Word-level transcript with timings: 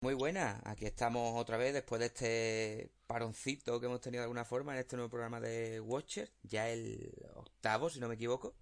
Muy 0.00 0.12
buena, 0.12 0.60
aquí 0.64 0.84
estamos 0.84 1.40
otra 1.40 1.56
vez 1.56 1.72
después 1.72 1.98
de 1.98 2.06
este 2.06 2.90
paroncito 3.06 3.80
que 3.80 3.86
hemos 3.86 4.02
tenido 4.02 4.20
de 4.20 4.24
alguna 4.24 4.44
forma 4.44 4.74
en 4.74 4.80
este 4.80 4.96
nuevo 4.96 5.10
programa 5.10 5.40
de 5.40 5.80
Watcher, 5.80 6.30
ya 6.42 6.68
el 6.68 7.10
octavo 7.34 7.88
si 7.88 8.00
no 8.00 8.08
me 8.08 8.16
equivoco. 8.16 8.54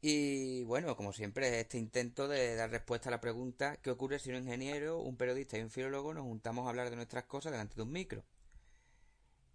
Y 0.00 0.62
bueno, 0.64 0.94
como 0.96 1.12
siempre, 1.12 1.60
este 1.60 1.78
intento 1.78 2.28
de 2.28 2.54
dar 2.54 2.70
respuesta 2.70 3.08
a 3.08 3.12
la 3.12 3.20
pregunta 3.20 3.78
¿qué 3.78 3.90
ocurre 3.90 4.18
si 4.18 4.30
un 4.30 4.36
ingeniero, 4.36 5.00
un 5.00 5.16
periodista 5.16 5.58
y 5.58 5.62
un 5.62 5.70
filólogo 5.70 6.14
nos 6.14 6.24
juntamos 6.24 6.66
a 6.66 6.68
hablar 6.70 6.90
de 6.90 6.96
nuestras 6.96 7.24
cosas 7.24 7.50
delante 7.50 7.74
de 7.74 7.82
un 7.82 7.90
micro? 7.90 8.24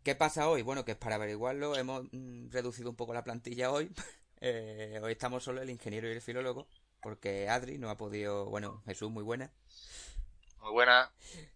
¿Qué 0.10 0.16
pasa 0.16 0.50
hoy? 0.50 0.64
Bueno, 0.64 0.86
que 0.86 0.96
para 0.96 1.18
averiguarlo 1.18 1.76
hemos 1.76 2.06
mm, 2.12 2.50
reducido 2.50 2.90
un 2.90 2.96
poco 2.96 3.14
la 3.14 3.24
plantilla 3.24 3.72
hoy. 3.72 3.92
Eh, 4.42 5.00
hoy 5.04 5.12
estamos 5.12 5.44
solo 5.44 5.62
el 5.62 5.70
ingeniero 5.70 6.08
y 6.08 6.14
el 6.14 6.22
filólogo, 6.22 6.66
porque 7.02 7.48
Adri 7.50 7.78
no 7.78 7.90
ha 7.90 7.98
podido, 7.98 8.46
bueno, 8.46 8.82
Jesús, 8.86 9.12
muy 9.12 9.22
buena. 9.22 9.52
Muy 10.62 10.72
buena. 10.72 11.12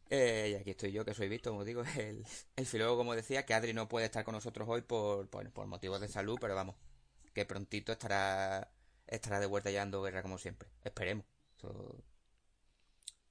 Eh, 0.09 0.49
y 0.51 0.55
aquí 0.55 0.71
estoy 0.71 0.91
yo, 0.91 1.03
que 1.05 1.15
soy 1.15 1.29
Víctor, 1.29 1.53
como 1.53 1.63
digo, 1.63 1.81
el, 1.97 2.25
el 2.57 2.65
filólogo, 2.67 2.97
como 2.97 3.15
decía, 3.15 3.45
que 3.45 3.55
Adri 3.55 3.73
no 3.73 3.87
puede 3.87 4.05
estar 4.05 4.23
con 4.23 4.35
nosotros 4.35 4.67
hoy 4.69 4.81
por, 4.81 5.27
por, 5.29 5.49
por 5.51 5.65
motivos 5.65 6.01
de 6.01 6.09
salud, 6.09 6.37
pero 6.39 6.53
vamos, 6.53 6.75
que 7.33 7.45
prontito 7.45 7.91
estará 7.93 8.69
estará 9.07 9.39
de 9.39 9.47
vuelta 9.47 9.71
ya 9.71 9.79
dando 9.79 10.03
guerra 10.03 10.21
como 10.21 10.37
siempre. 10.37 10.67
Esperemos. 10.83 11.25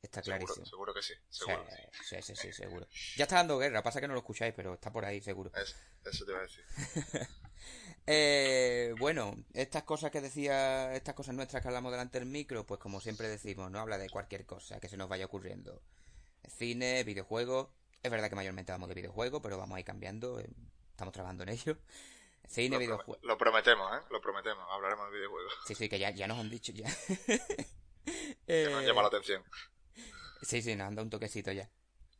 Está 0.02 0.20
clarísimo. 0.20 0.66
Seguro, 0.66 0.92
que 0.92 1.02
sí. 1.02 1.14
Seguro 1.30 1.64
sí, 2.02 2.16
sí, 2.20 2.34
sí, 2.34 2.52
seguro. 2.52 2.86
Ya 3.16 3.24
está 3.24 3.36
dando 3.36 3.58
guerra, 3.58 3.82
pasa 3.82 4.00
que 4.00 4.08
no 4.08 4.14
lo 4.14 4.20
escucháis, 4.20 4.52
pero 4.54 4.74
está 4.74 4.92
por 4.92 5.04
ahí, 5.04 5.20
seguro. 5.20 5.50
eso 5.54 6.24
te 6.24 6.30
iba 6.32 6.40
a 6.40 6.42
decir. 6.42 6.64
eh, 8.06 8.94
bueno, 8.98 9.36
estas 9.54 9.84
cosas 9.84 10.10
que 10.10 10.20
decía, 10.20 10.94
estas 10.94 11.14
cosas 11.14 11.34
nuestras 11.34 11.62
que 11.62 11.68
hablamos 11.68 11.92
delante 11.92 12.18
del 12.18 12.28
micro, 12.28 12.66
pues 12.66 12.80
como 12.80 13.00
siempre 13.00 13.28
decimos, 13.28 13.70
no 13.70 13.78
habla 13.78 13.98
de 13.98 14.10
cualquier 14.10 14.44
cosa 14.44 14.80
que 14.80 14.88
se 14.88 14.96
nos 14.96 15.08
vaya 15.08 15.26
ocurriendo. 15.26 15.80
Cine, 16.48 17.04
videojuegos. 17.04 17.68
Es 18.02 18.10
verdad 18.10 18.28
que 18.28 18.34
mayormente 18.34 18.72
hablamos 18.72 18.88
de 18.88 18.96
videojuegos, 18.96 19.40
pero 19.42 19.56
vamos 19.56 19.76
a 19.76 19.80
ir 19.80 19.86
cambiando. 19.86 20.40
Eh, 20.40 20.50
estamos 20.90 21.12
trabajando 21.12 21.44
en 21.44 21.50
ello. 21.50 21.78
Cine, 22.48 22.78
videojuegos. 22.78 23.22
Lo 23.22 23.38
prometemos, 23.38 23.96
¿eh? 23.96 24.00
Lo 24.10 24.20
prometemos. 24.20 24.66
Hablaremos 24.68 25.10
de 25.10 25.16
videojuegos. 25.18 25.52
Sí, 25.66 25.76
sí, 25.76 25.88
que 25.88 26.00
ya, 26.00 26.10
ya 26.10 26.26
nos 26.26 26.40
han 26.40 26.50
dicho 26.50 26.72
ya. 26.72 26.88
que 28.46 28.68
nos 28.68 28.84
llama 28.84 29.02
la 29.02 29.08
atención. 29.08 29.44
Sí, 30.42 30.60
sí, 30.60 30.74
nos 30.74 30.88
han 30.88 30.94
dado 30.96 31.04
un 31.04 31.10
toquecito 31.10 31.52
ya. 31.52 31.70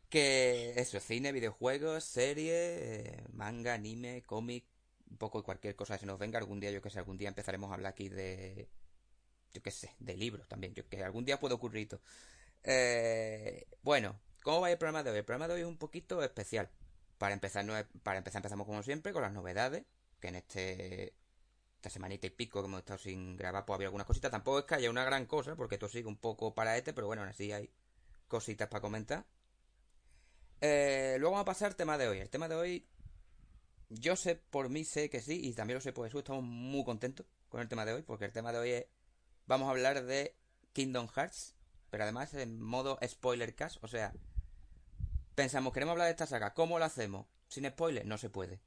Que 0.08 0.74
eso, 0.76 1.00
cine, 1.00 1.32
videojuegos, 1.32 2.04
serie, 2.04 2.52
eh, 2.54 3.24
manga, 3.32 3.74
anime, 3.74 4.22
cómic, 4.22 4.64
un 5.10 5.16
poco 5.18 5.42
cualquier 5.42 5.74
cosa 5.76 5.94
que 5.94 6.00
se 6.00 6.06
nos 6.06 6.18
venga. 6.18 6.38
Algún 6.38 6.60
día, 6.60 6.70
yo 6.70 6.82
que 6.82 6.90
sé, 6.90 6.98
algún 6.98 7.16
día 7.16 7.28
empezaremos 7.28 7.70
a 7.70 7.74
hablar 7.74 7.92
aquí 7.92 8.08
de. 8.08 8.68
Yo 9.52 9.62
qué 9.62 9.70
sé, 9.70 9.94
de 9.98 10.16
libros 10.16 10.48
también. 10.48 10.74
Yo 10.74 10.88
que 10.88 11.02
algún 11.02 11.24
día 11.24 11.40
puedo 11.40 11.56
ocurrir. 11.56 11.88
Eh, 12.64 13.66
bueno, 13.82 14.20
¿cómo 14.42 14.60
va 14.60 14.70
el 14.70 14.78
programa 14.78 15.02
de 15.02 15.10
hoy? 15.10 15.18
El 15.18 15.24
programa 15.24 15.48
de 15.48 15.54
hoy 15.54 15.60
es 15.62 15.66
un 15.66 15.78
poquito 15.78 16.22
especial. 16.22 16.70
Para 17.18 17.34
empezar, 17.34 17.64
no 17.64 17.74
para 18.02 18.18
empezar 18.18 18.40
empezamos 18.40 18.66
como 18.66 18.82
siempre 18.82 19.12
con 19.12 19.22
las 19.22 19.32
novedades 19.32 19.84
que 20.20 20.28
en 20.28 20.36
este 20.36 21.14
esta 21.76 21.90
semanita 21.90 22.28
y 22.28 22.30
pico 22.30 22.60
que 22.62 22.66
hemos 22.68 22.80
estado 22.80 22.98
sin 22.98 23.36
grabar, 23.36 23.64
pues 23.66 23.74
había 23.76 23.88
algunas 23.88 24.06
cositas. 24.06 24.30
Tampoco 24.30 24.60
es 24.60 24.64
que 24.66 24.76
haya 24.76 24.90
una 24.90 25.04
gran 25.04 25.26
cosa, 25.26 25.56
porque 25.56 25.74
esto 25.74 25.88
sigue 25.88 26.06
un 26.06 26.16
poco 26.16 26.54
para 26.54 26.76
este, 26.78 26.92
pero 26.92 27.08
bueno, 27.08 27.22
así 27.24 27.50
hay 27.50 27.70
cositas 28.32 28.66
para 28.68 28.80
comentar. 28.80 29.26
Eh, 30.62 31.16
luego 31.18 31.32
vamos 31.32 31.42
a 31.42 31.52
pasar 31.52 31.68
al 31.68 31.76
tema 31.76 31.98
de 31.98 32.08
hoy. 32.08 32.18
El 32.18 32.30
tema 32.30 32.48
de 32.48 32.54
hoy, 32.54 32.88
yo 33.90 34.16
sé, 34.16 34.36
por 34.36 34.70
mí 34.70 34.84
sé 34.84 35.10
que 35.10 35.20
sí, 35.20 35.38
y 35.46 35.52
también 35.52 35.74
lo 35.74 35.82
sé 35.82 35.92
por 35.92 36.06
eso, 36.06 36.18
estamos 36.18 36.42
muy 36.42 36.82
contentos 36.82 37.26
con 37.50 37.60
el 37.60 37.68
tema 37.68 37.84
de 37.84 37.92
hoy, 37.92 38.02
porque 38.02 38.24
el 38.24 38.32
tema 38.32 38.50
de 38.50 38.58
hoy 38.58 38.70
es, 38.70 38.86
vamos 39.46 39.68
a 39.68 39.72
hablar 39.72 40.02
de 40.04 40.34
Kingdom 40.72 41.08
Hearts, 41.08 41.54
pero 41.90 42.04
además 42.04 42.32
en 42.32 42.58
modo 42.58 42.98
spoiler 43.06 43.54
cast, 43.54 43.84
o 43.84 43.88
sea, 43.88 44.14
pensamos, 45.34 45.74
queremos 45.74 45.92
hablar 45.92 46.06
de 46.06 46.12
esta 46.12 46.26
saga, 46.26 46.54
¿cómo 46.54 46.78
lo 46.78 46.86
hacemos? 46.86 47.26
Sin 47.48 47.68
spoiler, 47.68 48.06
no 48.06 48.16
se 48.16 48.30
puede. 48.30 48.62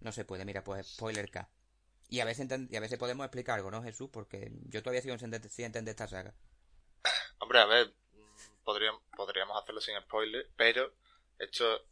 No 0.00 0.12
se 0.12 0.26
puede, 0.26 0.44
mira, 0.44 0.62
pues 0.62 0.86
spoiler 0.86 1.30
K. 1.30 1.48
Y 2.10 2.20
a 2.20 2.26
veces, 2.26 2.46
y 2.68 2.76
a 2.76 2.80
veces 2.80 2.98
podemos 2.98 3.24
explicar 3.24 3.56
algo, 3.56 3.70
¿no, 3.70 3.82
Jesús? 3.82 4.10
Porque 4.12 4.52
yo 4.66 4.82
todavía 4.82 5.00
sigo 5.00 5.16
sin 5.18 5.32
entender 5.64 5.92
esta 5.92 6.06
saga. 6.06 6.34
Hombre, 7.38 7.60
a 7.60 7.64
ver, 7.64 7.94
podríamos, 8.66 9.00
podríamos 9.16 9.62
hacerlo 9.62 9.80
sin 9.80 9.98
spoiler, 10.00 10.50
pero 10.56 10.92
esto, 11.38 11.86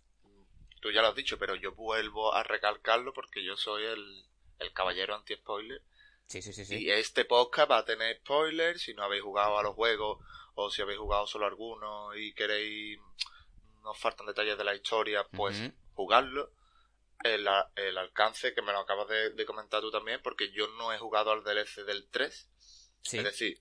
tú 0.80 0.90
ya 0.90 1.00
lo 1.00 1.08
has 1.08 1.14
dicho, 1.14 1.38
pero 1.38 1.54
yo 1.54 1.72
vuelvo 1.72 2.34
a 2.34 2.42
recalcarlo 2.42 3.14
porque 3.14 3.44
yo 3.44 3.56
soy 3.56 3.84
el, 3.84 4.24
el 4.58 4.72
caballero 4.72 5.14
anti-spoiler. 5.14 5.80
Sí, 6.26 6.42
sí, 6.42 6.52
sí, 6.52 6.64
sí. 6.64 6.82
Y 6.82 6.90
este 6.90 7.24
podcast 7.24 7.70
va 7.70 7.78
a 7.78 7.84
tener 7.84 8.16
spoilers 8.16 8.82
si 8.82 8.92
no 8.92 9.04
habéis 9.04 9.22
jugado 9.22 9.56
a 9.56 9.62
los 9.62 9.74
juegos 9.74 10.18
o 10.56 10.70
si 10.70 10.82
habéis 10.82 10.98
jugado 10.98 11.28
solo 11.28 11.46
algunos 11.46 12.16
y 12.16 12.34
queréis, 12.34 12.98
nos 13.84 13.96
faltan 13.96 14.26
detalles 14.26 14.58
de 14.58 14.64
la 14.64 14.74
historia, 14.74 15.24
pues 15.30 15.56
jugarlo 15.94 16.50
el, 17.22 17.48
el, 17.76 17.98
alcance 17.98 18.52
que 18.52 18.62
me 18.62 18.72
lo 18.72 18.80
acabas 18.80 19.06
de, 19.08 19.46
comentar 19.46 19.80
tú 19.80 19.92
también, 19.92 20.20
porque 20.22 20.50
yo 20.50 20.66
no 20.76 20.92
he 20.92 20.98
jugado 20.98 21.30
al 21.30 21.44
DLC 21.44 21.84
del 21.84 22.08
3. 22.10 22.48
Es 23.04 23.24
decir, 23.24 23.60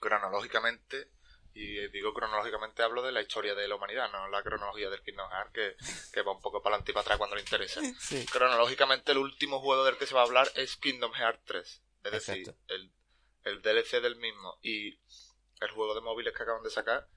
cronológicamente, 0.00 1.08
y 1.54 1.88
digo 1.88 2.12
cronológicamente 2.12 2.82
hablo 2.82 3.02
de 3.02 3.12
la 3.12 3.22
historia 3.22 3.54
de 3.54 3.68
la 3.68 3.76
humanidad, 3.76 4.10
no 4.10 4.28
la 4.28 4.42
cronología 4.42 4.90
del 4.90 5.02
Kingdom 5.02 5.30
Hearts, 5.30 5.52
que, 5.52 5.76
que 6.12 6.22
va 6.22 6.32
un 6.32 6.40
poco 6.40 6.60
para 6.60 6.74
adelante 6.74 6.90
y 6.90 6.94
para 6.94 7.02
atrás 7.02 7.18
cuando 7.18 7.36
le 7.36 7.42
interesa. 7.42 7.80
Cronológicamente, 8.32 9.12
el 9.12 9.18
último 9.18 9.60
juego 9.60 9.84
del 9.84 9.96
que 9.96 10.06
se 10.06 10.14
va 10.14 10.22
a 10.22 10.24
hablar 10.24 10.50
es 10.56 10.76
Kingdom 10.76 11.12
Hearts 11.12 11.42
3. 11.44 11.82
Es 12.04 12.12
decir, 12.12 12.54
el, 12.68 12.92
el 13.44 13.62
DLC 13.62 14.02
del 14.02 14.16
mismo 14.16 14.58
y 14.62 14.98
el 15.60 15.70
juego 15.70 15.94
de 15.94 16.00
móviles 16.00 16.34
que 16.34 16.42
acaban 16.42 16.62
de 16.62 16.70
sacar 16.70 17.08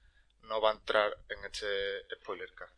no 0.42 0.60
va 0.60 0.70
a 0.70 0.74
entrar 0.74 1.16
en 1.28 1.44
este 1.44 1.66
spoiler 2.20 2.52
card. 2.54 2.70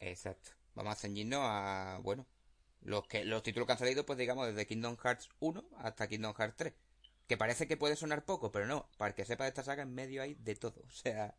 Exacto. 0.00 0.50
Vamos 0.74 0.92
a 0.92 0.96
ceñirnos 0.96 1.40
a, 1.42 1.98
bueno, 2.02 2.26
los 2.82 3.06
que 3.06 3.24
los 3.24 3.42
títulos 3.42 3.66
que 3.66 3.72
han 3.72 3.78
salido, 3.78 4.04
pues 4.04 4.18
digamos, 4.18 4.46
desde 4.48 4.66
Kingdom 4.66 4.96
Hearts 4.96 5.30
1 5.38 5.64
hasta 5.78 6.08
Kingdom 6.08 6.34
Hearts 6.34 6.56
3. 6.56 6.74
Que 7.26 7.36
parece 7.36 7.66
que 7.66 7.76
puede 7.76 7.96
sonar 7.96 8.24
poco, 8.24 8.52
pero 8.52 8.66
no. 8.66 8.88
Para 8.96 9.14
que 9.14 9.24
sepa 9.24 9.44
de 9.44 9.48
esta 9.48 9.64
saga, 9.64 9.82
en 9.82 9.94
medio 9.94 10.22
hay 10.22 10.34
de 10.34 10.54
todo. 10.56 10.82
O 10.86 10.90
sea. 10.90 11.36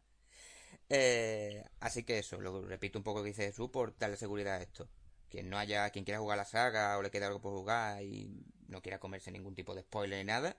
Eh, 0.89 1.65
así 1.79 2.03
que 2.03 2.19
eso, 2.19 2.39
lo 2.39 2.61
repito 2.65 2.97
un 2.97 3.03
poco 3.03 3.21
que 3.21 3.29
dice 3.29 3.47
Jesús 3.47 3.69
por 3.69 3.97
darle 3.97 4.17
seguridad 4.17 4.55
a 4.55 4.61
esto. 4.61 4.89
Quien 5.29 5.49
no 5.49 5.57
haya, 5.57 5.89
quien 5.89 6.05
quiera 6.05 6.19
jugar 6.19 6.37
la 6.37 6.45
saga 6.45 6.97
o 6.97 7.01
le 7.01 7.11
quede 7.11 7.25
algo 7.25 7.41
por 7.41 7.51
jugar 7.53 8.01
y 8.03 8.45
no 8.67 8.81
quiera 8.81 8.99
comerse 8.99 9.31
ningún 9.31 9.55
tipo 9.55 9.75
de 9.75 9.81
spoiler 9.81 10.19
ni 10.19 10.25
nada, 10.25 10.57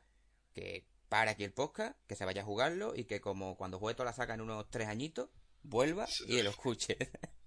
que 0.55 0.87
para 1.09 1.33
aquí 1.33 1.45
el 1.45 1.53
podcast, 1.53 1.97
que 2.06 2.16
se 2.16 2.25
vaya 2.25 2.43
a 2.43 2.45
jugarlo 2.45 2.95
y 2.95 3.05
que 3.05 3.21
como 3.21 3.56
cuando 3.56 3.78
juegue 3.78 3.97
toda 3.97 4.10
la 4.10 4.12
saga 4.12 4.34
en 4.34 4.43
unos 4.43 4.69
tres 4.71 4.89
añitos, 4.89 5.31
vuelva 5.62 6.06
y 6.27 6.43
lo 6.43 6.50
escuche. 6.50 6.97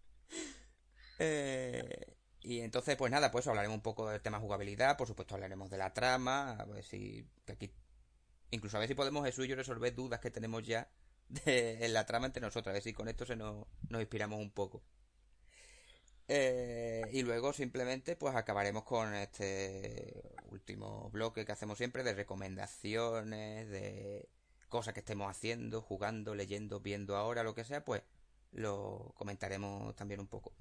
Eh, 1.23 2.15
y 2.41 2.61
entonces, 2.61 2.95
pues 2.95 3.11
nada, 3.11 3.31
pues 3.31 3.47
hablaremos 3.47 3.75
un 3.75 3.83
poco 3.83 4.09
del 4.09 4.21
tema 4.21 4.39
jugabilidad, 4.39 4.97
por 4.97 5.07
supuesto 5.07 5.35
hablaremos 5.35 5.69
de 5.69 5.77
la 5.77 5.93
trama, 5.93 6.51
a 6.53 6.65
ver 6.65 6.83
si 6.83 7.27
aquí 7.47 7.71
incluso 8.51 8.77
a 8.77 8.79
ver 8.81 8.89
si 8.89 8.95
podemos 8.95 9.25
Jesús 9.25 9.45
y 9.45 9.47
yo 9.47 9.55
resolver 9.55 9.95
dudas 9.95 10.19
que 10.19 10.31
tenemos 10.31 10.63
ya 10.63 10.89
en 11.45 11.93
la 11.93 12.05
trama 12.05 12.27
entre 12.27 12.41
nosotros, 12.41 12.71
a 12.71 12.73
ver 12.73 12.83
si 12.83 12.93
con 12.93 13.07
esto 13.07 13.25
se 13.25 13.35
nos, 13.35 13.65
nos 13.89 14.01
inspiramos 14.01 14.39
un 14.39 14.51
poco. 14.51 14.83
Eh, 16.27 17.03
y 17.11 17.23
luego 17.23 17.51
simplemente 17.51 18.15
pues 18.15 18.35
acabaremos 18.35 18.83
con 18.83 19.13
este 19.15 20.33
último 20.49 21.09
bloque 21.11 21.45
que 21.45 21.51
hacemos 21.51 21.77
siempre 21.77 22.03
de 22.03 22.13
recomendaciones, 22.13 23.69
de 23.69 24.29
cosas 24.69 24.93
que 24.93 25.01
estemos 25.01 25.29
haciendo, 25.29 25.81
jugando, 25.81 26.33
leyendo, 26.33 26.79
viendo 26.79 27.17
ahora, 27.17 27.43
lo 27.43 27.53
que 27.53 27.65
sea, 27.65 27.83
pues 27.83 28.03
lo 28.51 29.13
comentaremos 29.15 29.95
también 29.95 30.19
un 30.21 30.27
poco. 30.27 30.53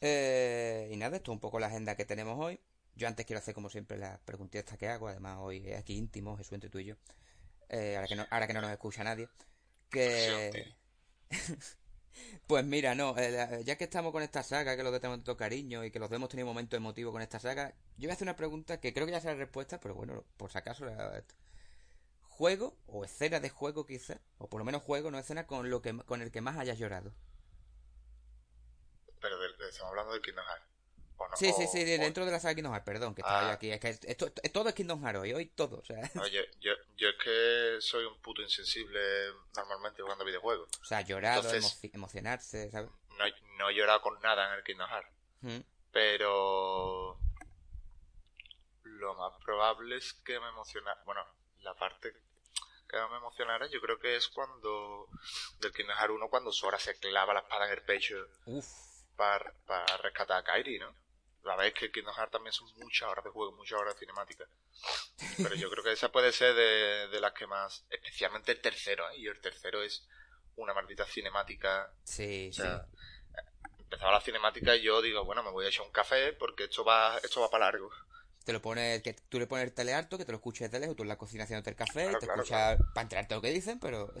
Eh, 0.00 0.90
y 0.92 0.96
nada, 0.96 1.16
esto 1.16 1.32
es 1.32 1.34
un 1.34 1.40
poco 1.40 1.58
la 1.58 1.68
agenda 1.68 1.96
que 1.96 2.04
tenemos 2.04 2.38
hoy. 2.38 2.60
Yo 2.94 3.08
antes 3.08 3.26
quiero 3.26 3.38
hacer 3.38 3.54
como 3.54 3.68
siempre 3.68 3.98
las 3.98 4.18
preguntitas 4.20 4.76
que 4.78 4.88
hago, 4.88 5.08
además 5.08 5.38
hoy 5.40 5.62
es 5.66 5.78
aquí 5.78 5.96
íntimo, 5.96 6.36
Jesús 6.36 6.52
entre 6.52 6.70
tú 6.70 6.78
y 6.78 6.86
yo. 6.86 6.96
Eh, 7.68 7.96
ahora, 7.96 8.08
que 8.08 8.16
no, 8.16 8.26
ahora 8.30 8.46
que 8.46 8.54
no 8.54 8.60
nos 8.60 8.70
escucha 8.70 9.04
nadie. 9.04 9.28
Que... 9.90 10.74
pues 12.46 12.64
mira, 12.64 12.94
no, 12.94 13.16
eh, 13.18 13.62
ya 13.64 13.76
que 13.76 13.84
estamos 13.84 14.12
con 14.12 14.22
esta 14.22 14.42
saga, 14.42 14.76
que 14.76 14.82
los 14.82 14.92
tenemos 15.00 15.18
tanto 15.18 15.36
cariño 15.36 15.84
y 15.84 15.90
que 15.90 15.98
los 15.98 16.10
hemos 16.12 16.28
tenido 16.28 16.46
momentos 16.46 16.76
emotivos 16.76 17.12
con 17.12 17.22
esta 17.22 17.38
saga, 17.38 17.74
yo 17.96 18.06
voy 18.06 18.10
a 18.10 18.14
hacer 18.14 18.26
una 18.26 18.36
pregunta 18.36 18.80
que 18.80 18.94
creo 18.94 19.06
que 19.06 19.12
ya 19.12 19.20
sé 19.20 19.28
la 19.28 19.34
respuesta, 19.34 19.80
pero 19.80 19.94
bueno, 19.94 20.24
por 20.36 20.50
si 20.50 20.58
acaso 20.58 20.86
juego 22.22 22.76
o 22.86 23.04
escena 23.04 23.40
de 23.40 23.48
juego 23.48 23.86
quizá, 23.86 24.20
o 24.38 24.48
por 24.48 24.58
lo 24.58 24.64
menos 24.64 24.82
juego, 24.82 25.10
no 25.10 25.18
escena 25.18 25.46
con 25.46 25.70
lo 25.70 25.80
que 25.82 25.96
con 26.04 26.22
el 26.22 26.30
que 26.30 26.42
más 26.42 26.58
hayas 26.58 26.78
llorado 26.78 27.14
estamos 29.68 29.90
hablando 29.90 30.12
de 30.12 30.20
Kingdom 30.20 30.44
Hearts. 30.44 31.38
sí, 31.38 31.52
sí, 31.52 31.66
sí, 31.66 31.84
dentro 31.84 32.24
de 32.24 32.32
la 32.32 32.40
saga 32.40 32.54
Kingdom 32.54 32.72
Hearts, 32.72 32.86
perdón, 32.86 33.14
que 33.14 33.22
estaba 33.22 33.42
yo 33.42 33.48
ah. 33.48 33.52
aquí. 33.52 33.70
Es 33.70 33.80
que 33.80 33.88
esto, 33.88 34.30
todo 34.52 34.68
es 34.68 34.74
Kingdom 34.74 35.02
Hearts 35.02 35.20
hoy, 35.20 35.32
hoy 35.32 35.46
todo. 35.46 35.78
O 35.78 35.84
sea. 35.84 36.10
Oye, 36.20 36.50
yo, 36.60 36.72
yo 36.96 37.08
es 37.08 37.16
que 37.16 37.76
soy 37.80 38.04
un 38.04 38.20
puto 38.20 38.42
insensible 38.42 39.00
normalmente 39.54 40.02
jugando 40.02 40.24
videojuegos. 40.24 40.68
O 40.80 40.84
sea, 40.84 41.00
llorado, 41.02 41.48
emocionarse, 41.92 42.70
¿sabes? 42.70 42.90
No, 43.10 43.24
no 43.58 43.70
he 43.70 43.74
llorado 43.74 44.02
con 44.02 44.20
nada 44.20 44.48
en 44.48 44.58
el 44.58 44.64
Kingdom 44.64 44.88
Hearts. 44.88 45.10
Pero 45.92 47.18
lo 48.82 49.38
probable 49.44 49.96
es 49.96 50.12
que 50.12 50.38
me 50.40 50.48
emociona. 50.48 50.96
Bueno, 51.04 51.24
la 51.60 51.74
parte 51.74 52.12
que 52.88 52.96
me 53.10 53.16
emocionara 53.16 53.66
yo 53.66 53.80
creo 53.80 53.98
que 53.98 54.16
es 54.16 54.28
cuando 54.28 55.08
del 55.60 55.72
Kingdom 55.72 55.96
Hearts 55.96 56.14
1 56.14 56.28
cuando 56.28 56.52
Sora 56.52 56.78
se 56.78 56.98
clava 56.98 57.34
la 57.34 57.40
espada 57.40 57.66
en 57.66 57.72
el 57.72 57.82
pecho 57.82 58.16
para, 59.16 59.52
para 59.66 59.96
rescatar 59.98 60.38
a 60.38 60.44
Kairi, 60.44 60.78
¿no? 60.78 60.94
La 61.42 61.56
vez 61.56 61.74
que 61.74 61.90
Kingdom 61.92 62.14
Hearts 62.14 62.32
también 62.32 62.52
son 62.52 62.68
muchas 62.78 63.08
horas 63.08 63.24
de 63.24 63.30
juego, 63.30 63.52
muchas 63.52 63.78
horas 63.80 63.94
de 63.94 64.00
cinemática. 64.00 64.46
Pero 65.36 65.54
yo 65.54 65.70
creo 65.70 65.84
que 65.84 65.92
esa 65.92 66.10
puede 66.10 66.32
ser 66.32 66.54
de, 66.54 67.08
de 67.08 67.20
las 67.20 67.32
que 67.32 67.46
más, 67.46 67.84
especialmente 67.88 68.52
el 68.52 68.60
tercero, 68.60 69.08
¿eh? 69.10 69.18
y 69.18 69.26
el 69.28 69.40
tercero 69.40 69.82
es 69.82 70.06
una 70.56 70.74
maldita 70.74 71.04
cinemática. 71.06 71.92
Sí, 72.02 72.50
sí. 72.52 72.62
Empezaba 73.78 74.12
la 74.12 74.20
cinemática 74.20 74.74
y 74.74 74.82
yo 74.82 75.00
digo, 75.00 75.24
bueno, 75.24 75.44
me 75.44 75.50
voy 75.50 75.66
a 75.66 75.68
echar 75.68 75.86
un 75.86 75.92
café 75.92 76.32
porque 76.32 76.64
esto 76.64 76.84
va, 76.84 77.18
esto 77.22 77.40
va 77.40 77.50
para 77.50 77.66
largo 77.66 77.90
te 78.46 78.52
lo 78.52 78.62
pones, 78.62 79.02
que 79.02 79.12
tú 79.12 79.40
le 79.40 79.48
pones 79.48 79.64
el 79.64 79.72
telealto, 79.72 80.16
que 80.16 80.24
te 80.24 80.30
lo 80.30 80.36
escuches 80.36 80.70
de 80.70 80.78
lejos, 80.78 80.94
tú 80.94 81.02
en 81.02 81.08
la 81.08 81.18
cocina 81.18 81.42
haciéndote 81.42 81.70
el 81.70 81.76
café, 81.76 82.12
y 82.12 82.18
te 82.20 82.26
escuchas 82.26 82.78
para 82.94 83.02
enterarte 83.02 83.34
lo 83.34 83.42
que 83.42 83.50
dicen, 83.50 83.80
pero 83.80 84.14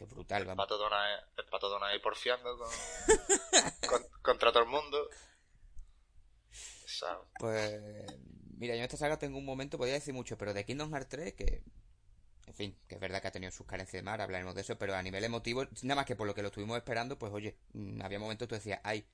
qué 0.00 0.14
brutal, 0.14 0.48
el 0.48 0.56
pato, 0.56 0.78
Donald, 0.78 1.24
el 1.36 1.44
pato 1.44 1.84
ahí 1.84 1.98
porfiando 1.98 2.56
con, 3.88 4.02
contra 4.22 4.50
todo 4.50 4.62
el 4.62 4.68
mundo. 4.70 5.10
Pues 7.38 7.80
mira, 8.56 8.74
yo 8.74 8.78
en 8.78 8.84
esta 8.84 8.96
saga 8.96 9.18
tengo 9.18 9.36
un 9.36 9.44
momento, 9.44 9.76
podría 9.76 9.94
decir 9.94 10.14
mucho, 10.14 10.38
pero 10.38 10.54
de 10.54 10.64
Kingdom 10.64 10.90
Hearts 10.90 11.08
3 11.10 11.34
que 11.34 11.64
en 12.46 12.54
fin, 12.54 12.78
que 12.88 12.94
es 12.94 13.00
verdad 13.00 13.20
que 13.20 13.28
ha 13.28 13.32
tenido 13.32 13.52
sus 13.52 13.66
carencias 13.66 14.00
de 14.00 14.02
mar, 14.02 14.20
hablaremos 14.20 14.54
de 14.54 14.62
eso, 14.62 14.76
pero 14.76 14.94
a 14.94 15.02
nivel 15.02 15.22
emotivo, 15.22 15.64
nada 15.82 15.96
más 15.96 16.06
que 16.06 16.16
por 16.16 16.26
lo 16.26 16.34
que 16.34 16.42
lo 16.42 16.48
estuvimos 16.48 16.78
esperando, 16.78 17.18
pues 17.18 17.32
oye, 17.32 17.58
mm, 17.74 18.02
había 18.02 18.18
momentos 18.18 18.46
que 18.46 18.48
tú 18.48 18.54
decías, 18.56 18.80
ay, 18.82 19.06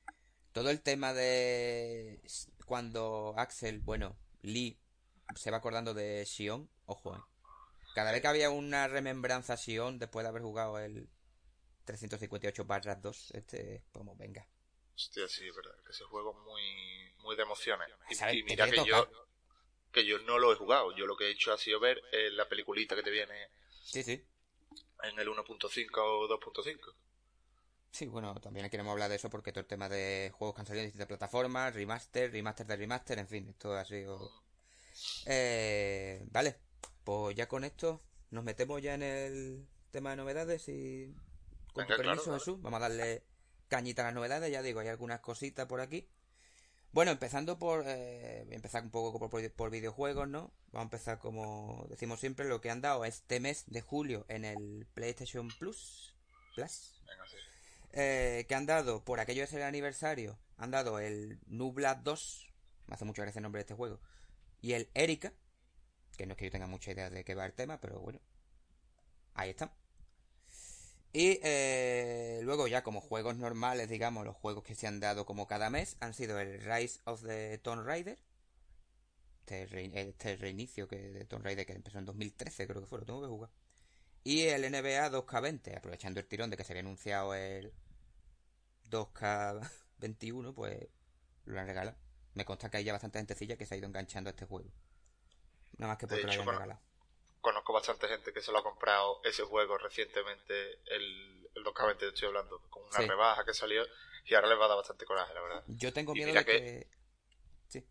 todo 0.53 0.71
el 0.71 0.81
tema 0.81 1.13
de 1.13 2.23
cuando 2.65 3.35
Axel, 3.37 3.81
bueno, 3.81 4.17
Lee 4.41 4.81
se 5.35 5.51
va 5.51 5.59
acordando 5.59 5.93
de 5.95 6.25
Sion, 6.25 6.71
ojo, 6.87 7.17
eh. 7.17 7.21
Cada 7.97 8.13
vez 8.13 8.21
que 8.21 8.29
había 8.29 8.51
una 8.51 8.89
remembranza 8.89 9.57
Sion 9.57 9.99
después 9.99 10.23
de 10.23 10.29
haber 10.29 10.43
jugado 10.43 10.79
el 10.79 11.09
358 11.87 12.67
barras 12.67 13.01
2, 13.01 13.31
este, 13.31 13.85
como 13.91 14.15
venga. 14.17 14.47
Hostia, 14.95 15.27
sí, 15.27 15.51
verdad, 15.51 15.83
que 15.83 15.93
ese 15.93 16.05
juego 16.05 16.33
es 16.33 16.45
muy, 16.45 17.15
muy 17.23 17.37
de 17.37 17.45
emociones. 17.45 17.89
Y, 18.35 18.43
mira 18.43 18.71
que 18.71 18.85
yo, 18.85 19.09
que 19.91 20.05
yo 20.05 20.19
no 20.19 20.39
lo 20.39 20.53
he 20.53 20.57
jugado, 20.57 20.95
yo 20.95 21.07
lo 21.07 21.17
que 21.17 21.25
he 21.25 21.31
hecho 21.31 21.55
ha 21.55 21.57
sido 21.57 21.81
ver 21.81 22.03
eh, 22.13 22.29
la 22.33 22.47
peliculita 22.47 22.95
que 22.95 23.03
te 23.03 23.11
viene 23.11 23.49
sí, 23.83 24.03
sí. 24.03 24.23
en 25.03 25.19
el 25.19 25.29
1.5 25.29 25.91
o 25.97 26.29
2.5. 26.29 26.95
Sí, 27.93 28.05
bueno, 28.09 28.39
también 28.43 28.69
queremos 28.69 28.93
hablar 28.93 29.09
de 29.09 29.17
eso 29.17 29.31
porque 29.31 29.53
todo 29.53 29.63
el 29.63 29.69
tema 29.69 29.89
de 29.89 30.31
juegos 30.35 30.55
que 30.55 30.61
han 30.61 30.67
salido 30.67 30.83
en 30.83 30.89
distintas 30.89 31.09
plataformas, 31.09 31.75
remaster, 31.75 32.31
remaster 32.31 32.67
de 32.67 32.77
remaster, 32.77 33.19
en 33.21 33.29
fin, 33.29 33.49
esto 33.49 33.73
ha 33.73 33.87
sido... 33.87 34.45
Eh, 35.25 36.23
vale, 36.27 36.66
pues 37.07 37.37
ya 37.37 37.47
con 37.47 37.63
esto 37.63 38.03
nos 38.33 38.43
metemos 38.43 38.83
ya 38.83 38.95
en 38.95 39.05
el 39.05 39.69
tema 39.93 40.11
de 40.11 40.17
novedades 40.17 40.69
y... 40.69 41.15
Con 41.73 41.87
tu 41.87 41.95
permiso, 41.95 42.35
Jesús, 42.35 42.61
vamos 42.61 42.79
a 42.79 42.89
darle 42.89 43.23
cañita 43.69 44.03
a 44.03 44.07
las 44.07 44.15
novedades, 44.15 44.51
ya 44.51 44.61
digo, 44.61 44.81
hay 44.81 44.89
algunas 44.89 45.21
cositas 45.21 45.67
por 45.67 45.81
aquí. 45.81 46.09
Bueno, 46.91 47.13
empezando 47.13 47.61
por... 47.61 47.85
Eh, 47.87 48.49
empezar 48.51 48.83
un 48.83 48.91
poco 48.91 49.21
por, 49.21 49.53
por, 49.53 49.71
videojuegos, 49.71 50.27
¿no? 50.27 50.53
Vamos 50.73 50.81
a 50.81 50.83
empezar 50.83 51.19
como 51.21 51.87
decimos 51.89 52.19
siempre, 52.19 52.49
lo 52.49 52.61
que 52.61 52.71
han 52.71 52.81
dado 52.81 53.05
este 53.05 53.39
mes 53.39 53.63
de 53.69 53.83
julio 53.83 54.27
en 54.29 54.45
el 54.45 54.89
PlayStation 54.93 55.47
Plus. 55.61 56.13
Plus. 56.57 57.01
Eh, 57.93 58.47
que 58.49 58.55
han 58.57 58.67
dado, 58.67 59.05
por 59.05 59.21
aquello 59.21 59.43
de 59.43 59.47
ser 59.47 59.61
el 59.61 59.67
aniversario, 59.67 60.41
han 60.57 60.73
dado 60.73 60.99
el 60.99 61.39
Nubla 61.47 61.95
2, 61.95 62.53
me 62.89 62.95
hace 62.97 63.05
mucho 63.05 63.23
gracia 63.23 63.39
el 63.39 63.45
nombre 63.45 63.61
de 63.61 63.63
este 63.63 63.75
juego, 63.75 64.01
y 64.61 64.73
el 64.73 64.91
Erika, 64.95 65.33
que 66.17 66.27
no 66.27 66.33
es 66.33 66.39
que 66.39 66.47
yo 66.47 66.51
tenga 66.51 66.67
mucha 66.67 66.93
idea 66.93 67.11
de 67.11 67.25
qué 67.25 67.35
va 67.35 67.47
el 67.47 67.53
tema, 67.55 67.81
pero 67.81 68.01
bueno, 68.01 68.21
ahí 69.35 69.51
están. 69.51 69.71
Y 71.13 71.41
eh, 71.43 72.41
luego 72.43 72.69
ya 72.69 72.83
como 72.83 73.01
juegos 73.01 73.37
normales, 73.37 73.89
digamos, 73.89 74.27
los 74.27 74.37
juegos 74.37 74.65
que 74.65 74.75
se 74.75 74.87
han 74.87 75.01
dado 75.01 75.25
como 75.25 75.47
cada 75.47 75.71
mes 75.71 75.97
han 76.01 76.15
sido 76.15 76.39
el 76.41 76.61
Rise 76.61 77.01
of 77.05 77.23
the 77.25 77.59
Tomb 77.59 77.87
Raider, 77.87 78.19
este, 79.47 80.01
este 80.01 80.37
reinicio 80.37 80.89
que, 80.89 80.97
de 80.99 81.25
Tomb 81.25 81.45
Raider 81.45 81.65
que 81.67 81.73
empezó 81.73 81.99
en 81.99 82.05
2013, 82.05 82.67
creo 82.67 82.81
que 82.83 82.87
fue, 82.87 82.99
lo 82.99 83.07
tengo 83.07 83.23
que 83.23 83.29
jugar. 83.29 83.51
Y 84.25 84.43
el 84.43 84.63
NBA 84.63 85.11
2K20, 85.11 85.77
aprovechando 85.77 86.21
el 86.21 86.27
tirón 86.27 86.51
de 86.51 86.57
que 86.57 86.65
se 86.65 86.73
había 86.73 86.81
anunciado 86.83 87.35
el, 87.35 87.73
2K21, 88.91 90.55
pues 90.55 90.89
lo 91.45 91.61
han 91.61 91.67
regalado. 91.67 91.97
Me 92.35 92.45
consta 92.45 92.71
que 92.71 92.79
hay 92.79 92.85
ya 92.85 92.93
bastante 92.93 93.19
gentecilla 93.19 93.57
que 93.57 93.67
se 93.67 93.75
ha 93.75 93.79
ido 93.79 93.87
enganchando 93.87 94.29
a 94.29 94.33
este 94.33 94.47
juego. 94.47 94.71
Nada 95.79 95.93
más 95.93 95.99
que 95.99 96.07
porque 96.07 96.25
lo 96.25 96.31
hayan 96.31 96.47
regalado. 96.47 96.81
Conozco 97.41 97.73
bastante 97.73 98.09
gente 98.09 98.33
que 98.33 98.43
se 98.43 98.51
lo 98.51 98.59
ha 98.59 98.63
comprado 98.63 99.21
ese 99.25 99.43
juego 99.45 99.79
recientemente, 99.79 100.81
el, 100.87 101.49
el 101.55 101.65
2K20 101.65 102.09
estoy 102.09 102.29
hablando, 102.29 102.61
con 102.71 102.83
una 102.85 102.99
rebaja 102.99 103.45
que 103.45 103.55
salió 103.55 103.85
y 104.27 104.35
ahora 104.35 104.49
les 104.49 104.59
va 104.59 104.65
a 104.65 104.69
dar 104.69 104.77
bastante 104.77 105.05
coraje, 105.05 105.33
la 105.33 105.41
verdad. 105.41 105.65
Yo 105.69 105.93
tengo 105.93 106.13
miedo 106.13 106.33
de 106.33 106.45
que... 106.45 106.89
Sí. 107.69 107.85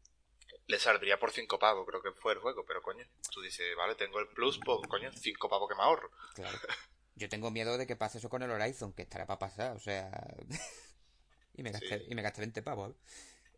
Le 0.68 0.80
saldría 0.80 1.18
por 1.20 1.32
5 1.32 1.58
pavos, 1.60 1.88
creo 1.88 2.02
que 2.02 2.12
fue 2.12 2.34
el 2.34 2.40
juego, 2.40 2.66
pero 2.66 2.82
coño, 2.82 3.06
tú 3.32 3.42
dices, 3.42 3.76
vale, 3.78 3.96
tengo 3.96 4.20
el 4.20 4.28
plus, 4.28 4.60
pues 4.64 4.88
coño, 4.90 5.12
5 5.12 5.50
pavos 5.50 5.70
que 5.70 5.76
me 5.76 5.84
ahorro. 5.84 6.12
Claro. 6.34 6.58
Yo 7.16 7.30
tengo 7.30 7.50
miedo 7.50 7.78
de 7.78 7.88
que 7.88 7.96
pase 7.96 8.18
eso 8.18 8.30
con 8.30 8.44
el 8.44 8.52
Horizon, 8.52 8.92
que 8.92 9.04
estará 9.04 9.26
para 9.26 9.40
pasar, 9.40 9.76
o 9.76 9.80
sea... 9.80 10.12
y, 11.54 11.64
me 11.64 11.72
gasté, 11.72 12.04
y 12.10 12.16
me 12.16 12.22
gasté 12.22 12.42
20 12.42 12.62
pavos. 12.62 12.94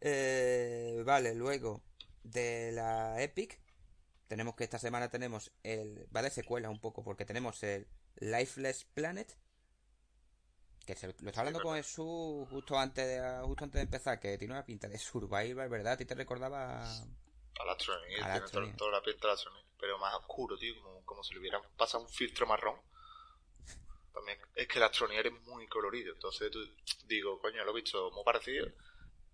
Eh, 0.02 1.02
vale, 1.04 1.34
luego 1.34 1.82
de 2.24 2.72
la 2.74 3.20
Epic, 3.24 3.60
tenemos 4.28 4.56
que 4.56 4.64
esta 4.64 4.80
semana 4.80 5.10
tenemos 5.10 5.52
el... 5.64 6.08
Va 6.16 6.22
de 6.22 6.30
secuela 6.30 6.70
un 6.70 6.80
poco, 6.80 7.04
porque 7.04 7.26
tenemos 7.26 7.64
el 7.64 7.88
Lifeless 8.16 8.86
Planet, 8.86 9.38
que 10.86 10.96
se, 10.96 11.08
lo 11.08 11.30
está 11.30 11.42
hablando 11.42 11.62
con 11.62 11.76
Jesús 11.76 12.48
justo 12.50 12.78
antes 12.78 13.06
de 13.06 13.42
justo 13.44 13.66
antes 13.66 13.80
de 13.80 13.84
empezar, 13.84 14.20
que 14.20 14.38
tiene 14.38 14.54
una 14.54 14.66
pinta 14.66 14.88
de 14.88 14.98
Survivor, 14.98 15.70
¿verdad? 15.70 15.94
¿A 15.94 15.98
ti 15.98 16.06
te 16.06 16.16
recordaba 16.16 16.82
a 16.82 17.66
la 17.66 17.76
tiene 17.78 18.74
toda, 18.74 18.92
la 18.92 19.02
pinta 19.02 19.28
de 19.28 19.34
la 19.34 19.42
pero 19.80 19.98
más 20.00 20.14
oscuro, 20.16 20.58
tío, 20.58 20.74
como, 20.82 21.06
como 21.06 21.24
si 21.24 21.34
le 21.34 21.40
hubieran 21.40 21.62
pasado 21.76 22.04
un 22.04 22.10
filtro 22.10 22.48
marrón 22.48 22.80
también 24.18 24.40
es 24.56 24.68
que 24.68 24.80
el 24.80 24.84
Astronier 24.84 25.28
es 25.28 25.34
muy 25.44 25.68
colorido. 25.68 26.14
Entonces 26.14 26.52
digo, 27.06 27.40
coño, 27.40 27.64
lo 27.64 27.72
he 27.72 27.82
visto 27.82 28.12
muy 28.12 28.24
parecido. 28.24 28.68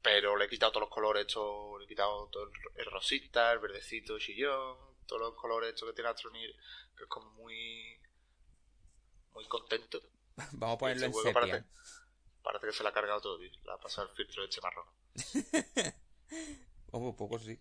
Pero 0.03 0.35
le 0.35 0.45
he 0.45 0.49
quitado 0.49 0.73
todos 0.73 0.87
los 0.87 0.93
colores 0.93 1.25
estos, 1.25 1.79
le 1.79 1.85
he 1.85 1.87
quitado 1.87 2.27
todo 2.27 2.51
el, 2.75 2.85
rosita, 2.85 3.53
el 3.53 3.59
verdecito, 3.59 4.15
el 4.15 4.21
chillón, 4.21 4.77
todos 5.07 5.21
los 5.21 5.33
colores 5.35 5.69
estos 5.69 5.89
que 5.89 5.95
tiene 5.95 6.09
Astronier, 6.09 6.53
que 6.95 7.03
es 7.03 7.09
como 7.09 7.31
muy 7.31 7.99
muy 9.33 9.45
contento. 9.45 10.01
Vamos 10.51 10.75
a 10.75 10.77
ponerlo 10.77 11.05
en 11.05 11.13
sepia. 11.13 11.33
Parece, 11.33 11.63
parece, 12.43 12.67
que 12.67 12.73
se 12.73 12.83
le 12.83 12.89
ha 12.89 12.93
cargado 12.93 13.21
todo, 13.21 13.41
y 13.41 13.49
Le 13.49 13.71
ha 13.71 13.77
pasado 13.77 14.09
el 14.09 14.15
filtro 14.15 14.43
de 14.43 14.49
este 14.49 14.61
marrón. 14.61 14.85
un 16.91 17.15
poco 17.15 17.39
sí. 17.39 17.57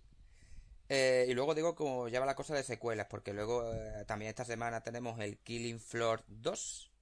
Eh, 0.89 1.27
y 1.29 1.33
luego 1.35 1.55
digo 1.55 1.75
como 1.75 2.09
ya 2.09 2.21
va 2.21 2.27
la 2.27 2.35
cosa 2.35 2.55
de 2.55 2.63
secuelas, 2.63 3.07
porque 3.09 3.33
luego 3.33 3.73
eh, 3.73 4.05
también 4.07 4.29
esta 4.29 4.45
semana 4.45 4.83
tenemos 4.83 5.19
el 5.21 5.39
Killing 5.39 5.81
Floor 5.81 6.23
2, 6.27 6.93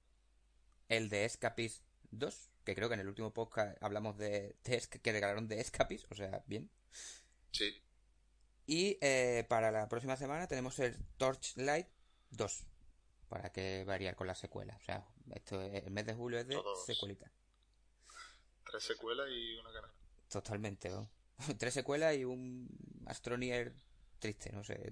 el 0.87 1.09
de 1.09 1.25
Escapist 1.25 1.83
2, 2.11 2.50
que 2.63 2.75
creo 2.75 2.87
que 2.87 2.95
en 2.95 3.01
el 3.01 3.07
último 3.07 3.33
podcast 3.33 3.81
hablamos 3.81 4.17
de, 4.17 4.55
que 4.63 5.11
regalaron 5.11 5.47
de 5.47 5.59
Escapist, 5.59 6.11
o 6.11 6.15
sea, 6.15 6.43
bien. 6.47 6.69
Sí. 7.51 7.81
Y 8.65 8.97
eh, 9.01 9.45
para 9.49 9.71
la 9.71 9.89
próxima 9.89 10.15
semana 10.15 10.47
tenemos 10.47 10.79
el 10.79 10.97
Torchlight 11.17 11.87
2, 12.29 12.63
para 13.27 13.51
que 13.51 13.83
variar 13.85 14.15
con 14.15 14.27
la 14.27 14.35
secuela. 14.35 14.77
O 14.77 14.83
sea, 14.83 15.05
esto 15.33 15.61
el 15.61 15.91
mes 15.91 16.05
de 16.05 16.13
julio 16.13 16.39
es 16.39 16.47
de 16.47 16.59
secuelita. 16.85 17.31
Tres 18.65 18.83
secuelas 18.83 19.27
y 19.29 19.55
una 19.55 19.71
gana. 19.71 19.91
Totalmente, 20.29 20.89
¿no? 20.89 21.09
Tres 21.57 21.73
secuelas 21.73 22.15
y 22.15 22.23
un 22.23 22.69
Astronier 23.05 23.73
triste, 24.19 24.51
no 24.51 24.63
sé. 24.63 24.91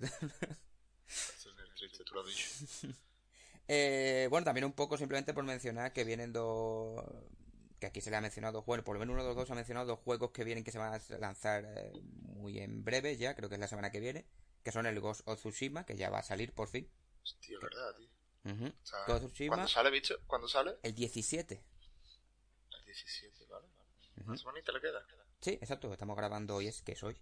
Astronier 1.07 1.73
triste, 1.75 2.03
tú 2.03 2.15
lo 2.15 2.21
has 2.21 2.27
dicho. 2.27 2.47
Eh, 3.71 4.25
bueno, 4.31 4.45
también 4.45 4.65
un 4.65 4.73
poco 4.73 4.97
simplemente 4.97 5.31
por 5.31 5.43
mencionar 5.43 5.93
que 5.93 6.03
vienen 6.03 6.33
dos. 6.33 7.05
Que 7.79 7.87
aquí 7.87 8.01
se 8.01 8.09
le 8.09 8.17
ha 8.17 8.21
mencionado, 8.21 8.63
bueno, 8.63 8.83
por 8.83 8.95
lo 8.95 8.99
menos 8.99 9.13
uno 9.13 9.23
de 9.23 9.29
los 9.29 9.37
dos 9.37 9.49
ha 9.51 9.55
mencionado 9.55 9.87
dos 9.87 9.99
juegos 9.99 10.31
que 10.31 10.43
vienen 10.43 10.63
que 10.63 10.71
se 10.71 10.77
van 10.77 10.93
a 10.93 11.17
lanzar 11.17 11.63
eh, 11.65 11.91
muy 12.03 12.59
en 12.59 12.83
breve 12.83 13.15
ya, 13.15 13.35
creo 13.35 13.47
que 13.47 13.55
es 13.55 13.61
la 13.61 13.67
semana 13.67 13.91
que 13.91 13.99
viene, 13.99 14.25
que 14.63 14.71
son 14.71 14.85
el 14.85 14.99
Ghost 14.99 15.21
of 15.25 15.39
Tsushima, 15.39 15.85
que 15.85 15.95
ya 15.95 16.09
va 16.09 16.19
a 16.19 16.23
salir 16.23 16.53
por 16.53 16.67
fin. 16.67 16.91
Hostia, 17.23 17.55
es 17.55 17.61
verdad, 17.61 17.95
tío. 17.95 18.73
Ghost 19.07 19.23
of 19.23 19.31
Tsushima. 19.31 19.55
¿Cuándo 19.55 19.71
sale, 19.71 19.89
bicho? 19.91 20.15
¿Cuándo 20.27 20.47
sale? 20.47 20.77
El 20.83 20.93
17. 20.93 21.63
El 22.77 22.85
17, 22.85 23.45
vale. 23.45 23.67
vale. 23.67 24.25
Más 24.25 24.43
bonita 24.43 24.71
le 24.71 24.81
queda. 24.81 25.05
Sí, 25.39 25.51
exacto, 25.51 25.91
estamos 25.93 26.17
grabando 26.17 26.55
hoy, 26.55 26.67
es 26.67 26.81
que 26.81 26.91
es 26.91 27.03
hoy. 27.03 27.17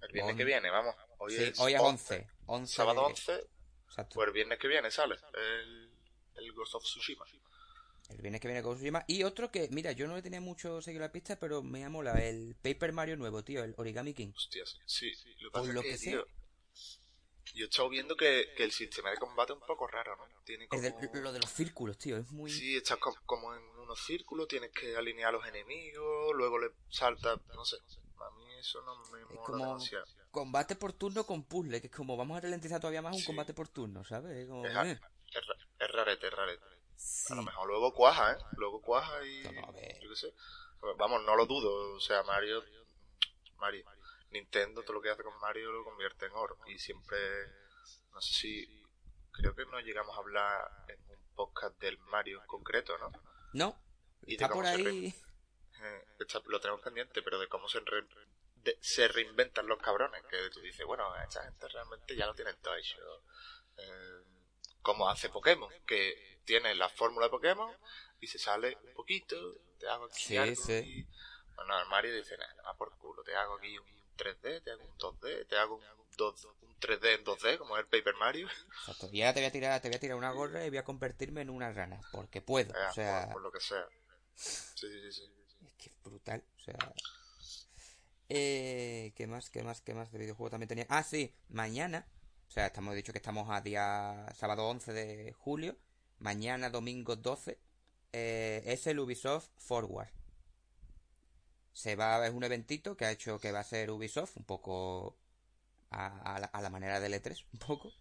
El 0.00 0.12
viernes 0.12 0.36
que 0.36 0.44
viene, 0.44 0.70
vamos. 0.70 0.94
Hoy 1.18 1.34
es 1.34 1.60
hoy 1.60 1.74
es 1.74 1.80
11. 1.80 2.26
11. 2.46 2.74
Sábado 2.74 3.02
11. 3.02 3.46
Exacto. 3.88 4.14
Pues 4.14 4.28
el 4.28 4.32
viernes 4.32 4.58
que 4.58 4.68
viene 4.68 4.90
sale. 4.90 5.16
El 5.34 5.88
el 6.38 6.52
Ghost 6.52 6.74
of 6.74 6.84
Tsushima. 6.84 7.24
El 8.08 8.22
viernes 8.22 8.40
que 8.40 8.48
viene 8.48 8.62
of 8.62 8.76
Tsushima. 8.76 9.04
Y 9.06 9.22
otro 9.22 9.50
que, 9.50 9.68
mira, 9.70 9.92
yo 9.92 10.06
no 10.06 10.16
le 10.16 10.22
tenía 10.22 10.40
mucho 10.40 10.80
seguido 10.80 11.02
la 11.02 11.12
pista, 11.12 11.38
pero 11.38 11.62
me 11.62 11.84
ha 11.84 11.90
molado. 11.90 12.18
El 12.18 12.56
Paper 12.62 12.92
Mario 12.92 13.16
nuevo, 13.16 13.44
tío, 13.44 13.62
el 13.62 13.74
Origami 13.76 14.14
King. 14.14 14.32
Hostia, 14.34 14.64
sí. 14.86 15.14
sí. 15.14 15.34
Lo, 15.40 15.52
Por 15.52 15.68
lo 15.68 15.82
que, 15.82 15.98
sé. 15.98 16.18
Yo 17.54 17.64
he 17.64 17.68
estado 17.68 17.88
viendo 17.88 18.16
que, 18.16 18.54
el 18.58 18.72
sistema 18.72 19.10
de 19.10 19.16
combate 19.16 19.52
es 19.52 19.58
un 19.58 19.66
poco 19.66 19.86
raro, 19.86 20.16
¿no? 20.16 20.24
Tiene 20.44 20.68
como... 20.68 20.82
lo 20.82 21.32
de 21.32 21.40
los 21.40 21.50
círculos, 21.50 21.98
tío, 21.98 22.16
es 22.16 22.30
muy... 22.30 22.50
Sí, 22.50 22.76
estás 22.76 22.98
como 23.24 23.54
en 23.54 23.62
unos 23.78 24.04
círculos, 24.04 24.48
tienes 24.48 24.70
que 24.70 24.96
alinear 24.96 25.30
a 25.30 25.32
los 25.32 25.46
enemigos, 25.46 26.34
luego 26.34 26.58
le 26.58 26.70
salta, 26.90 27.40
no 27.54 27.64
sé. 27.64 27.76
A 27.76 28.30
mí 28.36 28.44
eso 28.58 28.82
no 28.82 28.96
me 29.10 29.24
mola 29.24 29.42
como 29.42 29.66
demasiado. 29.66 30.04
Combate 30.30 30.76
por 30.76 30.92
turno 30.92 31.24
con 31.24 31.44
puzzle, 31.44 31.80
que 31.80 31.86
es 31.86 31.92
como 31.92 32.16
vamos 32.16 32.36
a 32.36 32.40
ralentizar 32.40 32.80
todavía 32.80 33.02
más 33.02 33.16
un 33.16 33.24
combate 33.24 33.54
por 33.54 33.68
turno, 33.68 34.04
¿sabes? 34.04 34.36
Es, 34.36 34.48
como, 34.48 34.66
eh. 34.66 34.70
es, 34.70 35.92
rarete, 35.92 36.26
es 36.26 36.32
rarete. 36.32 36.64
A 37.30 37.34
lo 37.34 37.42
mejor 37.42 37.68
luego 37.68 37.94
cuaja, 37.94 38.32
¿eh? 38.32 38.38
Luego 38.56 38.80
cuaja 38.80 39.24
y... 39.24 39.42
Yo 39.44 40.08
qué 40.08 40.16
sé. 40.16 40.34
Vamos, 40.96 41.22
no 41.24 41.36
lo 41.36 41.46
dudo, 41.46 41.94
o 41.94 42.00
sea, 42.00 42.22
Mario... 42.22 42.62
Mario 43.56 43.84
Nintendo 44.30 44.82
todo 44.82 44.94
lo 44.94 45.02
que 45.02 45.10
hace 45.10 45.22
con 45.22 45.38
Mario 45.40 45.72
lo 45.72 45.84
convierte 45.84 46.26
en 46.26 46.32
oro. 46.32 46.58
Y 46.66 46.78
siempre, 46.78 47.18
no 48.12 48.20
sé 48.20 48.32
si, 48.34 48.86
creo 49.32 49.54
que 49.54 49.64
no 49.66 49.80
llegamos 49.80 50.14
a 50.16 50.20
hablar 50.20 50.70
en 50.88 51.00
un 51.10 51.34
podcast 51.34 51.78
del 51.80 51.98
Mario 51.98 52.40
en 52.40 52.46
concreto, 52.46 52.96
¿no? 52.98 53.12
No. 53.54 53.82
Y 54.26 54.34
está 54.34 54.48
por 54.48 54.66
ahí. 54.66 55.14
Eh, 55.80 56.04
lo 56.46 56.60
tenemos 56.60 56.82
pendiente, 56.82 57.22
pero 57.22 57.38
de 57.38 57.48
cómo 57.48 57.68
se, 57.68 57.80
se 58.80 59.08
reinventan 59.08 59.66
los 59.66 59.78
cabrones. 59.78 60.22
Que 60.28 60.50
tú 60.50 60.60
dices, 60.60 60.84
bueno, 60.84 61.14
esta 61.16 61.44
gente 61.44 61.68
realmente 61.68 62.16
ya 62.16 62.26
lo 62.26 62.34
tienen 62.34 62.56
todo 62.60 62.74
hecho. 62.76 62.98
Eh, 63.78 64.24
como 64.88 65.06
hace 65.06 65.28
Pokémon, 65.28 65.68
que 65.86 66.40
tiene 66.46 66.74
la 66.74 66.88
fórmula 66.88 67.26
de 67.26 67.30
Pokémon 67.30 67.70
y 68.20 68.26
se 68.26 68.38
sale 68.38 68.78
un 68.82 68.94
poquito, 68.94 69.36
te 69.78 69.86
hago 69.86 70.06
aquí 70.06 70.18
sí, 70.18 70.56
sí. 70.56 71.06
Bueno, 71.54 71.78
el 71.78 71.88
Mario 71.88 72.16
dice, 72.16 72.38
nada, 72.38 72.74
por 72.78 72.96
culo, 72.96 73.22
te 73.22 73.36
hago 73.36 73.56
aquí 73.58 73.76
un 73.76 73.86
3D, 74.16 74.64
te 74.64 74.70
hago 74.70 74.82
un 74.82 74.96
2D, 74.96 75.46
te 75.46 75.58
hago 75.58 75.74
un, 75.74 75.82
3D 76.80 77.16
en 77.16 77.24
2D, 77.26 77.58
como 77.58 77.76
es 77.76 77.84
el 77.84 77.88
Paper 77.90 78.14
Mario. 78.14 78.48
Exacto. 78.48 79.10
Y 79.12 79.20
ahora 79.20 79.34
te 79.34 79.40
voy 79.40 79.46
a 79.48 79.52
tirar, 79.52 79.82
te 79.82 79.88
voy 79.88 79.96
a 79.96 80.00
tirar 80.00 80.16
una 80.16 80.30
gorra 80.30 80.64
y 80.64 80.70
voy 80.70 80.78
a 80.78 80.84
convertirme 80.84 81.42
en 81.42 81.50
una 81.50 81.70
rana, 81.70 82.00
porque 82.10 82.40
puedo. 82.40 82.72
o 82.72 82.94
sea, 82.94 83.28
por, 83.30 83.42
lo 83.42 83.52
que 83.52 83.60
sea. 83.60 83.86
Sí, 84.36 84.64
sí, 84.74 85.12
sí, 85.12 85.30
Es 85.66 85.74
que 85.74 85.90
es 85.90 86.02
brutal, 86.02 86.42
o 86.56 86.60
sea. 86.60 86.78
Eh, 88.30 89.12
¿Qué 89.16 89.26
más, 89.26 89.50
qué 89.50 89.62
más, 89.62 89.82
qué 89.82 89.92
más 89.92 90.10
de 90.12 90.18
videojuego 90.18 90.48
también 90.48 90.68
tenía? 90.68 90.86
Ah, 90.88 91.02
sí, 91.02 91.34
mañana, 91.50 92.06
o 92.48 92.50
sea, 92.50 92.66
estamos 92.66 92.94
dicho 92.94 93.12
que 93.12 93.18
estamos 93.18 93.48
a 93.50 93.60
día 93.60 94.26
sábado 94.34 94.68
11 94.68 94.92
de 94.92 95.32
julio, 95.32 95.76
mañana 96.18 96.70
domingo 96.70 97.16
12, 97.16 97.58
eh, 98.12 98.62
es 98.64 98.86
el 98.86 98.98
Ubisoft 98.98 99.50
Forward 99.56 100.18
se 101.78 101.94
va 101.94 102.26
es 102.26 102.34
un 102.34 102.42
eventito 102.42 102.96
que 102.96 103.04
ha 103.04 103.12
hecho 103.12 103.38
que 103.38 103.52
va 103.52 103.60
a 103.60 103.64
ser 103.64 103.92
Ubisoft 103.92 104.36
un 104.36 104.44
poco 104.44 105.16
a, 105.90 106.50
la, 106.60 106.70
manera 106.70 106.98
del 106.98 107.14
E3 107.14 107.44
un 107.52 107.58
poco 107.60 107.92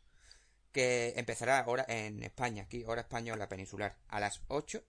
que 0.72 1.14
empezará 1.16 1.60
ahora 1.60 1.86
en 1.88 2.24
España 2.24 2.64
aquí 2.64 2.84
hora 2.86 3.02
española 3.02 3.48
peninsular 3.48 3.96
a 4.08 4.20
las 4.20 4.42
8 4.48 4.84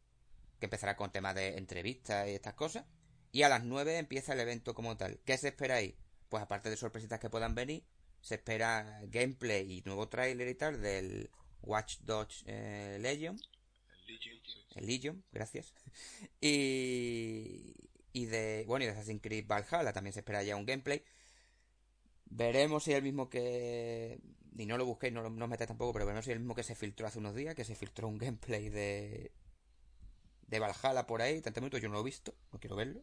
que 0.58 0.66
empezará 0.66 0.96
con 0.96 1.12
temas 1.12 1.34
de 1.34 1.58
entrevistas 1.58 2.28
y 2.28 2.30
estas 2.32 2.54
cosas 2.54 2.86
y 3.30 3.42
a 3.42 3.50
las 3.50 3.62
9 3.62 3.98
empieza 3.98 4.32
el 4.32 4.40
evento 4.40 4.74
como 4.74 4.96
tal 4.96 5.20
¿qué 5.26 5.36
se 5.36 5.48
espera 5.48 5.76
ahí? 5.76 5.94
pues 6.30 6.42
aparte 6.42 6.70
de 6.70 6.78
sorpresitas 6.78 7.20
que 7.20 7.28
puedan 7.28 7.54
venir 7.54 7.84
se 8.20 8.36
espera 8.36 9.00
gameplay 9.04 9.78
y 9.78 9.82
nuevo 9.82 10.08
tráiler 10.08 10.48
y 10.48 10.54
tal 10.54 10.80
del 10.80 11.30
Watch 11.62 11.98
Dogs 12.00 12.44
eh, 12.46 12.98
Legion 13.00 13.38
el 14.78 14.86
Legion, 14.86 15.24
gracias. 15.32 15.74
Y, 16.40 17.74
y 18.12 18.26
de, 18.26 18.64
bueno, 18.66 18.84
y 18.84 18.86
de 18.86 18.92
Assassin's 18.92 19.20
Creed 19.22 19.46
Valhalla 19.46 19.92
también 19.92 20.12
se 20.12 20.20
espera 20.20 20.42
ya 20.42 20.56
un 20.56 20.66
gameplay. 20.66 21.02
Veremos 22.26 22.84
si 22.84 22.92
es 22.92 22.98
el 22.98 23.02
mismo 23.02 23.28
que... 23.28 24.20
Y 24.56 24.66
no 24.66 24.76
lo 24.76 24.86
busquéis, 24.86 25.12
no, 25.12 25.28
no 25.28 25.44
os 25.44 25.50
metáis 25.50 25.68
tampoco, 25.68 25.92
pero 25.92 26.06
veremos 26.06 26.24
si 26.24 26.30
es 26.30 26.34
el 26.34 26.40
mismo 26.40 26.54
que 26.54 26.62
se 26.62 26.74
filtró 26.74 27.06
hace 27.06 27.18
unos 27.18 27.34
días, 27.34 27.54
que 27.54 27.64
se 27.64 27.74
filtró 27.74 28.08
un 28.08 28.18
gameplay 28.18 28.68
de... 28.68 29.32
De 30.46 30.58
Valhalla 30.58 31.06
por 31.06 31.20
ahí, 31.22 31.40
tanto 31.42 31.60
minutos 31.60 31.82
yo 31.82 31.88
no 31.88 31.94
lo 31.94 32.00
he 32.00 32.04
visto, 32.04 32.34
no 32.52 32.58
quiero 32.58 32.76
verlo. 32.76 33.02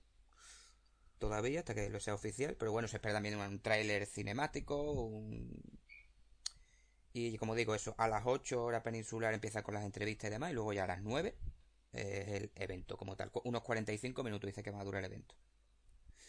Todavía, 1.20 1.60
hasta 1.60 1.74
que 1.74 1.90
lo 1.90 2.00
sea 2.00 2.14
oficial, 2.14 2.56
pero 2.58 2.72
bueno, 2.72 2.88
se 2.88 2.98
espera 2.98 3.14
también 3.14 3.38
un 3.38 3.60
tráiler 3.62 4.06
cinemático, 4.06 4.92
un... 4.92 5.80
Y 7.14 7.38
como 7.38 7.56
digo, 7.56 7.74
eso, 7.74 7.96
a 7.98 8.10
las 8.10 8.24
8 8.26 8.62
horas 8.62 8.84
peninsular 8.84 9.34
empieza 9.34 9.64
con 9.64 9.74
las 9.74 9.86
entrevistas 9.86 10.28
y 10.28 10.32
demás, 10.32 10.52
y 10.52 10.54
luego 10.54 10.74
ya 10.74 10.84
a 10.84 10.88
las 10.88 11.02
9 11.02 11.36
el 11.96 12.52
evento 12.56 12.98
como 12.98 13.16
tal. 13.16 13.32
Unos 13.44 13.64
45 13.64 14.24
minutos 14.24 14.48
dice 14.48 14.64
que 14.64 14.72
va 14.72 14.82
a 14.82 14.84
durar 14.84 15.04
el 15.04 15.12
evento. 15.12 15.36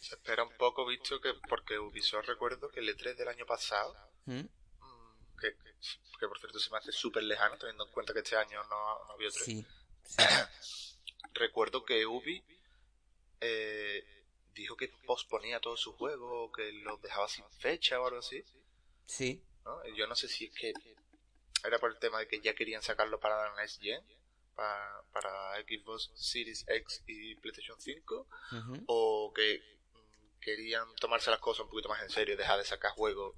Se 0.00 0.14
espera 0.14 0.44
un 0.44 0.56
poco, 0.56 0.86
visto 0.86 1.20
que, 1.20 1.34
porque 1.48 1.78
Ubisoft 1.78 2.26
recuerdo 2.26 2.68
que 2.68 2.80
el 2.80 2.88
E3 2.88 3.16
del 3.16 3.28
año 3.28 3.46
pasado, 3.46 3.94
¿Mm? 4.26 4.38
Mm, 4.38 5.36
que, 5.40 6.28
por 6.28 6.38
cierto 6.38 6.58
se 6.58 6.70
me 6.70 6.78
hace 6.78 6.92
súper 6.92 7.24
lejano, 7.24 7.56
teniendo 7.58 7.86
en 7.86 7.92
cuenta 7.92 8.12
que 8.12 8.20
este 8.20 8.36
año 8.36 8.62
no, 8.64 9.04
no 9.06 9.12
había 9.12 9.30
3 9.30 9.44
Sí, 9.44 9.66
recuerdo 11.34 11.84
que 11.84 12.06
Ubi 12.06 12.44
eh, 13.40 14.04
dijo 14.62 14.76
que 14.76 14.88
posponía 15.06 15.60
todo 15.60 15.76
su 15.76 15.92
juego, 15.92 16.44
o 16.44 16.52
que 16.52 16.72
los 16.72 17.00
dejaba 17.02 17.28
sin 17.28 17.44
fecha 17.58 18.00
o 18.00 18.06
algo 18.06 18.18
así. 18.18 18.44
Sí. 19.06 19.42
Yo 19.96 20.06
no 20.06 20.14
sé 20.14 20.28
si 20.28 20.46
es 20.46 20.54
que 20.54 20.72
era 21.64 21.78
por 21.78 21.90
el 21.90 21.98
tema 21.98 22.18
de 22.18 22.28
que 22.28 22.40
ya 22.40 22.54
querían 22.54 22.82
sacarlo 22.82 23.18
para 23.18 23.36
la 23.36 23.56
Next 23.56 23.80
Gen 23.80 24.02
para, 24.54 25.02
para 25.12 25.56
Xbox 25.62 26.10
Series 26.14 26.64
X 26.68 27.02
y 27.06 27.34
PlayStation 27.36 27.80
5 27.80 28.28
o 28.86 29.32
que 29.34 29.62
querían 30.40 30.86
tomarse 30.96 31.30
las 31.30 31.40
cosas 31.40 31.64
un 31.64 31.70
poquito 31.70 31.88
más 31.88 32.02
en 32.02 32.10
serio 32.10 32.34
y 32.34 32.38
dejar 32.38 32.58
de 32.58 32.64
sacar 32.64 32.92
juegos 32.92 33.34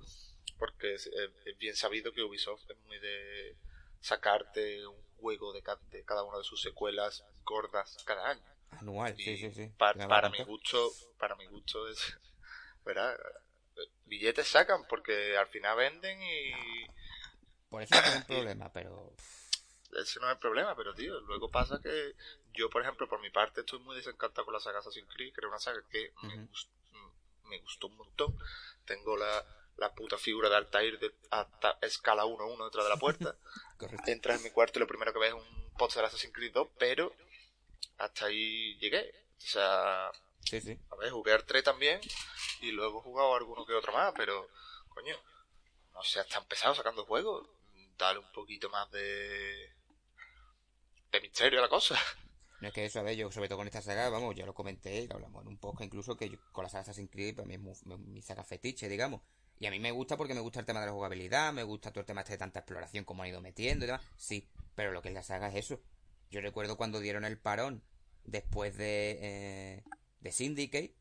porque 0.59 0.95
es, 0.95 1.11
bien 1.59 1.75
sabido 1.75 2.13
que 2.13 2.23
Ubisoft 2.23 2.71
es 2.71 2.79
muy 2.81 2.99
de 2.99 3.57
sacarte 4.01 4.87
un 4.87 5.03
juego 5.19 5.53
de, 5.53 5.63
cada 6.05 6.25
una 6.25 6.39
de 6.39 6.45
sus 6.45 6.61
secuelas 6.61 7.25
gordas 7.45 7.97
cada 8.05 8.31
año 8.31 8.58
anual 8.73 9.17
sí 9.17 9.37
sí 9.37 9.51
sí. 9.53 9.73
para 9.77 10.29
mi 10.31 10.43
gusto 10.45 10.93
para 11.19 11.35
mi 11.37 11.47
gusto 11.47 11.89
es 11.89 12.19
verdad 12.85 13.19
billetes 14.07 14.49
sacan 14.49 14.87
porque 14.89 15.37
al 15.37 15.47
final 15.49 15.77
venden 15.77 16.21
y 16.23 16.53
por 17.69 17.83
eso 17.83 17.95
es 17.95 18.17
un 18.17 18.25
problema 18.25 18.73
pero 18.73 19.15
ese 19.97 20.21
no 20.21 20.27
es 20.27 20.33
el 20.33 20.39
problema, 20.39 20.77
pero 20.77 20.95
tío, 20.95 21.19
luego 21.21 21.51
pasa 21.51 21.81
que 21.83 22.15
yo, 22.53 22.69
por 22.69 22.83
ejemplo, 22.83 23.09
por 23.09 23.21
mi 23.21 23.31
parte, 23.31 23.61
estoy 23.61 23.79
muy 23.81 23.97
desencantado 23.97 24.45
con 24.45 24.55
la 24.55 24.61
saga 24.61 24.81
Assassin's 24.81 25.13
Creed, 25.15 25.33
que 25.33 25.41
era 25.41 25.49
una 25.49 25.59
saga 25.59 25.83
que 25.91 26.13
me, 27.45 27.59
gustó, 27.61 27.87
un 27.87 27.97
montón. 27.97 28.39
Tengo 28.85 29.17
la, 29.17 29.45
la 29.77 29.95
puta 29.95 30.19
figura 30.19 30.49
de 30.49 30.57
Altair 30.57 30.99
de 30.99 31.15
hasta 31.31 31.79
escala 31.83 32.25
1-1 32.25 32.65
detrás 32.65 32.85
de 32.85 32.91
la 32.91 32.97
puerta. 32.97 33.37
Entras 34.07 34.39
en 34.39 34.45
mi 34.45 34.51
cuarto 34.51 34.79
y 34.79 34.81
lo 34.81 34.87
primero 34.87 35.13
que 35.13 35.21
ves 35.21 35.35
es 35.35 35.35
un 35.35 35.71
póster 35.79 36.03
de 36.03 36.09
Assassin's 36.09 36.35
Creed 36.35 36.53
2, 36.53 36.69
pero 36.79 37.15
hasta 37.99 38.26
ahí 38.26 38.76
llegué. 38.78 39.14
O 39.37 39.40
sea, 39.40 40.11
sí, 40.44 40.61
sí. 40.61 40.78
a 40.90 40.97
ver, 40.97 41.11
jugué 41.11 41.32
al 41.32 41.44
3 41.44 41.62
también 41.64 42.00
y 42.61 42.73
luego 42.73 43.00
he 43.00 43.02
jugado 43.02 43.35
alguno 43.37 43.64
que 43.64 43.75
otro 43.75 43.92
más, 43.92 44.12
pero, 44.16 44.49
coño, 44.88 45.16
no 45.94 46.02
sé, 46.02 46.20
hasta 46.20 46.38
empezado 46.38 46.75
sacando 46.75 47.04
juegos. 47.04 47.49
Dale 47.97 48.20
un 48.20 48.32
poquito 48.32 48.70
más 48.70 48.88
de 48.92 49.73
de 51.11 51.20
misterio 51.20 51.61
la 51.61 51.68
cosa. 51.68 51.97
No 52.61 52.68
es 52.68 52.75
que 52.75 52.85
eso, 52.85 52.99
a 52.99 53.02
ver, 53.02 53.16
yo 53.16 53.30
sobre 53.30 53.49
todo 53.49 53.58
con 53.58 53.68
esta 53.68 53.80
saga, 53.80 54.08
vamos, 54.08 54.35
ya 54.35 54.44
lo 54.44 54.52
comenté, 54.52 55.06
lo 55.06 55.14
hablamos 55.14 55.42
en 55.42 55.49
un 55.49 55.58
poco 55.58 55.85
incluso 55.85 56.16
que 56.16 56.38
con 56.50 56.64
la 56.64 56.68
saga 56.68 56.82
Assassin's 56.82 57.11
Creed 57.11 57.37
para 57.37 57.47
mí 57.47 57.54
es 57.54 57.87
mi 57.87 58.20
saga 58.20 58.42
fetiche, 58.42 58.88
digamos. 58.88 59.23
Y 59.61 59.66
a 59.66 59.70
mí 59.70 59.78
me 59.78 59.92
gusta 59.92 60.16
porque 60.16 60.35
me 60.35 60.40
gusta 60.40 60.61
el 60.61 60.66
tema 60.66 60.80
de 60.80 60.87
la 60.87 60.92
jugabilidad, 60.92 61.52
me 61.52 61.62
gusta 61.62 61.90
todo 61.90 62.00
el 62.00 62.06
tema 62.06 62.23
este 62.23 62.32
de 62.32 62.38
tanta 62.38 62.61
exploración 62.61 63.04
como 63.04 63.23
han 63.23 63.28
ido 63.28 63.40
metiendo 63.40 63.85
y 63.85 63.87
demás. 63.87 64.04
Sí, 64.16 64.49
pero 64.75 64.92
lo 64.92 65.02
que 65.02 65.08
es 65.08 65.14
la 65.14 65.23
saga 65.23 65.49
es 65.49 65.56
eso. 65.66 65.80
Yo 66.30 66.40
recuerdo 66.40 66.76
cuando 66.76 67.00
dieron 67.00 67.25
el 67.25 67.38
parón 67.38 67.82
después 68.25 68.76
de, 68.76 69.18
eh, 69.20 69.85
de 70.20 70.32
Syndicate, 70.32 70.94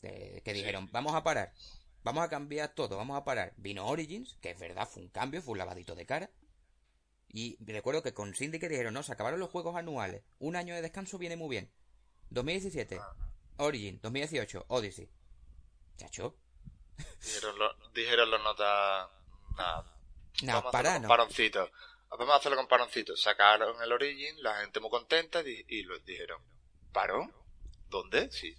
que 0.00 0.52
dijeron, 0.52 0.90
vamos 0.92 1.14
a 1.14 1.22
parar, 1.22 1.54
vamos 2.02 2.22
a 2.24 2.28
cambiar 2.28 2.74
todo, 2.74 2.96
vamos 2.98 3.16
a 3.16 3.24
parar. 3.24 3.54
Vino 3.56 3.86
Origins, 3.86 4.36
que 4.42 4.50
es 4.50 4.58
verdad, 4.58 4.86
fue 4.86 5.02
un 5.02 5.08
cambio, 5.08 5.40
fue 5.40 5.52
un 5.52 5.58
lavadito 5.58 5.94
de 5.94 6.04
cara. 6.04 6.30
Y 7.28 7.56
recuerdo 7.64 8.02
que 8.02 8.14
con 8.14 8.34
Syndicate 8.34 8.68
dijeron, 8.68 8.94
no, 8.94 9.02
se 9.02 9.12
acabaron 9.12 9.40
los 9.40 9.50
juegos 9.50 9.74
anuales. 9.74 10.22
Un 10.38 10.54
año 10.54 10.74
de 10.74 10.82
descanso 10.82 11.18
viene 11.18 11.36
muy 11.36 11.48
bien. 11.48 11.72
2017, 12.30 13.00
Origin. 13.56 13.98
2018, 14.02 14.66
Odyssey. 14.68 15.10
Chacho. 15.96 16.36
Dijeron, 17.24 17.56
dijeron 17.92 18.30
los 18.30 18.42
notas... 18.42 19.08
Nada. 20.42 20.70
Para, 20.70 20.98
no. 20.98 21.08
Paroncito. 21.08 21.70
Vamos 22.10 22.30
a 22.30 22.36
hacerlo 22.36 22.56
con 22.56 22.68
paroncito. 22.68 23.16
Sacaron 23.16 23.82
el 23.82 23.92
Origin, 23.92 24.42
la 24.42 24.60
gente 24.60 24.80
muy 24.80 24.90
contenta 24.90 25.40
y, 25.42 25.64
y 25.68 25.82
los 25.82 26.04
dijeron, 26.04 26.40
¿parón? 26.92 27.32
¿Dónde? 27.88 28.30
Si 28.30 28.56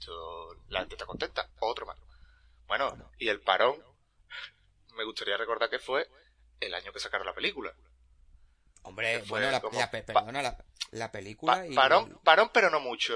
la 0.69 0.79
gente 0.79 0.95
está 0.95 1.05
contenta. 1.05 1.49
Otro 1.59 1.85
más. 1.85 1.97
Bueno, 2.67 3.11
y 3.17 3.29
el 3.29 3.41
parón, 3.41 3.81
me 4.95 5.03
gustaría 5.03 5.37
recordar 5.37 5.69
que 5.69 5.79
fue 5.79 6.09
el 6.59 6.73
año 6.73 6.91
que 6.91 6.99
sacaron 6.99 7.27
la 7.27 7.33
película. 7.33 7.73
Hombre, 8.83 9.23
bueno, 9.27 9.49
la, 9.49 9.61
perdona, 9.61 10.57
la, 10.91 11.11
película. 11.11 11.65
parón, 11.73 12.19
parón, 12.23 12.49
pero 12.53 12.69
no 12.69 12.79
mucho. 12.79 13.15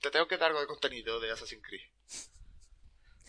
Te 0.00 0.10
tengo 0.10 0.26
que 0.26 0.38
dar 0.38 0.48
algo 0.48 0.60
de 0.60 0.66
contenido 0.66 1.20
de 1.20 1.30
Assassin's 1.30 1.62
Creed. 1.62 1.82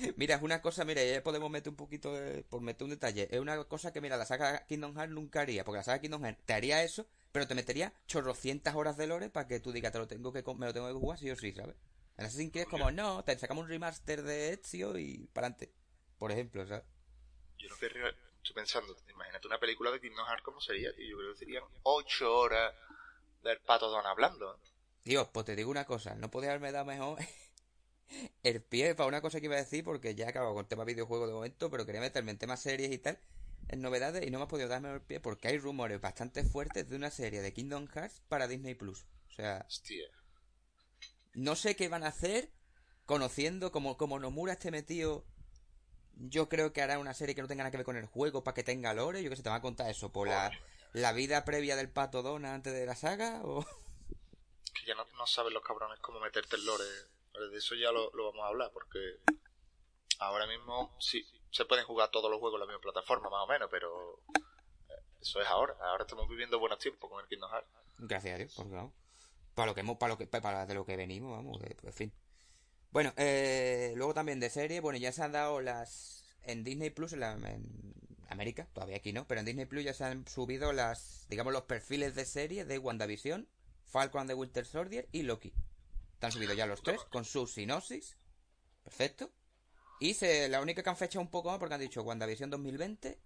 Mira, 0.18 0.36
es 0.36 0.42
una 0.42 0.62
cosa, 0.62 0.86
mira, 0.86 1.04
ya 1.04 1.24
podemos 1.24 1.50
meter 1.50 1.70
un 1.70 1.76
poquito, 1.76 2.14
de, 2.14 2.44
por 2.44 2.62
meter 2.62 2.86
un 2.86 2.92
detalle. 2.92 3.28
Es 3.32 3.40
una 3.40 3.64
cosa 3.66 3.92
que, 3.92 4.02
mira, 4.02 4.18
la 4.18 4.26
saga 4.26 4.66
Kingdom 4.66 4.96
Hearts 4.96 5.14
nunca 5.14 5.42
haría, 5.42 5.64
porque 5.64 5.78
la 5.78 5.84
saga 5.84 6.02
Kingdom 6.02 6.24
Hearts 6.24 6.44
te 6.46 6.54
haría 6.54 6.84
eso, 6.84 7.08
pero 7.32 7.48
te 7.48 7.56
metería 7.56 7.94
chorrocientas 8.08 8.76
horas 8.76 8.98
de 8.98 9.08
lore 9.08 9.30
para 9.30 9.48
que 9.48 9.60
tú 9.60 9.72
digas, 9.72 9.92
te 9.92 10.00
lo 10.00 10.08
tengo 10.08 10.32
que, 10.34 10.44
me 10.56 10.66
lo 10.66 10.74
tengo 10.74 10.88
que 10.88 10.94
jugar 10.94 11.20
sí 11.20 11.30
o 11.30 11.36
sí, 11.36 11.54
¿sabes? 11.54 11.76
En 12.18 12.26
Assassin's 12.26 12.52
Creed 12.52 12.66
es 12.66 12.70
como, 12.70 12.92
no, 12.92 13.24
te 13.24 13.38
sacamos 13.38 13.64
un 13.64 13.70
remaster 13.70 14.22
de 14.24 14.54
Ezio 14.54 14.98
y 14.98 15.28
para 15.34 15.48
adelante. 15.48 15.74
Por 16.18 16.32
ejemplo, 16.32 16.68
¿sabes? 16.68 16.84
Yo 17.58 17.70
no 17.70 17.78
querría, 17.78 18.10
estoy 18.10 18.56
pensando, 18.56 18.96
imagínate 19.10 19.48
una 19.48 19.60
película 19.60 19.92
de 19.92 20.00
Kingdom 20.00 20.26
Hearts, 20.26 20.44
¿cómo 20.44 20.60
sería? 20.60 20.90
Y 20.98 21.10
yo 21.10 21.18
creo 21.18 21.34
que 21.34 21.40
serían 21.40 21.64
ocho 21.84 22.36
horas 22.36 22.74
del 23.44 23.60
pato 23.60 23.90
Don 23.90 24.06
hablando. 24.06 24.60
Dios, 25.04 25.28
pues 25.34 25.46
te 25.46 25.56
digo 25.56 25.72
una 25.72 25.86
cosa, 25.86 26.16
no 26.16 26.30
podía 26.30 26.50
haberme 26.50 26.72
dado 26.72 26.86
mejor 26.86 27.18
el 28.44 28.62
pie 28.62 28.96
para 28.96 29.08
una 29.08 29.22
cosa 29.22 29.40
que 29.40 29.46
iba 29.46 29.56
a 29.56 29.60
decir, 29.60 29.84
porque 29.84 30.16
ya 30.16 30.26
he 30.26 30.30
acabado 30.30 30.54
con 30.54 30.64
el 30.64 30.68
tema 30.68 30.84
videojuego 30.84 31.28
de 31.28 31.34
momento, 31.34 31.70
pero 31.70 31.86
quería 31.86 32.02
meterme 32.02 32.32
en 32.32 32.38
temas 32.38 32.62
series 32.62 32.92
y 32.92 32.98
tal, 32.98 33.20
en 33.70 33.82
novedades, 33.82 34.26
y 34.26 34.32
no 34.32 34.38
me 34.38 34.44
has 34.44 34.50
podido 34.50 34.70
darme 34.70 34.94
el 34.94 35.02
pie 35.02 35.20
porque 35.20 35.48
hay 35.48 35.58
rumores 35.58 36.02
bastante 36.02 36.44
fuertes 36.44 36.90
de 36.90 36.96
una 36.96 37.12
serie 37.12 37.42
de 37.42 37.54
Kingdom 37.54 37.88
Hearts 37.88 38.22
para 38.28 38.48
Disney 38.48 38.76
Plus. 38.76 39.06
O 39.30 39.34
sea, 39.34 39.66
no 41.34 41.56
sé 41.56 41.76
qué 41.76 41.88
van 41.88 42.04
a 42.04 42.08
hacer, 42.08 42.52
conociendo 43.06 43.72
como, 43.72 43.98
como 43.98 44.20
Nomura 44.20 44.54
esté 44.54 44.72
metido. 44.72 45.26
Yo 46.16 46.50
creo 46.50 46.74
que 46.74 46.82
hará 46.82 47.00
una 47.00 47.14
serie 47.14 47.34
que 47.34 47.42
no 47.42 47.48
tenga 47.48 47.64
nada 47.64 47.72
que 47.72 47.78
ver 47.78 47.86
con 47.86 47.96
el 47.96 48.06
juego 48.06 48.44
para 48.44 48.54
que 48.54 48.64
tenga 48.64 48.94
lore. 48.94 49.24
Yo 49.24 49.30
que 49.30 49.38
sé, 49.38 49.44
te 49.44 49.50
va 49.50 49.56
a 49.56 49.62
contar 49.62 49.90
eso. 49.90 50.12
Por 50.12 50.28
la, 50.28 50.52
la 50.94 51.14
vida 51.14 51.46
previa 51.46 51.76
del 51.76 51.90
pato 51.90 52.22
Dona 52.22 52.54
antes 52.54 52.74
de 52.74 52.86
la 52.86 52.96
saga 52.96 53.42
o. 53.44 53.66
Que 54.74 54.86
ya 54.88 54.96
no, 54.96 55.06
no 55.18 55.28
saben 55.28 55.54
los 55.54 55.64
cabrones 55.64 56.00
cómo 56.00 56.20
meterte 56.20 56.56
el 56.56 56.66
lore 56.66 56.86
de 57.34 57.58
eso 57.58 57.76
ya 57.76 57.92
lo, 57.92 58.12
vamos 58.12 58.44
a 58.44 58.48
hablar, 58.48 58.72
porque 58.74 59.00
ahora 60.20 60.46
mismo 60.48 60.96
sí 61.00 61.26
se 61.52 61.66
pueden 61.66 61.86
jugar 61.86 62.10
todos 62.12 62.30
los 62.30 62.40
juegos 62.40 62.58
en 62.58 62.62
la 62.62 62.66
misma 62.68 62.82
plataforma, 62.82 63.30
más 63.30 63.44
o 63.44 63.48
menos, 63.48 63.70
pero 63.70 64.20
eh, 64.90 65.04
eso 65.22 65.42
es 65.42 65.48
ahora. 65.48 65.76
Ahora 65.82 66.04
estamos 66.04 66.28
viviendo 66.30 66.60
buenos 66.60 66.80
tiempos 66.80 67.10
con 67.10 67.22
el 67.22 67.28
Kingdom 67.28 67.52
Hearts. 67.52 67.70
Gracias 67.98 68.36
a 68.36 68.38
Dios, 68.38 68.54
porque 68.56 68.74
vamos. 68.74 68.94
Para 69.54 69.68
lo 69.68 69.76
que 69.76 69.82
hemos, 69.82 69.98
para 69.98 70.14
lo 70.14 70.18
que, 70.18 70.28
para 70.28 70.66
de 70.66 70.74
lo 70.74 70.86
que 70.86 70.96
venimos, 70.96 71.32
vamos, 71.32 71.60
en 71.62 71.94
fin. 71.94 72.14
Bueno, 72.92 73.14
eh, 73.18 73.94
luego 73.96 74.14
también 74.14 74.40
de 74.40 74.50
serie, 74.50 74.80
bueno, 74.80 74.98
ya 74.98 75.12
se 75.12 75.24
han 75.24 75.32
dado 75.32 75.62
las 75.62 76.22
en 76.44 76.64
Disney 76.64 76.90
Plus 76.90 77.14
en, 77.14 77.24
en, 77.24 78.02
América, 78.30 78.68
todavía 78.74 78.98
aquí 78.98 79.12
no, 79.12 79.28
pero 79.28 79.42
en 79.42 79.46
Disney 79.46 79.66
Plus 79.66 79.84
ya 79.84 79.94
se 79.94 80.06
han 80.06 80.26
subido 80.26 80.72
las, 80.72 81.26
digamos, 81.30 81.52
los 81.52 81.64
perfiles 81.64 82.16
de 82.16 82.26
serie 82.26 82.64
de 82.64 82.78
WandaVision, 82.78 83.48
Falcon 83.86 84.28
the 84.28 84.34
Winter 84.34 84.66
Soldier 84.66 85.08
y 85.12 85.24
Loki. 85.24 85.54
Están 86.22 86.34
subidos 86.34 86.56
ya 86.56 86.68
los 86.68 86.84
tres 86.84 87.04
con 87.06 87.26
su 87.26 87.48
sinopsis. 87.48 88.16
Perfecto. 88.84 89.34
Y 90.00 90.14
se, 90.14 90.48
la 90.50 90.62
única 90.62 90.84
que 90.84 90.90
han 90.92 90.96
fechado 90.96 91.24
un 91.24 91.32
poco 91.32 91.50
más 91.50 91.58
porque 91.58 91.74
han 91.74 91.82
dicho 91.82 92.04
WandaVision 92.04 92.52
2020, 92.52 93.20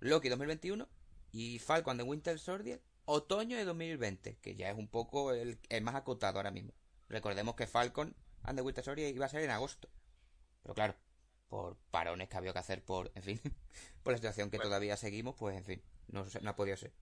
Loki 0.00 0.28
2021 0.28 0.88
y 1.30 1.60
Falcon 1.60 1.96
de 1.96 2.02
Winter 2.02 2.40
Soldier 2.40 2.82
otoño 3.04 3.56
de 3.56 3.64
2020, 3.64 4.38
que 4.38 4.56
ya 4.56 4.68
es 4.68 4.76
un 4.76 4.88
poco 4.88 5.32
el, 5.32 5.60
más 5.82 5.94
acotado 5.94 6.38
ahora 6.38 6.50
mismo. 6.50 6.74
Recordemos 7.08 7.54
que 7.54 7.68
Falcon 7.68 8.16
and 8.42 8.58
the 8.58 8.62
Winter 8.62 8.82
Soldier 8.82 9.14
iba 9.14 9.26
a 9.26 9.28
ser 9.28 9.44
en 9.44 9.50
agosto. 9.50 9.88
Pero 10.64 10.74
claro, 10.74 10.96
por 11.48 11.76
parones 11.92 12.28
que 12.28 12.36
había 12.36 12.52
que 12.52 12.58
hacer 12.58 12.84
por, 12.84 13.12
en 13.14 13.22
fin, 13.22 13.40
por 14.02 14.12
la 14.12 14.18
situación 14.18 14.50
que 14.50 14.58
todavía 14.58 14.96
seguimos, 14.96 15.36
pues 15.36 15.56
en 15.56 15.64
fin, 15.64 15.84
no, 16.08 16.26
no 16.40 16.50
ha 16.50 16.56
podido 16.56 16.76
ser. 16.76 16.92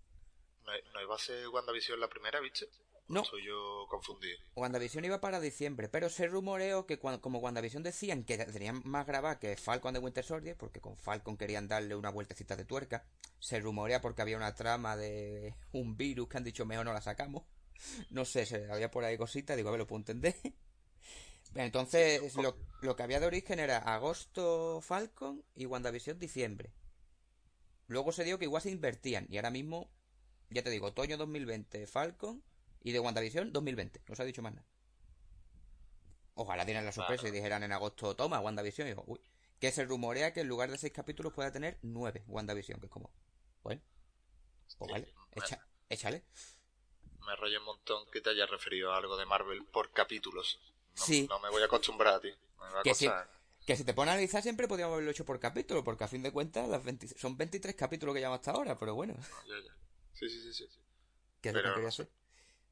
¿No, 0.92 1.00
iba 1.00 1.14
a 1.14 1.18
ser 1.18 1.48
WandaVision 1.48 1.98
la 1.98 2.10
primera, 2.10 2.38
¿viste? 2.40 2.68
No. 3.08 3.24
Soy 3.24 3.46
yo 3.46 3.86
confundido. 3.88 4.38
WandaVision 4.54 5.04
iba 5.06 5.20
para 5.20 5.40
diciembre, 5.40 5.88
pero 5.88 6.10
se 6.10 6.26
rumoreó 6.26 6.84
que 6.84 6.98
cuando, 6.98 7.22
como 7.22 7.38
WandaVision 7.38 7.82
decían 7.82 8.22
que 8.22 8.36
tenían 8.36 8.82
más 8.84 9.06
grabada 9.06 9.38
que 9.38 9.56
Falcon 9.56 9.94
de 9.94 10.00
Winter 10.00 10.24
Soldier, 10.24 10.56
porque 10.56 10.80
con 10.80 10.96
Falcon 10.98 11.38
querían 11.38 11.68
darle 11.68 11.94
una 11.94 12.10
vueltecita 12.10 12.54
de 12.54 12.66
tuerca, 12.66 13.06
se 13.38 13.60
rumorea 13.60 14.02
porque 14.02 14.20
había 14.20 14.36
una 14.36 14.54
trama 14.54 14.96
de 14.96 15.54
un 15.72 15.96
virus 15.96 16.28
que 16.28 16.36
han 16.36 16.44
dicho 16.44 16.66
mejor 16.66 16.84
no 16.84 16.92
la 16.92 17.00
sacamos. 17.00 17.44
No 18.10 18.24
sé, 18.24 18.44
se 18.44 18.70
había 18.70 18.90
por 18.90 19.04
ahí 19.04 19.16
cositas, 19.16 19.56
digo, 19.56 19.68
a 19.68 19.72
ver, 19.72 19.78
lo 19.78 19.86
puedo 19.86 20.00
entender. 20.00 20.34
Entonces, 21.54 22.34
lo, 22.34 22.56
lo 22.82 22.96
que 22.96 23.02
había 23.04 23.20
de 23.20 23.26
origen 23.26 23.60
era 23.60 23.78
agosto 23.78 24.80
Falcon 24.82 25.44
y 25.54 25.64
WandaVision 25.64 26.18
diciembre. 26.18 26.72
Luego 27.86 28.10
se 28.10 28.24
dio 28.24 28.38
que 28.38 28.46
igual 28.46 28.62
se 28.62 28.70
invertían, 28.70 29.26
y 29.30 29.36
ahora 29.36 29.50
mismo, 29.50 29.88
ya 30.50 30.62
te 30.62 30.70
digo, 30.70 30.88
otoño 30.88 31.16
2020 31.16 31.86
Falcon 31.86 32.42
y 32.82 32.92
de 32.92 33.00
WandaVision 33.00 33.52
2020. 33.52 34.02
No 34.06 34.14
se 34.14 34.22
ha 34.22 34.26
dicho 34.26 34.42
más 34.42 34.54
nada. 34.54 34.66
Ojalá 36.34 36.64
dieran 36.64 36.84
la 36.84 36.92
sorpresa 36.92 37.26
y 37.26 37.32
dijeran 37.32 37.62
en 37.64 37.72
agosto, 37.72 38.14
toma, 38.14 38.40
WandaVision. 38.40 38.86
Y 38.86 38.90
digo, 38.90 39.04
uy. 39.06 39.20
Que 39.58 39.72
se 39.72 39.84
rumorea 39.84 40.32
que 40.32 40.42
en 40.42 40.48
lugar 40.48 40.70
de 40.70 40.78
seis 40.78 40.92
capítulos 40.92 41.32
pueda 41.32 41.50
tener 41.50 41.78
nueve 41.82 42.22
WandaVision. 42.28 42.78
Que 42.78 42.86
es 42.86 42.92
como, 42.92 43.12
bueno, 43.64 43.82
pues 44.78 44.92
vale, 44.92 45.12
échale. 45.88 46.24
Me 47.26 47.34
rollo 47.36 47.58
un 47.58 47.64
montón 47.64 48.10
que 48.10 48.20
te 48.20 48.30
haya 48.30 48.46
referido 48.46 48.92
a 48.92 48.98
algo 48.98 49.16
de 49.16 49.26
Marvel 49.26 49.64
por 49.64 49.90
capítulos. 49.92 50.60
No, 50.96 51.04
sí. 51.04 51.26
No 51.28 51.40
me 51.40 51.50
voy 51.50 51.62
a 51.62 51.66
acostumbrar 51.66 52.14
a 52.14 52.20
ti. 52.20 52.32
que, 52.84 52.94
si, 52.94 53.08
que 53.66 53.76
si 53.76 53.84
te 53.84 53.92
pones 53.94 54.10
a 54.10 54.12
analizar 54.12 54.42
siempre 54.42 54.68
podríamos 54.68 54.94
haberlo 54.94 55.10
hecho 55.10 55.24
por 55.24 55.40
capítulo, 55.40 55.82
porque 55.82 56.04
a 56.04 56.08
fin 56.08 56.22
de 56.22 56.32
cuentas 56.32 56.68
las 56.68 56.82
son 57.16 57.36
23 57.36 57.74
capítulos 57.74 58.14
que 58.14 58.20
llevamos 58.20 58.38
hasta 58.38 58.52
ahora, 58.52 58.78
pero 58.78 58.94
bueno. 58.94 59.14
Sí, 60.14 60.28
sí, 60.28 60.40
sí, 60.40 60.52
sí. 60.52 60.68
¿Qué 61.40 61.48
es 61.48 61.54
lo 61.54 61.62
que 61.62 61.74
quería 61.74 61.88
hacer? 61.88 62.08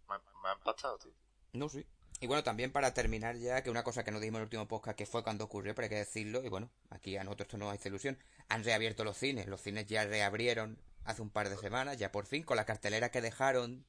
Me, 0.09 0.49
ha 0.49 0.53
impactado, 0.55 0.99
tío. 0.99 1.13
No, 1.53 1.69
sí. 1.69 1.85
Y 2.21 2.27
bueno, 2.27 2.43
también 2.43 2.73
para 2.73 2.95
terminar 2.95 3.37
ya, 3.37 3.63
que 3.63 3.71
una 3.71 3.85
cosa 3.85 4.03
que 4.03 4.11
no 4.11 4.21
dijimos 4.21 4.39
en 4.39 4.43
el 4.43 4.47
último 4.47 4.69
podcast, 4.69 4.97
que 4.97 5.05
fue 5.05 5.23
cuando 5.23 5.45
ocurrió, 5.45 5.75
pero 5.75 5.85
hay 5.85 5.91
que 5.91 5.97
decirlo, 5.97 6.43
y 6.43 6.49
bueno, 6.49 6.71
aquí 6.89 7.17
a 7.17 7.25
nosotros 7.25 7.47
esto 7.47 7.59
no 7.59 7.71
hace 7.71 7.89
ilusión, 7.89 8.19
han 8.49 8.65
reabierto 8.65 9.05
los 9.05 9.19
cines, 9.19 9.47
los 9.47 9.61
cines 9.61 9.87
ya 9.87 10.05
reabrieron 10.05 10.79
hace 11.05 11.21
un 11.21 11.31
par 11.31 11.51
de 11.51 11.57
semanas, 11.59 11.99
ya 11.99 12.13
por 12.13 12.27
fin, 12.27 12.43
con 12.43 12.57
la 12.57 12.65
cartelera 12.65 13.11
que 13.11 13.21
dejaron 13.21 13.85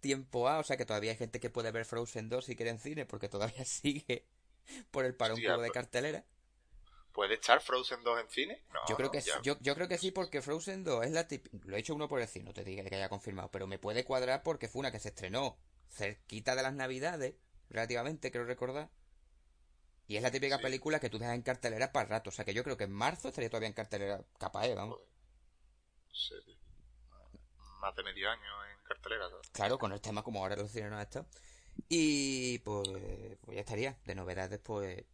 tiempo 0.00 0.48
A, 0.48 0.58
o 0.58 0.62
sea 0.62 0.76
que 0.76 0.86
todavía 0.86 1.10
hay 1.12 1.16
gente 1.16 1.40
que 1.40 1.50
puede 1.50 1.70
ver 1.70 1.84
Frozen 1.84 2.28
2 2.28 2.44
si 2.44 2.56
quiere 2.56 2.70
en 2.70 2.78
cine, 2.78 3.04
porque 3.04 3.28
todavía 3.28 3.64
sigue 3.64 4.26
por 4.90 5.04
el 5.04 5.14
parón 5.14 5.40
de 5.40 5.54
pues, 5.54 5.72
cartelera. 5.72 6.24
¿Puede 7.12 7.34
estar 7.34 7.60
Frozen 7.60 8.04
2 8.04 8.20
en 8.20 8.28
cine? 8.30 8.62
yo 8.88 8.96
creo 8.96 9.10
que 9.10 9.20
sí, 9.20 9.30
yo, 9.42 9.56
yo, 9.60 9.74
creo 9.74 9.88
que 9.88 9.98
sí 9.98 10.12
porque 10.12 10.42
Frozen 10.42 10.84
2 10.84 11.06
es 11.06 11.10
la 11.10 11.26
típica... 11.26 11.56
Lo 11.64 11.76
he 11.76 11.80
hecho 11.80 11.94
uno 11.94 12.08
por 12.08 12.20
decir, 12.20 12.44
no 12.44 12.52
te 12.52 12.64
diga 12.64 12.84
que 12.84 12.94
haya 12.94 13.08
confirmado, 13.08 13.50
pero 13.50 13.66
me 13.66 13.78
puede 13.78 14.04
cuadrar 14.04 14.42
porque 14.42 14.68
fue 14.68 14.80
una 14.80 14.92
que 14.92 15.00
se 15.00 15.08
estrenó 15.08 15.58
cerquita 15.90 16.54
de 16.54 16.62
las 16.62 16.72
navidades, 16.72 17.34
relativamente, 17.68 18.30
creo 18.30 18.44
recordar. 18.44 18.90
Y 20.06 20.16
es 20.16 20.22
la 20.22 20.30
típica 20.30 20.58
película 20.58 20.98
que 20.98 21.08
tú 21.08 21.18
dejas 21.18 21.34
en 21.34 21.42
cartelera 21.42 21.92
para 21.92 22.08
rato. 22.08 22.30
O 22.30 22.32
sea 22.32 22.44
que 22.44 22.52
yo 22.52 22.64
creo 22.64 22.76
que 22.76 22.84
en 22.84 22.92
marzo 22.92 23.28
estaría 23.28 23.48
todavía 23.48 23.68
en 23.68 23.74
cartelera 23.74 24.20
capaz, 24.38 24.66
¿eh? 24.66 24.74
vamos. 24.74 24.98
Sí. 26.12 26.34
Más 27.80 27.94
de 27.94 28.02
medio 28.02 28.28
año 28.28 28.64
en 28.72 28.82
cartelera. 28.82 29.26
Claro, 29.52 29.78
con 29.78 29.92
el 29.92 30.00
tema 30.00 30.24
como 30.24 30.40
ahora 30.40 30.56
los 30.56 30.72
cines 30.72 30.90
no 30.90 30.96
han 30.96 31.02
estado. 31.02 31.26
Y 31.88 32.58
pues, 32.58 32.88
pues 33.40 33.54
ya 33.54 33.60
estaría. 33.60 33.98
De 34.04 34.16
novedades, 34.16 34.58
pues 34.58 35.04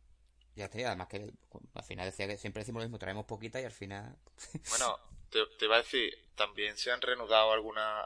ya 0.56 0.70
tenía, 0.70 0.88
además 0.88 1.08
que 1.08 1.30
al 1.74 1.84
final 1.84 2.06
decía 2.06 2.26
que 2.26 2.38
siempre 2.38 2.60
decimos 2.60 2.80
lo 2.80 2.88
mismo, 2.88 2.98
traemos 2.98 3.26
poquita 3.26 3.60
y 3.60 3.64
al 3.64 3.72
final... 3.72 4.16
bueno, 4.70 4.98
te, 5.30 5.46
te, 5.58 5.66
iba 5.66 5.76
a 5.76 5.82
decir, 5.82 6.12
también 6.34 6.76
se 6.78 6.90
han 6.90 7.02
reanudado 7.02 7.52
alguna, 7.52 8.02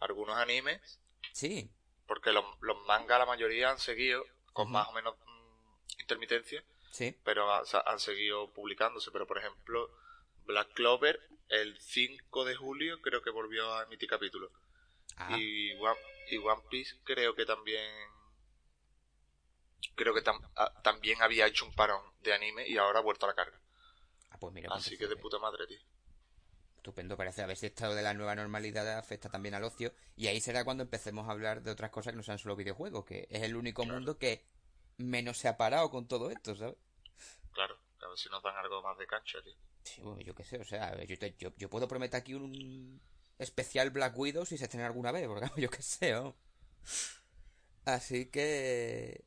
algunos 0.00 0.36
animes. 0.36 1.00
Sí. 1.32 1.70
Porque 2.06 2.32
los, 2.32 2.44
los 2.60 2.76
mangas 2.86 3.18
la 3.18 3.26
mayoría 3.26 3.70
han 3.70 3.78
seguido, 3.78 4.24
con 4.52 4.70
más 4.70 4.88
o 4.88 4.92
menos 4.92 5.14
mm, 5.16 6.00
intermitencia. 6.00 6.64
Sí. 6.90 7.16
Pero 7.24 7.46
han 7.52 8.00
seguido 8.00 8.52
publicándose. 8.52 9.10
Pero 9.10 9.26
por 9.26 9.38
ejemplo, 9.38 9.90
Black 10.44 10.72
Clover, 10.74 11.20
el 11.48 11.78
5 11.78 12.44
de 12.44 12.56
julio 12.56 13.00
creo 13.00 13.22
que 13.22 13.30
volvió 13.30 13.74
a 13.74 13.84
emitir 13.84 14.08
capítulo. 14.08 14.50
Ah. 15.16 15.36
Y, 15.38 15.72
y 15.72 16.36
One 16.38 16.62
Piece 16.70 16.96
creo 17.04 17.34
que 17.34 17.46
también 17.46 17.90
creo 19.94 20.14
que 20.14 20.22
también 20.82 21.22
había 21.22 21.46
hecho 21.46 21.66
un 21.66 21.74
parón 21.74 22.02
de 22.22 22.34
anime 22.34 22.66
y 22.68 22.76
ahora 22.76 23.00
ha 23.00 23.02
vuelto 23.02 23.26
a 23.26 23.30
la 23.30 23.34
carga. 23.34 23.60
Ah, 24.30 24.38
pues 24.38 24.52
mira. 24.52 24.68
Así 24.72 24.96
que 24.96 25.06
de 25.06 25.16
puta 25.16 25.38
madre, 25.38 25.66
tío. 25.66 25.80
Estupendo, 26.76 27.16
parece. 27.16 27.42
A 27.42 27.46
ver 27.46 27.56
si 27.56 27.66
esto 27.66 27.94
de 27.94 28.02
la 28.02 28.14
nueva 28.14 28.34
normalidad 28.34 28.98
afecta 28.98 29.28
también 29.28 29.54
al 29.54 29.64
ocio. 29.64 29.92
Y 30.14 30.28
ahí 30.28 30.40
será 30.40 30.64
cuando 30.64 30.84
empecemos 30.84 31.28
a 31.28 31.32
hablar 31.32 31.62
de 31.62 31.70
otras 31.70 31.90
cosas 31.90 32.12
que 32.12 32.16
no 32.16 32.22
sean 32.22 32.38
solo 32.38 32.56
videojuegos, 32.56 33.04
que 33.04 33.26
es 33.30 33.42
el 33.42 33.56
único 33.56 33.84
mundo 33.84 34.18
que 34.18 34.46
menos 34.98 35.38
se 35.38 35.48
ha 35.48 35.56
parado 35.56 35.90
con 35.90 36.06
todo 36.06 36.30
esto, 36.30 36.54
¿sabes? 36.54 36.76
Claro, 37.52 37.78
a 38.00 38.08
ver 38.08 38.18
si 38.18 38.28
nos 38.28 38.42
dan 38.42 38.56
algo 38.56 38.82
más 38.82 38.96
de 38.98 39.06
cancha, 39.06 39.42
tío. 39.42 39.54
Sí, 39.82 40.02
bueno, 40.02 40.20
yo 40.20 40.34
qué 40.34 40.44
sé, 40.44 40.58
o 40.58 40.64
sea, 40.64 40.96
yo, 41.04 41.14
yo, 41.38 41.52
yo, 41.56 41.70
puedo 41.70 41.86
prometer 41.86 42.20
aquí 42.20 42.34
un 42.34 43.00
especial 43.38 43.90
Black 43.90 44.16
Widow 44.18 44.44
si 44.44 44.58
se 44.58 44.64
estrena 44.64 44.86
alguna 44.86 45.12
vez, 45.12 45.26
porque 45.26 45.48
yo 45.60 45.70
qué 45.70 45.82
sé, 45.82 46.12
¿no? 46.12 46.36
Así 47.84 48.26
que 48.26 49.25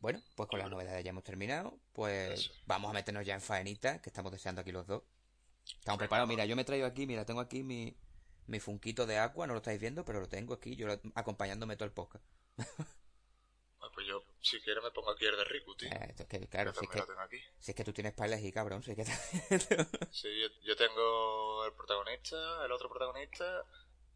bueno, 0.00 0.22
pues 0.34 0.48
con 0.48 0.58
las 0.58 0.70
novedades 0.70 1.04
ya 1.04 1.10
hemos 1.10 1.24
terminado. 1.24 1.78
Pues 1.92 2.50
vamos 2.66 2.90
a 2.90 2.94
meternos 2.94 3.26
ya 3.26 3.34
en 3.34 3.40
faenita, 3.40 4.00
que 4.00 4.10
estamos 4.10 4.32
deseando 4.32 4.60
aquí 4.60 4.72
los 4.72 4.86
dos. 4.86 5.02
Estamos 5.64 5.98
preparados. 5.98 6.28
Mira, 6.28 6.44
yo 6.46 6.56
me 6.56 6.62
he 6.62 6.64
traído 6.64 6.86
aquí, 6.86 7.06
mira, 7.06 7.24
tengo 7.24 7.40
aquí 7.40 7.62
mi, 7.62 7.96
mi 8.46 8.60
funquito 8.60 9.06
de 9.06 9.18
agua, 9.18 9.46
no 9.46 9.52
lo 9.52 9.58
estáis 9.58 9.80
viendo, 9.80 10.04
pero 10.04 10.20
lo 10.20 10.28
tengo 10.28 10.54
aquí, 10.54 10.76
yo 10.76 10.88
acompañándome 11.14 11.76
todo 11.76 11.86
el 11.86 11.92
podcast. 11.92 12.24
Ah, 13.80 13.88
pues 13.94 14.08
yo, 14.08 14.24
si 14.40 14.60
quieres, 14.60 14.82
me 14.82 14.90
pongo 14.90 15.12
aquí 15.12 15.24
el 15.24 15.36
de 15.36 15.44
Riku, 15.44 15.76
tío. 15.76 15.88
Eh, 15.88 16.14
es 16.18 16.26
que, 16.26 16.48
claro, 16.48 16.74
si 16.74 16.84
es 16.84 16.90
que, 16.90 17.02
si 17.60 17.70
es 17.70 17.76
que 17.76 17.84
tú 17.84 17.92
tienes 17.92 18.12
para 18.12 18.26
elegir, 18.26 18.52
cabrón, 18.52 18.82
si 18.82 18.90
es 18.90 18.96
que... 18.96 19.04
sí, 20.10 20.28
yo, 20.40 20.48
yo, 20.64 20.76
tengo 20.76 21.64
el 21.64 21.72
protagonista, 21.74 22.64
el 22.64 22.72
otro 22.72 22.88
protagonista 22.88 23.64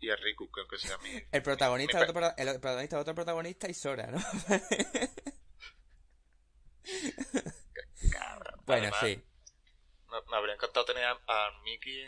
y 0.00 0.08
el 0.08 0.18
Riku, 0.18 0.50
que 0.50 0.62
aunque 0.62 0.78
sea 0.78 0.98
mi... 0.98 1.10
El 1.30 1.42
protagonista, 1.44 2.02
el, 2.02 2.10
otro, 2.10 2.26
el 2.36 2.60
protagonista, 2.60 2.96
el 2.96 3.02
otro 3.02 3.14
protagonista 3.14 3.68
y 3.68 3.74
Sora, 3.74 4.08
¿no? 4.08 4.18
cabrón. 8.10 8.60
Bueno, 8.66 8.90
sí. 9.00 9.22
Me, 10.30 10.36
habría 10.36 10.54
encantado 10.54 10.84
tener 10.84 11.04
a, 11.04 11.18
a 11.26 11.50
Mickey 11.62 12.06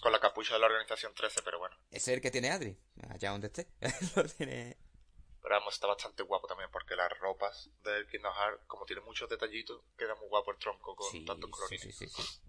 con 0.00 0.12
la 0.12 0.20
capucha 0.20 0.54
de 0.54 0.60
la 0.60 0.66
organización 0.66 1.14
13, 1.14 1.42
pero 1.42 1.58
bueno. 1.58 1.76
Ese 1.90 2.10
es 2.12 2.16
el 2.16 2.20
que 2.20 2.30
tiene 2.30 2.50
Adri, 2.50 2.76
allá 3.10 3.30
donde 3.30 3.48
esté. 3.48 3.68
Lo 4.16 4.24
tiene... 4.24 4.76
Pero 5.42 5.54
vamos, 5.54 5.74
está 5.74 5.86
bastante 5.86 6.22
guapo 6.22 6.46
también 6.46 6.70
porque 6.70 6.94
las 6.96 7.10
ropas 7.18 7.70
del 7.82 8.06
Kingdom 8.08 8.32
Hearts, 8.34 8.62
como 8.66 8.84
tiene 8.84 9.00
muchos 9.02 9.28
detallitos, 9.28 9.80
queda 9.96 10.14
muy 10.16 10.28
guapo 10.28 10.50
el 10.50 10.58
tronco 10.58 10.94
con 10.94 11.24
tantos 11.24 11.50
colorines. 11.50 11.82
Sí, 11.82 11.92
sí, 11.92 12.08
sí, 12.08 12.40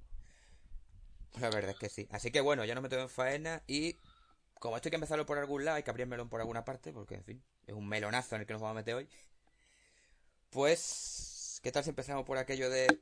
La 1.39 1.49
verdad 1.49 1.71
es 1.71 1.80
que 1.80 1.89
sí. 1.89 2.08
Así 2.12 2.32
que 2.32 2.41
bueno, 2.41 2.65
ya 2.65 2.75
no 2.75 2.82
me 2.82 2.89
tengo 2.89 3.04
en 3.04 3.10
faena 3.10 3.63
y 3.65 3.97
como 4.60 4.75
esto 4.75 4.88
hay 4.88 4.91
que 4.91 4.95
empezarlo 4.97 5.25
por 5.25 5.38
algún 5.38 5.63
lado, 5.63 5.77
hay 5.77 5.84
que 5.84 5.89
abrir 5.89 6.06
melón 6.06 6.30
por 6.30 6.41
alguna 6.41 6.65
parte, 6.65 6.91
porque 6.91 7.15
en 7.15 7.23
fin, 7.23 7.43
es 7.65 7.73
un 7.73 7.88
melonazo 7.88 8.36
en 8.36 8.41
el 8.41 8.47
que 8.47 8.54
nos 8.54 8.62
vamos 8.62 8.75
a 8.75 8.80
meter 8.82 8.95
hoy. 8.95 9.10
Pues, 10.52 11.60
¿qué 11.64 11.72
tal 11.72 11.84
si 11.84 11.90
empezamos 11.90 12.26
por 12.26 12.38
aquello 12.38 12.70
de 12.70 13.02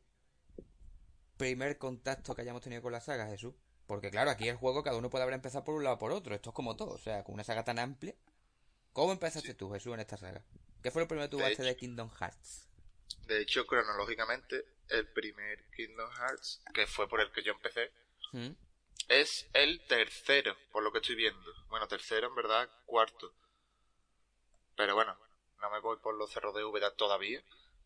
primer 1.38 1.78
contacto 1.78 2.36
que 2.36 2.44
hayamos 2.44 2.62
tenido 2.62 2.82
con 2.82 2.92
la 2.92 3.02
saga, 3.02 3.28
Jesús? 3.28 3.54
Porque 3.88 4.12
claro, 4.12 4.30
aquí 4.30 4.48
el 4.48 4.56
juego 4.56 4.84
cada 4.84 4.98
uno 4.98 5.10
puede 5.10 5.24
haber 5.24 5.34
empezado 5.36 5.64
por 5.64 5.76
un 5.76 5.84
lado 5.84 5.96
o 5.96 6.00
por 6.00 6.12
otro. 6.12 6.36
Esto 6.36 6.52
es 6.52 6.56
como 6.56 6.76
todo, 6.76 6.92
o 6.92 7.00
sea, 7.00 7.24
con 7.24 7.34
una 7.34 7.44
saga 7.44 7.64
tan 7.64 7.80
amplia, 7.80 8.16
¿Cómo 8.94 9.12
empezaste 9.12 9.54
tú, 9.54 9.72
Jesús, 9.72 9.94
en 9.94 10.00
esta 10.00 10.18
saga? 10.18 10.44
¿Qué 10.84 10.92
fue 10.92 11.02
lo 11.02 11.08
primero 11.08 11.28
que 11.28 11.32
tú 11.32 11.38
jugaste 11.38 11.64
de 11.64 11.76
Kingdom 11.76 12.10
Hearts? 12.10 12.68
De 13.28 13.42
hecho, 13.42 13.66
cronológicamente, 13.66 14.66
el 14.90 15.08
primer 15.08 15.64
Kingdom 15.72 16.10
Hearts, 16.12 16.62
que 16.74 16.88
fue 16.88 17.08
por 17.08 17.22
el 17.22 17.32
que 17.32 17.44
yo 17.44 17.54
empecé, 17.54 17.92
¿Mm? 18.34 18.50
es 19.08 19.48
el 19.54 19.86
tercero, 19.88 20.58
por 20.72 20.84
lo 20.84 20.92
que 20.92 21.00
estoy 21.00 21.16
viendo. 21.16 21.54
Bueno, 21.70 21.88
tercero, 21.88 22.28
en 22.28 22.36
verdad, 22.36 22.70
cuarto. 22.86 23.34
Pero 24.76 24.96
bueno, 24.96 25.18
no 25.62 25.70
me 25.70 25.80
voy 25.80 25.98
por 25.98 26.16
los 26.16 26.32
cerros 26.32 26.56
de 26.56 26.64
Úbeda 26.64 26.96
todavía. 26.96 27.42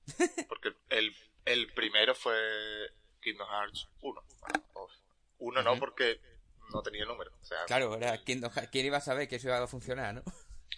Porque 0.49 0.75
el, 0.89 1.15
el 1.45 1.71
primero 1.73 2.13
fue 2.15 2.36
Kingdom 3.21 3.47
Hearts 3.47 3.88
1. 4.01 4.23
Bueno, 4.41 4.89
uno 5.39 5.62
no, 5.62 5.77
porque 5.77 6.21
no 6.71 6.81
tenía 6.81 7.05
número. 7.05 7.31
claro, 7.67 7.95
era 7.95 8.17
Kingdom 8.23 8.51
Hearts. 8.51 8.69
¿Quién 8.71 8.86
iba 8.86 8.97
a 8.97 9.01
saber 9.01 9.27
que 9.27 9.38
eso 9.38 9.47
iba 9.47 9.62
a 9.62 9.67
funcionar, 9.67 10.13
no? 10.13 10.23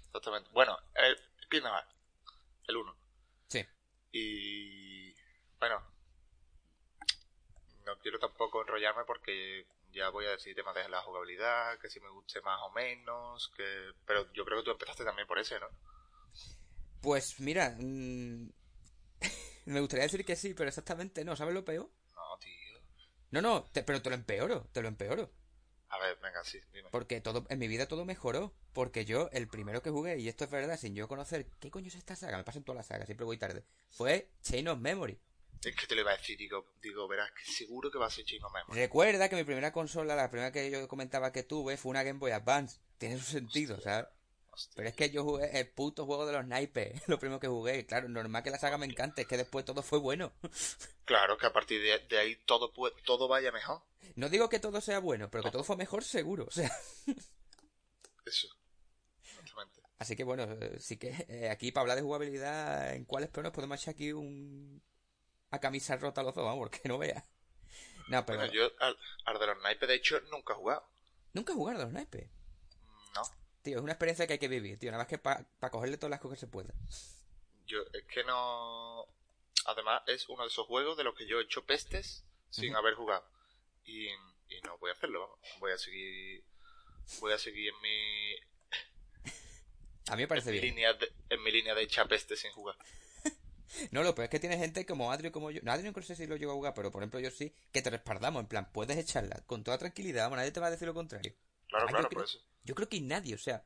Exactamente. 0.08 0.50
Bueno, 0.54 0.78
el 0.96 1.20
Kingdom 1.50 1.72
Hearts. 1.72 1.96
El 2.68 2.78
1. 2.78 2.96
Sí. 3.48 3.66
Y. 4.12 5.14
Bueno. 5.60 5.82
No 7.86 8.00
quiero 8.00 8.18
tampoco 8.18 8.62
enrollarme 8.62 9.04
porque 9.06 9.68
ya 9.92 10.10
voy 10.10 10.26
a 10.26 10.32
decir 10.32 10.56
temas 10.56 10.76
de 10.76 10.90
la 10.90 11.02
jugabilidad, 11.02 11.78
que 11.80 11.90
si 11.90 12.00
me 12.00 12.10
guste 12.10 12.42
más 12.42 12.60
o 12.64 12.72
menos, 12.72 13.52
que... 13.56 13.94
Pero 14.06 14.32
yo 14.34 14.44
creo 14.44 14.58
que 14.58 14.66
tú 14.66 14.72
empezaste 14.72 15.06
también 15.06 15.28
por 15.28 15.40
ese, 15.40 15.60
¿no? 15.60 15.70
Pues 17.02 17.40
mira, 17.40 17.76
mm, 17.80 18.50
me 19.66 19.80
gustaría 19.80 20.04
decir 20.04 20.26
que 20.26 20.36
sí, 20.36 20.54
pero 20.54 20.70
exactamente 20.70 21.24
no, 21.24 21.36
¿sabes 21.36 21.54
lo 21.54 21.66
peor? 21.66 21.90
No, 22.16 22.38
tío. 22.40 22.80
No, 23.32 23.42
no, 23.42 23.66
pero 23.74 24.02
te 24.02 24.10
lo 24.10 24.16
empeoro, 24.16 24.68
te 24.72 24.82
lo 24.82 24.88
empeoro. 24.88 25.32
A 25.90 26.00
ver, 26.00 26.18
venga, 26.22 26.44
sí, 26.44 26.60
dime. 26.74 26.90
Porque 26.92 27.22
todo, 27.22 27.46
en 27.50 27.60
mi 27.60 27.68
vida 27.68 27.88
todo 27.88 28.06
mejoró. 28.06 28.54
Porque 28.74 29.06
yo, 29.06 29.30
el 29.32 29.48
primero 29.48 29.82
que 29.82 29.90
jugué, 29.90 30.18
y 30.20 30.28
esto 30.28 30.44
es 30.44 30.52
verdad, 30.52 30.78
sin 30.78 30.96
yo 30.96 31.08
conocer 31.08 31.48
qué 31.62 31.72
coño 31.72 31.88
es 31.88 31.96
esta 31.96 32.16
saga, 32.16 32.38
me 32.38 32.44
pasa 32.44 32.60
en 32.60 32.66
todas 32.66 32.78
las 32.78 32.88
sagas, 32.88 33.06
siempre 33.06 33.26
voy 33.26 33.38
tarde, 33.38 33.64
fue 33.90 34.30
Chain 34.42 34.68
of 34.68 34.80
Memory. 34.80 35.18
Es 35.64 35.76
que 35.76 35.88
te 35.88 35.96
lo 35.96 36.02
iba 36.02 36.12
a 36.12 36.18
decir, 36.18 36.38
digo, 36.38 36.74
digo, 36.82 37.08
verás 37.08 37.32
que 37.32 37.50
seguro 37.50 37.90
que 37.90 37.98
va 37.98 38.08
a 38.08 38.10
ser 38.10 38.26
Chain 38.26 38.44
of 38.44 38.54
Memory. 38.54 38.80
Recuerda 38.80 39.30
que 39.30 39.38
mi 39.38 39.46
primera 39.46 39.72
consola, 39.72 40.16
la 40.16 40.30
primera 40.30 40.52
que 40.52 40.70
yo 40.70 40.88
comentaba 40.90 41.32
que 41.32 41.44
tuve, 41.44 41.78
fue 41.78 41.92
una 41.92 42.04
Game 42.04 42.20
Boy 42.20 42.32
Advance. 42.32 42.80
Tiene 42.98 43.18
su 43.18 43.24
sentido, 43.24 43.80
¿sabes? 43.80 44.08
Pero 44.76 44.90
es 44.90 44.96
que 44.96 45.10
yo 45.10 45.24
jugué 45.24 45.60
el 45.60 45.70
puto 45.70 46.06
juego 46.06 46.26
de 46.26 46.34
los 46.34 46.46
naipes, 46.46 47.02
lo 47.08 47.20
primero 47.20 47.40
que 47.40 47.48
jugué. 47.48 47.86
Claro, 47.86 48.10
normal 48.10 48.44
que 48.44 48.52
la 48.52 48.60
saga 48.60 48.78
me 48.78 48.86
encante, 48.86 49.24
es 49.24 49.28
que 49.28 49.38
después 49.38 49.66
todo 49.66 49.82
fue 49.82 50.00
bueno. 50.00 50.34
Claro, 51.06 51.38
que 51.38 51.46
a 51.46 51.54
partir 51.54 51.80
de, 51.84 52.18
ahí 52.18 52.36
todo, 52.48 52.74
todo 53.06 53.28
vaya 53.28 53.52
mejor. 53.52 53.84
No 54.16 54.28
digo 54.28 54.50
que 54.50 54.60
todo 54.60 54.82
sea 54.82 54.98
bueno, 54.98 55.30
pero 55.30 55.44
que 55.44 55.52
todo 55.52 55.64
fue 55.64 55.78
mejor 55.78 56.04
seguro, 56.04 56.46
o 56.48 56.52
sea. 56.52 56.72
Eso. 58.26 58.48
Así 59.98 60.16
que 60.16 60.24
bueno, 60.24 60.48
sí 60.80 60.98
que 60.98 61.26
eh, 61.30 61.50
aquí 61.50 61.72
para 61.72 61.84
hablar 61.84 61.98
de 61.98 62.04
jugabilidad, 62.04 62.96
¿en 62.96 63.06
cuáles 63.06 63.30
nos 63.34 63.52
podemos 63.52 63.80
echar 63.80 63.94
aquí 63.94 64.12
un. 64.12 64.84
a 65.52 65.60
camisa 65.60 65.96
rota 65.96 66.24
los 66.24 66.34
dos, 66.36 66.44
vamos, 66.44 66.60
porque 66.60 66.82
no 66.86 66.98
vea. 66.98 67.24
No, 68.08 68.26
pero. 68.26 68.40
Bueno, 68.40 68.54
yo 68.54 68.70
al, 68.80 69.40
de 69.40 69.48
los 69.48 69.62
naipes, 69.62 69.88
de 69.88 69.96
hecho, 69.96 70.20
nunca 70.32 70.54
he 70.54 70.58
jugado. 70.58 70.88
¿Nunca 71.34 71.54
he 71.54 71.56
jugado 71.56 71.82
a 71.82 71.84
los 71.86 71.94
naipes? 71.94 72.30
No. 73.16 73.22
Tío, 73.66 73.78
es 73.78 73.84
una 73.84 73.94
experiencia 73.94 74.28
que 74.28 74.34
hay 74.34 74.40
que 74.40 74.48
vivir, 74.48 74.78
tío, 74.78 74.92
nada 74.92 75.02
más 75.02 75.08
que 75.08 75.18
para 75.18 75.72
cogerle 75.72 75.98
todas 75.98 76.12
las 76.12 76.20
cosas 76.20 76.38
que 76.38 76.46
se 76.46 76.52
pueda. 76.52 76.72
Yo, 77.66 77.80
es 77.94 78.04
que 78.04 78.24
no. 78.24 79.08
Además, 79.66 80.04
es 80.06 80.30
uno 80.30 80.44
de 80.44 80.50
esos 80.50 80.68
juegos 80.68 80.96
de 80.98 81.04
los 81.04 81.16
que 81.16 81.26
yo 81.26 81.40
he 81.40 81.46
hecho 81.46 81.66
pestes 81.66 82.24
sin 82.52 82.76
haber 82.76 82.94
jugado. 82.94 83.28
Y, 83.84 84.06
y 84.06 84.62
no 84.64 84.78
voy 84.78 84.92
a 84.92 84.94
hacerlo, 84.94 85.40
Voy 85.60 85.72
a 85.72 85.80
seguir. 85.80 86.44
Voy 87.20 87.34
a 87.34 87.40
seguir 87.40 87.70
en 87.70 87.82
mi. 87.82 89.32
A 90.10 90.16
mí 90.16 90.22
me 90.22 90.28
parece 90.28 90.50
en 90.50 90.62
bien. 90.62 90.64
Mi 90.66 90.70
línea 90.70 90.96
en 91.32 91.44
mi 91.44 91.52
línea 91.52 91.74
de 91.74 91.82
echar 91.82 92.08
pestes 92.08 92.42
sin 92.42 92.52
jugar. 92.52 92.76
no, 93.90 94.04
lo 94.04 94.14
peor 94.14 94.26
es 94.26 94.30
que 94.30 94.40
tiene 94.40 94.60
gente 94.60 94.86
como 94.86 95.12
Adrio 95.12 95.32
como 95.32 95.50
yo. 95.50 95.62
No, 95.64 95.72
Adrio 95.72 95.92
no 95.92 96.02
sé 96.04 96.16
si 96.16 96.28
lo 96.28 96.36
llevo 96.36 96.52
a 96.52 96.56
jugar, 96.56 96.76
pero 96.76 96.92
por 96.92 97.02
ejemplo 97.02 97.20
yo 97.20 97.32
sí, 97.32 97.52
que 97.72 97.82
te 97.82 97.90
respaldamos. 97.90 98.42
En 98.42 98.48
plan, 98.48 98.72
puedes 98.72 98.96
echarla 98.96 99.42
con 99.48 99.64
toda 99.64 99.80
tranquilidad, 99.80 100.30
nadie 100.30 100.52
te 100.52 100.60
va 100.60 100.68
a 100.68 100.72
decir 100.72 100.88
lo 100.88 100.94
contrario. 100.94 101.34
Claro, 101.68 101.88
claro, 101.88 102.10
por 102.10 102.26
eso. 102.26 102.40
Yo 102.66 102.76
creo 102.76 102.90
que 102.90 103.00
nadie, 103.00 103.36
o 103.36 103.38
sea, 103.38 103.64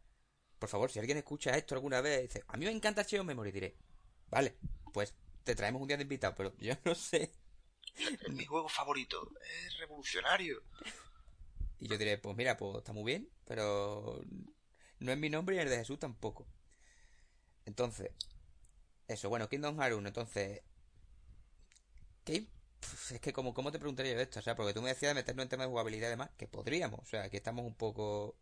por 0.60 0.70
favor, 0.70 0.92
si 0.92 1.00
alguien 1.00 1.18
escucha 1.18 1.58
esto 1.58 1.74
alguna 1.74 2.02
vez 2.02 2.20
y 2.20 2.22
dice, 2.24 2.44
a 2.48 2.58
mí 2.58 2.66
me 2.66 2.72
encanta 2.72 3.06
Cheo 3.06 3.24
Memory, 3.24 3.52
diré, 3.52 3.78
vale, 4.28 4.58
pues 4.94 5.16
te 5.44 5.56
traemos 5.56 5.82
un 5.82 5.88
día 5.88 5.98
de 5.98 6.04
invitado, 6.04 6.36
pero 6.36 6.56
yo 6.58 6.74
no 6.86 6.94
sé. 6.96 7.32
Es 7.96 8.30
mi 8.30 8.46
juego 8.46 8.70
favorito, 8.70 9.32
es 9.66 9.78
revolucionario. 9.78 10.62
Y 11.80 11.88
yo 11.88 11.98
diré, 11.98 12.18
pues 12.18 12.36
mira, 12.36 12.58
pues 12.58 12.78
está 12.78 12.94
muy 12.94 13.06
bien, 13.06 13.30
pero 13.46 14.22
no 15.00 15.12
es 15.12 15.18
mi 15.18 15.30
nombre 15.30 15.56
y 15.56 15.60
el 15.60 15.70
de 15.70 15.78
Jesús 15.78 15.98
tampoco. 15.98 16.46
Entonces, 17.66 18.12
eso, 19.08 19.30
bueno, 19.30 19.50
Kingdom 19.50 19.80
Hearts 19.80 19.96
1, 19.98 20.08
entonces... 20.08 20.62
¿Qué? 22.26 22.48
es 23.12 23.20
que 23.22 23.34
como, 23.34 23.54
¿cómo 23.54 23.72
te 23.72 23.80
preguntaría 23.80 24.14
yo 24.14 24.20
esto? 24.20 24.40
O 24.40 24.42
sea, 24.42 24.56
porque 24.56 24.74
tú 24.74 24.82
me 24.82 24.90
decías 24.90 25.12
de 25.12 25.16
meternos 25.16 25.44
en 25.44 25.50
temas 25.50 25.66
de 25.68 25.72
jugabilidad 25.72 26.08
y 26.08 26.12
demás, 26.12 26.30
que 26.38 26.48
podríamos. 26.48 27.00
O 27.02 27.06
sea, 27.06 27.24
aquí 27.24 27.38
estamos 27.38 27.66
un 27.66 27.76
poco... 27.76 28.38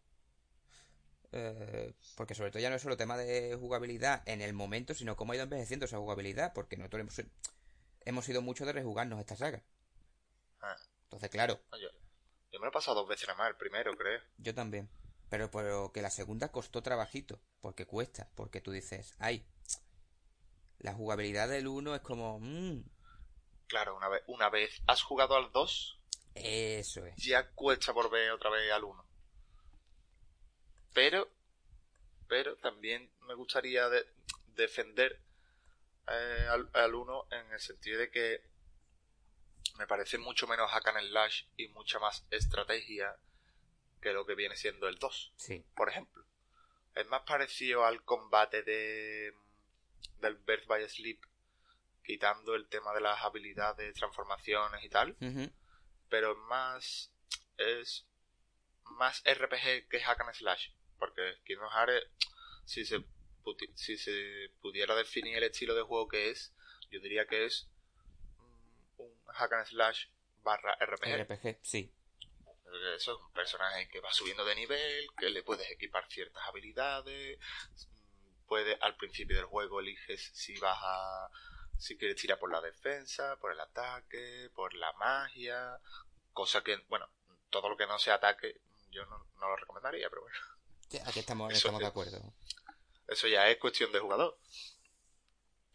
Eh, 1.31 1.93
porque 2.15 2.35
sobre 2.35 2.51
todo 2.51 2.61
ya 2.61 2.69
no 2.69 2.77
es 2.77 2.81
solo 2.81 2.97
tema 2.97 3.17
de 3.17 3.55
jugabilidad 3.59 4.23
en 4.25 4.41
el 4.41 4.53
momento, 4.53 4.93
sino 4.93 5.15
cómo 5.15 5.31
ha 5.31 5.35
ido 5.35 5.43
envejeciendo 5.43 5.85
esa 5.85 5.97
jugabilidad, 5.97 6.53
porque 6.53 6.77
nosotros 6.77 7.01
hemos, 7.01 7.21
hemos 8.05 8.25
sido 8.25 8.41
mucho 8.41 8.65
de 8.65 8.73
rejugarnos 8.73 9.19
esta 9.19 9.35
saga. 9.35 9.63
Ah. 10.61 10.75
Entonces, 11.03 11.29
claro. 11.29 11.59
Yo, 11.73 11.89
yo, 12.51 12.59
me 12.59 12.65
lo 12.65 12.69
he 12.69 12.71
pasado 12.71 13.01
dos 13.01 13.09
veces 13.09 13.27
nada 13.27 13.37
más, 13.37 13.49
el 13.49 13.57
primero, 13.57 13.95
creo. 13.95 14.21
Yo 14.37 14.53
también. 14.55 14.89
Pero, 15.29 15.51
pero 15.51 15.91
que 15.91 16.01
la 16.01 16.09
segunda 16.09 16.51
costó 16.51 16.81
trabajito, 16.81 17.41
porque 17.61 17.85
cuesta, 17.85 18.29
porque 18.35 18.61
tú 18.61 18.71
dices, 18.71 19.13
ay, 19.19 19.45
la 20.79 20.93
jugabilidad 20.93 21.49
del 21.49 21.67
1 21.67 21.95
es 21.95 22.01
como... 22.01 22.39
Mmm. 22.39 22.83
Claro, 23.67 23.97
una 23.97 24.07
vez, 24.07 24.23
una 24.27 24.49
vez 24.49 24.81
has 24.87 25.01
jugado 25.01 25.35
al 25.35 25.51
2, 25.51 25.97
eso 26.43 27.05
es. 27.05 27.15
Ya 27.17 27.49
cuesta 27.51 27.91
volver 27.91 28.31
otra 28.31 28.49
vez 28.49 28.71
al 28.71 28.83
1. 28.83 29.06
Pero, 30.97 31.29
pero 32.27 32.55
también 32.55 33.07
me 33.27 33.35
gustaría 33.35 33.87
defender 34.55 35.21
eh, 36.07 36.47
al 36.73 36.95
1 36.95 37.27
en 37.29 37.51
el 37.51 37.59
sentido 37.59 37.99
de 37.99 38.09
que 38.09 38.41
me 39.77 39.85
parece 39.85 40.17
mucho 40.17 40.47
menos 40.47 40.71
hack 40.71 40.87
and 40.87 41.07
slash 41.07 41.43
y 41.55 41.67
mucha 41.67 41.99
más 41.99 42.25
estrategia 42.31 43.15
que 44.01 44.11
lo 44.11 44.25
que 44.25 44.33
viene 44.33 44.55
siendo 44.55 44.87
el 44.87 44.97
2. 44.97 45.33
Sí. 45.35 45.63
Por 45.75 45.89
ejemplo. 45.89 46.25
Es 46.95 47.05
más 47.09 47.21
parecido 47.27 47.85
al 47.85 48.03
combate 48.03 48.63
de 48.63 49.35
del 50.19 50.33
Birth 50.37 50.65
by 50.65 50.89
Sleep, 50.89 51.21
quitando 52.03 52.55
el 52.55 52.67
tema 52.69 52.91
de 52.95 53.01
las 53.01 53.21
habilidades, 53.21 53.93
transformaciones 53.93 54.83
y 54.83 54.89
tal. 54.89 55.15
Pero 56.09 56.31
es 56.31 56.37
más. 56.49 57.11
Es 57.57 58.07
más 58.85 59.21
RPG 59.25 59.89
que 59.89 60.01
Hack 60.01 60.21
and 60.21 60.33
Slash. 60.33 60.71
Porque 60.99 61.37
Kingdom 61.45 61.69
Hearts, 61.69 62.07
si 62.65 62.85
se, 62.85 63.03
si 63.75 63.97
se 63.97 64.51
pudiera 64.61 64.95
definir 64.95 65.37
el 65.37 65.43
estilo 65.43 65.75
de 65.75 65.83
juego 65.83 66.07
que 66.07 66.29
es, 66.29 66.53
yo 66.91 66.99
diría 66.99 67.27
que 67.27 67.45
es 67.45 67.69
un 68.97 69.13
Hack 69.27 69.53
and 69.53 69.65
Slash 69.67 70.07
barra 70.43 70.77
RPG. 70.79 71.23
RPG, 71.23 71.59
sí. 71.61 71.93
Eso 72.95 73.13
es 73.13 73.19
un 73.19 73.33
personaje 73.33 73.87
que 73.87 74.01
va 74.01 74.11
subiendo 74.11 74.43
de 74.43 74.55
nivel, 74.55 75.07
que 75.17 75.29
le 75.29 75.43
puedes 75.43 75.69
equipar 75.71 76.05
ciertas 76.09 76.43
habilidades, 76.47 77.39
puedes, 78.47 78.77
al 78.81 78.95
principio 78.95 79.37
del 79.37 79.45
juego 79.45 79.79
eliges 79.79 80.31
si 80.33 80.57
vas 80.59 80.77
a, 80.81 81.29
si 81.77 81.97
quieres 81.97 82.19
tirar 82.19 82.39
por 82.39 82.51
la 82.51 82.61
defensa, 82.61 83.37
por 83.39 83.51
el 83.51 83.59
ataque, 83.59 84.49
por 84.53 84.73
la 84.73 84.91
magia, 84.93 85.79
cosa 86.33 86.63
que, 86.63 86.77
bueno, 86.89 87.07
todo 87.49 87.69
lo 87.69 87.77
que 87.77 87.87
no 87.87 87.99
sea 87.99 88.15
ataque, 88.15 88.61
yo 88.89 89.05
no, 89.05 89.25
lo 89.39 89.55
recomendaría, 89.55 90.09
pero 90.09 90.23
bueno. 90.23 90.37
Aquí 91.05 91.19
estamos, 91.19 91.53
estamos 91.53 91.79
de 91.79 91.87
acuerdo. 91.87 92.33
Eso 93.07 93.27
ya 93.27 93.49
es 93.49 93.57
cuestión 93.57 93.91
de 93.91 93.99
jugador. 93.99 94.37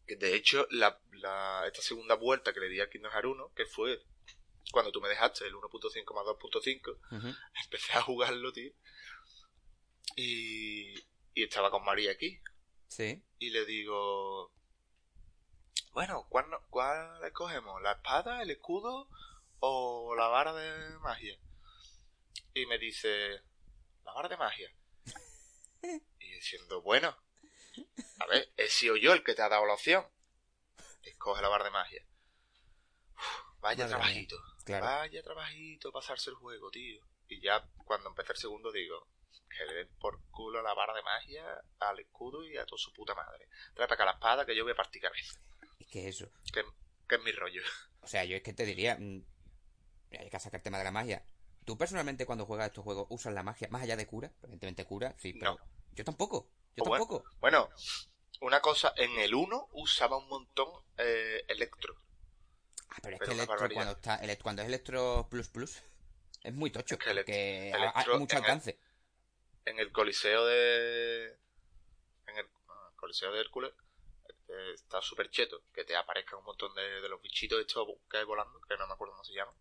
De 0.06 0.34
hecho, 0.34 0.66
la, 0.70 1.00
la, 1.12 1.64
esta 1.66 1.80
segunda 1.80 2.14
vuelta 2.16 2.52
que 2.52 2.60
le 2.60 2.68
di 2.68 2.80
a 2.80 2.90
Kingdom 2.90 3.12
Hearts 3.12 3.28
1, 3.28 3.52
que 3.54 3.66
fue 3.66 4.02
cuando 4.70 4.92
tú 4.92 5.00
me 5.00 5.08
dejaste 5.08 5.46
el 5.46 5.54
1.5 5.54 6.14
más 6.14 6.24
2.5, 6.24 7.36
empecé 7.64 7.92
a 7.94 8.02
jugarlo, 8.02 8.52
tío. 8.52 8.72
Y, 10.16 10.94
y 11.34 11.44
estaba 11.44 11.70
con 11.70 11.84
María 11.84 12.12
aquí. 12.12 12.40
Sí. 12.88 13.22
Y 13.38 13.50
le 13.50 13.64
digo, 13.64 14.52
bueno, 15.92 16.26
¿cuál, 16.28 16.46
¿cuál 16.70 17.24
escogemos? 17.24 17.80
¿La 17.82 17.92
espada, 17.92 18.42
el 18.42 18.50
escudo 18.50 19.08
o 19.60 20.14
la 20.16 20.28
vara 20.28 20.52
de 20.52 20.98
magia? 20.98 21.38
Y 22.54 22.66
me 22.66 22.78
dice, 22.78 23.40
la 24.04 24.12
vara 24.12 24.28
de 24.28 24.36
magia. 24.36 24.70
Y 25.82 26.32
diciendo, 26.32 26.82
bueno, 26.82 27.16
a 28.18 28.26
ver, 28.26 28.52
he 28.56 28.68
sido 28.68 28.96
yo 28.96 29.12
el 29.12 29.22
que 29.22 29.34
te 29.34 29.42
ha 29.42 29.48
dado 29.48 29.66
la 29.66 29.74
opción. 29.74 30.06
Escoge 31.02 31.42
la 31.42 31.48
vara 31.48 31.64
de 31.64 31.70
magia. 31.70 32.06
vaya 33.60 33.86
trabajito. 33.88 34.36
Vaya 34.66 35.22
trabajito 35.22 35.92
pasarse 35.92 36.30
el 36.30 36.36
juego, 36.36 36.70
tío. 36.70 37.04
Y 37.28 37.40
ya 37.40 37.68
cuando 37.84 38.10
empecé 38.10 38.32
el 38.32 38.38
segundo 38.38 38.70
digo, 38.70 39.08
que 39.48 39.64
le 39.66 39.74
den 39.74 39.88
por 39.98 40.22
culo 40.30 40.60
a 40.60 40.62
la 40.62 40.74
vara 40.74 40.94
de 40.94 41.02
magia, 41.02 41.44
al 41.78 41.98
escudo 41.98 42.44
y 42.44 42.56
a 42.56 42.66
toda 42.66 42.78
su 42.78 42.92
puta 42.92 43.14
madre. 43.14 43.48
Trae 43.74 43.88
para 43.88 43.94
acá 43.94 44.04
la 44.04 44.12
espada 44.12 44.46
que 44.46 44.56
yo 44.56 44.64
voy 44.64 44.72
a 44.72 44.76
partir 44.76 45.02
cabeza. 45.02 45.40
Es 45.78 45.86
que 45.88 46.08
eso. 46.08 46.30
Que, 46.52 46.62
que, 47.08 47.14
es 47.16 47.22
mi 47.22 47.32
rollo. 47.32 47.62
O 48.00 48.06
sea, 48.06 48.24
yo 48.24 48.36
es 48.36 48.42
que 48.42 48.52
te 48.52 48.64
diría, 48.64 48.96
mm, 48.98 49.24
hay 50.18 50.30
que 50.30 50.40
sacar 50.40 50.60
el 50.60 50.62
tema 50.62 50.78
de 50.78 50.84
la 50.84 50.92
magia. 50.92 51.24
¿Tú 51.64 51.78
personalmente 51.78 52.26
cuando 52.26 52.46
juegas 52.46 52.68
estos 52.68 52.84
juegos 52.84 53.06
usas 53.10 53.32
la 53.32 53.42
magia 53.42 53.68
más 53.70 53.82
allá 53.82 53.96
de 53.96 54.06
cura? 54.06 54.32
Evidentemente 54.42 54.84
cura, 54.84 55.14
sí, 55.18 55.32
pero 55.34 55.58
yo 55.92 56.04
tampoco. 56.04 56.48
Yo 56.76 56.84
pues 56.84 56.98
tampoco. 56.98 57.24
Bueno, 57.40 57.68
una 58.40 58.60
cosa, 58.60 58.92
en 58.96 59.18
el 59.18 59.34
1 59.34 59.68
usaba 59.72 60.18
un 60.18 60.28
montón 60.28 60.68
eh, 60.96 61.44
Electro. 61.48 61.94
Ah, 62.88 62.96
pero 63.02 63.16
es 63.16 63.22
que 63.22 63.34
Electro 63.34 63.68
cuando, 63.72 63.92
está, 63.92 64.20
cuando 64.42 64.62
es 64.62 64.68
Electro 64.68 65.28
Plus 65.30 65.48
Plus 65.48 65.82
es 66.42 66.52
muy 66.52 66.70
tocho, 66.70 66.98
que 66.98 67.14
porque 67.14 67.72
hay 67.72 68.18
mucho 68.18 68.36
alcance. 68.36 68.78
en 69.64 69.78
el 69.78 69.92
Coliseo 69.92 70.44
de... 70.46 71.38
En 72.26 72.38
el 72.38 72.46
Coliseo 72.96 73.32
de 73.32 73.40
Hércules 73.40 73.72
este, 74.28 74.72
está 74.74 75.00
súper 75.00 75.30
cheto, 75.30 75.62
que 75.72 75.84
te 75.84 75.94
aparezcan 75.94 76.40
un 76.40 76.46
montón 76.46 76.74
de, 76.74 77.00
de, 77.00 77.08
los 77.08 77.22
bichitos 77.22 77.60
estos 77.60 77.86
que 78.10 78.18
hay 78.18 78.24
volando, 78.24 78.60
que 78.62 78.76
no 78.76 78.86
me 78.86 78.94
acuerdo 78.94 79.12
cómo 79.12 79.24
se 79.24 79.34
llaman. 79.34 79.54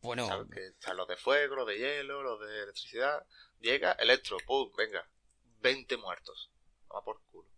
Bueno. 0.00 0.48
Que 0.48 0.68
están 0.68 0.96
los 0.96 1.08
de 1.08 1.16
fuego, 1.16 1.56
los 1.56 1.66
de 1.66 1.78
hielo, 1.78 2.22
los 2.22 2.40
de 2.40 2.62
electricidad. 2.62 3.26
Llega, 3.60 3.92
electro, 3.92 4.36
pum, 4.46 4.70
venga. 4.76 5.08
20 5.60 5.96
muertos. 5.96 6.50
Va 6.94 7.02
por 7.02 7.20
culo. 7.30 7.48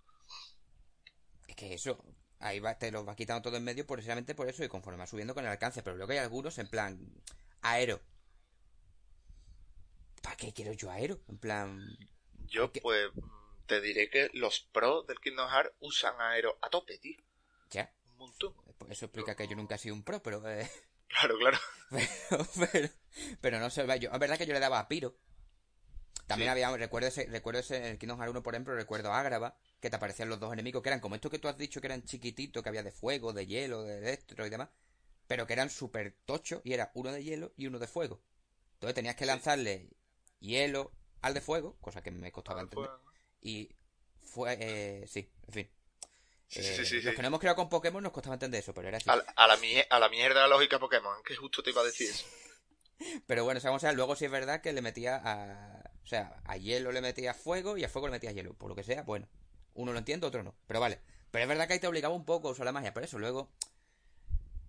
Es 1.47 1.55
que 1.55 1.75
eso, 1.75 2.03
ahí 2.39 2.61
va, 2.61 2.79
te 2.79 2.91
los 2.91 3.07
va 3.07 3.15
quitando 3.15 3.43
todo 3.43 3.57
en 3.57 3.65
medio 3.65 3.87
precisamente 3.87 4.35
por 4.35 4.49
eso 4.49 4.65
y 4.65 4.69
conforme 4.69 4.99
va 4.99 5.07
subiendo 5.07 5.35
con 5.35 5.45
el 5.45 5.51
alcance. 5.51 5.83
Pero 5.83 5.97
luego 5.97 6.13
hay 6.13 6.19
algunos 6.19 6.59
en 6.59 6.69
plan 6.69 6.99
aero. 7.63 8.01
¿Para 10.23 10.37
qué 10.37 10.53
quiero 10.53 10.73
yo 10.73 10.91
aero? 10.91 11.21
En 11.29 11.39
plan. 11.39 11.87
Yo, 12.47 12.73
pues, 12.73 13.11
te 13.67 13.81
diré 13.81 14.11
que 14.11 14.31
los 14.33 14.61
pros 14.61 15.07
del 15.07 15.21
Kingdom 15.21 15.49
Hearts 15.49 15.75
usan 15.81 16.21
aero 16.21 16.59
a 16.63 16.71
tope, 16.71 16.99
tío. 16.99 17.17
Ya. 17.71 17.93
Un 18.13 18.17
montón. 18.19 18.55
Pues 18.79 18.93
eso 18.93 19.07
explica 19.07 19.37
que 19.37 19.47
yo 19.47 19.57
nunca 19.57 19.77
he 19.77 19.79
sido 19.79 19.95
un 19.95 20.03
pro, 20.03 20.23
pero. 20.23 20.47
Eh, 20.49 20.69
Claro, 21.11 21.39
claro. 21.39 21.59
Pero, 22.73 22.89
pero, 23.41 23.59
no 23.59 23.69
sé, 23.69 23.85
yo, 23.99 24.11
es 24.13 24.19
verdad 24.21 24.39
que 24.39 24.47
yo 24.47 24.55
le 24.55 24.61
daba 24.61 24.79
a 24.79 24.87
Piro. 24.87 25.17
También 26.29 26.49
había, 26.49 26.71
recuerdo 26.77 27.09
ese, 27.09 27.27
recuerdo 27.27 27.59
ese, 27.59 27.79
en 27.79 27.85
el 27.87 27.99
Kingdom 27.99 28.19
Hearts 28.19 28.31
1, 28.31 28.43
por 28.45 28.55
ejemplo, 28.55 28.77
recuerdo 28.77 29.13
a 29.13 29.19
Ágrava, 29.19 29.57
que 29.81 29.91
te 29.91 29.97
aparecían 29.97 30.29
los 30.29 30.39
dos 30.39 30.53
enemigos, 30.53 30.81
que 30.81 30.89
eran 30.89 31.01
como 31.01 31.17
estos 31.17 31.33
que 31.33 31.41
tú 31.41 31.49
has 31.49 31.59
dicho 31.59 31.81
que 31.81 31.89
eran 31.89 32.05
chiquititos, 32.05 32.63
que 32.63 32.69
había 32.69 32.85
de 32.85 32.93
fuego, 32.93 33.33
de 33.33 33.47
hielo, 33.47 33.83
de 33.83 33.99
electro 33.99 34.47
y 34.47 34.51
demás, 34.51 34.69
pero 35.27 35.49
que 35.49 35.55
eran 35.55 35.69
súper 35.69 36.17
tochos, 36.25 36.61
y 36.63 36.73
era 36.73 36.93
uno 36.95 37.11
de 37.11 37.25
hielo 37.25 37.53
y 37.57 37.67
uno 37.67 37.81
de 37.81 37.89
fuego. 37.89 38.23
Entonces 38.75 38.95
tenías 38.95 39.17
que 39.17 39.27
lanzarle 39.27 39.91
hielo 40.39 40.93
al 41.23 41.35
de 41.35 41.41
fuego, 41.41 41.77
cosa 41.81 42.01
que 42.01 42.13
me 42.13 42.31
costaba 42.31 42.61
entender. 42.61 42.91
Y 43.41 43.75
fue, 44.23 44.57
eh, 44.61 45.07
sí, 45.09 45.29
en 45.49 45.53
fin. 45.53 45.71
Sí, 46.51 46.65
sí, 46.65 46.85
sí, 46.85 47.01
los 47.01 47.15
que 47.15 47.23
no 47.23 47.29
hemos 47.29 47.39
creado 47.39 47.55
con 47.55 47.69
Pokémon 47.69 48.03
nos 48.03 48.11
costaba 48.11 48.35
entender 48.35 48.59
eso, 48.59 48.75
pero 48.75 48.89
era 48.89 48.97
así. 48.97 49.09
A, 49.09 49.15
la, 49.15 49.23
a 49.23 49.47
la 50.01 50.09
mierda 50.09 50.41
la 50.41 50.49
lógica 50.49 50.81
Pokémon, 50.81 51.23
que 51.25 51.37
justo 51.37 51.63
te 51.63 51.71
iba 51.71 51.81
a 51.81 51.85
decir 51.85 52.11
eso. 52.11 52.25
pero 53.27 53.45
bueno, 53.45 53.61
o 53.63 53.79
sea, 53.79 53.93
luego 53.93 54.17
sí 54.17 54.25
es 54.25 54.31
verdad 54.33 54.61
que 54.61 54.73
le 54.73 54.83
metía 54.83 55.21
a... 55.23 55.91
O 56.03 56.07
sea, 56.07 56.43
a 56.45 56.57
hielo 56.57 56.91
le 56.91 57.01
metía 57.01 57.35
fuego 57.35 57.77
y 57.77 57.85
a 57.85 57.89
fuego 57.89 58.09
le 58.09 58.13
metía 58.13 58.33
hielo. 58.33 58.55
Por 58.55 58.69
lo 58.69 58.75
que 58.75 58.83
sea, 58.83 59.03
bueno. 59.03 59.29
Uno 59.75 59.93
lo 59.93 59.99
entiende, 59.99 60.27
otro 60.27 60.43
no. 60.43 60.57
Pero 60.67 60.81
vale. 60.81 60.99
Pero 61.31 61.45
es 61.45 61.49
verdad 61.49 61.69
que 61.69 61.75
ahí 61.75 61.79
te 61.79 61.87
obligaba 61.87 62.15
un 62.15 62.25
poco 62.25 62.49
a 62.49 62.51
usar 62.51 62.67
la 62.67 62.73
magia. 62.73 62.93
Por 62.93 63.05
eso 63.05 63.19
luego... 63.21 63.53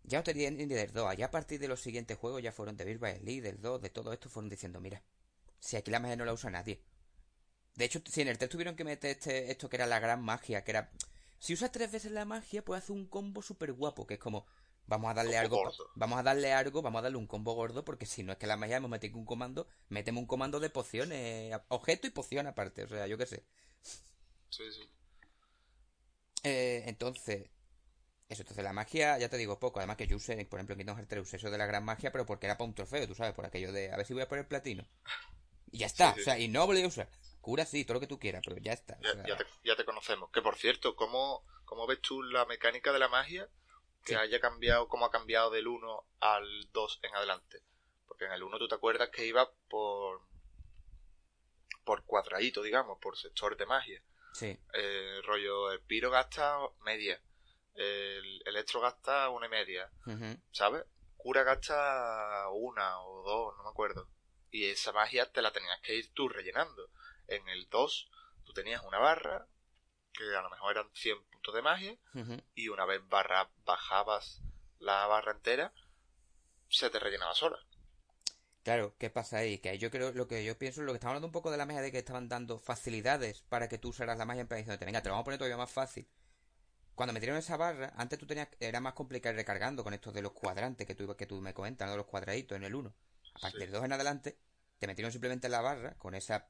Ya 0.04 0.20
no 0.20 0.24
tenía 0.24 0.52
ni 0.52 0.65
del 0.67 0.91
2. 0.91 1.08
Allá 1.08 1.28
a 1.28 1.32
partir 1.32 1.60
de 1.60 1.67
los 1.67 1.82
siguientes 1.82 2.15
juegos 2.15 2.44
ya 2.44 2.52
fueron 2.52 2.78
de 2.78 2.86
Virba 2.86 3.10
Elite, 3.10 3.41
del 3.41 3.60
2, 3.60 3.82
de 3.82 3.89
todo 3.89 4.13
esto, 4.13 4.30
fueron 4.30 4.50
diciendo, 4.50 4.80
mira, 4.80 5.02
si 5.60 5.78
aquí 5.78 5.89
la 5.89 6.00
magia 6.00 6.15
no 6.15 6.26
la 6.26 6.34
usa 6.34 6.50
nadie. 6.52 6.84
De 7.76 7.86
hecho, 7.86 8.02
si 8.06 8.22
en 8.22 8.28
el 8.28 8.38
3 8.38 8.50
tuvieron 8.50 8.76
que 8.76 8.84
meter 8.84 9.12
este, 9.12 9.50
esto 9.52 9.70
que 9.70 9.78
era 9.78 9.86
la 9.86 10.00
gran 10.00 10.22
magia, 10.22 10.63
que 10.63 10.72
era 10.72 10.91
si 11.41 11.54
usas 11.54 11.71
tres 11.71 11.91
veces 11.91 12.12
la 12.12 12.23
magia, 12.23 12.63
puede 12.63 12.77
hacer 12.77 12.95
un 12.95 13.08
combo 13.08 13.41
súper 13.41 13.73
guapo, 13.73 14.06
que 14.06 14.13
es 14.13 14.19
como, 14.19 14.45
vamos 14.86 15.10
a 15.10 15.15
darle 15.15 15.39
algo, 15.39 15.71
vamos 15.95 16.19
a 16.19 16.23
darle 16.23 16.54
algo, 16.54 16.84
vamos 16.84 16.99
a 16.99 17.01
darle 17.01 17.17
un 17.17 17.25
combo 17.25 17.56
gordo, 17.56 17.84
porque 17.84 18.06
si 18.06 18.21
no 18.21 18.32
es 18.32 18.38
que 18.38 18.45
la 18.45 18.58
magia 18.58 18.77
hemos 18.77 18.91
metido 18.91 19.17
un 19.17 19.25
comando, 19.25 19.67
metemos 19.89 20.21
un 20.21 20.27
comando 20.27 20.60
de 20.60 20.69
pociones, 20.69 21.60
objeto 21.69 22.06
y 22.06 22.12
poción 22.12 22.45
aparte, 22.45 22.84
o 22.84 22.88
sea, 22.88 23.08
yo 23.08 23.17
qué 23.17 23.25
sé. 23.25 23.43
Sí, 24.49 24.63
sí. 24.71 24.88
Eh, 26.43 26.84
entonces, 26.86 27.49
eso, 28.30 28.43
entonces 28.43 28.63
la 28.63 28.73
magia, 28.73 29.17
ya 29.17 29.27
te 29.27 29.38
digo 29.38 29.58
poco, 29.58 29.80
además 29.80 29.97
que 29.97 30.06
yo 30.06 30.17
usé, 30.17 30.45
por 30.45 30.60
ejemplo, 30.60 30.73
en 30.73 30.77
Kingdom 30.82 30.97
Hearts 30.97 31.10
3 31.10 31.23
usé 31.23 31.38
eso 31.38 31.49
de 31.49 31.58
la 31.58 31.65
gran 31.65 31.84
magia, 31.84 32.12
pero 32.12 32.27
porque 32.27 32.45
era 32.45 32.56
para 32.56 32.67
un 32.67 32.75
trofeo, 32.75 33.08
tú 33.08 33.15
sabes, 33.15 33.34
por 33.34 33.47
aquello 33.47 33.71
de, 33.71 33.91
a 33.91 33.97
ver 33.97 34.06
si 34.06 34.13
voy 34.13 34.21
a 34.21 34.30
poner 34.30 34.47
platino. 34.47 34.86
Y 35.71 35.80
ya 35.80 35.88
está, 35.88 36.12
o 36.12 36.23
sea, 36.23 36.38
y 36.38 36.49
no 36.49 36.67
volví 36.67 36.84
a 36.84 36.88
usar. 36.88 37.10
Cura 37.41 37.65
sí, 37.65 37.84
todo 37.84 37.95
lo 37.95 37.99
que 37.99 38.08
tú 38.08 38.19
quieras, 38.19 38.43
pero 38.45 38.58
ya 38.62 38.71
está. 38.71 38.97
Ya, 39.63 39.75
te, 39.75 39.86
conocemos. 39.86 40.30
Que 40.32 40.41
por 40.41 40.56
cierto, 40.56 40.95
¿cómo, 40.95 41.43
¿cómo 41.65 41.88
ves 41.88 41.99
tú 41.99 42.21
la 42.21 42.45
mecánica 42.45 42.93
de 42.93 42.99
la 42.99 43.10
magia 43.10 43.49
que 44.06 44.15
haya 44.15 44.39
cambiado, 44.39 44.88
cómo 44.88 45.06
ha 45.06 45.12
cambiado 45.12 45.49
del 45.49 45.67
1 45.67 46.06
al 46.19 46.71
2 46.71 46.99
en 47.01 47.15
adelante? 47.15 47.62
Porque 48.08 48.25
en 48.25 48.32
el 48.32 48.43
1 48.43 48.60
tú 48.60 48.67
te 48.67 48.75
acuerdas 48.75 49.10
que 49.10 49.25
iba 49.25 49.51
por 49.69 50.21
por 51.84 52.04
cuadradito, 52.06 52.62
digamos, 52.62 52.99
por 52.99 53.17
sector 53.17 53.58
de 53.58 53.65
magia. 53.65 54.04
Sí. 54.34 54.58
El 54.71 55.23
rollo, 55.23 55.71
el 55.71 55.82
piro 55.82 56.12
gasta 56.12 56.58
media, 56.86 57.19
el 57.73 58.43
electro 58.45 58.82
gasta 58.82 59.30
una 59.30 59.47
y 59.47 59.49
media, 59.49 59.91
¿sabes? 60.51 60.86
Cura 61.17 61.43
gasta 61.43 62.47
una 62.51 63.01
o 63.01 63.23
dos, 63.23 63.58
no 63.58 63.63
me 63.63 63.69
acuerdo. 63.69 64.08
Y 64.51 64.65
esa 64.65 64.91
magia 64.91 65.32
te 65.32 65.41
la 65.41 65.51
tenías 65.51 65.80
que 65.82 65.95
ir 65.95 66.13
tú 66.13 66.30
rellenando 66.30 66.89
en 67.36 67.48
el 67.50 67.67
2 67.70 68.10
tú 68.44 68.54
tenías 68.54 68.84
una 68.84 69.00
barra 69.00 69.48
que 70.13 70.24
a 70.36 70.41
lo 70.41 70.50
mejor 70.50 70.72
eran 70.78 70.89
100 70.94 71.24
puntos 71.26 71.56
de 71.56 71.62
magia 71.62 71.98
y 72.54 72.67
una 72.67 72.86
vez 72.86 73.02
barra 73.08 73.50
bajabas 73.65 74.41
la 74.80 75.06
barra 75.08 75.32
entera 75.32 75.74
se 76.70 76.89
te 76.89 77.00
rellenaba 77.00 77.34
sola. 77.34 77.60
Claro, 78.63 78.96
¿qué 79.00 79.10
pasa 79.10 79.38
ahí? 79.38 79.58
Que 79.58 79.78
yo 79.80 79.89
creo, 79.89 80.12
lo 80.12 80.28
que 80.28 80.44
yo 80.44 80.58
pienso, 80.58 80.82
lo 80.82 80.91
que 80.91 80.98
estamos 80.98 81.12
hablando 81.12 81.28
un 81.28 81.32
poco 81.32 81.50
de 81.50 81.58
la 81.58 81.65
magia 81.65 81.82
de 81.82 81.91
que 81.91 81.98
estaban 81.98 82.30
dando 82.30 82.60
facilidades 82.60 83.41
para 83.50 83.67
que 83.67 83.80
tú 83.80 83.89
usaras 83.89 84.17
la 84.17 84.26
magia 84.26 84.41
en 84.41 84.48
plan 84.48 84.63
venga, 84.80 85.02
te 85.02 85.10
lo 85.10 85.13
vamos 85.13 85.24
a 85.24 85.26
poner 85.26 85.39
todavía 85.39 85.58
más 85.58 85.72
fácil. 85.72 86.08
Cuando 86.94 87.13
metieron 87.13 87.38
esa 87.38 87.58
barra, 87.58 87.94
antes 87.98 88.20
tú 88.20 88.28
tenías, 88.28 88.50
era 88.60 88.80
más 88.80 88.94
complicado 88.94 89.34
ir 89.34 89.38
recargando 89.38 89.84
con 89.84 89.94
estos 89.94 90.13
de 90.13 90.22
los 90.22 90.34
cuadrantes 90.34 90.86
que 90.86 90.94
tú, 90.94 91.15
que 91.15 91.26
tú 91.26 91.41
me 91.41 91.54
comentas, 91.54 91.89
de 91.89 91.98
los 91.98 92.06
cuadraditos 92.06 92.56
en 92.56 92.63
el 92.63 92.76
1. 92.76 92.94
A 93.34 93.39
partir 93.39 93.62
del 93.62 93.72
2 93.72 93.86
en 93.86 93.94
adelante, 93.94 94.38
te 94.78 94.88
metieron 94.88 95.12
simplemente 95.12 95.50
la 95.50 95.62
barra 95.62 95.96
con 95.98 96.13
esa 96.13 96.48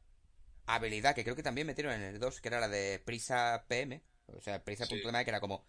habilidad 0.75 1.15
que 1.15 1.23
creo 1.23 1.36
que 1.36 1.43
también 1.43 1.67
metieron 1.67 1.93
en 1.93 2.03
el 2.03 2.19
2, 2.19 2.41
que 2.41 2.47
era 2.47 2.60
la 2.60 2.67
de 2.67 2.99
prisa 3.03 3.65
PM, 3.67 4.01
o 4.27 4.41
sea, 4.41 4.63
prisa 4.63 4.86
punto 4.86 5.07
de 5.07 5.12
magia, 5.12 5.25
que 5.25 5.31
era 5.31 5.39
como, 5.39 5.65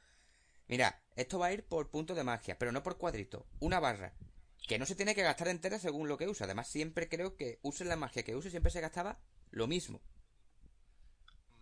mira, 0.68 1.02
esto 1.16 1.38
va 1.38 1.46
a 1.46 1.52
ir 1.52 1.64
por 1.64 1.90
punto 1.90 2.14
de 2.14 2.24
magia, 2.24 2.58
pero 2.58 2.72
no 2.72 2.82
por 2.82 2.98
cuadrito, 2.98 3.46
una 3.60 3.80
barra, 3.80 4.12
que 4.66 4.78
no 4.78 4.86
se 4.86 4.94
tiene 4.94 5.14
que 5.14 5.22
gastar 5.22 5.48
entera 5.48 5.78
según 5.78 6.08
lo 6.08 6.16
que 6.16 6.28
usa. 6.28 6.44
Además, 6.44 6.68
siempre 6.68 7.08
creo 7.08 7.36
que 7.36 7.58
use 7.62 7.84
la 7.84 7.96
magia 7.96 8.22
que 8.22 8.36
use, 8.36 8.50
siempre 8.50 8.70
se 8.70 8.80
gastaba 8.80 9.18
lo 9.50 9.66
mismo. 9.66 10.00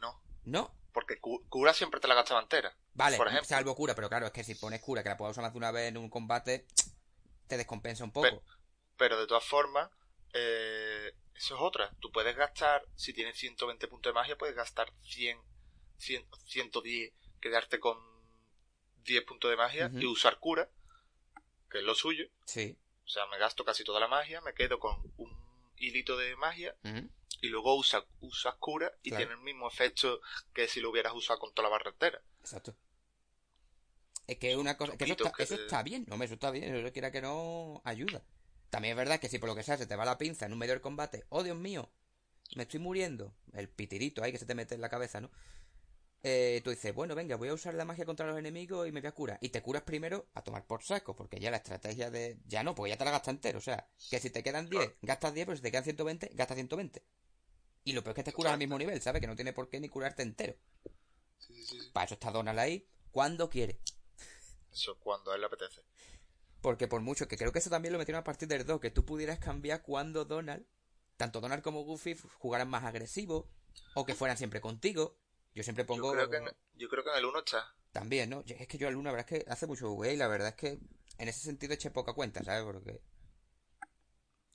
No. 0.01 0.21
¿No? 0.45 0.75
Porque 0.93 1.19
cura 1.19 1.73
siempre 1.73 2.01
te 2.01 2.09
la 2.09 2.15
gastaba 2.15 2.41
entera. 2.41 2.75
Vale, 2.95 3.17
por 3.17 3.29
ejemplo. 3.29 3.49
salvo 3.49 3.75
cura, 3.75 3.95
pero 3.95 4.09
claro, 4.09 4.27
es 4.27 4.33
que 4.33 4.45
si 4.45 4.55
pones 4.55 4.81
cura 4.81 5.03
que 5.03 5.09
la 5.09 5.17
puedes 5.17 5.33
usar 5.33 5.45
más 5.45 5.53
de 5.53 5.59
una 5.59 5.71
vez 5.71 5.89
en 5.89 5.97
un 5.97 6.11
combate, 6.11 6.67
te 7.47 7.57
descompensa 7.57 8.05
un 8.05 8.13
poco. 8.13 8.43
pero 8.97 9.19
de 9.19 9.27
todas 9.27 9.45
formas, 9.45 9.89
eh, 10.35 11.15
eso 11.41 11.55
es 11.55 11.61
otra. 11.63 11.91
Tú 12.01 12.13
puedes 12.13 12.37
gastar, 12.37 12.87
si 12.97 13.15
tienes 13.15 13.39
120 13.39 13.89
puntos 13.89 14.11
de 14.11 14.15
magia, 14.15 14.37
puedes 14.37 14.55
gastar 14.55 14.93
100 15.05 15.41
110, 15.97 17.13
quedarte 17.41 17.81
con 17.81 17.99
10 19.05 19.25
puntos 19.25 19.51
de 19.51 19.57
magia 19.57 19.91
y 19.95 20.05
usar 20.07 20.39
cura, 20.39 20.69
que 21.71 21.79
es 21.79 21.85
lo 21.85 21.95
suyo. 21.95 22.27
Sí. 22.45 22.77
O 23.07 23.09
sea, 23.09 23.27
me 23.27 23.39
gasto 23.39 23.65
casi 23.65 23.85
toda 23.85 24.01
la 24.01 24.09
magia, 24.09 24.43
me 24.43 24.53
quedo 24.53 24.79
con 24.79 24.97
un 25.17 25.31
hilito 25.77 26.19
de 26.19 26.37
magia 26.37 26.77
y 27.41 27.49
luego 27.49 27.75
usas 27.75 28.05
usa 28.21 28.53
cura 28.59 28.93
y 29.03 29.11
tiene 29.11 29.33
el 29.33 29.39
mismo 29.39 29.67
efecto 29.67 30.21
que 30.53 30.69
si 30.69 30.81
lo 30.81 30.91
hubieras 30.91 31.15
usado 31.15 31.39
con 31.39 31.55
toda 31.55 31.69
la 31.69 31.73
barra 31.73 31.91
entera. 31.91 32.23
Exacto. 32.41 32.77
Es 34.27 34.37
que 34.37 34.57
una 34.57 34.77
cosa. 34.77 34.97
Que 34.97 35.05
eso, 35.05 35.55
está, 35.55 35.83
bien, 35.83 36.05
no 36.07 36.19
me 36.19 36.27
eso 36.27 36.35
está 36.35 36.51
bien, 36.51 36.75
eso 36.75 36.93
quiera 36.93 37.11
que 37.11 37.23
no 37.23 37.81
ayuda. 37.85 38.23
También 38.71 38.93
es 38.93 38.97
verdad 38.97 39.21
que 39.21 39.29
si 39.29 39.39
por 39.39 39.49
lo 39.49 39.57
que 39.57 39.63
sea 39.63 39.77
se 39.77 39.87
te 39.87 39.97
va 39.97 40.05
la 40.05 40.19
pinza 40.19 40.47
en 40.47 40.53
un 40.53 40.59
medio 40.59 40.73
del 40.73 40.81
combate, 40.81 41.27
oh 41.29 41.43
Dios 41.43 41.57
mío, 41.57 41.91
me 42.57 42.63
estoy 42.63 42.81
muriendo. 42.81 43.35
El 43.53 43.69
pitirito 43.69 44.23
ahí 44.23 44.33
que 44.33 44.39
se 44.39 44.47
te 44.47 44.55
mete 44.55 44.75
en 44.75 44.81
la 44.81 44.89
cabeza, 44.89 45.21
¿no? 45.21 45.31
Eh, 46.23 46.61
tú 46.63 46.71
dices, 46.71 46.95
bueno, 46.95 47.15
venga, 47.15 47.37
voy 47.37 47.49
a 47.49 47.55
usar 47.55 47.73
la 47.75 47.87
magia 47.87 48.05
contra 48.05 48.27
los 48.27 48.39
enemigos 48.39 48.87
y 48.87 48.93
me 48.93 49.01
voy 49.01 49.09
a 49.09 49.13
curar. 49.13 49.39
Y 49.41 49.49
te 49.49 49.63
curas 49.63 49.83
primero 49.83 50.29
a 50.35 50.43
tomar 50.43 50.67
por 50.67 50.83
saco, 50.83 51.17
porque 51.17 51.41
ya 51.41 51.51
la 51.51 51.57
estrategia 51.57 52.11
de. 52.11 52.39
Ya 52.47 52.63
no, 52.63 52.75
porque 52.75 52.91
ya 52.91 52.99
te 52.99 53.05
la 53.05 53.11
gastas 53.11 53.35
entero. 53.35 53.59
O 53.59 53.63
sea, 53.63 53.89
que 54.11 54.21
si 54.21 54.31
te 54.31 54.43
quedan 54.43 54.69
10, 54.69 54.97
gastas 55.03 55.33
10, 55.33 55.47
pero 55.47 55.57
si 55.57 55.63
te 55.63 55.71
quedan 55.71 55.85
120, 55.85 56.31
gastas 56.35 56.57
120. 56.57 57.03
Y 57.85 57.93
lo 57.93 58.03
peor 58.05 58.13
es 58.13 58.17
que 58.17 58.31
te 58.31 58.33
curas 58.35 58.53
al 58.53 58.59
mismo 58.59 58.79
nivel, 58.79 59.01
¿sabes? 59.01 59.21
Que 59.21 59.27
no 59.27 59.35
tiene 59.35 59.55
por 59.55 59.71
qué 59.71 59.81
ni 59.81 59.89
curarte 59.89 60.23
entero. 60.23 60.55
Sí, 61.39 61.55
sí, 61.55 61.81
sí. 61.81 61.91
Para 61.93 62.05
eso 62.05 62.15
está 62.15 62.31
Donald 62.31 62.59
ahí 62.59 62.87
cuando 63.11 63.49
quiere. 63.49 63.81
Eso, 64.71 64.99
cuando 64.99 65.33
a 65.33 65.35
él 65.35 65.41
le 65.41 65.47
apetece. 65.47 65.81
Porque 66.61 66.89
por 66.89 67.01
mucho, 67.01 67.27
que 67.27 67.37
creo 67.37 67.53
que 67.53 67.59
eso 67.59 67.71
también 67.71 67.93
lo 67.93 67.99
metieron 67.99 68.21
a 68.21 68.25
partir 68.25 68.49
del 68.49 68.67
2, 68.67 68.81
que 68.81 68.91
tú 68.91 69.05
pudieras 69.05 69.39
cambiar 69.39 69.83
cuando 69.83 70.25
Donald, 70.25 70.67
tanto 71.17 71.41
Donald 71.41 71.63
como 71.63 71.85
Goofy, 71.85 72.17
jugaran 72.39 72.69
más 72.69 72.85
agresivos, 72.85 73.47
o 73.95 74.05
que 74.05 74.15
fueran 74.15 74.37
siempre 74.37 74.61
contigo. 74.61 75.17
Yo 75.55 75.63
siempre 75.63 75.85
pongo... 75.85 76.15
Yo 76.15 76.29
creo 76.29 76.31
que 76.31 76.37
en, 76.37 76.57
yo 76.75 76.89
creo 76.89 77.05
que 77.05 77.11
en 77.11 77.17
el 77.17 77.25
1 77.25 77.39
está. 77.39 77.75
También, 77.93 78.31
¿no? 78.31 78.45
Es 78.47 78.69
que 78.69 78.79
yo 78.79 78.89
al 78.89 78.97
1, 78.97 79.05
la 79.05 79.13
verdad 79.17 79.33
es 79.33 79.45
que 79.45 79.51
hace 79.51 79.67
mucho 79.67 79.89
jugué 79.89 80.15
y 80.15 80.17
la 80.17 80.29
verdad 80.29 80.51
es 80.51 80.55
que 80.55 80.79
en 81.19 81.29
ese 81.29 81.41
sentido 81.41 81.75
eché 81.75 81.91
poca 81.91 82.13
cuenta, 82.13 82.45
¿sabes? 82.45 82.63
Porque... 82.65 83.01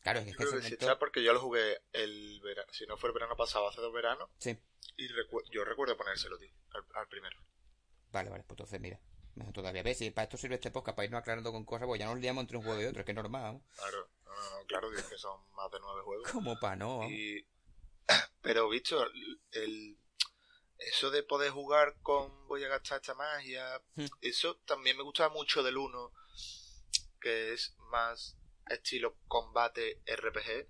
Claro, 0.01 0.19
es 0.19 0.27
que, 0.27 0.33
creo 0.35 0.51
que 0.51 0.61
sí 0.61 0.73
está 0.73 0.99
porque 0.99 1.23
yo 1.23 1.33
lo 1.33 1.41
jugué 1.41 1.81
el 1.91 2.39
verano, 2.41 2.71
si 2.71 2.85
no 2.85 2.95
fue 2.95 3.09
el 3.09 3.15
verano 3.15 3.35
pasado, 3.35 3.67
hace 3.67 3.81
dos 3.81 3.91
veranos. 3.91 4.29
Sí. 4.37 4.55
Y 4.97 5.07
yo 5.51 5.65
recuerdo 5.65 5.97
ponérselo, 5.97 6.37
tío, 6.37 6.53
al 6.93 7.07
primero. 7.07 7.41
Vale, 8.11 8.29
vale, 8.29 8.43
pues 8.43 8.51
entonces 8.51 8.79
mira. 8.79 8.99
Todavía. 9.53 9.83
¿Ves? 9.83 10.01
Y 10.01 10.11
para 10.11 10.23
esto 10.23 10.37
sirve 10.37 10.55
este 10.55 10.71
podcast, 10.71 10.95
para 10.95 11.05
irnos 11.05 11.19
aclarando 11.19 11.51
con 11.51 11.65
cosas, 11.65 11.87
pues 11.87 11.99
ya 11.99 12.07
nos 12.07 12.19
liamos 12.19 12.41
entre 12.41 12.57
un 12.57 12.63
juego 12.63 12.81
y 12.81 12.85
otro, 12.85 13.01
es 13.01 13.05
que 13.05 13.11
es 13.11 13.15
normal. 13.15 13.61
Claro, 13.75 14.09
no, 14.23 14.31
no, 14.31 14.65
claro 14.65 14.89
que 14.91 15.17
son 15.17 15.41
más 15.55 15.69
de 15.71 15.79
nueve 15.81 16.01
juegos. 16.03 16.31
Como 16.31 16.57
para 16.59 16.75
no. 16.77 17.01
Pero, 18.41 18.69
bicho, 18.69 19.03
el... 19.51 19.97
eso 20.77 21.09
de 21.09 21.23
poder 21.23 21.51
jugar 21.51 21.95
con 22.01 22.47
voy 22.47 22.63
a 22.63 22.69
gastar 22.69 23.01
esta 23.01 23.13
magia, 23.13 23.81
hmm. 23.95 24.05
eso 24.21 24.57
también 24.65 24.95
me 24.95 25.03
gustaba 25.03 25.33
mucho 25.33 25.63
del 25.63 25.77
1, 25.77 26.13
que 27.19 27.53
es 27.53 27.75
más 27.91 28.37
estilo 28.69 29.17
combate 29.27 30.01
RPG. 30.05 30.69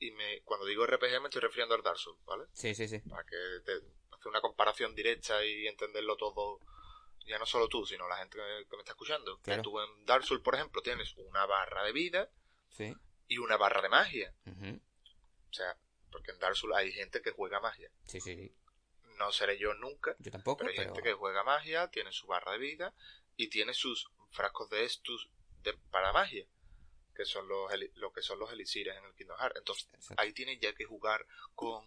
Y 0.00 0.10
me, 0.10 0.42
cuando 0.42 0.66
digo 0.66 0.86
RPG 0.86 1.20
me 1.22 1.28
estoy 1.28 1.40
refiriendo 1.40 1.74
al 1.74 1.82
Dark 1.82 1.98
Souls, 1.98 2.22
¿vale? 2.26 2.44
Sí, 2.52 2.74
sí, 2.74 2.86
sí. 2.88 2.98
Para 2.98 3.24
que 3.24 3.36
te, 3.64 3.72
hacer 3.72 4.28
una 4.28 4.40
comparación 4.40 4.94
directa 4.94 5.42
y 5.44 5.66
entenderlo 5.66 6.16
todo 6.16 6.60
ya 7.26 7.38
no 7.38 7.46
solo 7.46 7.68
tú, 7.68 7.86
sino 7.86 8.08
la 8.08 8.16
gente 8.16 8.36
que, 8.36 8.76
me 8.76 8.82
está 8.82 8.92
escuchando, 8.92 9.40
que 9.40 9.58
tú 9.58 9.80
en 9.80 10.06
Dark 10.06 10.24
Souls, 10.24 10.42
por 10.42 10.54
ejemplo, 10.54 10.82
tienes 10.82 11.14
una 11.16 11.46
barra 11.46 11.84
de 11.84 11.92
vida 11.92 12.30
y 13.28 13.38
una 13.38 13.56
barra 13.56 13.82
de 13.82 13.88
magia. 13.88 14.34
O 14.46 15.52
sea, 15.52 15.76
porque 16.10 16.32
en 16.32 16.38
Dark 16.38 16.56
Souls 16.56 16.76
hay 16.76 16.92
gente 16.92 17.22
que 17.22 17.30
juega 17.30 17.60
magia. 17.60 17.90
Sí, 18.06 18.20
sí. 18.20 18.54
No 19.18 19.30
seré 19.30 19.58
yo 19.58 19.74
nunca. 19.74 20.16
Yo 20.18 20.30
tampoco. 20.30 20.58
Pero 20.58 20.70
hay 20.70 20.76
gente 20.76 21.02
que 21.02 21.12
juega 21.12 21.44
magia, 21.44 21.88
tiene 21.88 22.12
su 22.12 22.26
barra 22.26 22.52
de 22.52 22.58
vida 22.58 22.94
y 23.36 23.48
tiene 23.48 23.72
sus 23.72 24.10
frascos 24.30 24.68
de 24.70 24.84
estus 24.84 25.30
de, 25.62 25.74
para 25.90 26.12
magia. 26.12 26.46
Que 27.14 27.24
son 27.24 27.46
los, 27.46 27.70
lo 27.94 28.12
que 28.12 28.22
son 28.22 28.40
los 28.40 28.52
elixires 28.52 28.96
en 28.96 29.04
el 29.04 29.14
Kingdom 29.14 29.38
Hearts. 29.38 29.56
Entonces, 29.56 29.88
ahí 30.16 30.32
tienes 30.32 30.58
ya 30.60 30.74
que 30.74 30.84
jugar 30.84 31.24
con 31.54 31.86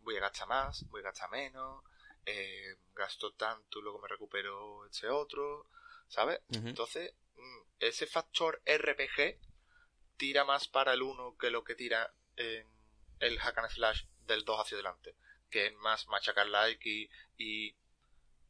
voy 0.00 0.16
a 0.16 0.20
gastar 0.20 0.48
más, 0.48 0.88
voy 0.88 1.00
a 1.00 1.04
gastar 1.04 1.30
menos, 1.30 1.84
eh, 2.26 2.76
gasto 2.94 3.32
tanto 3.34 3.78
y 3.78 3.82
luego 3.82 4.00
me 4.00 4.08
recupero 4.08 4.84
ese 4.86 5.08
otro, 5.08 5.70
¿sabes? 6.08 6.40
Entonces, 6.48 7.14
mm, 7.36 7.60
ese 7.78 8.06
factor 8.06 8.60
RPG 8.66 9.38
tira 10.16 10.44
más 10.44 10.66
para 10.66 10.92
el 10.94 11.02
1 11.02 11.36
que 11.38 11.50
lo 11.50 11.62
que 11.62 11.76
tira 11.76 12.12
en 12.36 12.66
el 13.20 13.38
hack 13.38 13.58
and 13.58 13.70
slash 13.70 14.04
del 14.26 14.44
2 14.44 14.60
hacia 14.60 14.76
adelante, 14.76 15.14
que 15.50 15.66
es 15.66 15.74
más 15.76 16.08
machacar 16.08 16.48
la 16.48 16.68
X 16.70 17.08
y 17.38 17.76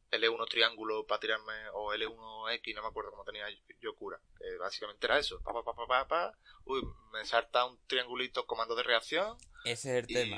L1 0.09 0.49
triángulo 0.49 1.05
para 1.05 1.19
tirarme, 1.19 1.69
o 1.73 1.93
L1X, 1.93 2.75
no 2.75 2.81
me 2.81 2.87
acuerdo 2.87 3.11
cómo 3.11 3.25
tenía 3.25 3.45
yo 3.79 3.95
cura. 3.95 4.19
Básicamente 4.59 5.05
era 5.05 5.19
eso. 5.19 5.41
Pa, 5.43 5.53
pa, 5.53 5.75
pa, 5.75 6.07
pa, 6.07 6.37
Uy, 6.65 6.81
me 7.11 7.25
salta 7.25 7.65
un 7.65 7.79
triangulito 7.85 8.47
comando 8.47 8.75
de 8.75 8.83
reacción. 8.83 9.37
Ese 9.65 9.97
es 9.97 10.03
el 10.03 10.07
tema. 10.07 10.37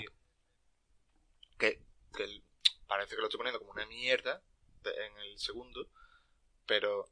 Que, 1.58 1.86
que 2.16 2.24
el, 2.24 2.44
parece 2.90 3.16
que 3.16 3.22
lo 3.22 3.28
estoy 3.28 3.38
poniendo 3.38 3.60
como 3.60 3.72
una 3.72 3.86
mierda 3.86 4.42
en 4.84 5.18
el 5.20 5.40
segundo, 5.40 5.88
pero 6.66 7.08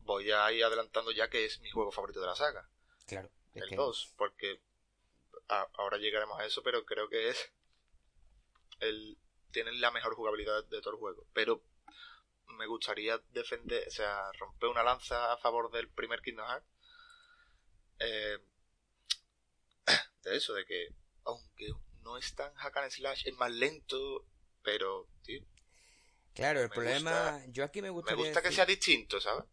voy 0.00 0.30
a 0.32 0.50
ir 0.52 0.64
adelantando 0.64 1.12
ya 1.12 1.30
que 1.30 1.44
es 1.46 1.60
mi 1.60 1.70
juego 1.70 1.92
favorito 1.92 2.20
de 2.20 2.26
la 2.26 2.34
saga. 2.34 2.68
Claro. 3.06 3.30
El 3.54 3.70
2, 3.70 4.14
porque 4.16 4.60
ahora 5.48 5.98
llegaremos 5.98 6.38
a 6.38 6.44
eso, 6.44 6.62
pero 6.62 6.84
creo 6.84 7.08
que 7.08 7.28
es 7.28 7.52
el 8.80 9.16
tiene 9.52 9.72
la 9.72 9.90
mejor 9.90 10.14
jugabilidad 10.14 10.64
de 10.64 10.80
todo 10.80 10.94
el 10.94 11.00
juego, 11.00 11.26
pero 11.32 11.62
me 12.46 12.66
gustaría 12.66 13.18
defender, 13.32 13.86
o 13.86 13.90
sea, 13.90 14.30
romper 14.32 14.68
una 14.68 14.82
lanza 14.82 15.32
a 15.32 15.38
favor 15.38 15.70
del 15.70 15.88
primer 15.88 16.20
Kingdom 16.22 16.46
Hearts. 16.46 16.66
Eh, 17.98 18.38
de 20.22 20.36
eso, 20.36 20.54
de 20.54 20.64
que 20.64 20.94
aunque 21.24 21.72
no 22.02 22.16
es 22.16 22.34
tan 22.34 22.54
hack 22.54 22.76
and 22.78 22.90
slash, 22.90 23.26
es 23.26 23.34
más 23.34 23.50
lento, 23.50 24.24
pero, 24.62 25.08
tío. 25.22 25.42
Claro, 26.34 26.60
el 26.60 26.70
problema. 26.70 27.42
yo 27.48 27.64
aquí 27.64 27.82
me 27.82 27.90
gustaría. 27.90 28.22
Me 28.22 28.28
gusta 28.28 28.42
que 28.42 28.52
sea 28.54 28.66
distinto, 28.66 29.20
¿sabes? 29.20 29.44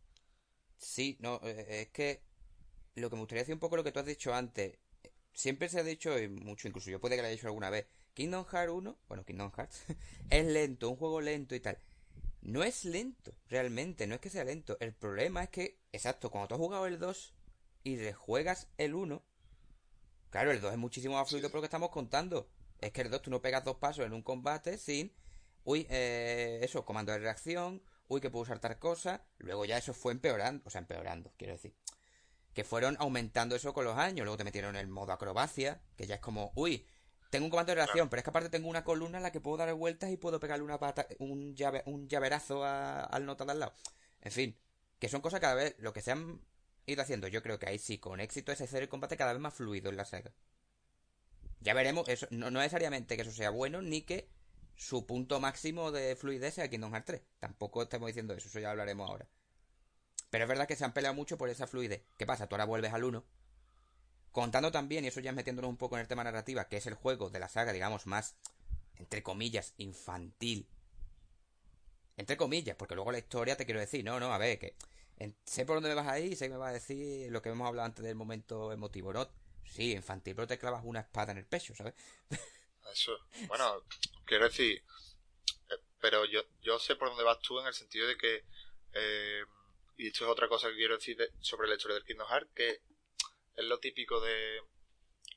Sí, 0.78 1.18
no, 1.20 1.42
eh, 1.44 1.82
es 1.82 1.90
que. 1.90 2.22
Lo 2.96 3.10
que 3.10 3.16
me 3.16 3.22
gustaría 3.22 3.44
decir 3.44 3.54
un 3.54 3.60
poco 3.60 3.78
lo 3.78 3.84
que 3.84 3.92
tú 3.92 4.00
has 4.00 4.06
dicho 4.06 4.34
antes. 4.34 4.78
Siempre 5.34 5.70
se 5.70 5.80
ha 5.80 5.84
dicho, 5.84 6.18
y 6.18 6.28
mucho, 6.28 6.68
incluso 6.68 6.90
yo 6.90 7.00
puede 7.00 7.16
que 7.16 7.22
lo 7.22 7.28
haya 7.28 7.36
dicho 7.36 7.48
alguna 7.48 7.70
vez. 7.70 7.86
Kingdom 8.16 8.46
Hearts 8.46 8.74
1, 8.74 8.98
bueno, 9.08 9.24
Kingdom 9.24 9.52
Hearts, 9.52 9.86
es 10.32 10.46
lento, 10.46 10.90
un 10.90 10.96
juego 10.96 11.22
lento 11.22 11.54
y 11.54 11.60
tal. 11.60 11.78
No 12.42 12.64
es 12.64 12.86
lento, 12.86 13.36
realmente, 13.48 14.08
no 14.08 14.16
es 14.16 14.22
que 14.22 14.32
sea 14.32 14.44
lento. 14.44 14.78
El 14.80 14.94
problema 14.94 15.44
es 15.44 15.50
que, 15.50 15.80
exacto, 15.92 16.32
cuando 16.32 16.48
tú 16.48 16.56
has 16.56 16.62
jugado 16.62 16.88
el 16.88 16.98
2 16.98 17.34
y 17.84 17.98
rejuegas 17.98 18.70
el 18.78 18.96
1, 18.96 19.24
claro, 20.32 20.52
el 20.52 20.62
2 20.62 20.72
es 20.72 20.78
muchísimo 20.80 21.16
más 21.16 21.30
fluido 21.30 21.50
por 21.50 21.58
lo 21.58 21.62
que 21.62 21.68
estamos 21.68 21.92
contando. 21.92 22.50
Es 22.80 22.92
que 22.92 23.02
el 23.02 23.10
2 23.10 23.22
tú 23.24 23.32
no 23.32 23.42
pegas 23.42 23.64
dos 23.64 23.78
pasos 23.78 24.06
en 24.06 24.14
un 24.14 24.22
combate 24.22 24.78
sin, 24.78 25.14
uy, 25.64 25.88
eh, 25.90 26.60
eso, 26.62 26.86
comando 26.86 27.12
de 27.12 27.20
reacción, 27.20 27.82
uy, 28.08 28.22
que 28.22 28.30
puedo 28.30 28.44
usar 28.44 28.60
tal 28.60 28.78
cosa. 28.80 29.26
Luego 29.38 29.66
ya 29.66 29.78
eso 29.78 29.94
fue 29.94 30.14
empeorando, 30.14 30.64
o 30.66 30.70
sea, 30.70 30.80
empeorando, 30.80 31.34
quiero 31.38 31.54
decir. 31.54 31.76
Que 32.54 32.64
fueron 32.64 32.98
aumentando 33.00 33.56
eso 33.56 33.74
con 33.74 33.86
los 33.86 33.98
años. 33.98 34.26
Luego 34.26 34.38
te 34.38 34.44
metieron 34.44 34.76
el 34.76 34.88
modo 34.88 35.12
acrobacia, 35.14 35.82
que 35.96 36.08
ya 36.08 36.16
es 36.16 36.22
como, 36.22 36.52
uy, 36.56 36.88
tengo 37.30 37.46
un 37.46 37.52
comando 37.52 37.72
de 37.72 37.76
reacción, 37.76 38.10
pero 38.10 38.20
es 38.20 38.24
que 38.24 38.30
aparte 38.30 38.50
tengo 38.50 38.70
una 38.70 38.84
columna 38.84 39.18
en 39.18 39.24
la 39.24 39.32
que 39.32 39.42
puedo 39.42 39.58
dar 39.58 39.74
vueltas 39.74 40.10
y 40.12 40.18
puedo 40.18 40.40
pegarle 40.40 40.64
una 40.64 40.80
pata, 40.80 41.08
un, 41.20 41.56
llave, 41.56 41.84
un 41.86 42.08
llaverazo 42.08 42.64
al 42.64 43.26
nota 43.26 43.46
de 43.46 43.52
al 43.52 43.60
lado. 43.60 43.74
En 44.22 44.32
fin, 44.32 44.58
que 45.00 45.10
son 45.10 45.22
cosas 45.22 45.40
cada 45.40 45.56
vez, 45.56 45.76
lo 45.80 45.94
que 45.94 46.02
se 46.02 46.12
han 46.12 46.42
ido 46.86 47.02
haciendo, 47.02 47.28
yo 47.28 47.44
creo 47.44 47.60
que 47.60 47.68
ahí 47.68 47.80
sí, 47.80 47.98
con 47.98 48.20
éxito 48.22 48.52
es 48.52 48.62
hacer 48.62 48.84
el 48.84 48.90
combate 48.90 49.18
cada 49.18 49.34
vez 49.34 49.42
más 49.42 49.54
fluido 49.54 49.90
en 49.90 49.98
la 49.98 50.06
saga. 50.06 50.32
Ya 51.62 51.74
veremos, 51.74 52.08
eso, 52.08 52.28
no, 52.30 52.52
necesariamente 52.52 53.16
que 53.16 53.24
eso 53.24 53.32
sea 53.32 53.50
bueno, 53.50 53.82
ni 53.82 54.02
que 54.02 54.30
su 54.76 55.06
punto 55.06 55.40
máximo 55.40 55.92
de 55.92 56.16
fluidez 56.16 56.54
sea 56.54 56.70
Kingdom 56.70 56.92
Hearts 56.92 57.08
3. 57.08 57.22
Tampoco 57.40 57.82
estamos 57.82 58.08
diciendo 58.08 58.34
eso, 58.34 58.48
eso 58.48 58.60
ya 58.60 58.72
hablaremos 58.72 59.10
ahora. 59.10 59.28
Pero 60.30 60.44
es 60.44 60.48
verdad 60.48 60.68
que 60.68 60.76
se 60.76 60.86
han 60.86 60.94
peleado 60.94 61.16
mucho 61.16 61.38
por 61.38 61.50
esa 61.50 61.68
fluidez. 61.68 62.04
¿Qué 62.18 62.26
pasa? 62.26 62.48
Tú 62.48 62.56
ahora 62.56 62.66
vuelves 62.66 62.94
al 62.94 63.04
1. 63.04 63.24
Contando 64.32 64.72
también, 64.72 65.04
y 65.04 65.08
eso 65.08 65.20
ya 65.20 65.32
metiéndonos 65.32 65.70
un 65.70 65.78
poco 65.78 65.96
en 65.96 66.02
el 66.02 66.08
tema 66.08 66.24
narrativa, 66.24 66.68
que 66.68 66.78
es 66.78 66.86
el 66.86 66.94
juego 66.94 67.30
de 67.30 67.40
la 67.40 67.50
saga, 67.50 67.74
digamos, 67.74 68.06
más, 68.06 68.36
entre 68.98 69.24
comillas, 69.24 69.74
infantil. 69.78 70.68
Entre 72.18 72.38
comillas, 72.38 72.76
porque 72.76 72.96
luego 72.96 73.12
la 73.12 73.20
historia 73.20 73.58
te 73.58 73.66
quiero 73.66 73.80
decir, 73.80 74.04
no, 74.04 74.20
no, 74.20 74.32
a 74.34 74.38
ver, 74.38 74.60
que 74.60 74.76
sé 75.46 75.66
por 75.66 75.78
dónde 75.78 75.90
me 75.90 75.96
vas 75.96 76.08
ahí, 76.08 76.36
sé 76.36 76.46
que 76.46 76.54
me 76.54 76.58
vas 76.58 76.70
a 76.70 76.74
decir 76.74 77.32
lo 77.32 77.42
que 77.42 77.50
hemos 77.50 77.68
hablado 77.68 77.88
antes 77.88 78.06
del 78.06 78.16
momento 78.16 78.72
emotivo, 78.72 79.14
¿no? 79.14 79.28
Sí, 79.68 79.92
infantil, 79.92 80.36
pero 80.36 80.48
te 80.48 80.58
clavas 80.58 80.82
una 80.84 81.02
espada 81.02 81.32
en 81.32 81.40
el 81.40 81.46
pecho, 81.46 81.76
¿sabes? 81.76 81.94
Eso, 82.92 83.18
bueno, 83.48 83.84
quiero 84.26 84.46
decir, 84.46 84.84
eh, 85.70 85.80
pero 86.00 86.26
yo, 86.26 86.42
yo 86.62 86.80
sé 86.80 86.96
por 86.96 87.10
dónde 87.10 87.24
vas 87.24 87.40
tú 87.40 87.60
en 87.60 87.68
el 87.68 87.74
sentido 87.74 88.08
de 88.08 88.18
que, 88.18 88.46
eh, 88.94 89.44
y 89.98 90.08
esto 90.08 90.26
es 90.26 90.32
otra 90.32 90.48
cosa 90.48 90.70
que 90.70 90.76
quiero 90.76 90.96
decir 90.96 91.18
sobre 91.42 91.68
la 91.68 91.76
historia 91.76 91.96
del 91.96 92.06
Kingdom 92.06 92.28
Hearts, 92.30 92.52
que 92.56 92.82
es 93.56 93.66
lo 93.66 93.80
típico 93.80 94.22
de, 94.22 94.62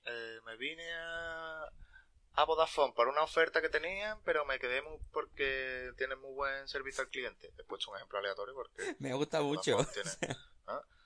eh, 0.04 0.40
me 0.46 0.56
vine 0.56 0.92
a, 0.92 1.68
a 2.34 2.44
Vodafone 2.44 2.92
por 2.94 3.08
una 3.08 3.22
oferta 3.22 3.60
que 3.60 3.68
tenían, 3.68 4.22
pero 4.22 4.44
me 4.44 4.58
quedé 4.58 4.82
porque 5.12 5.92
tienen 5.96 6.20
muy 6.20 6.32
buen 6.32 6.68
servicio 6.68 7.02
al 7.02 7.10
cliente. 7.10 7.52
He 7.58 7.64
puesto 7.64 7.90
un 7.90 7.96
ejemplo 7.96 8.18
aleatorio 8.18 8.54
porque... 8.54 8.96
me 8.98 9.12
gusta 9.14 9.42
mucho. 9.42 9.80
Eh, 9.80 9.86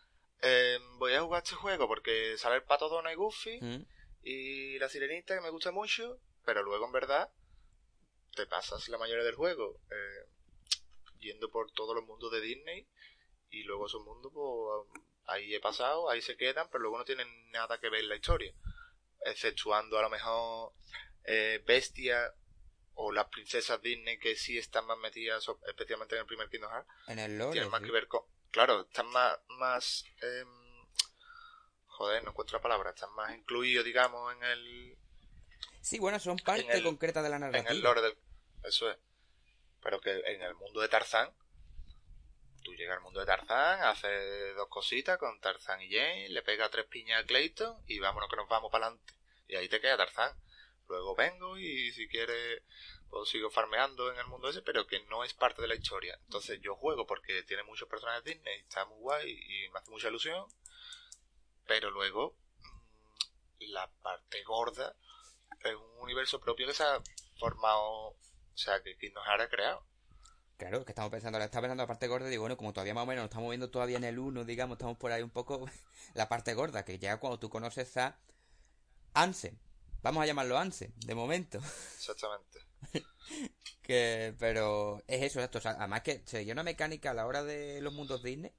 voy 0.98 1.14
a 1.14 1.22
jugar 1.22 1.42
este 1.42 1.56
juego 1.56 1.88
porque 1.88 2.36
sale 2.38 2.56
el 2.56 2.62
pato 2.62 2.88
Dona 2.88 3.12
y 3.12 3.16
Goofy 3.16 3.60
mm. 3.60 3.86
y 4.22 4.78
la 4.78 4.88
sirenita 4.88 5.34
que 5.34 5.40
me 5.40 5.50
gusta 5.50 5.70
mucho, 5.70 6.20
pero 6.44 6.62
luego 6.62 6.86
en 6.86 6.92
verdad 6.92 7.30
te 8.34 8.46
pasas 8.46 8.88
la 8.88 8.98
mayoría 8.98 9.24
del 9.24 9.34
juego 9.34 9.80
eh, 9.90 10.28
yendo 11.18 11.50
por 11.50 11.70
todos 11.72 11.94
los 11.94 12.04
mundos 12.04 12.30
de 12.32 12.40
Disney 12.40 12.86
y 13.50 13.62
luego 13.62 13.86
esos 13.86 14.02
mundos 14.02 14.32
pues 14.34 15.04
ahí 15.26 15.54
he 15.54 15.60
pasado, 15.60 16.10
ahí 16.10 16.20
se 16.20 16.36
quedan, 16.36 16.68
pero 16.70 16.82
luego 16.82 16.98
no 16.98 17.04
tienen 17.04 17.28
nada 17.50 17.78
que 17.80 17.88
ver 17.88 18.00
en 18.00 18.08
la 18.08 18.16
historia, 18.16 18.52
exceptuando 19.24 19.98
a 19.98 20.02
lo 20.02 20.10
mejor 20.10 20.72
eh, 21.24 21.62
Bestia 21.66 22.34
o 22.94 23.12
las 23.12 23.28
princesas 23.28 23.80
Disney 23.80 24.18
que 24.18 24.36
sí 24.36 24.58
están 24.58 24.86
más 24.86 24.98
metidas, 24.98 25.46
especialmente 25.66 26.14
en 26.14 26.22
el 26.22 26.26
primer 26.26 26.48
Kingdom 26.48 26.70
Hearts, 26.70 26.88
en 27.08 27.18
el 27.18 27.38
lore, 27.38 27.52
tienen 27.52 27.70
más 27.70 27.82
que 27.82 27.90
ver 27.90 28.06
con, 28.06 28.22
claro, 28.54 28.82
están 28.82 29.08
más, 29.08 29.36
más 29.58 30.04
eh, 30.22 30.44
joder, 31.86 32.22
no 32.22 32.30
encuentro 32.30 32.58
la 32.58 32.62
palabra, 32.62 32.90
están 32.90 33.12
más 33.14 33.34
incluidos, 33.34 33.84
digamos, 33.84 34.32
en 34.36 34.44
el... 34.44 34.98
Sí, 35.80 35.98
bueno, 35.98 36.20
son 36.20 36.38
parte 36.38 36.82
concreta 36.84 37.20
de 37.20 37.30
la 37.30 37.40
narrativa. 37.40 37.68
En 37.68 37.76
el 37.76 37.82
lore 37.82 38.00
del... 38.00 38.16
Eso 38.62 38.88
es. 38.88 38.96
Pero 39.82 40.00
que 40.00 40.12
en 40.12 40.40
el 40.40 40.54
mundo 40.54 40.80
de 40.80 40.88
Tarzán, 40.88 41.34
tú 42.62 42.72
llegas 42.74 42.96
al 42.96 43.02
mundo 43.02 43.18
de 43.18 43.26
Tarzán, 43.26 43.82
haces 43.82 44.54
dos 44.54 44.68
cositas 44.68 45.18
con 45.18 45.40
Tarzán 45.40 45.82
y 45.82 45.92
Jane, 45.92 46.28
le 46.28 46.42
pega 46.42 46.70
tres 46.70 46.86
piñas 46.86 47.22
a 47.22 47.26
Clayton 47.26 47.82
y 47.88 47.98
vámonos 47.98 48.30
que 48.30 48.36
nos 48.36 48.48
vamos 48.48 48.70
para 48.70 48.86
adelante. 48.86 49.14
Y 49.48 49.56
ahí 49.56 49.68
te 49.68 49.80
queda 49.80 49.96
Tarzán. 49.96 50.32
Luego 50.88 51.16
vengo 51.16 51.58
y 51.58 51.90
si 51.92 52.06
quieres 52.06 52.62
pues 53.14 53.28
sigo 53.28 53.48
farmeando 53.48 54.12
en 54.12 54.18
el 54.18 54.26
mundo 54.26 54.48
ese, 54.48 54.60
pero 54.60 54.88
que 54.88 55.04
no 55.04 55.22
es 55.22 55.32
parte 55.34 55.62
de 55.62 55.68
la 55.68 55.76
historia. 55.76 56.18
Entonces 56.24 56.60
yo 56.60 56.74
juego 56.74 57.06
porque 57.06 57.44
tiene 57.44 57.62
muchos 57.62 57.88
personajes 57.88 58.24
Disney, 58.24 58.58
está 58.62 58.84
muy 58.86 58.98
guay 58.98 59.30
y 59.30 59.68
me 59.68 59.78
hace 59.78 59.90
mucha 59.92 60.08
ilusión. 60.08 60.44
Pero 61.64 61.92
luego 61.92 62.36
mm, 62.58 63.70
la 63.70 63.88
parte 64.02 64.42
gorda 64.42 64.96
es 65.60 65.76
un 65.76 66.00
universo 66.02 66.40
propio 66.40 66.66
que 66.66 66.74
se 66.74 66.82
ha 66.82 67.00
formado, 67.38 67.80
o 67.80 68.18
sea, 68.54 68.82
que 68.82 68.96
nos 69.10 69.22
ha 69.28 69.48
creado. 69.48 69.86
Claro, 70.56 70.84
que 70.84 70.90
estamos 70.90 71.12
pensando, 71.12 71.38
estaba 71.38 71.62
pensando 71.62 71.84
la 71.84 71.86
parte 71.86 72.08
gorda, 72.08 72.26
digo, 72.26 72.42
bueno, 72.42 72.56
como 72.56 72.72
todavía 72.72 72.94
más 72.94 73.04
o 73.04 73.06
menos 73.06 73.22
nos 73.22 73.30
estamos 73.30 73.48
viendo 73.48 73.70
todavía 73.70 73.98
en 73.98 74.04
el 74.04 74.18
1, 74.18 74.44
digamos, 74.44 74.74
estamos 74.74 74.98
por 74.98 75.12
ahí 75.12 75.22
un 75.22 75.30
poco 75.30 75.66
la 76.14 76.28
parte 76.28 76.54
gorda, 76.54 76.84
que 76.84 76.98
ya 76.98 77.20
cuando 77.20 77.38
tú 77.38 77.48
conoces 77.48 77.96
a 77.96 78.18
Ansem, 79.12 79.56
vamos 80.02 80.20
a 80.24 80.26
llamarlo 80.26 80.58
Ansem, 80.58 80.92
de 80.96 81.14
momento. 81.14 81.58
Exactamente. 81.58 82.73
que, 83.82 84.34
pero 84.38 85.02
es 85.06 85.22
eso, 85.22 85.40
esto, 85.40 85.60
además 85.64 86.02
que 86.02 86.22
se 86.24 86.50
una 86.50 86.62
mecánica 86.62 87.10
a 87.10 87.14
la 87.14 87.26
hora 87.26 87.42
de 87.42 87.80
los 87.80 87.92
mundos 87.92 88.22
Disney, 88.22 88.52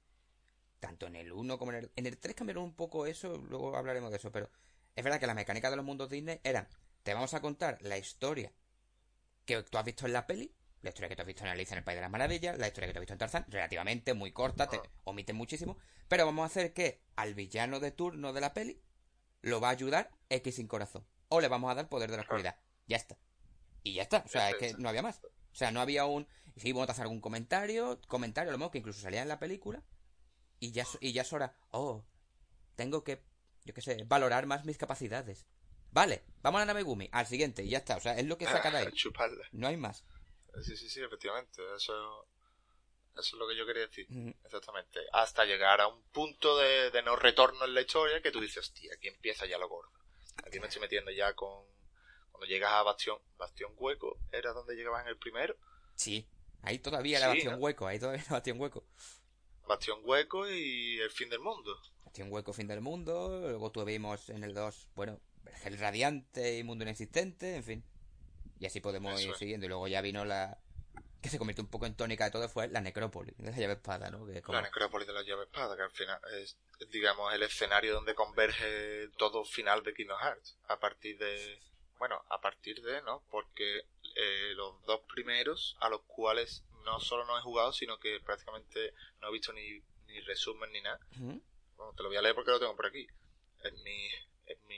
tanto 0.80 1.06
en 1.06 1.16
el 1.16 1.32
1 1.32 1.58
como 1.58 1.72
en 1.72 1.78
el, 1.78 1.92
en 1.96 2.06
el 2.06 2.18
3 2.18 2.34
cambiaron 2.34 2.64
un 2.64 2.74
poco 2.74 3.06
eso, 3.06 3.36
luego 3.36 3.76
hablaremos 3.76 4.10
de 4.10 4.18
eso, 4.18 4.30
pero 4.30 4.50
es 4.94 5.04
verdad 5.04 5.20
que 5.20 5.26
la 5.26 5.34
mecánica 5.34 5.70
de 5.70 5.76
los 5.76 5.84
mundos 5.84 6.10
Disney 6.10 6.40
eran, 6.44 6.68
te 7.02 7.14
vamos 7.14 7.34
a 7.34 7.40
contar 7.40 7.78
la 7.82 7.98
historia 7.98 8.52
que 9.44 9.62
tú 9.62 9.78
has 9.78 9.84
visto 9.84 10.06
en 10.06 10.12
la 10.12 10.26
peli, 10.26 10.54
la 10.82 10.90
historia 10.90 11.08
que 11.08 11.16
tú 11.16 11.22
has 11.22 11.26
visto 11.26 11.44
en 11.44 11.50
Alicia 11.50 11.74
en 11.74 11.78
el 11.78 11.84
País 11.84 11.96
de 11.96 12.02
las 12.02 12.10
Maravillas, 12.10 12.58
la 12.58 12.68
historia 12.68 12.88
que 12.88 12.92
tú 12.92 12.98
has 12.98 13.02
visto 13.02 13.14
en 13.14 13.18
Tarzán, 13.18 13.46
relativamente 13.48 14.14
muy 14.14 14.32
corta, 14.32 14.68
te 14.68 14.80
omiten 15.04 15.36
muchísimo, 15.36 15.76
pero 16.08 16.26
vamos 16.26 16.44
a 16.44 16.46
hacer 16.46 16.72
que 16.72 17.02
al 17.16 17.34
villano 17.34 17.80
de 17.80 17.90
turno 17.90 18.32
de 18.32 18.40
la 18.40 18.54
peli 18.54 18.80
lo 19.42 19.60
va 19.60 19.68
a 19.68 19.72
ayudar 19.72 20.10
X 20.28 20.56
sin 20.56 20.66
corazón. 20.66 21.06
O 21.28 21.40
le 21.40 21.48
vamos 21.48 21.70
a 21.70 21.74
dar 21.74 21.88
poder 21.88 22.10
de 22.10 22.16
la 22.16 22.22
oscuridad. 22.22 22.56
Ya 22.86 22.96
está. 22.96 23.16
Y 23.86 23.94
ya 23.94 24.02
está. 24.02 24.24
O 24.26 24.28
sea, 24.28 24.50
es 24.50 24.56
que 24.56 24.74
no 24.78 24.88
había 24.88 25.02
más. 25.02 25.22
O 25.22 25.54
sea, 25.54 25.70
no 25.70 25.80
había 25.80 26.06
un... 26.06 26.26
Sí, 26.56 26.72
vamos 26.72 26.88
a 26.88 26.92
hacer 26.92 27.02
algún 27.02 27.20
comentario, 27.20 28.00
comentario, 28.08 28.50
lo 28.50 28.58
mismo 28.58 28.72
que 28.72 28.78
incluso 28.78 29.00
salía 29.00 29.22
en 29.22 29.28
la 29.28 29.38
película. 29.38 29.84
Y 30.58 30.72
ya, 30.72 30.84
y 31.00 31.12
ya 31.12 31.22
es 31.22 31.32
hora... 31.32 31.54
Oh, 31.70 32.04
tengo 32.74 33.04
que, 33.04 33.22
yo 33.64 33.72
qué 33.74 33.80
sé, 33.82 34.02
valorar 34.04 34.46
más 34.46 34.64
mis 34.64 34.76
capacidades. 34.76 35.46
Vale, 35.92 36.24
vamos 36.42 36.58
a 36.58 36.62
la 36.62 36.72
nave 36.72 36.82
Gumi, 36.82 37.08
al 37.12 37.28
siguiente, 37.28 37.62
y 37.62 37.70
ya 37.70 37.78
está. 37.78 37.96
O 37.96 38.00
sea, 38.00 38.18
es 38.18 38.26
lo 38.26 38.36
que 38.36 38.46
saca 38.46 38.72
de 38.72 38.78
ahí. 38.78 38.86
No 39.52 39.68
hay 39.68 39.76
más. 39.76 40.04
Sí, 40.62 40.76
sí, 40.76 40.90
sí, 40.90 41.00
efectivamente. 41.00 41.62
Eso, 41.76 42.28
eso 43.12 43.20
es 43.20 43.32
lo 43.34 43.46
que 43.46 43.56
yo 43.56 43.66
quería 43.66 43.86
decir. 43.86 44.08
Exactamente. 44.44 44.98
Hasta 45.12 45.44
llegar 45.44 45.80
a 45.80 45.86
un 45.86 46.02
punto 46.08 46.58
de, 46.58 46.90
no 47.04 47.14
retorno 47.14 47.64
en 47.64 47.74
la 47.74 47.82
historia 47.82 48.20
que 48.20 48.32
tú 48.32 48.40
dices, 48.40 48.58
hostia, 48.58 48.92
aquí 48.94 49.06
empieza 49.06 49.46
ya 49.46 49.58
lo 49.58 49.68
gordo. 49.68 49.92
Aquí 50.44 50.58
me 50.58 50.66
estoy 50.66 50.82
metiendo 50.82 51.12
ya 51.12 51.32
con. 51.34 51.75
Cuando 52.36 52.52
llegas 52.52 52.70
a 52.70 52.82
Bastión, 52.82 53.18
Bastión 53.38 53.72
Hueco, 53.78 54.18
¿era 54.30 54.52
donde 54.52 54.74
llegabas 54.74 55.02
en 55.04 55.08
el 55.08 55.16
primero? 55.16 55.56
Sí, 55.94 56.28
ahí 56.60 56.78
todavía 56.78 57.16
era 57.16 57.28
Bastión 57.28 57.56
Hueco, 57.58 57.86
ahí 57.86 57.98
todavía 57.98 58.20
era 58.20 58.32
Bastión 58.32 58.60
Hueco. 58.60 58.84
Bastión 59.66 60.00
Hueco 60.04 60.46
y 60.46 61.00
el 61.00 61.10
fin 61.10 61.30
del 61.30 61.40
mundo. 61.40 61.80
Bastión 62.04 62.30
Hueco, 62.30 62.52
fin 62.52 62.66
del 62.66 62.82
mundo. 62.82 63.40
Luego 63.40 63.72
tuvimos 63.72 64.28
en 64.28 64.44
el 64.44 64.52
2, 64.52 64.88
bueno, 64.94 65.18
el 65.64 65.78
radiante 65.78 66.58
y 66.58 66.62
mundo 66.62 66.84
inexistente, 66.84 67.56
en 67.56 67.64
fin. 67.64 67.84
Y 68.60 68.66
así 68.66 68.80
podemos 68.80 69.18
ir 69.22 69.34
siguiendo. 69.36 69.64
Y 69.64 69.70
luego 69.70 69.88
ya 69.88 70.02
vino 70.02 70.26
la. 70.26 70.58
que 71.22 71.30
se 71.30 71.38
convirtió 71.38 71.64
un 71.64 71.70
poco 71.70 71.86
en 71.86 71.96
tónica 71.96 72.26
de 72.26 72.32
todo, 72.32 72.50
fue 72.50 72.68
la 72.68 72.82
necrópolis 72.82 73.34
de 73.38 73.50
la 73.50 73.56
llave 73.56 73.72
espada, 73.72 74.10
¿no? 74.10 74.26
La 74.26 74.60
necrópolis 74.60 75.06
de 75.06 75.14
la 75.14 75.22
llave 75.22 75.44
espada, 75.44 75.74
que 75.74 75.82
al 75.84 75.90
final 75.90 76.20
es, 76.42 76.58
digamos, 76.90 77.32
el 77.32 77.42
escenario 77.44 77.94
donde 77.94 78.14
converge 78.14 79.08
todo 79.16 79.42
final 79.46 79.82
de 79.82 79.94
Kingdom 79.94 80.18
Hearts. 80.20 80.58
A 80.68 80.78
partir 80.78 81.16
de. 81.16 81.62
Bueno, 81.98 82.22
a 82.28 82.40
partir 82.40 82.82
de, 82.82 83.02
¿no? 83.02 83.24
Porque 83.30 83.78
eh, 84.16 84.52
los 84.54 84.82
dos 84.84 85.00
primeros, 85.12 85.76
a 85.80 85.88
los 85.88 86.02
cuales 86.02 86.64
no 86.84 87.00
solo 87.00 87.24
no 87.24 87.38
he 87.38 87.42
jugado, 87.42 87.72
sino 87.72 87.98
que 87.98 88.20
prácticamente 88.20 88.94
no 89.20 89.28
he 89.28 89.32
visto 89.32 89.52
ni, 89.52 89.82
ni 90.06 90.20
resumen 90.20 90.70
ni 90.72 90.80
nada. 90.80 91.00
bueno, 91.76 91.92
te 91.96 92.02
lo 92.02 92.08
voy 92.08 92.18
a 92.18 92.22
leer 92.22 92.34
porque 92.34 92.50
lo 92.50 92.60
tengo 92.60 92.76
por 92.76 92.86
aquí. 92.86 93.06
En 93.62 93.82
mi, 93.82 94.08
en 94.46 94.66
mi 94.66 94.76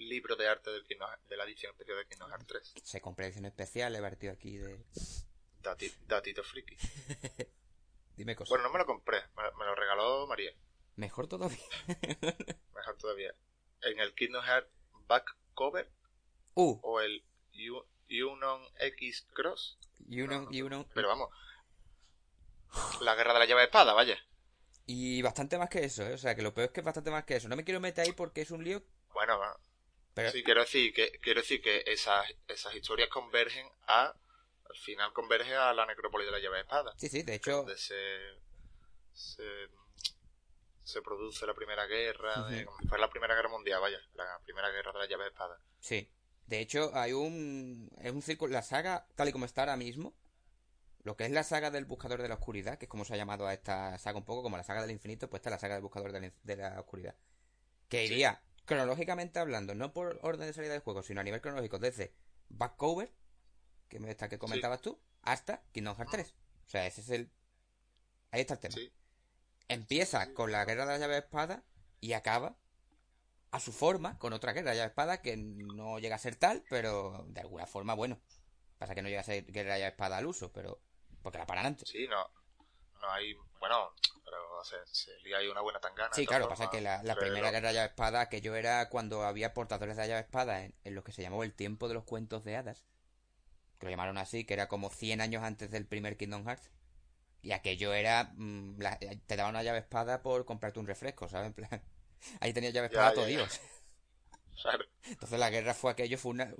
libro 0.00 0.36
de 0.36 0.48
arte 0.48 0.70
del 0.70 0.86
de 1.28 1.36
la 1.36 1.44
edición 1.44 1.72
especial 1.72 1.98
de 1.98 2.06
Kingdom 2.06 2.30
Hearts 2.30 2.46
3. 2.46 2.74
Se 2.82 3.00
compré 3.00 3.26
edición 3.26 3.46
especial, 3.46 3.94
he 3.94 4.00
partido 4.00 4.32
aquí 4.32 4.56
de... 4.56 4.84
datito 6.06 6.42
friki. 6.42 6.76
Dime 8.16 8.34
cosas. 8.34 8.50
Bueno, 8.50 8.64
no 8.64 8.72
me 8.72 8.78
lo 8.78 8.86
compré, 8.86 9.22
me, 9.36 9.64
lo 9.64 9.74
regaló 9.74 10.26
María. 10.26 10.52
Mejor 10.96 11.28
todavía. 11.28 11.58
Mejor 12.74 12.96
todavía. 12.98 13.34
En 13.82 13.98
el 14.00 14.14
Kingdom 14.14 14.44
Hearts 14.44 14.70
back 15.06 15.36
cover. 15.54 15.90
O 16.82 17.00
el 17.00 17.24
Unon 18.10 18.62
X 18.78 19.26
Cross. 19.32 19.78
Unon, 20.08 20.48
Unon. 20.48 20.86
Pero 20.94 21.08
vamos. 21.08 21.30
La 23.00 23.14
guerra 23.14 23.32
de 23.32 23.38
la 23.40 23.46
llave 23.46 23.62
de 23.62 23.66
espada, 23.66 23.92
vaya. 23.92 24.18
Y 24.86 25.22
bastante 25.22 25.58
más 25.58 25.68
que 25.68 25.84
eso, 25.84 26.02
¿eh? 26.02 26.14
O 26.14 26.18
sea, 26.18 26.34
que 26.34 26.42
lo 26.42 26.52
peor 26.52 26.66
es 26.66 26.72
que 26.72 26.80
es 26.80 26.84
bastante 26.86 27.10
más 27.10 27.24
que 27.24 27.36
eso. 27.36 27.48
No 27.48 27.56
me 27.56 27.64
quiero 27.64 27.80
meter 27.80 28.04
ahí 28.04 28.12
porque 28.12 28.40
es 28.40 28.50
un 28.50 28.64
lío. 28.64 28.82
Bueno, 29.12 29.40
Pero... 30.14 30.30
Sí, 30.30 30.42
quiero 30.42 30.62
decir 30.62 30.92
que, 30.92 31.12
quiero 31.20 31.40
decir 31.40 31.62
que 31.62 31.84
esas, 31.86 32.26
esas 32.48 32.74
historias 32.74 33.08
convergen 33.08 33.68
a. 33.86 34.14
Al 34.68 34.76
final 34.76 35.12
converge 35.12 35.54
a 35.54 35.72
la 35.74 35.84
necrópolis 35.86 36.26
de 36.26 36.32
la 36.32 36.38
llave 36.38 36.56
de 36.56 36.62
espada. 36.62 36.94
Sí, 36.96 37.08
sí, 37.08 37.22
de 37.22 37.34
hecho. 37.34 37.52
Donde 37.58 37.76
se. 37.76 37.94
se, 39.12 41.02
produce 41.02 41.46
la 41.46 41.54
primera 41.54 41.86
guerra. 41.86 42.48
fue 42.88 42.98
la 42.98 43.10
primera 43.10 43.34
guerra 43.34 43.48
mundial, 43.48 43.80
vaya. 43.80 44.00
La 44.14 44.40
primera 44.44 44.70
guerra 44.70 44.92
de 44.92 44.98
la 44.98 45.06
llave 45.06 45.24
de 45.24 45.30
espada. 45.30 45.60
Sí. 45.80 46.08
De 46.50 46.58
hecho, 46.58 46.90
hay 46.94 47.12
un. 47.12 47.88
Es 48.02 48.10
un 48.10 48.22
círculo. 48.22 48.52
La 48.52 48.62
saga, 48.62 49.06
tal 49.14 49.28
y 49.28 49.32
como 49.32 49.44
está 49.44 49.62
ahora 49.62 49.76
mismo, 49.76 50.14
lo 51.04 51.16
que 51.16 51.24
es 51.24 51.30
la 51.30 51.44
saga 51.44 51.70
del 51.70 51.84
Buscador 51.84 52.20
de 52.20 52.28
la 52.28 52.34
Oscuridad, 52.34 52.76
que 52.76 52.86
es 52.86 52.88
como 52.88 53.04
se 53.04 53.14
ha 53.14 53.16
llamado 53.16 53.46
a 53.46 53.54
esta 53.54 53.96
saga 53.98 54.18
un 54.18 54.24
poco, 54.24 54.42
como 54.42 54.56
la 54.56 54.64
saga 54.64 54.82
del 54.82 54.90
infinito, 54.90 55.30
pues 55.30 55.40
está 55.40 55.50
la 55.50 55.60
saga 55.60 55.74
del 55.74 55.82
Buscador 55.84 56.10
de 56.10 56.56
la, 56.56 56.80
Oscuridad. 56.80 57.14
Que 57.88 58.04
iría, 58.04 58.42
cronológicamente 58.64 59.38
hablando, 59.38 59.76
no 59.76 59.92
por 59.92 60.18
orden 60.22 60.48
de 60.48 60.52
salida 60.52 60.72
del 60.72 60.82
juego, 60.82 61.04
sino 61.04 61.20
a 61.20 61.24
nivel 61.24 61.40
cronológico, 61.40 61.78
desde 61.78 62.14
Backcover, 62.48 63.12
que 63.88 64.00
me 64.00 64.10
esta 64.10 64.28
que 64.28 64.40
comentabas 64.40 64.82
tú, 64.82 65.00
hasta 65.22 65.62
Kingdom 65.70 65.96
Hearts 65.96 66.10
3. 66.10 66.34
O 66.66 66.68
sea, 66.68 66.84
ese 66.84 67.00
es 67.00 67.10
el. 67.10 67.30
Ahí 68.32 68.40
está 68.40 68.54
el 68.54 68.60
tema. 68.60 68.74
Empieza 69.68 70.34
con 70.34 70.50
la 70.50 70.64
guerra 70.64 70.84
de 70.84 70.92
la 70.94 70.98
llave 70.98 71.12
de 71.14 71.20
espada 71.20 71.62
y 72.00 72.12
acaba 72.14 72.56
a 73.50 73.60
su 73.60 73.72
forma 73.72 74.18
con 74.18 74.32
otra 74.32 74.52
guerra 74.52 74.70
de 74.70 74.78
la 74.78 74.84
espada 74.86 75.22
que 75.22 75.36
no 75.36 75.98
llega 75.98 76.16
a 76.16 76.20
ser 76.20 76.36
tal, 76.36 76.64
pero 76.68 77.24
de 77.28 77.40
alguna 77.40 77.66
forma, 77.66 77.94
bueno. 77.94 78.20
Pasa 78.78 78.94
que 78.94 79.02
no 79.02 79.08
llega 79.08 79.20
a 79.20 79.24
ser 79.24 79.44
guerra 79.44 79.74
de 79.74 79.80
la 79.80 79.88
espada 79.88 80.16
al 80.16 80.26
uso, 80.26 80.52
pero 80.52 80.80
porque 81.22 81.38
la 81.38 81.46
paran 81.46 81.66
antes. 81.66 81.88
Sí, 81.88 82.06
no. 82.08 82.30
No 83.00 83.10
hay. 83.12 83.34
Bueno, 83.58 83.92
pero 84.24 84.38
se, 84.64 84.76
se 84.86 85.34
hay 85.34 85.48
una 85.48 85.60
buena 85.60 85.80
tangana. 85.80 86.14
Sí, 86.14 86.26
claro, 86.26 86.48
pasa 86.48 86.70
que 86.70 86.80
la, 86.80 87.02
primera 87.16 87.50
guerra 87.50 87.68
de 87.68 87.74
llave 87.74 87.88
espada, 87.88 88.28
que 88.28 88.40
yo 88.40 88.54
era 88.56 88.88
cuando 88.88 89.24
había 89.24 89.52
portadores 89.52 89.96
de 89.96 90.02
la 90.02 90.08
llave 90.08 90.20
espada 90.20 90.64
en, 90.64 90.94
lo 90.94 91.04
que 91.04 91.12
se 91.12 91.22
llamó 91.22 91.44
el 91.44 91.52
tiempo 91.52 91.88
de 91.88 91.94
los 91.94 92.04
cuentos 92.04 92.44
de 92.44 92.56
hadas. 92.56 92.84
Que 93.78 93.86
lo 93.86 93.90
llamaron 93.90 94.18
así, 94.18 94.44
que 94.44 94.54
era 94.54 94.68
como 94.68 94.90
100 94.90 95.20
años 95.20 95.42
antes 95.42 95.70
del 95.70 95.86
primer 95.86 96.16
Kingdom 96.16 96.46
Hearts. 96.46 96.70
Y 97.42 97.52
aquello 97.52 97.92
era. 97.94 98.32
Mm, 98.34 98.78
te 99.26 99.36
daban 99.36 99.54
una 99.54 99.62
llave 99.62 99.78
espada 99.78 100.22
por 100.22 100.44
comprarte 100.44 100.80
un 100.80 100.86
refresco, 100.86 101.28
¿sabes? 101.28 101.48
En 101.48 101.54
plan, 101.54 101.82
ahí 102.40 102.52
tenía 102.52 102.70
llave 102.70 102.86
espada 102.88 103.14
todo 103.14 103.26
Dios. 103.26 103.60
Entonces 105.04 105.38
la 105.38 105.50
guerra 105.50 105.74
fue 105.74 105.92
aquello, 105.92 106.18
fue 106.18 106.32
una, 106.32 106.54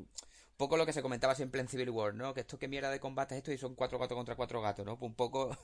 poco 0.61 0.77
lo 0.77 0.85
que 0.85 0.93
se 0.93 1.01
comentaba 1.01 1.35
siempre 1.35 1.61
en 1.63 1.69
Civil 1.69 1.89
War, 1.89 2.15
¿no? 2.15 2.35
Que 2.35 2.41
esto 2.41 2.59
que 2.59 2.69
mierda 2.69 2.91
de 2.91 3.01
combate 3.01 3.35
es 3.35 3.39
esto 3.39 3.51
y 3.51 3.57
son 3.57 3.75
cuatro 3.75 3.99
gatos 3.99 4.15
contra 4.15 4.37
cuatro 4.37 4.61
gatos, 4.61 4.85
¿no? 4.85 4.99
un 5.01 5.15
poco... 5.15 5.57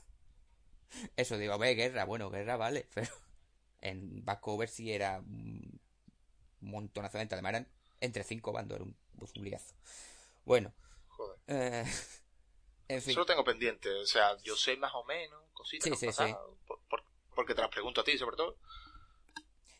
Eso, 1.15 1.37
digo, 1.37 1.57
ve, 1.59 1.75
guerra, 1.75 2.05
bueno, 2.05 2.31
guerra 2.31 2.57
vale, 2.57 2.87
pero 2.95 3.11
en 3.81 4.25
Backover 4.25 4.69
sí 4.69 4.91
era 4.91 5.19
un 5.19 5.79
montonazo 6.61 7.17
de 7.17 7.21
gente, 7.21 7.35
además 7.35 7.49
eran 7.51 7.67
entre 8.01 8.23
cinco 8.23 8.51
bandos, 8.51 8.77
era 8.77 8.85
un, 8.85 8.97
un 9.19 9.57
Bueno. 10.45 10.73
Joder. 11.09 11.37
Eh, 11.47 11.85
en 12.87 13.01
fin. 13.01 13.13
Solo 13.13 13.25
tengo 13.27 13.43
pendiente, 13.43 13.89
o 13.89 14.05
sea, 14.07 14.35
yo 14.43 14.55
sé 14.55 14.77
más 14.77 14.93
o 14.95 15.03
menos 15.03 15.43
cositas 15.53 15.99
sí, 15.99 16.07
sí, 16.07 16.11
sí. 16.11 16.35
porque 17.35 17.53
te 17.53 17.61
las 17.61 17.69
pregunto 17.69 18.01
a 18.01 18.03
ti, 18.03 18.17
sobre 18.17 18.37
todo. 18.37 18.57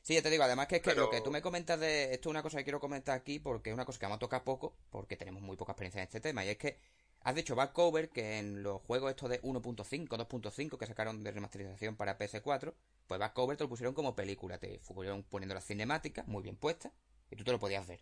Sí, 0.08 0.14
ya 0.14 0.22
te 0.22 0.30
digo, 0.30 0.46
además 0.46 0.68
que 0.68 0.78
es 0.78 0.82
que 0.82 0.96
lo 0.96 1.10
que 1.10 1.20
tú 1.20 1.32
me 1.32 1.42
comentas 1.42 1.78
de... 1.78 2.14
Esto 2.14 2.30
es 2.30 2.32
una 2.32 2.42
cosa 2.42 2.60
que 2.60 2.64
quiero 2.64 2.80
comentar 2.80 3.14
aquí 3.14 3.40
porque 3.40 3.72
es 3.72 3.74
una 3.74 3.84
cosa 3.84 4.00
que 4.00 4.06
vamos 4.06 4.16
a 4.16 4.20
tocar 4.20 4.46
poco, 4.46 4.74
porque 4.90 5.18
tenemos 5.18 5.42
muy 5.42 5.58
poca 5.58 5.74
experiencia 5.74 6.00
en 6.00 6.06
este 6.06 6.22
tema, 6.22 6.46
y 6.46 6.48
es 6.48 6.58
que 6.58 6.80
has 7.24 7.36
dicho 7.36 7.58
Backcover 7.58 8.08
que 8.08 8.40
en 8.40 8.64
los 8.64 8.82
juegos 8.84 9.10
estos 9.10 9.30
de 9.30 9.42
1.5, 9.42 10.08
2.5 10.08 10.78
que 10.78 10.86
sacaron 10.86 11.26
de 11.26 11.32
remasterización 11.32 11.98
para 11.98 12.18
PS4, 12.18 12.74
pues 13.06 13.20
Backcover 13.20 13.58
te 13.58 13.66
lo 13.66 13.70
pusieron 13.70 13.94
como 13.94 14.16
película, 14.16 14.58
te 14.58 14.80
fueron 14.80 15.24
poniendo 15.24 15.54
las 15.54 15.66
cinemáticas 15.66 16.26
muy 16.26 16.42
bien 16.42 16.56
puestas, 16.56 16.94
y 17.30 17.36
tú 17.36 17.44
te 17.44 17.52
lo 17.52 17.60
podías 17.60 17.86
ver. 17.86 18.00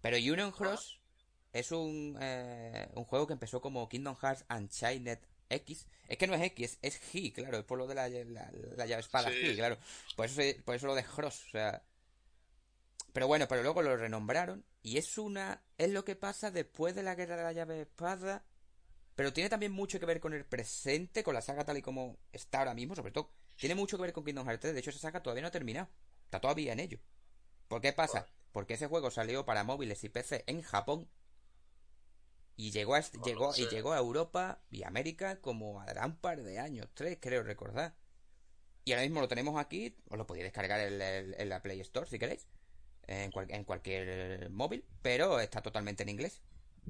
Pero 0.00 0.16
Union 0.16 0.50
Cross 0.50 1.00
es 1.52 1.70
un, 1.70 2.18
eh, 2.20 2.88
un 2.96 3.04
juego 3.04 3.28
que 3.28 3.34
empezó 3.34 3.60
como 3.60 3.88
Kingdom 3.88 4.16
Hearts 4.16 4.46
Unchained 4.50 5.20
X. 5.54 5.86
Es 6.08 6.18
que 6.18 6.26
no 6.26 6.34
es 6.34 6.42
X, 6.42 6.78
es, 6.82 7.00
G, 7.00 7.32
claro, 7.32 7.58
es 7.58 7.64
por 7.64 7.78
lo 7.78 7.86
de 7.86 7.94
la, 7.94 8.08
la, 8.08 8.86
llave 8.86 9.00
espada 9.00 9.30
G, 9.30 9.56
claro. 9.56 9.78
Por 10.16 10.26
eso, 10.26 10.42
por 10.64 10.74
eso 10.74 10.86
lo 10.86 10.94
de 10.94 11.04
Cross, 11.04 11.44
o 11.48 11.50
sea. 11.50 11.82
Pero 13.12 13.28
bueno, 13.28 13.46
pero 13.48 13.62
luego 13.62 13.80
lo 13.82 13.96
renombraron 13.96 14.64
y 14.82 14.98
es 14.98 15.18
una. 15.18 15.62
Es 15.78 15.90
lo 15.90 16.04
que 16.04 16.16
pasa 16.16 16.50
después 16.50 16.94
de 16.94 17.02
la 17.02 17.14
guerra 17.14 17.36
de 17.36 17.42
la 17.44 17.52
llave 17.52 17.82
espada. 17.82 18.44
Pero 19.14 19.32
tiene 19.32 19.48
también 19.48 19.70
mucho 19.70 20.00
que 20.00 20.06
ver 20.06 20.18
con 20.18 20.34
el 20.34 20.44
presente, 20.44 21.22
con 21.22 21.34
la 21.34 21.40
saga 21.40 21.64
tal 21.64 21.78
y 21.78 21.82
como 21.82 22.18
está 22.32 22.58
ahora 22.58 22.74
mismo, 22.74 22.96
sobre 22.96 23.12
todo. 23.12 23.30
Tiene 23.56 23.76
mucho 23.76 23.96
que 23.96 24.02
ver 24.02 24.12
con 24.12 24.24
Kingdom 24.24 24.46
Hearts 24.46 24.62
3. 24.62 24.74
De 24.74 24.80
hecho, 24.80 24.90
esa 24.90 24.98
saga 24.98 25.22
todavía 25.22 25.42
no 25.42 25.48
ha 25.48 25.52
terminado. 25.52 25.88
Está 26.24 26.40
todavía 26.40 26.72
en 26.72 26.80
ello. 26.80 26.98
¿Por 27.68 27.80
qué 27.80 27.92
pasa? 27.92 28.26
Porque 28.50 28.74
ese 28.74 28.88
juego 28.88 29.10
salió 29.10 29.44
para 29.44 29.62
móviles 29.62 30.02
y 30.02 30.08
PC 30.08 30.42
en 30.48 30.62
Japón 30.62 31.08
y 32.56 32.70
llegó 32.70 32.94
a, 32.94 33.00
llegó, 33.00 33.52
y 33.56 33.66
llegó 33.68 33.92
a 33.92 33.98
Europa 33.98 34.60
y 34.70 34.84
América 34.84 35.40
como 35.40 35.80
a 35.80 36.06
un 36.06 36.16
par 36.16 36.42
de 36.42 36.58
años, 36.58 36.88
tres 36.94 37.18
creo 37.20 37.42
recordar. 37.42 37.94
Y 38.84 38.92
ahora 38.92 39.02
mismo 39.02 39.20
lo 39.20 39.28
tenemos 39.28 39.58
aquí, 39.58 39.96
os 40.10 40.18
lo 40.18 40.26
podéis 40.26 40.44
descargar 40.44 40.80
en, 40.80 41.48
la 41.48 41.62
Play 41.62 41.80
Store 41.80 42.08
si 42.08 42.18
queréis, 42.18 42.46
en, 43.06 43.32
en, 43.48 43.64
cualquier 43.64 44.50
móvil, 44.50 44.84
pero 45.02 45.40
está 45.40 45.62
totalmente 45.62 46.02
en 46.02 46.10
inglés. 46.10 46.42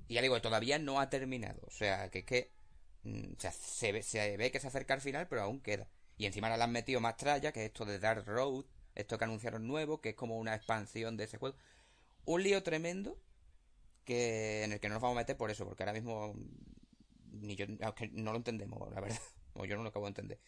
Y 0.09 0.15
ya 0.15 0.23
digo, 0.23 0.41
todavía 0.43 0.79
no 0.79 1.01
ha 1.01 1.09
terminado, 1.09 1.61
o 1.67 1.71
sea, 1.71 2.11
que 2.11 2.21
es 2.21 2.25
que 2.25 2.53
mm, 3.05 3.35
se, 3.39 3.93
ve, 3.93 4.03
se 4.03 4.37
ve 4.37 4.51
que 4.51 4.61
se 4.61 4.67
acerca 4.67 4.95
al 4.95 5.01
final, 5.01 5.29
pero 5.29 5.43
aún 5.43 5.61
queda. 5.61 5.89
Y 6.17 6.27
encima 6.27 6.49
ahora 6.49 6.59
le 6.59 6.65
han 6.65 6.73
metido 6.73 7.01
más 7.01 7.17
tralla, 7.17 7.53
que 7.53 7.61
es 7.61 7.67
esto 7.67 7.85
de 7.85 7.99
Dark 7.99 8.27
Road, 8.27 8.65
esto 8.95 9.19
que 9.19 9.25
anunciaron 9.25 9.67
nuevo, 9.67 10.01
que 10.01 10.11
es 10.11 10.15
como 10.15 10.39
una 10.39 10.55
expansión 10.55 11.17
de 11.17 11.25
ese 11.25 11.39
juego. 11.39 11.57
Un 12.25 12.43
lío 12.43 12.63
tremendo, 12.63 13.19
que 14.05 14.65
en 14.65 14.73
el 14.73 14.81
que 14.81 14.89
no 14.89 14.95
nos 14.95 15.03
vamos 15.03 15.17
a 15.17 15.21
meter 15.21 15.37
por 15.37 15.51
eso, 15.51 15.65
porque 15.65 15.83
ahora 15.83 15.93
mismo 15.93 16.35
ni 17.41 17.57
yo, 17.57 17.67
no 18.13 18.33
lo 18.33 18.37
entendemos, 18.37 18.93
la 18.93 19.01
verdad, 19.01 19.21
o 19.55 19.65
yo 19.65 19.77
no 19.77 19.83
lo 19.83 19.89
acabo 19.89 20.07
de 20.07 20.11
entender. 20.11 20.41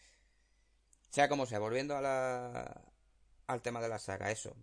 Sea 1.09 1.29
como 1.29 1.45
sea, 1.45 1.59
volviendo 1.59 1.95
a 1.95 2.01
la, 2.01 2.85
al 3.47 3.61
tema 3.61 3.81
de 3.81 3.89
la 3.89 3.99
saga, 3.99 4.31
eso. 4.31 4.55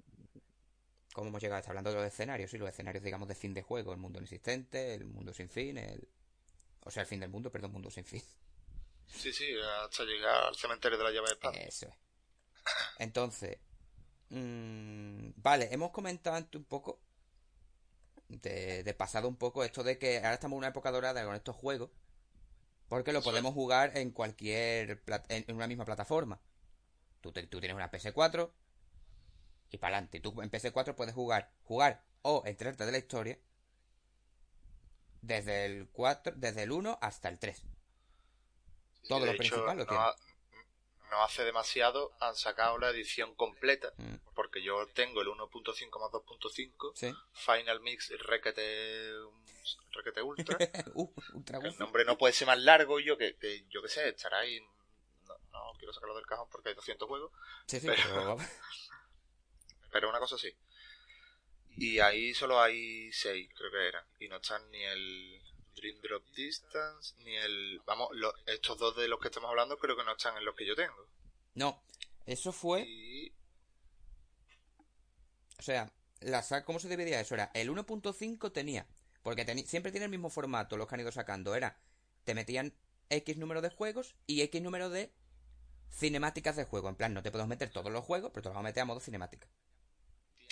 ¿Cómo 1.12 1.28
hemos 1.28 1.42
llegado? 1.42 1.60
Está 1.60 1.70
hablando 1.70 1.90
de 1.90 1.96
los 1.96 2.06
escenarios, 2.06 2.50
sí, 2.50 2.58
los 2.58 2.68
escenarios, 2.68 3.04
digamos, 3.04 3.28
de 3.28 3.34
fin 3.34 3.54
de 3.54 3.62
juego, 3.62 3.92
el 3.92 3.98
mundo 3.98 4.18
inexistente, 4.18 4.94
el 4.94 5.04
mundo 5.04 5.32
sin 5.32 5.48
fin, 5.48 5.78
el... 5.78 6.08
O 6.80 6.90
sea, 6.90 7.02
el 7.02 7.06
fin 7.06 7.20
del 7.20 7.30
mundo, 7.30 7.50
perdón, 7.50 7.72
mundo 7.72 7.90
sin 7.90 8.04
fin. 8.04 8.22
Sí, 9.06 9.32
sí, 9.32 9.46
hasta 9.84 10.04
llegar 10.04 10.44
al 10.44 10.56
cementerio 10.56 10.98
de 10.98 11.04
la 11.04 11.10
llave 11.10 11.28
de 11.28 11.34
espada. 11.34 11.56
Eso 11.58 11.86
es. 11.86 11.94
Entonces, 12.98 13.58
mmm, 14.30 15.30
vale, 15.36 15.68
hemos 15.72 15.92
comentado 15.92 16.36
antes 16.36 16.56
un 16.56 16.64
poco 16.64 17.00
de, 18.40 18.94
pasado 18.96 19.28
un 19.28 19.36
poco 19.36 19.64
esto 19.64 19.82
de 19.82 19.98
que 19.98 20.18
ahora 20.18 20.34
estamos 20.34 20.56
en 20.56 20.58
una 20.58 20.68
época 20.68 20.90
dorada 20.90 21.24
con 21.24 21.34
estos 21.34 21.56
juegos. 21.56 21.90
Porque 22.88 23.12
lo 23.12 23.22
podemos 23.22 23.54
jugar 23.54 23.96
en 23.96 24.10
cualquier. 24.10 25.02
en 25.28 25.56
una 25.56 25.66
misma 25.66 25.84
plataforma. 25.84 26.40
Tú, 27.20 27.32
tú 27.32 27.60
tienes 27.60 27.74
una 27.74 27.90
PS4 27.90 28.50
y 29.70 29.78
para 29.78 29.96
adelante. 29.96 30.20
Tú 30.20 30.40
en 30.42 30.50
PS4 30.50 30.94
puedes 30.94 31.14
jugar, 31.14 31.50
jugar 31.62 32.04
o 32.22 32.42
enterarte 32.46 32.86
de 32.86 32.92
la 32.92 32.98
historia 32.98 33.38
desde 35.22 35.64
el 35.64 35.88
4, 35.88 36.34
desde 36.36 36.62
el 36.62 36.72
1 36.72 36.98
hasta 37.00 37.28
el 37.28 37.38
3. 37.38 37.62
Todo 39.08 39.26
lo 39.26 39.36
principal 39.36 39.78
lo 39.78 39.86
tienes 39.86 40.06
no 41.10 41.22
hace 41.22 41.44
demasiado 41.44 42.12
han 42.20 42.34
sacado 42.34 42.78
la 42.78 42.90
edición 42.90 43.34
completa, 43.34 43.92
mm. 43.96 44.16
porque 44.34 44.62
yo 44.62 44.86
tengo 44.94 45.22
el 45.22 45.28
1.5 45.28 46.00
más 46.00 46.10
2.5, 46.10 47.16
Final 47.32 47.80
Mix 47.80 48.10
Requete, 48.18 49.12
Requete 49.92 50.22
Ultra. 50.22 50.58
Uh, 50.94 51.10
el 51.62 51.78
nombre 51.78 52.04
no 52.04 52.16
puede 52.16 52.32
ser 52.32 52.46
más 52.46 52.58
largo, 52.58 53.00
yo 53.00 53.16
que, 53.16 53.36
yo 53.68 53.82
que 53.82 53.88
sé, 53.88 54.08
estará 54.08 54.38
ahí. 54.38 54.60
No, 55.52 55.72
quiero 55.78 55.92
sacarlo 55.92 56.16
del 56.16 56.26
cajón 56.26 56.48
porque 56.50 56.70
hay 56.70 56.74
200 56.74 57.08
juegos. 57.08 57.32
pero, 57.68 58.36
pero 59.92 60.08
una 60.10 60.18
cosa 60.18 60.38
sí. 60.38 60.54
Y 61.76 61.98
ahí 61.98 62.34
solo 62.34 62.60
hay 62.60 63.10
6, 63.12 63.50
creo 63.56 63.70
que 63.70 63.88
era. 63.88 64.06
Y 64.20 64.28
no 64.28 64.36
están 64.36 64.70
ni 64.70 64.82
el 64.84 65.42
Drop 65.92 66.24
Distance, 66.34 67.14
ni 67.24 67.36
el... 67.36 67.80
Vamos, 67.86 68.10
estos 68.46 68.78
dos 68.78 68.96
de 68.96 69.08
los 69.08 69.20
que 69.20 69.28
estamos 69.28 69.50
hablando 69.50 69.78
creo 69.78 69.96
que 69.96 70.04
no 70.04 70.12
están 70.12 70.36
en 70.36 70.44
los 70.44 70.54
que 70.54 70.66
yo 70.66 70.74
tengo. 70.74 71.08
No, 71.54 71.82
eso 72.26 72.52
fue... 72.52 73.32
O 75.58 75.62
sea, 75.62 75.92
la 76.20 76.64
¿cómo 76.64 76.78
se 76.78 76.88
dividía 76.88 77.20
eso? 77.20 77.34
Era, 77.34 77.50
el 77.54 77.70
1.5 77.70 78.52
tenía... 78.52 78.86
Porque 79.22 79.46
siempre 79.66 79.90
tiene 79.90 80.04
el 80.04 80.10
mismo 80.10 80.28
formato 80.28 80.76
los 80.76 80.86
que 80.86 80.96
han 80.96 81.00
ido 81.00 81.10
sacando. 81.10 81.54
Era, 81.54 81.78
te 82.24 82.34
metían 82.34 82.74
X 83.08 83.38
número 83.38 83.62
de 83.62 83.70
juegos 83.70 84.14
y 84.26 84.42
X 84.42 84.60
número 84.60 84.90
de 84.90 85.14
cinemáticas 85.90 86.56
de 86.56 86.64
juego. 86.64 86.90
En 86.90 86.96
plan, 86.96 87.14
no 87.14 87.22
te 87.22 87.30
puedes 87.30 87.48
meter 87.48 87.70
todos 87.70 87.90
los 87.90 88.04
juegos, 88.04 88.32
pero 88.34 88.42
te 88.42 88.48
los 88.50 88.54
vamos 88.54 88.66
a 88.66 88.70
meter 88.70 88.82
a 88.82 88.86
modo 88.86 89.00
cinemática 89.00 89.48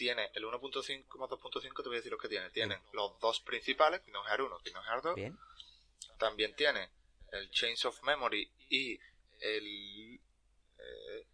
tiene 0.02 0.32
el 0.34 0.42
1.5 0.42 1.16
más 1.16 1.30
2.5, 1.30 1.76
te 1.76 1.82
voy 1.88 1.94
a 1.94 1.98
decir 1.98 2.10
los 2.10 2.20
que 2.20 2.28
tiene. 2.28 2.50
Tienen 2.50 2.76
los 2.92 3.20
dos 3.20 3.38
principales, 3.38 4.00
Kingdom 4.00 4.24
Hearts 4.24 4.44
1, 4.44 4.58
Kingdom 4.64 4.82
Hearts 4.82 5.04
2. 5.04 5.14
Bien. 5.14 5.38
También 6.18 6.56
tiene 6.56 6.90
el 7.30 7.48
Chains 7.52 7.84
of 7.84 8.02
Memory 8.02 8.50
y 8.68 8.98
el. 9.38 10.20
Eh, 10.76 11.26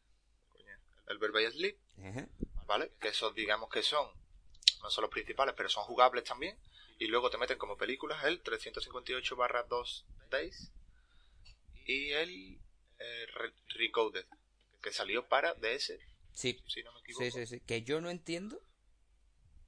el 1.07 1.17
Verbal 1.17 1.51
Sleep. 1.51 1.79
¿Vale? 2.67 2.93
Que 3.01 3.09
esos, 3.09 3.35
digamos 3.35 3.71
que 3.71 3.83
son. 3.83 4.07
No 4.83 4.91
son 4.91 5.03
los 5.03 5.11
principales, 5.11 5.55
pero 5.57 5.71
son 5.71 5.85
jugables 5.85 6.25
también. 6.25 6.59
Y 6.99 7.07
luego 7.07 7.31
te 7.31 7.39
meten 7.39 7.57
como 7.57 7.79
películas 7.79 8.23
el 8.25 8.43
358-2 8.43 10.05
Days 10.29 10.71
y 11.87 12.11
el 12.11 12.59
eh, 12.99 13.27
Recoded, 13.79 14.27
que 14.83 14.93
salió 14.93 15.27
para 15.27 15.55
DS 15.55 15.99
Sí. 16.39 16.57
sí, 16.67 17.31
sí, 17.33 17.47
sí, 17.47 17.61
Que 17.63 17.83
yo 17.83 18.01
no 18.01 18.11
entiendo. 18.11 18.63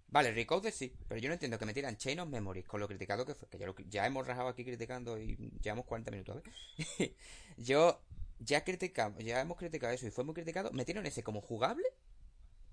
Vale, 0.06 0.30
Recoded 0.30 0.72
sí, 0.72 0.94
pero 1.08 1.20
yo 1.20 1.28
no 1.28 1.32
entiendo 1.32 1.58
que 1.58 1.66
me 1.66 1.74
tiran 1.74 1.96
Chain 1.96 2.20
of 2.20 2.28
Memories 2.28 2.64
con 2.64 2.78
lo 2.78 2.86
criticado 2.86 3.26
que 3.26 3.34
fue. 3.34 3.48
Que 3.48 3.58
ya, 3.88 4.06
hemos 4.06 4.24
rajado 4.24 4.48
aquí 4.48 4.64
criticando 4.64 5.18
y 5.18 5.36
llevamos 5.60 5.84
40 5.86 6.12
minutos, 6.12 6.36
ver 6.36 7.16
yo 7.56 8.00
ya 8.38 8.62
criticamos, 8.62 9.24
ya 9.24 9.40
hemos 9.40 9.56
criticado 9.58 9.92
eso 9.92 10.06
y 10.06 10.12
fue 10.12 10.22
muy 10.22 10.32
criticado. 10.32 10.70
Me 10.70 10.84
tiran 10.84 11.04
ese 11.06 11.24
como 11.24 11.40
jugable 11.40 11.88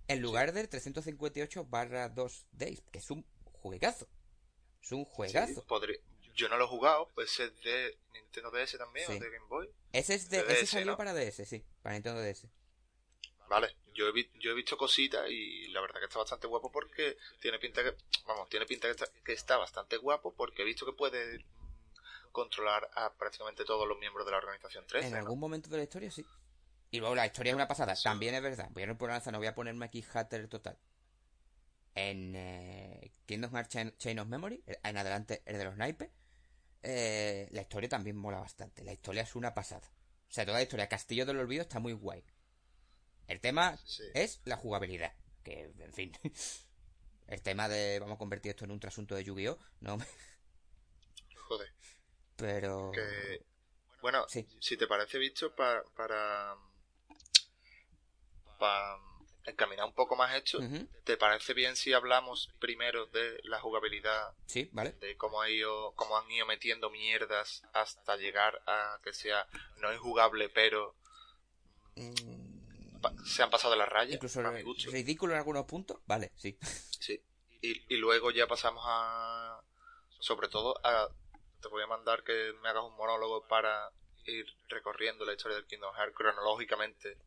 en 0.07 0.21
lugar 0.21 0.53
del 0.53 0.69
358 0.69 1.65
barra 1.65 2.07
2 2.09 2.45
Days, 2.51 2.83
que 2.91 2.99
es 2.99 3.09
un 3.09 3.25
juegazo. 3.45 4.07
Es 4.79 4.91
un 4.91 5.05
juegazo. 5.05 5.65
Yo 6.35 6.49
no 6.49 6.57
lo 6.57 6.65
he 6.65 6.67
jugado, 6.67 7.09
pues 7.15 7.39
es 7.39 7.51
de 7.63 7.97
Nintendo 8.13 8.51
DS 8.51 8.77
también, 8.77 9.09
o 9.09 9.13
de 9.13 9.31
Game 9.31 9.47
Boy. 9.49 9.71
Ese, 9.91 10.13
es 10.13 10.29
de, 10.29 10.41
ese 10.49 10.67
salió 10.67 10.95
para 10.95 11.15
DS, 11.15 11.47
sí, 11.47 11.65
para 11.81 11.95
Nintendo 11.95 12.21
DS. 12.21 12.47
Vale, 13.49 13.75
yo 13.97 14.09
he, 14.09 14.29
yo 14.39 14.51
he 14.51 14.53
visto 14.53 14.77
cositas 14.77 15.27
y 15.29 15.67
la 15.69 15.81
verdad 15.81 15.99
que 15.99 16.05
está 16.05 16.19
bastante 16.19 16.45
guapo 16.45 16.71
porque 16.71 17.17
tiene 17.41 17.57
pinta 17.57 17.83
que, 17.83 17.95
vamos, 18.27 18.47
tiene 18.47 18.67
pinta 18.67 18.87
que 18.87 18.91
está, 18.91 19.05
que 19.25 19.33
está 19.33 19.57
bastante 19.57 19.97
guapo 19.97 20.33
porque 20.35 20.61
he 20.61 20.65
visto 20.65 20.85
que 20.85 20.93
puede 20.93 21.43
controlar 22.31 22.87
a 22.93 23.11
prácticamente 23.13 23.65
todos 23.65 23.87
los 23.87 23.97
miembros 23.97 24.23
de 24.25 24.31
la 24.31 24.37
organización 24.37 24.85
3. 24.87 25.07
En 25.07 25.15
algún 25.15 25.39
momento 25.39 25.69
de 25.69 25.77
la 25.77 25.83
historia 25.83 26.11
sí. 26.11 26.23
Y 26.91 26.99
luego 26.99 27.15
la 27.15 27.25
historia 27.25 27.49
es 27.49 27.55
una 27.55 27.67
pasada, 27.67 27.95
también 28.01 28.35
es 28.35 28.41
verdad. 28.41 28.69
Voy 28.71 28.83
a 28.83 28.85
no 28.85 28.97
no 28.99 29.37
voy 29.39 29.47
a 29.47 29.55
ponerme 29.55 29.85
aquí 29.85 30.03
hater 30.03 30.47
total. 30.47 30.77
En 31.95 32.35
eh, 32.35 33.11
Kingdom 33.25 33.51
Hearts 33.51 33.97
Chain, 33.97 34.19
of 34.19 34.27
Memory, 34.27 34.63
en 34.67 34.97
adelante 34.97 35.41
el 35.45 35.57
de 35.57 35.65
los 35.65 35.75
naipes, 35.75 36.11
eh, 36.83 37.47
la 37.51 37.61
historia 37.61 37.89
también 37.89 38.15
mola 38.15 38.39
bastante. 38.39 38.83
La 38.83 38.93
historia 38.93 39.23
es 39.23 39.35
una 39.35 39.55
pasada. 39.55 39.91
O 40.29 40.31
sea, 40.31 40.45
toda 40.45 40.59
la 40.59 40.63
historia 40.63 40.87
Castillo 40.87 41.25
del 41.25 41.39
Olvido 41.39 41.63
está 41.63 41.79
muy 41.79 41.93
guay. 41.93 42.23
El 43.27 43.41
tema 43.41 43.77
es 44.13 44.41
la 44.45 44.57
jugabilidad. 44.57 45.13
Que, 45.43 45.71
en 45.79 45.93
fin. 45.93 46.11
El 47.27 47.41
tema 47.41 47.67
de 47.67 47.99
vamos 47.99 48.15
a 48.15 48.19
convertir 48.19 48.51
esto 48.51 48.63
en 48.63 48.71
un 48.71 48.79
trasunto 48.79 49.15
de 49.15 49.23
Yu-Gi-Oh! 49.23 49.59
No 49.81 49.97
Joder. 51.47 51.73
Pero. 52.37 52.91
Bueno, 54.01 54.25
si 54.27 54.77
te 54.77 54.87
parece, 54.87 55.17
bicho, 55.17 55.53
para. 55.53 55.83
para. 55.95 56.55
para 58.57 58.97
encaminar 59.47 59.85
un 59.85 59.93
poco 59.93 60.15
más 60.15 60.35
esto, 60.35 60.59
¿te 61.05 61.15
parece 61.15 61.53
bien 61.53 61.75
si 61.77 61.93
hablamos 61.93 62.49
primero 62.59 63.05
de 63.07 63.39
la 63.43 63.59
jugabilidad? 63.59 64.33
Sí, 64.45 64.69
vale. 64.73 64.91
De 64.99 65.15
cómo, 65.15 65.41
ha 65.41 65.49
ido, 65.49 65.93
cómo 65.95 66.17
han 66.17 66.29
ido 66.29 66.45
metiendo 66.45 66.89
mierdas 66.89 67.63
hasta 67.73 68.17
llegar 68.17 68.61
a 68.67 68.99
que 69.03 69.13
sea 69.13 69.47
no 69.77 69.93
injugable, 69.93 70.49
pero. 70.49 70.95
Se 73.25 73.43
han 73.43 73.49
pasado 73.49 73.73
de 73.73 73.79
la 73.79 73.85
raya. 73.85 74.15
Incluso 74.15 74.41
ridículo 74.91 75.33
en 75.33 75.39
algunos 75.39 75.65
puntos. 75.65 75.99
Vale, 76.05 76.31
sí. 76.35 76.57
Sí. 76.99 77.21
Y, 77.61 77.93
y 77.93 77.97
luego 77.97 78.31
ya 78.31 78.47
pasamos 78.47 78.83
a. 78.85 79.61
Sobre 80.19 80.47
todo 80.47 80.75
a. 80.83 81.09
Te 81.61 81.67
voy 81.69 81.83
a 81.83 81.87
mandar 81.87 82.23
que 82.23 82.53
me 82.61 82.69
hagas 82.69 82.83
un 82.83 82.95
monólogo 82.95 83.47
para 83.47 83.89
ir 84.25 84.45
recorriendo 84.69 85.25
la 85.25 85.33
historia 85.33 85.57
del 85.57 85.65
Kingdom 85.65 85.93
Hearts 85.95 86.15
cronológicamente 86.15 87.17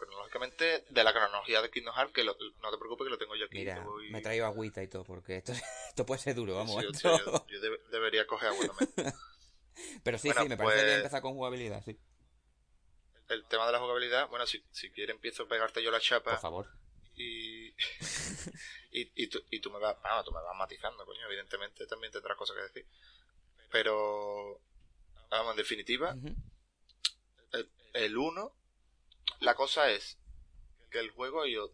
cronológicamente 0.00 0.84
de 0.88 1.04
la 1.04 1.12
cronología 1.12 1.60
de 1.60 1.70
Kingdom 1.70 1.94
Hearts, 1.94 2.12
que 2.12 2.24
no 2.24 2.34
te 2.34 2.78
preocupes 2.78 3.04
que 3.04 3.10
lo 3.10 3.18
tengo 3.18 3.36
yo 3.36 3.44
aquí. 3.44 3.58
Mira, 3.58 3.84
me 4.10 4.18
he 4.18 4.22
traído 4.22 4.46
agüita 4.46 4.82
y 4.82 4.88
todo, 4.88 5.04
porque 5.04 5.36
esto, 5.36 5.52
esto 5.88 6.06
puede 6.06 6.20
ser 6.20 6.34
duro, 6.34 6.54
vamos. 6.54 6.82
yo, 7.02 7.12
debería 7.90 8.26
coger 8.26 8.48
agua 8.48 8.66
también. 8.66 9.14
Pero 10.02 10.18
sí, 10.18 10.30
sí, 10.30 10.48
me 10.48 10.56
parece 10.56 10.82
pues 10.82 10.96
empezar 10.96 11.22
con 11.22 11.34
jugabilidad, 11.34 11.82
sí. 11.84 11.98
El 13.30 13.44
tema 13.46 13.64
de 13.66 13.72
la 13.72 13.78
jugabilidad, 13.78 14.28
bueno, 14.28 14.46
si, 14.46 14.62
si 14.72 14.90
quieres 14.90 15.14
empiezo 15.14 15.44
a 15.44 15.48
pegarte 15.48 15.82
yo 15.82 15.90
la 15.90 16.00
chapa. 16.00 16.32
Por 16.32 16.40
favor. 16.40 16.68
Y, 17.16 17.68
y, 18.90 19.10
y, 19.14 19.26
tú, 19.28 19.40
y 19.50 19.60
tú 19.60 19.70
me 19.70 19.78
vas, 19.78 19.96
tú 20.24 20.32
me 20.32 20.42
vas 20.42 20.56
matizando, 20.56 21.06
coño, 21.06 21.26
evidentemente 21.26 21.86
también 21.86 22.12
tendrás 22.12 22.36
cosas 22.36 22.56
que 22.56 22.62
decir. 22.62 22.86
Pero, 23.70 24.60
vamos, 25.30 25.52
en 25.52 25.56
definitiva, 25.56 26.16
el 27.94 28.16
1 28.18 28.52
la 29.40 29.54
cosa 29.54 29.90
es 29.90 30.18
que 30.90 30.98
el 30.98 31.10
juego 31.10 31.42
ha 31.42 31.48
ido 31.48 31.72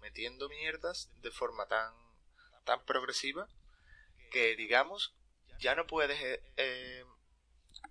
metiendo 0.00 0.48
mierdas 0.48 1.10
de 1.22 1.30
forma 1.30 1.66
tan, 1.66 1.92
tan 2.64 2.84
progresiva 2.84 3.48
que, 4.30 4.54
digamos, 4.56 5.14
ya 5.58 5.74
no 5.74 5.86
puedes 5.86 6.20
eh, 6.20 6.42
eh, 6.58 7.04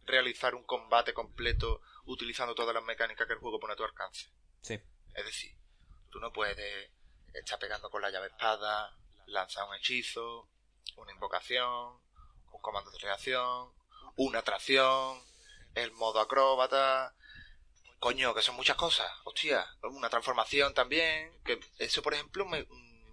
realizar 0.05 0.55
un 0.55 0.63
combate 0.63 1.13
completo 1.13 1.82
utilizando 2.08 2.55
todas 2.55 2.74
las 2.74 2.84
mecánicas 2.84 3.28
que 3.28 3.34
el 3.34 3.39
juego 3.39 3.60
pone 3.60 3.74
a 3.74 3.76
tu 3.76 3.84
alcance. 3.84 4.30
Sí. 4.62 4.80
Es 5.14 5.26
decir, 5.26 5.55
tú 6.10 6.20
no 6.20 6.34
puedes 6.34 6.89
estar 7.34 7.60
pegando 7.60 7.89
con 7.89 8.01
la 8.01 8.10
llave 8.10 8.28
espada, 8.28 8.97
lanzar 9.28 9.68
un 9.68 9.76
hechizo, 9.76 10.49
una 10.95 11.12
invocación, 11.12 11.99
un 12.51 12.62
comando 12.62 12.91
de 12.91 12.99
reacción, 12.99 13.72
una 14.16 14.39
atracción, 14.39 15.22
el 15.76 15.91
modo 15.91 16.20
acróbata, 16.20 17.14
Coño, 17.99 18.36
que 18.36 18.43
son 18.43 18.55
muchas 18.55 18.78
cosas, 18.78 19.12
hostia, 19.24 19.66
una 19.82 20.10
transformación 20.10 20.74
también, 20.74 21.32
que 21.43 21.60
eso 21.80 22.03
por 22.03 22.14
ejemplo 22.14 22.45
me, 22.45 22.68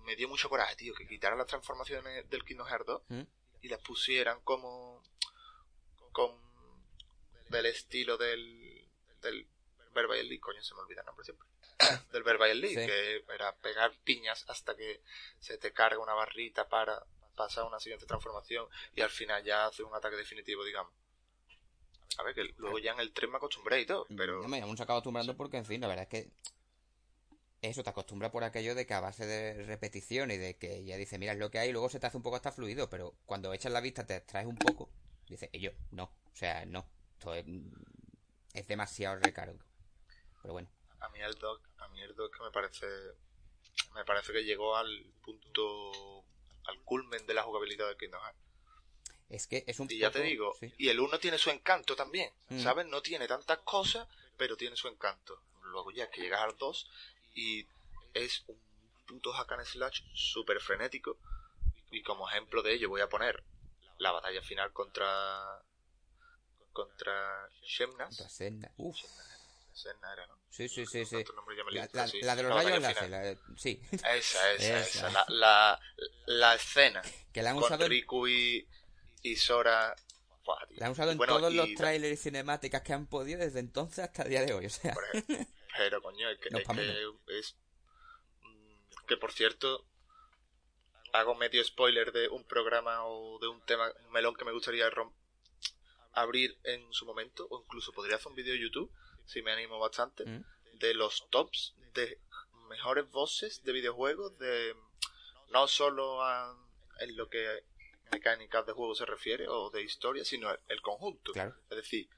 me 0.04 0.14
dio 0.14 0.28
mucho 0.28 0.50
coraje, 0.50 0.76
tío, 0.76 0.94
que 0.94 1.08
quitaran 1.08 1.38
las 1.38 1.46
transformaciones 1.46 2.28
del 2.28 2.44
Kingdom 2.44 2.68
Hearts 2.68 2.86
2 2.86 3.02
¿Mm? 3.08 3.22
y 3.62 3.68
las 3.68 3.80
pusieran 3.80 4.40
como 4.42 5.02
con 6.12 6.38
del 7.48 7.66
estilo 7.66 8.18
del 8.18 8.63
del 9.24 9.46
Verba 9.94 10.18
y 10.18 10.38
coño, 10.38 10.62
se 10.62 10.74
me 10.74 10.80
olvida 10.80 11.00
el 11.00 11.06
nombre 11.06 11.24
siempre. 11.24 11.48
del 12.12 12.22
Verba 12.22 12.48
y 12.52 12.60
que 12.60 13.24
era 13.34 13.54
pegar 13.56 13.92
piñas 14.04 14.44
hasta 14.48 14.76
que 14.76 15.00
se 15.40 15.58
te 15.58 15.72
carga 15.72 15.98
una 15.98 16.14
barrita 16.14 16.68
para 16.68 17.04
pasar 17.34 17.64
a 17.64 17.66
una 17.66 17.80
siguiente 17.80 18.06
transformación 18.06 18.68
y 18.94 19.00
al 19.00 19.10
final 19.10 19.42
ya 19.42 19.66
hace 19.66 19.82
un 19.82 19.94
ataque 19.94 20.16
definitivo, 20.16 20.64
digamos. 20.64 20.92
A 22.18 22.22
ver, 22.22 22.34
que 22.34 22.44
luego 22.58 22.78
ya 22.78 22.92
en 22.92 23.00
el 23.00 23.12
tren 23.12 23.30
me 23.30 23.38
acostumbré 23.38 23.80
y 23.80 23.86
todo, 23.86 24.06
pero... 24.16 24.40
No 24.42 24.48
me 24.48 24.64
mucho 24.64 24.84
acostumbrando 24.84 25.36
porque, 25.36 25.56
en 25.56 25.64
fin, 25.64 25.80
la 25.80 25.88
verdad 25.88 26.04
es 26.04 26.08
que 26.08 26.30
eso 27.60 27.82
te 27.82 27.90
acostumbra 27.90 28.30
por 28.30 28.44
aquello 28.44 28.74
de 28.74 28.86
que 28.86 28.94
a 28.94 29.00
base 29.00 29.26
de 29.26 29.64
repetición 29.64 30.30
y 30.30 30.36
de 30.36 30.56
que 30.56 30.84
ya 30.84 30.96
dice, 30.96 31.18
mira, 31.18 31.32
es 31.32 31.38
lo 31.38 31.50
que 31.50 31.58
hay, 31.58 31.70
y 31.70 31.72
luego 31.72 31.88
se 31.88 31.98
te 31.98 32.06
hace 32.06 32.16
un 32.16 32.22
poco 32.22 32.36
hasta 32.36 32.52
fluido, 32.52 32.88
pero 32.88 33.14
cuando 33.26 33.52
echas 33.52 33.72
la 33.72 33.80
vista 33.80 34.06
te 34.06 34.16
extraes 34.16 34.46
un 34.46 34.56
poco, 34.56 34.90
dice, 35.28 35.50
y 35.52 35.60
yo, 35.60 35.70
no, 35.90 36.04
o 36.04 36.36
sea, 36.36 36.64
no, 36.66 36.86
esto 37.14 37.34
es, 37.34 37.44
es 38.54 38.66
demasiado 38.68 39.16
recargo. 39.16 39.58
Pero 40.40 40.54
bueno. 40.54 40.68
A 41.00 41.08
mí 41.10 41.20
el 41.20 41.34
doc, 41.34 41.60
a 41.78 41.88
mí 41.88 42.00
el 42.00 42.14
doc 42.14 42.40
me 42.40 42.50
parece, 42.50 42.86
me 43.94 44.04
parece 44.04 44.32
que 44.32 44.44
llegó 44.44 44.76
al 44.76 45.04
punto, 45.22 46.24
al 46.64 46.80
culmen 46.84 47.26
de 47.26 47.34
la 47.34 47.42
jugabilidad 47.42 47.88
de 47.88 47.96
Kingdom 47.96 48.22
Hearts. 48.22 48.38
Es 49.28 49.46
que 49.46 49.64
es 49.66 49.80
un 49.80 49.90
Y 49.90 49.98
ya 49.98 50.10
te 50.10 50.22
digo, 50.22 50.54
y 50.78 50.88
el 50.88 51.00
1 51.00 51.18
tiene 51.18 51.38
su 51.38 51.50
encanto 51.50 51.96
también, 51.96 52.30
mm. 52.50 52.60
¿sabes? 52.60 52.86
No 52.86 53.02
tiene 53.02 53.26
tantas 53.26 53.58
cosas, 53.58 54.06
pero 54.36 54.56
tiene 54.56 54.76
su 54.76 54.88
encanto. 54.88 55.42
Luego 55.62 55.90
ya 55.90 56.08
que 56.10 56.20
llegas 56.20 56.42
al 56.42 56.56
2 56.56 56.90
y 57.34 57.66
es 58.12 58.44
un 58.46 58.60
puto 59.06 59.32
hack 59.32 59.52
and 59.52 59.64
slash 59.64 60.02
súper 60.14 60.60
frenético. 60.60 61.18
Y 61.90 62.02
como 62.02 62.28
ejemplo 62.28 62.62
de 62.62 62.74
ello 62.74 62.88
voy 62.88 63.00
a 63.00 63.08
poner 63.08 63.42
la 63.98 64.12
batalla 64.12 64.42
final 64.42 64.72
contra 64.72 65.62
contra 66.74 67.48
Shemnas. 67.62 68.08
Contra 68.08 68.28
Senna. 68.28 68.70
Uf. 68.76 68.98
Senna 69.72 70.12
era, 70.12 70.26
¿no? 70.26 70.38
Sí, 70.50 70.68
sí, 70.68 70.84
sí, 70.86 71.04
sí. 71.06 71.24
La, 72.22 72.36
de 72.36 72.42
los 72.42 72.54
rayos 72.54 72.80
láser, 72.80 73.38
sí. 73.56 73.80
Esa, 73.90 74.52
esa, 74.52 74.80
esa. 74.80 75.10
La, 75.10 75.24
la, 75.28 75.80
la, 76.26 76.54
escena. 76.54 77.02
Que 77.32 77.42
la 77.42 77.50
han 77.50 77.56
con 77.56 77.64
usado 77.64 77.88
Riku 77.88 78.28
y, 78.28 78.68
y 79.22 79.36
Sora. 79.36 79.96
La 80.76 80.86
han 80.86 80.92
usado 80.92 81.10
en 81.12 81.18
todos 81.18 81.52
los 81.52 81.74
trailers 81.74 82.20
y 82.20 82.22
cinemáticas 82.22 82.82
que 82.82 82.92
han 82.92 83.06
podido 83.06 83.40
desde 83.40 83.60
entonces 83.60 84.00
hasta 84.04 84.24
el 84.24 84.28
día 84.28 84.42
de 84.42 84.52
hoy, 84.52 84.66
o 84.66 84.70
sea. 84.70 84.94
pero 85.78 86.02
coño, 86.02 86.28
es 86.28 86.38
que, 86.38 86.48
es, 87.28 87.56
mm, 88.42 89.06
que, 89.06 89.16
por 89.16 89.32
cierto 89.32 89.86
hago 91.14 91.36
medio 91.36 91.62
spoiler 91.64 92.12
de 92.12 92.28
un 92.28 92.44
programa 92.44 93.04
o 93.06 93.38
de 93.38 93.46
un 93.46 93.60
tema, 93.62 93.90
un 94.04 94.12
melón 94.12 94.34
que 94.34 94.44
me 94.44 94.52
gustaría 94.52 94.90
abrir 96.14 96.58
en 96.64 96.92
su 96.92 97.06
momento, 97.06 97.46
o 97.50 97.60
incluso 97.60 97.92
podría 97.92 98.16
hacer 98.16 98.28
un 98.28 98.36
vídeo 98.36 98.54
de 98.54 98.60
YouTube, 98.60 98.90
si 99.26 99.42
me 99.42 99.52
animo 99.52 99.78
bastante, 99.78 100.24
mm. 100.24 100.44
de 100.78 100.94
los 100.94 101.28
tops 101.30 101.74
de 101.94 102.18
mejores 102.68 103.10
voces 103.10 103.62
de 103.64 103.72
videojuegos, 103.72 104.38
de 104.38 104.74
no 105.50 105.68
solo 105.68 106.20
en 106.98 107.16
lo 107.16 107.28
que 107.28 107.64
mecánicas 108.10 108.66
de 108.66 108.72
juego 108.72 108.94
se 108.94 109.06
refiere 109.06 109.48
o 109.48 109.70
de 109.70 109.82
historia, 109.82 110.24
sino 110.24 110.50
el, 110.68 110.80
conjunto. 110.80 111.32
Es 111.34 111.76
decir, 111.76 112.08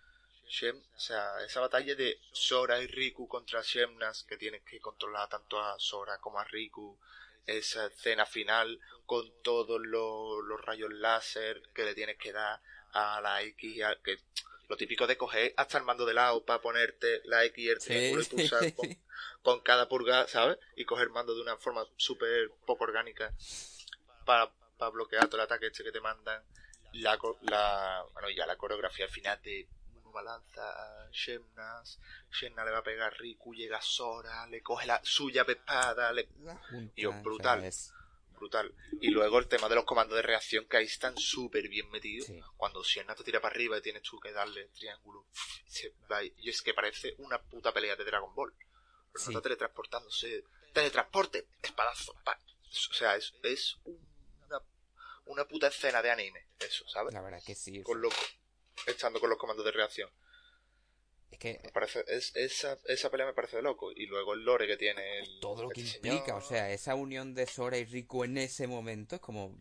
o 0.94 0.98
sea, 0.98 1.40
esa 1.44 1.60
batalla 1.60 1.94
de 1.94 2.20
Sora 2.32 2.80
y 2.80 2.86
Riku 2.86 3.26
contra 3.26 3.62
Shemnas, 3.62 4.24
que 4.24 4.36
tienes 4.36 4.62
que 4.62 4.80
controlar 4.80 5.28
tanto 5.28 5.60
a 5.60 5.78
Sora 5.78 6.18
como 6.18 6.38
a 6.38 6.44
Riku, 6.44 6.98
esa 7.46 7.86
escena 7.86 8.26
final 8.26 8.80
con 9.06 9.30
todos 9.42 9.80
los, 9.80 10.60
rayos 10.62 10.92
láser 10.92 11.62
que 11.74 11.84
le 11.84 11.94
tienes 11.94 12.16
que 12.18 12.32
dar 12.32 12.60
a 12.96 13.20
la 13.20 13.42
X, 13.42 13.82
que 14.02 14.18
lo 14.68 14.76
típico 14.76 15.06
de 15.06 15.16
coger 15.16 15.54
hasta 15.56 15.78
el 15.78 15.84
mando 15.84 16.04
de 16.04 16.14
lado 16.14 16.44
para 16.44 16.60
ponerte 16.60 17.20
la 17.24 17.44
X 17.44 17.64
y 17.64 17.68
el 17.68 17.78
triángulo 17.78 18.22
y 18.22 18.26
pulsar 18.26 18.74
con, 18.74 18.88
con, 19.42 19.60
cada 19.60 19.88
purga, 19.88 20.26
¿sabes? 20.26 20.58
Y 20.76 20.84
coger 20.84 21.10
mando 21.10 21.34
de 21.34 21.42
una 21.42 21.56
forma 21.56 21.84
súper 21.96 22.50
poco 22.66 22.84
orgánica 22.84 23.32
para 24.24 24.50
para 24.76 24.90
bloquear 24.90 25.26
todo 25.26 25.36
el 25.40 25.44
ataque 25.44 25.66
este 25.66 25.84
que 25.84 25.92
te 25.92 26.00
mandan. 26.00 26.42
La, 26.92 27.18
la, 27.42 28.04
bueno, 28.12 28.30
ya 28.30 28.46
la 28.46 28.56
coreografía 28.56 29.08
final 29.08 29.40
de 29.42 29.68
balanza 30.12 30.62
a 30.62 31.10
Shemnas, 31.12 32.00
Shemna 32.30 32.64
le 32.64 32.70
va 32.70 32.78
a 32.78 32.82
pegar 32.82 33.12
a 33.12 33.16
Riku, 33.16 33.54
llega 33.54 33.82
Sora, 33.82 34.46
le 34.46 34.62
coge 34.62 34.86
la 34.86 34.98
suya 35.04 35.44
espada, 35.46 36.10
le... 36.12 36.26
y 36.94 37.04
brutal, 37.04 37.70
brutal. 38.36 38.74
Y 39.00 39.10
luego 39.10 39.38
el 39.38 39.48
tema 39.48 39.68
de 39.68 39.74
los 39.74 39.84
comandos 39.84 40.16
de 40.16 40.22
reacción 40.22 40.66
que 40.66 40.76
ahí 40.76 40.84
están 40.84 41.16
súper 41.16 41.68
bien 41.68 41.90
metidos. 41.90 42.30
Cuando 42.56 42.82
Shemna 42.82 43.14
te 43.14 43.24
tira 43.24 43.40
para 43.40 43.54
arriba 43.54 43.78
y 43.78 43.82
tienes 43.82 44.02
tú 44.02 44.20
que 44.20 44.32
darle 44.32 44.68
triángulo, 44.68 45.26
se 45.66 45.94
va 46.10 46.22
y 46.22 46.48
es 46.48 46.62
que 46.62 46.74
parece 46.74 47.14
una 47.18 47.42
puta 47.42 47.72
pelea 47.72 47.96
de 47.96 48.04
Dragon 48.04 48.34
Ball. 48.34 48.54
Pero 49.12 49.24
no 49.24 49.30
está 49.30 49.40
teletransportándose, 49.40 50.44
teletransporte, 50.72 51.48
espadazo, 51.62 52.12
o 52.12 52.94
sea, 52.94 53.16
es, 53.16 53.32
es 53.42 53.78
un 53.84 54.06
una 55.26 55.44
puta 55.44 55.68
escena 55.68 56.02
de 56.02 56.10
anime, 56.10 56.46
eso, 56.58 56.86
¿sabes? 56.88 57.12
La 57.12 57.20
verdad 57.20 57.42
que 57.44 57.54
sí. 57.54 57.82
Con 57.82 58.00
lo, 58.00 58.08
estando 58.86 59.20
con 59.20 59.28
los 59.28 59.38
comandos 59.38 59.64
de 59.64 59.72
reacción. 59.72 60.10
Es 61.30 61.38
que. 61.38 61.60
parece, 61.72 62.04
es, 62.08 62.34
esa, 62.36 62.78
esa 62.86 63.10
pelea 63.10 63.26
me 63.26 63.34
parece 63.34 63.56
de 63.56 63.62
loco. 63.62 63.92
Y 63.92 64.06
luego 64.06 64.34
el 64.34 64.44
lore 64.44 64.66
que 64.66 64.76
tiene. 64.76 65.18
El, 65.18 65.40
todo 65.40 65.64
lo 65.64 65.68
que 65.70 65.80
implica, 65.80 66.36
o 66.36 66.40
sea, 66.40 66.70
esa 66.70 66.94
unión 66.94 67.34
de 67.34 67.46
Sora 67.46 67.78
y 67.78 67.84
Riku 67.84 68.24
en 68.24 68.38
ese 68.38 68.66
momento 68.66 69.16
es 69.16 69.20
como. 69.20 69.56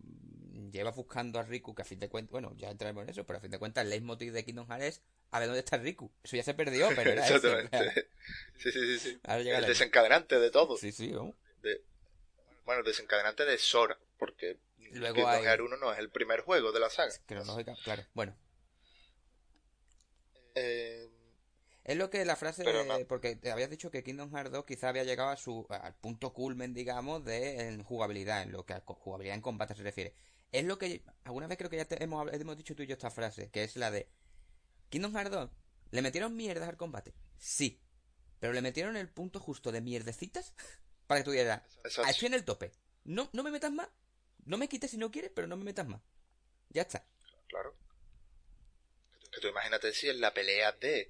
Lleva 0.72 0.92
buscando 0.92 1.40
a 1.40 1.44
Riku, 1.44 1.74
que 1.74 1.84
a 1.84 1.86
fin 1.86 2.00
de 2.00 2.10
cuentas. 2.10 2.32
Bueno, 2.32 2.54
ya 2.58 2.70
entraremos 2.70 3.04
en 3.04 3.10
eso, 3.10 3.26
pero 3.26 3.38
a 3.38 3.42
fin 3.42 3.52
de 3.52 3.60
cuentas 3.60 3.84
el 3.84 3.90
leitmotiv 3.90 4.34
de 4.34 4.44
Kingdom 4.44 4.68
Hearts 4.68 4.86
es 4.86 5.02
a 5.32 5.40
ver 5.40 5.48
dónde 5.48 5.60
está 5.60 5.78
Riku. 5.78 6.12
Eso 6.24 6.36
ya 6.36 6.44
se 6.44 6.54
perdió, 6.54 6.90
pero 6.96 7.12
era 7.12 7.26
Exactamente. 7.28 8.10
sí, 8.58 8.72
sí, 8.72 8.98
sí. 8.98 9.00
sí. 9.00 9.20
el 9.24 9.66
desencadenante 9.66 10.40
de 10.40 10.52
todo. 10.52 10.78
Sí, 10.78 10.92
sí. 10.92 11.14
De, 11.62 11.82
Bueno, 12.66 12.80
el 12.80 12.86
desencadenante 12.86 13.46
de 13.46 13.58
Sora, 13.58 13.98
porque 14.18 14.58
Luego 14.92 15.16
Kingdom 15.16 15.44
Hearts 15.44 15.64
1 15.64 15.78
no 15.78 15.94
es 15.94 16.00
el 16.00 16.10
primer 16.10 16.42
juego 16.42 16.72
de 16.72 16.80
la 16.80 16.90
saga. 16.90 17.14
Cronológica, 17.26 17.76
claro. 17.84 18.04
Bueno. 18.14 18.36
Eh, 20.56 21.10
es 21.86 21.98
lo 21.98 22.10
que 22.10 22.26
la 22.26 22.36
frase 22.36 22.66
porque 23.08 23.36
te 23.36 23.52
habías 23.52 23.70
dicho 23.70 23.92
que 23.92 24.04
Kingdom 24.04 24.32
Hearts 24.32 24.52
2 24.52 24.66
quizá 24.66 24.90
había 24.90 25.04
llegado 25.04 25.30
a 25.30 25.38
su 25.38 25.68
al 25.70 25.94
punto 25.94 26.34
culmen, 26.34 26.74
digamos, 26.74 27.24
de 27.24 27.80
jugabilidad, 27.86 28.42
en 28.42 28.52
lo 28.52 28.66
que 28.66 28.74
a 28.74 28.80
jugabilidad 28.80 29.36
en 29.36 29.42
combate 29.42 29.76
se 29.76 29.84
refiere. 29.84 30.16
Es 30.52 30.66
lo 30.66 30.80
que 30.80 31.04
alguna 31.26 31.46
vez 31.46 31.60
creo 31.60 31.70
que 31.70 31.78
ya 31.78 31.88
hemos, 32.00 32.34
hemos 32.34 32.58
dicho 32.58 32.76
tú 32.76 32.82
y 32.82 32.88
yo 32.88 32.94
esta 32.94 33.12
frase, 33.12 33.52
que 33.52 33.64
es 33.64 33.76
la 33.76 33.92
de 33.92 34.10
Kingdom 34.90 35.14
Hearts 35.14 35.30
2. 35.30 35.50
¿Le 35.92 36.02
metieron 36.02 36.36
mierdas 36.36 36.68
al 36.68 36.76
combate? 36.76 37.14
Sí. 37.38 37.80
Pero 38.40 38.54
le 38.54 38.64
metieron 38.64 38.98
el 38.98 39.08
punto 39.08 39.40
justo 39.40 39.72
de 39.72 39.82
mierdecitas 39.82 40.56
para 41.08 41.22
que 41.22 41.26
tuviera. 41.26 41.64
Estoy 41.84 42.28
en 42.28 42.34
el 42.34 42.46
tope. 42.46 42.72
No, 43.04 43.30
no 43.32 43.44
me 43.44 43.52
metas 43.52 43.72
más. 43.72 43.90
No 44.46 44.58
me 44.58 44.68
quites 44.68 44.90
si 44.90 44.98
no 44.98 45.12
quieres, 45.12 45.32
pero 45.36 45.46
no 45.46 45.56
me 45.56 45.66
metas 45.66 45.88
más. 45.88 46.02
Ya 46.70 46.82
está. 46.82 47.06
Claro. 47.48 47.76
Que 49.32 49.40
tú 49.40 49.48
imagínate 49.50 49.94
si 49.94 50.10
en 50.10 50.20
la 50.20 50.34
pelea 50.34 50.72
de 50.72 51.10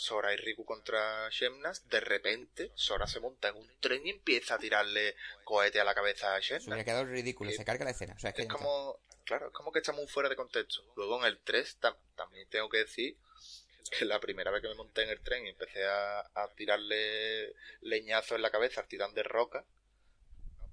Sora 0.00 0.32
y 0.32 0.36
Riku 0.36 0.64
contra 0.64 1.28
Shemnas, 1.28 1.86
de 1.90 2.00
repente 2.00 2.72
Sora 2.74 3.06
se 3.06 3.20
monta 3.20 3.48
en 3.48 3.56
un 3.56 3.68
tren 3.80 4.06
y 4.06 4.10
empieza 4.10 4.54
a 4.54 4.58
tirarle 4.58 5.14
cohete 5.44 5.78
a 5.78 5.84
la 5.84 5.94
cabeza 5.94 6.34
a 6.34 6.40
Shemnas. 6.40 6.64
Se 6.64 6.70
hubiera 6.70 6.84
quedado 6.84 7.04
ridículo, 7.04 7.50
se 7.50 7.64
carga 7.66 7.84
la 7.84 7.90
escena. 7.90 8.16
es, 8.18 8.46
como, 8.46 8.98
claro, 9.24 9.48
es 9.48 9.52
como 9.52 9.70
que 9.72 9.80
estamos 9.80 10.10
fuera 10.10 10.30
de 10.30 10.36
contexto. 10.36 10.82
Luego 10.96 11.20
en 11.20 11.26
el 11.26 11.38
3 11.38 11.78
también 12.16 12.48
tengo 12.48 12.70
que 12.70 12.78
decir 12.78 13.18
que 13.90 14.06
la 14.06 14.20
primera 14.20 14.50
vez 14.50 14.62
que 14.62 14.68
me 14.68 14.74
monté 14.74 15.02
en 15.02 15.10
el 15.10 15.20
tren 15.20 15.44
y 15.44 15.50
empecé 15.50 15.84
a, 15.84 16.48
tirarle 16.56 17.54
leñazos 17.82 18.32
en 18.32 18.42
la 18.42 18.50
cabeza 18.50 18.80
al 18.80 18.88
titán 18.88 19.12
de 19.12 19.22
roca. 19.22 19.66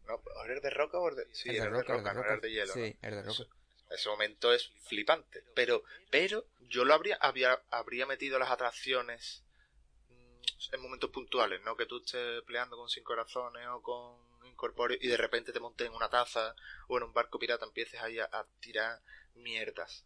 ¿No? 0.08 0.22
¿Eres 0.46 0.62
de 0.62 0.70
roca 0.70 1.00
o 1.00 1.14
de...? 1.14 1.28
Sí, 1.34 1.52
de 1.52 1.66
roca, 1.66 1.94
de 1.94 2.00
roca, 2.00 2.14
no 2.14 2.40
de 2.40 2.50
hielo. 2.50 2.74
Sí, 2.74 2.96
de 3.02 3.24
roca. 3.24 3.44
Ese 3.90 4.10
momento 4.10 4.54
es 4.54 4.72
flipante. 4.88 5.44
Pero, 5.56 5.84
pero 6.10 6.46
yo 6.62 6.86
lo 6.86 6.94
habría, 6.94 7.16
había, 7.16 7.62
habría 7.70 8.06
metido 8.06 8.40
las 8.40 8.52
atracciones 8.52 9.44
mm, 10.10 10.74
en 10.74 10.82
momentos 10.82 11.10
puntuales, 11.10 11.62
¿no? 11.64 11.76
Que 11.76 11.86
tú 11.86 11.98
estés 11.98 12.42
peleando 12.44 12.78
con 12.78 12.90
cinco 12.90 13.14
corazones 13.14 13.68
o 13.68 13.82
con 13.82 14.28
incorpóreo 14.48 14.98
y 15.00 15.08
de 15.08 15.18
repente 15.18 15.52
te 15.52 15.60
montes 15.60 15.88
en 15.88 15.94
una 15.94 16.10
taza 16.10 16.56
o 16.88 16.98
en 16.98 17.04
un 17.04 17.14
barco 17.14 17.40
pirata 17.40 17.66
empieces 17.66 18.02
ahí 18.02 18.20
a, 18.20 18.48
tirar 18.60 19.02
mierdas. 19.36 20.06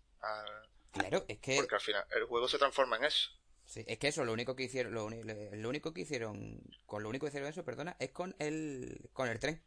Claro, 0.92 1.26
es 1.28 1.40
que... 1.40 1.56
Porque 1.56 1.76
al 1.76 1.82
final 1.82 2.06
el 2.12 2.26
juego 2.26 2.48
se 2.48 2.58
transforma 2.58 2.98
en 2.98 3.06
eso. 3.06 3.32
Sí, 3.66 3.86
es 3.88 3.98
que 4.00 4.10
eso, 4.10 4.26
lo 4.26 4.34
único 4.34 4.56
que 4.56 4.64
hicieron, 4.64 4.94
lo, 4.94 5.06
único 5.06 5.94
que 5.94 6.02
hicieron, 6.02 6.62
con 6.86 7.04
lo 7.04 7.10
único 7.10 7.26
que 7.26 7.30
hicieron 7.30 7.50
eso, 7.50 7.64
perdona, 7.64 7.96
es 8.00 8.10
con 8.10 8.36
el, 8.40 9.10
con 9.14 9.30
el 9.30 9.40
tren. 9.40 9.64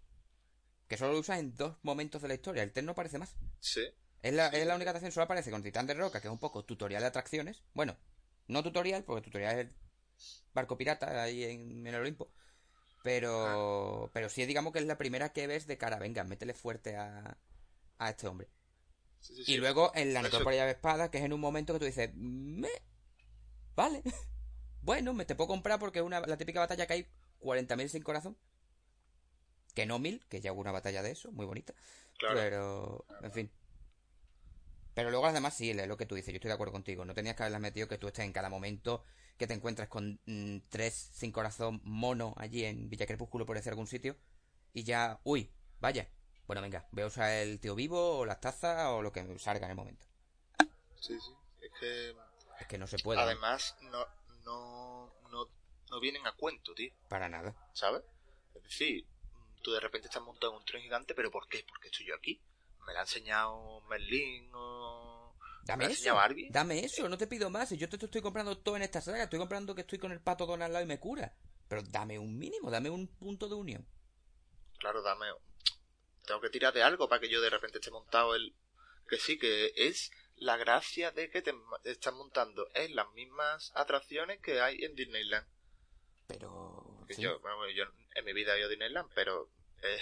Que 0.88 0.98
solo 0.98 1.14
lo 1.14 1.20
usas 1.20 1.38
en 1.38 1.56
dos 1.56 1.76
momentos 1.82 2.20
de 2.20 2.28
la 2.28 2.34
historia. 2.34 2.62
El 2.62 2.72
tren 2.72 2.84
no 2.84 2.92
aparece 2.92 3.18
más. 3.18 3.34
Sí. 3.60 3.82
Es 4.24 4.32
la, 4.32 4.48
es 4.48 4.66
la 4.66 4.74
única 4.74 4.90
atracción, 4.90 5.12
solo 5.12 5.24
aparece 5.24 5.50
con 5.50 5.62
Titán 5.62 5.86
de 5.86 5.92
Roca, 5.92 6.18
que 6.18 6.28
es 6.28 6.32
un 6.32 6.38
poco 6.38 6.64
tutorial 6.64 7.02
de 7.02 7.08
atracciones. 7.08 7.62
Bueno, 7.74 7.94
no 8.48 8.62
tutorial, 8.62 9.04
porque 9.04 9.20
tutorial 9.20 9.52
es 9.52 9.66
el 9.66 9.74
barco 10.54 10.78
pirata 10.78 11.22
ahí 11.22 11.44
en, 11.44 11.86
el 11.86 11.94
Olimpo. 11.94 12.32
Pero, 13.02 14.10
pero 14.14 14.30
sí, 14.30 14.46
digamos 14.46 14.72
que 14.72 14.78
es 14.78 14.86
la 14.86 14.96
primera 14.96 15.34
que 15.34 15.46
ves 15.46 15.66
de 15.66 15.76
cara, 15.76 15.98
venga, 15.98 16.24
métele 16.24 16.54
fuerte 16.54 16.96
a, 16.96 17.36
a 17.98 18.08
este 18.08 18.26
hombre. 18.26 18.48
y 19.28 19.58
luego 19.58 19.92
en 19.94 20.14
la 20.14 20.22
necrópolis 20.22 20.58
de 20.58 20.70
espada, 20.70 21.10
que 21.10 21.18
es 21.18 21.24
en 21.24 21.34
un 21.34 21.40
momento 21.40 21.74
que 21.74 21.80
tú 21.80 21.84
dices, 21.84 22.10
me. 22.14 22.70
Vale. 23.76 24.02
bueno, 24.80 25.12
me 25.12 25.26
te 25.26 25.34
puedo 25.34 25.48
comprar 25.48 25.78
porque 25.78 25.98
es 25.98 26.04
una, 26.04 26.20
la 26.20 26.38
típica 26.38 26.60
batalla 26.60 26.86
que 26.86 26.94
hay 26.94 27.06
40.000 27.42 27.88
sin 27.88 28.02
corazón. 28.02 28.38
Que 29.74 29.84
no 29.84 29.98
mil, 29.98 30.24
que 30.30 30.40
ya 30.40 30.50
hubo 30.50 30.62
una 30.62 30.72
batalla 30.72 31.02
de 31.02 31.10
eso, 31.10 31.30
muy 31.30 31.44
bonita. 31.44 31.74
Pero, 32.18 33.04
en 33.20 33.32
fin. 33.32 33.50
Pero 34.94 35.10
luego 35.10 35.26
además 35.26 35.54
sí, 35.54 35.70
es 35.70 35.88
lo 35.88 35.96
que 35.96 36.06
tú 36.06 36.14
dices, 36.14 36.32
yo 36.32 36.36
estoy 36.36 36.48
de 36.48 36.54
acuerdo 36.54 36.72
contigo. 36.72 37.04
No 37.04 37.14
tenías 37.14 37.34
que 37.34 37.42
haberlas 37.42 37.60
metido 37.60 37.88
que 37.88 37.98
tú 37.98 38.06
estés 38.06 38.24
en 38.24 38.32
cada 38.32 38.48
momento 38.48 39.04
que 39.36 39.48
te 39.48 39.54
encuentras 39.54 39.88
con 39.88 40.20
mm, 40.26 40.58
tres 40.68 40.94
sin 40.94 41.32
corazón 41.32 41.80
mono 41.82 42.34
allí 42.36 42.64
en 42.64 42.88
Villa 42.88 43.06
Crepúsculo 43.06 43.44
por 43.44 43.56
decir 43.56 43.70
algún 43.70 43.88
sitio. 43.88 44.16
Y 44.72 44.84
ya, 44.84 45.20
uy, 45.24 45.52
vaya. 45.80 46.08
Bueno, 46.46 46.62
venga, 46.62 46.86
voy 46.92 47.02
a 47.02 47.06
usar 47.06 47.30
el 47.30 47.58
tío 47.58 47.74
vivo 47.74 48.18
o 48.18 48.24
las 48.24 48.40
tazas 48.40 48.86
o 48.88 49.02
lo 49.02 49.12
que 49.12 49.38
salga 49.38 49.66
en 49.66 49.70
el 49.70 49.76
momento. 49.76 50.06
Sí, 51.00 51.18
sí. 51.20 51.32
Es 51.60 51.72
que... 51.80 52.14
Es 52.60 52.66
que 52.68 52.78
no 52.78 52.86
se 52.86 52.98
puede. 52.98 53.20
Además, 53.20 53.76
no, 53.82 54.06
no, 54.44 55.12
no, 55.30 55.48
no 55.90 56.00
vienen 56.00 56.24
a 56.26 56.32
cuento, 56.32 56.72
tío. 56.74 56.92
Para 57.08 57.28
nada. 57.28 57.56
¿Sabes? 57.72 58.02
Es 58.54 58.62
decir, 58.62 59.04
tú 59.62 59.72
de 59.72 59.80
repente 59.80 60.06
estás 60.06 60.22
montado 60.22 60.52
en 60.52 60.58
un 60.58 60.64
tren 60.64 60.82
gigante, 60.82 61.14
pero 61.14 61.32
¿por 61.32 61.48
qué? 61.48 61.64
Porque 61.68 61.88
estoy 61.88 62.06
yo 62.06 62.14
aquí 62.14 62.40
me 62.86 62.92
la 62.92 63.00
ha 63.00 63.02
enseñado 63.02 63.80
Merlin 63.88 64.50
o... 64.54 65.34
Dame 65.64 65.86
eso, 65.86 66.14
dame 66.50 66.84
eso, 66.84 67.08
no 67.08 67.16
te 67.16 67.26
pido 67.26 67.48
más. 67.48 67.70
Si 67.70 67.78
yo 67.78 67.88
te, 67.88 67.96
estoy 67.96 68.20
comprando 68.20 68.58
todo 68.58 68.76
en 68.76 68.82
esta 68.82 69.00
saga, 69.00 69.24
estoy 69.24 69.38
comprando 69.38 69.74
que 69.74 69.80
estoy 69.80 69.98
con 69.98 70.12
el 70.12 70.20
pato 70.20 70.44
Don 70.44 70.60
al 70.60 70.72
lado 70.72 70.84
y 70.84 70.88
me 70.88 71.00
cura. 71.00 71.34
Pero 71.68 71.82
dame 71.82 72.18
un 72.18 72.38
mínimo, 72.38 72.70
dame 72.70 72.90
un 72.90 73.08
punto 73.08 73.48
de 73.48 73.54
unión. 73.54 73.86
Claro, 74.78 75.02
dame. 75.02 75.26
Tengo 76.26 76.40
que 76.42 76.50
tirar 76.50 76.74
de 76.74 76.82
algo 76.82 77.08
para 77.08 77.20
que 77.20 77.30
yo 77.30 77.40
de 77.40 77.48
repente 77.48 77.78
esté 77.78 77.90
montado 77.90 78.34
el. 78.34 78.54
Que 79.08 79.16
sí, 79.16 79.38
que 79.38 79.72
es 79.76 80.10
la 80.36 80.58
gracia 80.58 81.10
de 81.10 81.30
que 81.30 81.40
te 81.40 81.54
estás 81.84 82.12
montando 82.12 82.68
en 82.74 82.94
las 82.94 83.10
mismas 83.12 83.72
atracciones 83.74 84.40
que 84.40 84.60
hay 84.60 84.84
en 84.84 84.94
Disneyland. 84.94 85.46
Pero. 86.26 87.06
Yo, 87.16 87.40
yo 87.74 87.84
en 88.14 88.24
mi 88.24 88.32
vida 88.34 88.54
he 88.54 88.58
ido 88.58 88.66
a 88.66 88.70
Disneyland, 88.70 89.10
pero. 89.14 89.48
Eh, 89.82 89.98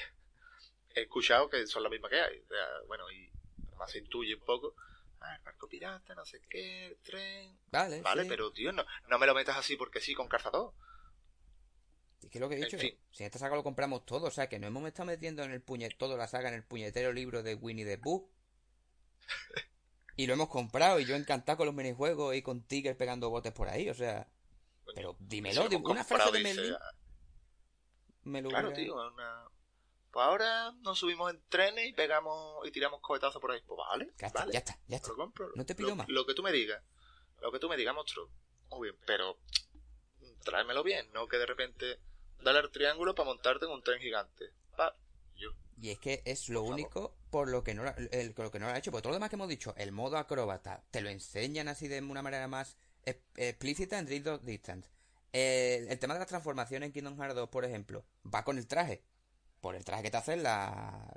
he 0.95 1.03
escuchado 1.03 1.49
que 1.49 1.67
son 1.67 1.83
las 1.83 1.91
mismas 1.91 2.11
que 2.11 2.21
hay. 2.21 2.39
O 2.41 2.49
sea, 2.49 2.67
bueno, 2.87 3.11
y 3.11 3.31
además 3.69 3.91
se 3.91 3.99
intuye 3.99 4.35
un 4.35 4.45
poco. 4.45 4.75
Ah, 5.21 5.37
el 5.37 5.43
barco 5.43 5.69
pirata, 5.69 6.15
no 6.15 6.25
sé 6.25 6.41
qué, 6.49 6.87
el 6.87 6.97
tren. 6.99 7.57
Vale, 7.71 8.01
Vale, 8.01 8.25
pero 8.25 8.51
tío, 8.51 8.73
no, 8.73 8.85
no 9.09 9.19
me 9.19 9.27
lo 9.27 9.35
metas 9.35 9.57
así 9.57 9.77
porque 9.77 10.01
sí 10.01 10.15
con 10.15 10.29
cazador. 10.29 10.75
¿Y 12.23 12.29
qué 12.29 12.39
es 12.39 12.43
lo 12.43 12.49
que 12.49 12.57
he 12.57 12.59
dicho? 12.59 12.79
Si 12.79 13.23
en 13.23 13.27
esta 13.27 13.39
saga 13.39 13.57
lo 13.57 13.63
compramos 13.63 14.05
todo, 14.05 14.27
o 14.27 14.31
sea, 14.31 14.49
que 14.49 14.59
no 14.59 14.67
hemos 14.67 14.87
estado 14.87 15.07
metiendo 15.07 15.43
en 15.43 15.53
el 15.53 15.63
puñet 15.63 15.97
todo 15.97 16.17
la 16.17 16.29
saga 16.29 16.49
en 16.49 16.55
el 16.55 16.65
puñetero 16.65 17.13
libro 17.13 17.43
de 17.43 17.55
Winnie 17.55 17.85
the 17.85 17.99
Pooh. 17.99 18.29
y 20.17 20.27
lo 20.27 20.35
hemos 20.35 20.49
comprado 20.49 21.01
y 21.01 21.05
yo 21.05 21.15
encantado 21.15 21.59
con 21.59 21.67
los 21.67 21.75
minijuegos 21.75 22.35
y 22.35 22.43
con 22.43 22.63
Tiger 22.63 22.97
pegando 22.97 23.31
botes 23.31 23.53
por 23.53 23.69
ahí, 23.69 23.89
o 23.89 23.95
sea. 23.95 24.29
pero 24.95 25.17
dímelo, 25.21 25.69
una 25.85 26.05
frase 26.05 26.33
de 26.33 26.41
Melvin. 26.41 26.75
Me 28.25 28.41
lo 28.41 28.51
claro, 28.51 28.73
tío, 28.73 28.95
una, 28.95 29.49
pues 30.13 30.27
ahora 30.27 30.73
nos 30.83 30.99
subimos 30.99 31.33
en 31.33 31.43
trenes 31.49 31.89
y 31.89 31.95
pegamos 31.95 32.67
y 32.69 32.71
tiramos 32.71 33.01
cohetazos 33.01 33.41
por 33.41 33.51
ahí. 33.51 33.63
Pues 33.67 33.79
vale, 33.79 34.13
ya 34.19 34.27
está, 34.27 34.47
ya 34.51 34.59
está, 34.59 34.79
ya 34.87 34.97
está. 34.97 35.13
No 35.55 35.65
te 35.65 35.75
pido 35.75 35.97
más. 35.97 36.07
Lo 36.09 36.27
que 36.27 36.35
tú 36.35 36.43
me 36.43 36.53
digas, 36.53 36.83
lo 37.41 37.51
que 37.51 37.59
tú 37.59 37.69
me 37.69 37.79
digas, 37.79 37.95
monstruo. 37.95 38.29
Muy 38.71 38.91
bien, 38.91 39.01
pero 39.07 39.39
tráemelo 40.45 40.83
bien, 40.83 41.11
no 41.13 41.27
que 41.29 41.39
de 41.39 41.47
repente 41.47 41.99
dale 42.43 42.59
al 42.59 42.71
triángulo 42.71 43.15
para 43.15 43.27
montarte 43.27 43.65
en 43.65 43.71
un 43.71 43.83
tren 43.83 44.01
gigante. 44.01 44.53
yo. 45.35 45.51
Y 45.81 45.91
es 45.91 45.99
que 45.99 46.23
es 46.27 46.51
lo 46.51 46.63
único 46.63 47.17
por 47.31 47.49
lo 47.49 47.65
que 47.65 47.75
no 47.75 47.83
el, 48.11 48.35
lo 48.37 48.51
que 48.51 48.59
no 48.59 48.67
lo 48.67 48.73
ha 48.73 48.79
hecho. 48.79 48.91
Porque 48.91 49.03
todo 49.03 49.13
lo 49.13 49.17
demás 49.17 49.31
que 49.31 49.37
hemos 49.37 49.49
dicho, 49.49 49.75
el 49.79 49.93
modo 49.93 50.19
acróbata, 50.19 50.85
te 50.91 51.01
lo 51.01 51.09
enseñan 51.09 51.69
así 51.69 51.89
de 51.89 52.01
una 52.03 52.21
manera 52.21 52.47
más 52.49 52.77
explícita 53.07 53.99
en 53.99 54.05
Dream 54.05 54.41
Distance. 54.43 54.91
El, 55.33 55.89
el, 55.89 55.99
tema 55.99 56.13
de 56.13 56.21
la 56.21 56.27
transformación 56.27 56.83
en 56.83 56.93
Kingdom 56.93 57.17
Hearts 57.17 57.35
2, 57.35 57.49
por 57.49 57.65
ejemplo, 57.65 58.05
va 58.23 58.45
con 58.45 58.59
el 58.59 58.67
traje 58.67 59.03
por 59.63 59.77
el 59.77 59.85
traje 59.85 60.03
que 60.03 60.11
te 60.11 60.17
hacen 60.19 60.43
la 60.43 61.09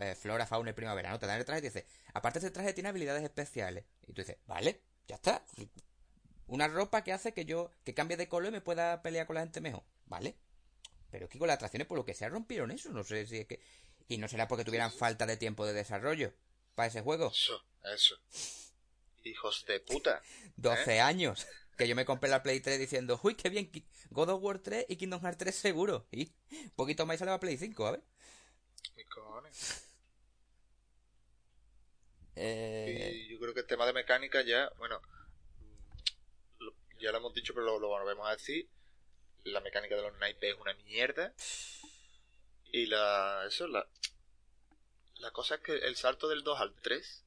eh, 0.00 0.16
flora, 0.16 0.46
fauna 0.46 0.70
y 0.70 0.72
primavera, 0.72 1.10
¿no? 1.10 1.18
Te 1.20 1.26
dan 1.26 1.38
el 1.38 1.44
traje 1.44 1.60
y 1.60 1.62
te 1.62 1.68
dice, 1.68 1.86
aparte 2.14 2.40
este 2.40 2.50
traje 2.50 2.72
tiene 2.72 2.88
habilidades 2.88 3.22
especiales. 3.22 3.84
Y 4.08 4.12
tú 4.12 4.22
dices, 4.22 4.38
vale, 4.46 4.80
ya 5.06 5.16
está. 5.16 5.44
Una 6.46 6.66
ropa 6.66 7.04
que 7.04 7.12
hace 7.12 7.34
que 7.34 7.44
yo, 7.44 7.70
que 7.84 7.94
cambie 7.94 8.16
de 8.16 8.26
color 8.26 8.48
y 8.48 8.52
me 8.52 8.60
pueda 8.62 9.02
pelear 9.02 9.26
con 9.26 9.34
la 9.34 9.42
gente 9.42 9.60
mejor. 9.60 9.84
Vale. 10.06 10.34
Pero 11.10 11.26
es 11.26 11.30
que 11.30 11.38
con 11.38 11.46
las 11.46 11.56
atracciones, 11.56 11.86
por 11.86 11.98
lo 11.98 12.06
que 12.06 12.14
sea, 12.14 12.30
rompieron 12.30 12.70
eso. 12.70 12.88
No 12.90 13.04
sé 13.04 13.26
si 13.26 13.38
es 13.38 13.46
que... 13.46 13.60
Y 14.08 14.16
no 14.16 14.28
será 14.28 14.48
porque 14.48 14.64
tuvieran 14.64 14.90
falta 14.90 15.26
de 15.26 15.36
tiempo 15.36 15.64
de 15.66 15.74
desarrollo 15.74 16.32
para 16.74 16.88
ese 16.88 17.02
juego. 17.02 17.30
Eso, 17.30 17.64
eso. 17.94 18.16
Hijos 19.22 19.64
de 19.68 19.80
puta. 19.80 20.22
12 20.56 20.96
¿eh? 20.96 21.00
años 21.00 21.46
que 21.76 21.88
yo 21.88 21.96
me 21.96 22.04
compré 22.04 22.30
la 22.30 22.42
Play 22.42 22.60
3 22.60 22.78
diciendo, 22.78 23.18
uy, 23.22 23.34
qué 23.34 23.48
bien, 23.48 23.70
God 24.10 24.30
of 24.30 24.42
War 24.42 24.58
3 24.58 24.86
y 24.88 24.96
Kingdom 24.96 25.20
Hearts 25.20 25.38
3 25.38 25.54
seguro. 25.54 26.06
Y 26.10 26.32
un 26.50 26.70
poquito 26.70 27.06
más 27.06 27.18
sale 27.18 27.30
la 27.30 27.40
Play 27.40 27.56
5, 27.56 27.86
a 27.86 27.90
ver. 27.92 28.02
¿Qué 28.94 29.04
cojones? 29.06 29.90
Eh... 32.36 33.12
Y 33.14 33.28
yo 33.28 33.38
creo 33.38 33.54
que 33.54 33.60
el 33.60 33.66
tema 33.68 33.86
de 33.86 33.92
mecánica 33.92 34.42
ya, 34.42 34.68
bueno, 34.78 35.00
ya 36.98 37.12
lo 37.12 37.18
hemos 37.18 37.32
dicho, 37.32 37.54
pero 37.54 37.64
lo, 37.64 37.78
lo 37.78 37.88
volvemos 37.88 38.26
a 38.26 38.32
decir. 38.32 38.68
La 39.44 39.60
mecánica 39.60 39.94
de 39.94 40.02
los 40.02 40.18
naipes 40.18 40.54
es 40.54 40.60
una 40.60 40.74
mierda. 40.74 41.32
Y 42.72 42.86
la. 42.86 43.44
Eso, 43.46 43.68
la. 43.68 43.86
La 45.20 45.30
cosa 45.30 45.56
es 45.56 45.60
que 45.60 45.74
el 45.74 45.96
salto 45.96 46.28
del 46.28 46.42
2 46.42 46.60
al 46.60 46.74
3 46.74 47.24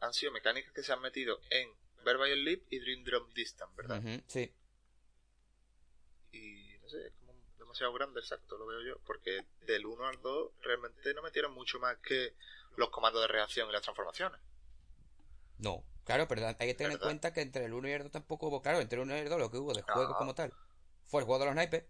han 0.00 0.12
sido 0.12 0.32
mecánicas 0.32 0.72
que 0.72 0.82
se 0.82 0.92
han 0.92 1.00
metido 1.00 1.40
en 1.50 1.70
Verbal 2.04 2.44
Leap 2.44 2.62
y 2.70 2.78
Dream 2.78 3.04
Drop 3.04 3.32
Distance, 3.32 3.74
¿verdad? 3.76 4.02
sí. 4.26 4.54
Y 6.32 6.78
no 6.82 6.88
sé, 6.88 7.06
es 7.06 7.12
como 7.14 7.32
demasiado 7.58 7.92
grande, 7.92 8.20
exacto, 8.20 8.58
lo 8.58 8.66
veo 8.66 8.82
yo, 8.82 9.00
porque 9.06 9.46
del 9.66 9.86
1 9.86 10.06
al 10.06 10.20
2 10.20 10.52
realmente 10.62 11.14
no 11.14 11.22
metieron 11.22 11.52
mucho 11.52 11.78
más 11.78 11.96
que 11.98 12.34
los 12.76 12.90
comandos 12.90 13.22
de 13.22 13.28
reacción 13.28 13.68
y 13.68 13.72
las 13.72 13.82
transformaciones. 13.82 14.40
No, 15.58 15.84
claro, 16.04 16.26
pero 16.28 16.46
hay 16.46 16.54
que 16.54 16.74
tener 16.74 16.92
en 16.92 16.98
cuenta 16.98 17.32
que 17.32 17.40
entre 17.40 17.64
el 17.64 17.72
1 17.72 17.88
y 17.88 17.92
el 17.92 18.02
2 18.04 18.12
tampoco 18.12 18.48
hubo, 18.48 18.62
claro, 18.62 18.80
entre 18.80 18.96
el 18.96 19.04
1 19.04 19.16
y 19.16 19.20
el 19.20 19.28
2 19.28 19.38
lo 19.38 19.50
que 19.50 19.58
hubo 19.58 19.72
de 19.72 19.82
juego 19.82 20.14
como 20.16 20.34
tal 20.34 20.52
fue 21.04 21.20
el 21.20 21.26
juego 21.26 21.40
de 21.40 21.46
los 21.46 21.54
naipes, 21.54 21.84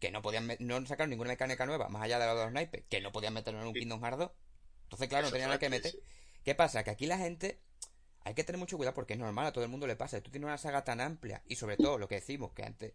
que 0.00 0.10
no 0.10 0.22
podían 0.22 0.48
no 0.58 0.86
sacaron 0.86 1.10
ninguna 1.10 1.30
mecánica 1.30 1.66
nueva, 1.66 1.88
más 1.88 2.02
allá 2.02 2.18
de 2.18 2.26
lo 2.26 2.36
de 2.36 2.44
los 2.44 2.52
naipes, 2.52 2.84
que 2.88 3.00
no 3.00 3.12
podían 3.12 3.34
meterlo 3.34 3.60
en 3.60 3.68
un 3.68 3.74
Kingdom 3.74 4.02
Hearts 4.02 4.18
2. 4.18 4.30
Entonces, 4.84 5.08
claro, 5.08 5.26
no 5.26 5.32
tenían 5.32 5.48
nada 5.48 5.58
que 5.58 5.70
meter. 5.70 5.94
¿Qué 6.44 6.54
pasa? 6.54 6.84
Que 6.84 6.90
aquí 6.90 7.06
la 7.06 7.16
gente 7.16 7.60
hay 8.24 8.34
que 8.34 8.42
tener 8.42 8.58
mucho 8.58 8.76
cuidado 8.76 8.94
porque 8.94 9.12
es 9.12 9.18
normal, 9.18 9.46
a 9.46 9.52
todo 9.52 9.64
el 9.64 9.70
mundo 9.70 9.86
le 9.86 9.96
pasa. 9.96 10.20
Tú 10.22 10.30
tienes 10.30 10.46
una 10.46 10.58
saga 10.58 10.82
tan 10.82 11.00
amplia 11.00 11.42
y 11.46 11.56
sobre 11.56 11.76
todo 11.76 11.98
lo 11.98 12.08
que 12.08 12.16
decimos, 12.16 12.52
que 12.52 12.64
antes 12.64 12.94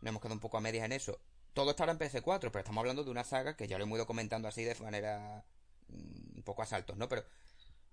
nos 0.00 0.10
hemos 0.10 0.22
quedado 0.22 0.34
un 0.34 0.40
poco 0.40 0.56
a 0.56 0.60
medias 0.60 0.84
en 0.86 0.92
eso. 0.92 1.20
Todo 1.52 1.70
está 1.70 1.84
ahora 1.84 1.92
en 1.92 1.98
PS4, 1.98 2.38
pero 2.40 2.58
estamos 2.60 2.80
hablando 2.80 3.04
de 3.04 3.10
una 3.10 3.24
saga 3.24 3.54
que 3.54 3.68
ya 3.68 3.76
lo 3.76 3.84
hemos 3.84 3.96
ido 3.96 4.06
comentando 4.06 4.48
así 4.48 4.64
de 4.64 4.74
manera 4.76 5.44
mm, 5.88 6.38
un 6.38 6.42
poco 6.42 6.62
a 6.62 6.66
saltos, 6.66 6.96
¿no? 6.96 7.08
Pero 7.08 7.24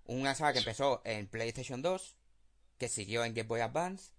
una 0.05 0.33
saga 0.35 0.53
que 0.53 0.59
empezó 0.59 1.01
en 1.03 1.27
PlayStation 1.27 1.81
2, 1.81 2.15
que 2.77 2.87
siguió 2.87 3.25
en 3.25 3.33
Game 3.33 3.47
Boy 3.47 3.59
Advance, 3.59 4.13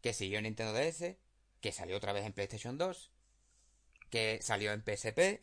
que 0.00 0.12
siguió 0.12 0.38
en 0.38 0.44
Nintendo 0.44 0.72
DS, 0.72 1.16
que 1.60 1.72
salió 1.72 1.96
otra 1.96 2.12
vez 2.12 2.24
en 2.24 2.32
PlayStation 2.32 2.78
2, 2.78 3.10
que 4.08 4.38
salió 4.40 4.72
en 4.72 4.82
PSP, 4.82 5.18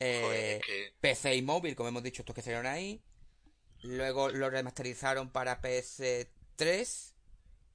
eh, 0.00 0.60
PC 1.00 1.36
y 1.36 1.42
móvil, 1.42 1.74
como 1.74 1.88
hemos 1.88 2.02
dicho, 2.02 2.20
estos 2.20 2.34
que 2.34 2.42
salieron 2.42 2.66
ahí, 2.66 3.02
Luego 3.82 4.28
lo 4.30 4.50
remasterizaron 4.50 5.30
para 5.30 5.60
PS3, 5.60 7.12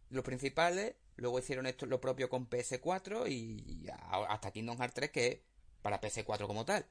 los 0.10 0.24
principales. 0.24 0.96
Luego 1.16 1.40
hicieron 1.40 1.68
esto 1.68 1.86
lo 1.86 2.02
propio 2.02 2.30
con 2.30 2.50
PS4 2.50 3.30
y 3.30 3.88
hasta 4.30 4.52
Kingdom 4.52 4.78
Hearts 4.78 4.96
3 4.96 5.12
que 5.12 5.28
es 5.28 5.40
para 5.82 6.02
PS4 6.02 6.48
como 6.48 6.66
tal. 6.66 6.86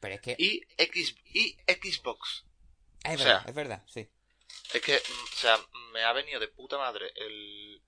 Pero 0.00 0.14
es 0.14 0.20
que... 0.20 0.36
Y, 0.38 0.62
X, 0.76 1.16
y 1.32 1.56
Xbox. 1.66 2.44
Es 3.02 3.18
verdad, 3.18 3.48
es 3.48 3.54
verdad, 3.54 3.82
sí. 3.86 4.08
Es 4.72 4.80
que, 4.80 4.96
o 4.96 5.36
sea, 5.36 5.58
me 5.92 6.02
ha 6.04 6.12
venido 6.12 6.40
de 6.40 6.48
puta 6.48 6.78
madre 6.78 7.10
el, 7.16 7.82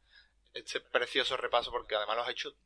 este 0.55 0.81
precioso 0.81 1.37
repaso 1.37 1.71
porque 1.71 1.95
además 1.95 2.17
lo 2.17 2.23
has 2.23 2.31
hecho 2.31 2.57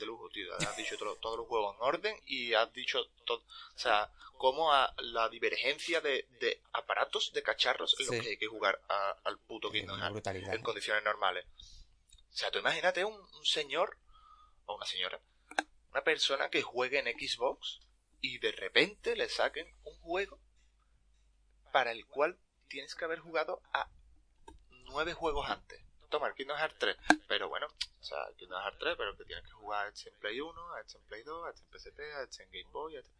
de 0.00 0.06
lujo, 0.06 0.28
tío. 0.30 0.52
Has 0.56 0.76
dicho 0.76 0.96
todos 0.98 1.38
los 1.38 1.46
juegos 1.46 1.76
en 1.76 1.82
orden 1.82 2.16
y 2.26 2.54
has 2.54 2.72
dicho 2.72 3.04
todo. 3.24 3.44
O 3.74 3.78
sea, 3.78 4.10
como 4.36 4.72
a 4.72 4.92
la 4.98 5.28
divergencia 5.28 6.00
de, 6.00 6.26
aparatos, 6.72 7.32
de 7.32 7.42
cacharros, 7.42 7.94
es 8.00 8.06
lo 8.06 8.20
que 8.20 8.30
hay 8.30 8.36
que 8.36 8.46
jugar 8.46 8.80
al 9.24 9.38
puto 9.38 9.70
Kingdom 9.70 10.00
Hearts 10.00 10.26
en 10.26 10.62
condiciones 10.62 11.04
normales. 11.04 11.46
O 12.32 12.36
sea, 12.36 12.50
tú 12.50 12.58
imagínate 12.58 13.04
un, 13.04 13.14
un 13.14 13.44
señor 13.44 13.98
o 14.66 14.76
una 14.76 14.86
señora, 14.86 15.20
una 15.90 16.02
persona 16.02 16.48
que 16.48 16.62
juegue 16.62 16.98
en 16.98 17.06
Xbox 17.06 17.80
y 18.20 18.38
de 18.38 18.52
repente 18.52 19.16
le 19.16 19.28
saquen 19.28 19.66
un 19.84 19.94
juego 20.00 20.40
para 21.72 21.92
el 21.92 22.06
cual 22.06 22.38
tienes 22.68 22.94
que 22.94 23.04
haber 23.04 23.18
jugado 23.18 23.62
a 23.72 23.90
nueve 24.86 25.12
juegos 25.12 25.48
antes 25.48 25.89
toma 26.10 26.28
el 26.28 26.34
Kingdom 26.34 26.58
Hearts 26.58 26.76
3. 26.78 26.96
Pero 27.26 27.48
bueno, 27.48 27.66
o 27.66 28.04
sea, 28.04 28.18
el 28.28 28.36
Kingdom 28.36 28.60
Hearts 28.60 28.78
3, 28.78 28.94
pero 28.98 29.16
que 29.16 29.24
tienes 29.24 29.44
que 29.44 29.52
jugar 29.52 29.86
a 29.86 29.88
este 29.88 30.10
en 30.10 30.18
Play 30.18 30.40
1, 30.40 30.74
a 30.74 30.80
este 30.80 30.98
en 30.98 31.04
Play 31.04 31.22
2, 31.22 31.46
a 31.46 31.50
este 31.50 31.62
en 31.62 31.78
PSP, 31.78 32.00
a 32.00 32.22
este 32.22 32.42
en 32.42 32.50
Game 32.50 32.70
Boy, 32.72 32.96
a 32.96 33.00
este... 33.00 33.10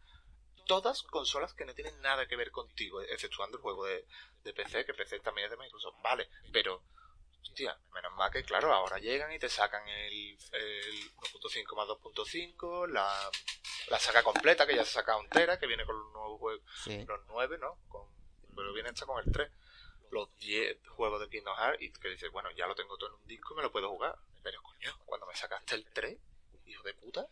Todas 0.67 1.01
consolas 1.03 1.53
que 1.53 1.65
no 1.65 1.73
tienen 1.73 1.99
nada 2.01 2.27
que 2.27 2.35
ver 2.35 2.51
contigo, 2.51 3.01
exceptuando 3.01 3.57
el 3.57 3.63
juego 3.63 3.85
de, 3.85 4.05
de 4.43 4.53
PC, 4.53 4.85
que 4.85 4.93
PC 4.93 5.19
también 5.19 5.45
es 5.45 5.51
de 5.51 5.57
Microsoft. 5.57 5.95
Vale, 6.03 6.29
pero 6.53 6.83
hostia, 7.41 7.77
menos 7.93 8.13
mal 8.13 8.31
que 8.31 8.43
claro, 8.43 8.71
ahora 8.71 8.99
llegan 8.99 9.33
y 9.33 9.39
te 9.39 9.49
sacan 9.49 9.85
el, 9.87 10.37
el 10.53 11.11
1.5 11.15 11.75
más 11.75 11.87
2.5, 11.87 12.87
la, 12.89 13.29
la 13.89 13.99
saga 13.99 14.23
completa 14.23 14.67
que 14.67 14.75
ya 14.75 14.85
se 14.85 14.93
saca 14.93 15.17
entera, 15.17 15.59
que 15.59 15.67
viene 15.67 15.85
con 15.85 15.97
los 15.99 16.13
nuevos 16.13 16.39
juegos, 16.39 16.63
los 16.85 17.25
9, 17.27 17.57
¿no? 17.57 17.77
Con, 17.89 18.07
pero 18.55 18.71
viene 18.73 18.89
hecha 18.91 19.05
con 19.05 19.21
el 19.25 19.31
3 19.31 19.51
los 20.11 20.29
10 20.39 20.77
juegos 20.89 21.21
de 21.21 21.29
Kingdom 21.29 21.55
Hearts 21.57 21.81
y 21.81 21.91
que 21.91 22.09
dices, 22.09 22.31
bueno, 22.31 22.49
ya 22.51 22.67
lo 22.67 22.75
tengo 22.75 22.97
todo 22.97 23.09
en 23.09 23.21
un 23.21 23.27
disco 23.27 23.53
y 23.53 23.57
me 23.57 23.63
lo 23.63 23.71
puedo 23.71 23.89
jugar. 23.89 24.17
Pero 24.43 24.61
coño, 24.61 24.91
cuando 25.05 25.25
me 25.27 25.35
sacaste 25.35 25.75
el 25.75 25.85
3, 25.85 26.17
hijo 26.67 26.83
de 26.83 26.93
puta. 26.93 27.27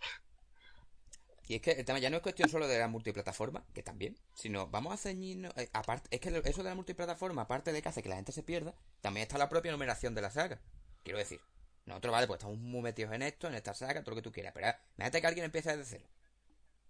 Y 1.47 1.55
es 1.55 1.61
que 1.61 1.71
el 1.71 1.83
tema 1.83 1.97
ya 1.97 2.11
no 2.11 2.17
es 2.17 2.21
cuestión 2.21 2.47
solo 2.47 2.67
de 2.67 2.77
la 2.77 2.87
multiplataforma, 2.87 3.65
que 3.73 3.81
también, 3.81 4.15
sino 4.35 4.67
vamos 4.67 4.93
a 4.93 4.97
ceñirnos. 4.97 5.51
Eh, 5.57 5.67
aparte, 5.73 6.07
es 6.11 6.21
que 6.21 6.29
eso 6.45 6.61
de 6.61 6.69
la 6.69 6.75
multiplataforma, 6.75 7.41
aparte 7.41 7.71
de 7.71 7.81
que 7.81 7.89
hace 7.89 8.03
que 8.03 8.09
la 8.09 8.17
gente 8.17 8.31
se 8.31 8.43
pierda, 8.43 8.75
también 9.01 9.23
está 9.23 9.39
la 9.39 9.49
propia 9.49 9.71
numeración 9.71 10.13
de 10.13 10.21
la 10.21 10.29
saga. 10.29 10.61
Quiero 11.03 11.17
decir, 11.17 11.41
nosotros, 11.87 12.11
vale, 12.11 12.27
pues 12.27 12.37
estamos 12.37 12.59
muy 12.59 12.81
metidos 12.81 13.13
en 13.13 13.23
esto, 13.23 13.47
en 13.47 13.55
esta 13.55 13.73
saga, 13.73 14.03
todo 14.03 14.11
lo 14.11 14.17
que 14.17 14.21
tú 14.21 14.31
quieras, 14.31 14.53
pero 14.53 14.67
imagínate 14.95 15.21
que 15.21 15.27
alguien 15.27 15.45
empieza 15.45 15.75
desde 15.75 15.97
cero. 15.97 16.09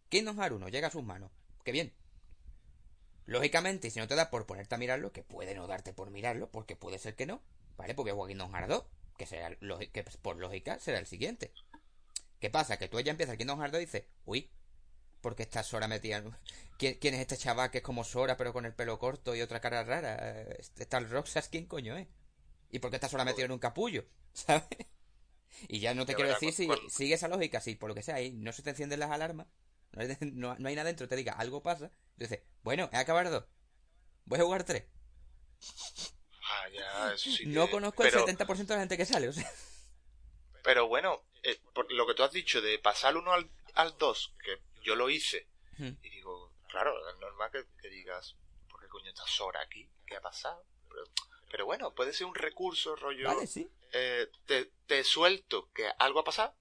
Kingdom 0.10 0.38
Hearts 0.38 0.56
1 0.56 0.68
llega 0.68 0.90
a 0.90 0.92
sus 0.92 1.04
manos, 1.04 1.32
qué 1.64 1.72
bien, 1.72 1.94
Lógicamente, 3.30 3.92
si 3.92 4.00
no 4.00 4.08
te 4.08 4.16
da 4.16 4.32
por 4.32 4.48
ponerte 4.48 4.74
a 4.74 4.80
mirarlo, 4.80 5.12
que 5.12 5.22
puede 5.22 5.54
no 5.54 5.68
darte 5.68 5.94
por 5.94 6.10
mirarlo, 6.10 6.50
porque 6.50 6.76
puede 6.76 6.98
ser 6.98 7.16
que 7.16 7.28
no, 7.28 7.44
¿vale? 7.78 7.94
Porque 7.94 8.12
Kingdom 8.12 8.52
Hearts 8.52 8.70
2, 8.70 8.84
que, 9.18 9.28
será, 9.28 9.56
que 9.56 10.04
por 10.20 10.38
lógica 10.38 10.80
será 10.80 10.98
el 10.98 11.06
siguiente. 11.06 11.54
¿Qué 12.40 12.50
pasa? 12.50 12.78
Que 12.78 12.88
tú 12.88 13.00
ya 13.00 13.12
empiezas 13.12 13.38
Kingdom 13.38 13.60
Hearts 13.60 13.74
2 13.74 13.82
y 13.82 13.86
dices, 13.86 14.04
uy, 14.26 14.50
porque 15.22 15.44
está 15.44 15.62
Sora 15.62 15.88
metida? 15.88 16.24
¿Quién, 16.80 16.96
¿Quién, 16.96 17.14
es 17.14 17.22
este 17.22 17.38
chaval 17.38 17.70
que 17.70 17.78
es 17.78 17.84
como 17.84 18.04
Sora 18.04 18.36
pero 18.36 18.52
con 18.52 18.66
el 18.66 18.74
pelo 18.74 18.98
corto 18.98 19.36
y 19.36 19.42
otra 19.42 19.62
cara 19.62 19.84
rara? 19.84 20.16
Está 20.80 20.98
el 20.98 21.08
Roxas, 21.08 21.50
¿quién 21.50 21.68
coño 21.68 21.98
es? 21.98 22.08
¿Y 22.72 22.80
por 22.80 22.90
qué 22.90 22.96
está 22.96 23.10
Sora 23.10 23.26
metido 23.26 23.46
en 23.46 23.52
un 23.52 23.60
capullo? 23.60 24.06
¿Sabes? 24.34 24.66
Y 25.68 25.82
ya 25.82 25.94
no 25.94 26.08
te 26.08 26.16
quiero 26.16 26.32
decir 26.32 26.52
si 26.52 26.68
sigue 26.90 27.14
esa 27.14 27.28
lógica, 27.28 27.62
si 27.62 27.76
por 27.76 27.90
lo 27.90 27.96
que 27.96 28.02
sea 28.02 28.16
ahí 28.16 28.32
no 28.32 28.52
se 28.54 28.64
te 28.64 28.72
encienden 28.72 29.00
las 29.00 29.12
alarmas, 29.12 29.46
no 29.92 30.02
hay, 30.02 30.18
no, 30.34 30.52
hay 30.52 30.76
nada 30.76 30.86
dentro, 30.86 31.08
te 31.08 31.16
diga 31.16 31.34
algo 31.34 31.62
pasa, 31.62 31.92
dices, 32.28 32.42
bueno, 32.64 32.90
he 32.92 32.98
acabado. 32.98 33.48
Voy 34.26 34.40
a 34.40 34.44
jugar 34.44 34.64
tres. 34.64 34.86
Ah, 36.44 36.70
ya, 36.70 37.14
eso 37.14 37.30
sí 37.30 37.46
No 37.46 37.70
conozco 37.70 38.04
el 38.04 38.12
70% 38.12 38.66
de 38.66 38.74
la 38.74 38.80
gente 38.80 38.98
que 38.98 39.06
sale, 39.06 39.28
o 39.28 39.34
sea. 39.34 39.50
Pero 40.64 40.88
bueno, 40.88 41.24
eh, 41.44 41.60
por 41.74 41.92
lo 41.92 42.06
que 42.06 42.14
tú 42.14 42.24
has 42.24 42.32
dicho 42.32 42.62
de 42.62 42.80
pasar 42.80 43.16
uno 43.16 43.34
al, 43.34 43.50
al 43.76 43.98
dos, 43.98 44.34
que 44.44 44.60
yo 44.84 44.96
lo 44.96 45.10
hice, 45.10 45.48
hmm. 45.78 45.92
y 46.02 46.10
digo, 46.10 46.54
claro, 46.68 46.94
es 47.10 47.18
normal 47.20 47.52
que, 47.52 47.90
digas, 47.90 48.36
¿por 48.70 48.82
qué 48.82 48.88
coño 48.88 49.10
está 49.10 49.26
Sora 49.26 49.62
aquí? 49.62 49.90
¿Qué 50.06 50.16
ha 50.16 50.22
pasado? 50.22 50.66
Pero, 51.52 51.66
bueno, 51.66 51.94
puede 51.96 52.14
ser 52.14 52.28
un 52.28 52.36
recurso, 52.36 52.96
rollo. 52.96 53.28
Vale, 53.28 53.48
sí. 53.48 53.72
Eh, 53.94 54.30
te, 54.46 54.72
te 54.86 55.04
suelto 55.04 55.72
que 55.74 55.90
algo 55.98 56.20
ha 56.20 56.24
pasado 56.24 56.56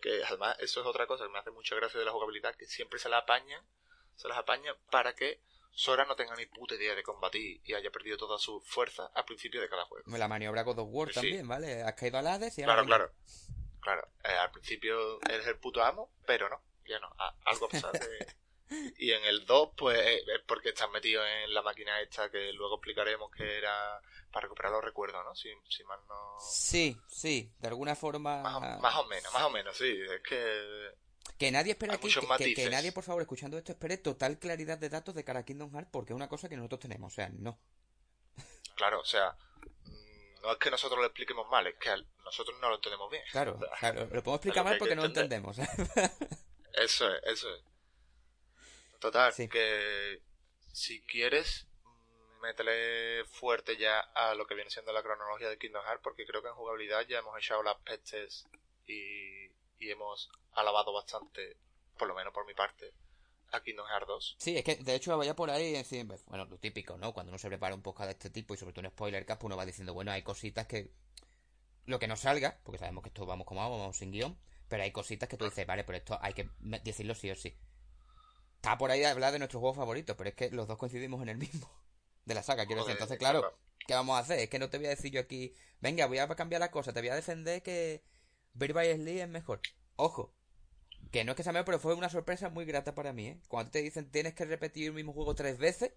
que 0.00 0.24
además 0.24 0.56
eso 0.60 0.80
es 0.80 0.86
otra 0.86 1.06
cosa 1.06 1.24
que 1.24 1.30
me 1.30 1.38
hace 1.38 1.50
mucha 1.50 1.76
gracia 1.76 1.98
de 2.00 2.06
la 2.06 2.12
jugabilidad, 2.12 2.54
que 2.56 2.66
siempre 2.66 2.98
se 2.98 3.08
la 3.08 3.18
apaña, 3.18 3.62
se 4.20 4.28
las 4.28 4.36
apaña 4.36 4.74
para 4.90 5.14
que 5.14 5.40
Sora 5.72 6.04
no 6.04 6.14
tenga 6.14 6.34
ni 6.36 6.44
puta 6.44 6.74
idea 6.74 6.94
de 6.94 7.02
combatir 7.02 7.62
y 7.64 7.72
haya 7.72 7.90
perdido 7.90 8.18
toda 8.18 8.38
su 8.38 8.60
fuerza 8.60 9.06
al 9.14 9.24
principio 9.24 9.62
de 9.62 9.68
cada 9.68 9.86
juego. 9.86 10.04
La 10.18 10.28
maniobra 10.28 10.62
God 10.62 10.80
of 10.80 10.88
War 10.90 11.10
también, 11.10 11.48
¿vale? 11.48 11.82
Has 11.82 11.94
caído 11.94 12.18
al 12.18 12.26
Hades 12.26 12.58
y 12.58 12.62
Claro, 12.62 12.84
claro. 12.84 13.12
Claro, 13.80 14.06
eh, 14.22 14.28
al 14.28 14.50
principio 14.50 15.18
eres 15.22 15.46
el 15.46 15.58
puto 15.58 15.82
amo, 15.82 16.12
pero 16.26 16.50
no, 16.50 16.60
ya 16.86 16.98
no. 16.98 17.08
algo 17.46 17.68
a 17.72 17.98
de... 17.98 18.26
Y 18.98 19.10
en 19.10 19.24
el 19.24 19.46
2, 19.46 19.70
pues 19.76 19.98
eh, 19.98 20.18
es 20.18 20.42
porque 20.46 20.68
estás 20.68 20.88
metido 20.90 21.26
en 21.26 21.52
la 21.52 21.60
máquina 21.60 22.00
esta 22.00 22.30
que 22.30 22.52
luego 22.52 22.76
explicaremos 22.76 23.28
que 23.32 23.58
era 23.58 24.00
para 24.30 24.42
recuperar 24.42 24.70
los 24.70 24.84
recuerdos, 24.84 25.24
¿no? 25.24 25.34
Si, 25.34 25.48
si 25.68 25.82
más 25.82 25.98
no... 26.08 26.36
Sí, 26.38 26.96
sí, 27.08 27.50
de 27.58 27.66
alguna 27.66 27.96
forma... 27.96 28.42
Más 28.42 28.96
o, 28.96 29.06
menos, 29.06 29.32
más 29.34 29.42
o 29.42 29.50
menos, 29.50 29.76
sí. 29.76 30.00
Es 30.08 30.22
que... 30.22 30.92
Que 31.40 31.50
nadie 31.50 31.72
espera 31.72 31.94
aquí, 31.94 32.12
que, 32.36 32.52
que, 32.54 32.68
nadie, 32.68 32.92
por 32.92 33.02
favor, 33.02 33.22
escuchando 33.22 33.56
esto, 33.56 33.72
espere 33.72 33.96
total 33.96 34.38
claridad 34.38 34.76
de 34.76 34.90
datos 34.90 35.14
de 35.14 35.24
cara 35.24 35.40
a 35.40 35.42
Kingdom 35.42 35.72
Hearts, 35.72 35.88
porque 35.90 36.12
es 36.12 36.14
una 36.14 36.28
cosa 36.28 36.50
que 36.50 36.56
nosotros 36.58 36.80
tenemos, 36.80 37.14
o 37.14 37.16
sea, 37.16 37.30
no. 37.30 37.58
Claro, 38.76 39.00
o 39.00 39.06
sea, 39.06 39.34
mm, 39.86 40.42
no 40.42 40.52
es 40.52 40.58
que 40.58 40.70
nosotros 40.70 41.00
lo 41.00 41.06
expliquemos 41.06 41.48
mal, 41.48 41.66
es 41.66 41.76
que 41.76 41.88
nosotros 42.24 42.58
no 42.60 42.68
lo 42.68 42.74
entendemos 42.74 43.10
bien. 43.10 43.22
Claro, 43.32 43.58
claro, 43.80 44.00
lo 44.00 44.22
podemos 44.22 44.34
explicar 44.34 44.64
mal 44.66 44.76
porque 44.76 44.94
no 44.94 45.00
lo 45.00 45.08
entendemos. 45.08 45.56
eso 46.74 47.10
es, 47.10 47.22
eso 47.24 47.54
es. 47.54 47.62
Total, 48.98 49.32
que 49.34 50.20
si 50.74 51.00
quieres, 51.06 51.66
métele 52.42 53.24
fuerte 53.24 53.78
ya 53.78 53.98
a 53.98 54.34
lo 54.34 54.46
que 54.46 54.54
viene 54.54 54.68
siendo 54.68 54.92
la 54.92 55.02
cronología 55.02 55.48
de 55.48 55.56
Kingdom 55.56 55.86
Hearts, 55.86 56.02
porque 56.02 56.26
creo 56.26 56.42
que 56.42 56.48
en 56.48 56.54
jugabilidad 56.54 57.06
ya 57.08 57.20
hemos 57.20 57.38
echado 57.38 57.62
las 57.62 57.76
pestes 57.76 58.46
y, 58.86 59.48
y 59.80 59.90
hemos 59.90 60.30
alabado 60.52 60.92
bastante, 60.92 61.56
por 61.98 62.06
lo 62.06 62.14
menos 62.14 62.32
por 62.32 62.46
mi 62.46 62.54
parte, 62.54 62.92
a 63.52 63.62
Kingdom 63.62 63.86
Hearts 63.86 64.06
2. 64.06 64.36
Sí, 64.38 64.56
es 64.56 64.62
que 64.62 64.76
de 64.76 64.94
hecho 64.94 65.16
vaya 65.16 65.34
por 65.34 65.50
ahí 65.50 65.82
bueno, 66.26 66.44
lo 66.44 66.58
típico, 66.58 66.96
¿no? 66.98 67.12
Cuando 67.12 67.30
uno 67.30 67.38
se 67.38 67.48
prepara 67.48 67.74
un 67.74 67.82
podcast 67.82 68.06
de 68.06 68.12
este 68.12 68.30
tipo 68.30 68.54
y 68.54 68.56
sobre 68.56 68.72
todo 68.72 68.86
un 68.86 68.92
spoiler 68.92 69.26
cap, 69.26 69.42
uno 69.42 69.56
va 69.56 69.66
diciendo, 69.66 69.94
bueno, 69.94 70.12
hay 70.12 70.22
cositas 70.22 70.66
que 70.66 70.92
lo 71.86 71.98
que 71.98 72.06
no 72.06 72.16
salga, 72.16 72.60
porque 72.62 72.78
sabemos 72.78 73.02
que 73.02 73.08
esto 73.08 73.26
vamos 73.26 73.46
como 73.46 73.68
vamos, 73.68 73.96
sin 73.96 74.12
guion, 74.12 74.38
pero 74.68 74.82
hay 74.82 74.92
cositas 74.92 75.28
que 75.28 75.36
tú 75.36 75.46
dices, 75.46 75.66
vale, 75.66 75.82
pero 75.84 75.98
esto 75.98 76.18
hay 76.20 76.34
que 76.34 76.48
decirlo 76.60 77.14
sí 77.14 77.30
o 77.30 77.34
sí. 77.34 77.56
Está 78.56 78.76
por 78.76 78.90
ahí 78.90 79.02
hablar 79.04 79.32
de 79.32 79.38
nuestro 79.38 79.58
juego 79.58 79.74
favorito, 79.74 80.16
pero 80.16 80.28
es 80.30 80.36
que 80.36 80.50
los 80.50 80.68
dos 80.68 80.76
coincidimos 80.76 81.22
en 81.22 81.30
el 81.30 81.38
mismo 81.38 81.68
de 82.26 82.34
la 82.34 82.42
saga, 82.42 82.66
quiero 82.66 82.82
decir. 82.82 82.92
Entonces, 82.92 83.18
claro, 83.18 83.58
¿qué 83.86 83.94
vamos 83.94 84.16
a 84.16 84.20
hacer? 84.20 84.38
Es 84.38 84.50
que 84.50 84.58
no 84.58 84.68
te 84.68 84.76
voy 84.76 84.86
a 84.86 84.90
decir 84.90 85.10
yo 85.10 85.20
aquí, 85.20 85.54
venga, 85.80 86.06
voy 86.06 86.18
a 86.18 86.28
cambiar 86.28 86.60
la 86.60 86.70
cosa, 86.70 86.92
te 86.92 87.00
voy 87.00 87.08
a 87.08 87.14
defender 87.14 87.62
que 87.62 88.02
Bird 88.52 88.74
by 88.74 88.94
Sleep 88.94 89.22
es 89.22 89.28
mejor. 89.28 89.60
Ojo, 89.96 90.34
que 91.10 91.24
no 91.24 91.32
es 91.32 91.36
que 91.36 91.42
sea 91.42 91.52
mejor, 91.52 91.66
pero 91.66 91.78
fue 91.78 91.94
una 91.94 92.08
sorpresa 92.08 92.48
muy 92.48 92.64
grata 92.64 92.94
para 92.94 93.12
mí, 93.12 93.28
¿eh? 93.28 93.40
Cuando 93.48 93.70
te 93.70 93.82
dicen 93.82 94.10
tienes 94.10 94.34
que 94.34 94.44
repetir 94.44 94.88
el 94.88 94.92
mismo 94.92 95.12
juego 95.12 95.34
tres 95.34 95.58
veces 95.58 95.92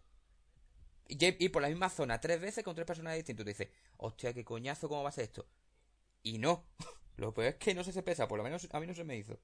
y 1.08 1.50
por 1.50 1.62
la 1.62 1.68
misma 1.68 1.90
zona 1.90 2.22
tres 2.22 2.40
veces 2.40 2.64
con 2.64 2.76
tres 2.76 2.88
personajes 2.88 3.20
distintos, 3.20 3.46
te 3.46 3.52
dices, 3.52 3.70
hostia, 3.98 4.34
qué 4.34 4.44
coñazo, 4.44 4.88
¿cómo 4.88 5.04
va 5.04 5.10
a 5.10 5.14
ser 5.14 5.26
esto? 5.26 5.46
Y 6.24 6.40
no, 6.40 6.66
lo 7.18 7.34
peor 7.34 7.48
es 7.48 7.56
que 7.56 7.74
no 7.74 7.84
si 7.84 7.92
se 7.92 8.04
pesa, 8.04 8.28
por 8.28 8.38
lo 8.38 8.44
menos 8.44 8.68
a 8.72 8.80
mí 8.80 8.88
no 8.88 8.94
se 8.94 9.04
me 9.04 9.18
hizo. 9.18 9.38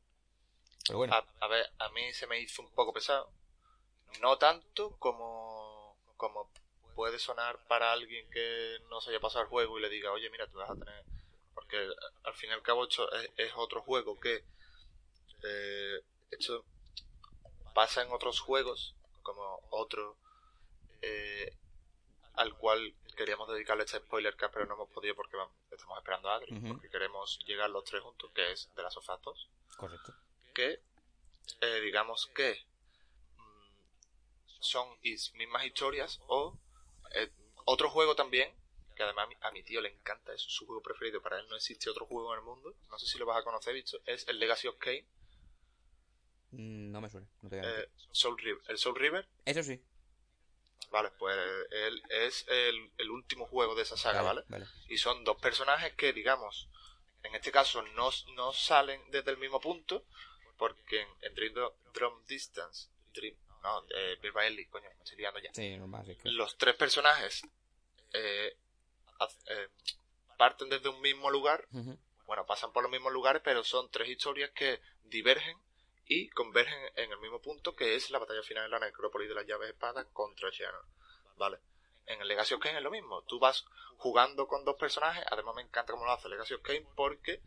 Pero 0.86 0.98
bueno. 0.98 1.14
A, 1.14 1.48
ver, 1.48 1.70
a 1.78 1.90
mí 1.90 2.14
se 2.14 2.26
me 2.28 2.40
hizo 2.40 2.62
un 2.62 2.72
poco 2.72 2.94
pesado. 2.94 3.32
No 4.22 4.38
tanto 4.38 4.98
como, 4.98 5.96
como 6.18 6.50
puede 6.96 7.20
sonar 7.20 7.60
para 7.68 7.92
alguien 7.92 8.28
que 8.32 8.78
no 8.90 9.00
se 9.02 9.12
haya 9.12 9.20
pasado 9.20 9.44
el 9.44 9.50
juego 9.50 9.78
y 9.78 9.82
le 9.82 9.90
diga, 9.90 10.12
oye, 10.12 10.30
mira, 10.32 10.48
tú 10.48 10.58
vas 10.58 10.72
a 10.72 10.76
tener... 10.76 11.06
Porque 11.60 11.78
al 12.24 12.34
fin 12.36 12.52
y 12.52 12.54
al 12.54 12.62
cabo 12.62 12.88
es, 12.88 12.98
es 13.36 13.52
otro 13.58 13.82
juego 13.82 14.18
que 14.18 14.46
eh, 15.44 16.00
hecho 16.32 16.64
pasa 17.74 18.02
en 18.02 18.14
otros 18.14 18.40
juegos, 18.40 18.96
como 19.24 19.60
otro, 19.72 20.16
eh, 21.02 21.54
al 22.36 22.56
cual 22.58 22.96
queríamos 23.18 23.50
dedicarle 23.50 23.84
este 23.84 23.98
spoiler 23.98 24.38
que 24.38 24.48
pero 24.48 24.66
no 24.66 24.76
hemos 24.76 24.90
podido 24.90 25.16
porque 25.16 25.36
estamos 25.72 25.98
esperando 25.98 26.30
a 26.30 26.36
Adri, 26.36 26.58
porque 26.62 26.90
queremos 26.90 27.38
llegar 27.46 27.70
los 27.70 27.84
tres 27.84 28.02
juntos, 28.02 28.32
que 28.34 28.54
es 28.54 28.74
de 28.74 28.84
las 28.84 28.96
of 28.96 29.06
2. 29.06 29.50
Correcto. 29.76 30.14
Que, 30.54 30.82
eh, 31.60 31.82
digamos 31.82 32.28
que 32.28 32.58
mm, 33.36 34.62
son 34.62 34.88
mismas 35.02 35.66
historias 35.66 36.22
o 36.28 36.58
eh, 37.16 37.30
otro 37.66 37.90
juego 37.90 38.16
también 38.16 38.50
que 39.00 39.04
además 39.04 39.30
a 39.40 39.52
mi 39.52 39.64
tío 39.64 39.80
le 39.80 39.88
encanta, 39.88 40.34
es 40.34 40.42
su 40.42 40.66
juego 40.66 40.82
preferido, 40.82 41.22
para 41.22 41.40
él 41.40 41.48
no 41.48 41.56
existe 41.56 41.90
otro 41.90 42.06
juego 42.06 42.34
en 42.34 42.40
el 42.40 42.46
mundo, 42.46 42.76
no 42.92 43.00
sé 43.00 43.08
si 43.08 43.18
lo 43.18 43.26
vas 43.26 43.38
a 43.38 43.44
conocer, 43.44 43.74
visto, 43.74 43.98
es 44.06 44.28
el 44.28 44.38
Legacy 44.38 44.68
of 44.68 44.78
Kane, 44.78 45.06
Mm, 46.52 46.92
no 46.92 47.00
me 47.02 47.10
suena. 47.10 47.28
Eh, 47.52 47.90
Soul 48.12 48.38
River. 48.38 48.62
¿El 48.68 48.78
Soul 48.78 48.96
River? 48.96 49.28
Eso 49.46 49.64
sí. 49.64 49.80
Vale, 50.90 51.12
pues 51.20 51.38
él 51.70 52.02
es 52.10 52.46
el, 52.48 53.12
último 53.12 53.46
juego 53.46 53.76
de 53.76 53.84
esa 53.84 53.96
saga, 53.96 54.24
¿vale? 54.24 54.44
Y 54.88 54.98
son 54.98 55.24
dos 55.24 55.38
personajes 55.40 55.94
que, 55.94 56.12
digamos, 56.12 56.68
en 57.22 57.36
este 57.36 57.52
caso 57.52 57.84
no, 57.94 58.10
no 58.34 58.54
salen 58.54 59.00
desde 59.12 59.30
el 59.30 59.38
mismo 59.38 59.62
punto, 59.62 60.04
porque 60.58 61.06
en, 61.22 61.36
Dream 61.36 61.54
Drum 61.94 62.26
Distance, 62.26 62.90
Dream, 63.14 63.36
no, 63.62 63.86
eh, 63.96 64.18
Ellie, 64.48 64.68
coño, 64.70 64.90
me 64.98 65.04
estoy 65.04 65.18
liando 65.20 65.40
ya. 65.40 65.54
Sí, 65.54 65.78
normal, 65.78 66.18
Los 66.24 66.58
tres 66.58 66.76
personajes 66.76 67.44
eh, 68.14 68.58
eh, 69.48 69.70
parten 70.38 70.70
desde 70.70 70.90
un 70.90 71.02
mismo 71.02 71.30
lugar, 71.30 71.68
bueno, 72.26 72.46
pasan 72.46 72.72
por 72.72 72.84
los 72.84 72.92
mismos 72.92 73.12
lugares, 73.12 73.42
pero 73.44 73.64
son 73.64 73.90
tres 73.90 74.08
historias 74.10 74.52
que 74.52 74.82
divergen 75.04 75.58
y 76.06 76.30
convergen 76.30 76.80
en 76.96 77.12
el 77.12 77.20
mismo 77.20 77.42
punto 77.42 77.76
que 77.76 77.96
es 77.96 78.10
la 78.10 78.20
batalla 78.20 78.42
final 78.42 78.66
en 78.66 78.72
la 78.72 78.80
necrópolis 78.80 79.30
de 79.30 79.36
las 79.36 79.46
llaves 79.46 79.70
espadas 79.70 80.08
contra 80.14 80.50
Shannon. 80.50 80.86
Vale. 81.38 81.60
En 82.06 82.20
el 82.22 82.28
Legacy 82.28 82.56
of 82.56 82.62
Kane 82.62 82.78
es 82.78 82.84
lo 82.84 82.90
mismo. 82.90 83.22
Tú 83.24 83.40
vas 83.40 83.66
jugando 83.98 84.48
con 84.48 84.66
dos 84.66 84.76
personajes. 84.76 85.24
Además 85.30 85.56
me 85.56 85.62
encanta 85.62 85.94
cómo 85.94 86.06
lo 86.06 86.12
hace 86.12 86.28
Legacy 86.28 86.56
of 86.56 86.62
Kane 86.62 86.88
porque 86.96 87.42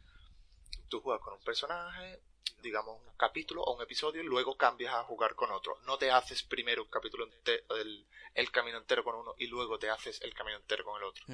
tú 0.89 1.01
juegas 1.01 1.23
con 1.25 1.35
un 1.35 1.43
personaje, 1.43 2.23
digamos 2.63 3.01
un 3.01 3.17
capítulo 3.17 3.63
o 3.63 3.75
un 3.75 3.83
episodio 3.83 4.23
y 4.23 4.27
luego 4.27 4.57
cambias 4.57 4.95
a 4.95 5.05
jugar 5.05 5.35
con 5.35 5.51
otro. 5.51 5.79
No 5.87 5.99
te 5.99 6.11
haces 6.11 6.43
primero 6.43 6.83
un 6.83 6.91
capítulo 6.91 7.25
entero, 7.25 7.65
el, 7.77 8.51
camino 8.51 8.79
entero 8.79 9.05
con 9.05 9.17
uno 9.17 9.35
y 9.39 9.47
luego 9.47 9.79
te 9.79 9.91
haces 9.91 10.21
el 10.23 10.35
camino 10.35 10.59
entero 10.59 10.85
con 10.85 10.97
el 10.97 11.05
otro. 11.05 11.25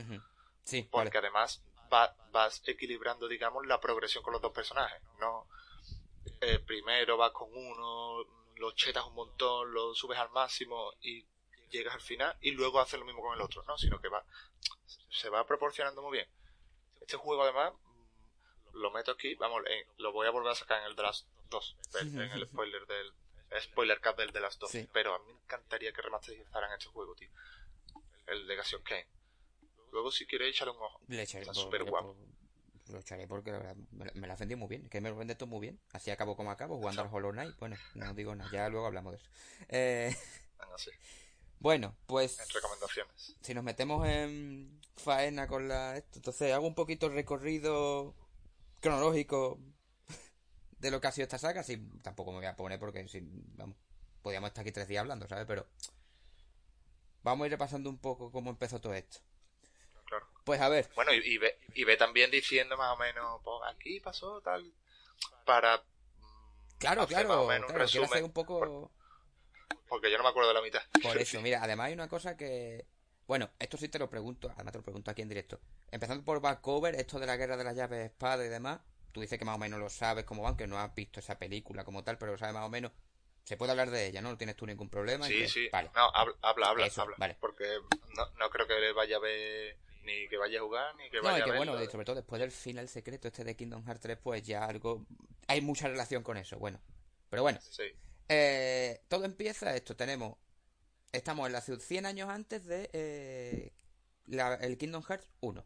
Sí, 0.64 0.82
porque 0.90 1.18
además 1.18 1.62
vas 1.90 2.62
equilibrando, 2.66 3.28
digamos, 3.28 3.66
la 3.66 3.80
progresión 3.80 4.22
con 4.22 4.32
los 4.32 4.42
dos 4.42 4.52
personajes. 4.52 5.02
No, 5.18 5.48
eh, 6.40 6.58
primero 6.58 7.16
vas 7.16 7.32
con 7.32 7.48
uno, 7.54 8.24
lo 8.56 8.72
chetas 8.72 9.06
un 9.06 9.14
montón, 9.14 9.72
lo 9.72 9.94
subes 9.94 10.18
al 10.18 10.30
máximo 10.30 10.92
y 11.00 11.24
llegas 11.70 11.94
al 11.94 12.00
final 12.00 12.36
y 12.40 12.52
luego 12.52 12.80
haces 12.80 12.98
lo 12.98 13.06
mismo 13.06 13.22
con 13.22 13.34
el 13.34 13.40
otro, 13.40 13.62
¿no? 13.64 13.76
Sino 13.76 14.00
que 14.00 14.08
va, 14.08 14.24
se 15.10 15.28
va 15.28 15.46
proporcionando 15.46 16.02
muy 16.02 16.12
bien. 16.12 16.28
Este 17.00 17.16
juego 17.16 17.42
además, 17.42 17.72
lo 18.78 18.90
meto 18.90 19.12
aquí, 19.12 19.34
vamos, 19.34 19.62
lo 19.98 20.12
voy 20.12 20.26
a 20.26 20.30
volver 20.30 20.52
a 20.52 20.54
sacar 20.54 20.80
en 20.80 20.88
el 20.88 20.96
de 20.96 21.02
las 21.02 21.26
dos, 21.50 21.76
en 22.00 22.18
el 22.18 22.46
spoiler 22.46 22.86
del, 22.86 23.12
spoiler 23.60 24.00
cap 24.00 24.16
del 24.16 24.32
de 24.32 24.40
las 24.40 24.58
dos, 24.58 24.70
pero 24.92 25.14
a 25.14 25.18
mí 25.20 25.32
me 25.32 25.40
encantaría 25.40 25.92
que 25.92 26.02
remasterizaran 26.02 26.72
este 26.72 26.86
juego, 26.86 27.14
tío. 27.14 27.30
El 28.26 28.46
Legacy 28.46 28.76
of 28.76 28.82
Kane. 28.82 29.06
Luego 29.90 30.10
si 30.10 30.26
quieres 30.26 30.48
echarle 30.50 30.74
un 30.74 30.82
ojo. 30.82 31.00
Está 31.08 31.54
súper 31.54 31.84
guapo 31.84 32.16
lo 32.92 32.98
echaré 32.98 33.26
porque 33.26 33.52
la 33.52 33.58
verdad 33.58 33.76
me, 34.14 34.26
la 34.26 34.36
vendí 34.36 34.56
muy 34.56 34.68
bien. 34.68 34.88
que 34.88 35.00
me 35.00 35.10
lo 35.10 35.16
vende 35.16 35.34
todo 35.34 35.48
muy 35.48 35.60
bien. 35.60 35.80
Así 35.92 36.10
acabo 36.10 36.36
como 36.36 36.50
acabo, 36.50 36.76
jugando 36.76 37.02
al 37.02 37.08
Hollow 37.12 37.32
Knight. 37.32 37.56
Bueno, 37.58 37.76
no 37.94 38.14
digo 38.14 38.34
nada, 38.34 38.50
ya 38.50 38.68
luego 38.68 38.86
hablamos 38.86 39.12
de 39.12 39.18
eso. 39.18 39.30
Eh, 39.68 40.16
bueno, 41.60 41.96
pues. 42.06 42.38
recomendaciones. 42.52 43.36
Si 43.40 43.54
nos 43.54 43.64
metemos 43.64 44.06
en 44.06 44.80
faena 44.96 45.46
con 45.46 45.68
la. 45.68 45.96
Esto, 45.96 46.18
entonces 46.18 46.52
hago 46.52 46.66
un 46.66 46.74
poquito 46.74 47.06
el 47.06 47.14
recorrido 47.14 48.14
cronológico 48.80 49.58
de 50.78 50.90
lo 50.90 51.00
que 51.00 51.06
ha 51.06 51.12
sido 51.12 51.24
esta 51.24 51.38
saga. 51.38 51.62
Sí, 51.62 51.78
tampoco 52.02 52.32
me 52.32 52.38
voy 52.38 52.46
a 52.46 52.56
poner 52.56 52.78
porque 52.78 53.06
si, 53.08 53.20
vamos, 53.22 53.76
podríamos 54.22 54.48
estar 54.48 54.62
aquí 54.62 54.72
tres 54.72 54.88
días 54.88 55.00
hablando, 55.00 55.28
¿sabes? 55.28 55.46
Pero 55.46 55.66
vamos 57.22 57.44
a 57.44 57.46
ir 57.46 57.52
repasando 57.52 57.90
un 57.90 57.98
poco 57.98 58.30
cómo 58.30 58.50
empezó 58.50 58.80
todo 58.80 58.94
esto. 58.94 59.18
Pues 60.44 60.60
a 60.62 60.68
ver. 60.70 60.88
Bueno, 60.94 61.12
y, 61.12 61.36
ve, 61.36 61.58
y 61.74 61.84
ve 61.84 61.98
también 61.98 62.30
diciendo 62.30 62.76
más 62.78 62.94
o 62.94 62.96
menos, 62.96 63.40
pues 63.44 63.56
aquí 63.70 64.00
pasó 64.00 64.40
tal, 64.40 64.72
para... 65.44 65.82
Claro, 66.78 67.06
claro, 67.06 67.48
quiero 67.86 68.06
hacer 68.06 68.24
un 68.24 68.32
poco... 68.32 68.90
porque 69.88 70.10
yo 70.10 70.16
no 70.16 70.22
me 70.22 70.30
acuerdo 70.30 70.48
de 70.48 70.54
la 70.54 70.62
mitad. 70.62 70.80
Por 71.02 71.18
eso, 71.18 71.40
mira, 71.42 71.62
además 71.62 71.88
hay 71.88 71.92
una 71.92 72.08
cosa 72.08 72.36
que... 72.36 72.86
Bueno, 73.28 73.50
esto 73.58 73.76
sí 73.76 73.88
te 73.88 73.98
lo 73.98 74.08
pregunto, 74.08 74.50
además 74.54 74.72
te 74.72 74.78
lo 74.78 74.84
pregunto 74.84 75.10
aquí 75.10 75.20
en 75.20 75.28
directo. 75.28 75.60
Empezando 75.90 76.24
por 76.24 76.40
Backcover, 76.40 76.94
esto 76.94 77.20
de 77.20 77.26
la 77.26 77.36
guerra 77.36 77.58
de 77.58 77.64
las 77.64 77.76
llaves 77.76 77.98
de 77.98 78.06
espada 78.06 78.42
y 78.42 78.48
demás, 78.48 78.80
tú 79.12 79.20
dices 79.20 79.38
que 79.38 79.44
más 79.44 79.56
o 79.56 79.58
menos 79.58 79.78
lo 79.78 79.90
sabes 79.90 80.24
cómo 80.24 80.42
van, 80.42 80.56
que 80.56 80.66
no 80.66 80.78
has 80.78 80.94
visto 80.94 81.20
esa 81.20 81.38
película 81.38 81.84
como 81.84 82.02
tal, 82.02 82.16
pero 82.16 82.32
lo 82.32 82.38
sabes 82.38 82.54
más 82.54 82.64
o 82.64 82.70
menos. 82.70 82.90
Se 83.44 83.58
puede 83.58 83.72
hablar 83.72 83.90
de 83.90 84.06
ella, 84.06 84.22
¿no? 84.22 84.30
No 84.30 84.38
tienes 84.38 84.56
tú 84.56 84.64
ningún 84.64 84.88
problema. 84.88 85.26
Sí, 85.26 85.46
sí. 85.46 85.68
Vale. 85.70 85.90
No, 85.94 86.10
habla, 86.14 86.34
habla, 86.40 86.68
habla. 86.70 87.16
Vale. 87.18 87.36
Porque 87.38 87.66
no, 88.16 88.30
no 88.38 88.48
creo 88.48 88.66
que 88.66 88.92
vaya 88.92 89.16
a 89.16 89.20
ver 89.20 89.76
ni 90.04 90.26
que 90.28 90.38
vaya 90.38 90.60
a 90.60 90.62
jugar, 90.62 90.96
ni 90.96 91.10
que 91.10 91.20
vaya 91.20 91.38
no, 91.38 91.38
y 91.38 91.50
que 91.50 91.56
bueno, 91.58 91.90
sobre 91.90 92.06
todo 92.06 92.16
después 92.16 92.40
del 92.40 92.50
final 92.50 92.88
secreto 92.88 93.28
este 93.28 93.44
de 93.44 93.54
Kingdom 93.54 93.84
Hearts 93.84 94.00
3, 94.00 94.18
pues 94.22 94.42
ya 94.42 94.64
algo... 94.64 95.04
Hay 95.48 95.60
mucha 95.60 95.86
relación 95.86 96.22
con 96.22 96.38
eso, 96.38 96.58
bueno. 96.58 96.80
Pero 97.28 97.42
bueno. 97.42 97.58
Eh, 98.26 99.02
todo 99.06 99.26
empieza 99.26 99.76
esto, 99.76 99.94
tenemos... 99.94 100.38
Estamos 101.12 101.46
en 101.46 101.52
la 101.52 101.60
ciudad 101.60 101.80
100 101.80 102.06
años 102.06 102.28
antes 102.28 102.66
de 102.66 102.90
eh, 102.92 103.72
el 104.26 104.76
Kingdom 104.76 105.02
Hearts 105.02 105.28
1. 105.40 105.64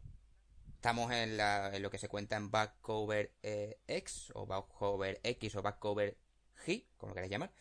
Estamos 0.75 1.11
en, 1.11 1.37
la, 1.37 1.75
en 1.75 1.81
lo 1.81 1.89
que 1.89 1.97
se 1.97 2.07
cuenta 2.07 2.37
en 2.37 2.49
Backcover 2.49 3.33
eh, 3.43 3.79
X, 3.87 4.31
o 4.35 4.45
Backcover 4.45 5.19
X, 5.23 5.55
o 5.55 5.61
Backcover 5.61 6.17
G, 6.65 6.85
como 6.97 7.09
lo 7.09 7.15
queréis 7.15 7.31
llamar. 7.31 7.51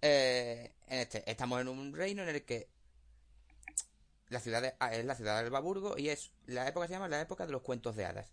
en 0.00 0.72
este, 0.88 1.28
estamos 1.30 1.60
en 1.60 1.68
un 1.68 1.94
reino 1.94 2.22
en 2.22 2.28
el 2.28 2.44
que 2.44 2.68
la 4.28 4.40
ciudad 4.40 4.74
ah, 4.80 4.94
es 4.94 5.04
la 5.04 5.14
ciudad 5.14 5.40
de 5.40 5.46
Albaburgo 5.46 5.98
y 5.98 6.08
es 6.08 6.32
la 6.46 6.66
época 6.68 6.86
se 6.86 6.94
llama 6.94 7.08
la 7.08 7.20
época 7.20 7.46
de 7.46 7.52
los 7.52 7.62
cuentos 7.62 7.96
de 7.96 8.04
hadas. 8.04 8.32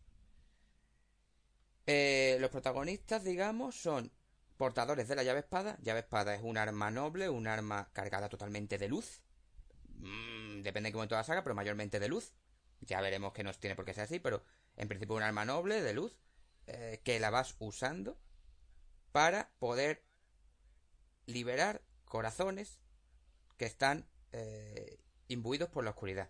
Eh, 1.85 2.37
los 2.39 2.49
protagonistas, 2.49 3.23
digamos, 3.23 3.75
son 3.75 4.11
portadores 4.63 5.09
de 5.09 5.15
la 5.17 5.23
llave 5.23 5.41
espada. 5.41 5.77
Llave 5.81 5.99
espada 5.99 6.33
es 6.35 6.41
un 6.41 6.57
arma 6.57 6.89
noble, 6.89 7.27
un 7.27 7.47
arma 7.47 7.89
cargada 7.91 8.29
totalmente 8.29 8.77
de 8.77 8.87
luz. 8.87 9.21
Mm, 9.97 10.61
depende 10.61 10.87
de 10.87 10.91
qué 10.93 10.95
momento 10.95 11.15
la 11.15 11.25
saga, 11.25 11.43
pero 11.43 11.53
mayormente 11.53 11.99
de 11.99 12.07
luz. 12.07 12.33
Ya 12.79 13.01
veremos 13.01 13.33
que 13.33 13.43
no 13.43 13.51
tiene 13.55 13.75
por 13.75 13.83
qué 13.83 13.93
ser 13.93 14.05
así, 14.05 14.19
pero 14.19 14.45
en 14.77 14.87
principio 14.87 15.17
un 15.17 15.23
arma 15.23 15.43
noble 15.43 15.81
de 15.81 15.93
luz 15.93 16.17
eh, 16.67 17.01
que 17.03 17.19
la 17.19 17.29
vas 17.29 17.57
usando 17.59 18.17
para 19.11 19.51
poder 19.59 20.05
liberar 21.25 21.81
corazones 22.05 22.79
que 23.57 23.65
están 23.65 24.07
eh, 24.31 24.97
imbuidos 25.27 25.67
por 25.67 25.83
la 25.83 25.89
oscuridad. 25.89 26.29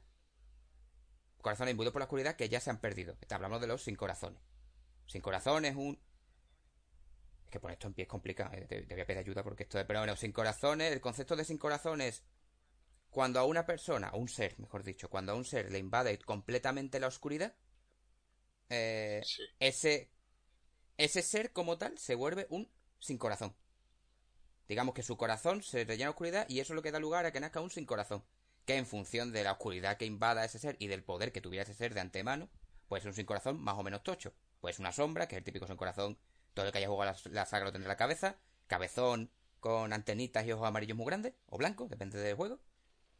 Corazones 1.43 1.73
imbuidos 1.73 1.93
por 1.93 1.99
la 1.99 2.05
oscuridad 2.05 2.35
que 2.35 2.49
ya 2.49 2.59
se 2.59 2.71
han 2.71 2.81
perdido. 2.81 3.15
Hablamos 3.29 3.61
de 3.61 3.67
los 3.67 3.83
sin 3.83 3.95
corazones. 3.95 4.41
Sin 5.05 5.21
corazones, 5.21 5.75
un. 5.75 6.01
Es 7.53 7.57
que 7.57 7.59
poner 7.59 7.73
esto 7.73 7.87
en 7.87 7.93
pie 7.93 8.03
es 8.03 8.09
complicado. 8.09 8.51
Eh, 8.55 8.65
te, 8.65 8.81
voy 8.81 9.01
a 9.01 9.05
pedir 9.05 9.19
ayuda 9.19 9.43
porque 9.43 9.63
esto 9.63 9.79
es. 9.79 9.85
Pero 9.85 9.99
bueno, 9.99 10.15
sin 10.15 10.31
corazones. 10.31 10.91
El 10.91 11.01
concepto 11.01 11.35
de 11.35 11.45
sin 11.45 11.59
corazones. 11.59 12.23
Cuando 13.11 13.39
a 13.39 13.45
una 13.45 13.65
persona, 13.65 14.07
a 14.07 14.15
un 14.15 14.27
ser, 14.27 14.59
mejor 14.59 14.83
dicho, 14.83 15.07
cuando 15.07 15.33
a 15.33 15.35
un 15.35 15.45
ser 15.45 15.71
le 15.71 15.77
invade 15.77 16.17
completamente 16.17 16.99
la 16.99 17.05
oscuridad, 17.05 17.55
eh, 18.69 19.21
ese, 19.59 20.11
ese 20.97 21.21
ser 21.21 21.53
como 21.53 21.77
tal 21.77 21.99
se 21.99 22.15
vuelve 22.15 22.47
un 22.49 22.71
sin 22.97 23.19
corazón. 23.19 23.55
Digamos 24.67 24.95
que 24.95 25.03
su 25.03 25.15
corazón 25.15 25.61
se 25.61 25.85
rellena 25.85 26.05
de 26.05 26.09
oscuridad 26.09 26.49
y 26.49 26.59
eso 26.59 26.73
es 26.73 26.75
lo 26.75 26.81
que 26.81 26.91
da 26.91 26.99
lugar 26.99 27.27
a 27.27 27.31
que 27.31 27.39
nazca 27.39 27.61
un 27.61 27.69
sin 27.69 27.85
corazón 27.85 28.23
que 28.65 28.77
en 28.77 28.87
función 28.87 29.31
de 29.31 29.43
la 29.43 29.51
oscuridad 29.51 29.97
que 29.97 30.05
invada 30.05 30.43
ese 30.43 30.57
ser 30.57 30.75
y 30.79 30.87
del 30.87 31.03
poder 31.03 31.31
que 31.31 31.41
tuviera 31.41 31.63
ese 31.63 31.75
ser 31.75 31.93
de 31.93 31.99
antemano, 31.99 32.49
pues 32.87 33.05
un 33.05 33.13
sin 33.13 33.25
corazón 33.25 33.61
más 33.61 33.77
o 33.77 33.83
menos 33.83 34.01
tocho. 34.01 34.33
Pues 34.59 34.79
una 34.79 34.91
sombra, 34.91 35.27
que 35.27 35.35
es 35.35 35.39
el 35.39 35.43
típico 35.43 35.67
sin 35.67 35.75
corazón 35.75 36.17
Todo 36.53 36.65
el 36.65 36.71
que 36.71 36.79
haya 36.79 36.87
jugado 36.87 37.11
la, 37.25 37.31
la 37.31 37.45
saga 37.45 37.65
lo 37.65 37.71
tendrá 37.71 37.87
en 37.87 37.93
la 37.93 37.97
cabeza. 37.97 38.37
Cabezón 38.67 39.31
con 39.59 39.93
antenitas 39.93 40.45
y 40.45 40.51
ojos 40.51 40.67
amarillos 40.67 40.97
muy 40.97 41.05
grandes, 41.05 41.33
o 41.47 41.57
blancos, 41.57 41.89
depende 41.89 42.19
del 42.19 42.35
juego. 42.35 42.59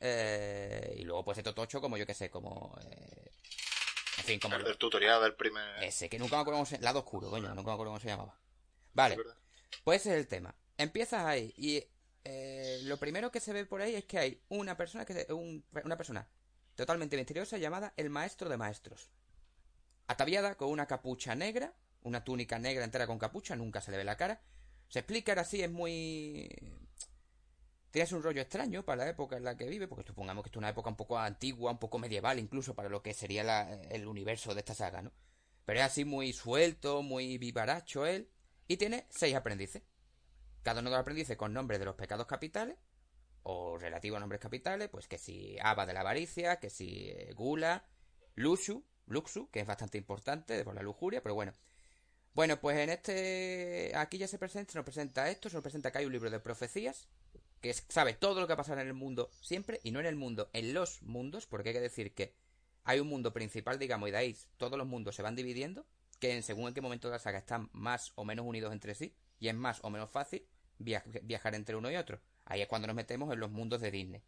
Eh, 0.02 0.96
y 0.98 1.04
luego 1.06 1.24
pues 1.24 1.38
este 1.38 1.54
tocho 1.54 1.80
como 1.80 1.96
yo 1.98 2.06
que 2.06 2.14
sé, 2.14 2.30
como... 2.30 2.78
Eh, 2.82 3.32
en 4.18 4.24
fin, 4.26 4.40
como... 4.42 4.58
El 4.58 4.78
tutorial 4.78 5.22
del 5.22 5.36
primer... 5.36 5.82
Ese, 5.82 6.10
que 6.10 6.20
nunca 6.20 6.36
me 6.36 6.42
acuerdo 6.42 6.58
cómo 6.58 6.66
se... 6.66 6.80
Lado 6.80 7.00
oscuro, 7.00 7.30
coño, 7.30 7.48
nunca 7.56 7.70
me 7.70 7.74
acuerdo 7.74 7.92
cómo 7.92 8.00
se 8.02 8.10
llamaba. 8.10 8.38
Vale, 8.94 9.18
pues 9.86 10.02
ese 10.02 10.12
es 10.12 10.18
el 10.18 10.28
tema. 10.28 10.54
Empiezas 10.78 11.24
ahí 11.24 11.54
y 11.56 11.82
eh, 12.26 12.80
lo 12.84 12.98
primero 12.98 13.32
que 13.32 13.40
se 13.40 13.54
ve 13.54 13.66
por 13.66 13.82
ahí 13.82 13.96
es 13.96 14.04
que 14.04 14.20
hay 14.20 14.44
una 14.50 14.76
persona 14.76 15.06
que 15.06 15.26
una 15.30 15.98
persona 15.98 16.28
totalmente 16.76 17.16
misteriosa 17.16 17.58
llamada 17.58 17.94
el 17.96 18.10
maestro 18.10 18.50
de 18.50 18.58
maestros. 18.58 19.10
Ataviada 20.08 20.56
con 20.56 20.70
una 20.70 20.88
capucha 20.88 21.36
negra, 21.36 21.74
una 22.04 22.24
túnica 22.24 22.60
negra 22.60 22.84
entera 22.84 23.08
con 23.08 23.20
capucha, 23.20 23.56
nunca 23.56 23.82
se 23.82 23.92
le 23.92 23.98
ve 23.98 24.04
la 24.04 24.18
cara. 24.18 24.42
Se 24.88 25.00
explica 25.00 25.32
ahora 25.32 25.44
sí, 25.44 25.62
es 25.62 25.72
muy 25.72 26.50
Tienes 27.94 28.12
un 28.12 28.24
rollo 28.24 28.42
extraño 28.42 28.84
para 28.84 29.04
la 29.04 29.12
época 29.12 29.38
en 29.38 29.44
la 29.44 29.56
que 29.56 29.68
vive, 29.68 29.88
porque 29.88 30.08
supongamos 30.08 30.44
que 30.44 30.50
es 30.50 30.56
una 30.56 30.70
época 30.70 30.90
un 30.90 30.96
poco 30.96 31.20
antigua, 31.20 31.72
un 31.72 31.78
poco 31.78 32.00
medieval 32.00 32.40
incluso 32.40 32.74
para 32.74 32.90
lo 32.90 33.04
que 33.04 33.14
sería 33.14 33.70
el 33.92 34.08
universo 34.08 34.56
de 34.56 34.62
esta 34.62 34.74
saga, 34.74 35.04
¿no? 35.04 35.12
Pero 35.64 35.80
es 35.80 35.86
así 35.86 36.04
muy 36.04 36.34
suelto, 36.34 37.04
muy 37.04 37.38
vivaracho 37.38 38.08
él, 38.08 38.32
y 38.68 38.78
tiene 38.78 39.06
seis 39.12 39.36
aprendices. 39.36 39.84
Cada 40.64 40.82
uno 40.82 40.90
de 40.90 40.96
los 40.96 41.02
aprendices 41.02 41.38
con 41.38 41.54
nombres 41.54 41.80
de 41.80 41.86
los 41.86 41.94
pecados 41.94 42.26
capitales, 42.26 42.78
o 43.44 43.78
relativos 43.78 44.20
nombres 44.20 44.42
capitales, 44.42 44.90
pues 44.90 45.08
que 45.08 45.20
si 45.20 45.60
Aba 45.62 45.86
de 45.86 45.94
la 45.94 46.00
avaricia, 46.00 46.60
que 46.60 46.72
si 46.72 47.10
eh, 47.12 47.32
Gula, 47.36 47.86
Luxu, 48.34 48.84
Luxu, 49.06 49.52
que 49.52 49.60
es 49.60 49.68
bastante 49.68 50.00
importante 50.00 50.64
por 50.64 50.74
la 50.74 50.82
lujuria, 50.82 51.22
pero 51.22 51.36
bueno. 51.36 51.54
Bueno, 52.34 52.60
pues 52.60 52.78
en 52.78 52.90
este. 52.90 53.92
Aquí 53.96 54.18
ya 54.18 54.28
se 54.28 54.40
presenta, 54.40 54.72
se 54.72 54.78
nos 54.80 54.86
presenta 54.86 55.30
esto, 55.30 55.50
se 55.50 55.56
nos 55.56 55.64
presenta 55.64 55.92
que 55.92 56.00
hay 56.00 56.06
un 56.06 56.12
libro 56.12 56.32
de 56.32 56.40
profecías, 56.40 57.08
que 57.62 57.74
sabe 57.74 58.14
todo 58.14 58.42
lo 58.42 58.48
que 58.48 58.54
ha 58.54 58.58
pasado 58.58 58.82
en 58.82 58.88
el 58.88 58.94
mundo 58.94 59.30
siempre, 59.40 59.80
y 59.84 59.92
no 59.92 60.00
en 60.00 60.08
el 60.08 60.16
mundo, 60.16 60.50
en 60.54 60.74
los 60.74 61.02
mundos, 61.04 61.46
porque 61.46 61.70
hay 61.70 61.76
que 61.76 61.82
decir 61.82 62.14
que 62.14 62.34
hay 62.84 63.00
un 63.00 63.08
mundo 63.08 63.34
principal, 63.34 63.78
digamos, 63.78 64.10
y 64.10 64.12
de 64.12 64.18
ahí 64.18 64.38
todos 64.58 64.78
los 64.78 64.88
mundos 64.88 65.16
se 65.16 65.22
van 65.22 65.36
dividiendo, 65.36 65.86
que 66.20 66.36
en 66.36 66.44
según 66.44 66.68
en 66.68 66.74
qué 66.74 66.82
momento 66.82 67.08
de 67.08 67.14
la 67.14 67.20
saga 67.20 67.38
están 67.38 67.70
más 67.72 68.12
o 68.16 68.26
menos 68.26 68.46
unidos 68.46 68.74
entre 68.74 68.96
sí, 68.96 69.16
y 69.40 69.48
es 69.48 69.56
más 69.56 69.80
o 69.84 69.90
menos 69.90 70.10
fácil 70.10 70.46
viajar 70.80 71.56
entre 71.56 71.76
uno 71.76 71.92
y 71.92 71.96
otro. 71.96 72.20
Ahí 72.46 72.62
es 72.62 72.68
cuando 72.68 72.88
nos 72.88 72.96
metemos 72.96 73.32
en 73.32 73.40
los 73.40 73.52
mundos 73.52 73.80
de 73.80 73.92
Disney. 73.92 74.22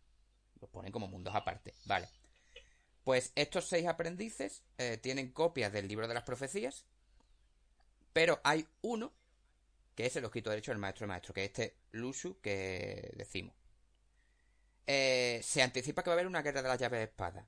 Los 0.61 0.69
ponen 0.69 0.91
como 0.91 1.07
mundos 1.07 1.33
aparte, 1.35 1.73
vale. 1.85 2.07
Pues 3.03 3.31
estos 3.35 3.65
seis 3.65 3.85
aprendices 3.87 4.63
eh, 4.77 4.97
tienen 4.97 5.31
copias 5.31 5.71
del 5.71 5.87
libro 5.87 6.07
de 6.07 6.13
las 6.13 6.23
profecías, 6.23 6.85
pero 8.15 8.39
hay 8.45 8.65
uno 8.81 9.11
que 9.93 10.05
es 10.05 10.15
el 10.15 10.23
ojito 10.23 10.49
derecho 10.49 10.71
del 10.71 10.79
maestro 10.79 11.05
maestro, 11.05 11.33
que 11.33 11.43
es 11.43 11.47
este 11.47 11.75
Lusu 11.91 12.39
que 12.39 13.11
decimos. 13.17 13.53
Eh, 14.87 15.41
se 15.43 15.61
anticipa 15.61 16.01
que 16.01 16.09
va 16.09 16.13
a 16.13 16.15
haber 16.15 16.27
una 16.27 16.41
guerra 16.41 16.61
de 16.61 16.69
las 16.69 16.79
llaves 16.79 16.99
de 16.99 17.03
espada. 17.03 17.45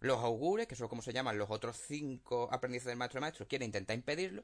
Los 0.00 0.18
augures, 0.18 0.66
que 0.66 0.74
son 0.74 0.88
como 0.88 1.02
se 1.02 1.12
llaman 1.12 1.38
los 1.38 1.50
otros 1.50 1.76
cinco 1.76 2.48
aprendices 2.50 2.86
del 2.86 2.96
maestro 2.96 3.20
maestro, 3.20 3.46
quieren 3.46 3.66
intentar 3.66 3.94
impedirlo, 3.94 4.42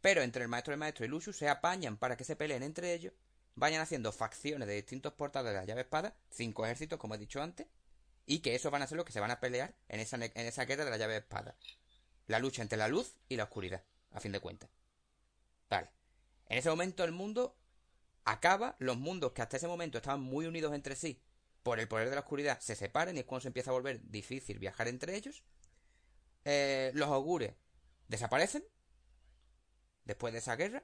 pero 0.00 0.22
entre 0.22 0.42
el 0.44 0.48
maestro 0.48 0.76
maestro 0.76 1.04
y 1.04 1.08
Lusu 1.08 1.32
se 1.32 1.48
apañan 1.48 1.96
para 1.96 2.16
que 2.16 2.22
se 2.22 2.36
peleen 2.36 2.62
entre 2.62 2.94
ellos, 2.94 3.12
vayan 3.56 3.80
haciendo 3.80 4.12
facciones 4.12 4.68
de 4.68 4.74
distintos 4.76 5.14
portales 5.14 5.52
de 5.52 5.58
la 5.58 5.64
llave 5.64 5.80
de 5.80 5.86
espada, 5.86 6.14
cinco 6.30 6.64
ejércitos, 6.64 6.96
como 6.96 7.16
he 7.16 7.18
dicho 7.18 7.42
antes, 7.42 7.66
y 8.24 8.38
que 8.38 8.54
esos 8.54 8.70
van 8.70 8.82
a 8.82 8.86
ser 8.86 8.96
los 8.96 9.04
que 9.04 9.12
se 9.12 9.18
van 9.18 9.32
a 9.32 9.40
pelear 9.40 9.74
en 9.88 9.98
esa, 9.98 10.14
en 10.14 10.46
esa 10.46 10.64
guerra 10.64 10.84
de 10.84 10.92
la 10.92 10.96
llave 10.96 11.14
de 11.14 11.18
espada. 11.18 11.56
La 12.28 12.38
lucha 12.38 12.62
entre 12.62 12.78
la 12.78 12.86
luz 12.86 13.16
y 13.28 13.34
la 13.34 13.44
oscuridad, 13.44 13.82
a 14.12 14.20
fin 14.20 14.30
de 14.30 14.38
cuentas. 14.38 14.70
En 15.70 16.56
ese 16.56 16.70
momento 16.70 17.04
el 17.04 17.12
mundo 17.12 17.56
acaba, 18.24 18.74
los 18.78 18.96
mundos 18.96 19.32
que 19.32 19.42
hasta 19.42 19.58
ese 19.58 19.68
momento 19.68 19.98
estaban 19.98 20.20
muy 20.20 20.46
unidos 20.46 20.74
entre 20.74 20.96
sí 20.96 21.20
por 21.62 21.80
el 21.80 21.88
poder 21.88 22.08
de 22.08 22.14
la 22.14 22.22
oscuridad 22.22 22.58
se 22.60 22.74
separan 22.74 23.16
y 23.16 23.20
es 23.20 23.26
cuando 23.26 23.42
se 23.42 23.48
empieza 23.48 23.70
a 23.70 23.74
volver 23.74 24.00
difícil 24.02 24.58
viajar 24.58 24.88
entre 24.88 25.14
ellos. 25.16 25.42
Eh, 26.46 26.92
los 26.94 27.08
augures 27.08 27.52
desaparecen 28.08 28.64
después 30.06 30.32
de 30.32 30.38
esa 30.38 30.56
guerra 30.56 30.82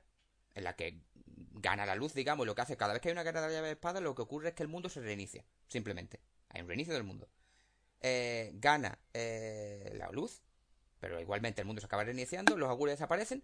en 0.55 0.65
la 0.65 0.77
que 0.77 1.01
gana 1.55 1.87
la 1.87 1.95
luz, 1.95 2.13
digamos, 2.13 2.47
lo 2.47 2.55
que 2.55 2.61
hace 2.61 2.77
cada 2.77 2.93
vez 2.93 3.01
que 3.01 3.09
hay 3.09 3.13
una 3.13 3.23
guerra 3.23 3.41
de 3.41 3.47
la 3.47 3.53
llave 3.55 3.69
de 3.69 3.73
espada, 3.73 4.01
lo 4.01 4.15
que 4.15 4.21
ocurre 4.23 4.51
es 4.51 4.55
que 4.55 4.63
el 4.63 4.69
mundo 4.69 4.91
se 4.91 5.01
reinicia, 5.01 5.45
simplemente. 5.69 6.21
Hay 6.51 6.61
un 6.61 6.69
reinicio 6.69 6.93
del 6.93 7.05
mundo. 7.05 7.31
Eh, 8.03 8.53
gana 8.57 8.99
eh, 9.15 9.91
la 9.95 10.11
luz, 10.11 10.43
pero 11.01 11.19
igualmente 11.19 11.63
el 11.63 11.67
mundo 11.67 11.81
se 11.81 11.87
acaba 11.87 12.05
reiniciando, 12.05 12.59
los 12.59 12.69
augures 12.69 12.95
desaparecen, 12.99 13.43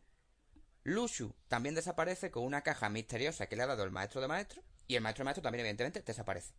Lushu 0.90 1.34
también 1.48 1.74
desaparece 1.74 2.30
con 2.30 2.44
una 2.44 2.62
caja 2.62 2.88
misteriosa 2.88 3.46
que 3.46 3.56
le 3.56 3.62
ha 3.62 3.66
dado 3.66 3.84
el 3.84 3.90
maestro 3.90 4.20
de 4.20 4.28
maestro. 4.28 4.62
Y 4.86 4.96
el 4.96 5.02
maestro 5.02 5.22
de 5.22 5.26
maestro 5.26 5.42
también, 5.42 5.60
evidentemente, 5.60 6.02
desaparece. 6.02 6.52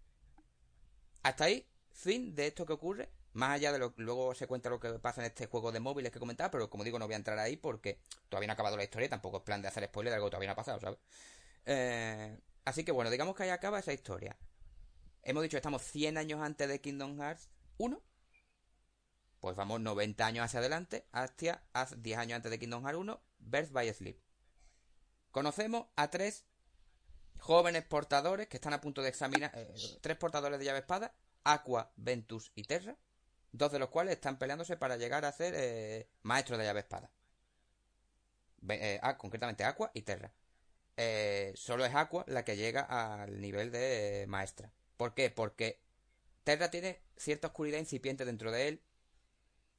Hasta 1.23 1.45
ahí, 1.45 1.67
fin 1.91 2.33
de 2.33 2.47
esto 2.47 2.65
que 2.65 2.73
ocurre. 2.73 3.09
Más 3.33 3.51
allá 3.51 3.71
de 3.71 3.79
lo 3.79 3.95
que 3.95 4.01
luego 4.01 4.35
se 4.35 4.47
cuenta 4.47 4.69
lo 4.69 4.79
que 4.79 4.89
pasa 4.99 5.21
en 5.21 5.27
este 5.27 5.45
juego 5.45 5.71
de 5.71 5.79
móviles 5.79 6.11
que 6.11 6.19
comentaba, 6.19 6.51
pero 6.51 6.69
como 6.69 6.83
digo, 6.83 6.99
no 6.99 7.05
voy 7.05 7.13
a 7.13 7.17
entrar 7.17 7.39
ahí 7.39 7.55
porque 7.55 7.99
todavía 8.27 8.47
no 8.47 8.51
ha 8.51 8.55
acabado 8.55 8.75
la 8.75 8.83
historia 8.83 9.07
tampoco 9.07 9.37
es 9.37 9.43
plan 9.43 9.61
de 9.61 9.69
hacer 9.69 9.85
spoiler 9.85 10.11
de 10.11 10.15
algo 10.15 10.27
que 10.27 10.31
todavía 10.31 10.47
no 10.47 10.53
ha 10.53 10.55
pasado, 10.55 10.81
¿sabes? 10.81 10.99
Eh, 11.65 12.37
así 12.65 12.83
que 12.83 12.91
bueno, 12.91 13.09
digamos 13.09 13.35
que 13.35 13.43
ahí 13.43 13.49
acaba 13.49 13.79
esa 13.79 13.93
historia. 13.93 14.37
Hemos 15.23 15.43
dicho 15.43 15.51
que 15.51 15.59
estamos 15.59 15.81
100 15.83 16.17
años 16.17 16.41
antes 16.41 16.67
de 16.67 16.81
Kingdom 16.81 17.17
Hearts 17.19 17.49
1. 17.77 18.01
Pues 19.39 19.55
vamos 19.55 19.79
90 19.79 20.25
años 20.25 20.45
hacia 20.45 20.59
adelante, 20.59 21.07
hasta 21.11 21.61
10 21.95 22.17
años 22.17 22.35
antes 22.35 22.51
de 22.51 22.59
Kingdom 22.59 22.83
Hearts 22.83 22.99
1, 22.99 23.21
Birth 23.41 23.71
by 23.71 23.93
Sleep. 23.93 24.19
Conocemos 25.31 25.87
a 25.95 26.09
tres 26.09 26.45
jóvenes 27.39 27.83
portadores 27.83 28.47
que 28.47 28.57
están 28.57 28.73
a 28.73 28.81
punto 28.81 29.01
de 29.01 29.09
examinar, 29.09 29.51
eh, 29.55 29.73
tres 30.01 30.17
portadores 30.17 30.59
de 30.59 30.65
llave 30.65 30.79
espada, 30.79 31.13
Aqua, 31.43 31.91
Ventus 31.95 32.51
y 32.55 32.63
Terra, 32.63 32.97
dos 33.51 33.71
de 33.71 33.79
los 33.79 33.89
cuales 33.89 34.15
están 34.15 34.37
peleándose 34.37 34.77
para 34.77 34.97
llegar 34.97 35.25
a 35.25 35.31
ser 35.31 35.53
eh, 35.55 36.09
maestros 36.21 36.59
de 36.59 36.65
llave 36.65 36.81
espada. 36.81 37.11
Ah, 39.01 39.17
concretamente 39.17 39.63
Aqua 39.63 39.89
y 39.93 40.03
Terra. 40.03 40.31
solo 41.55 41.83
es 41.85 41.95
Aqua 41.95 42.23
la 42.27 42.45
que 42.45 42.57
llega 42.57 42.81
al 42.81 43.41
nivel 43.41 43.71
de 43.71 44.25
maestra. 44.27 44.71
¿Por 44.97 45.15
qué? 45.15 45.31
Porque 45.31 45.81
Terra 46.43 46.69
tiene 46.69 47.01
cierta 47.17 47.47
oscuridad 47.47 47.79
incipiente 47.79 48.25
dentro 48.25 48.51
de 48.51 48.67
él 48.67 48.83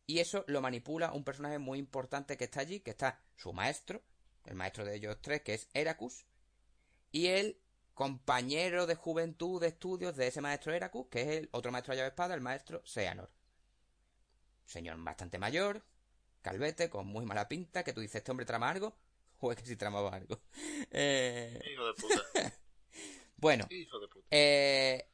y 0.07 0.19
eso 0.19 0.45
lo 0.47 0.61
manipula 0.61 1.13
un 1.13 1.25
personaje 1.25 1.59
muy 1.59 1.79
importante 1.79 2.37
que 2.37 2.45
está 2.45 2.61
allí, 2.61 2.81
que 2.81 2.91
está 2.91 3.21
su 3.37 3.53
maestro, 3.53 4.03
el 4.45 4.55
maestro 4.55 4.85
de 4.85 4.97
ellos 4.97 5.19
tres, 5.21 5.43
que 5.43 5.55
es 5.55 5.69
Heracus, 5.75 6.27
y 7.11 7.29
el 7.29 7.61
compañero 7.95 8.87
de 8.87 8.95
juventud 8.95 9.61
de 9.61 9.69
estudios 9.69 10.17
de 10.17 10.27
ese 10.27 10.41
maestro 10.41 10.73
Heracus, 10.73 11.07
que 11.09 11.23
es 11.23 11.29
el 11.29 11.49
otro 11.53 11.71
maestro 11.71 11.93
de 11.93 11.99
llave 11.99 12.09
espada, 12.09 12.35
el 12.35 12.41
maestro 12.41 12.83
Seanor. 12.85 13.31
Señor 14.65 14.97
bastante 15.03 15.39
mayor, 15.39 15.85
calvete, 16.41 16.89
con 16.89 17.07
muy 17.07 17.25
mala 17.25 17.49
pinta, 17.49 17.85
que 17.85 17.93
tú 17.93 18.01
dices, 18.01 18.17
este 18.17 18.31
hombre 18.31 18.47
trama 18.47 18.71
algo, 18.71 18.97
o 19.41 19.53
es 19.53 19.59
que 19.59 19.67
si 19.67 19.77
tramaba 19.77 20.15
algo. 20.15 20.41
Eh, 20.95 21.59
Hijo 21.73 21.87
de 21.87 21.95
puta. 21.95 22.23
bueno, 23.37 23.67
Hijo 23.71 23.99
de 23.99 24.09
puta. 24.09 24.27
Eh, 24.31 25.09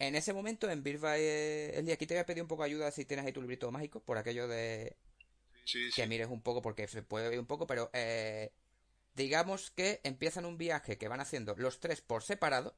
en 0.00 0.16
ese 0.16 0.32
momento, 0.32 0.68
en 0.70 0.82
Birva 0.82 1.18
eh, 1.18 1.78
el 1.78 1.84
día 1.84 1.94
aquí 1.94 2.06
te 2.06 2.14
voy 2.14 2.22
a 2.22 2.26
pedir 2.26 2.42
un 2.42 2.48
poco 2.48 2.62
de 2.62 2.70
ayuda 2.70 2.90
si 2.90 3.04
tienes 3.04 3.26
ahí 3.26 3.32
tu 3.32 3.42
librito 3.42 3.70
mágico, 3.70 4.00
por 4.00 4.16
aquello 4.16 4.48
de 4.48 4.96
que 5.94 6.06
mires 6.06 6.28
un 6.28 6.40
poco, 6.40 6.62
porque 6.62 6.88
se 6.88 7.02
puede 7.02 7.28
ver 7.28 7.38
un 7.38 7.46
poco, 7.46 7.66
pero 7.66 7.90
eh, 7.92 8.50
digamos 9.14 9.70
que 9.70 10.00
empiezan 10.02 10.46
un 10.46 10.56
viaje 10.56 10.96
que 10.96 11.06
van 11.06 11.20
haciendo 11.20 11.54
los 11.56 11.80
tres 11.80 12.00
por 12.00 12.22
separado 12.22 12.74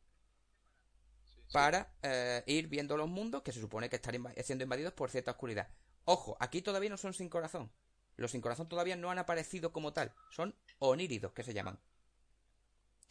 para 1.53 1.94
eh, 2.03 2.43
ir 2.47 2.66
viendo 2.66 2.97
los 2.97 3.09
mundos 3.09 3.43
que 3.43 3.53
se 3.53 3.61
supone 3.61 3.89
que 3.89 3.97
están 3.97 4.16
siendo 4.43 4.65
invadidos 4.65 4.93
por 4.93 5.09
cierta 5.09 5.31
oscuridad. 5.31 5.69
Ojo, 6.05 6.36
aquí 6.40 6.61
todavía 6.61 6.90
no 6.90 6.97
son 6.97 7.15
sin 7.15 7.28
corazón. 7.28 7.70
Los 8.16 8.32
sin 8.32 8.40
corazón 8.40 8.69
todavía 8.69 8.97
no 8.97 9.12
han 9.12 9.19
aparecido 9.19 9.73
como 9.73 9.93
tal. 9.93 10.12
Son 10.31 10.57
oníridos, 10.81 11.32
que 11.32 11.44
se 11.44 11.55
llaman. 11.55 11.78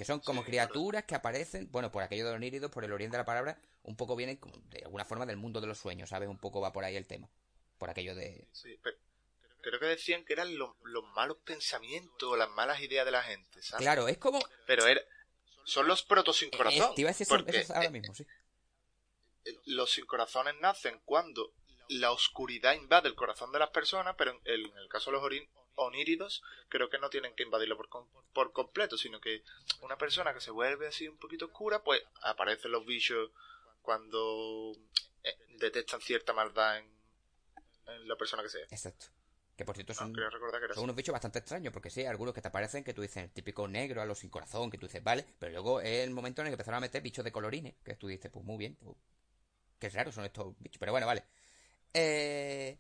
Que 0.02 0.06
son 0.06 0.20
como 0.20 0.44
criaturas 0.44 1.04
que 1.04 1.14
aparecen, 1.14 1.70
bueno, 1.72 1.92
por 1.92 2.02
aquello 2.02 2.26
de 2.26 2.34
oníridos, 2.34 2.72
por 2.72 2.84
el 2.84 2.92
oriente 2.92 3.18
de 3.18 3.22
la 3.22 3.26
palabra, 3.26 3.62
un 3.84 3.96
poco 3.96 4.16
vienen 4.16 4.40
de 4.72 4.82
alguna 4.84 5.06
forma 5.06 5.28
del 5.28 5.38
mundo 5.38 5.62
de 5.62 5.68
los 5.68 5.78
sueños, 5.78 6.10
¿sabes? 6.10 6.28
Un 6.28 6.40
poco 6.40 6.60
va 6.60 6.74
por 6.74 6.84
ahí 6.84 6.96
el 6.96 7.06
tema. 7.06 7.30
Por 7.78 7.92
aquello 7.92 8.16
de... 8.16 8.48
Sí, 8.52 8.80
pero 8.82 8.98
creo 9.62 9.80
que 9.80 9.86
decían 9.86 10.26
que 10.26 10.34
eran 10.34 10.58
los, 10.58 10.74
malos 11.14 11.38
pensamientos, 11.46 12.36
las 12.36 12.50
malas 12.50 12.82
ideas 12.82 13.06
de 13.06 13.12
la 13.12 13.22
gente, 13.22 13.62
¿sabes? 13.62 13.84
Claro, 13.84 14.08
es 14.08 14.18
como... 14.18 14.40
Pero 14.66 14.88
era, 14.88 15.02
son 15.66 15.88
los 15.88 16.02
protos 16.02 16.38
sin 16.38 16.50
corazón. 16.50 16.96
te 16.96 17.02
iba 17.02 17.12
a 17.12 17.14
decir 17.14 17.28
eso, 17.54 17.76
ahora 17.76 17.92
mismo, 17.92 18.12
sí. 18.16 18.26
Los 19.66 19.92
sin 19.92 20.08
corazones 20.08 20.56
nacen 20.60 21.00
cuando 21.06 21.54
la 21.90 22.12
oscuridad 22.12 22.74
invade 22.74 23.08
el 23.08 23.14
corazón 23.14 23.52
de 23.52 23.60
las 23.60 23.70
personas, 23.70 24.16
pero 24.18 24.32
en 24.32 24.42
el, 24.46 24.66
en 24.66 24.78
el 24.80 24.90
caso 24.90 25.12
de 25.12 25.18
los 25.18 25.24
oníridos 25.76 26.44
creo 26.70 26.90
que 26.90 27.00
no 27.00 27.10
tienen 27.10 27.34
que 27.36 27.44
invadirlo 27.44 27.78
por, 27.78 27.90
por 28.34 28.52
completo, 28.54 28.98
sino 28.98 29.20
que 29.20 29.44
una 29.82 29.98
persona 29.98 30.34
que 30.34 30.42
se 30.42 30.52
vuelve 30.52 30.88
así 30.88 31.08
un 31.08 31.18
poquito 31.18 31.46
oscura, 31.46 31.84
pues 31.84 32.02
aparecen 32.24 32.72
los 32.72 32.86
bichos 32.86 33.32
cuando 33.82 34.74
eh, 35.24 35.38
detectan 35.60 36.02
cierta 36.02 36.34
maldad 36.34 36.80
en, 36.80 37.02
la 38.08 38.16
persona 38.16 38.42
que 38.42 38.50
sea. 38.50 38.66
Exacto. 38.70 39.08
Que 39.58 39.66
por 39.66 39.76
cierto 39.76 39.94
son, 39.94 40.16
unos 40.78 40.96
bichos 40.96 41.12
bastante 41.12 41.40
extraños, 41.40 41.74
porque 41.74 41.90
sí, 41.90 42.06
algunos 42.06 42.34
que 42.34 42.42
te 42.42 42.48
aparecen 42.48 42.86
que 42.86 42.94
tú 42.94 43.02
dices, 43.02 43.24
el 43.24 43.32
típico 43.32 43.68
negro 43.68 44.02
a 44.02 44.06
los 44.06 44.20
sin 44.20 44.30
corazón, 44.30 44.72
que 44.72 44.78
tú 44.78 44.88
dices, 44.88 45.04
vale, 45.04 45.26
pero 45.40 45.52
luego 45.52 45.82
es 45.82 46.06
el 46.06 46.12
momento 46.12 46.42
en 46.42 46.48
el 46.48 46.52
que 46.52 46.54
empezaron 46.54 46.78
a 46.78 46.82
meter 46.82 47.02
bichos 47.02 47.26
de 47.26 47.32
colorines, 47.32 47.76
que 47.84 47.96
tú 47.96 48.08
dices, 48.08 48.32
pues 48.32 48.46
muy 48.46 48.58
bien, 48.58 48.78
pues, 48.82 48.96
qué 49.78 49.90
raro 49.90 50.12
son 50.12 50.24
estos 50.24 50.58
bichos, 50.60 50.80
pero 50.80 50.94
bueno, 50.94 51.06
vale. 51.06 51.26
Eh, 51.94 52.80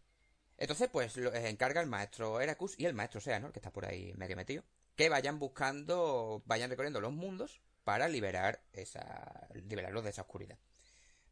entonces, 0.61 0.89
pues 0.91 1.17
lo, 1.17 1.33
encarga 1.33 1.81
el 1.81 1.87
maestro 1.87 2.39
Heracus 2.39 2.75
y 2.77 2.85
el 2.85 2.93
maestro 2.93 3.19
Seanor, 3.19 3.51
que 3.51 3.57
está 3.57 3.73
por 3.73 3.83
ahí 3.83 4.13
medio 4.13 4.35
metido, 4.35 4.63
que 4.95 5.09
vayan 5.09 5.39
buscando, 5.39 6.43
vayan 6.45 6.69
recorriendo 6.69 7.01
los 7.01 7.11
mundos 7.11 7.61
para 7.83 8.07
liberar 8.07 8.63
esa, 8.71 9.47
liberarlos 9.67 10.03
de 10.03 10.11
esa 10.11 10.21
oscuridad. 10.21 10.59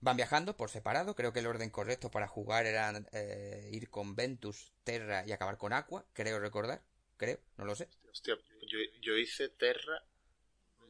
Van 0.01 0.17
viajando 0.17 0.57
por 0.57 0.71
separado, 0.71 1.13
creo 1.13 1.31
que 1.31 1.41
el 1.41 1.45
orden 1.45 1.69
correcto 1.69 2.09
para 2.09 2.27
jugar 2.27 2.65
era 2.65 2.91
eh, 3.11 3.69
ir 3.71 3.91
con 3.91 4.15
Ventus, 4.15 4.73
Terra 4.83 5.23
y 5.27 5.31
acabar 5.31 5.57
con 5.57 5.73
Aqua, 5.73 6.07
creo 6.13 6.39
recordar, 6.39 6.81
creo, 7.15 7.39
no 7.57 7.65
lo 7.65 7.75
sé. 7.75 7.87
Hostia, 8.09 8.35
yo, 8.99 9.15
hice 9.15 9.49
Terra, 9.49 10.03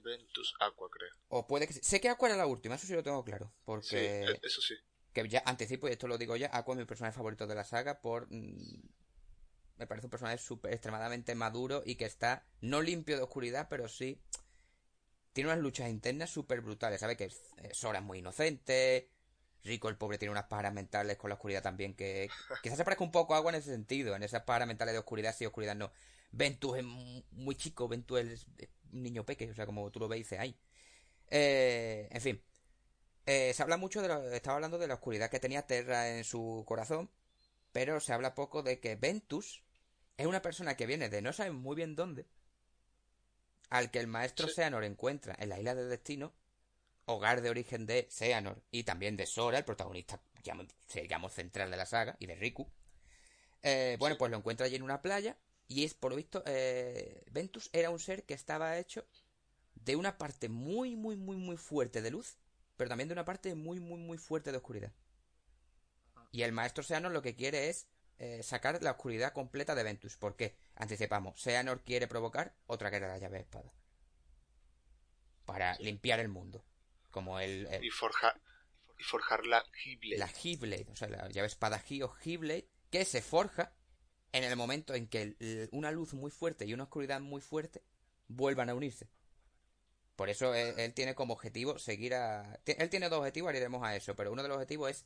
Ventus, 0.02 0.56
Aqua, 0.61 0.90
creo. 0.90 1.14
O 1.28 1.45
puede 1.45 1.68
que 1.68 1.74
sé 1.74 1.99
que 1.99 2.07
Aqua 2.07 2.30
era 2.30 2.38
la 2.38 2.48
última, 2.48 2.76
eso 2.76 2.88
sí 2.88 2.94
lo 2.94 3.03
tengo 3.03 3.22
claro, 3.26 3.52
porque... 3.66 3.86
Sí, 3.86 3.98
e, 3.98 4.40
eso 4.44 4.61
sí 4.61 4.76
que 5.14 5.27
ya 5.27 5.44
anticipo, 5.45 5.88
y 5.88 5.91
esto 5.91 6.07
lo 6.07 6.18
digo 6.18 6.36
ya, 6.36 6.49
Aqua 6.53 6.76
es 6.76 6.80
mi 6.80 6.86
personaje 6.86 7.15
favorito 7.15 7.48
de 7.48 7.56
la 7.56 7.64
saga 7.64 8.02
por... 8.02 8.27
Mm, 8.31 8.81
me 9.77 9.88
parece 9.88 10.07
un 10.07 10.11
personaje 10.11 10.38
super, 10.38 10.73
extremadamente 10.73 11.36
maduro 11.36 11.84
y 11.86 11.95
que 11.95 12.06
está 12.06 12.45
no 12.61 12.81
limpio 12.81 13.18
de 13.18 13.23
oscuridad, 13.23 13.68
pero 13.69 13.88
sí... 13.88 14.22
Tiene 15.31 15.52
unas 15.52 15.61
luchas 15.61 15.90
internas 15.90 16.31
súper 16.31 16.61
brutales, 16.61 16.99
¿sabe? 16.99 17.15
Que 17.15 17.30
Sora 17.72 17.99
es 17.99 18.06
muy 18.06 18.18
inocente, 18.18 19.10
Rico 19.64 19.90
el 19.90 19.95
pobre 19.95 20.18
tiene 20.18 20.31
unas 20.31 20.45
paras 20.45 20.73
mentales 20.73 21.18
con 21.18 21.30
la 21.30 21.36
oscuridad 21.36 21.61
también 21.61 21.94
que... 21.94 22.30
Quizás 22.64 22.77
se 22.77 22.84
parezca 22.84 23.03
un 23.03 23.11
poco 23.11 23.34
a 23.34 23.38
Agua 23.38 23.52
en 23.52 23.60
ese 23.60 23.72
sentido, 23.72 24.15
en 24.15 24.23
esas 24.23 24.44
paras 24.44 24.68
mentales 24.68 24.94
de 24.94 24.99
oscuridad 24.99 25.36
sí, 25.36 25.45
oscuridad 25.45 25.76
no. 25.76 25.91
Ventus 26.31 26.77
es 26.77 26.84
muy 26.84 27.56
chico, 27.56 27.88
Ventus 27.88 28.19
es 28.19 28.48
niño 28.91 29.26
peque, 29.26 29.49
o 29.49 29.53
sea, 29.53 29.65
como 29.65 29.90
tú 29.91 29.99
lo 29.99 30.07
ves, 30.07 30.19
dice 30.19 30.40
ahí. 30.40 30.57
Eh, 31.30 32.07
en 32.11 32.22
fin, 32.22 32.41
eh, 33.30 33.53
se 33.53 33.61
habla 33.61 33.77
mucho 33.77 34.01
de 34.01 34.07
lo, 34.07 34.31
estaba 34.31 34.56
hablando 34.56 34.80
de 34.80 34.88
la 34.88 34.95
oscuridad 34.95 35.30
que 35.30 35.39
tenía 35.39 35.68
Terra 35.68 36.18
en 36.18 36.23
su 36.23 36.64
corazón, 36.68 37.11
pero 37.72 37.99
se 37.99 38.11
habla 38.11 38.34
poco 38.34 38.64
de 38.64 38.80
que 38.80 38.95
Ventus 38.95 39.61
es 40.18 40.26
una 40.26 40.41
persona 40.41 40.76
que 40.76 40.88
viene 40.88 41.10
de 41.10 41.22
no 41.22 41.31
saber 41.31 41.53
muy 41.53 41.76
bien 41.76 41.95
dónde, 41.95 42.26
al 43.69 43.91
que 43.91 43.99
el 43.99 44.07
maestro 44.07 44.47
Seanor 44.47 44.84
encuentra 44.84 45.35
en 45.38 45.49
la 45.49 45.60
isla 45.60 45.76
del 45.76 45.89
destino, 45.89 46.34
hogar 47.06 47.41
de 47.41 47.51
origen 47.51 47.85
de 47.85 48.07
Seanor 48.10 48.64
y 48.72 48.81
también 48.81 49.15
de 49.15 49.27
Sora, 49.27 49.60
el 49.60 49.64
protagonista, 49.64 50.19
digamos, 50.95 51.31
central 51.31 51.69
de 51.69 51.77
la 51.77 51.85
saga, 51.85 52.18
y 52.18 52.26
de 52.26 52.34
Riku. 52.34 52.68
Eh, 53.61 53.95
bueno, 53.99 54.18
pues 54.18 54.31
lo 54.31 54.38
encuentra 54.38 54.65
allí 54.65 54.76
en 54.76 54.81
una 54.81 55.03
playa 55.03 55.38
y 55.68 55.84
es, 55.84 55.93
por 55.93 56.10
lo 56.10 56.18
visto, 56.18 56.41
eh, 56.47 57.23
Ventus 57.30 57.69
era 57.73 57.91
un 57.91 57.99
ser 57.99 58.23
que 58.23 58.34
estaba 58.34 58.80
hecho 58.80 59.06
de 59.76 59.95
una 59.95 60.18
parte 60.18 60.49
muy, 60.49 60.95
muy, 60.95 61.15
muy, 61.15 61.38
muy 61.38 61.57
fuerte 61.57 62.01
de 62.01 62.10
luz 62.10 62.39
pero 62.80 62.88
también 62.88 63.10
de 63.10 63.14
una 63.14 63.26
parte 63.26 63.53
muy, 63.56 63.81
muy, 63.81 63.99
muy 63.99 64.18
fuerte 64.18 64.53
de 64.53 64.57
oscuridad. 64.57 64.93
Y 66.31 66.43
el 66.43 66.53
maestro 66.53 66.81
Seanor 66.81 67.11
lo 67.11 67.22
que 67.22 67.35
quiere 67.35 67.68
es 67.68 67.89
eh, 68.19 68.41
sacar 68.41 68.81
la 68.81 68.91
oscuridad 68.91 69.34
completa 69.34 69.76
de 69.76 69.84
Ventus. 69.84 70.15
¿Por 70.15 70.38
qué? 70.38 70.56
Anticipamos, 70.76 71.41
Seanor 71.41 71.84
quiere 71.84 72.07
provocar 72.07 72.56
otra 72.68 72.89
guerra 72.89 73.07
de 73.07 73.14
la 73.15 73.19
llave 73.19 73.39
de 73.39 73.43
espada. 73.43 73.73
Para 75.43 75.76
limpiar 75.80 76.22
el 76.22 76.30
mundo. 76.30 76.64
Como 77.11 77.41
el... 77.41 77.68
Y, 77.81 77.89
forjar, 77.89 78.39
y 78.97 79.03
forjar 79.03 79.45
la 79.45 79.61
Heblade. 79.84 80.18
La 80.18 80.31
Heblade, 80.41 80.88
o 80.89 80.95
sea, 80.95 81.10
la 81.10 81.27
llave 81.27 81.47
espada 81.47 81.84
He 81.89 82.01
o 82.01 82.15
que 82.89 83.03
se 83.03 83.22
forja 83.22 83.73
en 84.31 84.45
el 84.45 84.56
momento 84.56 84.93
en 84.93 85.10
que 85.10 85.68
una 85.73 85.91
luz 85.91 86.14
muy 86.14 86.31
fuerte 86.31 86.65
y 86.65 86.73
una 86.73 86.84
oscuridad 86.84 87.19
muy 87.19 87.41
fuerte 87.41 87.84
vuelvan 88.30 88.69
a 88.69 88.73
unirse. 88.73 89.10
Por 90.20 90.30
eso 90.30 90.54
él, 90.54 90.94
tiene 90.94 91.16
como 91.16 91.32
objetivo 91.32 91.80
seguir 91.80 92.14
a... 92.14 92.60
Él 92.66 92.90
tiene 92.90 93.08
dos 93.08 93.20
objetivos, 93.20 93.56
iremos 93.56 93.82
a 93.86 93.96
eso, 93.96 94.18
pero 94.18 94.34
uno 94.34 94.44
de 94.44 94.50
los 94.50 94.56
objetivos 94.58 94.90
es 94.91 95.06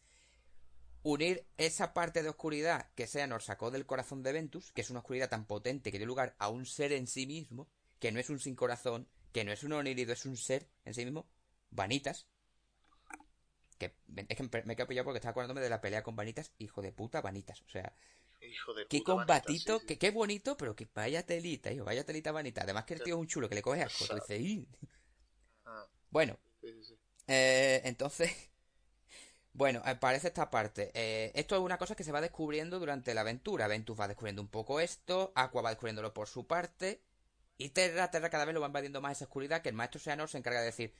unir 1.03 1.45
esa 1.57 1.93
parte 1.93 2.23
de 2.23 2.29
oscuridad 2.29 2.89
que 2.95 3.05
Seanor 3.05 3.43
sacó 3.43 3.69
del 3.69 3.85
corazón 3.85 4.23
de 4.23 4.31
Ventus, 4.31 4.71
que 4.71 4.81
es 4.81 4.89
una 4.89 5.01
oscuridad 5.01 5.29
tan 5.29 5.45
potente 5.45 5.91
que 5.91 5.99
dio 5.99 6.07
lugar 6.07 6.33
a 6.39 6.49
un 6.49 6.65
ser 6.65 6.93
en 6.93 7.05
sí 7.05 7.27
mismo, 7.27 7.69
que 7.99 8.11
no 8.11 8.19
es 8.19 8.31
un 8.31 8.39
sin 8.39 8.55
corazón, 8.55 9.07
que 9.31 9.43
no 9.43 9.51
es 9.51 9.63
un 9.63 9.73
onírido, 9.73 10.13
es 10.13 10.25
un 10.25 10.35
ser 10.35 10.67
en 10.83 10.95
sí 10.95 11.05
mismo, 11.05 11.29
Vanitas. 11.69 12.25
Que 13.77 13.93
es 14.15 14.35
que 14.35 14.63
me 14.65 14.73
he 14.73 14.85
pillado 14.87 15.05
porque 15.05 15.19
estaba 15.19 15.29
acordándome 15.29 15.61
de 15.61 15.69
la 15.69 15.79
pelea 15.79 16.01
con 16.01 16.15
Vanitas, 16.15 16.53
hijo 16.57 16.81
de 16.81 16.91
puta, 16.91 17.21
Vanitas. 17.21 17.61
O 17.61 17.69
sea, 17.69 17.93
Hijo 18.41 18.73
de 18.73 18.87
qué 18.87 19.03
combatito, 19.03 19.79
que, 19.81 19.97
qué 19.99 20.09
bonito, 20.11 20.57
pero 20.57 20.75
que 20.75 20.87
vaya 20.93 21.23
telita, 21.23 21.71
hijo, 21.71 21.85
vaya 21.85 22.03
telita 22.03 22.31
Vanita. 22.31 22.63
Además 22.63 22.85
que 22.85 22.95
el 22.95 23.03
tío 23.03 23.15
es 23.15 23.21
un 23.21 23.27
chulo, 23.27 23.47
que 23.47 23.55
le 23.55 23.61
coge 23.61 23.83
asco. 23.83 24.05
Tú 24.05 24.15
dices, 24.15 24.65
bueno, 26.13 26.37
eh, 27.27 27.81
entonces, 27.85 28.31
bueno, 29.53 29.81
aparece 29.85 30.27
esta 30.27 30.49
parte. 30.49 30.91
Eh, 30.93 31.31
esto 31.35 31.55
es 31.55 31.61
una 31.61 31.77
cosa 31.77 31.95
que 31.95 32.03
se 32.03 32.11
va 32.11 32.21
descubriendo 32.21 32.79
durante 32.79 33.13
la 33.13 33.21
aventura. 33.21 33.67
Ventus 33.67 33.99
va 33.99 34.07
descubriendo 34.07 34.41
un 34.41 34.47
poco 34.47 34.79
esto, 34.79 35.31
Aqua 35.35 35.61
va 35.61 35.69
descubriéndolo 35.69 36.13
por 36.13 36.27
su 36.27 36.47
parte, 36.47 37.01
y 37.57 37.69
Terra, 37.69 38.11
Terra 38.11 38.29
cada 38.29 38.45
vez 38.45 38.53
lo 38.53 38.61
va 38.61 38.67
invadiendo 38.67 39.01
más 39.01 39.13
esa 39.17 39.25
oscuridad 39.25 39.61
que 39.61 39.69
el 39.69 39.75
maestro 39.75 39.99
Seanor 39.99 40.29
se 40.29 40.37
encarga 40.39 40.59
de 40.59 40.67
decir, 40.67 40.93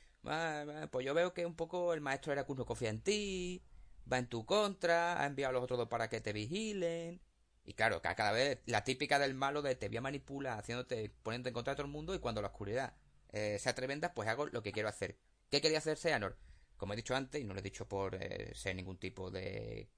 pues 0.91 1.06
yo 1.06 1.14
veo 1.14 1.34
que 1.34 1.45
un 1.45 1.56
poco 1.56 1.94
el 1.94 2.02
maestro 2.02 2.31
Heracus 2.31 2.57
no 2.57 2.65
confía 2.65 2.90
en 2.90 3.02
ti, 3.02 3.64
va 4.11 4.18
en 4.19 4.27
tu 4.27 4.45
contra, 4.45 5.22
ha 5.22 5.26
enviado 5.26 5.52
a 5.52 5.53
los 5.53 5.64
otros 5.64 5.80
dos 5.80 5.90
para 5.90 6.10
que 6.10 6.22
te 6.22 6.34
vigilen. 6.34 7.22
Y 7.65 7.73
claro, 7.73 8.02
cada 8.02 8.31
vez 8.31 8.60
la 8.65 8.84
típica 8.84 9.19
del 9.19 9.35
malo 9.35 9.61
de 9.61 9.76
te 9.76 9.88
voy 9.88 9.98
a 9.98 10.02
manipular, 10.02 10.60
haciéndote, 10.60 11.10
poniéndote 11.23 11.49
en 11.49 11.53
contra 11.53 11.73
de 11.73 11.77
todo 11.77 11.85
el 11.88 11.91
mundo 11.94 12.14
y 12.14 12.19
cuando 12.19 12.41
la 12.41 12.49
oscuridad 12.49 12.94
eh, 13.34 13.57
sea 13.60 13.73
tremenda, 13.73 14.14
pues 14.14 14.30
hago 14.30 14.45
lo 14.45 14.61
que 14.61 14.72
quiero 14.72 14.88
hacer. 14.88 15.18
¿Qué 15.49 15.60
quería 15.60 15.80
hacer 15.80 15.97
Seanor? 15.97 16.38
Como 16.77 16.93
he 16.93 16.95
dicho 16.95 17.15
antes, 17.15 17.41
y 17.41 17.43
no 17.43 17.53
lo 17.53 17.60
he 17.60 17.64
dicho 17.64 17.88
por 17.88 18.15
eh, 18.15 18.53
ser 18.55 18.76
ningún 18.76 18.97
tipo 18.97 19.31
de 19.31 19.89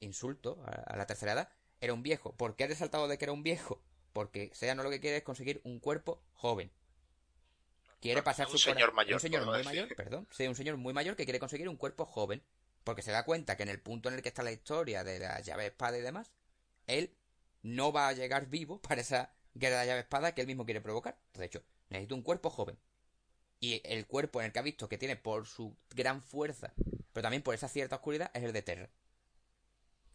insulto 0.00 0.62
a, 0.64 0.96
la 0.96 1.06
tercera 1.06 1.32
edad, 1.32 1.48
era 1.80 1.92
un 1.92 2.02
viejo. 2.02 2.36
¿Por 2.36 2.54
qué 2.56 2.64
he 2.64 2.68
resaltado 2.68 3.08
de 3.08 3.18
que 3.18 3.24
era 3.24 3.32
un 3.32 3.42
viejo? 3.42 3.82
Porque 4.12 4.50
Seanor 4.54 4.84
lo 4.84 4.90
que 4.90 5.00
quiere 5.00 5.18
es 5.18 5.22
conseguir 5.24 5.60
un 5.64 5.80
cuerpo 5.80 6.22
joven. 6.32 6.70
Quiere 8.00 8.22
pasar 8.22 8.46
un 8.46 8.58
señor 8.58 8.92
mayor. 8.92 9.14
Un 9.14 9.20
señor 9.20 9.44
muy 9.44 9.64
mayor, 9.64 9.88
perdón. 9.96 10.28
Sí, 10.30 10.46
un 10.46 10.54
señor 10.54 10.76
muy 10.76 10.94
mayor 10.94 11.16
que 11.16 11.24
quiere 11.24 11.40
conseguir 11.40 11.68
un 11.68 11.76
cuerpo 11.76 12.04
joven. 12.04 12.42
Porque 12.84 13.02
se 13.02 13.10
da 13.10 13.24
cuenta 13.24 13.56
que 13.56 13.64
en 13.64 13.68
el 13.68 13.80
punto 13.80 14.08
en 14.08 14.14
el 14.14 14.22
que 14.22 14.28
está 14.28 14.44
la 14.44 14.52
historia 14.52 15.02
de 15.02 15.18
la 15.18 15.40
llave 15.40 15.66
espada 15.66 15.98
y 15.98 16.02
demás, 16.02 16.30
él 16.86 17.16
no 17.62 17.90
va 17.90 18.06
a 18.06 18.12
llegar 18.12 18.46
vivo 18.46 18.80
para 18.80 19.00
esa 19.00 19.34
guerra 19.54 19.80
de 19.80 19.86
llave 19.88 20.00
espada 20.00 20.34
que 20.34 20.42
él 20.42 20.46
mismo 20.46 20.64
quiere 20.64 20.80
provocar. 20.80 21.18
De 21.34 21.46
hecho, 21.46 21.64
Necesito 21.88 22.14
un 22.14 22.22
cuerpo 22.22 22.50
joven. 22.50 22.78
Y 23.60 23.80
el 23.84 24.06
cuerpo 24.06 24.40
en 24.40 24.46
el 24.46 24.52
que 24.52 24.58
ha 24.58 24.62
visto 24.62 24.88
que 24.88 24.98
tiene 24.98 25.16
por 25.16 25.46
su 25.46 25.76
gran 25.90 26.22
fuerza, 26.22 26.74
pero 27.12 27.22
también 27.22 27.42
por 27.42 27.54
esa 27.54 27.68
cierta 27.68 27.96
oscuridad, 27.96 28.30
es 28.34 28.44
el 28.44 28.52
de 28.52 28.62
Terra. 28.62 28.90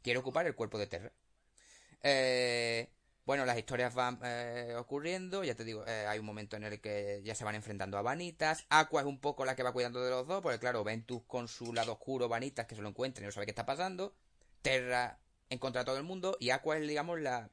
Quiere 0.02 0.20
ocupar 0.20 0.46
el 0.46 0.56
cuerpo 0.56 0.78
de 0.78 0.88
Terra. 0.88 1.12
Eh, 2.04 2.92
bueno, 3.26 3.46
las 3.46 3.58
historias 3.58 3.94
van 3.94 4.20
eh, 4.24 4.76
ocurriendo, 4.78 5.44
ya 5.44 5.56
te 5.56 5.64
digo, 5.64 5.86
eh, 5.88 6.06
hay 6.08 6.20
un 6.20 6.26
momento 6.26 6.58
en 6.58 6.64
el 6.64 6.82
que 6.82 7.22
ya 7.24 7.36
se 7.36 7.44
van 7.44 7.56
enfrentando 7.56 7.98
a 7.98 8.02
Vanitas, 8.02 8.66
Aqua 8.70 9.02
es 9.02 9.08
un 9.08 9.20
poco 9.20 9.46
la 9.46 9.56
que 9.56 9.64
va 9.64 9.74
cuidando 9.74 10.04
de 10.04 10.10
los 10.10 10.28
dos, 10.28 10.42
porque 10.42 10.60
claro, 10.60 10.84
Ventus 10.84 11.22
con 11.28 11.48
su 11.48 11.74
lado 11.74 11.94
oscuro, 11.94 12.28
Vanitas 12.28 12.66
que 12.66 12.76
se 12.76 12.82
lo 12.82 12.90
encuentra 12.90 13.24
y 13.24 13.26
no 13.28 13.32
sabe 13.32 13.46
qué 13.46 13.52
está 13.52 13.66
pasando, 13.66 14.16
Terra 14.62 15.20
encuentra 15.50 15.84
a 15.84 15.86
todo 15.86 15.98
el 15.98 16.04
mundo 16.04 16.36
y 16.40 16.50
Aqua 16.50 16.78
es, 16.78 16.88
digamos, 16.88 17.20
la 17.20 17.52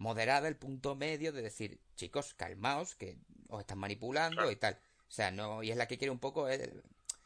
moderada, 0.00 0.48
el 0.48 0.56
punto 0.56 0.96
medio 0.96 1.30
de 1.30 1.42
decir, 1.42 1.78
chicos, 1.94 2.32
calmaos, 2.34 2.94
que 2.94 3.18
os 3.48 3.60
están 3.60 3.78
manipulando 3.78 4.50
y 4.50 4.56
tal. 4.56 4.78
O 5.06 5.12
sea, 5.12 5.30
no, 5.30 5.62
y 5.62 5.70
es 5.70 5.76
la 5.76 5.86
que 5.86 5.98
quiere 5.98 6.10
un 6.10 6.18
poco, 6.18 6.48
es, 6.48 6.70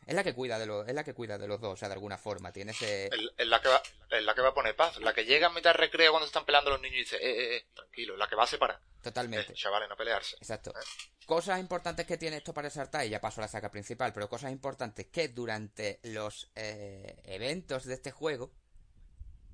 la 0.09 0.25
que 0.25 0.35
cuida 0.35 0.59
de 0.59 0.67
los, 0.67 0.87
es 0.89 0.95
la 0.95 1.05
que 1.05 1.15
cuida 1.15 1.39
de 1.39 1.47
los 1.47 1.61
dos, 1.61 1.75
o 1.75 1.77
sea, 1.77 1.89
de 1.89 1.95
alguna 1.95 2.19
forma, 2.19 2.53
tiene 2.53 2.73
ese... 2.73 3.11
Es 3.39 3.47
la 3.47 3.61
que 3.61 3.69
va, 3.69 3.81
es 4.11 4.25
la 4.25 4.35
que 4.35 4.41
va 4.41 4.49
a 4.49 4.55
poner 4.55 4.75
paz, 4.75 4.99
la 4.99 5.15
que 5.15 5.25
llega 5.25 5.47
a 5.47 5.51
mitad 5.51 5.71
de 5.71 5.79
recreo 5.79 6.11
cuando 6.11 6.27
están 6.27 6.45
peleando 6.45 6.71
los 6.71 6.81
niños 6.81 6.97
y 6.97 7.01
dice, 7.01 7.17
eh, 7.17 7.31
eh, 7.31 7.57
eh 7.57 7.67
tranquilo, 7.73 8.17
la 8.17 8.27
que 8.27 8.35
va 8.35 8.43
a 8.43 8.49
separar. 8.49 8.81
Totalmente. 9.01 9.53
Eh, 9.53 9.55
chavales, 9.55 9.89
no 9.89 9.97
pelearse. 9.97 10.35
Exacto. 10.37 10.71
¿Eh? 10.71 10.85
Cosas 11.27 11.61
importantes 11.61 12.07
que 12.07 12.19
tiene 12.19 12.39
esto 12.39 12.53
para 12.53 12.69
resaltar, 12.69 13.07
y 13.07 13.11
ya 13.11 13.21
paso 13.21 13.41
a 13.41 13.43
la 13.43 13.49
saga 13.49 13.71
principal, 13.71 14.13
pero 14.13 14.29
cosas 14.29 14.51
importantes 14.51 15.07
que 15.07 15.29
durante 15.29 16.01
los 16.03 16.51
eventos 16.57 17.85
de 17.85 17.95
este 17.95 18.11
juego, 18.11 18.51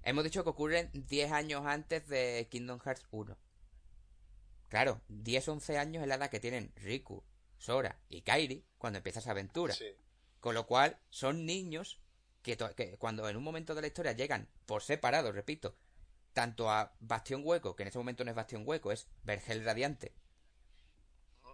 hemos 0.03 0.25
dicho 0.25 0.45
que 0.45 0.51
ocurren 0.51 0.91
10 0.93 1.33
años 1.33 1.63
antes 1.67 2.07
de 2.09 2.49
Kingdom 2.51 2.81
Hearts 2.81 3.07
1. 3.11 3.37
Claro, 4.69 5.01
10 5.09 5.49
11 5.49 5.79
años 5.79 6.03
es 6.03 6.09
la 6.09 6.15
edad 6.15 6.31
que 6.31 6.41
tienen 6.41 6.73
Riku, 6.77 7.25
Sora 7.59 8.01
y 8.09 8.23
Kairi 8.23 8.65
cuando 8.79 8.99
empieza 8.99 9.19
esa 9.19 9.33
aventura. 9.33 9.75
Con 10.41 10.55
lo 10.55 10.67
cual, 10.67 10.99
son 11.11 11.45
niños 11.45 12.01
que, 12.43 12.57
cuando 12.99 13.29
en 13.29 13.37
un 13.37 13.43
momento 13.43 13.75
de 13.75 13.83
la 13.83 13.87
historia 13.87 14.13
llegan 14.13 14.49
por 14.67 14.83
separado, 14.83 15.33
repito, 15.33 15.77
tanto 16.33 16.71
a 16.71 16.95
Bastión 17.01 17.43
Hueco, 17.45 17.77
que 17.77 17.83
en 17.83 17.89
ese 17.89 17.99
momento 17.99 18.25
no 18.25 18.31
es 18.31 18.37
Bastión 18.37 18.63
Hueco, 18.67 18.93
es 18.93 19.09
Vergel 19.25 19.65
Radiante, 19.65 20.15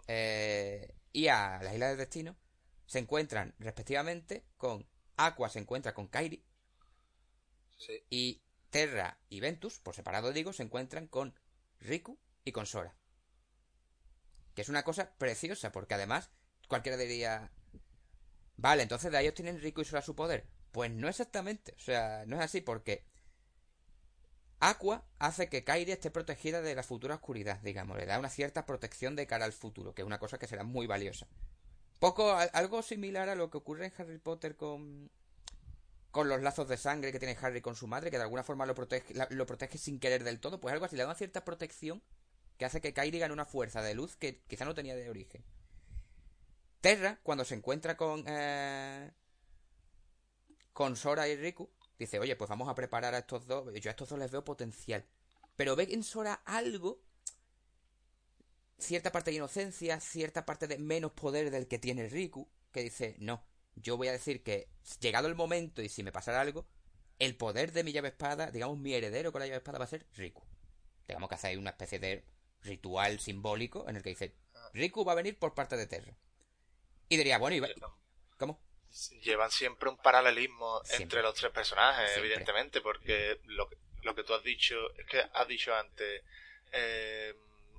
eh, 0.07 0.93
y 1.11 1.27
a 1.27 1.59
las 1.61 1.73
Islas 1.73 1.89
del 1.89 1.97
Destino, 1.97 2.37
se 2.85 2.99
encuentran 2.99 3.53
respectivamente 3.59 4.45
con 4.55 4.87
Aqua, 5.17 5.49
se 5.49 5.59
encuentra 5.59 5.93
con 5.93 6.07
Kairi, 6.07 6.45
y 8.09 8.41
Terra 8.69 9.17
y 9.29 9.39
Ventus, 9.39 9.79
por 9.79 9.95
separado 9.95 10.33
digo, 10.33 10.53
se 10.53 10.63
encuentran 10.63 11.07
con 11.07 11.33
Riku 11.79 12.17
y 12.43 12.51
con 12.51 12.65
Sora. 12.65 12.95
Que 14.55 14.61
es 14.61 14.69
una 14.69 14.83
cosa 14.83 15.13
preciosa, 15.17 15.71
porque 15.71 15.93
además 15.93 16.29
cualquiera 16.67 16.97
diría, 16.97 17.51
vale, 18.55 18.83
entonces 18.83 19.11
de 19.11 19.17
ahí 19.17 19.27
obtienen 19.27 19.61
Riku 19.61 19.81
y 19.81 19.85
Sora 19.85 20.01
su 20.01 20.15
poder. 20.15 20.47
Pues 20.71 20.91
no 20.91 21.07
exactamente, 21.07 21.73
o 21.77 21.79
sea, 21.79 22.23
no 22.27 22.35
es 22.35 22.41
así 22.41 22.61
porque 22.61 23.05
Aqua 24.59 25.05
hace 25.19 25.49
que 25.49 25.63
Kairi 25.63 25.91
esté 25.91 26.09
protegida 26.09 26.61
de 26.61 26.73
la 26.73 26.83
futura 26.83 27.15
oscuridad, 27.15 27.59
digamos, 27.61 27.97
le 27.97 28.05
da 28.05 28.17
una 28.17 28.29
cierta 28.29 28.65
protección 28.65 29.15
de 29.15 29.27
cara 29.27 29.45
al 29.45 29.53
futuro, 29.53 29.93
que 29.93 30.01
es 30.01 30.05
una 30.05 30.19
cosa 30.19 30.39
que 30.39 30.47
será 30.47 30.63
muy 30.63 30.87
valiosa. 30.87 31.27
Poco, 31.99 32.35
algo 32.53 32.81
similar 32.81 33.29
a 33.29 33.35
lo 33.35 33.49
que 33.49 33.57
ocurre 33.57 33.85
en 33.87 33.93
Harry 33.97 34.17
Potter 34.17 34.55
con, 34.55 35.11
con 36.17 36.29
los 36.29 36.41
lazos 36.41 36.67
de 36.67 36.77
sangre 36.77 37.11
que 37.11 37.19
tiene 37.19 37.37
Harry 37.39 37.61
con 37.61 37.75
su 37.75 37.85
madre, 37.85 38.09
que 38.09 38.17
de 38.17 38.23
alguna 38.23 38.41
forma 38.41 38.65
lo 38.65 38.73
protege, 38.73 39.13
lo 39.29 39.45
protege 39.45 39.77
sin 39.77 39.99
querer 39.99 40.23
del 40.23 40.39
todo, 40.39 40.59
pues 40.59 40.73
algo 40.73 40.85
así, 40.85 40.95
le 40.95 41.03
da 41.03 41.09
una 41.09 41.15
cierta 41.15 41.45
protección 41.45 42.01
que 42.57 42.65
hace 42.65 42.81
que 42.81 42.91
Kairi 42.91 43.19
gane 43.19 43.33
una 43.33 43.45
fuerza 43.45 43.83
de 43.83 43.93
luz 43.93 44.15
que 44.15 44.41
quizá 44.47 44.65
no 44.65 44.73
tenía 44.73 44.95
de 44.95 45.11
origen. 45.11 45.45
Terra, 46.81 47.19
cuando 47.21 47.45
se 47.45 47.53
encuentra 47.53 47.95
con, 47.97 48.23
eh, 48.25 49.11
con 50.73 50.95
Sora 50.95 51.27
y 51.27 51.35
Riku, 51.35 51.69
dice, 51.99 52.17
oye, 52.17 52.35
pues 52.35 52.49
vamos 52.49 52.67
a 52.67 52.73
preparar 52.73 53.13
a 53.13 53.19
estos 53.19 53.45
dos, 53.45 53.71
yo 53.75 53.91
a 53.91 53.91
estos 53.91 54.09
dos 54.09 54.17
les 54.17 54.31
veo 54.31 54.43
potencial. 54.43 55.05
Pero 55.55 55.75
ve 55.75 55.87
en 55.91 56.01
Sora 56.01 56.41
algo, 56.45 56.99
cierta 58.79 59.11
parte 59.11 59.29
de 59.29 59.37
inocencia, 59.37 59.99
cierta 59.99 60.47
parte 60.47 60.65
de 60.65 60.79
menos 60.79 61.11
poder 61.11 61.51
del 61.51 61.67
que 61.67 61.77
tiene 61.77 62.09
Riku, 62.09 62.49
que 62.71 62.81
dice, 62.81 63.15
no, 63.19 63.43
yo 63.81 63.97
voy 63.97 64.07
a 64.07 64.11
decir 64.11 64.43
que 64.43 64.67
llegado 64.99 65.27
el 65.27 65.35
momento 65.35 65.81
y 65.81 65.89
si 65.89 66.03
me 66.03 66.11
pasara 66.11 66.41
algo, 66.41 66.67
el 67.19 67.35
poder 67.35 67.71
de 67.71 67.83
mi 67.83 67.91
llave 67.91 68.09
espada, 68.09 68.51
digamos 68.51 68.77
mi 68.77 68.93
heredero 68.93 69.31
con 69.31 69.39
la 69.39 69.47
llave 69.47 69.57
espada 69.57 69.79
va 69.79 69.85
a 69.85 69.89
ser 69.89 70.05
Riku. 70.13 70.43
Digamos 71.07 71.29
que 71.29 71.47
ahí 71.47 71.55
una 71.55 71.71
especie 71.71 71.99
de 71.99 72.25
ritual 72.61 73.19
simbólico 73.19 73.87
en 73.87 73.95
el 73.95 74.03
que 74.03 74.09
dice, 74.09 74.35
Riku 74.73 75.05
va 75.05 75.13
a 75.13 75.15
venir 75.15 75.37
por 75.37 75.53
parte 75.53 75.77
de 75.77 75.87
Terra. 75.87 76.13
Y 77.09 77.17
diría, 77.17 77.37
bueno, 77.37 77.55
y 77.55 77.73
¿cómo? 78.37 78.59
Llevan 79.21 79.51
siempre 79.51 79.89
un 79.89 79.97
paralelismo 79.97 80.81
entre 80.99 81.21
los 81.21 81.33
tres 81.35 81.51
personajes, 81.51 82.17
evidentemente, 82.17 82.81
porque 82.81 83.39
lo, 83.45 83.69
lo 84.01 84.15
que 84.15 84.23
tú 84.23 84.33
has 84.33 84.43
dicho, 84.43 84.75
es 84.95 85.05
que 85.05 85.19
has 85.33 85.47
dicho 85.47 85.73
antes, 85.73 86.23
eh, 86.71 87.33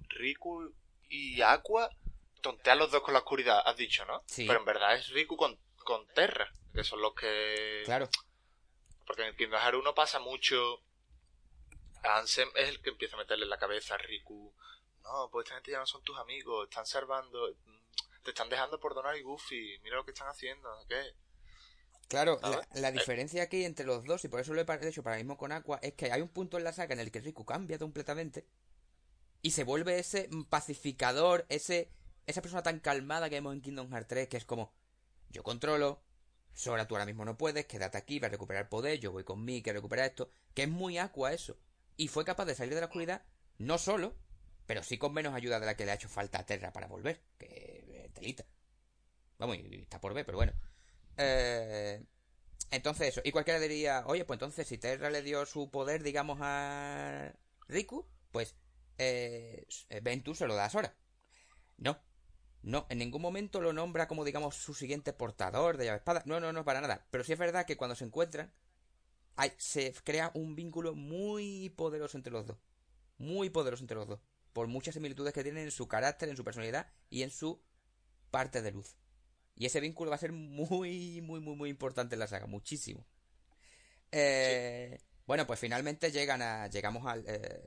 Riku 0.08 0.72
y 1.08 1.40
Aqua 1.42 1.90
tontean 2.40 2.78
los 2.78 2.90
dos 2.90 3.02
con 3.02 3.14
la 3.14 3.20
oscuridad, 3.20 3.62
has 3.64 3.76
dicho, 3.76 4.04
¿no? 4.06 4.22
Sí. 4.26 4.46
Pero 4.46 4.60
en 4.60 4.64
verdad 4.64 4.94
es 4.96 5.08
Riku 5.08 5.36
con, 5.36 5.58
con 5.88 6.06
Terra, 6.08 6.52
que 6.74 6.84
son 6.84 7.00
los 7.00 7.14
que... 7.14 7.80
Claro. 7.86 8.10
Porque 9.06 9.22
en 9.22 9.28
el 9.28 9.36
Kingdom 9.36 9.58
Hearts 9.58 9.78
1 9.78 9.94
pasa 9.94 10.18
mucho... 10.18 10.82
Ansem 12.02 12.50
es 12.56 12.68
el 12.68 12.82
que 12.82 12.90
empieza 12.90 13.16
a 13.16 13.20
meterle 13.20 13.44
en 13.44 13.50
la 13.50 13.58
cabeza 13.58 13.94
a 13.94 13.96
Riku. 13.96 14.54
No, 15.02 15.30
pues 15.32 15.46
esta 15.46 15.54
gente 15.54 15.70
ya 15.70 15.78
no 15.78 15.86
son 15.86 16.04
tus 16.04 16.18
amigos, 16.18 16.68
están 16.68 16.84
salvando, 16.84 17.56
te 18.22 18.32
están 18.32 18.50
dejando 18.50 18.78
por 18.78 18.94
Donald 18.94 19.16
y 19.18 19.22
Goofy, 19.22 19.78
mira 19.82 19.96
lo 19.96 20.04
que 20.04 20.10
están 20.10 20.28
haciendo, 20.28 20.68
¿qué? 20.90 21.14
Claro, 22.06 22.38
la, 22.74 22.92
diferencia 22.92 23.42
aquí 23.42 23.64
entre 23.64 23.86
los 23.86 24.04
dos, 24.04 24.22
y 24.26 24.28
por 24.28 24.40
eso 24.40 24.52
lo 24.52 24.60
he 24.60 24.88
hecho 24.88 25.02
para 25.02 25.16
mismo 25.16 25.38
con 25.38 25.52
Aqua, 25.52 25.78
es 25.80 25.94
que 25.94 26.12
hay 26.12 26.20
un 26.20 26.28
punto 26.28 26.58
en 26.58 26.64
la 26.64 26.74
saga 26.74 26.92
en 26.92 27.00
el 27.00 27.10
que 27.10 27.22
Riku 27.22 27.46
cambia 27.46 27.78
completamente 27.78 28.46
y 29.40 29.52
se 29.52 29.64
vuelve 29.64 29.98
ese 29.98 30.28
pacificador, 30.50 31.46
ese 31.48 31.90
esa 32.28 32.42
persona 32.42 32.62
tan 32.62 32.78
calmada 32.78 33.30
que 33.30 33.36
vemos 33.36 33.54
en 33.54 33.62
Kingdom 33.62 33.90
Hearts 33.90 34.08
3, 34.08 34.28
que 34.28 34.36
es 34.36 34.44
como, 34.44 34.70
yo 35.30 35.42
controlo, 35.42 36.02
Sora 36.52 36.88
tú 36.88 36.96
ahora 36.96 37.06
mismo 37.06 37.24
no 37.24 37.38
puedes, 37.38 37.66
quédate 37.66 37.98
aquí, 37.98 38.18
para 38.18 38.32
recuperar 38.32 38.68
poder, 38.68 38.98
yo 38.98 39.12
voy 39.12 39.24
con 39.24 39.44
mí, 39.44 39.62
que 39.62 39.72
recupera 39.72 40.06
esto, 40.06 40.30
que 40.54 40.64
es 40.64 40.68
muy 40.68 40.98
Aqua 40.98 41.32
eso. 41.32 41.56
Y 41.96 42.08
fue 42.08 42.24
capaz 42.24 42.46
de 42.46 42.54
salir 42.54 42.74
de 42.74 42.80
la 42.80 42.86
oscuridad, 42.86 43.22
no 43.58 43.78
solo, 43.78 44.16
pero 44.66 44.82
sí 44.82 44.98
con 44.98 45.12
menos 45.12 45.34
ayuda 45.34 45.60
de 45.60 45.66
la 45.66 45.76
que 45.76 45.84
le 45.84 45.92
ha 45.92 45.94
hecho 45.94 46.08
falta 46.08 46.40
a 46.40 46.46
Terra 46.46 46.72
para 46.72 46.88
volver, 46.88 47.22
que 47.38 48.10
telita. 48.12 48.44
Vamos, 49.38 49.56
y 49.56 49.82
está 49.82 50.00
por 50.00 50.14
ver, 50.14 50.26
pero 50.26 50.38
bueno. 50.38 50.52
Eh, 51.16 52.04
entonces 52.70 53.08
eso, 53.08 53.20
y 53.24 53.32
cualquiera 53.32 53.60
diría, 53.60 54.04
oye, 54.06 54.24
pues 54.24 54.36
entonces 54.36 54.66
si 54.66 54.78
Terra 54.78 55.10
le 55.10 55.22
dio 55.22 55.46
su 55.46 55.70
poder, 55.70 56.02
digamos, 56.02 56.38
a 56.42 57.32
Riku, 57.68 58.06
pues 58.32 58.56
eh, 58.98 59.66
Ventus 60.02 60.38
se 60.38 60.46
lo 60.46 60.54
da 60.54 60.66
a 60.66 60.70
Sora. 60.70 60.94
No, 61.76 61.98
no, 62.62 62.86
en 62.88 62.98
ningún 62.98 63.22
momento 63.22 63.60
lo 63.60 63.72
nombra 63.72 64.08
como, 64.08 64.24
digamos, 64.24 64.56
su 64.56 64.74
siguiente 64.74 65.12
portador 65.12 65.76
de 65.76 65.86
llave 65.86 65.98
espada. 65.98 66.22
No, 66.26 66.40
no, 66.40 66.52
no, 66.52 66.64
para 66.64 66.80
nada. 66.80 67.06
Pero 67.10 67.24
sí 67.24 67.32
es 67.32 67.38
verdad 67.38 67.66
que 67.66 67.76
cuando 67.76 67.94
se 67.94 68.04
encuentran, 68.04 68.52
hay, 69.36 69.52
se 69.58 69.92
crea 70.04 70.30
un 70.34 70.56
vínculo 70.56 70.94
muy 70.94 71.70
poderoso 71.70 72.16
entre 72.16 72.32
los 72.32 72.46
dos. 72.46 72.58
Muy 73.16 73.50
poderoso 73.50 73.84
entre 73.84 73.96
los 73.96 74.08
dos. 74.08 74.20
Por 74.52 74.66
muchas 74.66 74.94
similitudes 74.94 75.32
que 75.32 75.42
tienen 75.42 75.64
en 75.64 75.70
su 75.70 75.86
carácter, 75.86 76.28
en 76.28 76.36
su 76.36 76.44
personalidad 76.44 76.90
y 77.10 77.22
en 77.22 77.30
su 77.30 77.62
parte 78.30 78.60
de 78.60 78.72
luz. 78.72 78.96
Y 79.54 79.66
ese 79.66 79.80
vínculo 79.80 80.10
va 80.10 80.16
a 80.16 80.20
ser 80.20 80.32
muy, 80.32 81.20
muy, 81.20 81.40
muy, 81.40 81.56
muy 81.56 81.70
importante 81.70 82.16
en 82.16 82.20
la 82.20 82.26
saga. 82.26 82.46
Muchísimo. 82.46 83.04
Eh, 84.10 85.00
bueno, 85.26 85.46
pues 85.46 85.60
finalmente 85.60 86.10
llegan 86.10 86.42
a, 86.42 86.68
llegamos 86.68 87.06
al, 87.06 87.24
eh, 87.26 87.62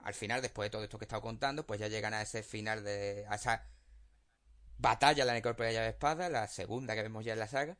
al 0.00 0.14
final, 0.14 0.42
después 0.42 0.66
de 0.66 0.70
todo 0.70 0.84
esto 0.84 0.98
que 0.98 1.04
he 1.04 1.06
estado 1.06 1.22
contando, 1.22 1.66
pues 1.66 1.80
ya 1.80 1.88
llegan 1.88 2.14
a 2.14 2.22
ese 2.22 2.42
final 2.42 2.84
de, 2.84 3.24
a 3.28 3.36
esa 3.36 3.71
batalla 4.82 5.24
la 5.24 5.32
necrópolis 5.32 5.74
de 5.74 5.88
espada, 5.88 6.28
la 6.28 6.48
segunda 6.48 6.94
que 6.94 7.02
vemos 7.02 7.24
ya 7.24 7.32
en 7.32 7.38
la 7.38 7.46
saga, 7.46 7.78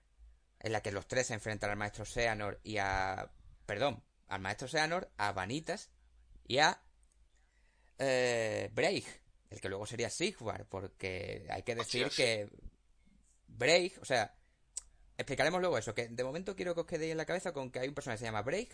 en 0.60 0.72
la 0.72 0.80
que 0.80 0.92
los 0.92 1.06
tres 1.08 1.26
se 1.26 1.34
enfrentan 1.34 1.70
al 1.70 1.76
maestro 1.76 2.04
Seanor 2.04 2.60
y 2.62 2.78
a... 2.78 3.30
perdón, 3.66 4.02
al 4.28 4.40
maestro 4.40 4.68
Seanor, 4.68 5.10
a 5.18 5.32
Vanitas 5.32 5.90
y 6.46 6.58
a 6.58 6.80
eh, 7.98 8.70
Breig, 8.72 9.04
el 9.50 9.60
que 9.60 9.68
luego 9.68 9.84
sería 9.84 10.08
Sigvar, 10.08 10.66
porque 10.66 11.44
hay 11.50 11.64
que 11.64 11.74
decir 11.74 12.08
que 12.08 12.48
Breig, 13.48 13.98
o 14.00 14.04
sea, 14.04 14.34
explicaremos 15.18 15.60
luego 15.60 15.76
eso, 15.78 15.94
que 15.94 16.08
de 16.08 16.24
momento 16.24 16.54
quiero 16.54 16.74
que 16.74 16.82
os 16.82 16.86
quedéis 16.86 17.12
en 17.12 17.18
la 17.18 17.26
cabeza 17.26 17.52
con 17.52 17.72
que 17.72 17.80
hay 17.80 17.88
un 17.88 17.94
personaje 17.94 18.18
que 18.18 18.20
se 18.20 18.26
llama 18.26 18.42
Breig, 18.42 18.70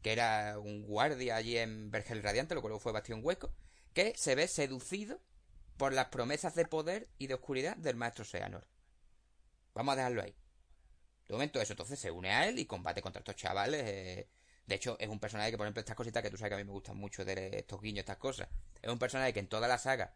que 0.00 0.12
era 0.12 0.58
un 0.58 0.82
guardia 0.84 1.36
allí 1.36 1.58
en 1.58 1.90
Vergel 1.90 2.22
Radiante, 2.22 2.54
lo 2.54 2.62
cual 2.62 2.80
fue 2.80 2.92
Bastión 2.92 3.20
Hueco, 3.22 3.54
que 3.92 4.14
se 4.16 4.34
ve 4.34 4.48
seducido 4.48 5.20
por 5.82 5.94
las 5.94 6.10
promesas 6.10 6.54
de 6.54 6.64
poder 6.64 7.08
y 7.18 7.26
de 7.26 7.34
oscuridad 7.34 7.76
del 7.76 7.96
maestro 7.96 8.24
Seanor. 8.24 8.68
Vamos 9.74 9.94
a 9.94 9.96
dejarlo 9.96 10.22
ahí. 10.22 10.32
De 11.26 11.34
momento 11.34 11.60
eso, 11.60 11.72
entonces 11.72 11.98
se 11.98 12.12
une 12.12 12.30
a 12.30 12.46
él 12.46 12.60
y 12.60 12.66
combate 12.66 13.02
contra 13.02 13.18
estos 13.18 13.34
chavales. 13.34 13.82
Eh, 13.84 14.28
de 14.64 14.74
hecho, 14.76 14.96
es 15.00 15.08
un 15.08 15.18
personaje 15.18 15.50
que, 15.50 15.56
por 15.56 15.66
ejemplo, 15.66 15.80
estas 15.80 15.96
cositas 15.96 16.22
que 16.22 16.30
tú 16.30 16.36
sabes 16.36 16.50
que 16.50 16.54
a 16.54 16.58
mí 16.58 16.62
me 16.62 16.70
gustan 16.70 16.96
mucho 16.96 17.24
de 17.24 17.58
estos 17.58 17.80
guiños, 17.80 18.02
estas 18.02 18.18
cosas. 18.18 18.48
Es 18.80 18.92
un 18.92 19.00
personaje 19.00 19.32
que 19.32 19.40
en 19.40 19.48
toda 19.48 19.66
la 19.66 19.76
saga 19.76 20.14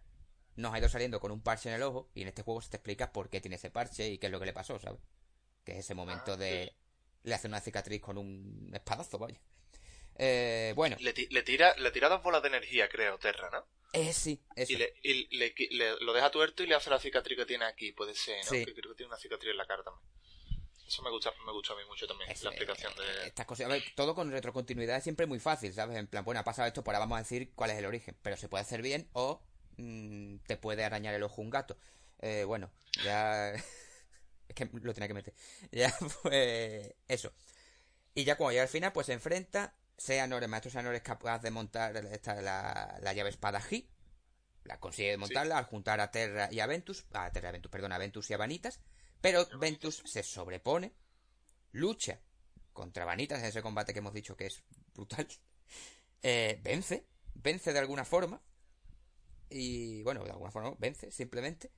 nos 0.55 0.73
ha 0.73 0.79
ido 0.79 0.89
saliendo 0.89 1.19
con 1.19 1.33
un 1.33 1.41
parche 1.41 1.69
en 1.69 1.75
el 1.75 1.83
ojo 1.83 2.11
y 2.15 2.23
en 2.23 2.29
este 2.29 2.43
juego 2.43 2.63
se 2.63 2.71
te 2.71 2.77
explica 2.77 3.13
por 3.13 3.29
qué 3.29 3.41
tiene 3.41 3.57
ese 3.57 3.73
parche 3.73 4.09
y 4.09 4.19
qué 4.19 4.27
es 4.27 4.33
lo 4.33 4.39
que 4.39 4.47
le 4.47 4.53
pasó, 4.53 4.79
¿sabes? 4.79 5.01
Que 5.65 5.73
es 5.73 5.79
ese 5.79 5.97
momento 5.97 6.35
ah, 6.35 6.37
de... 6.37 6.77
Le 7.25 7.35
hace 7.35 7.49
una 7.49 7.61
cicatriz 7.61 8.01
con 8.01 8.19
un 8.19 8.71
espadazo, 8.73 9.19
vaya. 9.19 9.41
Eh, 10.19 10.73
bueno. 10.75 10.97
Le, 11.01 11.13
tira, 11.13 11.75
le 11.77 11.91
tira 11.91 12.09
dos 12.09 12.23
bolas 12.23 12.43
de 12.43 12.49
energía, 12.49 12.89
creo, 12.89 13.19
Terra, 13.19 13.51
¿no? 13.51 13.67
Eh, 13.93 14.13
sí, 14.13 14.43
eso. 14.55 14.73
Y, 15.03 15.37
le, 15.37 16.01
lo 16.01 16.13
deja 16.13 16.31
tuerto 16.31 16.63
y 16.63 16.67
le 16.67 16.75
hace 16.75 16.91
la 16.91 16.99
cicatriz 16.99 17.39
que 17.39 17.47
tiene 17.47 17.65
aquí, 17.65 17.93
puede 17.93 18.15
ser, 18.15 18.45
¿no? 18.45 18.51
Que 18.51 18.75
creo 18.75 18.91
que 18.91 18.97
tiene 18.97 19.09
una 19.09 19.19
cicatriz 19.19 19.51
en 19.51 19.57
la 19.57 19.67
cara 19.67 19.83
también. 19.83 20.07
Eso 20.87 21.03
me 21.03 21.11
gusta, 21.11 21.33
me 21.45 21.53
gusta 21.53 21.73
a 21.73 21.77
mí 21.77 21.83
mucho 21.89 22.07
también, 22.07 22.29
la 22.29 22.51
explicación 22.51 22.95
de... 22.95 23.27
Estas 23.27 23.45
cosas, 23.45 23.67
a 23.67 23.69
ver, 23.71 23.83
todo 23.97 24.15
con 24.15 24.31
retrocontinuidad 24.31 24.99
es 24.99 25.03
siempre 25.03 25.27
muy 25.27 25.41
fácil, 25.41 25.73
¿sabes? 25.73 25.97
En 25.97 26.07
plan, 26.07 26.25
bueno, 26.25 26.41
ha 26.41 26.45
pasado 26.45 26.69
esto, 26.69 26.85
pues 26.85 26.95
ahora 26.95 27.01
vamos 27.01 27.17
a 27.17 27.23
decir 27.23 27.51
cuál 27.57 27.71
es 27.71 27.79
el 27.79 27.87
origen. 27.87 28.17
Pero 28.23 28.37
se 28.37 28.49
puede 28.49 28.63
hacer 28.63 28.83
bien 28.83 29.09
o 29.13 29.43
mm, 29.79 30.37
te 30.47 30.57
puede 30.57 30.85
arañar 30.85 31.15
el 31.15 31.25
ojo 31.25 31.43
un 31.43 31.51
gato. 31.51 31.77
Eh, 32.21 32.45
bueno, 32.45 32.71
ya... 33.03 33.53
es 34.49 34.55
que 34.55 34.69
lo 34.73 34.95
tenía 34.95 35.09
que 35.09 35.15
meter. 35.15 35.35
Ya, 35.73 35.93
pues... 36.23 36.95
Eso. 37.09 37.33
Y 38.15 38.23
ya 38.23 38.37
cuando 38.37 38.53
llega 38.53 38.63
al 38.63 38.69
final, 38.69 38.93
pues 38.93 39.07
se 39.07 39.13
enfrenta 39.13 39.75
Seanor, 39.97 40.43
el 40.43 40.49
maestro 40.49 40.71
Seanor 40.71 40.95
es 40.95 41.03
capaz 41.03 41.41
de 41.41 41.51
montar 41.51 41.97
esta, 41.97 42.41
la, 42.43 43.13
llave 43.15 43.31
espada 43.31 43.61
G. 43.61 43.87
La 44.65 44.79
consigue 44.79 45.17
montarla 45.17 45.59
al 45.59 45.65
juntar 45.65 46.01
a 46.01 46.11
Terra 46.11 46.49
y 46.53 46.61
a 46.61 46.67
Ventus. 46.67 47.07
A 47.13 47.31
Terra 47.31 47.49
y 47.49 47.51
a 47.51 47.53
Ventus, 47.53 47.71
perdón, 47.71 47.93
a 47.93 47.99
Ventus 47.99 48.29
y 48.31 48.35
a 48.35 48.37
Vanitas. 48.37 48.81
Pero 49.21 49.47
Ventus 49.59 50.03
se 50.05 50.23
sobrepone, 50.23 50.93
lucha 51.73 52.21
contra 52.73 53.05
Vanitas 53.05 53.39
en 53.41 53.47
ese 53.47 53.63
combate 53.63 53.93
que 53.93 54.01
hemos 54.01 54.13
dicho 54.13 54.37
que 54.37 54.47
es 54.47 54.63
brutal. 54.95 55.27
Eh, 56.23 56.59
vence, 56.65 57.07
vence 57.35 57.73
de 57.73 57.79
alguna 57.79 58.05
forma. 58.05 58.43
Y 59.49 60.03
bueno, 60.03 60.25
de 60.25 60.31
alguna 60.31 60.51
forma 60.51 60.75
vence, 60.79 61.13
simplemente. 61.13 61.71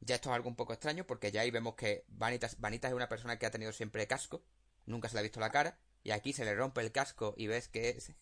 Ya 0.00 0.16
esto 0.16 0.28
es 0.28 0.34
algo 0.34 0.48
un 0.50 0.56
poco 0.56 0.74
extraño 0.74 1.06
porque 1.06 1.32
ya 1.32 1.40
ahí 1.40 1.50
vemos 1.50 1.74
que 1.74 2.04
Vanitas, 2.08 2.60
Vanitas 2.60 2.90
es 2.90 2.96
una 2.96 3.08
persona 3.08 3.38
que 3.38 3.46
ha 3.46 3.50
tenido 3.50 3.72
siempre 3.72 4.06
casco. 4.06 4.44
Nunca 4.84 5.08
se 5.08 5.14
le 5.14 5.20
ha 5.20 5.22
visto 5.22 5.40
la 5.40 5.50
cara 5.50 5.78
y 6.04 6.12
aquí 6.12 6.32
se 6.32 6.44
le 6.44 6.54
rompe 6.54 6.82
el 6.82 6.92
casco 6.92 7.34
y 7.36 7.48
ves 7.48 7.68
que 7.68 7.88
es, 7.88 8.12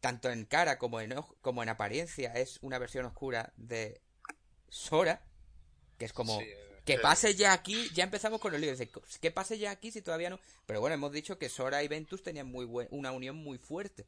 tanto 0.00 0.30
en 0.30 0.44
cara 0.44 0.78
como 0.78 1.00
en, 1.00 1.14
como 1.40 1.62
en 1.62 1.68
apariencia 1.68 2.32
es 2.34 2.58
una 2.60 2.78
versión 2.78 3.06
oscura 3.06 3.52
de 3.56 4.00
Sora, 4.68 5.22
que 5.98 6.04
es 6.04 6.12
como 6.12 6.38
que 6.84 7.00
pase 7.00 7.34
ya 7.34 7.52
aquí, 7.52 7.90
ya 7.94 8.04
empezamos 8.04 8.40
con 8.40 8.54
el 8.54 8.60
lío. 8.60 8.72
que 9.20 9.30
pase 9.32 9.58
ya 9.58 9.72
aquí 9.72 9.90
si 9.90 10.02
todavía 10.02 10.30
no. 10.30 10.38
Pero 10.66 10.80
bueno, 10.80 10.94
hemos 10.94 11.10
dicho 11.10 11.36
que 11.36 11.48
Sora 11.48 11.82
y 11.82 11.88
Ventus 11.88 12.22
tenían 12.22 12.46
muy 12.46 12.64
una 12.90 13.10
unión 13.10 13.36
muy 13.36 13.58
fuerte. 13.58 14.06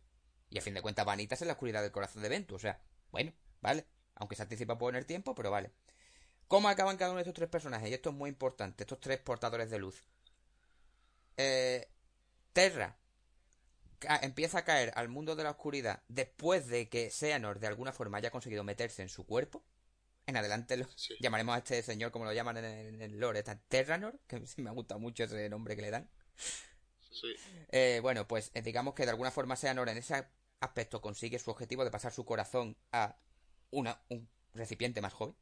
Y 0.49 0.59
a 0.59 0.63
fin 0.63 0.75
de 0.75 0.81
cuentas, 0.81 1.05
Vanitas 1.05 1.43
en 1.43 1.49
la 1.49 1.55
oscuridad 1.55 1.83
del 1.83 1.91
corazón 1.91 2.23
de 2.23 2.29
Ventus. 2.29 2.55
O 2.55 2.61
sea, 2.61 2.81
bueno, 3.11 3.33
vale. 3.61 3.85
Aunque 4.15 4.37
se 4.37 4.43
anticipa 4.43 4.79
por 4.79 4.91
poner 4.91 5.05
tiempo, 5.05 5.35
pero 5.35 5.51
vale. 5.51 5.73
¿Cómo 6.47 6.69
acaban 6.69 6.97
cada 6.97 7.11
uno 7.11 7.19
de 7.19 7.23
estos 7.23 7.35
tres 7.35 7.49
personajes? 7.49 7.91
Y 7.91 7.95
esto 7.95 8.11
es 8.11 8.17
muy 8.17 8.31
importante, 8.31 8.85
estos 8.85 9.01
tres 9.01 9.19
portadores 9.19 9.71
de 9.71 9.79
luz. 9.79 10.03
Eh, 11.37 11.89
Terra 12.59 12.99
empieza 14.21 14.59
a 14.59 14.65
caer 14.65 14.93
al 14.97 15.09
mundo 15.09 15.37
de 15.37 15.45
la 15.45 15.53
oscuridad 15.53 16.03
después 16.09 16.67
de 16.67 16.89
que 16.89 17.09
Seanor 17.09 17.61
de 17.61 17.69
alguna 17.69 17.93
forma 17.93 18.19
haya 18.19 18.33
conseguido 18.33 18.65
meterse 18.65 19.01
en 19.01 19.09
su 19.09 19.25
cuerpo. 19.25 19.63
En 20.27 20.37
adelante 20.37 20.77
lo, 20.77 20.89
llamaremos 21.21 21.55
a 21.55 21.59
este 21.59 21.85
señor 21.85 22.11
como 22.11 22.25
lo 22.25 22.33
llaman 22.33 22.57
en 22.57 23.01
el, 23.01 23.21
lore, 23.21 23.39
está 23.39 23.57
Terranor, 23.69 24.19
que 24.27 24.43
me 24.57 24.71
ha 24.71 24.73
gustado 24.73 24.99
mucho 24.99 25.23
ese 25.23 25.49
nombre 25.49 25.77
que 25.77 25.83
le 25.83 25.93
dan. 25.93 26.11
Eh, 27.71 28.01
bueno, 28.03 28.27
pues 28.27 28.51
eh, 28.55 28.63
digamos 28.63 28.95
que 28.95 29.05
de 29.05 29.11
alguna 29.11 29.31
forma 29.31 29.55
Seanor 29.55 29.89
en 29.89 29.99
ese 29.99 30.27
aspecto 30.59 31.01
consigue 31.01 31.39
su 31.39 31.53
objetivo 31.53 31.85
de 31.85 31.93
pasar 31.93 32.13
su 32.13 32.25
corazón 32.25 32.77
a 32.91 33.15
una, 33.71 34.03
un 34.09 34.29
recipiente 34.55 35.01
más 35.01 35.13
joven. 35.13 35.37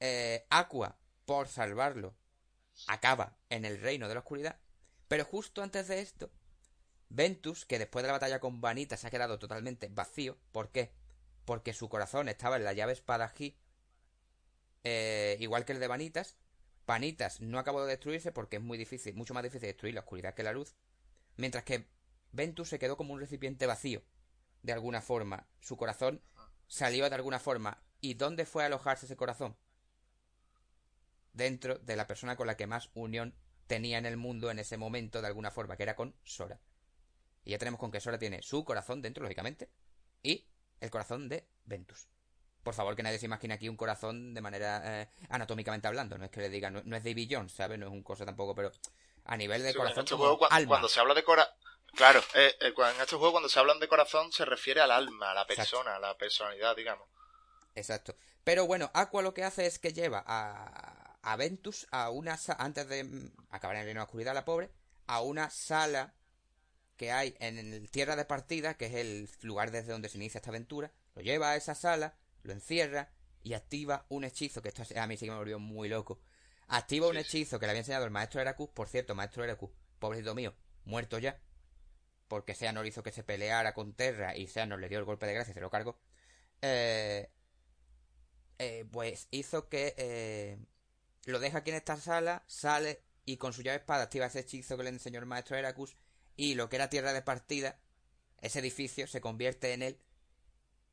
Eh, 0.00 0.44
Aqua, 0.50 0.98
por 1.26 1.46
salvarlo, 1.46 2.16
acaba 2.88 3.36
en 3.50 3.64
el 3.64 3.80
reino 3.80 4.08
de 4.08 4.14
la 4.14 4.20
oscuridad. 4.20 4.58
Pero 5.14 5.26
justo 5.26 5.62
antes 5.62 5.86
de 5.86 6.00
esto, 6.00 6.28
Ventus, 7.08 7.64
que 7.64 7.78
después 7.78 8.02
de 8.02 8.08
la 8.08 8.14
batalla 8.14 8.40
con 8.40 8.60
Vanita 8.60 8.96
se 8.96 9.06
ha 9.06 9.10
quedado 9.10 9.38
totalmente 9.38 9.88
vacío. 9.88 10.36
¿Por 10.50 10.72
qué? 10.72 10.92
Porque 11.44 11.72
su 11.72 11.88
corazón 11.88 12.28
estaba 12.28 12.56
en 12.56 12.64
la 12.64 12.72
llave 12.72 12.94
espada 12.94 13.32
G, 13.32 13.54
eh, 14.82 15.36
igual 15.38 15.64
que 15.64 15.70
el 15.70 15.78
de 15.78 15.86
Vanitas. 15.86 16.34
Vanitas 16.84 17.40
no 17.40 17.60
acabó 17.60 17.84
de 17.84 17.90
destruirse 17.90 18.32
porque 18.32 18.56
es 18.56 18.62
muy 18.64 18.76
difícil, 18.76 19.14
mucho 19.14 19.34
más 19.34 19.44
difícil 19.44 19.68
destruir 19.68 19.94
la 19.94 20.00
oscuridad 20.00 20.34
que 20.34 20.42
la 20.42 20.52
luz. 20.52 20.74
Mientras 21.36 21.62
que 21.62 21.86
Ventus 22.32 22.70
se 22.70 22.80
quedó 22.80 22.96
como 22.96 23.14
un 23.14 23.20
recipiente 23.20 23.66
vacío, 23.66 24.02
de 24.62 24.72
alguna 24.72 25.00
forma. 25.00 25.46
Su 25.60 25.76
corazón 25.76 26.24
salió 26.66 27.08
de 27.08 27.14
alguna 27.14 27.38
forma. 27.38 27.84
¿Y 28.00 28.14
dónde 28.14 28.46
fue 28.46 28.64
a 28.64 28.66
alojarse 28.66 29.06
ese 29.06 29.14
corazón? 29.14 29.56
Dentro 31.32 31.78
de 31.78 31.94
la 31.94 32.08
persona 32.08 32.34
con 32.34 32.48
la 32.48 32.56
que 32.56 32.66
más 32.66 32.90
unión 32.94 33.36
tenía 33.66 33.98
en 33.98 34.06
el 34.06 34.16
mundo 34.16 34.50
en 34.50 34.58
ese 34.58 34.76
momento, 34.76 35.20
de 35.20 35.26
alguna 35.26 35.50
forma, 35.50 35.76
que 35.76 35.82
era 35.82 35.96
con 35.96 36.14
Sora. 36.24 36.60
Y 37.44 37.50
ya 37.50 37.58
tenemos 37.58 37.80
con 37.80 37.90
que 37.90 38.00
Sora 38.00 38.18
tiene 38.18 38.42
su 38.42 38.64
corazón 38.64 39.02
dentro, 39.02 39.22
lógicamente, 39.22 39.70
y 40.22 40.46
el 40.80 40.90
corazón 40.90 41.28
de 41.28 41.46
Ventus. 41.64 42.08
Por 42.62 42.74
favor, 42.74 42.96
que 42.96 43.02
nadie 43.02 43.18
se 43.18 43.26
imagine 43.26 43.54
aquí 43.54 43.68
un 43.68 43.76
corazón 43.76 44.32
de 44.32 44.40
manera 44.40 45.02
eh, 45.02 45.08
anatómicamente 45.28 45.86
hablando. 45.86 46.16
No 46.16 46.24
es 46.24 46.30
que 46.30 46.40
le 46.40 46.48
diga, 46.48 46.70
no, 46.70 46.96
es 46.96 47.04
David 47.04 47.28
Jones, 47.30 47.52
¿sabes? 47.52 47.78
No 47.78 47.86
es 47.86 47.92
un 47.92 48.02
cosa 48.02 48.24
tampoco, 48.24 48.54
pero 48.54 48.72
a 49.24 49.36
nivel 49.36 49.62
de 49.62 49.74
corazón. 49.74 50.04
Este 50.04 50.16
cuando, 50.66 50.88
se 50.88 51.00
habla 51.00 51.12
de 51.12 51.22
corazón. 51.22 51.54
Claro, 51.94 52.20
eh, 52.34 52.56
eh, 52.60 52.72
en 52.76 53.00
este 53.00 53.16
juego 53.16 53.32
cuando 53.32 53.48
se 53.48 53.58
habla 53.58 53.74
de 53.74 53.86
corazón 53.86 54.32
se 54.32 54.44
refiere 54.44 54.80
al 54.80 54.90
alma, 54.90 55.30
a 55.30 55.34
la 55.34 55.46
persona, 55.46 55.96
a 55.96 55.98
la 55.98 56.16
personalidad, 56.16 56.74
digamos. 56.74 57.06
Exacto. 57.74 58.16
Pero 58.42 58.66
bueno, 58.66 58.90
Aqua 58.94 59.22
lo 59.22 59.34
que 59.34 59.44
hace 59.44 59.66
es 59.66 59.78
que 59.78 59.92
lleva 59.92 60.24
a, 60.26 61.03
a 61.24 61.36
Ventus 61.36 61.86
a 61.90 62.10
una 62.10 62.38
antes 62.58 62.88
de 62.88 63.04
mm, 63.04 63.32
acabar 63.50 63.76
en 63.76 63.96
la 63.96 64.04
oscuridad, 64.04 64.34
la 64.34 64.44
pobre, 64.44 64.70
a 65.06 65.22
una 65.22 65.50
sala 65.50 66.14
que 66.96 67.10
hay 67.10 67.34
en 67.40 67.58
el 67.58 67.90
Tierra 67.90 68.14
de 68.14 68.24
Partida, 68.24 68.74
que 68.74 68.86
es 68.86 68.94
el 68.94 69.28
lugar 69.42 69.70
desde 69.70 69.92
donde 69.92 70.08
se 70.08 70.18
inicia 70.18 70.38
esta 70.38 70.50
aventura, 70.50 70.92
lo 71.14 71.22
lleva 71.22 71.50
a 71.50 71.56
esa 71.56 71.74
sala, 71.74 72.14
lo 72.42 72.52
encierra 72.52 73.10
y 73.42 73.54
activa 73.54 74.06
un 74.10 74.24
hechizo, 74.24 74.62
que 74.62 74.68
esto 74.68 74.82
a 74.96 75.06
mí 75.06 75.16
sí 75.16 75.24
que 75.24 75.32
me 75.32 75.38
volvió 75.38 75.58
muy 75.58 75.88
loco. 75.88 76.20
Activa 76.68 77.08
un 77.08 77.16
hechizo 77.16 77.58
que 77.58 77.66
le 77.66 77.70
había 77.70 77.80
enseñado 77.80 78.04
el 78.04 78.10
maestro 78.10 78.40
Heracus, 78.40 78.70
por 78.70 78.88
cierto, 78.88 79.14
maestro 79.14 79.44
Heracus, 79.44 79.70
pobrecito 79.98 80.34
mío, 80.34 80.54
muerto 80.84 81.18
ya, 81.18 81.40
porque 82.28 82.54
Seanor 82.54 82.86
hizo 82.86 83.02
que 83.02 83.12
se 83.12 83.24
peleara 83.24 83.74
con 83.74 83.94
Terra 83.94 84.36
y 84.36 84.46
Seanor 84.46 84.78
le 84.78 84.88
dio 84.88 84.98
el 84.98 85.04
golpe 85.04 85.26
de 85.26 85.34
gracia 85.34 85.52
y 85.52 85.54
se 85.54 85.60
lo 85.60 85.70
cargó. 85.70 85.98
Eh, 86.62 87.30
eh, 88.58 88.86
pues 88.90 89.26
hizo 89.30 89.68
que 89.68 89.94
eh, 89.98 90.58
lo 91.26 91.38
deja 91.38 91.58
aquí 91.58 91.70
en 91.70 91.76
esta 91.76 91.96
sala, 91.96 92.42
sale 92.46 93.02
y 93.24 93.36
con 93.36 93.52
su 93.52 93.62
llave 93.62 93.78
espada 93.78 94.04
activa 94.04 94.26
ese 94.26 94.40
hechizo 94.40 94.76
que 94.76 94.82
le 94.82 94.90
enseñó 94.90 95.20
el 95.20 95.26
maestro 95.26 95.56
Heracus 95.56 95.96
y 96.36 96.54
lo 96.54 96.68
que 96.68 96.76
era 96.76 96.90
tierra 96.90 97.12
de 97.12 97.22
partida, 97.22 97.78
ese 98.40 98.58
edificio 98.58 99.06
se 99.06 99.20
convierte 99.20 99.72
en 99.72 99.82
el 99.82 99.98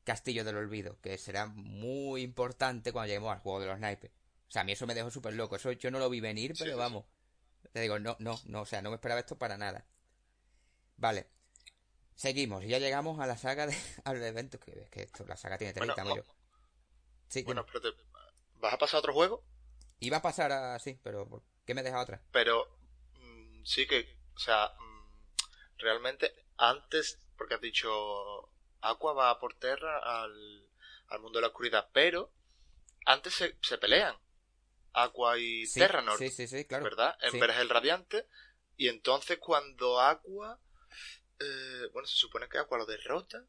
Castillo 0.04 0.44
del 0.44 0.56
Olvido, 0.56 0.98
que 1.00 1.18
será 1.18 1.46
muy 1.46 2.22
importante 2.22 2.92
cuando 2.92 3.08
lleguemos 3.08 3.32
al 3.32 3.40
juego 3.40 3.60
de 3.60 3.66
los 3.66 3.78
naipes. 3.78 4.10
O 4.48 4.50
sea, 4.50 4.62
a 4.62 4.64
mí 4.64 4.72
eso 4.72 4.86
me 4.86 4.94
dejó 4.94 5.10
súper 5.10 5.34
loco. 5.34 5.56
Eso 5.56 5.72
yo 5.72 5.90
no 5.90 5.98
lo 5.98 6.10
vi 6.10 6.20
venir, 6.20 6.54
pero 6.58 6.76
vamos. 6.76 7.04
Te 7.72 7.80
digo, 7.80 7.98
no, 7.98 8.16
no, 8.18 8.38
no, 8.46 8.62
o 8.62 8.66
sea, 8.66 8.82
no 8.82 8.90
me 8.90 8.96
esperaba 8.96 9.20
esto 9.20 9.38
para 9.38 9.56
nada. 9.56 9.86
Vale. 10.96 11.26
Seguimos, 12.14 12.64
ya 12.64 12.78
llegamos 12.78 13.18
a 13.20 13.26
la 13.26 13.36
saga 13.36 13.66
de 13.66 13.74
al 14.04 14.22
evento, 14.22 14.58
que, 14.58 14.88
que 14.90 15.02
esto, 15.02 15.24
la 15.26 15.36
saga 15.36 15.58
tiene 15.58 15.72
30 15.72 16.04
bueno, 16.04 16.22
Sí, 17.28 17.42
bueno, 17.44 17.64
pero 17.64 17.94
¿vas 18.60 18.74
a 18.74 18.78
pasar 18.78 18.96
a 18.96 18.98
otro 18.98 19.14
juego? 19.14 19.42
Iba 20.02 20.16
a 20.16 20.22
pasar 20.22 20.50
así, 20.50 20.98
pero 21.02 21.28
¿por 21.28 21.42
qué 21.64 21.74
me 21.74 21.82
deja 21.84 22.00
otra? 22.00 22.20
Pero 22.32 22.68
mm, 23.20 23.64
sí 23.64 23.86
que, 23.86 24.18
o 24.34 24.38
sea, 24.38 24.72
realmente 25.78 26.34
antes, 26.56 27.20
porque 27.38 27.54
has 27.54 27.60
dicho, 27.60 27.88
Aqua 28.80 29.12
va 29.12 29.38
por 29.38 29.54
tierra 29.54 30.22
al, 30.22 30.68
mundo 31.20 31.38
de 31.38 31.42
la 31.42 31.48
oscuridad, 31.48 31.88
pero 31.92 32.32
antes 33.06 33.34
se, 33.34 33.56
se 33.62 33.78
pelean. 33.78 34.16
Aqua 34.92 35.38
y 35.38 35.66
sí, 35.66 35.78
Terranor. 35.78 36.18
Sí, 36.18 36.30
sí, 36.30 36.48
sí, 36.48 36.64
claro. 36.64 36.84
¿Verdad? 36.84 37.16
En 37.22 37.40
el 37.40 37.68
Radiante. 37.68 38.26
Y 38.76 38.88
entonces 38.88 39.38
cuando 39.38 40.00
Aqua... 40.00 40.58
Eh, 41.38 41.88
bueno, 41.92 42.06
se 42.06 42.16
supone 42.16 42.48
que 42.48 42.58
Aqua 42.58 42.78
lo 42.78 42.86
derrota. 42.86 43.44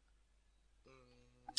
Mm, 0.84 1.50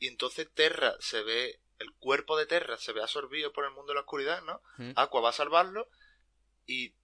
y 0.00 0.08
entonces 0.08 0.48
Terra 0.52 0.96
se 0.98 1.22
ve... 1.22 1.60
El 1.78 1.92
cuerpo 1.94 2.36
de 2.36 2.46
Terra 2.46 2.78
se 2.78 2.92
ve 2.92 3.02
absorbido 3.02 3.52
por 3.52 3.64
el 3.64 3.70
mundo 3.72 3.92
de 3.92 3.94
la 3.94 4.00
oscuridad, 4.00 4.42
¿no? 4.42 4.60
Aqua 4.96 5.20
va 5.20 5.30
a 5.30 5.32
salvarlo. 5.32 5.88
Y 6.66 6.94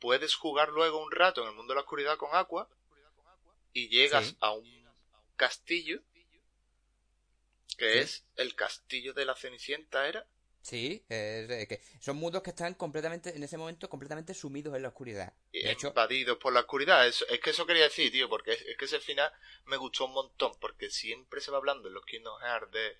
puedes 0.00 0.34
jugar 0.34 0.70
luego 0.70 1.02
un 1.02 1.12
rato 1.12 1.42
en 1.42 1.48
el 1.48 1.54
mundo 1.54 1.72
de 1.72 1.76
la 1.76 1.82
oscuridad 1.82 2.16
con 2.16 2.30
Aqua 2.32 2.68
y 3.72 3.88
llegas 3.88 4.34
a 4.40 4.52
un 4.52 4.88
castillo 5.36 6.02
que 7.76 8.00
es 8.00 8.24
el 8.36 8.54
castillo 8.54 9.14
de 9.14 9.24
la 9.24 9.34
Cenicienta, 9.34 10.06
¿era? 10.06 10.26
Sí, 10.62 11.02
que 11.08 11.80
son 12.00 12.16
mundos 12.16 12.42
que 12.42 12.50
están 12.50 12.74
completamente, 12.74 13.34
en 13.34 13.42
ese 13.42 13.56
momento, 13.56 13.88
completamente 13.88 14.34
sumidos 14.34 14.76
en 14.76 14.82
la 14.82 14.88
oscuridad. 14.88 15.32
De 15.52 15.70
hecho, 15.70 15.88
invadidos 15.88 16.36
por 16.36 16.52
la 16.52 16.60
oscuridad. 16.60 17.06
Es, 17.08 17.24
es, 17.30 17.40
que 17.40 17.50
eso 17.50 17.64
quería 17.64 17.84
decir, 17.84 18.12
tío, 18.12 18.28
porque 18.28 18.52
es, 18.52 18.76
que 18.76 18.84
ese 18.84 19.00
final 19.00 19.32
me 19.64 19.78
gustó 19.78 20.04
un 20.04 20.12
montón, 20.12 20.52
porque 20.60 20.90
siempre 20.90 21.40
se 21.40 21.50
va 21.50 21.56
hablando 21.56 21.88
en 21.88 21.94
los 21.94 22.04
Kingdom 22.04 22.38
Hearts 22.42 22.70
de 22.72 22.98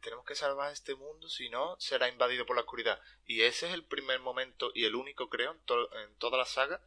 tenemos 0.00 0.24
que 0.24 0.34
salvar 0.34 0.72
este 0.72 0.94
mundo, 0.94 1.28
si 1.28 1.48
no, 1.48 1.76
será 1.78 2.08
invadido 2.08 2.46
por 2.46 2.56
la 2.56 2.62
oscuridad. 2.62 3.00
Y 3.26 3.42
ese 3.42 3.66
es 3.68 3.74
el 3.74 3.84
primer 3.84 4.20
momento 4.20 4.70
y 4.74 4.84
el 4.84 4.94
único, 4.94 5.28
creo, 5.28 5.52
en, 5.52 6.14
toda 6.18 6.38
la 6.38 6.44
saga, 6.44 6.80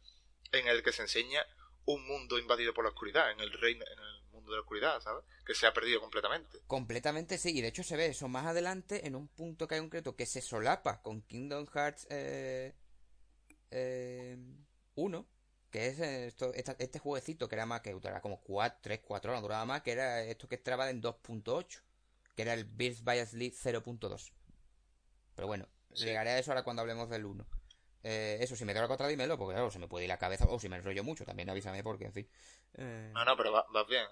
en 0.52 0.66
el 0.66 0.82
que 0.82 0.92
se 0.92 1.02
enseña 1.02 1.44
un 1.84 2.06
mundo 2.06 2.38
invadido 2.38 2.74
por 2.74 2.84
la 2.84 2.90
oscuridad, 2.90 3.30
en 3.30 3.40
el 3.40 3.52
reino, 3.52 3.84
en 3.86 3.98
el 3.98 4.22
mundo 4.30 4.50
de 4.52 4.56
la 4.56 4.62
oscuridad, 4.62 5.00
¿sabes? 5.00 5.24
Que 5.44 5.54
se 5.54 5.66
ha 5.66 5.72
perdido 5.72 6.00
completamente. 6.00 6.60
Completamente, 6.66 7.38
sí, 7.38 7.56
y 7.56 7.60
de 7.60 7.68
hecho 7.68 7.82
se 7.82 7.96
ve 7.96 8.06
eso 8.06 8.28
más 8.28 8.46
adelante 8.46 9.06
en 9.06 9.16
un 9.16 9.28
punto 9.28 9.66
que 9.66 9.76
hay 9.76 9.80
concreto 9.80 10.16
que 10.16 10.26
se 10.26 10.40
solapa 10.40 11.02
con 11.02 11.22
Kingdom 11.22 11.66
Hearts 11.66 12.06
eh, 12.10 12.74
eh, 13.70 14.36
1, 14.94 15.28
que 15.70 15.86
es 15.86 15.98
esto, 15.98 16.52
este 16.54 16.98
jueguecito 16.98 17.48
que 17.48 17.54
era 17.54 17.66
más 17.66 17.80
que 17.80 17.92
duraba 17.92 18.20
como 18.20 18.40
4, 18.42 18.80
3, 18.82 19.00
4 19.00 19.30
horas, 19.30 19.42
duraba 19.42 19.64
más, 19.64 19.82
que 19.82 19.92
era 19.92 20.22
esto 20.22 20.48
que 20.48 20.56
estaba 20.56 20.90
en 20.90 21.02
2.8 21.02 21.82
que 22.34 22.42
era 22.42 22.54
el 22.54 22.64
Birth 22.64 23.02
by 23.02 23.24
Sleep 23.26 23.54
0.2. 23.54 24.32
Pero 25.34 25.46
bueno, 25.48 25.68
llegaré 25.94 26.30
a 26.30 26.38
eso 26.38 26.50
ahora 26.50 26.64
cuando 26.64 26.82
hablemos 26.82 27.08
del 27.08 27.24
1. 27.24 27.46
Eh, 28.04 28.38
eso, 28.40 28.56
si 28.56 28.64
me 28.64 28.74
tengo 28.74 28.88
contra, 28.88 29.06
dímelo, 29.06 29.38
porque 29.38 29.54
claro, 29.54 29.70
se 29.70 29.78
me 29.78 29.88
puede 29.88 30.04
ir 30.04 30.08
la 30.08 30.18
cabeza, 30.18 30.46
o 30.48 30.58
si 30.58 30.68
me 30.68 30.76
enrollo 30.76 31.04
mucho, 31.04 31.24
también 31.24 31.48
avísame, 31.50 31.82
porque 31.82 32.06
en 32.06 32.12
fin. 32.12 32.28
Eh... 32.74 33.10
No, 33.14 33.24
no, 33.24 33.36
pero 33.36 33.52
vas 33.52 33.64
va 33.74 33.84
bien. 33.84 34.04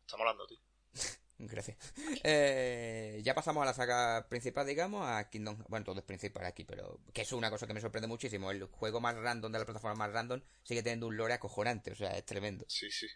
Estamos 0.00 0.26
hablando, 0.26 0.46
tío. 0.46 0.58
Gracias. 1.38 1.76
Eh, 2.22 3.20
ya 3.24 3.34
pasamos 3.34 3.62
a 3.62 3.66
la 3.66 3.74
saga 3.74 4.26
principal, 4.28 4.66
digamos, 4.66 5.06
a 5.06 5.28
Kingdom. 5.28 5.58
Bueno, 5.68 5.84
todo 5.84 5.98
es 5.98 6.04
principal 6.04 6.46
aquí, 6.46 6.64
pero 6.64 7.00
que 7.12 7.22
es 7.22 7.32
una 7.32 7.50
cosa 7.50 7.66
que 7.66 7.74
me 7.74 7.80
sorprende 7.80 8.06
muchísimo. 8.06 8.50
El 8.50 8.64
juego 8.66 9.00
más 9.00 9.16
random 9.16 9.50
de 9.52 9.58
la 9.58 9.64
plataforma 9.64 9.96
más 9.96 10.12
random 10.12 10.40
sigue 10.62 10.82
teniendo 10.82 11.08
un 11.08 11.16
lore 11.16 11.34
acojonante, 11.34 11.90
o 11.90 11.94
sea, 11.94 12.16
es 12.16 12.24
tremendo. 12.24 12.64
Sí, 12.68 12.90
sí. 12.90 13.06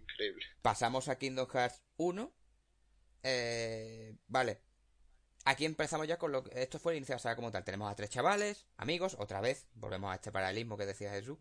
Increíble. 0.00 0.44
Pasamos 0.62 1.08
a 1.08 1.18
Kingdom 1.18 1.48
Hearts 1.48 1.82
1, 1.96 2.32
eh, 3.22 4.16
vale. 4.26 4.60
Aquí 5.44 5.64
empezamos 5.64 6.08
ya 6.08 6.18
con 6.18 6.32
lo 6.32 6.42
que... 6.42 6.60
Esto 6.60 6.78
fue 6.78 6.92
el 6.92 6.98
inicio 6.98 7.12
de 7.12 7.16
la 7.16 7.22
saga 7.22 7.36
como 7.36 7.52
tal. 7.52 7.64
Tenemos 7.64 7.90
a 7.90 7.94
tres 7.94 8.10
chavales, 8.10 8.66
amigos, 8.76 9.16
otra 9.18 9.40
vez. 9.40 9.66
Volvemos 9.74 10.10
a 10.10 10.16
este 10.16 10.32
paralelismo 10.32 10.76
que 10.76 10.86
decía 10.86 11.12
Jesús. 11.12 11.38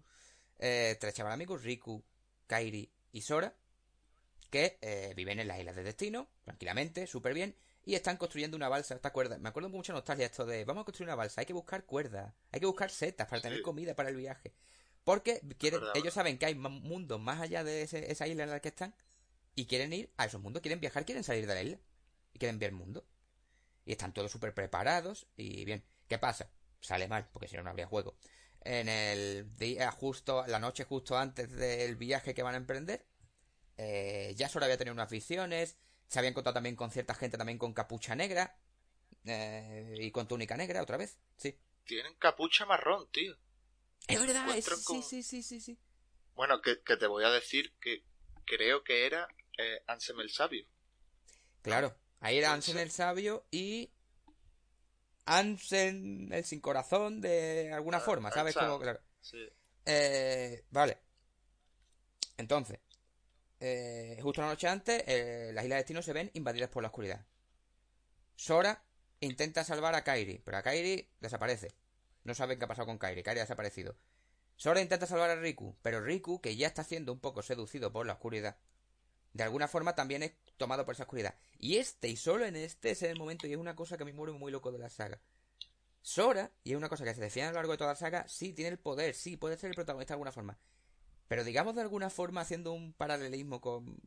Eh, 0.59 0.95
tres 0.99 1.13
chavales 1.13 1.33
amigos, 1.33 1.63
Riku, 1.63 2.03
Kairi 2.47 2.91
y 3.11 3.21
Sora. 3.21 3.55
Que 4.51 4.77
eh, 4.81 5.13
viven 5.15 5.39
en 5.39 5.47
las 5.47 5.59
islas 5.59 5.75
de 5.75 5.83
destino, 5.83 6.29
tranquilamente, 6.43 7.07
súper 7.07 7.33
bien. 7.33 7.55
y 7.85 7.95
están 7.95 8.17
construyendo 8.17 8.57
una 8.57 8.67
balsa. 8.67 8.99
¿Te 8.99 9.07
acuerdas? 9.07 9.39
Me 9.39 9.49
acuerdo 9.49 9.69
mucho 9.69 9.93
nostalgia 9.93 10.25
esto 10.25 10.45
de 10.45 10.65
vamos 10.65 10.81
a 10.81 10.85
construir 10.85 11.07
una 11.07 11.15
balsa, 11.15 11.41
hay 11.41 11.45
que 11.45 11.53
buscar 11.53 11.85
cuerdas, 11.85 12.33
hay 12.51 12.59
que 12.59 12.65
buscar 12.65 12.89
setas 12.89 13.27
para 13.27 13.41
tener 13.41 13.61
comida 13.61 13.95
para 13.95 14.09
el 14.09 14.15
viaje. 14.15 14.53
Porque 15.03 15.39
quieren, 15.59 15.81
ellos 15.93 16.13
saben 16.13 16.39
que 16.39 16.47
hay 16.47 16.55
mundos 16.55 17.19
más 17.19 17.39
allá 17.39 17.63
de 17.63 17.83
esa 17.83 18.27
isla 18.27 18.43
en 18.43 18.49
la 18.49 18.59
que 18.59 18.69
están 18.69 18.95
y 19.55 19.65
quieren 19.65 19.93
ir 19.93 20.11
a 20.17 20.25
esos 20.25 20.41
mundos, 20.41 20.61
quieren 20.61 20.79
viajar, 20.79 21.05
quieren 21.05 21.23
salir 21.23 21.47
de 21.47 21.53
la 21.53 21.63
isla 21.63 21.79
y 22.33 22.39
quieren 22.39 22.59
ver 22.59 22.69
el 22.69 22.75
mundo. 22.75 23.05
Y 23.85 23.91
están 23.91 24.13
todos 24.13 24.31
súper 24.31 24.53
preparados 24.53 25.27
y 25.35 25.63
bien, 25.65 25.83
¿qué 26.07 26.17
pasa? 26.17 26.51
Sale 26.81 27.07
mal, 27.07 27.29
porque 27.31 27.47
si 27.47 27.55
no, 27.55 27.63
no 27.63 27.69
habría 27.69 27.87
juego. 27.87 28.17
En 28.61 28.89
el 28.89 29.55
día 29.55 29.91
justo, 29.91 30.45
la 30.47 30.59
noche 30.59 30.83
justo 30.83 31.17
antes 31.17 31.51
del 31.51 31.95
viaje 31.95 32.33
que 32.33 32.43
van 32.43 32.55
a 32.55 32.57
emprender, 32.57 33.05
eh, 33.77 34.33
ya 34.35 34.49
solo 34.49 34.65
había 34.65 34.77
tenido 34.77 34.93
unas 34.93 35.09
visiones, 35.09 35.77
se 36.07 36.19
había 36.19 36.29
encontrado 36.29 36.55
también 36.55 36.75
con 36.75 36.91
cierta 36.91 37.13
gente 37.13 37.37
también 37.37 37.57
con 37.57 37.73
capucha 37.73 38.15
negra 38.15 38.57
eh, 39.25 39.95
y 39.99 40.11
con 40.11 40.27
túnica 40.27 40.57
negra 40.57 40.81
otra 40.81 40.97
vez, 40.97 41.19
sí. 41.37 41.57
Tienen 41.85 42.15
capucha 42.15 42.65
marrón, 42.65 43.07
tío. 43.11 43.37
Es 44.07 44.19
verdad, 44.19 44.47
sí, 44.61 45.01
sí, 45.01 45.23
sí, 45.23 45.43
sí, 45.43 45.59
sí. 45.59 45.79
Bueno, 46.35 46.61
que, 46.61 46.75
te 46.75 47.07
voy 47.07 47.23
a 47.23 47.29
decir 47.29 47.73
que 47.79 48.03
creo 48.45 48.83
que 48.83 49.05
era 49.05 49.27
eh, 49.57 49.83
Ansem 49.87 50.19
el 50.19 50.29
Sabio. 50.29 50.65
Claro, 51.61 51.95
ahí 52.19 52.37
era 52.37 52.53
Ansem 52.53 52.77
el 52.77 52.91
Sabio 52.91 53.45
y 53.51 53.91
Ansem 55.25 56.31
el 56.31 56.43
Sin 56.45 56.61
Corazón 56.61 57.21
de 57.21 57.71
alguna 57.73 57.97
ah, 57.97 58.01
forma, 58.01 58.31
¿sabes? 58.31 58.55
Como, 58.55 58.79
claro. 58.79 59.01
Sí. 59.21 59.49
Eh, 59.85 60.65
vale. 60.69 60.97
Entonces, 62.37 62.79
eh, 63.59 64.19
justo 64.21 64.41
una 64.41 64.49
noche 64.49 64.67
antes, 64.67 65.03
eh, 65.07 65.51
las 65.53 65.63
Islas 65.63 65.77
de 65.77 65.81
Destino 65.83 66.01
se 66.01 66.13
ven 66.13 66.31
invadidas 66.33 66.69
por 66.69 66.83
la 66.83 66.89
oscuridad. 66.89 67.25
Sora 68.35 68.83
intenta 69.21 69.63
salvar 69.63 69.95
a 69.95 70.03
Kairi, 70.03 70.39
pero 70.39 70.57
a 70.57 70.61
Kairi 70.61 71.09
desaparece. 71.19 71.73
No 72.23 72.35
saben 72.35 72.59
qué 72.59 72.65
ha 72.65 72.67
pasado 72.67 72.87
con 72.87 72.97
Kairi, 72.97 73.23
Kairi 73.23 73.39
ha 73.39 73.43
desaparecido. 73.43 73.95
Sora 74.57 74.81
intenta 74.81 75.05
salvar 75.05 75.29
a 75.29 75.35
Riku, 75.35 75.77
pero 75.81 76.01
Riku, 76.01 76.41
que 76.41 76.55
ya 76.55 76.67
está 76.67 76.83
siendo 76.83 77.11
un 77.11 77.19
poco 77.19 77.41
seducido 77.41 77.91
por 77.91 78.05
la 78.05 78.13
oscuridad, 78.13 78.57
de 79.35 79.43
alguna 79.43 79.67
forma 79.67 79.93
también 79.93 80.23
es 80.23 80.31
tomado 80.55 80.85
por 80.85 80.95
esa 80.95 81.03
oscuridad. 81.03 81.35
Y 81.59 81.75
este, 81.75 82.07
y 82.07 82.15
solo 82.15 82.45
en 82.45 82.55
este, 82.55 82.91
es 82.91 83.03
el 83.03 83.17
momento, 83.17 83.47
y 83.47 83.51
es 83.51 83.57
una 83.57 83.75
cosa 83.75 83.97
que 83.97 84.05
me 84.05 84.13
muere 84.13 84.31
muy 84.31 84.49
loco 84.49 84.71
de 84.71 84.79
la 84.79 84.89
saga. 84.89 85.19
Sora, 86.01 86.53
y 86.63 86.71
es 86.71 86.77
una 86.77 86.87
cosa 86.87 87.03
que 87.03 87.13
se 87.13 87.19
define 87.19 87.47
a 87.47 87.49
lo 87.49 87.55
largo 87.55 87.73
de 87.73 87.77
toda 87.77 87.91
la 87.91 87.97
saga, 87.97 88.25
sí 88.29 88.53
tiene 88.53 88.71
el 88.71 88.79
poder, 88.79 89.13
sí 89.13 89.35
puede 89.35 89.57
ser 89.57 89.71
el 89.71 89.75
protagonista 89.75 90.13
de 90.13 90.15
alguna 90.15 90.31
forma. 90.31 90.57
Pero 91.27 91.43
digamos 91.43 91.75
de 91.75 91.81
alguna 91.81 92.09
forma, 92.09 92.41
haciendo 92.41 92.71
un 92.71 92.93
paralelismo 92.93 93.59
con. 93.59 93.97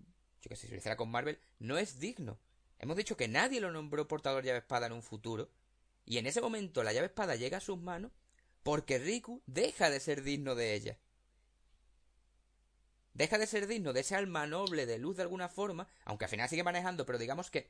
Yo 0.40 0.48
que 0.48 0.56
sé, 0.56 0.66
si 0.66 0.72
lo 0.72 0.78
hiciera 0.78 0.96
con 0.96 1.10
Marvel, 1.10 1.38
no 1.59 1.76
es 1.76 1.98
digno. 1.98 2.38
Hemos 2.78 2.96
dicho 2.96 3.18
que 3.18 3.28
nadie 3.28 3.60
lo 3.60 3.70
nombró 3.70 4.09
portador 4.09 4.44
llave 4.44 4.60
espada 4.60 4.86
en 4.86 4.92
un 4.92 5.02
futuro. 5.02 5.50
Y 6.06 6.16
en 6.16 6.26
ese 6.26 6.40
momento 6.40 6.82
la 6.82 6.94
llave 6.94 7.09
espada 7.09 7.36
llega 7.36 7.59
a 7.59 7.60
sus 7.60 7.76
manos 7.76 8.12
porque 8.62 8.98
Riku 8.98 9.42
deja 9.44 9.90
de 9.90 10.00
ser 10.00 10.22
digno 10.22 10.55
de 10.55 10.72
ella. 10.72 10.98
Deja 13.18 13.36
de 13.36 13.48
ser 13.48 13.66
digno 13.66 13.92
de 13.92 14.02
ese 14.02 14.14
alma 14.14 14.46
noble 14.46 14.86
de 14.86 14.96
luz 14.96 15.16
de 15.16 15.24
alguna 15.24 15.48
forma, 15.48 15.88
aunque 16.04 16.26
al 16.26 16.30
final 16.30 16.48
sigue 16.48 16.62
manejando, 16.62 17.04
pero 17.04 17.18
digamos 17.18 17.50
que 17.50 17.68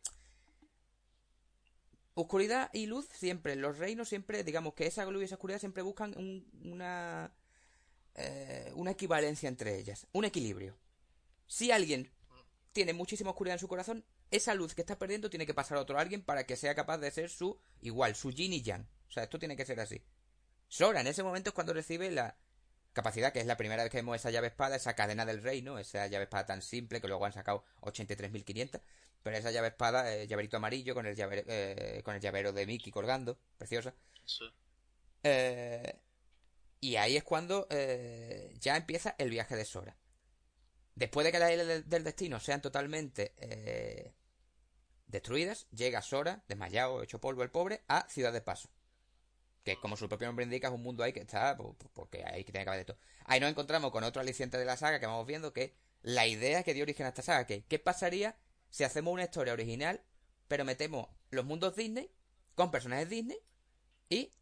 oscuridad 2.13 2.69
y 2.75 2.85
luz 2.85 3.09
siempre, 3.11 3.57
los 3.57 3.79
reinos 3.79 4.11
siempre, 4.11 4.45
digamos 4.45 4.75
que 4.75 4.87
esa 4.87 5.07
luz 5.07 5.23
y 5.23 5.25
esa 5.25 5.37
oscuridad 5.37 5.59
siempre 5.59 5.83
buscan 5.83 6.15
una 6.65 7.33
eh, 8.15 8.73
una 8.75 8.91
equivalencia 8.91 9.49
entre 9.49 9.79
ellas, 9.79 10.07
un 10.13 10.27
equilibrio. 10.27 10.77
Si 11.47 11.73
alguien 11.73 12.13
tiene 12.73 12.93
muchísima 12.93 13.31
oscuridad 13.31 13.55
en 13.55 13.61
su 13.61 13.69
corazón, 13.69 14.05
esa 14.31 14.53
luz 14.53 14.75
que 14.75 14.83
está 14.83 14.99
perdiendo 14.99 15.31
tiene 15.31 15.47
que 15.47 15.55
pasar 15.55 15.79
a 15.79 15.81
otro 15.81 15.99
alguien 15.99 16.23
para 16.23 16.45
que 16.45 16.57
sea 16.57 16.75
capaz 16.75 16.99
de 16.99 17.11
ser 17.11 17.31
su 17.31 17.59
igual, 17.81 18.15
su 18.17 18.33
yin 18.33 18.53
y 18.53 18.61
yang. 18.61 18.87
O 19.09 19.11
sea, 19.13 19.23
esto 19.23 19.39
tiene 19.39 19.57
que 19.57 19.65
ser 19.65 19.81
así. 19.81 20.03
Sora 20.69 21.01
en 21.01 21.07
ese 21.07 21.23
momento 21.23 21.49
es 21.49 21.55
cuando 21.55 21.73
recibe 21.73 22.11
la 22.11 22.37
capacidad, 22.99 23.33
que 23.33 23.41
es 23.41 23.47
la 23.47 23.57
primera 23.57 23.83
vez 23.83 23.91
que 23.91 23.99
vemos 23.99 24.17
esa 24.17 24.31
llave 24.31 24.49
espada, 24.49 24.77
esa 24.77 24.95
cadena 24.95 25.25
del 25.25 25.43
reino, 25.43 25.79
esa 25.79 26.07
llave 26.07 26.25
espada 26.25 26.47
tan 26.47 26.63
simple 26.63 27.01
que 27.01 27.09
luego 27.09 27.25
han 27.25 27.33
sacado 27.33 27.65
83.500, 27.83 28.81
pero 29.23 29.37
esa 29.37 29.51
llave 29.51 29.69
espada, 29.69 30.13
eh, 30.15 30.27
llaverito 30.27 30.57
amarillo 30.57 30.95
con 30.95 31.07
el, 31.07 31.15
llavero, 31.15 31.43
eh, 31.47 32.03
con 32.05 32.15
el 32.15 32.21
llavero 32.21 32.53
de 32.53 32.67
Mickey 32.67 32.93
colgando, 32.93 33.39
preciosa. 33.57 33.95
Eh, 35.23 36.01
y 36.81 36.97
ahí 36.97 37.17
es 37.17 37.25
cuando 37.25 37.67
eh, 37.71 38.55
ya 38.61 38.77
empieza 38.77 39.15
el 39.19 39.31
viaje 39.31 39.57
de 39.57 39.65
Sora. 39.65 39.97
Después 40.95 41.25
de 41.25 41.33
que 41.33 41.39
las 41.39 41.53
islas 41.53 41.89
del 41.89 42.05
destino 42.05 42.41
sean 42.41 42.61
totalmente 42.61 43.35
eh, 43.39 44.15
destruidas, 45.07 45.69
llega 45.71 46.03
Sora, 46.03 46.45
desmayado, 46.49 47.03
hecho 47.03 47.21
polvo 47.21 47.43
el 47.43 47.51
pobre, 47.51 47.83
a 47.89 48.09
Ciudad 48.09 48.33
de 48.33 48.41
Paso. 48.41 48.69
Que 49.65 49.77
como 49.77 49.97
su 49.97 50.09
propio 50.09 50.29
nombre 50.29 50.45
indica 50.45 50.69
es 50.69 50.75
un 50.75 50.83
mundo 50.83 51.03
ahí 51.03 51.13
que 51.13 51.21
está, 51.21 51.57
porque 51.95 52.25
ahí 52.25 52.45
que 52.45 52.53
tiene 52.53 52.65
que 52.65 52.71
haber 52.71 52.87
de 52.87 52.93
todo. 52.93 52.99
Ahí 53.25 53.41
nos 53.41 53.51
encontramos 53.51 53.91
con 53.91 54.05
otro 54.05 54.23
aliciente 54.23 54.57
de 54.59 54.65
la 54.65 54.77
saga 54.77 55.01
que 55.01 55.07
vamos 55.07 55.27
viendo 55.27 55.53
que 55.53 55.75
la 56.03 56.27
idea 56.27 56.63
que 56.63 56.75
dio 56.75 56.85
origen 56.85 57.07
a 57.07 57.11
esta 57.11 57.23
saga, 57.23 57.47
que 57.47 57.65
¿qué 57.65 57.79
pasaría 57.79 58.37
si 58.71 58.85
hacemos 58.85 59.13
una 59.13 59.25
historia 59.25 59.53
original, 59.53 60.03
pero 60.47 60.65
metemos 60.65 61.09
los 61.31 61.45
mundos 61.45 61.77
Disney 61.77 62.11
con 62.55 62.71
personajes 62.71 63.09
Disney 63.09 63.39
y 64.09 64.33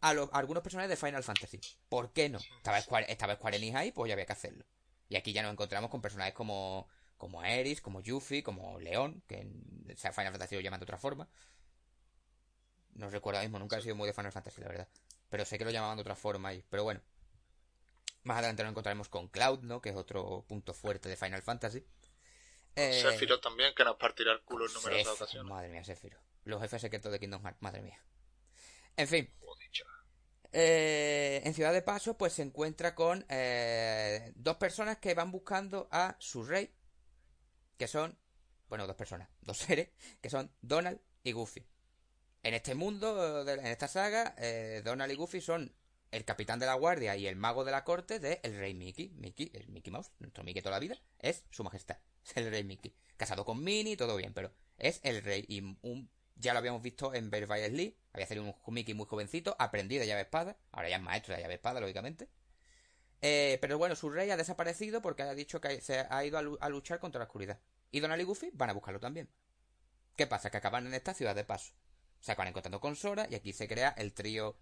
a, 0.00 0.10
algunos 0.10 0.62
personajes 0.62 0.90
de 0.90 0.96
Final 0.96 1.22
Fantasy. 1.22 1.60
¿Por 1.88 2.12
qué 2.12 2.28
no? 2.28 2.38
Estaba 2.56 2.80
Square, 2.80 3.10
estaba 3.10 3.36
Square 3.36 3.56
Enix 3.56 3.76
ahí, 3.76 3.92
pues 3.92 4.08
ya 4.08 4.14
había 4.14 4.26
que 4.26 4.32
hacerlo. 4.32 4.64
Y 5.08 5.16
aquí 5.16 5.32
ya 5.32 5.42
nos 5.42 5.52
encontramos 5.52 5.90
con 5.90 6.00
personajes 6.00 6.34
como, 6.34 6.88
como 7.16 7.40
Aeris, 7.40 7.80
como 7.80 8.00
Yuffie, 8.00 8.42
como 8.42 8.78
León, 8.80 9.22
que 9.26 9.40
en 9.40 9.84
Final 9.96 10.32
Fantasy 10.32 10.54
lo 10.54 10.60
llaman 10.60 10.80
de 10.80 10.84
otra 10.84 10.98
forma. 10.98 11.28
No 12.92 13.10
recuerdo 13.10 13.40
mismo, 13.40 13.58
nunca 13.58 13.78
he 13.78 13.82
sido 13.82 13.96
muy 13.96 14.06
de 14.06 14.12
Final 14.12 14.32
Fantasy, 14.32 14.60
la 14.60 14.68
verdad. 14.68 14.88
Pero 15.28 15.44
sé 15.44 15.58
que 15.58 15.64
lo 15.64 15.70
llamaban 15.70 15.96
de 15.96 16.02
otra 16.02 16.14
forma 16.14 16.50
ahí. 16.50 16.64
Pero 16.68 16.84
bueno. 16.84 17.00
Más 18.24 18.38
adelante 18.38 18.62
nos 18.62 18.70
encontraremos 18.70 19.08
con 19.08 19.28
Cloud, 19.28 19.62
¿no? 19.62 19.80
Que 19.80 19.88
es 19.88 19.96
otro 19.96 20.44
punto 20.46 20.74
fuerte 20.74 21.08
de 21.08 21.16
Final 21.16 21.42
Fantasy. 21.42 21.84
Eh, 22.76 23.02
Sephiroth 23.02 23.42
también, 23.42 23.74
que 23.74 23.84
nos 23.84 23.96
partirá 23.96 24.32
el 24.32 24.42
culo 24.42 24.66
en 24.66 24.72
numerosas 24.72 25.14
ocasiones. 25.14 25.50
Madre 25.50 25.68
mía, 25.68 25.84
Sephiroth. 25.84 26.22
Los 26.44 26.60
jefes 26.60 26.82
secretos 26.82 27.10
de 27.10 27.18
Kingdom 27.18 27.42
Hearts, 27.42 27.60
madre 27.60 27.82
mía. 27.82 28.00
En 28.96 29.08
fin. 29.08 29.32
Eh, 30.52 31.40
en 31.44 31.54
Ciudad 31.54 31.72
de 31.72 31.82
Paso, 31.82 32.18
pues 32.18 32.34
se 32.34 32.42
encuentra 32.42 32.94
con 32.94 33.24
eh, 33.28 34.32
dos 34.36 34.56
personas 34.58 34.98
que 34.98 35.14
van 35.14 35.32
buscando 35.32 35.88
a 35.90 36.14
su 36.18 36.44
rey, 36.44 36.74
que 37.78 37.88
son, 37.88 38.18
bueno, 38.68 38.86
dos 38.86 38.96
personas, 38.96 39.30
dos 39.40 39.56
seres, 39.58 39.88
que 40.20 40.28
son 40.28 40.54
Donald 40.60 41.00
y 41.22 41.32
Goofy. 41.32 41.64
En 42.42 42.54
este 42.54 42.74
mundo, 42.74 43.48
en 43.48 43.66
esta 43.66 43.88
saga, 43.88 44.34
eh, 44.38 44.82
Donald 44.84 45.12
y 45.12 45.16
Goofy 45.16 45.40
son 45.40 45.72
el 46.10 46.24
capitán 46.24 46.58
de 46.58 46.66
la 46.66 46.74
guardia 46.74 47.16
y 47.16 47.26
el 47.26 47.36
mago 47.36 47.64
de 47.64 47.72
la 47.72 47.84
corte 47.84 48.18
de 48.18 48.40
el 48.42 48.58
rey 48.58 48.74
Mickey. 48.74 49.10
Mickey, 49.16 49.50
el 49.54 49.68
Mickey 49.68 49.92
Mouse, 49.92 50.10
nuestro 50.18 50.44
Mickey 50.44 50.60
toda 50.60 50.76
la 50.76 50.80
vida, 50.80 50.98
es 51.18 51.44
su 51.50 51.64
majestad, 51.64 51.98
es 52.24 52.36
el 52.36 52.50
rey 52.50 52.64
Mickey. 52.64 52.94
Casado 53.16 53.44
con 53.44 53.62
Minnie, 53.62 53.96
todo 53.96 54.16
bien, 54.16 54.34
pero 54.34 54.52
es 54.76 55.00
el 55.04 55.22
rey 55.22 55.44
y 55.48 55.60
un 55.82 56.10
ya 56.36 56.52
lo 56.52 56.58
habíamos 56.58 56.82
visto 56.82 57.14
en 57.14 57.30
Bear 57.30 57.48
Lee. 57.70 57.96
Había 58.12 58.26
sido 58.26 58.42
un 58.42 58.74
Mickey 58.74 58.94
muy 58.94 59.06
jovencito, 59.06 59.54
aprendí 59.58 59.98
de 59.98 60.06
llave 60.06 60.22
espada. 60.22 60.56
Ahora 60.72 60.88
ya 60.88 60.96
es 60.96 61.02
maestro 61.02 61.34
de 61.34 61.40
llave 61.40 61.54
espada, 61.54 61.80
lógicamente. 61.80 62.28
Eh, 63.20 63.58
pero 63.60 63.78
bueno, 63.78 63.94
su 63.94 64.10
rey 64.10 64.30
ha 64.30 64.36
desaparecido 64.36 65.00
porque 65.00 65.22
ha 65.22 65.34
dicho 65.34 65.60
que 65.60 65.80
se 65.80 66.00
ha 66.00 66.24
ido 66.24 66.38
a, 66.38 66.68
luchar 66.68 66.98
contra 66.98 67.20
la 67.20 67.26
oscuridad. 67.26 67.60
Y 67.92 68.00
Donald 68.00 68.20
y 68.20 68.24
Goofy 68.24 68.50
van 68.52 68.70
a 68.70 68.72
buscarlo 68.72 68.98
también. 68.98 69.30
¿Qué 70.16 70.26
pasa? 70.26 70.50
Que 70.50 70.56
acaban 70.56 70.86
en 70.86 70.94
esta 70.94 71.14
ciudad 71.14 71.34
de 71.34 71.44
paso. 71.44 71.72
Se 72.22 72.30
acaban 72.30 72.48
encontrando 72.48 72.80
con 72.80 72.94
Sora 72.94 73.26
y 73.28 73.34
aquí 73.34 73.52
se 73.52 73.66
crea 73.66 73.90
el 73.98 74.14
trío, 74.14 74.56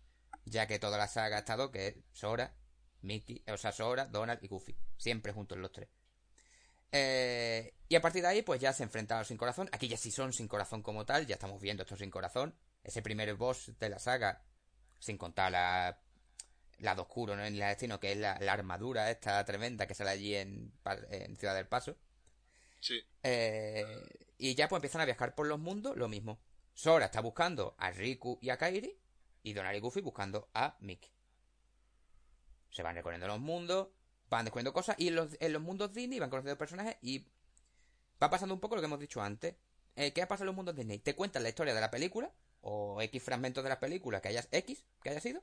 ya 0.47 0.67
que 0.67 0.79
toda 0.79 0.97
la 0.97 1.07
saga 1.07 1.37
ha 1.37 1.41
estado, 1.41 1.71
que 1.71 1.89
es 1.89 1.97
Sora, 2.11 2.57
Mickey, 3.03 3.45
o 3.47 3.59
sea, 3.59 3.71
Sora, 3.71 4.07
Donald 4.07 4.43
y 4.43 4.49
Goofy. 4.49 4.75
Siempre 4.97 5.33
juntos 5.33 5.59
los 5.59 5.71
tres. 5.71 5.91
Eh, 6.91 7.75
y 7.87 7.95
a 7.95 8.01
partir 8.01 8.23
de 8.23 8.29
ahí, 8.29 8.43
pues 8.43 8.63
ya 8.63 8.73
se 8.73 8.83
enfrentan 8.83 9.17
a 9.17 9.21
los 9.21 9.29
sin 9.29 9.37
corazón. 9.37 9.69
Aquí 9.73 9.89
ya 9.89 9.99
sí 9.99 10.11
son 10.11 10.33
sin 10.33 10.49
corazón 10.49 10.83
como 10.83 11.05
tal, 11.05 11.27
ya 11.27 11.35
estamos 11.35 11.61
viendo 11.61 11.83
estos 11.83 11.99
sin 11.99 12.11
corazón. 12.11 12.57
Ese 12.83 13.03
primer 13.03 13.35
boss 13.35 13.73
de 13.79 13.91
la 13.91 13.99
saga, 13.99 14.43
sin 14.99 15.19
contar 15.19 15.53
la, 15.53 16.01
la 16.79 16.95
de 16.95 17.03
oscuro, 17.03 17.37
¿no? 17.37 17.45
En 17.45 17.59
la 17.59 17.69
destino, 17.69 18.01
que 18.01 18.13
es 18.13 18.19
la, 18.19 18.33
armadura 18.33 19.11
esta 19.11 19.45
tremenda 19.45 19.87
que 19.87 19.95
sale 19.95 20.11
allí 20.11 20.35
en, 20.35 20.73
Ciudad 21.37 21.55
del 21.55 21.69
Paso. 21.69 21.99
Sí. 22.81 23.03
Eh, 23.23 23.85
y 24.39 24.55
ya 24.55 24.67
pues 24.67 24.79
empiezan 24.79 25.03
a 25.03 25.05
viajar 25.05 25.35
por 25.35 25.47
los 25.47 25.59
mundos, 25.59 25.95
lo 25.99 26.09
mismo. 26.09 26.41
Sora 26.75 27.07
está 27.07 27.21
buscando 27.21 27.75
a 27.79 27.91
Riku 27.91 28.39
y 28.41 28.51
a 28.51 28.57
Kairi, 28.57 28.99
y 29.43 29.53
Donald 29.53 29.77
y 29.77 29.81
Goofy 29.81 30.01
buscando 30.01 30.49
a 30.55 30.77
Mickey. 30.81 31.11
Se 32.71 32.83
van 32.83 32.95
recorriendo 32.95 33.27
los 33.27 33.41
mundos, 33.41 33.89
van 34.29 34.45
descubriendo 34.45 34.73
cosas 34.73 34.97
y 34.99 35.09
en 35.09 35.17
los, 35.17 35.37
en 35.41 35.53
los 35.53 35.63
mundos 35.63 35.93
Disney 35.93 36.21
van 36.21 36.31
conociendo 36.31 36.57
personajes 36.57 36.97
y 37.03 37.27
va 38.23 38.31
pasando 38.31 38.55
un 38.55 38.61
poco 38.61 38.77
lo 38.77 38.81
que 38.81 38.87
hemos 38.87 39.01
dicho 39.01 39.21
antes. 39.21 39.57
Eh, 39.97 40.13
¿Qué 40.13 40.23
ha 40.23 40.29
pasado 40.29 40.45
en 40.45 40.47
los 40.49 40.57
mundos 40.57 40.77
Disney? 40.77 40.99
Te 40.99 41.15
cuentan 41.15 41.43
la 41.43 41.49
historia 41.49 41.75
de 41.75 41.81
la 41.81 41.91
película 41.91 42.33
o 42.61 43.03
X 43.03 43.23
fragmentos 43.23 43.65
de 43.65 43.71
la 43.71 43.81
película 43.81 44.21
que 44.21 44.29
hayas 44.29 44.49
X 44.53 44.85
que 45.03 45.11
haya 45.11 45.21
sido. 45.21 45.43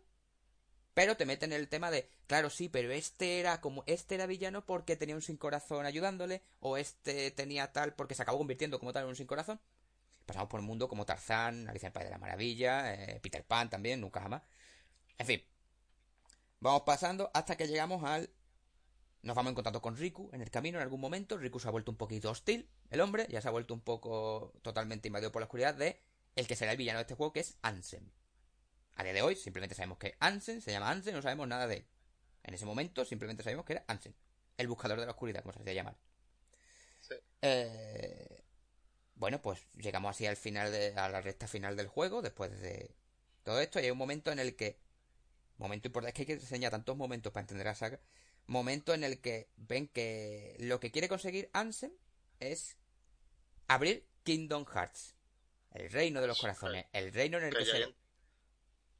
Pero 0.94 1.16
te 1.16 1.28
meten 1.28 1.54
en 1.54 1.60
el 1.60 1.68
tema 1.68 1.92
de, 1.92 2.10
claro, 2.26 2.50
sí, 2.50 2.70
pero 2.70 2.92
este 2.92 3.40
era 3.40 3.62
como, 3.62 3.84
este 3.86 4.16
era 4.16 4.26
villano 4.26 4.66
porque 4.66 4.96
tenía 4.96 5.14
un 5.14 5.22
sin 5.22 5.38
corazón 5.38 5.86
ayudándole, 5.86 6.42
o 6.60 6.76
este 6.76 7.30
tenía 7.30 7.72
tal 7.72 7.94
porque 7.94 8.16
se 8.16 8.24
acabó 8.24 8.40
convirtiendo 8.40 8.80
como 8.80 8.94
tal 8.94 9.04
en 9.04 9.10
un 9.10 9.16
sin 9.16 9.28
corazón. 9.28 9.60
Pasamos 10.28 10.50
por 10.50 10.60
un 10.60 10.68
mundo 10.68 10.88
como 10.88 11.06
Tarzán, 11.06 11.68
Alicia 11.68 11.88
en 11.88 11.90
el 11.90 11.94
País 11.94 12.06
de 12.06 12.12
la 12.12 12.18
Maravilla, 12.20 12.94
eh, 12.94 13.20
Peter 13.22 13.44
Pan 13.44 13.70
también, 13.70 14.02
nunca 14.02 14.22
jamás. 14.22 14.44
En 15.18 15.26
fin, 15.26 15.44
vamos 16.60 16.84
pasando 16.84 17.32
hasta 17.34 17.58
que 17.58 17.68
llegamos 17.68 18.04
al... 18.04 18.30
Nos 19.24 19.36
vamos 19.36 19.52
encontrando 19.52 19.82
con 19.82 19.98
Riku 19.98 20.30
en 20.34 20.42
el 20.42 20.52
camino 20.52 20.78
en 20.78 20.84
algún 20.84 21.02
momento. 21.02 21.38
Riku 21.38 21.60
se 21.60 21.68
ha 21.68 21.72
vuelto 21.72 21.92
un 21.92 21.98
poquito 21.98 22.30
hostil, 22.30 22.70
el 22.92 23.02
hombre, 23.02 23.26
ya 23.30 23.42
se 23.42 23.48
ha 23.48 23.52
vuelto 23.52 23.74
un 23.74 23.82
poco 23.82 24.54
totalmente 24.62 25.08
invadido 25.08 25.32
por 25.32 25.42
la 25.42 25.46
oscuridad 25.46 25.74
de 25.74 26.00
el 26.36 26.46
que 26.48 26.56
será 26.56 26.72
el 26.72 26.78
villano 26.78 27.00
de 27.00 27.04
este 27.04 27.16
juego, 27.16 27.34
que 27.34 27.40
es 27.40 27.58
Ansem. 27.64 28.12
A 28.96 29.04
día 29.04 29.14
de 29.14 29.22
hoy 29.22 29.36
simplemente 29.36 29.76
sabemos 29.76 29.98
que 29.98 30.16
Ansem 30.20 30.62
se 30.62 30.72
llama 30.72 30.92
Ansem, 30.92 31.16
no 31.16 31.22
sabemos 31.22 31.48
nada 31.48 31.68
de 31.68 31.78
él. 31.78 31.88
En 32.44 32.54
ese 32.54 32.66
momento 32.66 33.06
simplemente 33.06 33.44
sabemos 33.44 33.66
que 33.66 33.74
era 33.74 33.86
Ansem, 33.88 34.14
el 34.58 34.68
buscador 34.68 35.00
de 35.00 35.06
la 35.06 35.12
oscuridad, 35.14 35.42
como 35.42 35.54
se 35.54 35.60
hacía 35.60 35.74
llamar. 35.74 35.98
Eh, 37.42 38.44
bueno, 39.18 39.42
pues 39.42 39.66
llegamos 39.76 40.12
así 40.12 40.26
al 40.26 40.38
final 40.38 40.72
de, 40.72 40.94
a 40.94 41.10
la 41.10 41.22
recta 41.22 41.48
final 41.48 41.76
del 41.76 41.88
juego, 41.88 42.22
después 42.22 42.60
de 42.62 42.96
todo 43.44 43.60
esto, 43.60 43.80
y 43.80 43.86
hay 43.86 43.92
un 43.92 43.98
momento 43.98 44.32
en 44.32 44.40
el 44.40 44.56
que, 44.56 44.80
momento 45.58 45.88
importante, 45.88 46.10
es 46.10 46.14
que 46.14 46.22
hay 46.34 46.38
que 46.38 46.44
enseñar 46.44 46.72
tantos 46.72 46.96
momentos 46.96 47.34
para 47.34 47.42
entender 47.42 47.66
la 47.66 47.76
saga, 47.76 48.00
momento 48.46 48.94
en 48.94 49.04
el 49.04 49.20
que 49.20 49.50
ven 49.56 49.88
que 49.88 50.56
lo 50.60 50.80
que 50.80 50.92
quiere 50.92 51.10
conseguir 51.10 51.50
Ansem 51.54 51.92
es 52.40 52.78
abrir 53.68 54.08
Kingdom 54.24 54.66
Hearts, 54.66 55.16
el 55.74 55.90
reino 55.92 56.22
de 56.22 56.28
los 56.28 56.40
corazones, 56.40 56.86
el 56.94 57.12
reino 57.12 57.40
en 57.40 57.46
el 57.46 57.56
que, 57.56 57.66
se... 57.66 57.96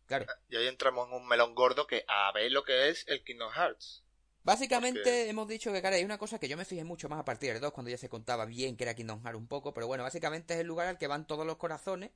Claro. 0.08 0.26
Y 0.50 0.56
ahí 0.56 0.68
entramos 0.68 1.08
en 1.10 1.16
un 1.16 1.28
melón 1.28 1.54
gordo 1.54 1.86
que 1.86 2.06
a 2.08 2.32
ver 2.32 2.52
lo 2.52 2.64
que 2.64 2.90
es 2.90 3.06
el 3.08 3.24
Kingdom 3.24 3.52
Hearts. 3.52 4.04
Básicamente 4.48 5.28
hemos 5.28 5.46
dicho 5.46 5.74
que, 5.74 5.82
cara, 5.82 5.98
hay 5.98 6.06
una 6.06 6.18
cosa 6.18 6.40
que 6.40 6.48
yo 6.48 6.56
me 6.56 6.64
fijé 6.64 6.86
mucho 6.86 7.10
más 7.10 7.20
a 7.20 7.26
partir 7.26 7.52
del 7.52 7.60
2, 7.60 7.74
cuando 7.74 7.92
ya 7.92 7.98
se 7.98 8.08
contaba 8.08 8.46
bien 8.46 8.78
que 8.78 8.86
era 8.86 8.96
Kingdom 8.96 9.22
Hearts 9.22 9.38
un 9.38 9.46
poco, 9.46 9.74
pero 9.74 9.88
bueno, 9.88 10.04
básicamente 10.04 10.54
es 10.54 10.62
el 10.62 10.68
lugar 10.68 10.88
al 10.88 10.98
que 10.98 11.08
van 11.08 11.28
todos 11.28 11.46
los 11.46 11.58
corazones, 11.58 12.12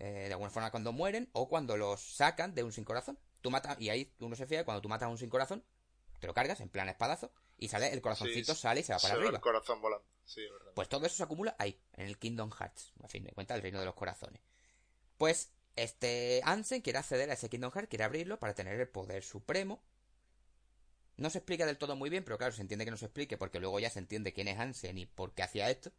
eh, 0.00 0.24
de 0.26 0.32
alguna 0.32 0.50
forma 0.50 0.72
cuando 0.72 0.90
mueren, 0.90 1.28
o 1.34 1.48
cuando 1.48 1.76
los 1.76 2.00
sacan 2.00 2.56
de 2.56 2.64
un 2.64 2.72
sin 2.72 2.82
corazón. 2.82 3.20
Tú 3.40 3.52
matas, 3.52 3.80
y 3.80 3.88
ahí 3.88 4.12
uno 4.18 4.34
se 4.34 4.48
fía, 4.48 4.64
cuando 4.64 4.82
tú 4.82 4.88
matas 4.88 5.06
a 5.06 5.10
un 5.10 5.16
sin 5.16 5.28
corazón, 5.28 5.62
te 6.18 6.26
lo 6.26 6.34
cargas 6.34 6.58
en 6.58 6.70
plan 6.70 6.88
espadazo, 6.88 7.30
y 7.56 7.68
sale, 7.68 7.92
el 7.92 8.00
corazoncito 8.00 8.56
sale 8.56 8.80
y 8.80 8.82
se 8.82 8.92
va 8.92 8.98
para 8.98 9.14
arriba. 9.14 9.30
el 9.30 9.40
corazón 9.40 9.80
volando, 9.80 10.08
sí, 10.24 10.40
verdad. 10.40 10.72
Pues 10.74 10.88
todo 10.88 11.06
eso 11.06 11.14
se 11.14 11.22
acumula 11.22 11.54
ahí, 11.60 11.80
en 11.92 12.08
el 12.08 12.18
Kingdom 12.18 12.50
Hearts, 12.50 12.94
a 13.00 13.06
fin 13.06 13.22
de 13.22 13.30
cuentas, 13.30 13.54
el 13.54 13.62
reino 13.62 13.78
de 13.78 13.84
los 13.84 13.94
corazones. 13.94 14.42
Pues, 15.16 15.52
este 15.76 16.40
Ansem 16.42 16.82
quiere 16.82 16.98
acceder 16.98 17.30
a 17.30 17.34
ese 17.34 17.48
Kingdom 17.48 17.70
Hearts, 17.70 17.88
quiere 17.88 18.02
abrirlo 18.02 18.40
para 18.40 18.54
tener 18.54 18.80
el 18.80 18.88
poder 18.88 19.22
supremo 19.22 19.80
no 21.18 21.30
se 21.30 21.38
explica 21.38 21.66
del 21.66 21.76
todo 21.78 21.96
muy 21.96 22.10
bien, 22.10 22.24
pero 22.24 22.38
claro, 22.38 22.54
se 22.54 22.62
entiende 22.62 22.84
que 22.84 22.90
no 22.90 22.96
se 22.96 23.06
explique 23.06 23.36
porque 23.36 23.60
luego 23.60 23.78
ya 23.80 23.90
se 23.90 23.98
entiende 23.98 24.32
quién 24.32 24.48
es 24.48 24.58
Hansen 24.58 24.96
y 24.98 25.06
por 25.06 25.34
qué 25.34 25.42
hacía 25.42 25.68
esto. 25.68 25.92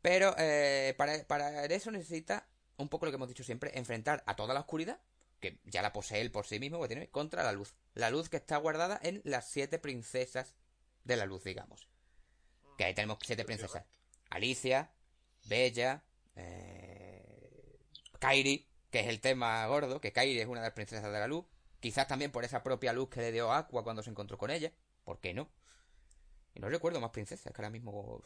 Pero 0.00 0.34
eh, 0.38 0.94
para, 0.96 1.64
eso 1.66 1.90
necesita, 1.90 2.48
un 2.78 2.88
poco 2.88 3.06
lo 3.06 3.12
que 3.12 3.16
hemos 3.16 3.28
dicho 3.28 3.44
siempre, 3.44 3.78
enfrentar 3.78 4.24
a 4.26 4.34
toda 4.34 4.54
la 4.54 4.60
oscuridad, 4.60 5.00
que 5.38 5.60
ya 5.64 5.82
la 5.82 5.92
posee 5.92 6.22
él 6.22 6.30
por 6.30 6.46
sí 6.46 6.58
mismo, 6.58 6.80
que 6.80 6.88
tiene, 6.88 7.08
contra 7.08 7.42
la 7.42 7.52
luz. 7.52 7.74
La 7.94 8.10
luz 8.10 8.30
que 8.30 8.38
está 8.38 8.56
guardada 8.56 8.98
en 9.02 9.20
las 9.24 9.50
siete 9.50 9.78
princesas 9.78 10.54
de 11.04 11.16
la 11.16 11.26
luz, 11.26 11.44
digamos. 11.44 11.88
Que 12.78 12.84
ahí 12.84 12.94
tenemos 12.94 13.18
siete 13.22 13.44
princesas. 13.44 13.84
Alicia, 14.30 14.92
Bella, 15.44 16.02
eh, 16.36 17.78
Kairi, 18.18 18.66
que 18.90 19.00
es 19.00 19.08
el 19.08 19.20
tema 19.20 19.66
gordo, 19.66 20.00
que 20.00 20.12
Kairi 20.12 20.40
es 20.40 20.46
una 20.46 20.60
de 20.60 20.68
las 20.68 20.74
princesas 20.74 21.12
de 21.12 21.18
la 21.18 21.26
luz. 21.26 21.44
Quizás 21.86 22.08
también 22.08 22.32
por 22.32 22.44
esa 22.44 22.64
propia 22.64 22.92
luz 22.92 23.08
que 23.08 23.20
le 23.20 23.30
dio 23.30 23.52
Aqua 23.52 23.84
cuando 23.84 24.02
se 24.02 24.10
encontró 24.10 24.36
con 24.36 24.50
ella. 24.50 24.72
¿Por 25.04 25.20
qué 25.20 25.32
no? 25.32 25.48
Y 26.52 26.58
no 26.58 26.68
recuerdo 26.68 27.00
más 27.00 27.12
princesas, 27.12 27.52
que 27.52 27.62
ahora 27.62 27.70
mismo... 27.70 28.24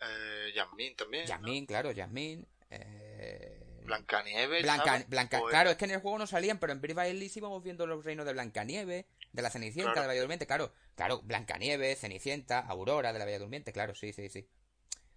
Eh, 0.00 0.50
Yasmin 0.52 0.96
también. 0.96 1.26
Yasmin, 1.26 1.64
claro, 1.64 1.92
Yasmin. 1.92 2.44
Eh... 2.70 3.82
Blancanieves. 3.84 4.64
Blanca, 4.64 5.04
Blanca... 5.06 5.40
Claro, 5.48 5.70
es 5.70 5.76
que 5.76 5.84
en 5.84 5.92
el 5.92 6.00
juego 6.00 6.18
no 6.18 6.26
salían, 6.26 6.58
pero 6.58 6.72
en 6.72 6.80
Briva 6.80 7.06
Ellis 7.06 7.36
íbamos 7.36 7.62
viendo 7.62 7.86
los 7.86 8.04
reinos 8.04 8.26
de 8.26 8.32
Blancanieves, 8.32 9.06
de 9.30 9.42
la 9.42 9.50
Cenicienta, 9.50 9.92
de 9.92 10.00
la 10.00 10.06
Bella 10.08 10.22
Durmiente. 10.22 10.48
Claro, 10.48 10.72
claro, 10.96 11.22
Blancanieves, 11.22 12.00
Cenicienta, 12.00 12.58
Aurora 12.58 13.12
de 13.12 13.20
la 13.20 13.26
Bella 13.26 13.38
Durmiente, 13.38 13.72
claro, 13.72 13.94
sí, 13.94 14.12
sí, 14.12 14.28
sí. 14.28 14.44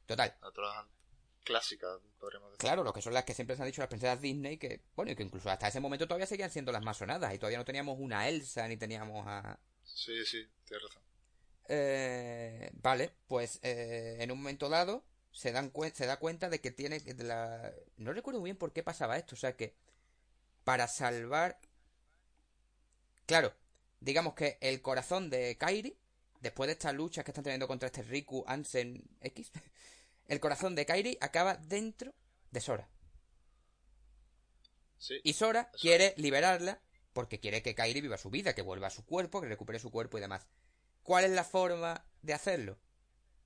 Total 0.06 0.38
clásica, 1.44 1.88
podríamos 2.20 2.52
decir. 2.52 2.60
Claro, 2.60 2.84
lo 2.84 2.94
que 2.94 3.02
son 3.02 3.14
las 3.14 3.24
que 3.24 3.34
siempre 3.34 3.56
se 3.56 3.62
han 3.62 3.68
dicho 3.68 3.82
las 3.82 3.90
princesas 3.90 4.22
Disney, 4.22 4.58
que, 4.58 4.82
bueno, 4.96 5.12
y 5.12 5.16
que 5.16 5.24
incluso 5.24 5.50
hasta 5.50 5.68
ese 5.68 5.80
momento 5.80 6.08
todavía 6.08 6.26
seguían 6.26 6.52
siendo 6.52 6.72
las 6.72 6.84
más 6.84 6.98
sonadas, 6.98 7.34
y 7.34 7.38
todavía 7.38 7.58
no 7.58 7.66
teníamos 7.66 7.98
una 8.00 8.28
Elsa, 8.28 8.68
ni 8.68 8.78
teníamos 8.78 9.26
a... 9.28 9.60
Sí, 9.84 10.26
sí, 10.26 10.48
tienes 10.66 10.88
razón. 10.88 11.04
Eh, 11.68 12.72
vale, 12.74 13.14
pues 13.28 13.60
eh, 13.64 14.18
en 14.20 14.32
un 14.32 14.40
momento 14.40 14.70
dado 14.70 15.04
se, 15.32 15.52
dan 15.52 15.72
se 15.94 16.06
da 16.06 16.18
cuenta 16.18 16.50
de 16.50 16.62
que 16.62 16.72
tiene 16.72 17.00
de 17.00 17.24
la... 17.24 17.74
No 17.98 18.14
recuerdo 18.14 18.40
muy 18.40 18.48
bien 18.48 18.58
por 18.58 18.74
qué 18.74 18.84
pasaba 18.84 19.18
esto, 19.18 19.36
o 19.36 19.38
sea 19.38 19.56
que 19.56 19.76
para 20.64 20.88
salvar... 20.88 21.60
Claro, 23.26 23.54
digamos 24.00 24.34
que 24.34 24.58
el 24.62 24.82
corazón 24.82 25.30
de 25.30 25.58
Kairi, 25.58 25.98
después 26.42 26.68
de 26.68 26.74
estas 26.74 26.94
luchas 26.94 27.24
que 27.24 27.32
están 27.32 27.44
teniendo 27.44 27.68
contra 27.68 27.88
este 27.88 28.04
Riku 28.04 28.44
Ansen 28.48 29.04
X, 29.22 29.52
el 30.34 30.40
corazón 30.40 30.76
de 30.76 30.86
Kairi 30.86 31.18
acaba 31.22 31.56
dentro 31.56 32.14
de 32.52 32.62
Sora. 32.62 32.90
y 35.24 35.34
Sora 35.34 35.72
quiere 35.80 36.14
liberarla 36.18 36.82
porque 37.14 37.40
quiere 37.40 37.62
que 37.62 37.76
Kairi 37.76 38.02
viva 38.02 38.18
su 38.18 38.30
vida, 38.30 38.54
que 38.54 38.62
vuelva 38.62 38.88
a 38.88 38.92
su 38.92 39.06
cuerpo, 39.06 39.42
que 39.42 39.48
recupere 39.48 39.80
su 39.80 39.92
cuerpo 39.92 40.18
y 40.18 40.22
demás. 40.22 40.48
¿Cuál 41.04 41.26
es 41.26 41.32
la 41.32 41.44
forma 41.44 42.06
de 42.22 42.34
hacerlo? 42.34 42.80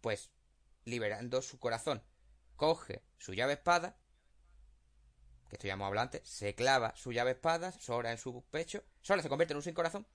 Pues 0.01 0.31
liberando 0.85 1.41
su 1.41 1.59
corazón. 1.59 2.03
Coge 2.55 3.03
su 3.18 3.34
llave 3.34 3.53
espada, 3.53 3.97
que 5.49 5.55
esto 5.55 5.68
ya 5.68 5.73
hemos 5.73 5.88
hablado 5.88 6.05
antes, 6.05 6.27
se 6.27 6.55
clava 6.55 6.95
su 6.95 7.11
llave 7.11 7.31
espada, 7.31 7.72
Sora 7.73 8.11
en 8.11 8.18
su 8.18 8.43
pecho, 8.49 8.84
Sora 9.01 9.22
se 9.22 9.30
convierte 9.30 9.53
en 9.53 9.57
un 9.57 9.64
sin 9.64 9.73
corazón 9.73 10.07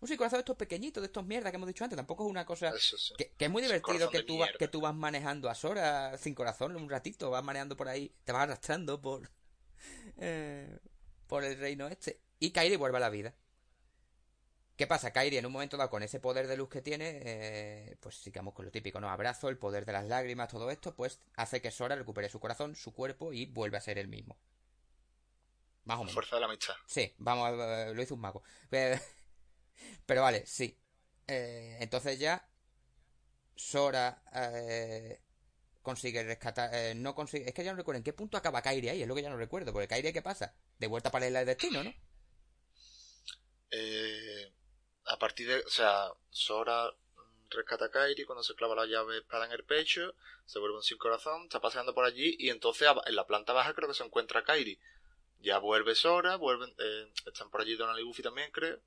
un 0.00 0.08
psicorazón 0.08 0.38
de 0.38 0.40
estos 0.40 0.56
pequeñitos, 0.56 1.02
de 1.02 1.06
estos 1.06 1.24
mierdas 1.24 1.50
que 1.50 1.56
hemos 1.56 1.66
dicho 1.66 1.84
antes. 1.84 1.96
Tampoco 1.96 2.24
es 2.24 2.30
una 2.30 2.46
cosa. 2.46 2.72
Que, 3.16 3.32
es 3.38 3.50
muy 3.50 3.62
divertido 3.62 4.08
que 4.10 4.22
tú, 4.22 4.40
que 4.58 4.68
tú 4.68 4.80
vas 4.80 4.94
manejando 4.94 5.50
a 5.50 5.54
Sora 5.54 6.16
sin 6.16 6.34
corazón 6.34 6.76
un 6.76 6.88
ratito. 6.88 7.30
Vas 7.30 7.44
manejando 7.44 7.76
por 7.76 7.88
ahí, 7.88 8.12
te 8.24 8.32
vas 8.32 8.42
arrastrando 8.42 9.00
por. 9.00 9.30
Eh, 10.22 10.78
por 11.26 11.44
el 11.44 11.58
reino 11.58 11.88
este. 11.88 12.20
Y 12.38 12.50
Kairi 12.50 12.76
vuelve 12.76 12.98
a 12.98 13.00
la 13.00 13.08
vida. 13.08 13.34
¿Qué 14.76 14.86
pasa? 14.86 15.12
Kairi 15.12 15.36
en 15.36 15.46
un 15.46 15.52
momento 15.52 15.76
dado 15.76 15.88
con 15.88 16.02
ese 16.02 16.20
poder 16.20 16.46
de 16.46 16.56
luz 16.56 16.68
que 16.68 16.82
tiene, 16.82 17.20
eh, 17.22 17.96
pues 18.00 18.16
sigamos 18.16 18.52
con 18.52 18.64
lo 18.64 18.70
típico, 18.70 19.00
¿no? 19.00 19.10
Abrazo, 19.10 19.48
el 19.48 19.56
poder 19.56 19.84
de 19.86 19.92
las 19.92 20.06
lágrimas, 20.06 20.48
todo 20.48 20.70
esto, 20.70 20.94
pues 20.94 21.20
hace 21.36 21.62
que 21.62 21.70
Sora 21.70 21.96
recupere 21.96 22.28
su 22.28 22.40
corazón, 22.40 22.74
su 22.74 22.92
cuerpo 22.92 23.32
y 23.32 23.46
vuelva 23.46 23.78
a 23.78 23.82
ser 23.82 23.98
el 23.98 24.08
mismo. 24.08 24.36
Más 25.84 25.96
o 25.96 26.00
menos. 26.00 26.14
Fuerza 26.14 26.36
de 26.36 26.40
la 26.40 26.48
mecha. 26.48 26.74
Sí, 26.86 27.14
vamos, 27.18 27.52
eh, 27.58 27.92
lo 27.94 28.02
hizo 28.02 28.14
un 28.14 28.20
mago. 28.20 28.42
Pero 30.06 30.22
vale, 30.22 30.44
sí. 30.46 30.76
Eh, 31.26 31.78
entonces 31.80 32.18
ya 32.18 32.44
Sora 33.54 34.22
eh, 34.34 35.20
consigue 35.82 36.24
rescatar. 36.24 36.74
Eh, 36.74 36.94
no 36.96 37.14
consigue. 37.14 37.48
Es 37.48 37.54
que 37.54 37.62
ya 37.62 37.70
no 37.70 37.76
recuerdo 37.76 37.98
en 37.98 38.04
qué 38.04 38.12
punto 38.12 38.36
acaba 38.36 38.62
Kairi 38.62 38.88
ahí. 38.88 39.02
Es 39.02 39.08
lo 39.08 39.14
que 39.14 39.22
ya 39.22 39.30
no 39.30 39.36
recuerdo. 39.36 39.72
Porque 39.72 39.86
Kairi, 39.86 40.12
¿qué 40.12 40.22
pasa? 40.22 40.54
De 40.78 40.88
vuelta 40.88 41.10
para 41.10 41.30
de 41.30 41.44
destino, 41.44 41.84
¿no? 41.84 41.94
a 45.04 45.18
partir 45.18 45.46
de. 45.46 45.60
O 45.60 45.68
sea, 45.68 46.10
Sora 46.30 46.90
rescata 47.50 47.84
a 47.86 47.90
Kairi 47.90 48.24
cuando 48.24 48.42
se 48.42 48.54
clava 48.54 48.74
la 48.74 48.86
llave 48.86 49.18
espada 49.18 49.46
en 49.46 49.52
el 49.52 49.64
pecho. 49.64 50.14
Se 50.46 50.58
vuelve 50.58 50.78
un 50.78 50.82
sin 50.82 50.98
corazón. 50.98 51.44
Está 51.44 51.60
paseando 51.60 51.94
por 51.94 52.04
allí. 52.04 52.34
Y 52.40 52.50
entonces 52.50 52.88
en 53.06 53.14
la 53.14 53.26
planta 53.26 53.52
baja 53.52 53.74
creo 53.74 53.88
que 53.88 53.94
se 53.94 54.04
encuentra 54.04 54.42
Kairi. 54.42 54.80
Ya 55.38 55.58
vuelve 55.58 55.94
Sora. 55.94 56.34
Vuelven, 56.36 56.74
están 57.26 57.50
por 57.50 57.60
allí 57.60 57.76
Donald 57.76 58.00
y 58.00 58.02
Goofy 58.02 58.22
también, 58.22 58.50
creo. 58.50 58.80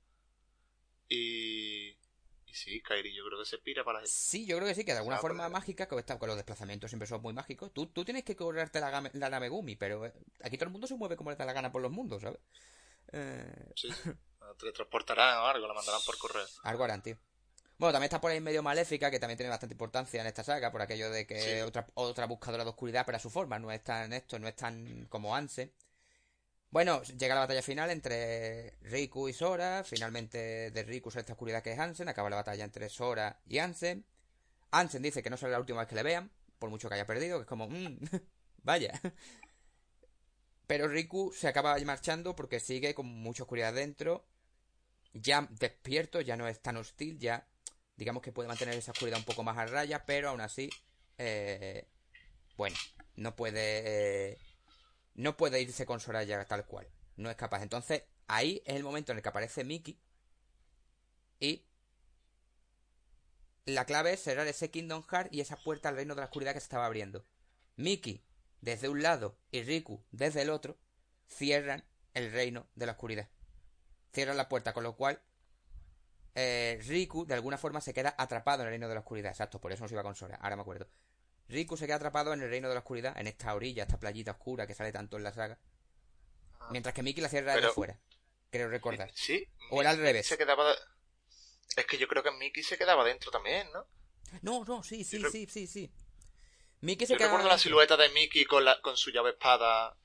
Y, 1.08 1.88
y 1.88 2.54
sí, 2.54 2.80
Kairi 2.80 3.14
yo 3.14 3.24
creo 3.26 3.38
que 3.38 3.44
se 3.44 3.58
pira 3.58 3.84
para... 3.84 4.04
Sí, 4.06 4.46
yo 4.46 4.56
creo 4.56 4.68
que 4.68 4.74
sí, 4.74 4.84
que 4.84 4.92
de 4.92 4.98
alguna 4.98 5.18
forma 5.18 5.48
mágica, 5.48 5.86
que 5.86 6.04
con 6.18 6.28
los 6.28 6.36
desplazamientos 6.36 6.90
siempre 6.90 7.06
son 7.06 7.22
muy 7.22 7.32
mágicos. 7.32 7.72
Tú, 7.72 7.86
tú 7.86 8.04
tienes 8.04 8.24
que 8.24 8.36
correrte 8.36 8.80
la, 8.80 9.10
la 9.12 9.30
nave 9.30 9.48
Gumi, 9.48 9.76
pero 9.76 10.06
eh, 10.06 10.12
aquí 10.42 10.56
todo 10.56 10.66
el 10.66 10.72
mundo 10.72 10.86
se 10.86 10.94
mueve 10.94 11.16
como 11.16 11.30
le 11.30 11.36
da 11.36 11.44
la 11.44 11.52
gana 11.52 11.72
por 11.72 11.82
los 11.82 11.90
mundos, 11.92 12.22
¿sabes? 12.22 12.40
Eh... 13.12 13.72
Sí, 13.76 13.88
Te 14.58 14.72
transportarán 14.72 15.38
o 15.38 15.46
algo, 15.46 15.66
la 15.66 15.74
mandarán 15.74 16.02
por 16.04 16.18
correo. 16.18 16.46
Algo 16.62 16.84
harán, 16.84 17.02
tío. 17.02 17.16
Bueno, 17.78 17.92
también 17.92 18.04
está 18.04 18.20
por 18.20 18.30
ahí 18.30 18.40
medio 18.40 18.62
maléfica, 18.62 19.10
que 19.10 19.18
también 19.18 19.36
tiene 19.36 19.50
bastante 19.50 19.74
importancia 19.74 20.20
en 20.20 20.26
esta 20.26 20.44
saga, 20.44 20.70
por 20.70 20.80
aquello 20.80 21.10
de 21.10 21.26
que 21.26 21.62
otra, 21.64 21.86
otra 21.94 22.26
buscadora 22.26 22.62
de 22.62 22.70
oscuridad, 22.70 23.04
pero 23.04 23.16
a 23.16 23.20
su 23.20 23.30
forma, 23.30 23.58
no 23.58 23.72
es 23.72 23.82
tan 23.82 24.12
esto, 24.12 24.38
no 24.38 24.46
es 24.46 24.54
tan 24.54 25.06
como 25.06 25.34
Anse. 25.34 25.72
Bueno, 26.74 27.04
llega 27.04 27.36
la 27.36 27.42
batalla 27.42 27.62
final 27.62 27.88
entre 27.90 28.78
Riku 28.82 29.28
y 29.28 29.32
Sora. 29.32 29.84
Finalmente 29.84 30.72
de 30.72 30.82
Riku 30.82 31.08
sale 31.08 31.20
esta 31.20 31.34
oscuridad 31.34 31.62
que 31.62 31.70
es 31.70 31.78
Hansen. 31.78 32.08
Acaba 32.08 32.28
la 32.28 32.34
batalla 32.34 32.64
entre 32.64 32.88
Sora 32.88 33.40
y 33.46 33.58
Hansen. 33.58 34.04
Hansen 34.72 35.00
dice 35.00 35.22
que 35.22 35.30
no 35.30 35.36
será 35.36 35.52
la 35.52 35.60
última 35.60 35.78
vez 35.78 35.88
que 35.88 35.94
le 35.94 36.02
vean, 36.02 36.32
por 36.58 36.70
mucho 36.70 36.88
que 36.88 36.96
haya 36.96 37.06
perdido, 37.06 37.38
que 37.38 37.42
es 37.42 37.48
como, 37.48 37.68
mmm, 37.68 37.96
vaya. 38.64 39.00
Pero 40.66 40.88
Riku 40.88 41.32
se 41.32 41.46
acaba 41.46 41.78
marchando 41.84 42.34
porque 42.34 42.58
sigue 42.58 42.92
con 42.92 43.06
mucha 43.06 43.44
oscuridad 43.44 43.72
dentro. 43.72 44.26
Ya 45.12 45.46
despierto, 45.52 46.22
ya 46.22 46.36
no 46.36 46.48
es 46.48 46.60
tan 46.60 46.76
hostil, 46.76 47.20
ya 47.20 47.46
digamos 47.96 48.20
que 48.20 48.32
puede 48.32 48.48
mantener 48.48 48.74
esa 48.74 48.90
oscuridad 48.90 49.20
un 49.20 49.24
poco 49.24 49.44
más 49.44 49.58
a 49.58 49.66
raya, 49.66 50.04
pero 50.04 50.30
aún 50.30 50.40
así, 50.40 50.68
eh, 51.18 51.86
bueno, 52.56 52.74
No 53.14 53.36
puede. 53.36 54.32
Eh, 54.32 54.38
no 55.14 55.36
puede 55.36 55.60
irse 55.60 55.86
con 55.86 56.00
Soraya 56.00 56.44
tal 56.44 56.66
cual. 56.66 56.88
No 57.16 57.30
es 57.30 57.36
capaz. 57.36 57.62
Entonces, 57.62 58.04
ahí 58.26 58.62
es 58.66 58.76
el 58.76 58.82
momento 58.82 59.12
en 59.12 59.18
el 59.18 59.22
que 59.22 59.28
aparece 59.28 59.64
Mickey. 59.64 59.98
Y. 61.40 61.64
La 63.66 63.86
clave 63.86 64.12
es 64.12 64.22
cerrar 64.22 64.46
ese 64.46 64.70
Kingdom 64.70 65.02
Heart 65.02 65.32
y 65.32 65.40
esa 65.40 65.56
puerta 65.56 65.88
al 65.88 65.96
reino 65.96 66.14
de 66.14 66.20
la 66.20 66.26
oscuridad 66.26 66.52
que 66.52 66.60
se 66.60 66.64
estaba 66.64 66.84
abriendo. 66.84 67.24
Mickey, 67.76 68.22
desde 68.60 68.88
un 68.88 69.02
lado, 69.02 69.38
y 69.50 69.62
Riku, 69.62 70.04
desde 70.10 70.42
el 70.42 70.50
otro, 70.50 70.76
cierran 71.28 71.84
el 72.12 72.30
reino 72.30 72.66
de 72.74 72.86
la 72.86 72.92
oscuridad. 72.92 73.28
Cierran 74.12 74.36
la 74.36 74.48
puerta, 74.48 74.74
con 74.74 74.84
lo 74.84 74.96
cual 74.96 75.20
eh, 76.34 76.78
Riku 76.86 77.24
de 77.26 77.34
alguna 77.34 77.56
forma 77.56 77.80
se 77.80 77.94
queda 77.94 78.14
atrapado 78.18 78.62
en 78.62 78.66
el 78.66 78.72
reino 78.72 78.88
de 78.88 78.94
la 78.94 79.00
oscuridad. 79.00 79.30
Exacto, 79.30 79.60
por 79.60 79.72
eso 79.72 79.82
no 79.82 79.88
se 79.88 79.94
iba 79.94 80.02
con 80.02 80.14
Sora. 80.14 80.36
Ahora 80.36 80.56
me 80.56 80.62
acuerdo. 80.62 80.88
Riku 81.48 81.76
se 81.76 81.86
queda 81.86 81.96
atrapado 81.96 82.32
en 82.32 82.42
el 82.42 82.50
reino 82.50 82.68
de 82.68 82.74
la 82.74 82.80
oscuridad, 82.80 83.18
en 83.18 83.26
esta 83.26 83.54
orilla, 83.54 83.82
esta 83.82 83.98
playita 83.98 84.32
oscura 84.32 84.66
que 84.66 84.74
sale 84.74 84.92
tanto 84.92 85.16
en 85.16 85.24
la 85.24 85.32
saga. 85.32 85.58
Ah. 86.60 86.68
Mientras 86.70 86.94
que 86.94 87.02
Mickey 87.02 87.22
la 87.22 87.28
cierra 87.28 87.56
de 87.56 87.68
fuera. 87.70 87.98
Creo 88.50 88.68
recordar. 88.68 89.10
Sí. 89.14 89.46
O 89.70 89.80
era 89.80 89.90
al 89.90 89.98
revés. 89.98 90.26
Se 90.26 90.38
quedaba... 90.38 90.74
Es 91.76 91.86
que 91.86 91.98
yo 91.98 92.06
creo 92.06 92.22
que 92.22 92.30
Mickey 92.30 92.62
se 92.62 92.78
quedaba 92.78 93.04
dentro 93.04 93.30
también, 93.30 93.68
¿no? 93.72 93.86
No, 94.42 94.64
no, 94.64 94.82
sí, 94.82 95.04
sí, 95.04 95.22
sí, 95.30 95.46
sí, 95.46 95.66
sí. 95.66 95.92
Mickey 96.80 97.06
se 97.06 97.14
yo 97.14 97.18
recuerdo 97.18 97.48
la 97.48 97.58
silueta 97.58 97.96
de 97.96 98.08
Mickey 98.10 98.44
con, 98.44 98.64
la, 98.64 98.80
con 98.80 98.96
su 98.96 99.10
llave 99.10 99.30
espada, 99.30 99.96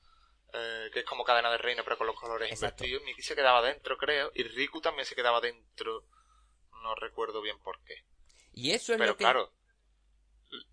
eh, 0.52 0.90
que 0.92 1.00
es 1.00 1.04
como 1.04 1.24
cadena 1.24 1.50
de 1.50 1.58
reino, 1.58 1.84
pero 1.84 1.96
con 1.96 2.06
los 2.06 2.18
colores 2.18 2.52
invertidos. 2.52 3.02
Mickey 3.04 3.22
se 3.22 3.36
quedaba 3.36 3.62
dentro, 3.62 3.96
creo, 3.96 4.32
y 4.34 4.42
Riku 4.42 4.80
también 4.80 5.06
se 5.06 5.14
quedaba 5.14 5.40
dentro 5.40 6.06
no 6.82 6.94
recuerdo 6.94 7.40
bien 7.42 7.58
por 7.60 7.82
qué. 7.84 7.94
Y 8.52 8.72
eso 8.72 8.92
es 8.92 8.98
Pero 8.98 9.12
lo 9.12 9.16
que... 9.16 9.24
claro, 9.24 9.52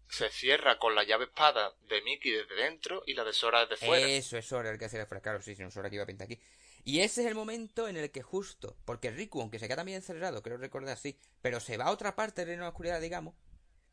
se 0.09 0.29
cierra 0.29 0.79
con 0.79 0.95
la 0.95 1.03
llave 1.03 1.25
espada 1.25 1.75
de 1.89 2.01
Mickey 2.01 2.31
desde 2.31 2.55
dentro 2.55 3.03
y 3.05 3.13
la 3.13 3.23
de 3.23 3.33
Sora 3.33 3.65
desde 3.65 3.85
fuera. 3.85 4.07
Eso 4.07 4.37
es 4.37 4.45
Sora 4.45 4.69
el 4.69 4.77
que 4.77 4.85
hace 4.85 4.97
la 4.97 5.05
Claro, 5.05 5.41
sí, 5.41 5.55
sí, 5.55 5.63
Sora 5.69 5.89
que 5.89 5.95
iba 5.95 6.03
a 6.03 6.07
pintar 6.07 6.25
aquí. 6.25 6.39
Y 6.83 7.01
ese 7.01 7.21
es 7.21 7.27
el 7.27 7.35
momento 7.35 7.87
en 7.87 7.97
el 7.97 8.11
que 8.11 8.21
justo, 8.21 8.77
porque 8.85 9.11
Riku, 9.11 9.41
aunque 9.41 9.59
se 9.59 9.67
queda 9.67 9.77
también 9.77 9.97
encerrado, 9.97 10.41
creo 10.41 10.57
recordar 10.57 10.93
así, 10.93 11.19
pero 11.41 11.59
se 11.59 11.75
va 11.75 11.85
a 11.85 11.91
otra 11.91 12.15
parte 12.15 12.41
del 12.41 12.47
reino 12.47 12.61
de 12.61 12.67
la 12.67 12.69
oscuridad, 12.69 13.01
digamos, 13.01 13.35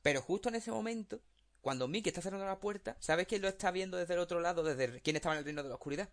pero 0.00 0.22
justo 0.22 0.48
en 0.48 0.54
ese 0.54 0.70
momento, 0.70 1.20
cuando 1.60 1.88
Mickey 1.88 2.10
está 2.10 2.22
cerrando 2.22 2.46
la 2.46 2.60
puerta, 2.60 2.96
¿sabes 3.00 3.26
quién 3.26 3.42
lo 3.42 3.48
está 3.48 3.72
viendo 3.72 3.96
desde 3.96 4.14
el 4.14 4.20
otro 4.20 4.38
lado, 4.38 4.62
desde 4.62 5.00
quién 5.00 5.16
estaba 5.16 5.34
en 5.34 5.40
el 5.40 5.44
reino 5.44 5.62
de 5.62 5.70
la 5.70 5.74
oscuridad? 5.74 6.08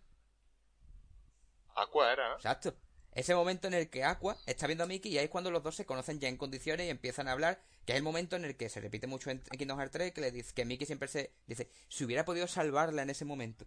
Aqua 1.76 2.12
era, 2.12 2.34
Exacto. 2.34 2.74
Ese 3.12 3.34
momento 3.34 3.68
en 3.68 3.74
el 3.74 3.90
que 3.90 4.04
Aqua 4.04 4.38
está 4.46 4.66
viendo 4.66 4.84
a 4.84 4.86
Mickey 4.86 5.12
y 5.12 5.18
ahí 5.18 5.24
es 5.26 5.30
cuando 5.30 5.50
los 5.50 5.62
dos 5.62 5.76
se 5.76 5.84
conocen 5.84 6.18
ya 6.18 6.28
en 6.28 6.38
condiciones 6.38 6.86
y 6.86 6.90
empiezan 6.90 7.28
a 7.28 7.32
hablar, 7.32 7.62
que 7.84 7.92
es 7.92 7.96
el 7.96 8.02
momento 8.02 8.36
en 8.36 8.44
el 8.44 8.56
que 8.56 8.68
se 8.68 8.80
repite 8.80 9.06
mucho 9.06 9.30
en 9.30 9.40
Kingdom 9.40 9.78
Hearts 9.78 9.92
3, 9.92 10.12
que 10.12 10.20
le 10.20 10.30
dice 10.30 10.52
que 10.54 10.64
Mickey 10.64 10.86
siempre 10.86 11.08
se 11.08 11.32
dice, 11.46 11.68
si 11.88 12.04
hubiera 12.04 12.24
podido 12.24 12.46
salvarla 12.46 13.02
en 13.02 13.10
ese 13.10 13.24
momento. 13.24 13.66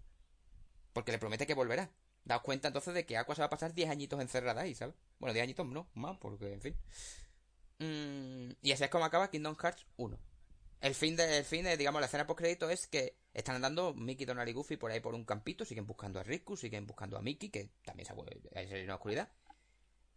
Porque 0.93 1.11
le 1.11 1.19
promete 1.19 1.45
que 1.45 1.53
volverá. 1.53 1.91
Daos 2.23 2.41
cuenta 2.41 2.69
entonces 2.69 2.93
de 2.93 3.05
que 3.05 3.17
Aqua 3.17 3.35
se 3.35 3.41
va 3.41 3.47
a 3.47 3.49
pasar 3.49 3.73
10 3.73 3.89
añitos 3.89 4.19
encerrada 4.19 4.61
ahí, 4.61 4.73
¿sabes? 4.73 4.95
Bueno, 5.19 5.33
10 5.33 5.43
añitos 5.43 5.67
no, 5.67 5.89
más, 5.93 6.17
porque 6.17 6.53
en 6.53 6.61
fin. 6.61 6.75
Mm, 7.79 8.53
y 8.61 8.71
así 8.71 8.83
es 8.83 8.89
como 8.89 9.05
acaba 9.05 9.29
Kingdom 9.29 9.55
Hearts 9.57 9.85
1. 9.97 10.17
El 10.81 10.95
fin 10.95 11.15
de, 11.15 11.39
el 11.39 11.45
fin 11.45 11.63
de, 11.65 11.77
digamos, 11.77 11.99
la 11.99 12.07
escena 12.07 12.25
post 12.25 12.39
crédito 12.39 12.69
es 12.69 12.87
que 12.87 13.17
están 13.33 13.55
andando 13.55 13.93
Mickey, 13.93 14.25
Donald 14.25 14.47
y 14.49 14.53
Goofy 14.53 14.77
por 14.77 14.91
ahí 14.91 14.99
por 14.99 15.13
un 15.13 15.25
campito, 15.25 15.65
siguen 15.65 15.85
buscando 15.85 16.19
a 16.19 16.23
Riku, 16.23 16.55
siguen 16.55 16.87
buscando 16.87 17.17
a 17.17 17.21
Mickey, 17.21 17.49
que 17.49 17.71
también 17.83 18.05
se 18.07 18.13
ha 18.13 18.61
en 18.61 18.87
la 18.87 18.95
oscuridad. 18.95 19.29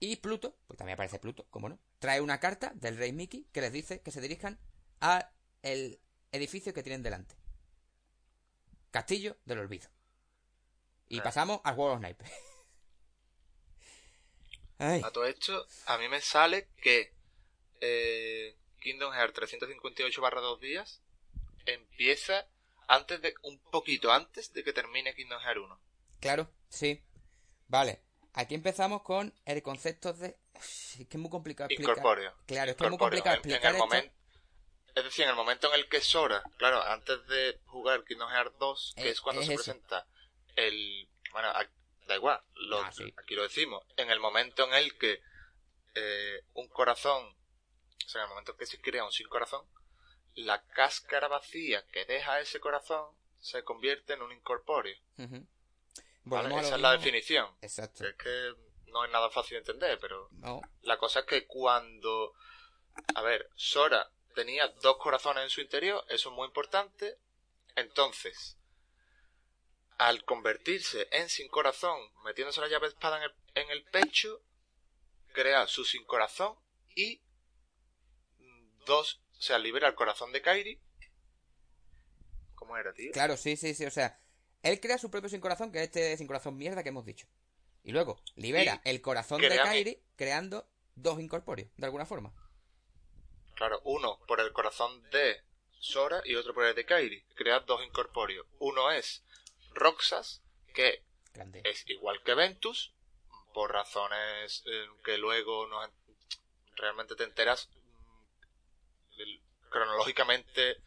Y 0.00 0.16
Pluto, 0.16 0.56
pues 0.66 0.78
también 0.78 0.94
aparece 0.94 1.18
Pluto, 1.18 1.46
como 1.50 1.68
no, 1.68 1.78
trae 1.98 2.20
una 2.20 2.38
carta 2.38 2.72
del 2.74 2.96
rey 2.96 3.12
Mickey 3.12 3.48
que 3.52 3.60
les 3.60 3.72
dice 3.72 4.00
que 4.00 4.12
se 4.12 4.20
dirijan 4.20 4.58
a 5.00 5.32
el 5.62 6.00
edificio 6.32 6.72
que 6.72 6.82
tienen 6.82 7.02
delante. 7.02 7.34
Castillo 8.90 9.36
del 9.44 9.58
Olvido. 9.58 9.88
Y 11.08 11.18
ah. 11.20 11.22
pasamos 11.22 11.60
al 11.64 11.74
juego 11.74 11.92
de 11.92 11.98
Snipe. 11.98 12.24
A 14.80 15.10
todo 15.10 15.26
esto, 15.26 15.66
a 15.86 15.98
mí 15.98 16.08
me 16.08 16.20
sale 16.20 16.68
que 16.80 17.12
eh, 17.80 18.56
Kingdom 18.78 19.12
Hearts 19.12 19.34
358 19.34 20.20
barra 20.20 20.40
2 20.40 20.60
días 20.60 21.02
empieza 21.66 22.46
antes 22.86 23.20
de 23.20 23.34
un 23.42 23.58
poquito 23.58 24.12
antes 24.12 24.52
de 24.52 24.62
que 24.62 24.72
termine 24.72 25.16
Kingdom 25.16 25.40
Hearts 25.40 25.60
1. 25.64 25.80
Claro, 26.20 26.48
sí. 26.68 27.02
Vale. 27.66 28.02
Aquí 28.39 28.55
empezamos 28.55 29.02
con 29.02 29.35
el 29.47 29.65
concepto 29.65 30.12
de. 30.12 30.39
Es 30.55 30.94
que 31.10 31.16
es 31.16 31.19
muy 31.19 31.28
complicado 31.28 31.66
explicar. 31.69 31.97
Incorpóreo. 31.97 32.32
Claro, 32.47 32.70
es 32.70 32.81
muy 32.89 32.97
complicado 32.97 33.35
explicar. 33.35 33.74
Es 34.94 35.05
decir, 35.05 35.24
en 35.24 35.31
el 35.31 35.36
momento 35.36 35.69
en 35.69 35.74
el 35.74 35.89
que 35.89 36.01
Sora, 36.01 36.40
claro, 36.56 36.81
antes 36.81 37.27
de 37.27 37.59
jugar 37.66 38.05
Kingdom 38.05 38.31
Hearts 38.31 38.56
2, 38.60 38.94
que 38.97 39.09
es, 39.10 39.20
cuando 39.20 39.43
se 39.43 39.55
presenta 39.55 40.06
el. 40.55 41.09
Bueno, 41.32 41.52
da 42.06 42.15
igual, 42.15 42.40
ah, 42.74 42.90
aquí 43.16 43.35
lo 43.35 43.43
decimos. 43.43 43.85
En 43.97 44.09
el 44.09 44.20
momento 44.20 44.69
en 44.69 44.74
el 44.74 44.97
que 44.97 45.20
eh, 45.97 46.44
un 46.55 46.69
corazón, 46.69 47.24
o 47.27 48.09
sea, 48.09 48.20
en 48.20 48.27
el 48.27 48.28
momento 48.28 48.52
en 48.52 48.59
que 48.59 48.66
se 48.66 48.81
crea 48.81 49.05
un 49.05 49.10
sin 49.10 49.28
corazón, 49.28 49.66
la 50.35 50.65
cáscara 50.69 51.27
vacía 51.27 51.85
que 51.89 52.05
deja 52.05 52.39
ese 52.39 52.60
corazón 52.60 53.16
se 53.40 53.65
convierte 53.65 54.12
en 54.12 54.23
un 54.23 54.31
incorpóreo. 54.31 54.97
Esa 56.36 56.74
es 56.74 56.80
la 56.80 56.92
definición. 56.92 57.56
Exacto. 57.60 58.06
Es 58.06 58.14
que 58.16 58.55
no 58.86 59.05
es 59.05 59.10
nada 59.10 59.30
fácil 59.30 59.55
de 59.55 59.59
entender, 59.59 59.98
pero 60.00 60.30
la 60.82 60.98
cosa 60.98 61.20
es 61.20 61.26
que 61.26 61.46
cuando, 61.46 62.34
a 63.14 63.22
ver, 63.22 63.50
Sora 63.55 64.10
tenía 64.34 64.68
dos 64.82 64.96
corazones 64.98 65.44
en 65.44 65.50
su 65.50 65.60
interior, 65.60 66.05
eso 66.09 66.30
es 66.30 66.34
muy 66.34 66.46
importante. 66.46 67.18
Entonces, 67.76 68.59
al 69.98 70.24
convertirse 70.24 71.09
en 71.12 71.28
sin 71.28 71.48
corazón, 71.48 71.98
metiéndose 72.24 72.60
la 72.60 72.68
llave 72.68 72.88
de 72.88 72.94
espada 72.94 73.18
en 73.18 73.24
el, 73.24 73.34
en 73.55 73.70
el 73.70 73.84
pecho, 73.84 74.42
crea 75.32 75.66
su 75.66 75.84
sin 75.84 76.05
corazón 76.05 76.56
y 76.94 77.22
dos, 78.86 79.20
o 79.38 79.40
sea, 79.40 79.59
libera 79.59 79.88
el 79.88 79.94
corazón 79.94 80.32
de 80.32 80.42
Kairi. 80.42 80.80
¿Cómo 82.55 82.76
era, 82.76 82.92
tío? 82.92 83.12
Claro, 83.12 83.36
sí, 83.36 83.56
sí, 83.56 83.74
sí, 83.74 83.84
o 83.84 83.90
sea, 83.90 84.20
él 84.69 84.81
crea 84.81 84.99
su 84.99 85.11
propio 85.11 85.28
sin 85.28 85.40
corazón, 85.40 85.73
que 85.73 85.78
es 85.78 85.85
este 85.85 86.16
sin 86.16 86.27
corazón 86.27 86.57
mierda 86.57 86.82
que 86.82 86.89
hemos 86.90 87.05
dicho. 87.05 87.27
Y 87.82 87.93
luego 87.93 88.20
libera 88.36 88.81
el 88.85 89.01
corazón 89.01 89.40
de 89.40 89.57
Kairi 89.57 90.03
creando 90.16 90.69
dos 90.95 91.20
incorpóreos, 91.20 91.70
de 91.77 91.86
alguna 91.86 92.07
forma. 92.07 92.32
Claro, 93.55 93.81
uno 93.85 94.19
por 94.27 94.40
el 94.40 94.53
corazón 94.53 95.03
de 95.11 95.43
Sora 95.81 96.20
y 96.24 96.35
otro 96.35 96.55
por 96.55 96.65
el 96.65 96.74
de 96.74 96.85
Kairi. 96.85 97.23
Crea 97.35 97.61
dos 97.61 97.85
incorpóreos. 97.85 98.47
Uno 98.59 98.90
es 98.90 99.24
Roxas, 99.74 100.43
que 100.74 101.03
es 101.65 101.89
igual 101.89 102.23
que 102.23 102.35
Ventus, 102.35 102.93
por 103.55 103.73
razones 103.73 104.62
eh, 104.66 104.86
que 105.05 105.19
luego 105.19 105.66
no, 105.66 105.81
realmente 106.77 107.16
te 107.16 107.24
enteras 107.24 107.69
mm, 107.73 109.69
cronológicamente 109.70 110.78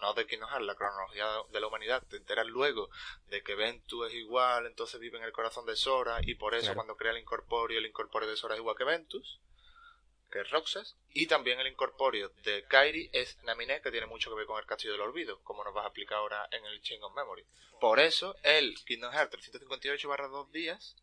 no 0.00 0.14
de 0.14 0.26
Kingdom 0.26 0.48
Hearts, 0.48 0.66
la 0.66 0.74
cronología 0.74 1.26
de 1.50 1.60
la 1.60 1.66
humanidad, 1.66 2.02
te 2.08 2.16
enteras 2.16 2.46
luego 2.46 2.88
de 3.28 3.42
que 3.42 3.54
Ventus 3.54 4.08
es 4.08 4.14
igual, 4.14 4.66
entonces 4.66 5.00
vive 5.00 5.18
en 5.18 5.24
el 5.24 5.32
corazón 5.32 5.66
de 5.66 5.76
Sora, 5.76 6.18
y 6.22 6.34
por 6.34 6.54
eso 6.54 6.74
cuando 6.74 6.96
crea 6.96 7.12
el 7.12 7.18
incorpóreo, 7.18 7.78
el 7.78 7.86
incorpóreo 7.86 8.28
de 8.28 8.36
Sora 8.36 8.54
es 8.54 8.60
igual 8.60 8.76
que 8.76 8.84
Ventus, 8.84 9.40
que 10.30 10.40
es 10.40 10.50
Roxas, 10.50 10.96
y 11.12 11.26
también 11.26 11.60
el 11.60 11.66
incorpóreo 11.66 12.30
de 12.44 12.64
Kairi 12.64 13.10
es 13.12 13.42
Naminé, 13.42 13.80
que 13.82 13.90
tiene 13.90 14.06
mucho 14.06 14.30
que 14.30 14.36
ver 14.36 14.46
con 14.46 14.58
el 14.58 14.66
Castillo 14.66 14.92
del 14.92 15.02
Olvido, 15.02 15.40
como 15.42 15.64
nos 15.64 15.74
vas 15.74 15.84
a 15.84 15.88
explicar 15.88 16.18
ahora 16.18 16.48
en 16.52 16.64
el 16.64 16.80
Chain 16.82 17.02
of 17.02 17.14
Memory. 17.14 17.44
Por 17.80 17.98
eso, 17.98 18.36
el 18.42 18.74
Kingdom 18.84 19.12
Hearts 19.12 19.30
358 19.30 20.08
barra 20.08 20.28
2 20.28 20.52
días 20.52 20.96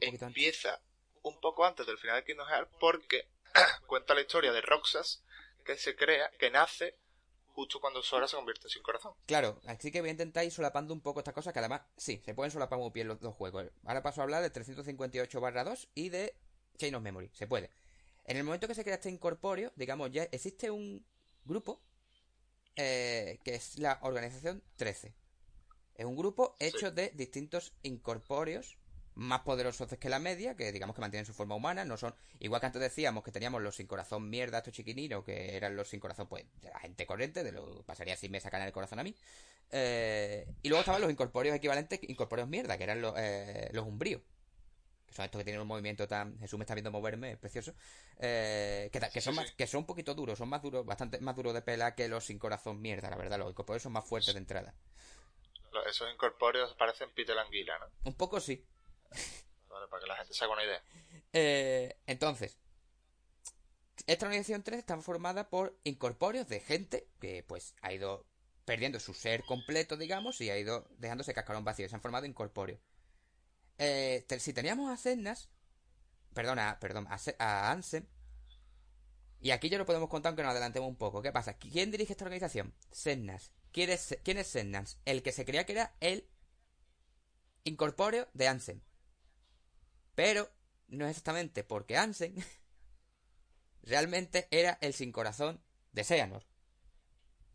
empieza 0.00 0.80
un 1.22 1.40
poco 1.40 1.64
antes 1.64 1.86
del 1.86 1.98
final 1.98 2.16
de 2.16 2.24
Kingdom 2.24 2.48
Hearts 2.48 2.72
porque 2.78 3.28
cuenta 3.86 4.14
la 4.14 4.20
historia 4.20 4.52
de 4.52 4.60
Roxas 4.60 5.24
que 5.64 5.76
se 5.76 5.96
crea, 5.96 6.30
que 6.38 6.50
nace 6.50 6.98
justo 7.54 7.80
cuando 7.80 8.02
Sora 8.02 8.26
se 8.26 8.36
convierte 8.36 8.68
sin 8.68 8.82
corazón. 8.82 9.14
Claro, 9.26 9.60
así 9.66 9.90
que 9.90 10.00
voy 10.00 10.08
a 10.08 10.12
intentar 10.12 10.44
ir 10.44 10.50
solapando 10.50 10.92
un 10.92 11.00
poco 11.00 11.20
estas 11.20 11.34
cosas, 11.34 11.52
que 11.52 11.60
además, 11.60 11.82
sí, 11.96 12.20
se 12.24 12.34
pueden 12.34 12.50
solapar 12.50 12.78
muy 12.78 12.90
bien 12.90 13.08
los 13.08 13.20
dos 13.20 13.34
juegos. 13.34 13.70
Ahora 13.84 14.02
paso 14.02 14.20
a 14.20 14.24
hablar 14.24 14.42
de 14.42 14.50
358 14.50 15.40
2 15.40 15.88
y 15.94 16.08
de 16.08 16.36
Chain 16.76 16.94
of 16.96 17.02
Memory, 17.02 17.30
se 17.32 17.46
puede. 17.46 17.70
En 18.24 18.36
el 18.36 18.44
momento 18.44 18.66
que 18.66 18.74
se 18.74 18.82
crea 18.82 18.96
este 18.96 19.10
incorpóreo, 19.10 19.72
digamos, 19.76 20.10
ya 20.10 20.24
existe 20.24 20.70
un 20.70 21.06
grupo 21.44 21.80
eh, 22.76 23.38
que 23.44 23.54
es 23.54 23.78
la 23.78 23.98
Organización 24.02 24.62
13. 24.76 25.14
Es 25.94 26.04
un 26.04 26.16
grupo 26.16 26.56
hecho 26.58 26.90
de 26.90 27.10
distintos 27.10 27.72
incorpóreos 27.82 28.78
más 29.14 29.40
poderosos 29.40 29.88
que 29.98 30.08
la 30.08 30.18
media, 30.18 30.56
que 30.56 30.72
digamos 30.72 30.94
que 30.94 31.00
mantienen 31.00 31.24
su 31.24 31.34
forma 31.34 31.54
humana, 31.54 31.84
no 31.84 31.96
son, 31.96 32.14
igual 32.40 32.60
que 32.60 32.66
antes 32.66 32.82
decíamos 32.82 33.22
que 33.22 33.30
teníamos 33.30 33.62
los 33.62 33.76
sin 33.76 33.86
corazón 33.86 34.28
mierda, 34.28 34.58
estos 34.58 34.74
chiquininos, 34.74 35.24
que 35.24 35.56
eran 35.56 35.76
los 35.76 35.88
sin 35.88 36.00
corazón, 36.00 36.28
pues, 36.28 36.44
de 36.60 36.70
la 36.70 36.80
gente 36.80 37.06
corriente, 37.06 37.44
de 37.44 37.52
lo 37.52 37.82
pasaría 37.82 38.16
si 38.16 38.28
me 38.28 38.40
sacan 38.40 38.62
el 38.62 38.72
corazón 38.72 38.98
a 38.98 39.04
mí. 39.04 39.14
Eh, 39.70 40.46
y 40.62 40.68
luego 40.68 40.80
estaban 40.80 41.00
los 41.00 41.10
incorpóreos 41.10 41.56
equivalentes, 41.56 42.00
incorpóreos 42.02 42.48
mierda, 42.48 42.76
que 42.76 42.84
eran 42.84 43.00
los, 43.00 43.14
eh, 43.16 43.68
los 43.72 43.86
umbríos. 43.86 44.22
Que 45.06 45.14
son 45.14 45.24
estos 45.24 45.38
que 45.38 45.44
tienen 45.44 45.62
un 45.62 45.68
movimiento 45.68 46.08
tan. 46.08 46.38
Jesús 46.40 46.58
me 46.58 46.64
está 46.64 46.74
viendo 46.74 46.90
moverme, 46.90 47.32
es 47.32 47.38
precioso. 47.38 47.74
Eh, 48.18 48.90
que, 48.92 49.20
son 49.20 49.36
más, 49.36 49.52
que 49.52 49.66
son 49.66 49.80
un 49.80 49.86
poquito 49.86 50.14
duros, 50.14 50.38
son 50.38 50.48
más 50.48 50.62
duros, 50.62 50.84
bastante 50.84 51.20
más 51.20 51.36
duros 51.36 51.54
de 51.54 51.62
pela 51.62 51.94
que 51.94 52.08
los 52.08 52.24
sin 52.24 52.38
corazón 52.38 52.80
mierda, 52.80 53.10
la 53.10 53.16
verdad. 53.16 53.38
Los 53.38 53.50
incorpóreos 53.50 53.82
son 53.82 53.92
más 53.92 54.04
fuertes 54.04 54.34
de 54.34 54.38
entrada. 54.38 54.74
esos 55.88 56.12
incorpóreos 56.12 56.74
parecen 56.74 57.10
Peter 57.14 57.38
Anguila, 57.38 57.78
¿no? 57.78 57.86
Un 58.10 58.14
poco 58.14 58.40
sí. 58.40 58.64
Vale, 59.68 59.88
para 59.88 60.00
que 60.00 60.08
la 60.08 60.16
gente 60.16 60.34
se 60.34 60.44
haga 60.44 60.52
una 60.52 60.64
idea. 60.64 60.82
Eh, 61.32 61.96
entonces, 62.06 62.58
esta 64.06 64.26
organización 64.26 64.62
3 64.62 64.78
está 64.78 65.00
formada 65.00 65.48
por 65.48 65.78
incorpóreos 65.84 66.48
de 66.48 66.60
gente 66.60 67.08
que 67.20 67.42
pues 67.42 67.74
ha 67.82 67.92
ido 67.92 68.26
perdiendo 68.64 69.00
su 69.00 69.14
ser 69.14 69.44
completo, 69.44 69.96
digamos, 69.96 70.40
y 70.40 70.50
ha 70.50 70.58
ido 70.58 70.88
dejándose 70.98 71.34
cascarón 71.34 71.64
vacío. 71.64 71.88
Se 71.88 71.94
han 71.94 72.02
formado 72.02 72.26
incorpóreos. 72.26 72.80
Eh, 73.78 74.24
si 74.38 74.52
teníamos 74.52 74.90
a 74.90 74.96
Cednas, 74.96 75.48
perdona, 76.32 76.78
perdón, 76.80 77.06
a, 77.08 77.18
a 77.38 77.70
Ansen, 77.72 78.08
y 79.44 79.50
aquí 79.50 79.68
ya 79.68 79.76
lo 79.76 79.84
podemos 79.84 80.08
contar 80.08 80.30
aunque 80.30 80.42
nos 80.42 80.52
adelantemos 80.52 80.88
un 80.88 80.96
poco. 80.96 81.20
¿Qué 81.20 81.30
pasa? 81.30 81.58
¿Quién 81.58 81.90
dirige 81.90 82.14
esta 82.14 82.24
organización? 82.24 82.74
Sennas. 82.90 83.52
¿Quién 83.72 83.90
es, 83.90 84.18
¿Quién 84.24 84.38
es 84.38 84.46
Sennas? 84.46 84.98
El 85.04 85.22
que 85.22 85.32
se 85.32 85.44
creía 85.44 85.66
que 85.66 85.72
era 85.72 85.94
el 86.00 86.26
incorpóreo 87.64 88.26
de 88.32 88.48
Ansen. 88.48 88.82
Pero 90.14 90.50
no 90.88 91.04
es 91.04 91.10
exactamente 91.10 91.64
porque 91.64 91.96
Ansen 91.96 92.34
realmente 93.82 94.48
era 94.50 94.78
el 94.80 94.94
sin 94.94 95.12
corazón 95.12 95.62
de 95.92 96.04
Seanor. 96.04 96.44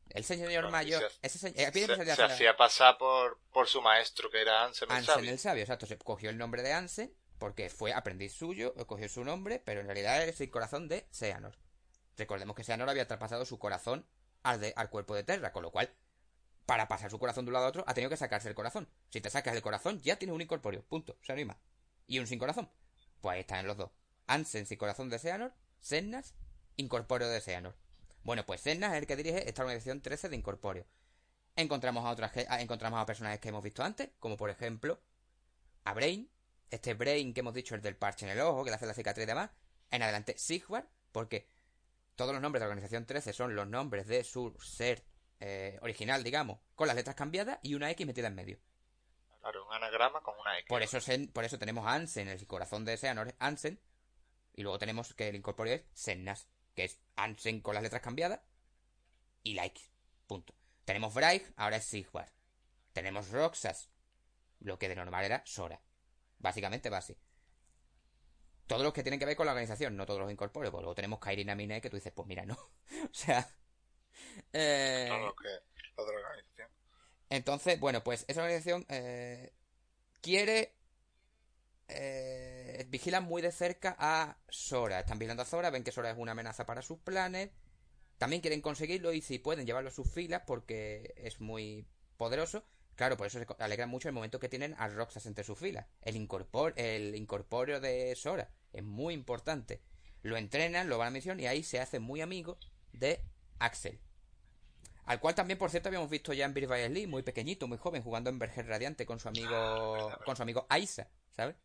El 0.10 0.24
señor 0.24 0.72
mayor. 0.72 1.04
Se, 1.12 1.18
ese 1.22 1.38
se, 1.38 2.24
hacía 2.24 2.58
pasar 2.58 2.98
por, 2.98 3.40
por 3.52 3.68
su 3.68 3.80
maestro, 3.82 4.30
que 4.32 4.42
era 4.42 4.64
Ansen 4.66 4.90
el 4.90 4.98
Ansen 4.98 5.16
sabio. 5.16 5.32
el 5.32 5.40
sabio, 5.40 5.62
exacto. 5.62 5.86
Se 5.86 5.98
cogió 5.98 6.32
el 6.32 6.38
nombre 6.38 6.64
de 6.64 6.74
Ansen 6.74 7.16
porque 7.38 7.70
fue 7.70 7.94
aprendiz 7.94 8.34
suyo, 8.34 8.74
cogió 8.86 9.08
su 9.08 9.24
nombre, 9.24 9.62
pero 9.64 9.82
en 9.82 9.88
realidad 9.88 10.18
era 10.18 10.26
el 10.26 10.34
sin 10.34 10.50
corazón 10.50 10.88
de 10.88 11.08
Seanor. 11.10 11.58
Recordemos 12.18 12.56
que 12.56 12.64
Seanor 12.64 12.90
había 12.90 13.08
traspasado 13.08 13.46
su 13.46 13.60
corazón 13.60 14.06
al, 14.44 14.60
de, 14.60 14.74
al 14.76 14.90
cuerpo 14.90 15.16
de 15.16 15.24
Terra, 15.24 15.52
con 15.54 15.64
lo 15.64 15.72
cual, 15.72 15.94
para 16.66 16.88
pasar 16.88 17.10
su 17.10 17.18
corazón 17.18 17.46
de 17.46 17.50
un 17.50 17.54
lado 17.54 17.68
a 17.68 17.70
otro, 17.70 17.84
ha 17.88 17.94
tenido 17.94 18.10
que 18.10 18.18
sacarse 18.18 18.50
el 18.50 18.56
corazón. 18.56 18.90
Si 19.10 19.22
te 19.22 19.30
sacas 19.30 19.56
el 19.56 19.62
corazón, 19.62 20.02
ya 20.02 20.18
tienes 20.18 20.36
un 20.36 20.42
incorpóreo. 20.42 20.84
Punto. 20.84 21.18
O 21.22 21.24
sea, 21.24 21.36
no 21.36 21.40
hay 21.40 21.46
más. 21.46 21.58
Y 22.10 22.18
un 22.18 22.28
sin 22.28 22.40
corazón. 22.40 22.70
Pues 23.22 23.40
están 23.40 23.68
los 23.68 23.78
dos. 23.78 23.92
Ansen 24.26 24.66
sin 24.66 24.80
corazón 24.80 25.10
de 25.10 25.20
Seanor, 25.20 25.54
Sennas, 25.80 26.34
incorpóreo 26.76 27.30
de 27.30 27.40
Seanor. 27.40 27.76
Bueno, 28.24 28.46
pues 28.46 28.62
Senna 28.62 28.88
es 28.88 29.02
el 29.02 29.08
que 29.08 29.16
dirige 29.16 29.48
esta 29.48 29.62
organización 29.62 30.02
13 30.02 30.28
de 30.28 30.36
Incorpóreo. 30.36 30.86
Encontramos 31.56 32.04
a 32.04 32.10
otras 32.10 32.32
encontramos 32.36 33.00
a 33.00 33.06
personajes 33.06 33.40
que 33.40 33.50
hemos 33.50 33.64
visto 33.64 33.84
antes, 33.84 34.10
como 34.20 34.38
por 34.38 34.50
ejemplo 34.50 35.00
a 35.84 35.94
Brain, 35.94 36.30
este 36.72 36.96
Brain 36.96 37.32
que 37.32 37.42
hemos 37.42 37.54
dicho 37.54 37.76
el 37.76 37.82
del 37.82 37.96
parche 37.96 38.26
en 38.26 38.32
el 38.32 38.40
ojo, 38.42 38.64
que 38.64 38.72
le 38.72 38.76
hace 38.76 38.88
la 38.88 38.94
cicatriz 38.96 39.24
y 39.24 39.28
demás. 39.28 39.52
En 39.92 40.02
adelante 40.02 40.36
Sigward, 40.38 40.88
porque 41.12 41.48
todos 42.16 42.34
los 42.34 42.42
nombres 42.42 42.60
de 42.60 42.66
la 42.66 42.72
organización 42.72 43.06
13 43.06 43.34
son 43.34 43.56
los 43.56 43.68
nombres 43.68 44.08
de 44.08 44.24
su 44.24 44.56
ser 44.60 45.04
eh, 45.40 45.78
original, 45.82 46.24
digamos, 46.24 46.60
con 46.74 46.88
las 46.88 46.96
letras 46.96 47.16
cambiadas 47.16 47.60
y 47.62 47.76
una 47.76 47.92
X 47.92 48.08
metida 48.08 48.28
en 48.28 48.36
medio. 48.36 48.60
Claro, 49.50 49.66
un 49.66 49.74
anagrama 49.74 50.22
con 50.22 50.38
una 50.40 50.60
X. 50.60 50.70
Por 50.70 50.84
eso, 50.84 51.00
por 51.34 51.44
eso 51.44 51.58
tenemos 51.58 51.88
a 51.88 51.94
Ansen, 51.94 52.28
el 52.28 52.46
corazón 52.46 52.86
de 52.86 52.98
Seanor, 52.98 53.34
Ansen, 53.40 53.82
y 54.54 54.62
luego 54.62 54.78
tenemos 54.78 55.16
que 55.16 55.30
el 55.30 55.36
incorpóreo 55.36 55.74
es 55.74 55.86
Sennas 55.94 56.48
que 56.76 56.84
es 56.84 57.02
Ansen 57.16 57.62
con 57.62 57.74
las 57.74 57.82
letras 57.82 58.02
cambiadas, 58.02 58.42
y 59.44 59.56
Like. 59.56 59.82
Punto. 60.28 60.54
Tenemos 60.86 61.14
Braig, 61.16 61.52
ahora 61.56 61.78
es 61.78 61.86
Sigward. 61.86 62.30
Tenemos 62.94 63.32
Roxas, 63.32 63.90
lo 64.60 64.78
que 64.78 64.88
de 64.88 64.96
normal 64.96 65.26
era 65.26 65.42
Sora. 65.46 65.82
Básicamente 66.38 66.92
va 66.92 67.00
así. 67.00 67.18
Todos 68.68 68.84
los 68.84 68.94
que 68.94 69.02
tienen 69.02 69.20
que 69.20 69.26
ver 69.26 69.36
con 69.36 69.48
la 69.48 69.54
organización, 69.54 69.98
no 69.98 70.06
todos 70.06 70.20
los 70.20 70.32
incorpóreos. 70.32 70.72
Pues 70.72 70.84
luego 70.84 70.94
tenemos 70.94 71.20
Kairi 71.20 71.44
Namine 71.44 71.82
que 71.82 71.90
tú 71.90 71.98
dices, 71.98 72.14
pues 72.14 72.28
mira, 72.28 72.46
no. 72.46 72.54
o 73.04 73.14
sea. 73.14 73.50
Eh... 74.54 75.08
Todo 75.10 75.36
que. 75.36 75.50
Lo 75.98 76.06
de 76.06 76.14
la 76.14 76.20
organización. 76.20 76.79
Entonces, 77.30 77.80
bueno, 77.80 78.04
pues 78.04 78.26
esa 78.28 78.42
organización 78.42 78.86
eh, 78.90 79.54
quiere 80.22 80.74
eh, 81.90 82.86
vigilan 82.90 83.24
muy 83.24 83.42
de 83.42 83.52
cerca 83.52 83.96
a 84.00 84.38
Sora. 84.48 85.00
Están 85.00 85.20
vigilando 85.20 85.44
a 85.44 85.46
Sora, 85.46 85.72
ven 85.72 85.84
que 85.84 85.92
Sora 85.92 86.12
es 86.12 86.18
una 86.18 86.34
amenaza 86.34 86.66
para 86.66 86.82
sus 86.82 87.00
planes. 87.00 87.50
También 88.18 88.42
quieren 88.42 88.62
conseguirlo 88.62 89.14
y 89.14 89.22
si 89.22 89.40
pueden 89.40 89.66
llevarlo 89.66 89.90
a 89.90 89.94
sus 89.94 90.10
filas 90.10 90.44
porque 90.46 91.14
es 91.18 91.42
muy 91.42 91.88
poderoso. 92.18 92.66
Claro, 92.96 93.16
por 93.16 93.28
eso 93.28 93.40
se 93.40 93.48
alegran 93.60 93.90
mucho 93.90 94.10
el 94.10 94.14
momento 94.14 94.40
que 94.40 94.50
tienen 94.50 94.76
a 94.78 94.88
Roxas 94.90 95.26
entre 95.26 95.44
sus 95.44 95.58
filas. 95.58 95.88
El, 96.02 96.16
incorpor 96.16 96.74
el 96.76 97.16
incorpóreo 97.16 97.80
de 97.80 98.14
Sora 98.16 98.52
es 98.74 98.84
muy 98.84 99.14
importante. 99.14 99.82
Lo 100.22 100.36
entrenan, 100.36 100.90
lo 100.90 100.98
van 100.98 101.08
a 101.08 101.12
misión 101.12 101.40
y 101.40 101.48
ahí 101.48 101.64
se 101.64 101.80
hace 101.80 102.00
muy 102.00 102.22
amigo 102.22 102.60
de 102.92 103.24
Axel. 103.58 104.00
Al 105.10 105.20
cual 105.20 105.34
también, 105.34 105.58
por 105.58 105.72
cierto, 105.72 105.90
habíamos 105.90 106.08
visto 106.08 106.34
ya 106.34 106.46
en 106.46 106.54
Beer 106.54 106.92
Lee, 106.92 107.08
muy 107.08 107.24
pequeñito, 107.24 107.68
muy 107.68 107.80
joven, 107.80 108.04
jugando 108.04 108.30
en 108.30 108.38
Berger 108.38 108.68
Radiante 108.68 109.08
con 109.08 109.20
su 109.20 109.28
amigo, 109.28 109.56
ah, 109.56 110.20
con 110.24 110.36
su 110.36 110.44
amigo 110.44 110.68
Aisa. 110.70 111.08
¿sabes? 111.32 111.56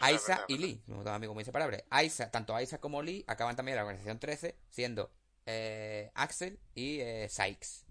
Aisa 0.00 0.44
y 0.46 0.58
Lee, 0.58 0.82
dos 0.86 1.04
amigos 1.08 1.34
muy 1.34 1.42
inseparables. 1.42 1.82
Aisa, 1.90 2.30
tanto 2.30 2.54
Aisa 2.54 2.78
como 2.78 3.02
Lee 3.02 3.24
acaban 3.26 3.56
también 3.56 3.72
en 3.72 3.78
la 3.78 3.82
organización 3.82 4.20
13, 4.20 4.56
siendo 4.70 5.10
eh, 5.44 6.12
Axel 6.14 6.60
y 6.72 7.00
eh, 7.00 7.28
Sykes. 7.28 7.84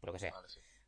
Por 0.00 0.08
lo 0.08 0.12
que 0.12 0.18
sea. 0.18 0.34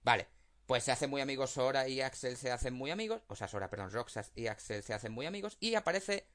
Vale, 0.03 0.29
pues 0.67 0.85
se 0.85 0.93
hacen 0.93 1.09
muy 1.09 1.23
amigos 1.23 1.53
Sora 1.53 1.89
y 1.89 2.03
Axel 2.03 2.37
se 2.37 2.51
hacen 2.51 2.75
muy 2.75 2.91
amigos. 2.91 3.23
O 3.29 3.37
sea, 3.37 3.49
Sora, 3.49 3.71
perdón, 3.71 3.91
Roxas 3.91 4.33
y 4.35 4.49
Axel 4.49 4.83
se 4.83 4.93
hacen 4.93 5.13
muy 5.13 5.25
amigos. 5.25 5.57
Y 5.61 5.77
aparece 5.77 6.27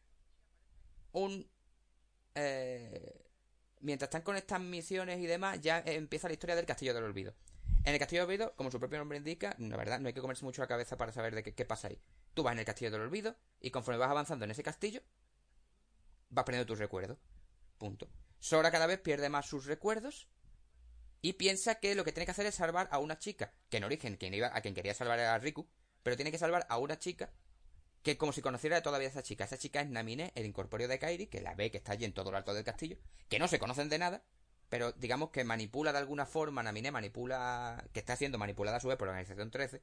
un. 1.12 1.48
Eh, 2.34 3.25
mientras 3.86 4.08
están 4.08 4.24
con 4.24 4.36
estas 4.36 4.60
misiones 4.60 5.20
y 5.20 5.28
demás, 5.28 5.62
ya 5.62 5.82
empieza 5.86 6.28
la 6.28 6.34
historia 6.34 6.56
del 6.56 6.66
Castillo 6.66 6.94
del 6.94 7.04
Olvido. 7.04 7.36
En 7.84 7.94
el 7.94 8.00
Castillo 8.00 8.24
del 8.24 8.30
Olvido, 8.30 8.56
como 8.56 8.72
su 8.72 8.80
propio 8.80 8.98
nombre 8.98 9.20
indica, 9.20 9.56
la 9.60 9.78
verdad, 9.78 10.00
no 10.00 10.08
hay 10.08 10.14
que 10.14 10.22
comerse 10.22 10.44
mucho 10.44 10.62
la 10.62 10.68
cabeza 10.68 10.98
para 10.98 11.12
saber 11.12 11.36
de 11.36 11.44
qué, 11.44 11.66
pasa 11.66 11.90
ahí. 11.90 12.02
Tú 12.34 12.42
vas 12.42 12.54
en 12.54 12.60
el 12.60 12.66
Castillo 12.66 12.90
del 12.90 13.02
Olvido 13.02 13.36
y 13.62 13.70
conforme 13.70 14.00
vas 14.00 14.10
avanzando 14.10 14.44
en 14.44 14.52
ese 14.52 14.64
castillo, 14.64 15.02
vas 16.30 16.46
perdiendo 16.46 16.66
tus 16.66 16.80
recuerdos. 16.80 17.20
Punto. 17.78 18.10
Sora 18.40 18.72
cada 18.72 18.88
vez 18.88 19.00
pierde 19.00 19.30
más 19.30 19.46
sus 19.46 19.66
recuerdos 19.66 20.28
y 21.22 21.34
piensa 21.34 21.76
que 21.76 21.94
lo 21.94 22.04
que 22.04 22.12
tiene 22.12 22.26
que 22.26 22.32
hacer 22.32 22.48
es 22.48 22.56
salvar 22.56 22.90
a 22.92 22.98
una 22.98 23.20
chica, 23.20 23.54
que 23.70 23.78
en 23.78 23.84
origen 23.84 24.18
quien 24.18 24.34
iba, 24.34 24.50
a 24.52 24.62
quien 24.62 24.74
quería 24.74 24.96
salvar 24.96 25.20
era 25.20 25.36
a 25.36 25.40
Riku, 25.40 25.68
pero 26.02 26.16
tiene 26.16 26.32
que 26.32 26.40
salvar 26.40 26.66
a 26.70 26.80
una 26.80 26.98
chica 26.98 27.32
que 28.06 28.20
como 28.20 28.32
si 28.32 28.44
conociera 28.44 28.84
todavía 28.84 29.08
a 29.08 29.10
esa 29.10 29.24
chica. 29.24 29.46
Esa 29.46 29.58
chica 29.58 29.82
es 29.82 29.90
Namine, 29.90 30.32
el 30.36 30.46
incorpóreo 30.46 30.88
de 30.88 31.00
Kairi, 31.00 31.26
que 31.26 31.42
la 31.42 31.56
ve 31.56 31.72
que 31.72 31.78
está 31.78 31.94
allí 31.94 32.06
en 32.06 32.14
todo 32.14 32.30
lo 32.30 32.38
alto 32.38 32.54
del 32.54 32.64
castillo, 32.64 32.98
que 33.30 33.40
no 33.40 33.48
se 33.48 33.58
conocen 33.58 33.90
de 33.90 33.98
nada, 33.98 34.22
pero 34.70 34.92
digamos 34.92 35.32
que 35.32 35.44
manipula 35.44 35.92
de 35.92 35.98
alguna 35.98 36.28
forma, 36.28 36.62
Namine 36.62 36.92
manipula, 36.92 37.84
que 37.94 38.00
está 38.00 38.16
siendo 38.16 38.38
manipulada 38.38 38.78
a 38.78 38.80
su 38.80 38.90
vez 38.90 38.98
por 38.98 39.08
la 39.08 39.14
organización 39.14 39.50
13, 39.50 39.82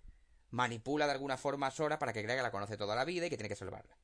manipula 0.51 1.07
de 1.07 1.13
alguna 1.13 1.37
forma 1.37 1.67
a 1.67 1.73
Sora 1.73 1.99
para 1.99 2.13
que 2.13 2.23
crea 2.23 2.37
que 2.37 2.43
la 2.43 2.53
conoce 2.53 2.77
toda 2.77 2.95
la 2.95 3.05
vida 3.05 3.27
y 3.27 3.31
que 3.31 3.37
tiene 3.37 3.49
que 3.49 3.57
salvarla. 3.57 3.99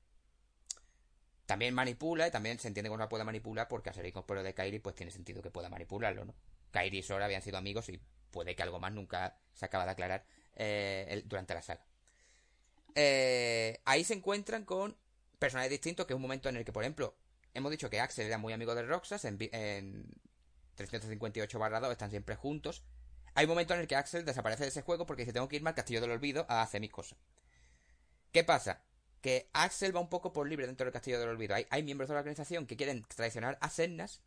También 1.46 1.72
manipula 1.72 2.26
y 2.26 2.32
también 2.32 2.58
se 2.58 2.66
entiende 2.66 2.90
que 2.90 2.96
no 2.96 3.04
la 3.04 3.08
puede 3.08 3.22
manipular 3.22 3.68
porque 3.68 3.90
a 3.90 3.92
ser 3.92 4.04
incorpóreo 4.04 4.42
de 4.42 4.52
Kairi 4.52 4.80
pues 4.80 4.96
tiene 4.96 5.12
sentido 5.12 5.42
que 5.42 5.52
pueda 5.52 5.68
manipularlo, 5.68 6.24
¿no? 6.24 6.34
Kairi 6.72 6.98
y 6.98 7.02
Sora 7.04 7.26
habían 7.26 7.42
sido 7.42 7.56
amigos 7.56 7.88
y 7.88 8.00
puede 8.32 8.56
que 8.56 8.64
algo 8.64 8.80
más 8.80 8.92
nunca 8.92 9.38
se 9.54 9.64
acaba 9.64 9.84
de 9.84 9.92
aclarar 9.92 10.24
eh, 10.56 11.22
durante 11.24 11.54
la 11.54 11.62
saga. 11.62 11.86
Eh, 13.00 13.80
ahí 13.84 14.02
se 14.02 14.14
encuentran 14.14 14.64
con 14.64 14.96
personajes 15.38 15.70
distintos, 15.70 16.04
que 16.04 16.14
es 16.14 16.16
un 16.16 16.22
momento 16.22 16.48
en 16.48 16.56
el 16.56 16.64
que, 16.64 16.72
por 16.72 16.82
ejemplo, 16.82 17.16
hemos 17.54 17.70
dicho 17.70 17.88
que 17.88 18.00
Axel 18.00 18.26
era 18.26 18.38
muy 18.38 18.52
amigo 18.52 18.74
de 18.74 18.82
Roxas 18.82 19.24
en, 19.24 19.38
en 19.52 20.04
358 20.74 21.58
barra 21.60 21.78
2 21.78 21.92
están 21.92 22.10
siempre 22.10 22.34
juntos. 22.34 22.82
Hay 23.34 23.44
un 23.44 23.50
momento 23.50 23.72
en 23.74 23.80
el 23.80 23.86
que 23.86 23.94
Axel 23.94 24.24
desaparece 24.24 24.64
de 24.64 24.70
ese 24.70 24.82
juego 24.82 25.06
porque 25.06 25.22
dice 25.22 25.32
tengo 25.32 25.48
que 25.48 25.54
irme 25.54 25.70
al 25.70 25.76
castillo 25.76 26.00
del 26.00 26.10
olvido 26.10 26.44
a 26.48 26.60
hacer 26.60 26.80
mis 26.80 26.90
cosas. 26.90 27.20
¿Qué 28.32 28.42
pasa? 28.42 28.82
Que 29.20 29.48
Axel 29.52 29.94
va 29.94 30.00
un 30.00 30.08
poco 30.08 30.32
por 30.32 30.48
libre 30.48 30.66
dentro 30.66 30.84
del 30.84 30.92
castillo 30.92 31.20
del 31.20 31.28
olvido. 31.28 31.54
Hay, 31.54 31.82
miembros 31.84 32.08
de 32.08 32.14
la 32.14 32.20
organización 32.20 32.66
que 32.66 32.76
quieren 32.76 33.04
traicionar 33.04 33.58
a 33.60 33.70
Sennas. 33.70 34.22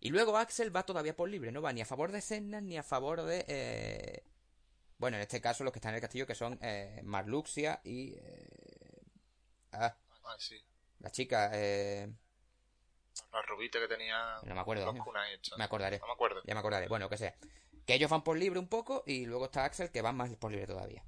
Y 0.00 0.10
luego 0.10 0.36
Axel 0.36 0.74
va 0.74 0.84
todavía 0.84 1.16
por 1.16 1.30
libre. 1.30 1.50
No 1.50 1.62
va 1.62 1.72
ni 1.72 1.80
a 1.80 1.86
favor 1.86 2.12
de 2.12 2.20
Sennas 2.20 2.62
ni 2.62 2.76
a 2.76 2.82
favor 2.82 3.22
de... 3.22 3.46
Eh, 3.48 4.24
bueno, 5.02 5.16
en 5.16 5.22
este 5.22 5.40
caso 5.40 5.64
los 5.64 5.72
que 5.72 5.80
están 5.80 5.90
en 5.90 5.96
el 5.96 6.00
castillo 6.00 6.28
que 6.28 6.36
son 6.36 6.60
eh, 6.62 7.00
Marluxia 7.02 7.80
y... 7.82 8.14
Eh, 8.14 9.02
ah, 9.72 9.96
ah, 10.22 10.36
sí. 10.38 10.56
La 11.00 11.10
chica... 11.10 11.50
Eh, 11.54 12.08
la 13.32 13.42
rubita 13.42 13.80
que 13.80 13.88
tenía. 13.88 14.38
No 14.44 14.54
me 14.54 14.60
acuerdo. 14.60 14.92
Me 14.92 15.00
acordaré. 15.64 15.98
No 15.98 16.06
me 16.06 16.12
acuerdo. 16.12 16.40
Ya 16.44 16.54
me 16.54 16.60
acordaré. 16.60 16.86
Bueno, 16.86 17.08
que 17.08 17.16
sea. 17.16 17.34
Que 17.84 17.94
ellos 17.94 18.08
van 18.12 18.22
por 18.22 18.38
libre 18.38 18.60
un 18.60 18.68
poco 18.68 19.02
y 19.04 19.26
luego 19.26 19.46
está 19.46 19.64
Axel 19.64 19.90
que 19.90 20.02
va 20.02 20.12
más 20.12 20.30
por 20.36 20.52
libre 20.52 20.68
todavía. 20.68 21.02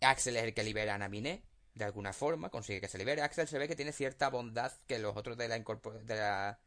Axel 0.00 0.38
es 0.38 0.44
el 0.44 0.54
que 0.54 0.64
libera 0.64 0.94
a 0.94 0.98
Naminé 0.98 1.44
de 1.74 1.84
alguna 1.84 2.14
forma, 2.14 2.48
consigue 2.48 2.80
que 2.80 2.88
se 2.88 2.96
libere. 2.96 3.20
Axel 3.20 3.46
se 3.46 3.58
ve 3.58 3.68
que 3.68 3.76
tiene 3.76 3.92
cierta 3.92 4.30
bondad 4.30 4.72
que 4.86 4.98
los 4.98 5.14
otros 5.18 5.36
de 5.36 5.48
la, 5.48 5.58
de, 5.58 6.16
la 6.16 6.58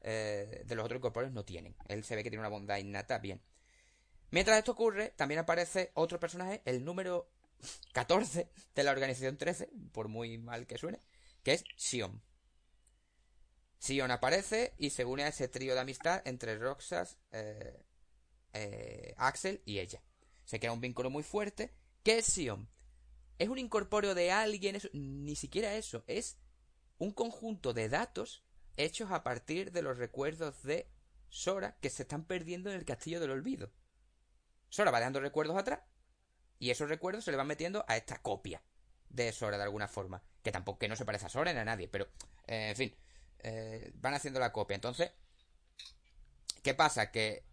eh, 0.00 0.64
de 0.66 0.74
los 0.74 0.84
otros 0.84 0.98
incorpóreos 0.98 1.32
no 1.32 1.44
tienen. 1.44 1.76
Él 1.86 2.02
se 2.02 2.16
ve 2.16 2.24
que 2.24 2.30
tiene 2.30 2.40
una 2.40 2.48
bondad 2.48 2.78
innata, 2.78 3.18
bien. 3.18 3.40
Mientras 4.34 4.58
esto 4.58 4.72
ocurre, 4.72 5.10
también 5.10 5.38
aparece 5.38 5.92
otro 5.94 6.18
personaje, 6.18 6.60
el 6.64 6.84
número 6.84 7.30
14 7.92 8.50
de 8.74 8.82
la 8.82 8.90
organización 8.90 9.36
13, 9.36 9.70
por 9.92 10.08
muy 10.08 10.38
mal 10.38 10.66
que 10.66 10.76
suene, 10.76 10.98
que 11.44 11.52
es 11.52 11.62
Sion. 11.76 12.20
Sion 13.78 14.10
aparece 14.10 14.74
y 14.76 14.90
se 14.90 15.04
une 15.04 15.22
a 15.22 15.28
ese 15.28 15.46
trío 15.46 15.74
de 15.74 15.80
amistad 15.82 16.20
entre 16.24 16.58
Roxas, 16.58 17.16
eh, 17.30 17.80
eh, 18.54 19.14
Axel 19.18 19.62
y 19.66 19.78
ella. 19.78 20.02
Se 20.44 20.58
crea 20.58 20.72
un 20.72 20.80
vínculo 20.80 21.10
muy 21.10 21.22
fuerte 21.22 21.72
¿Qué 22.02 22.18
es 22.18 22.26
Sion? 22.26 22.68
¿Es 23.38 23.48
un 23.48 23.58
incorpóreo 23.58 24.16
de 24.16 24.32
alguien? 24.32 24.80
Ni 24.94 25.36
siquiera 25.36 25.76
eso. 25.76 26.02
Es 26.08 26.38
un 26.98 27.12
conjunto 27.12 27.72
de 27.72 27.88
datos 27.88 28.42
hechos 28.76 29.12
a 29.12 29.22
partir 29.22 29.70
de 29.70 29.82
los 29.82 29.96
recuerdos 29.96 30.60
de 30.64 30.90
Sora 31.28 31.78
que 31.80 31.88
se 31.88 32.02
están 32.02 32.24
perdiendo 32.24 32.68
en 32.70 32.76
el 32.76 32.84
castillo 32.84 33.20
del 33.20 33.30
olvido. 33.30 33.70
Sora 34.74 34.90
va 34.90 34.98
dejando 34.98 35.20
recuerdos 35.20 35.56
atrás 35.56 35.78
y 36.58 36.70
esos 36.70 36.88
recuerdos 36.88 37.24
se 37.24 37.30
le 37.30 37.36
van 37.36 37.46
metiendo 37.46 37.84
a 37.86 37.96
esta 37.96 38.20
copia 38.20 38.60
de 39.08 39.30
Sora 39.30 39.56
de 39.56 39.62
alguna 39.62 39.86
forma. 39.86 40.20
Que 40.42 40.50
tampoco 40.50 40.80
que 40.80 40.88
no 40.88 40.96
se 40.96 41.04
parece 41.04 41.26
a 41.26 41.28
Sora 41.28 41.52
ni 41.52 41.60
a 41.60 41.64
nadie, 41.64 41.86
pero 41.86 42.08
eh, 42.48 42.70
en 42.70 42.76
fin, 42.76 42.96
eh, 43.38 43.92
van 43.94 44.14
haciendo 44.14 44.40
la 44.40 44.50
copia. 44.50 44.74
Entonces, 44.74 45.12
¿qué 46.64 46.74
pasa? 46.74 47.12
Que 47.12 47.44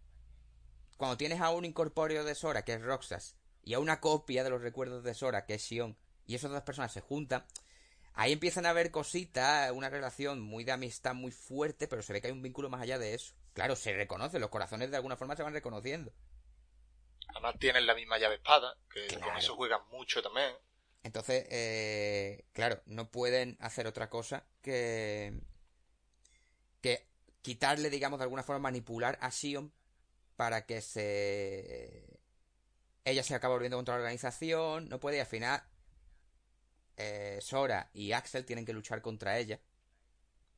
cuando 0.96 1.16
tienes 1.16 1.40
a 1.40 1.50
un 1.50 1.64
incorpóreo 1.64 2.24
de 2.24 2.34
Sora, 2.34 2.64
que 2.64 2.72
es 2.72 2.82
Roxas, 2.82 3.36
y 3.62 3.74
a 3.74 3.78
una 3.78 4.00
copia 4.00 4.42
de 4.42 4.50
los 4.50 4.60
recuerdos 4.60 5.04
de 5.04 5.14
Sora, 5.14 5.46
que 5.46 5.54
es 5.54 5.62
Sion, 5.62 5.96
y 6.26 6.34
esas 6.34 6.50
dos 6.50 6.62
personas 6.62 6.92
se 6.92 7.02
juntan, 7.02 7.46
ahí 8.14 8.32
empiezan 8.32 8.66
a 8.66 8.70
haber 8.70 8.90
cositas, 8.90 9.70
una 9.70 9.90
relación 9.90 10.40
muy 10.40 10.64
de 10.64 10.72
amistad 10.72 11.14
muy 11.14 11.30
fuerte, 11.30 11.86
pero 11.86 12.02
se 12.02 12.12
ve 12.12 12.20
que 12.20 12.26
hay 12.26 12.32
un 12.32 12.42
vínculo 12.42 12.68
más 12.68 12.82
allá 12.82 12.98
de 12.98 13.14
eso. 13.14 13.34
Claro, 13.52 13.76
se 13.76 13.92
reconoce, 13.92 14.40
los 14.40 14.50
corazones 14.50 14.90
de 14.90 14.96
alguna 14.96 15.16
forma 15.16 15.36
se 15.36 15.44
van 15.44 15.52
reconociendo. 15.52 16.12
Además 17.32 17.54
tienen 17.58 17.86
la 17.86 17.94
misma 17.94 18.18
llave 18.18 18.36
espada, 18.36 18.76
que 18.92 19.18
con 19.18 19.36
eso 19.36 19.56
juegan 19.56 19.80
mucho 19.90 20.22
también. 20.22 20.52
Entonces, 21.02 21.46
eh, 21.50 22.44
claro, 22.52 22.80
no 22.86 23.10
pueden 23.10 23.56
hacer 23.60 23.86
otra 23.86 24.08
cosa 24.08 24.46
que 24.62 25.32
que 26.80 27.06
quitarle, 27.42 27.90
digamos, 27.90 28.18
de 28.18 28.24
alguna 28.24 28.42
forma 28.42 28.60
manipular 28.60 29.18
a 29.20 29.30
Sion 29.30 29.72
para 30.36 30.66
que 30.66 30.80
se 30.80 32.20
ella 33.04 33.22
se 33.22 33.34
acaba 33.34 33.54
volviendo 33.54 33.76
contra 33.76 33.94
la 33.94 34.00
organización, 34.00 34.88
no 34.88 35.00
puede 35.00 35.16
y 35.16 35.20
al 35.20 35.26
final 35.26 35.62
eh, 36.96 37.38
Sora 37.40 37.90
y 37.92 38.12
Axel 38.12 38.44
tienen 38.44 38.64
que 38.64 38.72
luchar 38.72 39.02
contra 39.02 39.38
ella 39.38 39.60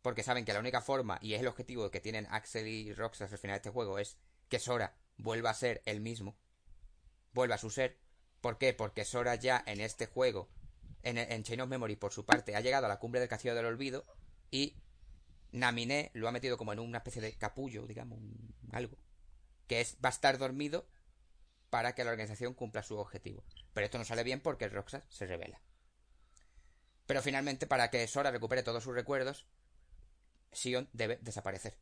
porque 0.02 0.22
saben 0.22 0.44
que 0.44 0.52
la 0.52 0.60
única 0.60 0.82
forma 0.82 1.18
y 1.22 1.34
es 1.34 1.40
el 1.40 1.46
objetivo 1.46 1.90
que 1.90 2.00
tienen 2.00 2.26
Axel 2.30 2.66
y 2.66 2.92
Roxas 2.92 3.32
al 3.32 3.38
final 3.38 3.54
de 3.54 3.58
este 3.58 3.70
juego 3.70 3.98
es 3.98 4.18
que 4.48 4.58
Sora 4.58 4.94
vuelva 5.16 5.50
a 5.50 5.54
ser 5.54 5.80
el 5.86 6.00
mismo, 6.00 6.36
vuelva 7.34 7.56
a 7.56 7.58
su 7.58 7.70
ser. 7.70 7.98
¿Por 8.40 8.58
qué? 8.58 8.72
Porque 8.72 9.04
Sora 9.04 9.34
ya 9.34 9.62
en 9.66 9.80
este 9.80 10.06
juego, 10.06 10.48
en, 11.02 11.18
en 11.18 11.42
Chain 11.42 11.60
of 11.60 11.68
Memory 11.68 11.96
por 11.96 12.12
su 12.12 12.24
parte, 12.24 12.56
ha 12.56 12.60
llegado 12.60 12.86
a 12.86 12.88
la 12.88 12.98
cumbre 12.98 13.20
del 13.20 13.28
Castillo 13.28 13.54
del 13.54 13.66
Olvido 13.66 14.06
y 14.50 14.76
Naminé 15.52 16.10
lo 16.14 16.26
ha 16.28 16.32
metido 16.32 16.56
como 16.56 16.72
en 16.72 16.80
una 16.80 16.98
especie 16.98 17.22
de 17.22 17.36
capullo, 17.36 17.86
digamos, 17.86 18.18
algo. 18.72 18.98
Que 19.68 19.80
es, 19.80 19.96
va 20.04 20.08
a 20.08 20.12
estar 20.12 20.36
dormido 20.36 20.88
para 21.70 21.94
que 21.94 22.04
la 22.04 22.10
organización 22.10 22.54
cumpla 22.54 22.82
su 22.82 22.98
objetivo. 22.98 23.44
Pero 23.72 23.84
esto 23.84 23.98
no 23.98 24.04
sale 24.04 24.24
bien 24.24 24.40
porque 24.40 24.68
Roxas 24.68 25.04
se 25.08 25.26
revela. 25.26 25.60
Pero 27.06 27.22
finalmente, 27.22 27.66
para 27.66 27.90
que 27.90 28.06
Sora 28.08 28.30
recupere 28.30 28.62
todos 28.62 28.82
sus 28.82 28.94
recuerdos, 28.94 29.46
Sion 30.52 30.88
debe 30.92 31.18
desaparecer. 31.22 31.78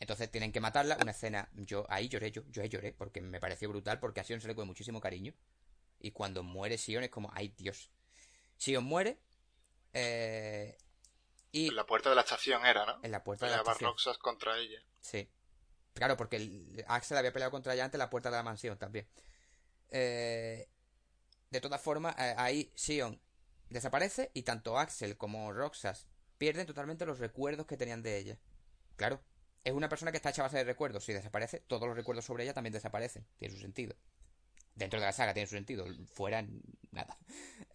Entonces 0.00 0.30
tienen 0.30 0.52
que 0.52 0.60
matarla. 0.60 0.96
Una 1.00 1.12
escena. 1.12 1.48
Yo 1.54 1.86
ahí 1.88 2.08
lloré, 2.08 2.30
yo, 2.30 2.42
yo 2.50 2.62
ahí 2.62 2.68
lloré, 2.68 2.92
porque 2.92 3.20
me 3.20 3.40
pareció 3.40 3.68
brutal, 3.68 4.00
porque 4.00 4.20
a 4.20 4.24
Sion 4.24 4.40
se 4.40 4.48
le 4.48 4.54
coge 4.54 4.66
muchísimo 4.66 5.00
cariño. 5.00 5.34
Y 6.00 6.10
cuando 6.10 6.42
muere 6.42 6.78
Sion 6.78 7.04
es 7.04 7.10
como, 7.10 7.30
ay 7.34 7.54
Dios. 7.56 7.90
Sion 8.56 8.84
muere. 8.84 9.18
Eh, 9.92 10.76
en 11.52 11.76
la 11.76 11.86
puerta 11.86 12.08
de 12.10 12.16
la 12.16 12.22
estación 12.22 12.66
era, 12.66 12.84
¿no? 12.84 12.98
En 13.02 13.12
la 13.12 13.22
puerta 13.22 13.46
de 13.46 13.52
la 13.52 13.58
estación. 13.58 13.90
Roxas 13.90 14.18
contra 14.18 14.58
ella. 14.58 14.82
Sí. 15.00 15.30
Claro, 15.92 16.16
porque 16.16 16.36
el 16.36 16.84
Axel 16.88 17.16
había 17.16 17.32
peleado 17.32 17.52
contra 17.52 17.74
ella 17.74 17.84
antes 17.84 17.94
en 17.94 18.00
la 18.00 18.10
puerta 18.10 18.30
de 18.30 18.36
la 18.36 18.42
mansión 18.42 18.76
también. 18.76 19.08
Eh, 19.90 20.68
de 21.50 21.60
todas 21.60 21.80
formas, 21.80 22.16
eh, 22.18 22.34
ahí 22.36 22.72
Sion 22.74 23.20
desaparece 23.70 24.32
y 24.34 24.42
tanto 24.42 24.76
Axel 24.76 25.16
como 25.16 25.52
Roxas 25.52 26.08
pierden 26.36 26.66
totalmente 26.66 27.06
los 27.06 27.20
recuerdos 27.20 27.66
que 27.66 27.76
tenían 27.76 28.02
de 28.02 28.18
ella. 28.18 28.38
Claro, 28.96 29.22
es 29.64 29.72
una 29.72 29.88
persona 29.88 30.10
que 30.10 30.18
está 30.18 30.30
hecha 30.30 30.42
a 30.42 30.46
base 30.46 30.58
de 30.58 30.64
recuerdos. 30.64 31.04
Si 31.04 31.12
desaparece, 31.12 31.60
todos 31.60 31.88
los 31.88 31.96
recuerdos 31.96 32.24
sobre 32.24 32.44
ella 32.44 32.54
también 32.54 32.72
desaparecen. 32.72 33.26
Tiene 33.38 33.54
su 33.54 33.60
sentido. 33.60 33.96
Dentro 34.74 35.00
de 35.00 35.06
la 35.06 35.12
saga 35.12 35.32
tiene 35.32 35.46
su 35.46 35.54
sentido. 35.54 35.86
Fuera, 36.12 36.46
nada. 36.92 37.18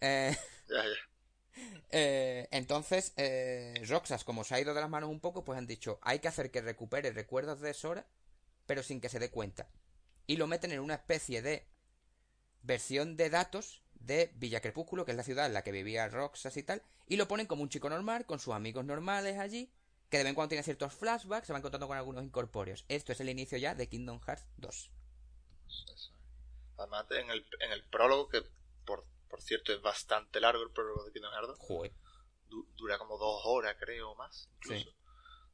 Eh, 0.02 0.34
ya, 0.66 0.82
ya. 0.82 1.10
Eh, 1.90 2.48
entonces, 2.52 3.12
eh, 3.16 3.82
Roxas, 3.86 4.24
como 4.24 4.44
se 4.44 4.54
ha 4.54 4.60
ido 4.60 4.72
de 4.72 4.80
las 4.80 4.88
manos 4.88 5.10
un 5.10 5.20
poco, 5.20 5.44
pues 5.44 5.58
han 5.58 5.66
dicho, 5.66 5.98
hay 6.02 6.20
que 6.20 6.28
hacer 6.28 6.50
que 6.50 6.62
recupere 6.62 7.12
recuerdos 7.12 7.60
de 7.60 7.74
Sora, 7.74 8.06
pero 8.64 8.82
sin 8.82 9.00
que 9.00 9.10
se 9.10 9.18
dé 9.18 9.30
cuenta. 9.30 9.68
Y 10.26 10.36
lo 10.36 10.46
meten 10.46 10.72
en 10.72 10.80
una 10.80 10.94
especie 10.94 11.42
de 11.42 11.66
versión 12.62 13.16
de 13.16 13.28
datos 13.28 13.82
de 13.94 14.32
Villa 14.36 14.60
Crepúsculo, 14.60 15.04
que 15.04 15.10
es 15.10 15.16
la 15.16 15.22
ciudad 15.22 15.46
en 15.46 15.52
la 15.52 15.62
que 15.62 15.72
vivía 15.72 16.08
Roxas 16.08 16.56
y 16.56 16.62
tal, 16.62 16.82
y 17.06 17.16
lo 17.16 17.28
ponen 17.28 17.46
como 17.46 17.62
un 17.62 17.68
chico 17.68 17.90
normal, 17.90 18.24
con 18.24 18.38
sus 18.38 18.54
amigos 18.54 18.84
normales 18.84 19.38
allí, 19.38 19.70
que 20.10 20.18
de 20.18 20.24
vez 20.24 20.30
en 20.30 20.34
cuando 20.34 20.50
tiene 20.50 20.62
ciertos 20.62 20.92
flashbacks, 20.92 21.46
se 21.46 21.52
van 21.52 21.62
contando 21.62 21.86
con 21.86 21.96
algunos 21.96 22.24
incorpóreos. 22.24 22.84
Esto 22.88 23.12
es 23.12 23.20
el 23.20 23.28
inicio 23.28 23.56
ya 23.58 23.74
de 23.74 23.88
Kingdom 23.88 24.20
Hearts 24.20 24.46
2. 24.56 24.90
Además, 26.78 27.06
en 27.10 27.30
el, 27.30 27.46
en 27.60 27.72
el 27.72 27.84
prólogo, 27.84 28.28
que 28.28 28.42
por 28.84 29.04
por 29.30 29.40
cierto, 29.40 29.72
es 29.72 29.80
bastante 29.80 30.40
largo 30.40 30.64
el 30.64 30.72
prólogo 30.72 31.04
de 31.04 31.12
Kingdom 31.12 31.32
Hearts. 31.32 31.94
dura 32.76 32.98
como 32.98 33.16
dos 33.16 33.42
horas, 33.44 33.76
creo, 33.78 34.14
más. 34.16 34.50
Incluso. 34.56 34.90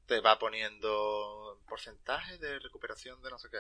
Te 0.06 0.20
va 0.20 0.38
poniendo 0.38 1.62
porcentaje 1.68 2.38
de 2.38 2.58
recuperación 2.58 3.20
de 3.22 3.30
no 3.30 3.38
sé 3.38 3.48
qué. 3.50 3.58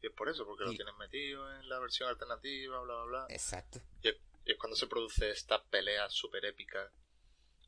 Y 0.00 0.06
es 0.06 0.12
por 0.14 0.30
eso, 0.30 0.46
porque 0.46 0.64
lo 0.64 0.70
tienes 0.70 0.94
metido 0.96 1.52
en 1.56 1.68
la 1.68 1.78
versión 1.78 2.08
alternativa, 2.08 2.80
bla, 2.80 2.94
bla, 2.94 3.04
bla. 3.04 3.26
Exacto. 3.28 3.82
Y 4.02 4.08
es, 4.08 4.16
cuando 4.58 4.76
se 4.76 4.86
produce 4.86 5.30
esta 5.30 5.62
pelea 5.62 6.08
súper 6.08 6.46
épica 6.46 6.90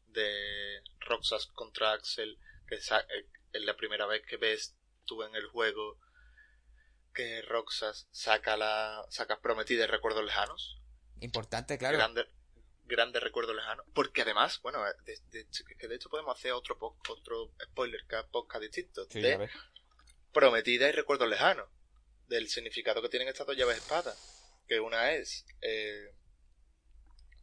de 0.06 0.82
Roxas 1.00 1.46
contra 1.48 1.92
Axel, 1.92 2.38
que 2.72 2.78
es, 2.78 2.90
eh, 2.90 3.60
la 3.60 3.76
primera 3.76 4.06
vez 4.06 4.24
que 4.26 4.36
ves 4.36 4.74
tú 5.04 5.22
en 5.22 5.34
el 5.34 5.46
juego 5.46 5.98
que 7.14 7.42
Roxas 7.42 8.08
saca 8.10 8.56
la 8.56 9.04
saca 9.10 9.40
prometida 9.40 9.84
y 9.84 9.86
recuerdos 9.86 10.24
lejanos 10.24 10.82
Importante, 11.22 11.78
claro. 11.78 11.98
Grande, 11.98 12.26
grande 12.84 13.20
recuerdo 13.20 13.54
lejano. 13.54 13.84
Porque 13.94 14.22
además, 14.22 14.60
bueno, 14.60 14.84
eh, 14.88 14.92
de, 15.04 15.20
de, 15.30 15.46
que 15.78 15.86
de 15.86 15.94
hecho 15.94 16.10
podemos 16.10 16.36
hacer 16.36 16.50
otro, 16.50 16.76
otro 17.08 17.54
spoiler 17.62 18.04
podcast 18.32 18.62
distinto. 18.62 19.04
de 19.06 19.48
Prometida 20.32 20.88
y 20.88 20.92
recuerdo 20.92 21.26
lejano. 21.26 21.68
Del 22.26 22.48
significado 22.48 23.00
que 23.02 23.08
tienen 23.08 23.28
estas 23.28 23.46
dos 23.46 23.56
llaves 23.56 23.76
espadas. 23.76 24.18
Que 24.66 24.80
una 24.80 25.12
es. 25.12 25.46
Eh, 25.60 26.12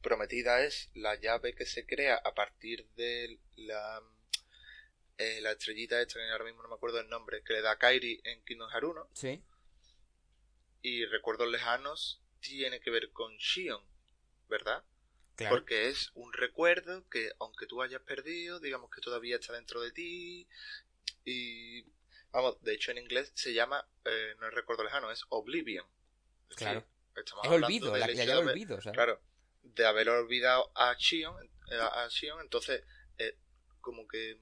prometida 0.01 0.61
es 0.65 0.89
la 0.93 1.15
llave 1.15 1.55
que 1.55 1.65
se 1.65 1.85
crea 1.85 2.15
a 2.15 2.33
partir 2.33 2.89
de 2.97 3.39
la. 3.55 4.01
Eh, 5.19 5.41
la 5.41 5.51
estrellita 5.51 5.99
esta, 5.99 6.13
que 6.17 6.31
ahora 6.31 6.45
mismo 6.45 6.63
no 6.63 6.69
me 6.69 6.75
acuerdo 6.75 7.01
el 7.01 7.09
nombre, 7.09 7.43
que 7.43 7.51
le 7.51 7.61
da 7.61 7.77
Kairi 7.77 8.21
en 8.23 8.41
Kingdom 8.45 8.69
Hearts 8.69 8.87
1. 8.87 9.09
Sí. 9.13 9.43
Y 10.81 11.05
recuerdos 11.07 11.49
lejanos 11.49 12.21
tiene 12.39 12.79
que 12.79 12.89
ver 12.89 13.11
con 13.11 13.35
Shion, 13.35 13.83
¿verdad? 14.47 14.81
Claro. 15.35 15.57
Porque 15.57 15.89
es 15.89 16.11
un 16.13 16.31
recuerdo 16.31 17.05
que, 17.09 17.33
aunque 17.39 17.65
tú 17.65 17.81
hayas 17.81 18.01
perdido, 18.01 18.61
digamos 18.61 18.89
que 18.91 19.01
todavía 19.01 19.35
está 19.35 19.51
dentro 19.51 19.81
de 19.81 19.91
ti. 19.91 20.47
Y, 21.25 21.83
vamos, 22.31 22.61
de 22.61 22.75
hecho 22.75 22.91
en 22.91 22.99
inglés 22.99 23.33
se 23.35 23.53
llama, 23.53 23.85
eh, 24.05 24.35
no 24.39 24.47
es 24.47 24.53
recuerdo 24.53 24.85
lejano, 24.85 25.11
es 25.11 25.25
Oblivion. 25.27 25.85
claro. 26.55 26.85
es 27.13 27.33
olvido, 27.33 27.97
la, 27.97 28.09
ya 28.09 28.25
lo 28.35 28.39
olvido, 28.39 28.79
Claro, 28.93 29.21
de 29.63 29.85
haber 29.85 30.07
olvidado 30.07 30.71
a 30.75 30.95
Shion, 30.97 31.35
eh, 31.71 31.77
a 31.77 32.07
Shion 32.09 32.39
entonces, 32.39 32.85
eh, 33.17 33.37
como 33.81 34.07
que 34.07 34.39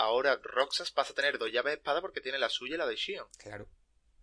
ahora 0.00 0.40
Roxas 0.42 0.90
pasa 0.90 1.12
a 1.12 1.14
tener 1.14 1.38
dos 1.38 1.52
llaves 1.52 1.72
de 1.72 1.76
espada 1.76 2.00
porque 2.00 2.20
tiene 2.20 2.38
la 2.38 2.48
suya 2.48 2.74
y 2.74 2.78
la 2.78 2.86
de 2.86 2.96
Shion. 2.96 3.26
Claro. 3.38 3.68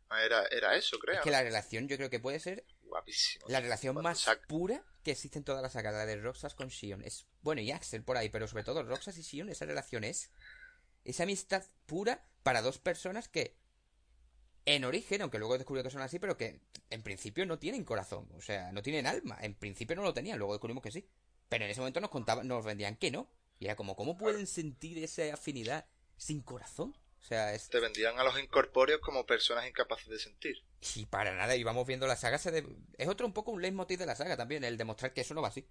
Era, 0.09 0.45
era 0.47 0.75
eso, 0.75 0.97
creo. 0.99 1.15
Es 1.15 1.21
que 1.21 1.31
la 1.31 1.43
relación 1.43 1.87
yo 1.87 1.97
creo 1.97 2.09
que 2.09 2.19
puede 2.19 2.39
ser 2.39 2.65
Guapísimo. 2.81 3.45
la 3.49 3.59
relación 3.59 4.01
más 4.01 4.25
pura 4.47 4.83
que 5.03 5.11
existe 5.11 5.37
en 5.37 5.43
toda 5.43 5.61
la 5.61 5.69
saga, 5.69 5.91
la 5.91 6.05
de 6.05 6.15
Roxas 6.17 6.55
con 6.55 6.71
Sion. 6.71 7.03
Es, 7.03 7.27
bueno, 7.41 7.61
y 7.61 7.71
Axel 7.71 8.03
por 8.03 8.17
ahí, 8.17 8.29
pero 8.29 8.47
sobre 8.47 8.63
todo 8.63 8.83
Roxas 8.83 9.17
y 9.17 9.23
Sion, 9.23 9.49
esa 9.49 9.65
relación 9.65 10.03
es 10.03 10.31
esa 11.03 11.23
amistad 11.23 11.63
pura 11.85 12.25
para 12.43 12.61
dos 12.61 12.79
personas 12.79 13.27
que 13.27 13.57
en 14.65 14.83
origen, 14.83 15.21
aunque 15.21 15.39
luego 15.39 15.57
descubrió 15.57 15.83
que 15.83 15.89
son 15.89 16.01
así, 16.01 16.19
pero 16.19 16.37
que 16.37 16.61
en 16.89 17.03
principio 17.03 17.45
no 17.45 17.59
tienen 17.59 17.83
corazón, 17.83 18.29
o 18.35 18.41
sea, 18.41 18.71
no 18.71 18.81
tienen 18.81 19.07
alma. 19.07 19.37
En 19.41 19.55
principio 19.55 19.95
no 19.95 20.03
lo 20.03 20.13
tenían, 20.13 20.39
luego 20.39 20.53
descubrimos 20.53 20.83
que 20.83 20.91
sí. 20.91 21.09
Pero 21.49 21.65
en 21.65 21.71
ese 21.71 21.81
momento 21.81 22.01
nos 22.01 22.09
contaban, 22.09 22.47
nos 22.47 22.65
vendían 22.65 22.95
que 22.97 23.11
no. 23.11 23.29
Y 23.59 23.65
era 23.65 23.75
como, 23.75 23.95
¿cómo 23.95 24.17
pueden 24.17 24.47
sentir 24.47 25.03
esa 25.03 25.33
afinidad 25.33 25.85
sin 26.17 26.41
corazón? 26.41 26.95
sea, 27.27 27.57
Te 27.69 27.79
vendían 27.79 28.17
a 28.19 28.23
los 28.23 28.39
incorpóreos 28.39 29.01
como 29.01 29.25
personas 29.25 29.67
incapaces 29.67 30.07
de 30.07 30.19
sentir. 30.19 30.63
Y 30.95 31.05
para 31.05 31.35
nada, 31.35 31.55
y 31.55 31.63
vamos 31.63 31.85
viendo 31.85 32.07
la 32.07 32.15
saga. 32.15 32.37
Se 32.37 32.65
Es 32.97 33.07
otro 33.07 33.25
un 33.25 33.33
poco 33.33 33.51
un 33.51 33.61
leitmotiv 33.61 33.99
de 33.99 34.05
la 34.05 34.15
saga 34.15 34.37
también, 34.37 34.63
el 34.63 34.77
demostrar 34.77 35.13
que 35.13 35.21
eso 35.21 35.33
no 35.33 35.41
va 35.41 35.49
así. 35.49 35.67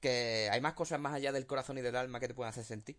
Que 0.00 0.48
hay 0.50 0.60
más 0.60 0.74
cosas 0.74 1.00
más 1.00 1.14
allá 1.14 1.32
del 1.32 1.46
corazón 1.46 1.78
y 1.78 1.82
del 1.82 1.96
alma 1.96 2.20
que 2.20 2.28
te 2.28 2.34
pueden 2.34 2.50
hacer 2.50 2.64
sentir. 2.64 2.98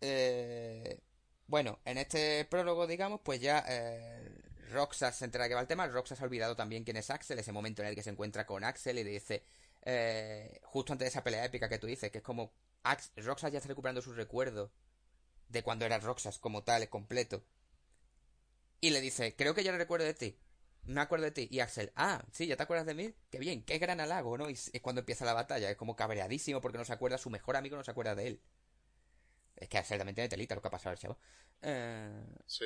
Eh... 0.00 1.00
Bueno, 1.46 1.80
en 1.84 1.98
este 1.98 2.44
prólogo, 2.44 2.86
digamos, 2.86 3.22
pues 3.24 3.40
ya 3.40 3.64
eh, 3.66 4.40
Roxas 4.70 5.16
se 5.16 5.24
entera 5.24 5.48
que 5.48 5.54
va 5.54 5.62
el 5.62 5.66
tema. 5.66 5.88
Roxas 5.88 6.20
ha 6.20 6.24
olvidado 6.24 6.54
también 6.54 6.84
quién 6.84 6.96
es 6.96 7.10
Axel, 7.10 7.40
ese 7.40 7.50
momento 7.50 7.82
en 7.82 7.88
el 7.88 7.96
que 7.96 8.04
se 8.04 8.10
encuentra 8.10 8.46
con 8.46 8.62
Axel 8.62 9.00
y 9.00 9.02
le 9.02 9.10
dice, 9.10 9.42
eh, 9.82 10.60
justo 10.62 10.92
antes 10.92 11.06
de 11.06 11.08
esa 11.08 11.24
pelea 11.24 11.44
épica 11.44 11.68
que 11.68 11.80
tú 11.80 11.88
dices, 11.88 12.12
que 12.12 12.18
es 12.18 12.24
como 12.24 12.52
Roxas 13.16 13.52
ya 13.52 13.58
está 13.58 13.68
recuperando 13.68 14.02
sus 14.02 14.16
recuerdos 14.16 14.70
de 15.48 15.62
cuando 15.62 15.84
era 15.84 15.98
Roxas 15.98 16.38
como 16.38 16.62
tal, 16.64 16.88
completo. 16.88 17.44
Y 18.80 18.90
le 18.90 19.00
dice, 19.00 19.36
creo 19.36 19.54
que 19.54 19.62
ya 19.62 19.76
recuerdo 19.76 20.06
de 20.06 20.14
ti. 20.14 20.38
Me 20.84 21.00
acuerdo 21.00 21.26
de 21.26 21.32
ti. 21.32 21.48
Y 21.50 21.60
Axel, 21.60 21.92
ah, 21.96 22.24
sí, 22.32 22.46
¿ya 22.46 22.56
te 22.56 22.62
acuerdas 22.62 22.86
de 22.86 22.94
mí? 22.94 23.14
Qué 23.30 23.38
bien, 23.38 23.62
qué 23.64 23.78
gran 23.78 24.00
halago, 24.00 24.38
¿no? 24.38 24.48
Y 24.48 24.54
es 24.54 24.80
cuando 24.80 25.00
empieza 25.00 25.24
la 25.24 25.34
batalla. 25.34 25.70
Es 25.70 25.76
como 25.76 25.96
cabreadísimo 25.96 26.60
porque 26.60 26.78
no 26.78 26.84
se 26.84 26.92
acuerda, 26.92 27.18
su 27.18 27.30
mejor 27.30 27.56
amigo 27.56 27.76
no 27.76 27.84
se 27.84 27.90
acuerda 27.90 28.14
de 28.14 28.26
él. 28.28 28.42
Es 29.56 29.68
que 29.68 29.78
Axel 29.78 29.98
también 29.98 30.14
tiene 30.14 30.28
telita 30.28 30.54
lo 30.54 30.62
que 30.62 30.68
ha 30.68 30.70
pasado 30.70 30.92
al 30.92 30.98
chavo. 30.98 31.18
Eh... 31.60 32.24
Sí. 32.46 32.64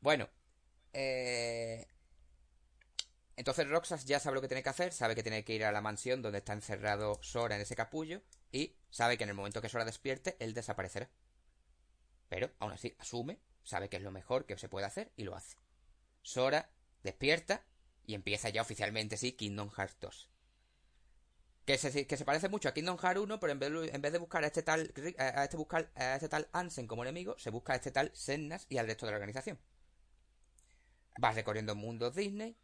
Bueno. 0.00 0.28
Eh... 0.92 1.86
Entonces 3.36 3.68
Roxas 3.68 4.04
ya 4.04 4.20
sabe 4.20 4.36
lo 4.36 4.40
que 4.40 4.48
tiene 4.48 4.62
que 4.62 4.68
hacer, 4.68 4.92
sabe 4.92 5.14
que 5.14 5.22
tiene 5.22 5.44
que 5.44 5.54
ir 5.54 5.64
a 5.64 5.72
la 5.72 5.80
mansión 5.80 6.22
donde 6.22 6.38
está 6.38 6.52
encerrado 6.52 7.18
Sora 7.22 7.56
en 7.56 7.62
ese 7.62 7.74
capullo 7.74 8.22
y 8.52 8.76
sabe 8.90 9.18
que 9.18 9.24
en 9.24 9.30
el 9.30 9.34
momento 9.34 9.60
que 9.60 9.68
Sora 9.68 9.84
despierte, 9.84 10.36
él 10.38 10.54
desaparecerá. 10.54 11.10
Pero, 12.28 12.50
aún 12.60 12.72
así, 12.72 12.94
asume, 12.98 13.40
sabe 13.64 13.88
que 13.88 13.96
es 13.96 14.02
lo 14.02 14.12
mejor 14.12 14.46
que 14.46 14.56
se 14.56 14.68
puede 14.68 14.86
hacer 14.86 15.12
y 15.16 15.24
lo 15.24 15.34
hace. 15.34 15.56
Sora 16.22 16.70
despierta 17.02 17.64
y 18.06 18.14
empieza 18.14 18.48
ya 18.48 18.62
oficialmente, 18.62 19.16
sí, 19.16 19.32
Kingdom 19.32 19.70
Hearts 19.70 19.96
2. 20.00 20.30
Que 21.64 21.78
se, 21.78 22.24
parece 22.24 22.50
mucho 22.50 22.68
a 22.68 22.74
Kingdom 22.74 22.98
Hearts 22.98 23.20
1, 23.20 23.40
pero 23.40 23.52
en 23.52 23.58
vez, 23.58 23.94
en 23.94 24.02
vez 24.02 24.12
de 24.12 24.18
buscar 24.18 24.44
a 24.44 24.48
este 24.48 24.62
tal 24.62 24.92
a 25.16 25.44
este 25.44 25.56
buscar 25.56 25.90
a 25.94 26.16
este 26.16 26.28
tal 26.28 26.48
Ansen 26.52 26.86
como 26.86 27.02
enemigo, 27.02 27.38
se 27.38 27.48
busca 27.48 27.72
a 27.72 27.76
este 27.76 27.90
tal 27.90 28.10
Sennas 28.14 28.66
y 28.68 28.76
al 28.76 28.86
resto 28.86 29.06
de 29.06 29.12
la 29.12 29.16
organización. 29.16 29.58
Vas 31.18 31.34
recorriendo 31.34 31.74
mundos 31.74 32.14
Disney, 32.14 32.58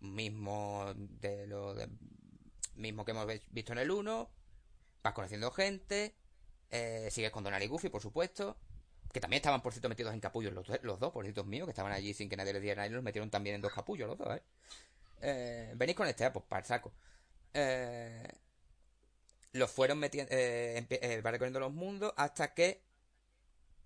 mismo 0.00 0.92
de 0.94 1.46
lo 1.46 1.74
mismo 2.74 3.04
que 3.04 3.10
hemos 3.10 3.26
visto 3.50 3.72
en 3.72 3.78
el 3.78 3.90
1, 3.90 4.30
vas 5.02 5.12
conociendo 5.12 5.50
gente, 5.50 6.14
eh, 6.70 7.08
sigues 7.10 7.30
con 7.30 7.44
Donald 7.44 7.62
y 7.62 7.66
Goofy, 7.66 7.88
por 7.88 8.00
supuesto, 8.00 8.56
que 9.12 9.20
también 9.20 9.38
estaban, 9.38 9.60
por 9.62 9.72
cierto, 9.72 9.88
metidos 9.88 10.14
en 10.14 10.20
capullos 10.20 10.52
los, 10.52 10.66
los 10.82 10.98
dos, 10.98 11.12
por 11.12 11.24
cierto, 11.24 11.44
míos, 11.44 11.66
que 11.66 11.72
estaban 11.72 11.92
allí 11.92 12.14
sin 12.14 12.28
que 12.28 12.36
nadie 12.36 12.52
les 12.52 12.62
diera 12.62 12.76
nada 12.76 12.88
y 12.88 12.90
los 12.90 13.02
metieron 13.02 13.30
también 13.30 13.56
en 13.56 13.62
dos 13.62 13.72
capullos 13.72 14.08
los 14.08 14.18
dos, 14.18 14.36
¿eh? 14.36 14.42
eh 15.22 15.72
venís 15.76 15.96
con 15.96 16.06
este, 16.06 16.30
pues 16.30 16.44
para 16.46 16.60
el 16.60 16.66
saco. 16.66 16.92
Eh, 17.52 18.28
los 19.52 19.70
fueron 19.70 19.98
metiendo, 19.98 20.32
eh, 20.32 20.86
eh, 20.88 21.20
va 21.22 21.30
recorriendo 21.30 21.60
los 21.60 21.72
mundos 21.72 22.12
hasta 22.16 22.54
que... 22.54 22.82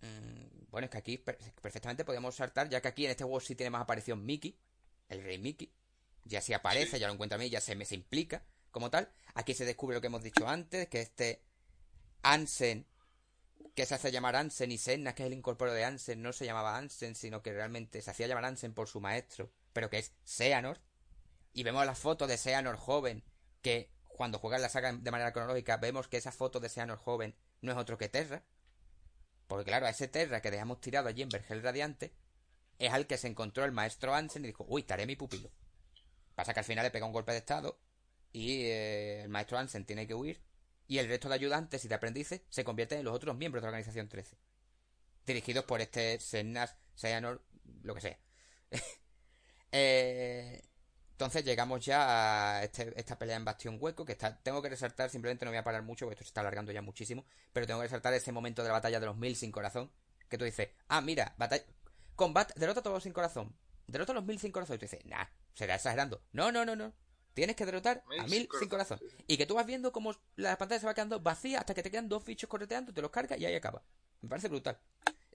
Mm, 0.03 0.71
bueno, 0.71 0.87
es 0.87 0.91
que 0.91 0.99
aquí 0.99 1.19
perfectamente 1.19 2.05
podemos 2.05 2.35
saltar, 2.35 2.69
ya 2.69 2.81
que 2.81 2.89
aquí 2.89 3.05
en 3.05 3.13
este 3.13 3.25
juego 3.25 3.41
sí 3.41 3.55
tiene 3.55 3.71
más 3.71 3.83
aparición 3.83 4.25
Mickey, 4.27 4.59
el 5.09 5.23
rey 5.23 5.39
Mickey. 5.39 5.73
Ya 6.25 6.41
se 6.41 6.55
aparece, 6.55 6.99
ya 6.99 7.07
lo 7.07 7.15
encuentra 7.15 7.37
a 7.37 7.39
mí, 7.39 7.51
ya 7.51 7.61
se 7.61 7.75
me 7.75 7.85
se 7.85 7.95
implica 7.95 8.45
como 8.71 8.91
tal. 8.91 9.11
Aquí 9.35 9.55
se 9.55 9.65
descubre 9.65 9.95
lo 9.95 10.01
que 10.01 10.09
hemos 10.09 10.23
dicho 10.23 10.49
antes, 10.49 10.89
que 10.89 11.01
este 11.01 11.45
Ansen, 12.23 12.87
que 13.75 13.87
se 13.87 13.95
hace 13.95 14.11
llamar 14.11 14.37
Ansen 14.37 14.73
y 14.73 14.79
Senna, 14.79 15.15
que 15.15 15.23
es 15.23 15.27
el 15.27 15.35
incorporo 15.35 15.73
de 15.73 15.85
Ansen, 15.85 16.23
no 16.23 16.33
se 16.33 16.47
llamaba 16.47 16.77
Ansen, 16.77 17.15
sino 17.15 17.43
que 17.43 17.53
realmente 17.53 18.01
se 18.03 18.11
hacía 18.11 18.27
llamar 18.27 18.47
Ansen 18.47 18.75
por 18.75 18.89
su 18.89 19.01
maestro, 19.01 19.53
pero 19.73 19.91
que 19.91 19.99
es 19.99 20.13
Seanor. 20.25 20.81
Y 21.53 21.63
vemos 21.63 21.85
la 21.87 21.95
foto 21.95 22.27
de 22.27 22.37
Seanor 22.37 22.77
joven, 22.77 23.23
que 23.63 23.91
cuando 24.09 24.39
juegan 24.39 24.63
la 24.63 24.69
saga 24.69 24.93
de 24.93 25.11
manera 25.11 25.33
cronológica, 25.33 25.77
vemos 25.77 26.09
que 26.09 26.17
esa 26.17 26.33
foto 26.33 26.61
de 26.61 26.69
Seanor 26.69 26.99
joven 26.99 27.35
no 27.61 27.73
es 27.73 27.79
otro 27.79 27.99
que 27.99 28.09
Terra. 28.09 28.45
Porque 29.47 29.65
claro, 29.67 29.87
a 29.87 29.91
ese 29.91 30.09
Terra 30.09 30.41
que 30.41 30.51
dejamos 30.51 30.81
tirado 30.81 31.09
allí 31.09 31.23
en 31.23 31.29
Vergel 31.29 31.63
Radiante, 31.63 32.15
es 32.79 32.93
al 32.93 33.07
que 33.07 33.19
se 33.19 33.29
encontró 33.29 33.65
el 33.65 33.73
maestro 33.73 34.15
Ansen 34.15 34.45
y 34.45 34.49
dijo, 34.49 34.65
uy, 34.69 34.81
estaré 34.81 35.07
mi 35.07 35.17
pupilo. 35.17 35.51
Pasa 36.35 36.53
que 36.53 36.61
al 36.61 36.67
final 36.67 36.85
le 36.85 36.91
pega 36.91 37.07
un 37.07 37.13
golpe 37.13 37.33
de 37.33 37.39
estado 37.39 37.79
y 38.33 38.63
eh, 38.63 39.23
el 39.23 39.29
maestro 39.29 39.59
Ansen 39.59 39.85
tiene 39.85 40.07
que 40.07 40.15
huir 40.15 40.43
y 40.87 40.99
el 40.99 41.09
resto 41.09 41.29
de 41.29 41.35
ayudantes 41.37 41.85
y 41.85 41.89
de 41.89 41.95
aprendices 41.95 42.43
se 42.49 42.65
convierten 42.65 42.99
en 42.99 43.05
los 43.05 43.15
otros 43.15 43.37
miembros 43.37 43.63
de 43.63 43.67
la 43.67 43.71
Organización 43.71 44.09
13. 44.09 44.37
Dirigidos 45.27 45.65
por 45.65 45.81
este 45.81 46.19
Sennas, 46.21 46.77
Seanor, 46.95 47.43
lo 47.83 47.95
que 47.95 48.01
sea. 48.01 48.19
Eh, 49.77 50.63
entonces 51.15 51.45
llegamos 51.45 51.85
ya 51.85 52.59
a 52.59 52.63
este, 52.63 52.93
esta 52.97 53.19
pelea 53.19 53.35
en 53.35 53.45
Bastión 53.45 53.77
Hueco, 53.81 54.05
que 54.05 54.13
está, 54.13 54.41
tengo 54.41 54.63
que 54.63 54.69
resaltar, 54.69 55.11
simplemente 55.11 55.45
no 55.45 55.51
voy 55.51 55.59
a 55.59 55.65
parar 55.65 55.83
mucho, 55.83 56.07
porque 56.07 56.15
esto 56.15 56.23
se 56.23 56.29
está 56.29 56.43
alargando 56.43 56.71
ya 56.71 56.81
muchísimo, 56.81 57.25
pero 57.53 57.67
tengo 57.67 57.81
que 57.81 57.87
resaltar 57.87 58.15
ese 58.15 58.31
momento 58.31 58.63
de 58.63 58.69
la 58.69 58.75
batalla 58.75 59.01
de 59.01 59.07
los 59.07 59.17
mil 59.17 59.35
sin 59.35 59.51
corazón, 59.51 59.91
que 60.29 60.39
tú 60.39 60.45
dices, 60.45 60.69
ah, 60.87 61.01
mira, 61.01 61.35
batalla, 61.39 61.65
combate, 62.15 62.55
derrota 62.57 62.81
a 62.81 62.83
todos 62.85 63.03
sin 63.03 63.13
corazón, 63.13 63.53
derrota 63.89 64.13
a 64.13 64.15
los 64.15 64.25
mil 64.25 64.39
sin 64.39 64.53
corazón, 64.53 64.77
y 64.77 64.79
tú 64.79 64.85
dices, 64.87 65.05
nah, 65.07 65.27
será 65.55 65.77
exagerando. 65.77 66.23
No, 66.33 66.53
no, 66.53 66.65
no, 66.65 66.77
no, 66.77 66.95
Tienes 67.35 67.57
que 67.57 67.67
derrotar 67.67 68.05
a 68.21 68.27
mil 68.29 68.49
sin 68.59 68.69
corazón. 68.69 69.01
Y 69.27 69.37
que 69.37 69.45
tú 69.45 69.55
vas 69.55 69.67
viendo 69.67 69.91
como 69.91 70.15
la 70.37 70.57
pantalla 70.57 70.81
se 70.81 70.87
va 70.87 70.95
quedando 70.95 71.19
vacía 71.21 71.59
hasta 71.59 71.75
que 71.75 71.83
te 71.83 71.91
quedan 71.91 72.09
dos 72.09 72.25
bichos 72.25 72.49
correteando, 72.49 72.95
te 72.95 73.03
los 73.03 73.11
cargas 73.11 73.41
y 73.41 73.45
ahí 73.45 73.55
acaba. 73.57 73.83
Me 74.21 74.29
parece 74.29 74.49
brutal. 74.49 74.79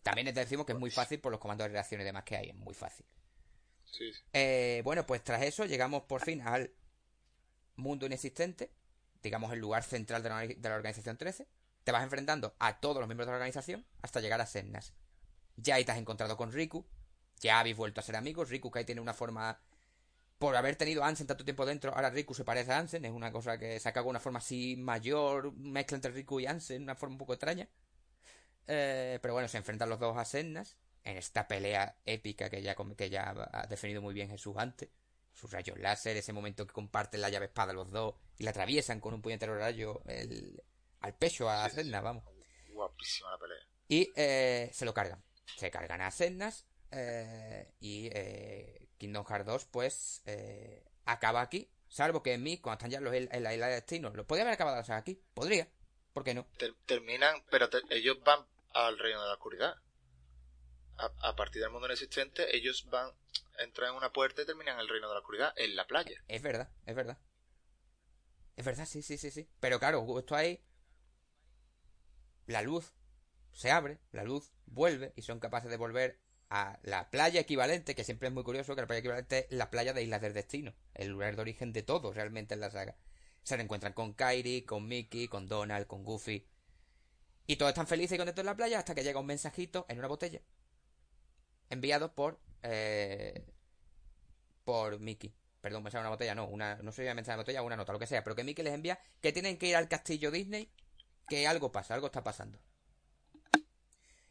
También 0.02 0.34
te 0.34 0.40
decimos 0.40 0.66
que 0.66 0.72
es 0.72 0.80
muy 0.80 0.92
fácil 0.92 1.20
por 1.20 1.32
los 1.32 1.42
comandos 1.42 1.66
de 1.66 1.74
reacción 1.74 2.00
y 2.00 2.06
demás 2.06 2.24
que 2.24 2.38
hay, 2.38 2.50
es 2.50 2.56
muy 2.56 2.74
fácil. 2.74 3.06
Eh, 4.34 4.82
bueno, 4.86 5.06
pues 5.06 5.24
tras 5.24 5.42
eso 5.44 5.66
llegamos 5.66 6.04
por 6.04 6.22
fin 6.22 6.42
al 6.42 6.72
mundo 7.76 8.06
inexistente, 8.06 8.72
digamos 9.22 9.52
el 9.52 9.60
lugar 9.60 9.84
central 9.84 10.24
de 10.24 10.30
la, 10.30 10.76
organización 10.76 11.18
13. 11.18 11.48
Te 11.84 11.92
vas 11.92 12.04
enfrentando 12.04 12.56
a 12.60 12.80
todos 12.80 12.98
los 12.98 13.08
miembros 13.08 13.28
de 13.28 13.32
la 13.32 13.38
organización 13.38 13.86
hasta 14.02 14.22
llegar 14.22 14.40
a 14.40 14.46
Sennas. 14.46 14.94
Ya 15.58 15.76
ahí 15.76 15.84
te 15.84 15.92
has 15.92 15.98
encontrado 15.98 16.38
con 16.38 16.54
Riku, 16.54 16.86
ya 17.40 17.60
habéis 17.60 17.76
vuelto 17.76 18.00
a 18.00 18.04
ser 18.04 18.16
amigos. 18.16 18.50
Riku 18.50 18.72
que 18.72 18.80
ahí 18.80 18.86
tiene 18.86 19.02
una 19.02 19.14
forma 19.14 19.60
por 20.40 20.56
haber 20.56 20.78
tenido 20.78 21.04
a 21.04 21.08
Ansen 21.08 21.28
tanto 21.28 21.44
tiempo 21.44 21.66
dentro, 21.66 21.94
ahora 21.94 22.10
Riku 22.10 22.34
se 22.34 22.46
parece 22.46 22.72
a 22.72 22.80
Ansen, 22.80 23.04
es 23.04 23.12
una 23.12 23.32
cosa 23.32 23.60
que 23.60 23.78
saca 23.80 24.02
una 24.02 24.22
forma 24.22 24.40
así 24.40 24.78
mayor, 24.78 25.54
mezcla 25.58 25.96
entre 25.96 26.12
Riku 26.12 26.40
y 26.40 26.48
Ansen, 26.48 26.84
una 26.84 26.96
forma 26.96 27.16
un 27.16 27.20
poco 27.20 27.34
extraña. 27.34 27.68
Eh, 28.66 29.20
pero 29.22 29.34
bueno, 29.34 29.50
se 29.50 29.58
enfrentan 29.58 29.90
los 29.90 30.00
dos 30.00 30.18
a 30.18 30.24
Sennas 30.24 30.78
en 31.04 31.18
esta 31.18 31.48
pelea 31.48 31.98
épica 32.06 32.50
que 32.50 32.62
ya, 32.62 32.76
que 32.98 33.10
ya 33.10 33.34
ha 33.52 33.68
definido 33.68 34.02
muy 34.02 34.14
bien 34.14 34.30
Jesús 34.30 34.56
antes. 34.58 34.90
Sus 35.34 35.52
rayos 35.52 35.78
láser, 35.78 36.16
ese 36.16 36.34
momento 36.34 36.66
que 36.66 36.74
comparten 36.74 37.22
la 37.22 37.30
llave 37.30 37.48
espada 37.48 37.74
los 37.74 37.92
dos 37.92 38.16
y 38.38 38.44
la 38.44 38.52
atraviesan 38.52 39.00
con 39.00 39.14
un 39.14 39.22
puñetero 39.22 39.58
rayo 39.58 40.02
el, 40.06 40.62
al 41.02 41.16
pecho 41.16 41.50
a 41.50 41.70
Sennas, 41.70 42.02
vamos. 42.02 42.24
Guapísima 42.72 43.32
la 43.32 43.38
pelea. 43.38 43.58
Y 43.90 44.12
eh, 44.16 44.70
se 44.72 44.86
lo 44.86 44.94
cargan. 44.94 45.22
Se 45.58 45.70
cargan 45.70 46.02
a 46.02 46.12
Sennas 46.12 46.66
eh, 46.92 47.74
y 47.80 48.10
Kingdom 49.00 49.26
Hearts 49.26 49.46
2, 49.48 49.66
pues, 49.66 50.22
eh, 50.26 50.84
acaba 51.06 51.42
aquí. 51.42 51.72
Salvo 51.88 52.22
que 52.22 52.34
en 52.34 52.44
mí, 52.44 52.60
cuando 52.60 52.78
están 52.78 52.92
ya 52.92 53.02
los, 53.02 53.14
en 53.14 53.44
la 53.44 53.54
isla 53.54 53.68
de 53.68 53.76
destino, 53.76 54.12
lo 54.12 54.28
podría 54.28 54.44
haber 54.44 54.54
acabado 54.54 54.84
aquí. 54.94 55.20
Podría. 55.34 55.68
¿Por 56.14 56.24
qué 56.24 56.36
no? 56.36 56.46
terminan, 56.86 57.44
pero 57.50 57.70
ellos 57.90 58.20
van 58.24 58.46
al 58.74 59.00
reino 59.00 59.22
de 59.22 59.28
la 59.28 59.34
oscuridad. 59.34 59.76
A, 60.98 61.34
partir 61.36 61.62
del 61.62 61.72
mundo 61.72 61.88
inexistente, 61.88 62.56
ellos 62.56 62.86
van, 62.90 63.10
entran 63.58 63.92
en 63.92 63.96
una 63.96 64.12
puerta 64.12 64.42
y 64.42 64.46
terminan 64.46 64.76
en 64.76 64.82
el 64.82 64.90
reino 64.90 65.08
de 65.08 65.14
la 65.14 65.22
oscuridad, 65.22 65.54
en 65.56 65.76
la 65.78 65.88
playa. 65.88 66.22
Es 66.28 66.42
verdad, 66.42 66.70
es 66.86 66.94
verdad. 66.94 67.18
Es 68.58 68.66
verdad, 68.66 68.86
sí, 68.86 69.02
sí, 69.02 69.18
sí, 69.18 69.32
sí. 69.32 69.50
Pero 69.62 69.80
claro, 69.80 70.02
justo 70.02 70.36
ahí, 70.36 70.62
la 72.48 72.62
luz 72.62 72.94
se 73.54 73.72
abre, 73.72 74.02
la 74.12 74.26
luz 74.26 74.52
vuelve 74.66 75.14
y 75.16 75.22
son 75.22 75.40
capaces 75.40 75.70
de 75.70 75.78
volver 75.78 76.20
a 76.50 76.80
la 76.84 77.10
playa 77.12 77.42
equivalente, 77.42 77.96
que 77.96 78.04
siempre 78.04 78.28
es 78.28 78.34
muy 78.34 78.44
curioso 78.44 78.76
que 78.76 78.82
la 78.82 78.88
playa 78.88 79.00
equivalente 79.00 79.48
es 79.50 79.52
la 79.52 79.70
playa 79.70 79.94
de 79.94 80.04
Islas 80.04 80.22
del 80.22 80.34
Destino, 80.34 80.74
el 80.96 81.10
lugar 81.10 81.36
de 81.36 81.42
origen 81.42 81.74
de 81.74 81.84
todo 81.84 82.12
realmente 82.12 82.56
en 82.56 82.60
la 82.60 82.72
saga. 82.72 82.96
Se 83.44 83.56
reencuentran 83.56 83.94
con 83.94 84.14
Kairi, 84.14 84.64
con 84.64 84.88
Mickey, 84.88 85.28
con 85.28 85.48
Donald, 85.48 85.88
con 85.88 86.04
Goofy. 86.04 86.48
Y 87.48 87.56
todos 87.56 87.70
están 87.70 87.88
felices 87.88 88.16
y 88.16 88.18
contentos 88.18 88.42
en 88.42 88.48
la 88.48 88.56
playa 88.56 88.80
hasta 88.80 88.94
que 88.96 89.04
llega 89.04 89.20
un 89.20 89.26
mensajito 89.26 89.86
en 89.90 90.00
una 90.00 90.08
botella. 90.08 90.42
Enviado 91.70 92.14
por. 92.14 92.40
Eh, 92.64 93.46
por 94.64 95.00
Mickey. 95.00 95.34
Perdón, 95.62 95.84
pensaba 95.84 96.04
una 96.04 96.12
botella, 96.12 96.36
no, 96.36 96.48
una, 96.48 96.76
no 96.78 96.92
si 96.92 97.02
mensaje 97.02 97.32
de 97.32 97.38
botella 97.38 97.62
o 97.62 97.66
una 97.66 97.76
nota, 97.76 97.92
lo 97.92 98.00
que 98.00 98.08
sea, 98.08 98.24
pero 98.24 98.36
que 98.36 98.44
Mickey 98.44 98.64
les 98.64 98.74
envía 98.74 99.00
que 99.22 99.34
tienen 99.34 99.58
que 99.58 99.68
ir 99.68 99.76
al 99.76 99.90
castillo 99.90 100.32
Disney, 100.32 100.72
que 101.28 101.48
algo 101.48 101.72
pasa, 101.72 101.96
algo 101.96 102.08
está 102.08 102.24
pasando. 102.24 102.60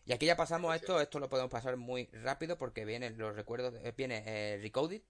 Y 0.08 0.14
aquí 0.14 0.24
ya 0.24 0.36
pasamos 0.36 0.72
a 0.72 0.76
esto, 0.76 0.98
esto 1.02 1.20
lo 1.20 1.28
podemos 1.28 1.50
pasar 1.50 1.76
muy 1.76 2.06
rápido 2.06 2.56
porque 2.56 2.86
vienen 2.86 3.18
los 3.18 3.36
recuerdos, 3.36 3.74
eh, 3.84 3.92
viene 3.94 4.22
eh, 4.24 4.58
Recoded, 4.58 5.02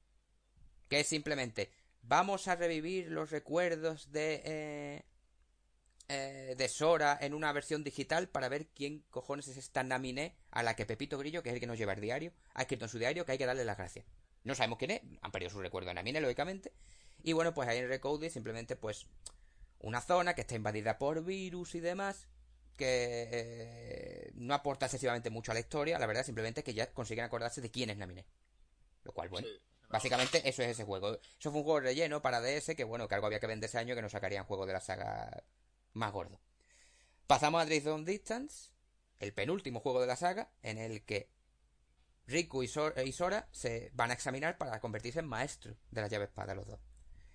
que 0.89 0.99
es 0.99 1.07
simplemente, 1.07 1.71
vamos 2.03 2.49
a 2.49 2.57
revivir 2.57 3.07
los 3.07 3.31
recuerdos 3.31 4.11
de, 4.11 4.43
eh, 4.45 5.05
eh, 6.09 6.55
de 6.59 6.69
Sora 6.69 7.17
en 7.21 7.33
una 7.33 7.53
versión 7.53 7.85
digital 7.85 8.29
para 8.29 8.49
ver 8.49 8.67
quién 8.75 9.05
cojones 9.11 9.47
es 9.47 9.57
esta 9.57 9.85
Naminé 9.85 10.35
a 10.51 10.65
la 10.65 10.75
que 10.75 10.85
Pepito 10.85 11.17
Grillo, 11.17 11.45
que 11.45 11.51
es 11.51 11.55
el 11.55 11.61
que 11.61 11.69
nos 11.69 11.79
lleva 11.79 11.93
el 11.93 12.01
diario, 12.01 12.33
ha 12.55 12.63
escrito 12.63 12.87
en 12.87 12.89
su 12.89 12.99
diario 12.99 13.25
que 13.25 13.31
hay 13.31 13.39
que 13.39 13.47
darle 13.47 13.65
las 13.65 13.77
gracias. 13.77 14.05
No 14.43 14.57
sabemos 14.57 14.79
quién 14.79 14.91
es, 14.91 15.03
han 15.23 15.31
perdido 15.31 15.51
su 15.51 15.61
recuerdo 15.61 15.91
de 15.91 15.95
Naminé, 15.95 16.21
lógicamente. 16.21 16.73
Y 17.23 17.35
bueno, 17.35 17.55
pues 17.55 17.69
ahí 17.69 17.79
en 17.79 17.89
Recoded 17.89 18.31
simplemente 18.31 18.75
pues 18.75 19.07
una 19.79 20.01
zona 20.01 20.35
que 20.35 20.41
está 20.41 20.57
invadida 20.57 20.99
por 20.99 21.25
virus 21.25 21.77
y 21.77 21.81
demás 21.81 22.27
que 22.79 23.29
eh, 23.31 24.31
no 24.37 24.55
aporta 24.55 24.87
excesivamente 24.87 25.29
mucho 25.29 25.51
a 25.51 25.55
la 25.55 25.61
historia, 25.61 25.99
la 25.99 26.07
verdad 26.07 26.25
simplemente 26.25 26.63
que 26.63 26.73
ya 26.73 26.91
consiguen 26.93 27.25
acordarse 27.25 27.61
de 27.61 27.71
quién 27.71 27.91
es 27.91 27.99
Naminé. 27.99 28.25
Lo 29.03 29.13
cual, 29.13 29.29
bueno, 29.29 29.49
básicamente 29.91 30.49
eso 30.49 30.63
es 30.63 30.71
ese 30.71 30.85
juego. 30.85 31.19
Eso 31.39 31.51
fue 31.51 31.59
un 31.59 31.65
juego 31.65 31.81
relleno 31.81 32.23
para 32.23 32.41
DS 32.41 32.75
que, 32.77 32.85
bueno, 32.85 33.09
que 33.09 33.15
algo 33.15 33.27
había 33.27 33.41
que 33.41 33.47
vender 33.47 33.69
ese 33.69 33.79
año 33.79 33.95
que 33.95 34.03
nos 34.03 34.13
sacarían 34.13 34.45
juego 34.45 34.65
de 34.65 34.73
la 34.73 34.81
saga 34.81 35.45
más 35.93 36.13
gordo. 36.13 36.41
Pasamos 37.27 37.61
a 37.61 37.67
Drift 37.67 37.89
Distance, 38.07 38.71
el 39.19 39.35
penúltimo 39.35 39.81
juego 39.81 40.01
de 40.01 40.07
la 40.07 40.17
saga, 40.17 40.51
en 40.63 40.79
el 40.79 41.05
que 41.05 41.31
Riku 42.27 42.63
y, 42.63 42.69
Sora 42.69 43.49
se 43.51 43.91
van 43.95 44.11
a 44.11 44.15
examinar 44.15 44.57
para 44.57 44.81
convertirse 44.81 45.19
en 45.19 45.27
maestros 45.27 45.77
de 45.91 46.01
la 46.01 46.09
llave 46.09 46.27
espada 46.27 46.55
los 46.55 46.67
dos. 46.67 46.81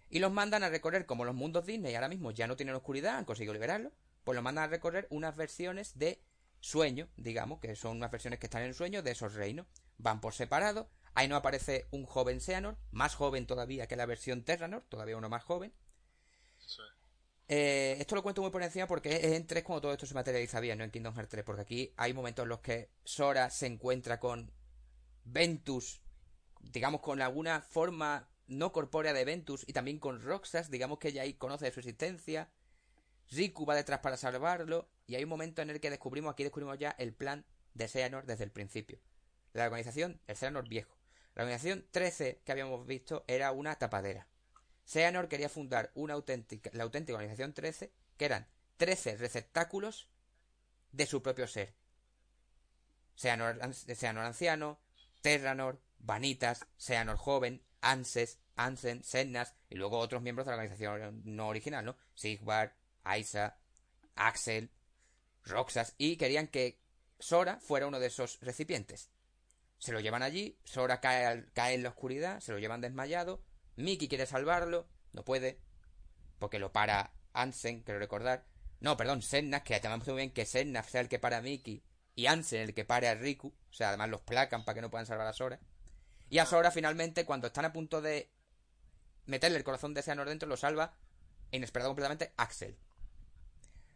Y 0.10 0.20
los 0.20 0.32
mandan 0.32 0.64
a 0.64 0.70
recorrer, 0.70 1.06
como 1.06 1.26
los 1.26 1.36
mundos 1.36 1.66
Disney 1.66 1.96
ahora 1.96 2.08
mismo 2.08 2.32
ya 2.32 2.48
no 2.48 2.56
tienen 2.56 2.76
oscuridad, 2.76 3.18
han 3.18 3.26
conseguido 3.26 3.54
liberarlo, 3.54 3.92
pues 4.24 4.36
los 4.36 4.44
mandan 4.44 4.66
a 4.66 4.68
recorrer 4.68 5.08
unas 5.10 5.36
versiones 5.36 5.98
de 5.98 6.24
sueño, 6.60 7.10
digamos, 7.18 7.60
que 7.60 7.76
son 7.76 7.98
unas 7.98 8.12
versiones 8.12 8.40
que 8.40 8.48
están 8.48 8.62
en 8.62 8.70
el 8.70 8.76
sueño 8.76 9.04
de 9.04 9.12
esos 9.12 9.34
reinos. 9.34 9.68
Van 9.98 10.22
por 10.22 10.34
separado, 10.34 10.90
ahí 11.14 11.28
no 11.28 11.36
aparece 11.36 11.88
un 11.92 12.06
joven 12.06 12.42
Seanor, 12.42 12.78
más 12.92 13.16
joven 13.16 13.46
todavía 13.46 13.88
que 13.88 13.96
la 13.96 14.06
versión 14.06 14.44
Terranor, 14.44 14.84
todavía 14.90 15.18
uno 15.18 15.30
más 15.30 15.44
joven. 15.44 15.74
Eh, 17.50 17.98
esto 18.00 18.16
lo 18.16 18.24
cuento 18.24 18.42
muy 18.42 18.52
por 18.52 18.64
encima 18.64 18.88
porque 18.88 19.18
es 19.18 19.34
en 19.34 19.46
3 19.46 19.64
cuando 19.64 19.82
todo 19.82 19.92
esto 19.92 20.06
se 20.06 20.14
materializa 20.14 20.60
bien, 20.60 20.78
no 20.78 20.84
en 20.84 20.92
Kingdom 20.92 21.14
Hearts 21.14 21.30
3, 21.30 21.44
porque 21.44 21.62
aquí 21.62 21.94
hay 21.98 22.14
momentos 22.14 22.44
en 22.44 22.50
los 22.50 22.62
que 22.62 22.90
Sora 23.04 23.50
se 23.50 23.68
encuentra 23.68 24.20
con 24.20 24.52
Ventus, 25.26 26.02
digamos 26.62 27.02
con 27.02 27.22
alguna 27.22 27.62
forma 27.62 28.30
no 28.48 28.72
corpórea 28.72 29.14
de 29.14 29.26
Ventus 29.26 29.64
y 29.68 29.74
también 29.74 30.00
con 30.00 30.22
Roxas, 30.22 30.70
digamos 30.70 31.00
que 31.00 31.10
ella 31.10 31.24
ahí 31.24 31.34
conoce 31.34 31.66
de 31.66 31.72
su 31.72 31.80
existencia. 31.82 32.50
Riku 33.32 33.66
va 33.66 33.76
detrás 33.76 34.00
para 34.00 34.18
salvarlo 34.18 34.90
y 35.08 35.16
hay 35.16 35.24
un 35.24 35.30
momento 35.30 35.62
en 35.62 35.70
el 35.70 35.80
que 35.80 35.90
descubrimos, 35.90 36.32
aquí 36.34 36.44
descubrimos 36.44 36.78
ya 36.78 36.92
el 36.98 37.14
plan 37.14 37.46
de 37.74 37.88
Xehanort 37.88 38.28
desde 38.28 38.44
el 38.44 38.52
principio. 38.52 39.00
La 39.54 39.66
organización, 39.66 40.22
el 40.28 40.36
Xehanort 40.36 40.68
viejo. 40.68 40.98
La 41.36 41.44
organización 41.44 41.86
13 41.92 42.42
que 42.46 42.52
habíamos 42.52 42.86
visto 42.86 43.24
era 43.28 43.52
una 43.52 43.76
tapadera. 43.76 44.28
Xehanort 44.86 45.30
quería 45.30 45.50
fundar 45.50 45.92
una 45.96 46.14
auténtica, 46.14 46.70
la 46.74 46.84
auténtica 46.84 47.18
organización 47.18 47.54
13, 47.54 47.92
que 48.18 48.26
eran 48.26 48.48
13 48.78 49.18
receptáculos 49.18 50.10
de 50.92 51.06
su 51.06 51.22
propio 51.22 51.48
ser. 51.48 51.74
Xehanort, 53.16 53.62
anciano, 53.62 54.80
Terranor, 55.22 55.82
Vanitas, 56.00 56.66
Xehanort 56.78 57.20
joven, 57.20 57.64
Anses, 57.82 58.40
Ansen, 58.56 59.04
Sennas 59.04 59.56
y 59.70 59.76
luego 59.76 59.98
otros 59.98 60.22
miembros 60.22 60.46
de 60.46 60.52
la 60.52 60.58
organización 60.58 61.22
no 61.24 61.48
original, 61.48 61.86
¿no? 61.86 61.96
Sigvar, 62.14 62.76
Aisa, 63.04 63.58
Axel, 64.16 64.72
Roxas 65.44 65.96
y 65.98 66.18
querían 66.18 66.48
que 66.48 66.80
Sora 67.20 67.60
fuera 67.60 67.88
uno 67.88 68.00
de 68.00 68.08
esos 68.08 68.40
recipientes. 68.42 69.10
Se 69.78 69.92
lo 69.92 70.00
llevan 70.00 70.24
allí, 70.24 70.60
Sora 70.64 71.00
cae, 71.02 71.46
cae 71.54 71.76
en 71.76 71.84
la 71.84 71.90
oscuridad, 71.90 72.40
se 72.40 72.52
lo 72.52 72.60
llevan 72.60 72.82
desmayado, 72.82 73.44
Mickey 73.76 74.08
quiere 74.08 74.26
salvarlo, 74.26 74.88
no 75.12 75.26
puede, 75.26 75.60
porque 76.40 76.60
lo 76.60 76.72
para 76.72 77.14
Ansen, 77.34 77.82
quiero 77.82 78.00
recordar. 78.00 78.46
No, 78.80 78.98
perdón, 78.98 79.22
Sennas, 79.22 79.64
que 79.64 79.76
además 79.76 80.06
muy 80.08 80.18
bien 80.18 80.32
que 80.32 80.46
Sennas 80.46 80.88
sea 80.88 81.02
el 81.02 81.10
que 81.10 81.20
para 81.20 81.38
a 81.38 81.42
Mickey 81.42 81.84
y 82.16 82.28
Ansen 82.28 82.62
el 82.62 82.74
que 82.74 82.86
pare 82.86 83.08
a 83.08 83.16
Riku, 83.16 83.48
o 83.48 83.74
sea, 83.74 83.90
además 83.90 84.10
los 84.10 84.22
placan 84.22 84.64
para 84.66 84.76
que 84.76 84.82
no 84.82 84.90
puedan 84.90 85.06
salvar 85.06 85.28
a 85.28 85.34
Sora. 85.34 85.60
Y 86.30 86.40
a 86.40 86.46
Sora 86.46 86.72
finalmente, 86.72 87.26
cuando 87.26 87.48
están 87.48 87.66
a 87.66 87.74
punto 87.74 88.02
de 88.02 88.32
meterle 89.26 89.58
el 89.58 89.64
corazón 89.64 89.94
de 89.94 90.02
Seanor 90.02 90.28
dentro, 90.28 90.48
lo 90.48 90.58
salva, 90.58 90.94
inesperado 91.52 91.90
completamente, 91.90 92.34
Axel. 92.38 92.78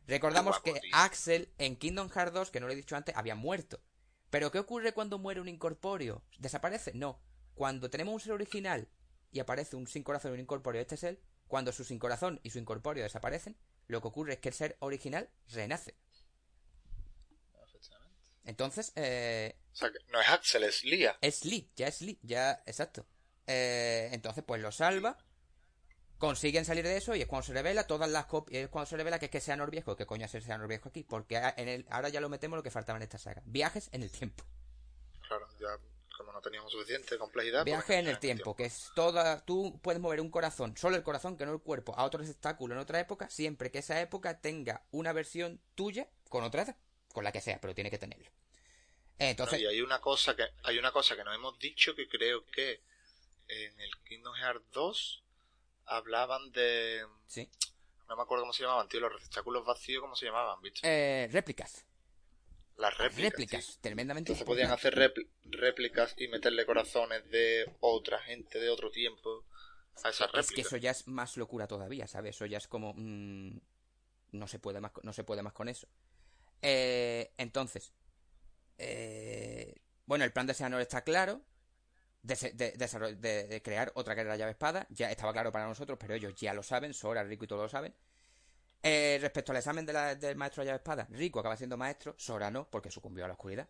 Recordamos 0.08 0.62
que 0.62 0.80
Axel 0.94 1.54
en 1.58 1.76
Kingdom 1.76 2.10
Hearts 2.10 2.34
2, 2.34 2.52
que 2.52 2.60
no 2.60 2.68
lo 2.68 2.74
he 2.74 2.78
dicho 2.78 2.96
antes, 2.96 3.16
había 3.16 3.36
muerto. 3.36 3.82
Pero 4.30 4.52
¿qué 4.52 4.60
ocurre 4.60 4.94
cuando 4.94 5.20
muere 5.20 5.42
un 5.42 5.50
incorpóreo? 5.50 6.24
¿Desaparece? 6.40 6.94
No. 6.94 7.22
Cuando 7.56 7.90
tenemos 7.90 8.14
un 8.14 8.20
ser 8.20 8.32
original 8.32 8.88
y 9.32 9.40
aparece 9.40 9.76
un 9.76 9.88
sin 9.88 10.04
corazón 10.04 10.32
y 10.32 10.34
un 10.36 10.40
incorpóreo, 10.42 10.82
este 10.82 10.96
es 10.96 11.04
él, 11.04 11.20
cuando 11.48 11.72
su 11.72 11.84
sin 11.84 12.00
corazón 12.00 12.40
y 12.44 12.50
su 12.50 12.60
incorpóreo 12.60 13.04
desaparecen, 13.04 13.58
lo 13.88 14.02
que 14.02 14.08
ocurre 14.08 14.34
es 14.34 14.40
que 14.40 14.50
el 14.50 14.56
ser 14.56 14.78
original 14.80 15.30
renace. 15.50 15.96
Entonces, 18.46 18.94
eh... 18.96 19.58
O 19.74 19.76
sea, 19.76 19.92
que 19.92 20.00
no 20.12 20.22
es 20.22 20.30
Axel, 20.30 20.64
es 20.64 20.84
Lia. 20.86 21.18
Es 21.20 21.44
Lee, 21.44 21.70
ya 21.76 21.88
es 21.88 22.02
Lee, 22.02 22.18
ya, 22.22 22.64
exacto. 22.66 23.06
Eh, 23.46 24.10
entonces, 24.14 24.44
pues 24.46 24.62
lo 24.62 24.72
salva 24.72 25.18
consiguen 26.18 26.66
salir 26.66 26.84
de 26.84 26.98
eso 26.98 27.16
y 27.16 27.22
es 27.22 27.28
cuando 27.28 27.46
se 27.46 27.54
revela 27.54 27.86
todas 27.86 28.10
las 28.10 28.26
copias, 28.26 28.64
es 28.64 28.70
cuando 28.70 28.88
se 28.88 28.98
revela 28.98 29.20
que 29.20 29.26
es 29.26 29.32
que 29.32 29.42
sea 29.42 29.56
Viejo, 29.68 29.96
que 29.96 30.06
coño 30.06 30.28
Seanor 30.28 30.68
Viejo 30.68 30.90
aquí, 30.90 31.04
porque 31.04 31.38
en 31.58 31.68
el, 31.68 31.86
ahora 31.90 32.10
ya 32.10 32.22
lo 32.22 32.30
metemos 32.30 32.58
lo 32.58 32.64
que 32.64 32.72
faltaba 32.72 32.98
en 32.98 33.04
esta 33.04 33.18
saga, 33.18 33.42
viajes 33.46 33.90
en 33.92 34.04
el 34.04 34.12
tiempo. 34.12 34.44
Claro, 35.28 35.48
ya 35.60 35.78
como 36.18 36.32
no 36.32 36.42
teníamos 36.42 36.72
suficiente 36.72 37.18
complejidad. 37.18 37.60
Pues 37.60 37.66
viajes 37.66 37.98
en 37.98 38.08
el 38.08 38.20
tiempo, 38.20 38.56
que 38.56 38.66
es 38.66 38.90
toda, 38.96 39.46
tú 39.46 39.80
puedes 39.84 40.02
mover 40.02 40.20
un 40.20 40.32
corazón, 40.32 40.76
solo 40.76 40.96
el 40.96 41.04
corazón, 41.04 41.38
que 41.38 41.46
no 41.46 41.54
el 41.54 41.62
cuerpo, 41.62 41.94
a 41.96 42.04
otro 42.04 42.24
espectáculo 42.24 42.74
en 42.74 42.80
otra 42.80 43.00
época, 43.00 43.30
siempre 43.30 43.70
que 43.70 43.80
esa 43.80 44.02
época 44.02 44.40
tenga 44.40 44.84
una 44.92 45.14
versión 45.14 45.62
tuya 45.76 46.08
con 46.30 46.44
otra 46.44 46.64
edad, 46.64 46.78
con 47.14 47.24
la 47.24 47.32
que 47.32 47.42
sea, 47.42 47.62
pero 47.62 47.76
tiene 47.76 47.92
que 47.92 48.00
tenerlo. 48.00 48.32
Entonces, 49.20 49.62
y 49.62 49.66
hay 49.66 49.82
una 49.82 50.00
cosa 50.00 50.36
que 50.36 50.48
hay 50.64 50.78
una 50.78 50.92
cosa 50.92 51.16
que 51.16 51.24
nos 51.24 51.34
hemos 51.34 51.58
dicho 51.58 51.96
que 51.96 52.08
creo 52.08 52.46
que 52.46 52.82
en 53.48 53.80
el 53.80 53.98
Kingdom 54.08 54.36
Hearts 54.36 54.66
2 54.74 55.24
hablaban 55.88 56.52
de... 56.52 57.06
Sí. 57.26 57.50
No 58.08 58.16
me 58.16 58.24
acuerdo 58.24 58.44
cómo 58.44 58.54
se 58.54 58.64
llamaban, 58.64 58.88
tío, 58.88 59.00
los 59.02 59.14
receptáculos 59.14 59.66
vacíos, 59.66 60.02
¿cómo 60.02 60.16
se 60.16 60.26
llamaban, 60.26 60.62
bicho? 60.62 60.82
Eh, 60.86 61.28
réplicas. 61.32 61.86
Las 62.78 62.98
réplicas. 62.98 63.32
Réplicas, 63.32 63.80
tremendamente. 63.82 64.32
Entonces 64.32 64.46
podían 64.46 64.72
hacer 64.72 64.96
réplicas 65.46 66.14
y 66.18 66.28
meterle 66.28 66.66
corazones 66.66 67.30
de 67.30 67.66
otra 67.80 68.20
gente 68.20 68.60
de 68.60 68.70
otro 68.70 68.92
tiempo 68.92 69.46
a 70.04 70.10
esas 70.10 70.32
réplicas. 70.32 70.46
Es 70.46 70.52
que 70.52 70.62
eso 70.62 70.78
ya 70.78 70.92
es 70.92 71.08
más 71.08 71.38
locura 71.38 71.68
todavía, 71.68 72.08
¿sabes? 72.08 72.36
Eso 72.36 72.46
ya 72.46 72.60
es 72.60 72.68
como... 72.68 72.94
Mm, 72.96 73.60
no, 74.32 74.48
se 74.48 74.60
puede 74.60 74.80
más, 74.80 74.92
no 75.04 75.12
se 75.12 75.24
puede 75.24 75.42
más 75.42 75.54
con 75.54 75.68
eso. 75.68 75.88
Eh, 76.62 77.34
entonces... 77.38 77.94
Eh, 78.78 79.76
bueno, 80.06 80.24
el 80.24 80.32
plan 80.32 80.48
de 80.48 80.54
Seanor 80.54 80.80
está 80.80 81.04
claro 81.04 81.42
de, 82.28 83.62
crear 83.64 83.92
otra 83.96 84.16
llave 84.36 84.52
espada. 84.52 84.86
Ya 84.90 85.10
estaba 85.10 85.34
claro 85.34 85.52
para 85.52 85.68
nosotros, 85.68 85.98
pero 86.00 86.14
ellos 86.14 86.36
ya 86.36 86.54
lo 86.54 86.64
saben. 86.64 86.94
Sora, 86.94 87.24
Rico 87.24 87.46
y 87.46 87.48
todos 87.48 87.64
lo 87.64 87.70
saben. 87.70 87.94
Eh, 88.84 89.18
respecto 89.20 89.52
al 89.52 89.58
examen 89.58 89.86
del 89.86 90.36
maestro 90.36 90.62
de 90.62 90.68
llave 90.68 90.78
espada, 90.78 91.08
Rico 91.10 91.40
acaba 91.40 91.58
siendo 91.58 91.78
maestro, 91.78 92.16
Sora 92.18 92.52
no, 92.52 92.70
porque 92.70 92.92
sucumbió 92.92 93.26
a 93.26 93.28
la 93.28 93.34
oscuridad. 93.34 93.68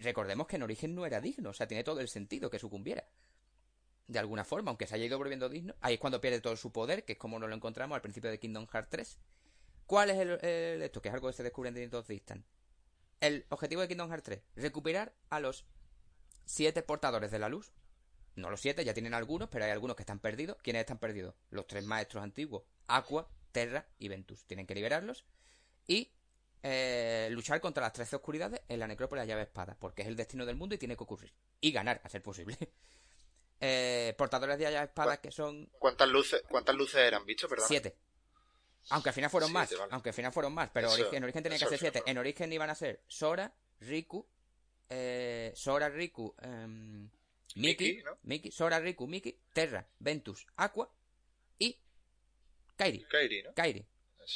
recordemos 0.00 0.46
que 0.46 0.56
en 0.56 0.62
origen 0.62 0.94
no 0.94 1.06
era 1.06 1.20
digno, 1.20 1.50
o 1.50 1.52
sea, 1.52 1.66
tiene 1.66 1.84
todo 1.84 2.00
el 2.00 2.08
sentido 2.08 2.50
que 2.50 2.58
sucumbiera. 2.58 3.04
De 4.06 4.18
alguna 4.18 4.44
forma, 4.44 4.70
aunque 4.70 4.86
se 4.86 4.94
haya 4.94 5.04
ido 5.04 5.18
volviendo 5.18 5.48
digno, 5.48 5.74
ahí 5.80 5.94
es 5.94 6.00
cuando 6.00 6.20
pierde 6.20 6.40
todo 6.40 6.56
su 6.56 6.72
poder, 6.72 7.04
que 7.04 7.12
es 7.12 7.18
como 7.18 7.38
nos 7.38 7.48
lo 7.48 7.54
encontramos 7.54 7.94
al 7.94 8.02
principio 8.02 8.30
de 8.30 8.38
Kingdom 8.38 8.66
Hearts 8.66 8.90
3. 8.90 9.18
¿Cuál 9.86 10.10
es 10.10 10.18
el, 10.18 10.82
esto? 10.82 11.02
Que 11.02 11.08
es 11.08 11.14
algo 11.14 11.28
que 11.28 11.34
se 11.34 11.42
descubre 11.42 11.68
en 11.70 11.90
Distant. 12.08 12.44
El 13.20 13.46
objetivo 13.48 13.80
de 13.80 13.88
Kingdom 13.88 14.10
Hearts 14.10 14.24
3, 14.24 14.40
recuperar 14.56 15.12
a 15.28 15.40
los 15.40 15.66
siete 16.48 16.82
portadores 16.82 17.30
de 17.30 17.38
la 17.38 17.48
luz. 17.48 17.72
No 18.34 18.50
los 18.50 18.60
siete, 18.60 18.84
ya 18.84 18.94
tienen 18.94 19.14
algunos, 19.14 19.48
pero 19.48 19.64
hay 19.64 19.70
algunos 19.70 19.96
que 19.96 20.02
están 20.02 20.18
perdidos. 20.18 20.56
¿Quiénes 20.62 20.80
están 20.80 20.98
perdidos? 20.98 21.34
Los 21.50 21.66
tres 21.66 21.84
maestros 21.84 22.22
antiguos, 22.22 22.62
Aqua, 22.86 23.28
Terra 23.52 23.86
y 23.98 24.08
Ventus. 24.08 24.44
Tienen 24.46 24.66
que 24.66 24.74
liberarlos 24.74 25.24
y 25.86 26.12
eh, 26.62 27.28
luchar 27.30 27.60
contra 27.60 27.82
las 27.82 27.92
trece 27.92 28.16
oscuridades 28.16 28.62
en 28.68 28.80
la 28.80 28.86
necrópolis 28.86 29.22
de 29.22 29.26
la 29.26 29.34
llave 29.34 29.42
espada, 29.42 29.76
porque 29.78 30.02
es 30.02 30.08
el 30.08 30.16
destino 30.16 30.46
del 30.46 30.56
mundo 30.56 30.74
y 30.74 30.78
tiene 30.78 30.96
que 30.96 31.02
ocurrir. 31.02 31.32
Y 31.60 31.70
ganar, 31.70 32.00
a 32.02 32.08
ser 32.08 32.22
posible. 32.22 32.56
Eh, 33.60 34.14
portadores 34.16 34.56
de 34.56 34.66
la 34.66 34.70
llave 34.70 34.86
espada 34.86 35.16
que 35.16 35.32
son... 35.32 35.68
¿Cuántas 35.80 36.08
luces, 36.08 36.44
cuántas 36.48 36.76
luces 36.76 37.00
eran, 37.00 37.26
bicho? 37.26 37.48
Perdón. 37.48 37.66
Siete. 37.66 37.98
Aunque 38.90 39.08
al 39.08 39.14
final 39.16 39.30
fueron 39.30 39.52
más. 39.52 39.74
Aunque 39.90 40.10
al 40.10 40.14
final 40.14 40.32
fueron 40.32 40.54
más. 40.54 40.70
Pero 40.72 40.88
en 40.96 41.24
origen 41.24 41.42
tenía 41.42 41.58
que 41.58 41.66
ser 41.66 41.76
siete. 41.76 42.04
En 42.06 42.18
origen 42.18 42.52
iban 42.52 42.70
a 42.70 42.76
ser 42.76 43.02
Sora, 43.08 43.52
Riku, 43.80 44.28
eh, 44.88 45.52
Sora, 45.54 45.88
Riku, 45.88 46.34
em, 46.40 47.08
Miki, 47.56 48.02
Miki, 48.22 48.50
Sora, 48.50 48.78
Riku, 48.80 49.06
Miki, 49.06 49.38
Terra, 49.52 49.86
Ventus, 49.98 50.46
Aqua 50.56 50.90
y 51.58 51.76
Kairi. 52.76 53.04
Kairi, 53.54 53.86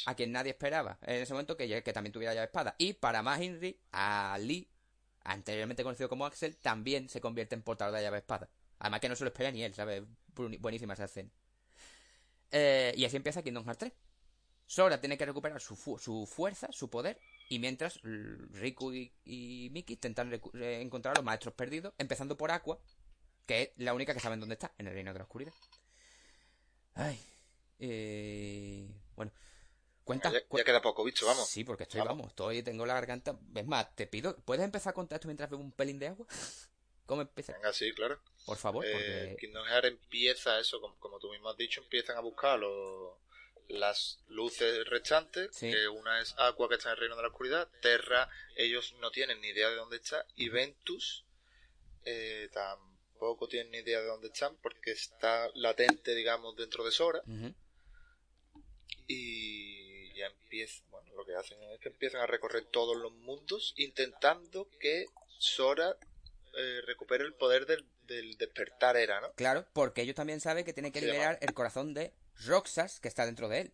A 0.05 0.15
quien 0.15 0.31
nadie 0.31 0.51
esperaba 0.51 0.97
en 1.01 1.21
ese 1.21 1.33
momento 1.33 1.55
que, 1.55 1.83
que 1.83 1.93
también 1.93 2.11
tuviera 2.11 2.33
llave 2.33 2.45
espada. 2.45 2.75
Y 2.77 2.93
para 2.93 3.21
más 3.21 3.41
Inri, 3.41 3.79
a 3.91 4.37
Lee, 4.39 4.69
anteriormente 5.23 5.83
conocido 5.83 6.09
como 6.09 6.25
Axel, 6.25 6.57
también 6.57 7.09
se 7.09 7.21
convierte 7.21 7.55
en 7.55 7.61
portador 7.61 7.95
de 7.95 8.01
llave 8.01 8.17
espada. 8.17 8.49
Además 8.79 8.99
que 8.99 9.09
no 9.09 9.15
se 9.15 9.23
lo 9.23 9.29
espera 9.29 9.51
ni 9.51 9.63
él, 9.63 9.73
¿sabes? 9.73 10.03
Buenísima 10.33 10.93
esa 10.93 11.05
escena. 11.05 11.29
Eh, 12.51 12.93
y 12.97 13.05
así 13.05 13.15
empieza 13.15 13.41
Kingdom 13.41 13.63
Hearts 13.65 13.79
3. 13.79 13.93
Sora 14.65 14.99
tiene 14.99 15.17
que 15.17 15.25
recuperar 15.25 15.61
su, 15.61 15.75
su 15.75 16.25
fuerza, 16.25 16.71
su 16.71 16.89
poder, 16.89 17.19
y 17.53 17.59
mientras 17.59 17.99
Riku 18.01 18.91
y, 18.91 19.69
Miki 19.71 19.93
intentan 19.93 20.33
encontrar 20.55 21.15
a 21.15 21.19
los 21.19 21.23
maestros 21.23 21.53
perdidos, 21.53 21.93
empezando 21.99 22.35
por 22.35 22.49
Aqua, 22.49 22.79
que 23.45 23.61
es 23.61 23.69
la 23.77 23.93
única 23.93 24.11
que 24.15 24.19
saben 24.19 24.39
dónde 24.39 24.53
está, 24.53 24.73
en 24.79 24.87
el 24.87 24.93
reino 24.93 25.13
de 25.13 25.19
la 25.19 25.25
oscuridad. 25.25 25.53
Ay. 26.95 27.23
Eh, 27.77 28.89
bueno. 29.15 29.31
Cuenta, 30.03 30.31
ya, 30.31 30.63
queda 30.63 30.81
poco, 30.81 31.03
bicho, 31.03 31.27
vamos. 31.27 31.47
Sí, 31.47 31.63
porque 31.63 31.83
estoy, 31.83 32.01
vamos. 32.01 32.29
estoy, 32.29 32.63
tengo 32.63 32.87
la 32.87 32.95
garganta. 32.95 33.37
Es 33.53 33.67
más, 33.67 33.95
te 33.95 34.07
pido, 34.07 34.35
¿puedes 34.37 34.65
empezar 34.65 34.89
a 34.89 34.95
contar 34.95 35.17
esto 35.17 35.27
mientras 35.27 35.47
bebo 35.47 35.61
un 35.61 35.71
pelín 35.73 35.99
de 35.99 36.07
agua? 36.07 36.25
¿Cómo 37.05 37.21
empieza? 37.21 37.53
Venga, 37.53 37.71
sí, 37.71 37.93
claro. 37.93 38.19
Por 38.47 38.57
favor, 38.57 38.83
eh, 38.83 38.91
porque... 38.91 39.35
Kingdom 39.39 39.67
Hearts 39.67 39.89
empieza 39.89 40.59
eso, 40.59 40.81
como, 40.81 41.19
tú 41.19 41.29
mismo 41.29 41.49
has 41.51 41.57
dicho, 41.57 41.81
empiezan 41.81 42.17
a 42.17 42.21
buscar 42.21 42.59
las 43.67 44.19
luces 44.27 44.85
restantes, 44.87 45.57
que 45.57 45.87
una 45.87 46.21
es 46.21 46.35
Aqua 46.37 46.69
que 46.69 46.75
está 46.75 46.89
en 46.89 46.93
el 46.93 46.99
reino 46.99 47.15
de 47.15 47.21
la 47.21 47.27
oscuridad, 47.29 47.69
Terra, 47.81 48.29
ellos 48.55 48.93
no 48.99 49.11
tienen 49.11 49.41
ni 49.41 49.49
idea 49.49 49.69
de 49.69 49.75
dónde 49.75 49.97
está, 49.97 50.25
y 50.35 50.49
Ventus 50.49 51.25
eh, 52.05 52.49
tampoco 52.51 53.47
tienen 53.47 53.71
ni 53.71 53.77
idea 53.79 54.01
de 54.01 54.07
dónde 54.07 54.27
están 54.27 54.55
porque 54.57 54.91
está 54.91 55.49
latente, 55.55 56.13
digamos, 56.15 56.55
dentro 56.55 56.83
de 56.83 56.91
Sora. 56.91 57.21
Y 59.07 60.13
ya 60.13 60.27
empieza, 60.27 60.83
bueno, 60.89 61.13
lo 61.15 61.25
que 61.25 61.35
hacen 61.35 61.61
es 61.63 61.79
que 61.79 61.89
empiezan 61.89 62.21
a 62.21 62.27
recorrer 62.27 62.65
todos 62.65 62.97
los 62.97 63.11
mundos 63.11 63.73
intentando 63.77 64.69
que 64.79 65.05
Sora 65.39 65.97
eh, 66.55 66.81
recupere 66.85 67.23
el 67.23 67.33
poder 67.33 67.65
del, 67.65 67.85
despertar 68.37 68.95
era, 68.95 69.21
¿no? 69.21 69.33
Claro, 69.33 69.65
porque 69.73 70.01
ellos 70.01 70.15
también 70.15 70.39
saben 70.39 70.63
que 70.63 70.73
tiene 70.73 70.91
que 70.91 71.01
liberar 71.01 71.39
el 71.41 71.53
corazón 71.53 71.93
de 71.93 72.13
Roxas 72.45 72.99
que 72.99 73.07
está 73.07 73.25
dentro 73.25 73.49
de 73.49 73.61
él. 73.61 73.73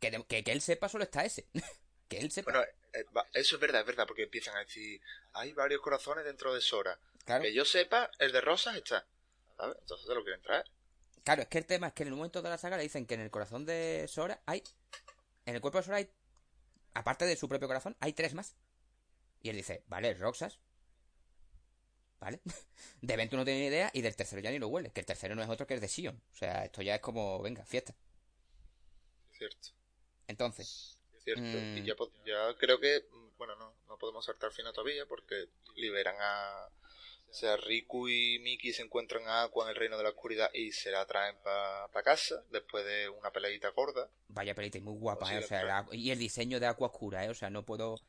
Que, 0.00 0.10
que, 0.42 0.52
él 0.52 0.60
sepa 0.60 0.88
solo 0.88 1.04
está 1.04 1.24
ese. 1.24 1.46
que 2.08 2.18
él 2.18 2.30
sepa. 2.30 2.52
Bueno, 2.52 2.66
eh, 2.92 3.04
eso 3.34 3.56
es 3.56 3.60
verdad, 3.60 3.80
es 3.82 3.86
verdad, 3.86 4.06
porque 4.06 4.24
empiezan 4.24 4.56
a 4.56 4.60
decir, 4.60 5.00
hay 5.32 5.52
varios 5.52 5.80
corazones 5.80 6.24
dentro 6.24 6.54
de 6.54 6.60
Sora. 6.60 6.98
Que 7.24 7.52
yo 7.52 7.64
sepa, 7.64 8.10
el 8.18 8.32
de 8.32 8.40
Rosas 8.40 8.76
está. 8.76 9.06
¿Sabes? 9.56 9.76
Entonces 9.80 10.06
te 10.06 10.14
lo 10.14 10.24
quieren 10.24 10.42
traer. 10.42 10.64
Claro, 11.22 11.42
es 11.42 11.48
que 11.48 11.58
el 11.58 11.66
tema 11.66 11.88
es 11.88 11.92
que 11.92 12.02
en 12.02 12.08
el 12.08 12.14
momento 12.14 12.42
de 12.42 12.48
la 12.48 12.58
saga 12.58 12.76
le 12.76 12.82
dicen 12.82 13.06
que 13.06 13.14
en 13.14 13.20
el 13.20 13.30
corazón 13.30 13.66
de 13.66 14.06
Sora 14.08 14.42
hay. 14.46 14.64
En 15.46 15.54
el 15.54 15.60
cuerpo 15.60 15.78
de 15.78 15.84
Sora 15.84 15.98
hay. 15.98 16.10
Aparte 16.94 17.24
de 17.24 17.36
su 17.36 17.48
propio 17.48 17.68
corazón, 17.68 17.96
hay 18.00 18.14
tres 18.14 18.34
más. 18.34 18.56
Y 19.42 19.50
él 19.50 19.56
dice, 19.56 19.84
vale, 19.86 20.14
Roxas. 20.14 20.58
¿Vale? 22.20 22.40
De 23.00 23.14
evento 23.14 23.36
no 23.36 23.44
tiene 23.44 23.60
ni 23.60 23.66
idea 23.66 23.90
y 23.94 24.02
del 24.02 24.14
tercero 24.14 24.42
ya 24.42 24.50
ni 24.50 24.58
lo 24.58 24.68
huele. 24.68 24.90
Que 24.90 25.00
el 25.00 25.06
tercero 25.06 25.34
no 25.34 25.42
es 25.42 25.48
otro 25.48 25.66
que 25.66 25.74
el 25.74 25.80
de 25.80 25.88
Sion. 25.88 26.22
O 26.32 26.36
sea, 26.36 26.64
esto 26.64 26.82
ya 26.82 26.96
es 26.96 27.00
como, 27.00 27.40
venga, 27.40 27.64
fiesta. 27.64 27.94
Cierto. 29.32 29.68
Entonces. 30.26 30.98
Cierto. 31.24 31.42
Y 31.42 31.80
mm, 31.80 31.84
ya, 31.84 31.94
ya 32.26 32.54
creo 32.58 32.78
que. 32.78 33.06
Bueno, 33.38 33.56
no, 33.56 33.74
no 33.88 33.96
podemos 33.96 34.24
saltar 34.26 34.52
final 34.52 34.74
todavía 34.74 35.06
porque 35.06 35.48
liberan 35.76 36.16
a 36.20 36.68
o 37.30 37.32
sea, 37.32 37.56
Riku 37.56 38.08
y 38.08 38.40
Miki 38.40 38.72
se 38.72 38.82
encuentran 38.82 39.26
a 39.28 39.44
Aqua 39.44 39.64
en 39.64 39.70
el 39.70 39.76
reino 39.76 39.96
de 39.96 40.02
la 40.02 40.08
oscuridad 40.08 40.50
y 40.52 40.72
se 40.72 40.90
la 40.90 41.06
traen 41.06 41.36
para 41.44 42.02
casa 42.02 42.42
después 42.50 42.84
de 42.84 43.08
una 43.08 43.30
peleita 43.30 43.68
gorda. 43.68 44.10
Vaya 44.28 44.54
peleita 44.54 44.78
y 44.78 44.80
muy 44.80 44.94
guapa, 44.94 45.32
¿eh? 45.32 45.38
O 45.38 45.42
sea, 45.42 45.86
y 45.92 46.10
el 46.10 46.18
diseño 46.18 46.58
de 46.58 46.66
Aqua 46.66 46.88
oscura, 46.88 47.24
¿eh? 47.24 47.28
O 47.28 47.34
sea, 47.34 47.48
no 47.48 47.64
puedo 47.64 48.00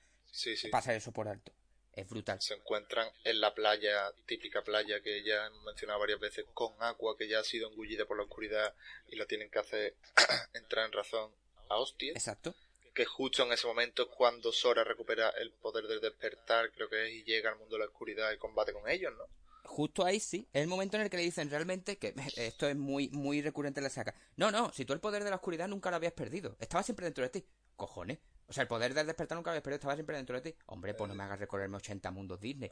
pasar 0.71 0.95
eso 0.95 1.11
por 1.11 1.27
alto. 1.27 1.53
Es 1.93 2.07
brutal. 2.07 2.41
Se 2.41 2.53
encuentran 2.53 3.09
en 3.23 3.41
la 3.41 3.53
playa, 3.53 4.11
típica 4.25 4.63
playa 4.63 5.01
que 5.01 5.23
ya 5.23 5.47
hemos 5.47 5.63
mencionado 5.63 5.99
varias 5.99 6.19
veces, 6.19 6.45
con 6.53 6.73
Aqua 6.79 7.17
que 7.17 7.27
ya 7.27 7.39
ha 7.39 7.43
sido 7.43 7.69
engullida 7.69 8.05
por 8.05 8.17
la 8.17 8.23
oscuridad 8.23 8.73
y 9.09 9.17
la 9.17 9.25
tienen 9.25 9.49
que 9.49 9.59
hacer 9.59 9.95
entrar 10.53 10.85
en 10.85 10.93
razón 10.93 11.31
a 11.69 11.77
hostia. 11.77 12.13
Exacto 12.13 12.55
que 12.93 13.05
justo 13.05 13.43
en 13.43 13.53
ese 13.53 13.67
momento 13.67 14.09
cuando 14.09 14.51
Sora 14.51 14.83
recupera 14.83 15.29
el 15.29 15.51
poder 15.51 15.87
del 15.87 16.01
despertar, 16.01 16.71
creo 16.71 16.89
que 16.89 17.07
es, 17.07 17.13
y 17.13 17.23
llega 17.23 17.49
al 17.49 17.57
mundo 17.57 17.75
de 17.75 17.79
la 17.79 17.85
oscuridad 17.85 18.31
y 18.31 18.37
combate 18.37 18.73
con 18.73 18.89
ellos, 18.89 19.13
¿no? 19.17 19.25
Justo 19.63 20.03
ahí 20.03 20.19
sí, 20.19 20.47
es 20.51 20.63
el 20.63 20.67
momento 20.67 20.97
en 20.97 21.03
el 21.03 21.09
que 21.09 21.17
le 21.17 21.23
dicen 21.23 21.49
realmente 21.49 21.97
que 21.97 22.13
esto 22.35 22.67
es 22.67 22.75
muy, 22.75 23.09
muy 23.09 23.41
recurrente 23.41 23.79
en 23.79 23.85
la 23.85 23.89
saga. 23.89 24.13
No, 24.35 24.51
no, 24.51 24.71
si 24.73 24.85
tú 24.85 24.93
el 24.93 24.99
poder 24.99 25.23
de 25.23 25.29
la 25.29 25.37
oscuridad 25.37 25.67
nunca 25.67 25.89
lo 25.89 25.95
habías 25.95 26.13
perdido, 26.13 26.57
estaba 26.59 26.83
siempre 26.83 27.05
dentro 27.05 27.23
de 27.23 27.29
ti. 27.29 27.45
Cojones. 27.75 28.19
O 28.51 28.53
sea, 28.53 28.63
el 28.63 28.67
poder 28.67 28.93
del 28.93 29.07
despertar 29.07 29.37
nunca 29.37 29.51
habías 29.51 29.63
perdido, 29.63 29.77
estaba 29.77 29.93
siempre 29.93 30.17
dentro 30.17 30.35
de 30.35 30.51
ti. 30.51 30.57
Hombre, 30.65 30.93
pues 30.93 31.07
no 31.07 31.15
me 31.15 31.23
hagas 31.23 31.39
recorrerme 31.39 31.77
80 31.77 32.11
mundos 32.11 32.37
Disney. 32.41 32.69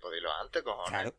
Podílo 0.00 0.32
antes, 0.32 0.62
cojones. 0.62 0.90
Claro. 0.90 1.14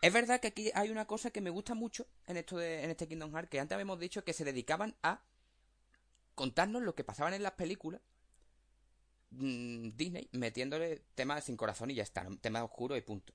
Es 0.00 0.12
verdad 0.12 0.40
que 0.40 0.48
aquí 0.48 0.72
hay 0.74 0.90
una 0.90 1.06
cosa 1.06 1.30
que 1.30 1.40
me 1.40 1.50
gusta 1.50 1.74
mucho 1.74 2.08
en 2.26 2.36
esto 2.36 2.56
de, 2.56 2.82
en 2.82 2.90
este 2.90 3.06
Kingdom 3.06 3.32
Hearts, 3.32 3.48
que 3.48 3.60
antes 3.60 3.76
habíamos 3.76 4.00
dicho 4.00 4.24
que 4.24 4.32
se 4.32 4.42
dedicaban 4.42 4.96
a 5.04 5.22
contarnos 6.34 6.82
lo 6.82 6.96
que 6.96 7.04
pasaban 7.04 7.32
en 7.32 7.44
las 7.44 7.52
películas 7.52 8.00
mm, 9.30 9.90
Disney 9.90 10.28
metiéndole 10.32 11.04
temas 11.14 11.44
sin 11.44 11.56
corazón 11.56 11.92
y 11.92 11.94
ya 11.94 12.02
está, 12.02 12.26
temas 12.40 12.64
oscuros 12.64 12.98
y 12.98 13.02
punto. 13.02 13.32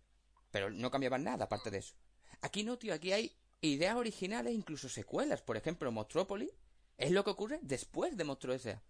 Pero 0.51 0.69
no 0.69 0.91
cambiaban 0.91 1.23
nada 1.23 1.45
aparte 1.45 1.71
de 1.71 1.77
eso. 1.77 1.95
Aquí 2.41 2.65
no, 2.65 2.77
tío, 2.77 2.93
aquí 2.93 3.13
hay 3.13 3.37
ideas 3.61 3.95
originales, 3.95 4.53
incluso 4.53 4.89
secuelas. 4.89 5.41
Por 5.41 5.55
ejemplo, 5.55 5.89
Monstrópolis 5.93 6.51
es 6.97 7.11
lo 7.11 7.23
que 7.23 7.29
ocurre 7.29 7.59
después 7.61 8.17
de 8.17 8.25
Monstruo 8.25 8.53
S.A. 8.53 8.83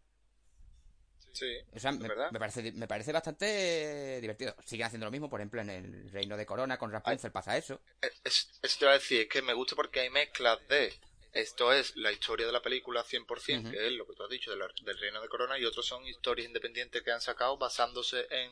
Sí, 1.38 1.56
o 1.72 1.80
sea, 1.80 1.92
me, 1.92 2.40
parece, 2.40 2.72
me 2.72 2.88
parece 2.88 3.12
bastante 3.12 4.20
divertido. 4.22 4.56
Siguen 4.66 4.88
haciendo 4.88 5.06
lo 5.06 5.12
mismo, 5.12 5.30
por 5.30 5.40
ejemplo, 5.40 5.62
en 5.62 5.70
el 5.70 6.12
Reino 6.12 6.36
de 6.36 6.48
Corona 6.48 6.80
con 6.80 6.92
Rapunzel 6.92 7.32
pasa 7.32 7.58
eso. 7.58 7.80
Es, 8.24 8.50
es, 8.64 8.78
te 8.78 8.86
iba 8.86 8.92
a 8.92 8.96
decir, 8.96 9.22
es 9.22 9.28
que 9.28 9.44
me 9.44 9.54
gusta 9.54 9.76
porque 9.76 10.00
hay 10.00 10.10
mezclas 10.10 10.60
de 10.68 10.94
esto 11.34 11.72
es 11.72 11.96
la 11.98 12.12
historia 12.12 12.48
de 12.48 12.52
la 12.52 12.64
película 12.64 13.04
100%, 13.04 13.70
que 13.70 13.88
es 13.88 13.94
lo 13.94 14.08
que 14.08 14.14
tú 14.14 14.24
has 14.24 14.30
dicho 14.30 14.50
del 14.50 14.98
Reino 14.98 15.22
de 15.22 15.30
Corona, 15.30 15.60
y 15.60 15.66
otros 15.66 15.86
son 15.86 16.04
historias 16.08 16.48
independientes 16.48 17.04
que 17.04 17.12
han 17.12 17.22
sacado 17.22 17.58
basándose 17.58 18.26
en 18.32 18.52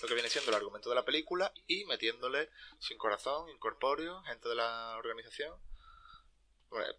lo 0.00 0.08
que 0.08 0.14
viene 0.14 0.30
siendo 0.30 0.50
el 0.50 0.56
argumento 0.56 0.88
de 0.88 0.94
la 0.94 1.04
película 1.04 1.52
y 1.66 1.84
metiéndole 1.84 2.48
sin 2.78 2.96
corazón, 2.96 3.50
incorpóreo, 3.50 4.22
gente 4.22 4.48
de 4.48 4.54
la 4.54 4.96
organización. 4.96 5.54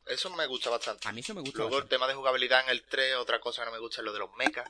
eso 0.05 0.29
me 0.35 0.45
gusta 0.45 0.69
bastante. 0.69 1.07
A 1.07 1.11
mí 1.11 1.21
eso 1.21 1.33
me 1.33 1.41
gusta 1.41 1.59
Luego 1.59 1.79
el 1.79 1.87
tema 1.87 2.07
de 2.07 2.13
jugabilidad 2.13 2.65
en 2.65 2.69
el 2.69 2.83
3, 2.83 3.15
otra 3.15 3.39
cosa 3.39 3.63
que 3.63 3.67
no 3.67 3.71
me 3.71 3.79
gusta 3.79 4.01
es 4.01 4.05
lo 4.05 4.13
de 4.13 4.19
los 4.19 4.35
mechas. 4.35 4.69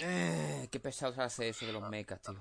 Eh, 0.00 0.68
qué 0.70 0.80
pesado 0.80 1.20
hace 1.22 1.48
eso 1.48 1.66
de 1.66 1.72
los 1.72 1.88
mechas, 1.88 2.20
tío. 2.22 2.40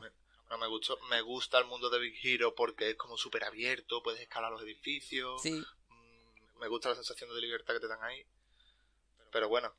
No 0.50 0.58
me 0.58 0.68
gustó, 0.68 0.98
me 1.10 1.22
gusta 1.22 1.60
el 1.60 1.66
mundo 1.66 1.90
de 1.90 2.00
Big 2.00 2.16
Hero 2.24 2.56
porque 2.56 2.92
es 2.92 2.96
como 2.96 3.18
súper 3.18 3.44
abierto, 3.44 4.02
puedes 4.02 4.22
escalar 4.22 4.52
los 4.52 4.62
edificios. 4.62 5.42
Sí, 5.42 5.62
me 6.60 6.68
gusta 6.68 6.90
la 6.90 6.96
sensación 6.96 7.34
de 7.34 7.42
libertad 7.42 7.74
que 7.74 7.80
te 7.80 7.88
dan 7.88 8.04
ahí. 8.04 8.26
Pero 9.32 9.50
bueno, 9.50 9.74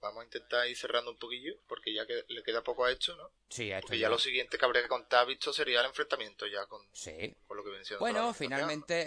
vamos 0.00 0.22
a 0.22 0.24
intentar 0.24 0.68
ir 0.68 0.76
cerrando 0.76 1.10
un 1.10 1.18
poquillo, 1.18 1.54
porque 1.66 1.92
ya 1.92 2.06
que 2.06 2.24
le 2.28 2.42
queda 2.42 2.62
poco 2.62 2.84
a 2.84 2.92
esto, 2.92 3.16
¿no? 3.16 3.30
Sí, 3.48 3.70
a 3.72 3.78
esto 3.78 3.88
Porque 3.88 3.98
ya, 3.98 4.08
lo 4.08 4.18
siguiente 4.18 4.58
que 4.58 4.64
habría 4.64 4.82
que 4.82 4.88
contar, 4.88 5.26
visto, 5.26 5.52
sería 5.52 5.80
el 5.80 5.86
enfrentamiento 5.86 6.46
ya 6.46 6.66
con, 6.66 6.82
sí. 6.92 7.34
con 7.46 7.56
lo 7.56 7.64
que 7.64 7.70
viene 7.70 7.84
siendo 7.84 8.00
Bueno, 8.00 8.32
finalmente 8.34 9.04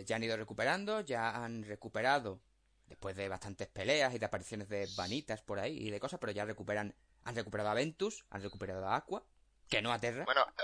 eh, 0.00 0.04
ya 0.04 0.16
han 0.16 0.24
ido 0.24 0.36
recuperando, 0.36 1.00
ya 1.00 1.44
han 1.44 1.62
recuperado, 1.64 2.40
después 2.86 3.16
de 3.16 3.28
bastantes 3.28 3.68
peleas 3.68 4.14
y 4.14 4.18
de 4.18 4.26
apariciones 4.26 4.68
de 4.68 4.88
vanitas 4.96 5.42
por 5.42 5.58
ahí 5.58 5.76
y 5.76 5.90
de 5.90 6.00
cosas, 6.00 6.18
pero 6.18 6.32
ya 6.32 6.44
recuperan, 6.44 6.94
han 7.28 7.36
recuperado 7.36 7.70
a 7.70 7.74
Ventus, 7.74 8.24
han 8.30 8.42
recuperado 8.42 8.86
a 8.86 8.96
Aqua, 8.96 9.24
que 9.68 9.82
no 9.82 9.92
a 9.92 9.98
Terra. 9.98 10.24
Bueno, 10.24 10.46
eh, 10.58 10.62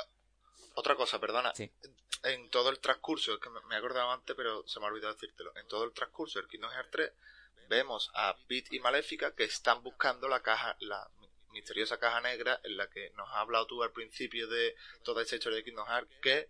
otra 0.74 0.96
cosa, 0.96 1.20
perdona. 1.20 1.54
Sí 1.54 1.70
en 2.24 2.48
todo 2.48 2.70
el 2.70 2.80
transcurso, 2.80 3.34
es 3.34 3.40
que 3.40 3.50
me 3.50 3.74
he 3.74 3.78
acordado 3.78 4.10
antes, 4.10 4.34
pero 4.34 4.66
se 4.66 4.80
me 4.80 4.86
ha 4.86 4.88
olvidado 4.88 5.12
decírtelo, 5.12 5.52
en 5.56 5.66
todo 5.68 5.84
el 5.84 5.92
transcurso 5.92 6.38
del 6.38 6.48
Kingdom 6.48 6.70
Hearts 6.70 6.90
3, 6.90 7.12
vemos 7.68 8.10
a 8.14 8.36
Pete 8.48 8.76
y 8.76 8.80
Maléfica 8.80 9.34
que 9.34 9.44
están 9.44 9.82
buscando 9.82 10.28
la 10.28 10.40
caja, 10.40 10.76
la 10.80 11.08
misteriosa 11.50 11.98
caja 11.98 12.20
negra 12.20 12.60
en 12.64 12.76
la 12.76 12.88
que 12.88 13.10
nos 13.10 13.28
has 13.30 13.36
hablado 13.36 13.66
tú 13.66 13.82
al 13.82 13.92
principio 13.92 14.48
de 14.48 14.74
toda 15.02 15.22
esta 15.22 15.36
historia 15.36 15.58
de 15.58 15.64
Kingdom 15.64 15.86
Hearts, 15.86 16.14
que 16.22 16.48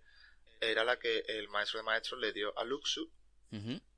era 0.61 0.85
la 0.85 0.99
que 0.99 1.24
el 1.27 1.49
maestro 1.49 1.78
de 1.78 1.85
maestros 1.85 2.20
le 2.20 2.32
dio 2.32 2.57
a 2.59 2.65
Luxu. 2.65 3.11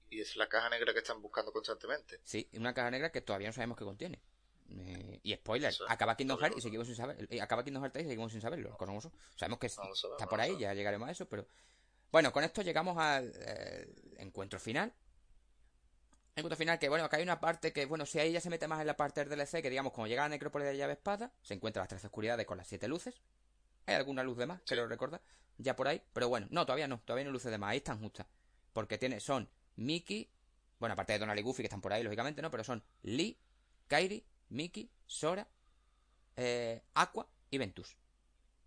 Y 0.09 0.21
es 0.21 0.37
la 0.37 0.49
caja 0.49 0.69
negra 0.69 0.93
que 0.93 0.99
están 0.99 1.23
buscando 1.23 1.51
constantemente. 1.51 2.21
Sí, 2.25 2.49
una 2.53 2.75
caja 2.75 2.91
negra 2.91 3.11
que 3.11 3.23
todavía 3.23 3.49
no 3.49 3.55
sabemos 3.55 3.79
qué 3.79 3.85
contiene. 3.85 4.21
Eh, 4.69 5.21
y 5.23 5.35
spoiler, 5.35 5.73
acaba 5.89 6.17
Kingdom 6.17 6.39
Hearts 6.39 6.59
y 6.59 6.61
seguimos 6.61 6.87
sin 6.87 6.97
saber, 6.97 7.27
eh, 7.31 7.41
acaba 7.41 7.63
Kingdom 7.65 7.83
Hearts 7.83 7.93
3 7.95 8.07
y 8.07 8.09
seguimos 8.09 8.33
sin 8.33 8.41
saberlo. 8.41 8.77
Sabemos 9.37 9.59
que 9.59 9.67
está 9.67 10.27
por 10.29 10.41
ahí, 10.41 10.57
ya 10.59 10.75
llegaremos 10.75 11.09
a 11.09 11.13
eso, 11.13 11.29
pero 11.29 11.47
bueno, 12.11 12.33
con 12.33 12.45
esto 12.45 12.63
llegamos 12.63 12.97
al 12.99 13.33
eh, 13.35 13.95
encuentro 14.19 14.59
final. 14.59 14.93
Encuentro 16.35 16.57
final 16.57 16.79
que, 16.79 16.89
bueno, 16.89 17.05
acá 17.05 17.17
hay 17.17 17.23
una 17.23 17.41
parte 17.41 17.73
que, 17.73 17.87
bueno, 17.87 18.05
si 18.05 18.19
ahí 18.19 18.33
ya 18.33 18.41
se 18.41 18.51
mete 18.51 18.69
más 18.69 18.81
en 18.81 18.87
la 18.87 18.97
parte 18.97 19.25
del 19.25 19.39
DLC, 19.39 19.63
que 19.63 19.71
digamos, 19.71 19.93
como 19.93 20.07
llega 20.07 20.23
a 20.23 20.27
la 20.27 20.31
necrópolis 20.31 20.69
de 20.69 20.77
llave 20.77 20.93
espada, 20.93 21.33
se 21.41 21.55
encuentra 21.55 21.83
las 21.83 21.89
tres 21.89 22.05
oscuridades 22.05 22.45
con 22.47 22.59
las 22.59 22.67
siete 22.67 22.89
luces. 22.89 23.23
Hay 23.87 23.95
alguna 23.95 24.23
luz 24.23 24.37
de 24.37 24.47
más, 24.47 24.61
que 24.63 24.77
lo 24.77 24.87
recuerda, 24.87 25.23
ya 25.57 25.75
por 25.75 25.89
ahí. 25.89 26.03
Pero 26.13 26.29
bueno, 26.29 26.47
no, 26.51 26.67
todavía 26.67 26.89
no, 26.89 27.01
todavía 27.05 27.25
no 27.25 27.31
luces 27.31 27.51
de 27.51 27.57
más, 27.57 27.71
ahí 27.71 27.79
están 27.79 28.01
justas. 28.01 28.27
Porque 28.75 28.99
tiene, 28.99 29.21
son 29.21 29.49
Mickey, 29.77 30.31
bueno, 30.79 30.93
aparte 30.93 31.15
de 31.15 31.21
Donald 31.21 31.39
y 31.39 31.43
Goofy, 31.43 31.63
que 31.63 31.69
están 31.69 31.81
por 31.81 31.93
ahí, 31.93 32.03
lógicamente, 32.03 32.43
¿no? 32.43 32.51
Pero 32.51 32.65
son 32.65 32.85
Lee, 33.03 33.41
Kairi, 33.87 34.27
Mickey, 34.49 34.91
Sora, 35.07 35.47
eh, 36.37 36.83
Aqua 36.95 37.27
y 37.51 37.59
Ventus. 37.59 37.97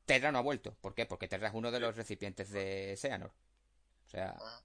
Terra 0.06 0.32
no 0.32 0.40
ha 0.40 0.42
vuelto. 0.42 0.74
¿Por 0.82 0.96
qué? 0.96 1.06
Porque 1.06 1.28
Terra 1.28 1.50
es 1.50 1.54
uno 1.54 1.72
de 1.72 1.80
los 1.80 1.96
recipientes 1.96 2.50
de 2.52 2.96
Seanor. 2.98 3.32
O 4.08 4.10
sea. 4.10 4.36
Ah. 4.40 4.62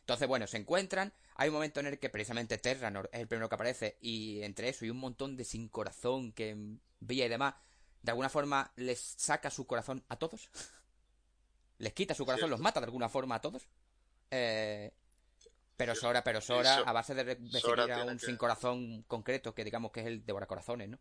Entonces, 0.00 0.28
bueno, 0.28 0.46
se 0.46 0.58
encuentran. 0.58 1.12
Hay 1.36 1.48
un 1.48 1.54
momento 1.54 1.80
en 1.80 1.86
el 1.86 1.98
que 1.98 2.10
precisamente 2.10 2.58
Terranor 2.58 3.08
es 3.12 3.20
el 3.20 3.26
primero 3.26 3.48
que 3.48 3.54
aparece. 3.54 3.96
Y 4.02 4.42
entre 4.42 4.68
eso 4.68 4.84
y 4.84 4.90
un 4.90 4.98
montón 4.98 5.36
de 5.36 5.44
sin 5.44 5.68
corazón 5.68 6.32
que 6.32 6.56
veía 7.00 7.26
y 7.26 7.28
demás. 7.30 7.54
De 8.02 8.10
alguna 8.10 8.28
forma 8.28 8.70
les 8.76 9.00
saca 9.00 9.50
su 9.50 9.66
corazón 9.66 10.04
a 10.08 10.16
todos. 10.16 10.50
les 11.78 11.92
quita 11.94 12.14
su 12.14 12.26
corazón, 12.26 12.50
los 12.50 12.60
mata 12.60 12.80
de 12.80 12.84
alguna 12.84 13.08
forma 13.08 13.36
a 13.36 13.40
todos. 13.40 13.66
Eh, 14.30 14.92
pero 15.76 15.94
Sora, 15.94 16.22
pero 16.22 16.40
Sora, 16.40 16.78
a 16.78 16.92
base 16.92 17.14
de, 17.14 17.36
de 17.36 17.60
seguir 17.60 17.92
a 17.92 18.04
un 18.04 18.18
sin 18.18 18.36
corazón 18.36 19.02
concreto, 19.08 19.54
que 19.54 19.64
digamos 19.64 19.92
que 19.92 20.00
es 20.00 20.06
el 20.06 20.24
devora 20.24 20.46
corazones, 20.46 20.88
¿no? 20.88 20.98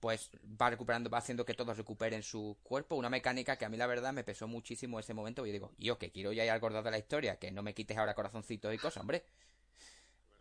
pues 0.00 0.30
va 0.60 0.70
recuperando, 0.70 1.10
va 1.10 1.18
haciendo 1.18 1.44
que 1.44 1.54
todos 1.54 1.76
recuperen 1.76 2.22
su 2.22 2.58
cuerpo. 2.62 2.96
Una 2.96 3.10
mecánica 3.10 3.56
que 3.56 3.66
a 3.66 3.68
mí 3.68 3.76
la 3.76 3.86
verdad 3.86 4.12
me 4.12 4.24
pesó 4.24 4.48
muchísimo 4.48 4.98
ese 4.98 5.14
momento. 5.14 5.44
Y 5.44 5.50
yo 5.50 5.52
digo, 5.52 5.72
yo 5.76 5.98
que 5.98 6.10
quiero 6.10 6.32
ya 6.32 6.44
ir 6.44 6.50
acordado 6.50 6.82
de 6.82 6.90
la 6.90 6.98
historia, 6.98 7.38
que 7.38 7.52
no 7.52 7.62
me 7.62 7.74
quites 7.74 7.96
ahora 7.96 8.14
corazoncitos 8.14 8.74
y 8.74 8.78
cosas, 8.78 9.02
hombre. 9.02 9.24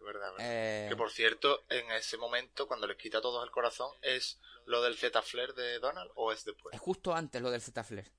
Verdad, 0.01 0.31
verdad. 0.37 0.89
Que 0.89 0.95
por 0.95 1.11
cierto, 1.11 1.65
en 1.69 1.91
ese 1.91 2.17
momento, 2.17 2.67
cuando 2.67 2.87
les 2.87 2.97
quita 2.97 3.17
a 3.17 3.21
todos 3.21 3.43
el 3.43 3.51
corazón, 3.51 3.91
¿es 4.01 4.39
lo 4.65 4.81
del 4.81 4.97
Z 4.97 5.21
Flare 5.21 5.53
de 5.53 5.79
Donald 5.79 6.09
o 6.15 6.31
es 6.31 6.45
después? 6.45 6.73
Es 6.73 6.79
justo 6.79 7.13
antes 7.13 7.41
lo 7.41 7.51
del 7.51 7.61
Z 7.61 7.83
Flare. 7.83 8.09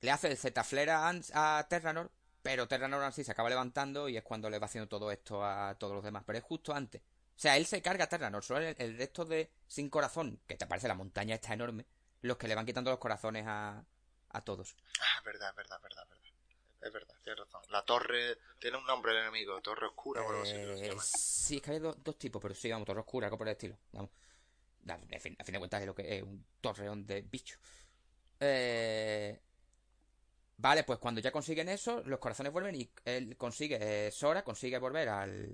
Le 0.00 0.10
hace 0.10 0.28
el 0.28 0.36
Z 0.36 0.64
Flare 0.64 0.90
a, 0.90 1.12
a 1.34 1.66
Terranor, 1.68 2.10
pero 2.44 2.68
Terranor 2.68 3.02
así 3.02 3.24
se 3.24 3.32
acaba 3.32 3.48
levantando 3.48 4.06
y 4.06 4.18
es 4.18 4.22
cuando 4.22 4.50
le 4.50 4.58
va 4.58 4.66
haciendo 4.66 4.86
todo 4.86 5.10
esto 5.10 5.42
a 5.42 5.74
todos 5.78 5.94
los 5.94 6.04
demás. 6.04 6.24
Pero 6.26 6.38
es 6.38 6.44
justo 6.44 6.74
antes. 6.74 7.00
O 7.00 7.38
sea, 7.40 7.56
él 7.56 7.64
se 7.64 7.80
carga 7.80 8.04
a 8.04 8.06
Terranor, 8.06 8.44
solo 8.44 8.60
el, 8.60 8.98
resto 8.98 9.24
de 9.24 9.50
sin 9.66 9.88
corazón, 9.88 10.38
que 10.46 10.54
te 10.54 10.66
parece 10.66 10.86
la 10.86 10.94
montaña 10.94 11.36
está 11.36 11.54
enorme, 11.54 11.86
los 12.20 12.36
que 12.36 12.46
le 12.46 12.54
van 12.54 12.66
quitando 12.66 12.90
los 12.90 13.00
corazones 13.00 13.46
a, 13.46 13.82
a 14.28 14.40
todos. 14.42 14.76
Ah, 15.00 15.22
verdad, 15.24 15.54
verdad, 15.56 15.80
verdad, 15.80 16.06
verdad. 16.06 16.24
Es 16.82 16.92
verdad, 16.92 17.14
tienes 17.22 17.40
razón. 17.40 17.62
La 17.70 17.82
torre 17.82 18.36
tiene 18.58 18.76
un 18.76 18.84
nombre 18.84 19.12
el 19.12 19.22
enemigo, 19.22 19.62
torre 19.62 19.86
oscura 19.86 20.20
o 20.20 20.28
algo 20.28 20.42
así. 20.42 20.52
Eh, 20.54 20.94
sí, 21.02 21.56
es 21.56 21.62
que 21.62 21.70
hay 21.70 21.78
dos, 21.78 22.18
tipos, 22.18 22.42
pero 22.42 22.54
sí, 22.54 22.70
vamos, 22.70 22.84
torre 22.84 23.00
oscura, 23.00 23.28
algo 23.28 23.38
por 23.38 23.48
el 23.48 23.52
estilo. 23.52 23.78
Vamos. 23.92 24.10
A 24.86 25.18
fin, 25.18 25.34
a 25.38 25.44
fin 25.44 25.52
de 25.54 25.58
cuentas 25.60 25.80
es 25.80 25.86
lo 25.86 25.94
que 25.94 26.18
es 26.18 26.22
un 26.22 26.44
torreón 26.60 27.06
de 27.06 27.22
bicho. 27.22 27.58
Eh, 28.38 29.40
Vale, 30.56 30.84
pues 30.84 30.98
cuando 30.98 31.20
ya 31.20 31.32
consiguen 31.32 31.68
eso, 31.68 32.02
los 32.04 32.18
corazones 32.20 32.52
vuelven 32.52 32.76
y 32.76 32.90
él 33.04 33.36
consigue, 33.36 33.78
eh, 33.80 34.10
Sora 34.10 34.44
consigue 34.44 34.78
volver 34.78 35.08
al. 35.08 35.50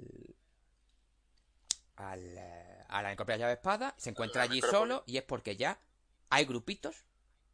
al 1.97 2.39
eh, 2.39 2.77
a 2.89 3.03
la 3.03 3.11
necrópolis 3.11 3.39
llave 3.39 3.53
espada, 3.53 3.95
se 3.99 4.11
encuentra 4.11 4.43
allí 4.43 4.61
solo 4.61 5.05
y 5.07 5.17
es 5.17 5.23
porque 5.23 5.57
ya 5.57 5.81
hay 6.29 6.45
grupitos 6.45 7.05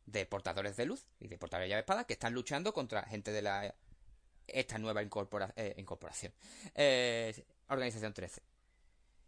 de 0.06 0.24
portadores 0.24 0.76
de 0.76 0.86
luz 0.86 1.08
y 1.20 1.28
de 1.28 1.36
portadores 1.36 1.66
de 1.66 1.70
llave 1.70 1.80
espada 1.80 2.04
que 2.04 2.14
están 2.14 2.32
luchando 2.32 2.72
contra 2.72 3.02
gente 3.02 3.32
de 3.32 3.42
la. 3.42 3.74
esta 4.46 4.78
nueva 4.78 5.02
eh, 5.02 5.74
incorporación. 5.76 6.32
Organización 7.68 8.14
13. 8.14 8.42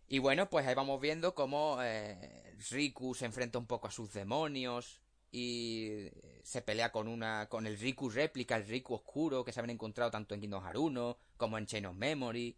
Y 0.09 0.19
bueno, 0.19 0.49
pues 0.49 0.66
ahí 0.66 0.74
vamos 0.74 0.99
viendo 0.99 1.35
cómo 1.35 1.78
Riku 2.70 3.15
se 3.15 3.27
enfrenta 3.27 3.59
un 3.59 3.66
poco 3.66 3.89
a 3.89 3.90
sus 3.90 4.12
demonios 4.15 5.03
y 5.31 6.09
se 6.43 6.63
pelea 6.63 6.91
con 6.91 7.09
una 7.09 7.49
con 7.49 7.67
el 7.67 7.79
Riku 7.79 8.09
réplica, 8.09 8.57
el 8.57 8.67
Riku 8.67 8.95
oscuro 8.95 9.45
que 9.45 9.53
se 9.53 9.61
habían 9.61 9.75
encontrado 9.75 10.11
tanto 10.11 10.35
en 10.35 10.41
Kingdom 10.41 10.63
Hearts 10.63 10.79
1 10.79 11.19
como 11.37 11.59
en 11.59 11.67
Chain 11.67 11.87
of 11.87 11.97
Memory. 11.97 12.57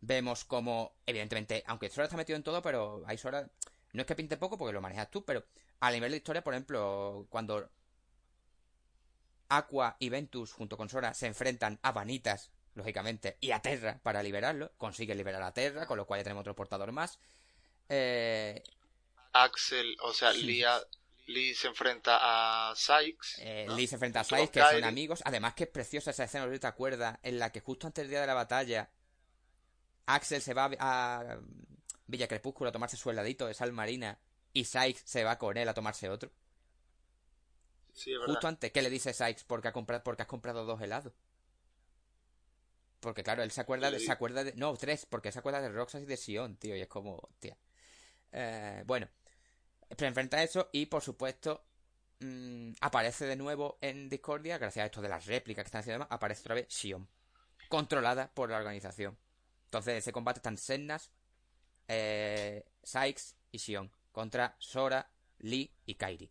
Vemos 0.00 0.44
como, 0.44 0.92
evidentemente, 1.06 1.64
aunque 1.66 1.88
Sora 1.88 2.04
está 2.04 2.16
metido 2.16 2.36
en 2.36 2.42
todo, 2.42 2.60
pero 2.62 3.02
hay 3.06 3.16
Sora, 3.16 3.48
no 3.92 4.00
es 4.02 4.06
que 4.06 4.14
pinte 4.14 4.36
poco 4.36 4.58
porque 4.58 4.72
lo 4.72 4.82
manejas 4.82 5.10
tú, 5.10 5.24
pero 5.24 5.44
a 5.80 5.90
nivel 5.90 6.10
de 6.10 6.18
historia, 6.18 6.44
por 6.44 6.54
ejemplo, 6.54 7.26
cuando 7.30 7.68
Aqua 9.48 9.96
y 9.98 10.10
Ventus 10.10 10.52
junto 10.52 10.76
con 10.76 10.88
Sora 10.88 11.14
se 11.14 11.26
enfrentan 11.26 11.78
a 11.82 11.92
Vanitas, 11.92 12.50
lógicamente, 12.74 13.38
y 13.40 13.52
a 13.52 13.60
Terra 13.60 13.98
para 14.02 14.22
liberarlo, 14.22 14.72
consigue 14.76 15.14
liberar 15.14 15.42
a 15.42 15.54
Terra, 15.54 15.86
con 15.86 15.96
lo 15.96 16.06
cual 16.06 16.20
ya 16.20 16.24
tenemos 16.24 16.42
otro 16.42 16.54
portador 16.54 16.92
más. 16.92 17.18
Eh... 17.88 18.62
Axel, 19.32 19.96
o 20.02 20.12
sea, 20.12 20.32
Lia 20.32 20.80
Lee 21.26 21.54
se 21.54 21.68
enfrenta 21.68 22.18
a 22.20 22.74
Sykes. 22.76 23.36
Eh, 23.38 23.66
Lee 23.70 23.86
se 23.86 23.94
enfrenta 23.96 24.20
a 24.20 24.24
Sykes, 24.24 24.50
que 24.50 24.60
son 24.60 24.84
amigos. 24.84 25.22
Además 25.24 25.54
que 25.54 25.64
es 25.64 25.70
preciosa 25.70 26.10
esa 26.10 26.24
escena, 26.24 26.50
¿te 26.58 26.66
acuerdas? 26.66 27.18
En 27.22 27.38
la 27.38 27.50
que 27.50 27.60
justo 27.60 27.86
antes 27.86 28.02
del 28.02 28.10
día 28.10 28.20
de 28.20 28.26
la 28.26 28.34
batalla, 28.34 28.90
Axel 30.06 30.42
se 30.42 30.54
va 30.54 30.70
a 30.78 31.38
Villa 32.06 32.28
Crepúsculo 32.28 32.68
a 32.68 32.72
tomarse 32.72 32.96
su 32.96 33.10
heladito 33.10 33.46
de 33.46 33.54
sal 33.54 33.72
marina 33.72 34.18
y 34.52 34.64
Sykes 34.64 35.02
se 35.04 35.24
va 35.24 35.38
con 35.38 35.56
él 35.56 35.68
a 35.68 35.74
tomarse 35.74 36.08
otro. 36.10 36.30
Sí, 37.92 38.12
es 38.12 38.18
justo 38.26 38.48
antes, 38.48 38.72
¿qué 38.72 38.82
le 38.82 38.90
dice 38.90 39.12
Sykes? 39.12 39.44
Porque, 39.44 39.68
ha 39.68 39.72
comprado, 39.72 40.02
porque 40.02 40.22
has 40.22 40.28
comprado 40.28 40.64
dos 40.64 40.80
helados. 40.82 41.12
Porque 43.00 43.22
claro, 43.22 43.42
él 43.42 43.50
se 43.50 43.60
acuerda 43.60 43.90
de, 43.90 44.00
se 44.00 44.10
acuerda 44.10 44.44
de... 44.44 44.54
No, 44.54 44.74
tres, 44.76 45.06
porque 45.06 45.30
se 45.30 45.38
acuerda 45.38 45.60
de 45.60 45.68
Roxas 45.68 46.02
y 46.02 46.06
de 46.06 46.16
Sion, 46.16 46.56
tío, 46.56 46.74
y 46.74 46.80
es 46.80 46.88
como... 46.88 47.28
Tía. 47.38 47.56
Eh, 48.32 48.82
bueno, 48.86 49.08
se 49.96 50.06
enfrenta 50.06 50.38
a 50.38 50.42
eso 50.42 50.68
y, 50.72 50.86
por 50.86 51.02
supuesto, 51.02 51.64
mm, 52.20 52.72
aparece 52.80 53.26
de 53.26 53.36
nuevo 53.36 53.78
en 53.80 54.08
Discordia, 54.08 54.58
gracias 54.58 54.82
a 54.84 54.86
esto 54.86 55.02
de 55.02 55.08
las 55.08 55.26
réplicas 55.26 55.64
que 55.64 55.68
están 55.68 55.80
haciendo, 55.80 56.06
aparece 56.10 56.40
otra 56.40 56.54
vez 56.54 56.68
Shion, 56.68 57.08
controlada 57.68 58.30
por 58.32 58.50
la 58.50 58.58
organización. 58.58 59.18
Entonces, 59.64 59.98
ese 59.98 60.12
combate 60.12 60.38
están 60.38 60.56
Sennas, 60.56 61.10
eh, 61.88 62.64
Sykes 62.82 63.36
y 63.52 63.58
Shion, 63.58 63.90
contra 64.12 64.56
Sora, 64.58 65.10
Lee 65.38 65.74
y 65.86 65.94
Kairi. 65.94 66.30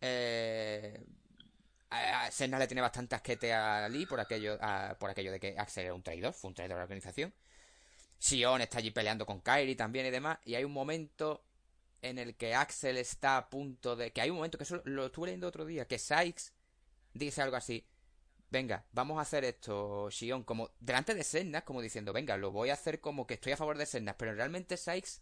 Eh, 0.00 1.04
Senna 2.30 2.58
le 2.58 2.66
tiene 2.66 2.80
bastante 2.80 3.14
asquete 3.14 3.52
a 3.52 3.88
Lee 3.88 4.06
por 4.06 4.20
aquello, 4.20 4.58
por 4.98 5.10
aquello 5.10 5.32
de 5.32 5.40
que 5.40 5.56
Axel 5.58 5.84
era 5.84 5.94
un 5.94 6.02
traidor, 6.02 6.32
fue 6.34 6.48
un 6.48 6.54
traidor 6.54 6.76
de 6.76 6.80
la 6.80 6.84
organización. 6.84 7.32
Sion 8.18 8.60
está 8.60 8.78
allí 8.78 8.90
peleando 8.90 9.26
con 9.26 9.40
Kairi 9.40 9.76
también 9.76 10.06
y 10.06 10.10
demás. 10.10 10.38
Y 10.44 10.54
hay 10.54 10.64
un 10.64 10.72
momento 10.72 11.44
en 12.02 12.18
el 12.18 12.36
que 12.36 12.54
Axel 12.54 12.96
está 12.96 13.36
a 13.36 13.48
punto 13.50 13.96
de... 13.96 14.12
Que 14.12 14.20
hay 14.20 14.30
un 14.30 14.36
momento 14.36 14.58
que 14.58 14.64
eso 14.64 14.82
lo 14.84 15.06
estuve 15.06 15.26
leyendo 15.26 15.48
otro 15.48 15.64
día, 15.64 15.86
que 15.86 15.98
Sykes 15.98 16.52
dice 17.14 17.42
algo 17.42 17.56
así. 17.56 17.86
Venga, 18.50 18.86
vamos 18.92 19.18
a 19.18 19.22
hacer 19.22 19.44
esto, 19.44 20.08
Shion, 20.08 20.44
como 20.44 20.70
delante 20.78 21.14
de 21.14 21.24
Sennas, 21.24 21.64
como 21.64 21.82
diciendo, 21.82 22.12
venga, 22.12 22.36
lo 22.36 22.52
voy 22.52 22.70
a 22.70 22.74
hacer 22.74 23.00
como 23.00 23.26
que 23.26 23.34
estoy 23.34 23.52
a 23.52 23.56
favor 23.56 23.76
de 23.76 23.86
Sennas, 23.86 24.14
pero 24.16 24.34
realmente 24.34 24.76
Sykes 24.76 25.20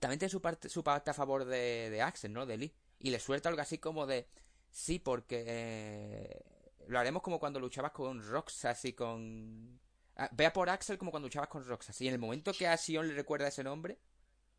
también 0.00 0.18
tiene 0.18 0.30
su 0.30 0.42
parte, 0.42 0.68
su 0.68 0.82
parte 0.82 1.10
a 1.10 1.14
favor 1.14 1.44
de, 1.44 1.90
de 1.90 2.02
Axel, 2.02 2.32
¿no? 2.32 2.44
De 2.44 2.56
Lee. 2.56 2.74
Y 2.98 3.10
le 3.10 3.20
suelta 3.20 3.48
algo 3.48 3.62
así 3.62 3.78
como 3.78 4.06
de, 4.06 4.28
sí, 4.70 4.98
porque 4.98 5.44
eh, 5.46 6.42
lo 6.88 6.98
haremos 6.98 7.22
como 7.22 7.38
cuando 7.38 7.60
luchabas 7.60 7.92
con 7.92 8.22
Roxas 8.26 8.84
y 8.84 8.92
con... 8.92 9.80
Ah, 10.16 10.28
vea 10.32 10.52
por 10.52 10.68
Axel 10.68 10.98
como 10.98 11.10
cuando 11.10 11.28
luchabas 11.28 11.48
con 11.48 11.64
Roxas. 11.64 12.00
Y 12.00 12.08
en 12.08 12.14
el 12.14 12.20
momento 12.20 12.52
que 12.52 12.66
a 12.66 12.76
Shion 12.76 13.08
le 13.08 13.14
recuerda 13.14 13.48
ese 13.48 13.64
nombre, 13.64 13.98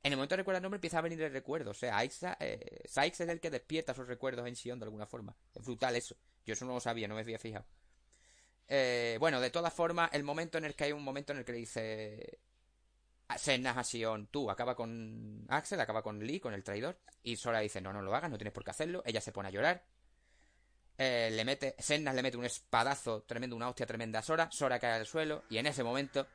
en 0.06 0.12
el 0.12 0.18
momento 0.18 0.36
de 0.36 0.38
recordar 0.44 0.60
el 0.60 0.62
nombre 0.62 0.78
empieza 0.78 1.00
a 1.00 1.02
venir 1.02 1.20
el 1.20 1.34
recuerdo. 1.34 1.72
O 1.72 1.74
sea, 1.74 2.04
eh, 2.04 2.82
Sykes 2.88 3.24
es 3.24 3.30
el 3.30 3.40
que 3.40 3.50
despierta 3.50 3.92
sus 3.96 4.06
recuerdos 4.06 4.48
en 4.48 4.56
Sion 4.56 4.78
de 4.78 4.86
alguna 4.86 5.08
forma. 5.08 5.36
Es 5.52 5.64
brutal 5.64 5.96
eso. 5.96 6.16
Yo 6.46 6.54
eso 6.54 6.64
no 6.64 6.76
lo 6.76 6.80
sabía, 6.80 7.08
no 7.08 7.16
me 7.16 7.22
había 7.22 7.40
fijado. 7.40 7.66
Eh, 8.68 9.18
bueno, 9.20 9.42
de 9.42 9.50
todas 9.50 9.74
formas, 9.74 10.12
el 10.14 10.24
momento 10.24 10.60
en 10.60 10.66
el 10.66 10.76
que 10.76 10.84
hay 10.84 10.92
un 10.92 11.04
momento 11.04 11.34
en 11.34 11.40
el 11.40 11.46
que 11.46 11.54
le 11.54 11.58
dice 11.58 12.40
Senna 13.36 13.72
a 13.72 13.84
Sion, 13.84 14.28
tú 14.28 14.52
acaba 14.52 14.76
con 14.76 15.44
Axel, 15.50 15.80
acaba 15.80 16.04
con 16.04 16.20
Lee, 16.20 16.40
con 16.40 16.54
el 16.54 16.64
traidor. 16.64 17.00
Y 17.24 17.36
Sora 17.36 17.62
dice, 17.62 17.82
no, 17.82 17.92
no 17.92 18.04
lo 18.04 18.16
hagas, 18.16 18.30
no 18.30 18.38
tienes 18.38 18.54
por 18.54 18.64
qué 18.64 18.70
hacerlo. 18.70 19.02
Ella 19.08 19.22
se 19.22 19.32
pone 19.32 19.48
a 19.48 19.52
llorar. 19.52 19.84
Eh, 21.00 21.32
le 21.32 21.44
mete, 21.44 21.76
Senna 21.80 22.14
le 22.14 22.22
mete 22.22 22.38
un 22.38 22.46
espadazo 22.46 23.24
tremendo, 23.24 23.56
una 23.56 23.70
hostia 23.70 23.88
tremenda 23.88 24.20
a 24.20 24.22
Sora. 24.22 24.52
Sora 24.52 24.78
cae 24.78 25.00
al 25.00 25.08
suelo 25.08 25.46
y 25.50 25.58
en 25.58 25.66
ese 25.66 25.84
momento 25.84 26.28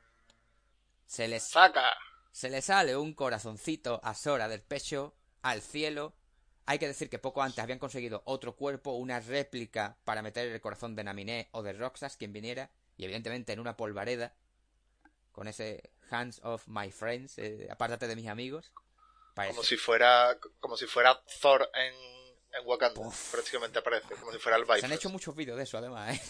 se 1.06 1.28
les 1.28 1.44
saca 1.44 1.84
se 2.32 2.50
le 2.50 2.62
sale 2.62 2.96
un 2.96 3.14
corazoncito 3.14 4.00
a 4.02 4.14
Sora 4.14 4.48
del 4.48 4.62
pecho 4.62 5.14
al 5.42 5.62
cielo. 5.62 6.14
Hay 6.66 6.78
que 6.78 6.86
decir 6.86 7.10
que 7.10 7.18
poco 7.18 7.42
antes 7.42 7.58
habían 7.58 7.78
conseguido 7.78 8.22
otro 8.26 8.54
cuerpo, 8.54 8.92
una 8.92 9.20
réplica 9.20 9.96
para 10.04 10.22
meter 10.22 10.48
el 10.48 10.60
corazón 10.60 10.94
de 10.94 11.04
Naminé 11.04 11.48
o 11.52 11.62
de 11.62 11.72
Roxas, 11.72 12.16
quien 12.16 12.32
viniera, 12.32 12.70
y 12.96 13.04
evidentemente 13.04 13.52
en 13.52 13.60
una 13.60 13.76
polvareda, 13.76 14.34
con 15.32 15.48
ese 15.48 15.90
Hands 16.10 16.40
of 16.44 16.68
My 16.68 16.90
Friends, 16.92 17.38
eh, 17.38 17.66
apártate 17.70 18.06
de 18.06 18.16
mis 18.16 18.28
amigos. 18.28 18.72
Como 19.34 19.62
si 19.62 19.76
fuera, 19.76 20.38
como 20.60 20.76
si 20.76 20.86
fuera 20.86 21.20
Thor 21.40 21.70
en, 21.74 21.94
en 22.60 22.66
Wakanda, 22.66 23.00
prácticamente 23.30 23.78
aparece, 23.78 24.14
como 24.16 24.32
si 24.32 24.38
fuera 24.38 24.58
el 24.58 24.66
Se 24.80 24.86
han 24.86 24.92
hecho 24.92 25.08
muchos 25.08 25.34
vídeos 25.34 25.56
de 25.56 25.64
eso, 25.64 25.78
además, 25.78 26.14
¿eh? 26.14 26.20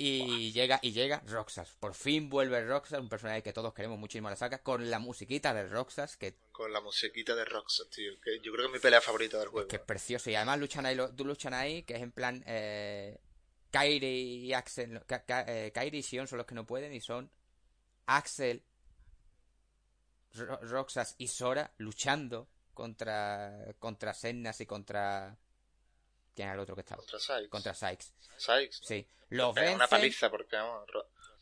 Y 0.00 0.52
llega, 0.52 0.78
y 0.80 0.92
llega 0.92 1.24
Roxas. 1.26 1.74
Por 1.80 1.92
fin 1.92 2.28
vuelve 2.28 2.64
Roxas, 2.64 3.00
un 3.00 3.08
personaje 3.08 3.42
que 3.42 3.52
todos 3.52 3.74
queremos 3.74 3.98
muchísimo 3.98 4.30
la 4.30 4.36
saca, 4.36 4.62
con 4.62 4.88
la 4.90 5.00
musiquita 5.00 5.52
de 5.52 5.66
Roxas. 5.66 6.16
Que... 6.16 6.36
Con 6.52 6.72
la 6.72 6.80
musiquita 6.80 7.34
de 7.34 7.44
Roxas, 7.44 7.90
tío. 7.90 8.12
Que 8.22 8.38
yo 8.38 8.52
creo 8.52 8.66
que 8.66 8.66
es 8.66 8.72
mi 8.74 8.78
pelea 8.78 9.00
favorita 9.00 9.40
del 9.40 9.48
juego. 9.48 9.66
que 9.66 9.74
es 9.74 9.82
precioso. 9.82 10.30
Y 10.30 10.36
además 10.36 10.60
luchan 10.60 10.86
ahí, 10.86 10.96
luchan 11.16 11.52
ahí, 11.52 11.82
que 11.82 11.96
es 11.96 12.02
en 12.02 12.12
plan. 12.12 12.44
Eh, 12.46 13.18
Kairi 13.72 14.46
y 14.46 14.52
Axel. 14.52 15.02
Eh, 15.08 15.72
Kairi 15.74 15.98
y 15.98 16.02
Sion 16.04 16.28
son 16.28 16.38
los 16.38 16.46
que 16.46 16.54
no 16.54 16.64
pueden, 16.64 16.92
y 16.92 17.00
son 17.00 17.28
Axel, 18.06 18.62
Roxas 20.62 21.16
y 21.18 21.26
Sora 21.26 21.74
luchando 21.76 22.48
contra, 22.72 23.74
contra 23.80 24.14
Sennas 24.14 24.60
y 24.60 24.66
contra 24.66 25.36
¿Quién 26.38 26.50
era 26.50 26.54
el 26.54 26.60
otro 26.60 26.76
que 26.76 26.82
estaba? 26.82 26.98
Contra 26.98 27.18
Sykes. 27.18 27.48
Contra 27.48 27.74
Sykes. 27.74 28.12
Sykes. 28.36 28.78
Sí. 28.84 29.08
Los 29.30 29.56
vencen... 29.56 29.74
Una 29.74 29.88
paliza 29.88 30.30
porque 30.30 30.54
vamos, 30.54 30.88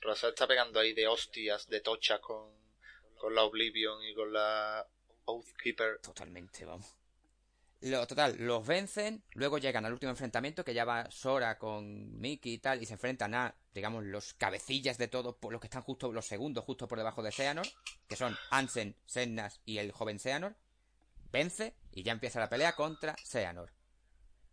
Rosa 0.01 0.28
está 0.28 0.47
pegando 0.47 0.81
ahí 0.81 0.94
de 0.94 1.06
hostias, 1.06 1.68
de 1.68 1.82
tocha 1.82 2.18
con, 2.18 2.51
con 3.18 3.35
la 3.35 3.43
Oblivion 3.43 4.02
y 4.02 4.14
con 4.14 4.32
la 4.32 4.89
Oathkeeper. 5.27 5.98
Totalmente, 5.98 6.64
vamos. 6.64 6.97
Lo, 7.82 8.06
total, 8.06 8.36
los 8.39 8.66
vencen, 8.66 9.23
luego 9.35 9.59
llegan 9.59 9.85
al 9.85 9.93
último 9.93 10.09
enfrentamiento 10.12 10.64
que 10.64 10.73
ya 10.73 10.86
va 10.86 11.10
Sora 11.10 11.59
con 11.59 12.18
Mickey 12.18 12.55
y 12.55 12.59
tal, 12.59 12.82
y 12.82 12.86
se 12.86 12.94
enfrentan 12.94 13.35
a, 13.35 13.55
digamos, 13.74 14.02
los 14.02 14.32
cabecillas 14.32 14.97
de 14.97 15.09
todos, 15.09 15.36
los 15.51 15.60
que 15.60 15.66
están 15.66 15.82
justo, 15.82 16.10
los 16.10 16.24
segundos 16.24 16.64
justo 16.64 16.89
por 16.89 16.97
debajo 16.97 17.23
de 17.23 17.32
Seanor, 17.32 17.66
que 18.09 18.16
son 18.16 18.35
Ansen, 18.48 18.97
Sennas 19.05 19.60
y 19.66 19.77
el 19.77 19.93
joven 19.93 20.18
Seanor. 20.18 20.56
vence 21.31 21.74
y 21.93 22.02
ya 22.02 22.12
empieza 22.12 22.40
la 22.40 22.48
pelea 22.48 22.74
contra 22.74 23.14
Seanor. 23.23 23.76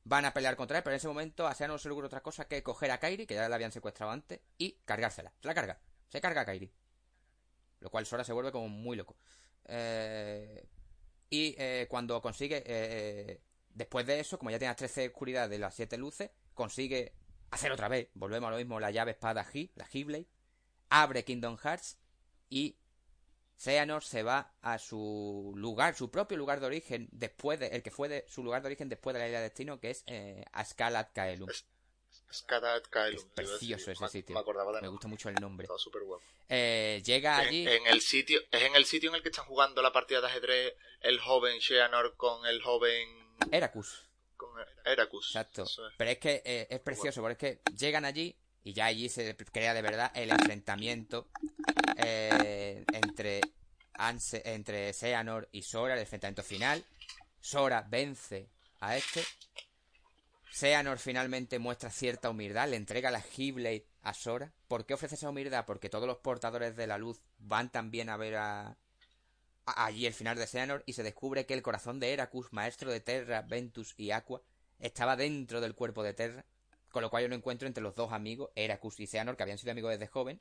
Van 0.06 0.26
a 0.26 0.34
pelear 0.34 0.56
contra 0.56 0.78
él, 0.78 0.84
pero 0.84 0.94
en 0.94 0.98
ese 0.98 1.08
momento 1.08 1.48
a 1.48 1.56
Seanor 1.56 1.80
se 1.80 1.88
le 1.88 1.94
ocurre 1.94 2.08
otra 2.08 2.22
cosa 2.22 2.46
que 2.46 2.62
coger 2.62 2.92
a 2.92 3.00
Kairi, 3.00 3.26
que 3.26 3.36
ya 3.36 3.48
la 3.48 3.56
habían 3.56 3.72
secuestrado 3.72 4.12
antes, 4.12 4.42
y 4.58 4.80
cargársela. 4.86 5.32
Se 5.42 5.48
la 5.48 5.54
carga. 5.54 5.80
Se 6.10 6.20
carga 6.20 6.42
a 6.42 6.46
Kairi. 6.46 6.72
Lo 7.80 7.90
cual 7.90 8.06
Sora 8.06 8.24
se 8.24 8.34
vuelve 8.34 8.52
como 8.52 8.68
muy 8.68 8.98
loco. 8.98 9.16
Eh, 9.66 10.68
y 11.30 11.56
eh, 11.58 11.88
cuando 11.90 12.22
consigue, 12.22 12.64
eh, 12.66 13.42
después 13.70 14.06
de 14.06 14.20
eso, 14.20 14.38
como 14.38 14.52
ya 14.52 14.60
tiene 14.60 14.72
las 14.72 14.78
13 14.78 15.08
oscuridades 15.08 15.50
de 15.50 15.60
las 15.60 15.74
7 15.74 15.98
luces, 15.98 16.32
consigue 16.54 17.14
hacer 17.50 17.72
otra 17.72 17.88
vez, 17.88 18.10
volvemos 18.14 18.48
a 18.48 18.52
lo 18.52 18.58
mismo, 18.58 18.80
la 18.80 18.92
llave 18.92 19.12
espada 19.12 19.46
G, 19.46 19.72
la 19.76 19.88
G-Blade, 19.88 20.28
abre 20.90 21.24
Kingdom 21.24 21.58
Hearts 21.58 21.98
y 22.50 22.78
Xehanort 23.58 24.04
se 24.04 24.24
va 24.24 24.54
a 24.62 24.78
su 24.78 25.54
lugar, 25.56 25.96
su 25.96 26.12
propio 26.12 26.38
lugar 26.38 26.60
de 26.60 26.66
origen, 26.66 27.08
después 27.12 27.60
de, 27.60 27.68
el 27.68 27.84
que 27.84 27.92
fue 27.92 28.10
de, 28.10 28.26
su 28.28 28.44
lugar 28.44 28.62
de 28.62 28.68
origen 28.68 28.90
después 28.90 29.14
de 29.14 29.20
la 29.20 29.28
isla 29.28 29.40
de 29.40 29.44
destino, 29.46 29.80
que 29.80 29.92
es 29.92 30.04
eh, 30.08 30.44
Ascalat 30.52 31.14
Kaelum. 31.14 31.50
Kaelum. 32.90 33.20
Es 33.20 33.26
precioso 33.34 33.92
ese 33.92 34.08
sitio. 34.08 34.36
Me, 34.82 34.88
gusta 34.88 35.08
mucho 35.08 35.30
el 35.30 35.36
nombre. 35.36 35.66
Está 35.66 35.78
súper 35.78 36.04
guapo. 36.04 36.24
Eh, 36.50 37.02
llega 37.06 37.38
allí. 37.38 37.68
En 37.68 37.88
el 37.88 38.02
sitio, 38.02 38.42
es 38.52 38.62
en 38.64 38.76
el 38.76 38.86
sitio 38.86 39.10
en 39.10 39.16
el 39.16 39.24
que 39.24 39.30
están 39.30 39.46
jugando 39.46 39.82
la 39.82 39.92
partida 39.92 40.22
de 40.22 40.28
ajedrez 40.28 40.74
el 41.02 41.20
joven 41.20 41.60
Xehanort 41.62 42.16
con 42.18 42.46
el 42.46 42.62
joven. 42.62 43.08
Eracus. 43.52 44.10
Con 44.36 44.50
Eracus. 44.86 45.28
Exacto. 45.28 45.66
Pero 45.98 46.10
es 46.10 46.18
que 46.18 46.42
eh, 46.46 46.68
es 46.70 46.80
precioso, 46.80 47.22
porque 47.22 47.48
es 47.48 47.60
que 47.60 47.76
llegan 47.76 48.06
allí 48.06 48.36
y 48.64 48.74
ya 48.74 48.86
allí 48.86 49.10
se 49.10 49.36
crea 49.36 49.74
de 49.74 49.82
verdad 49.82 50.12
el 50.16 50.32
enfrentamiento 50.32 51.28
eh, 51.98 52.84
entre, 52.94 53.42
entre 54.46 54.94
Seanor 54.94 55.50
y 55.52 55.62
Sora, 55.62 55.94
el 55.94 56.02
enfrentamiento 56.02 56.44
final. 56.44 56.84
Sora 57.40 57.86
vence 57.90 58.50
a 58.80 58.98
este. 58.98 59.24
Seanor 60.52 61.00
finalmente 61.00 61.58
muestra 61.58 61.90
cierta 61.90 62.30
humildad, 62.30 62.70
le 62.70 62.76
entrega 62.76 63.10
la 63.10 63.24
He-Blade 63.36 63.88
a 64.04 64.14
Sora. 64.14 64.54
¿Por 64.68 64.86
qué 64.86 64.94
ofrece 64.94 65.16
esa 65.16 65.30
humildad? 65.30 65.66
Porque 65.66 65.90
todos 65.90 66.08
los 66.08 66.18
portadores 66.18 66.76
de 66.76 66.88
la 66.88 66.98
luz 66.98 67.22
van 67.40 67.72
también 67.72 68.10
a 68.10 68.18
ver 68.18 68.36
a, 68.36 68.78
allí 69.66 70.06
el 70.06 70.14
final 70.14 70.38
de 70.38 70.46
Seanor 70.46 70.84
y 70.86 70.94
se 70.94 71.04
descubre 71.04 71.46
que 71.46 71.56
el 71.56 71.64
corazón 71.64 72.00
de 72.00 72.14
Heracus, 72.14 72.54
maestro 72.54 72.92
de 72.92 73.00
Terra, 73.00 73.42
Ventus 73.42 73.96
y 73.98 74.12
Aqua, 74.12 74.42
estaba 74.80 75.16
dentro 75.16 75.60
del 75.60 75.74
cuerpo 75.74 76.04
de 76.04 76.14
Terra 76.14 76.46
con 76.94 77.02
lo 77.02 77.10
cual 77.10 77.24
yo 77.24 77.30
no 77.30 77.36
encuentro 77.36 77.68
entre 77.68 77.82
los 77.82 77.96
dos 77.96 78.14
amigos, 78.14 78.52
Heracus 78.54 79.00
y 79.00 79.08
Seanor, 79.08 79.36
que 79.36 79.42
habían 79.42 79.58
sido 79.58 79.72
amigos 79.72 79.90
desde 79.90 80.06
joven, 80.06 80.40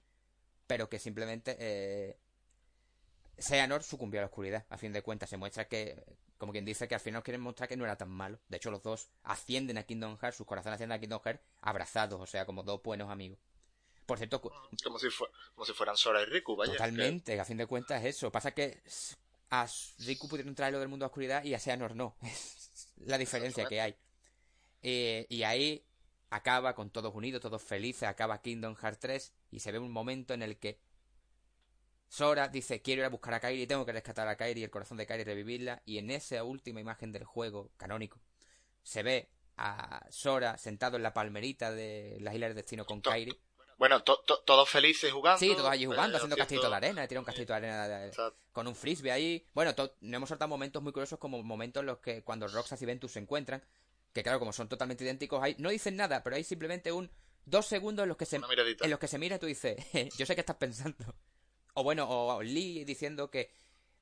pero 0.67 0.89
que 0.89 0.99
simplemente 0.99 1.57
eh, 1.59 2.19
Seanor 3.39 3.83
sucumbió 3.83 4.21
a 4.21 4.23
la 4.23 4.27
oscuridad. 4.27 4.67
A 4.71 4.79
fin 4.79 4.93
de 4.93 5.03
cuentas, 5.03 5.31
se 5.31 5.37
muestra 5.37 5.69
que, 5.69 6.05
como 6.39 6.53
quien 6.53 6.65
dice, 6.65 6.89
que 6.89 6.95
al 6.95 7.01
final 7.01 7.23
quieren 7.23 7.41
mostrar 7.41 7.69
que 7.69 7.77
no 7.77 7.85
era 7.85 7.97
tan 7.97 8.11
malo. 8.11 8.39
De 8.49 8.57
hecho, 8.57 8.71
los 8.71 8.83
dos 8.83 9.09
ascienden 9.23 9.79
a 9.79 9.83
Kingdom 9.85 10.19
Hearts, 10.19 10.37
sus 10.37 10.47
corazones 10.47 10.75
ascienden 10.75 10.97
a 10.97 11.01
Kingdom 11.01 11.21
Hearts 11.25 11.43
abrazados, 11.61 12.21
o 12.21 12.27
sea, 12.27 12.47
como 12.47 12.63
dos 12.63 12.83
buenos 12.83 13.11
amigos. 13.11 13.39
Por 14.07 14.19
cierto, 14.19 14.41
como 14.41 14.99
si, 14.99 15.09
como 15.55 15.65
si 15.65 15.73
fueran 15.73 15.97
Sora 15.97 16.23
y 16.23 16.27
Riku, 16.27 16.57
vaya. 16.57 16.73
Totalmente, 16.73 17.39
a 17.39 17.45
fin 17.45 17.57
de 17.57 17.67
cuentas 17.67 18.03
es 18.03 18.17
eso. 18.17 18.33
Pasa 18.33 18.53
que 18.53 18.83
a 19.51 19.67
Riku 20.01 20.29
pudieron 20.29 20.55
traerlo 20.55 20.81
del 20.81 20.89
mundo 20.89 21.05
de 21.05 21.07
la 21.07 21.11
oscuridad 21.11 21.45
y 21.45 21.55
a 21.55 21.59
Seanor 21.59 21.95
no. 21.95 22.17
la 22.97 23.19
diferencia 23.19 23.67
que 23.67 23.81
hay. 23.81 23.97
Eh, 24.83 25.27
y 25.29 25.45
ahí 25.45 25.85
acaba 26.33 26.75
con 26.75 26.91
todos 26.91 27.15
unidos, 27.15 27.43
todos 27.43 27.63
felices, 27.63 28.09
acaba 28.09 28.41
Kingdom 28.41 28.75
Hearts 28.75 28.99
3 29.01 29.33
y 29.51 29.61
se 29.61 29.71
ve 29.71 29.79
un 29.79 29.93
momento 29.93 30.33
en 30.33 30.43
el 30.43 30.59
que 30.59 30.81
Sora 32.09 32.49
dice 32.49 32.81
quiero 32.81 33.03
ir 33.03 33.07
a 33.07 33.11
buscar 33.11 33.35
a 33.35 33.41
Kairi, 33.41 33.67
tengo 33.67 33.85
que 33.85 33.93
rescatar 33.93 34.27
a 34.29 34.37
Kairi, 34.37 34.65
el 34.65 34.71
corazón 34.71 34.97
de 34.97 35.07
Kairi 35.07 35.25
revivirla 35.25 35.83
y 35.85 35.99
en 35.99 36.11
esa 36.11 36.43
última 36.43 36.81
imagen 36.81 37.13
del 37.13 37.25
juego 37.25 37.71
canónico 37.77 38.19
se 38.83 39.03
ve 39.03 39.31
a 39.59 40.07
Sora 40.11 40.57
sentado 40.57 40.97
en 40.97 41.03
la 41.03 41.13
palmerita 41.13 41.71
de 41.71 42.17
las 42.21 42.35
Islas 42.35 42.49
del 42.49 42.57
Destino 42.57 42.87
con 42.87 43.03
Kairi. 43.03 43.39
Bueno, 43.77 44.03
todos 44.03 44.71
felices 44.71 45.13
jugando. 45.13 45.39
Sí, 45.39 45.55
todos 45.55 45.69
allí 45.69 45.85
jugando, 45.87 46.17
eh, 46.17 46.19
haciendo 46.19 46.37
castillito 46.37 46.71
de 46.71 46.77
arena, 46.77 47.07
tira 47.09 47.21
un 47.21 47.25
castillito 47.25 47.53
de 47.53 47.57
arena 47.57 48.11
con 48.53 48.69
un 48.69 48.77
frisbee 48.77 49.11
ahí. 49.11 49.47
Bueno, 49.55 49.75
no 50.01 50.17
hemos 50.17 50.29
soltado 50.29 50.49
momentos 50.49 50.83
muy 50.83 50.93
curiosos 50.93 51.19
como 51.19 51.43
momentos 51.43 51.81
en 51.81 51.87
los 51.87 51.99
que 51.99 52.23
cuando 52.23 52.47
Roxas 52.49 52.81
y 52.81 52.87
Ventus 52.87 53.13
se 53.13 53.19
encuentran, 53.19 53.63
que 54.13 54.23
claro, 54.23 54.39
como 54.39 54.53
son 54.53 54.69
totalmente 54.69 55.05
idénticos, 55.05 55.43
ahí 55.43 55.57
no 55.59 55.71
dicen 55.71 55.97
nada, 55.97 56.23
pero 56.23 56.37
hay 56.37 56.45
simplemente 56.45 56.93
un 56.93 57.11
dos 57.45 57.67
segundos 57.67 58.05
en 58.05 58.09
los 58.09 58.17
que 58.17 58.27
se, 58.27 58.37
en 58.37 58.91
los 58.91 58.99
que 58.99 59.09
se 59.09 59.19
mira 59.19 59.37
y 59.37 59.39
tú 59.39 59.47
dices, 59.47 59.77
yo 60.17 60.27
sé 60.27 60.35
qué 60.35 60.41
estás 60.41 60.57
pensando. 60.57 61.15
O 61.75 61.83
bueno, 61.83 62.07
o 62.09 62.43
Lee 62.43 62.85
diciendo 62.85 63.31
que, 63.31 63.51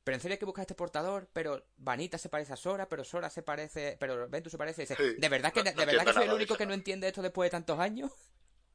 pero 0.02 0.16
en 0.16 0.20
serio 0.20 0.34
hay 0.34 0.38
que 0.38 0.44
buscar 0.44 0.62
este 0.62 0.74
portador, 0.74 1.28
pero 1.32 1.64
Vanita 1.76 2.18
se 2.18 2.28
parece 2.28 2.52
a 2.52 2.56
Sora, 2.56 2.88
pero 2.88 3.04
Sora 3.04 3.30
se 3.30 3.42
parece, 3.42 3.96
pero 4.00 4.28
Ventus 4.28 4.50
se 4.50 4.58
parece. 4.58 4.86
¿De 4.86 5.28
verdad 5.28 5.52
que, 5.52 5.62
de 5.62 5.72
verdad 5.72 6.04
que 6.04 6.12
soy 6.12 6.24
el 6.24 6.32
único 6.32 6.56
que 6.56 6.66
no 6.66 6.74
entiende 6.74 7.06
esto 7.06 7.22
después 7.22 7.46
de 7.46 7.50
tantos 7.50 7.78
años? 7.78 8.10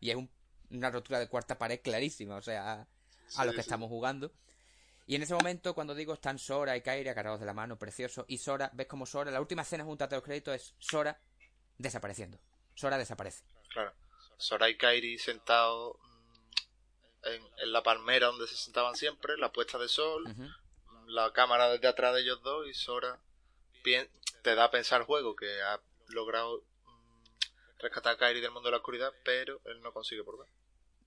Y 0.01 0.11
es 0.11 0.17
una 0.69 0.91
rotura 0.91 1.19
de 1.19 1.29
cuarta 1.29 1.57
pared 1.57 1.79
clarísima, 1.81 2.35
o 2.35 2.41
sea, 2.41 2.85
a, 3.37 3.45
lo 3.45 3.53
que 3.53 3.61
estamos 3.61 3.89
jugando. 3.89 4.31
Y 5.07 5.15
en 5.15 5.21
ese 5.21 5.35
momento, 5.35 5.75
cuando 5.75 5.93
digo 5.93 6.13
están 6.13 6.39
Sora 6.39 6.75
y 6.75 6.81
Kairi 6.81 7.07
agarrados 7.09 7.39
de 7.39 7.45
la 7.45 7.53
mano, 7.53 7.77
precioso, 7.77 8.25
y 8.27 8.39
Sora, 8.39 8.71
ves 8.73 8.87
como 8.87 9.05
Sora, 9.05 9.29
la 9.29 9.41
última 9.41 9.61
escena 9.61 9.83
junto 9.83 10.03
a 10.03 10.07
los 10.07 10.23
créditos 10.23 10.55
es 10.55 10.75
Sora 10.79 11.19
desapareciendo. 11.77 12.39
Sora 12.73 12.97
desaparece. 12.97 13.43
Claro. 13.69 13.93
Sora 14.37 14.69
y 14.69 14.77
Kairi 14.77 15.17
sentados 15.19 15.97
mm, 16.01 17.29
en, 17.61 17.71
la 17.71 17.83
palmera 17.83 18.27
donde 18.27 18.47
se 18.47 18.55
sentaban 18.55 18.95
siempre, 18.95 19.37
la 19.37 19.51
puesta 19.51 19.77
de 19.77 19.87
sol, 19.87 20.23
la 21.07 21.31
cámara 21.33 21.69
desde 21.69 21.87
atrás 21.87 22.15
de 22.15 22.21
ellos 22.21 22.41
dos 22.41 22.67
y 22.67 22.73
Sora 22.73 23.19
te 24.41 24.55
da 24.55 24.65
a 24.65 24.71
pensar 24.71 25.01
el 25.01 25.07
juego 25.07 25.35
que 25.35 25.61
ha 25.61 25.79
logrado 26.07 26.63
mm, 26.85 27.23
rescatar 27.79 28.13
a 28.13 28.17
Kairi 28.17 28.41
del 28.41 28.51
mundo 28.51 28.67
de 28.67 28.71
la 28.71 28.77
oscuridad, 28.77 29.13
pero 29.23 29.61
él 29.65 29.81
no 29.81 29.93
consigue 29.93 30.23
por 30.23 30.39
ver. 30.39 30.47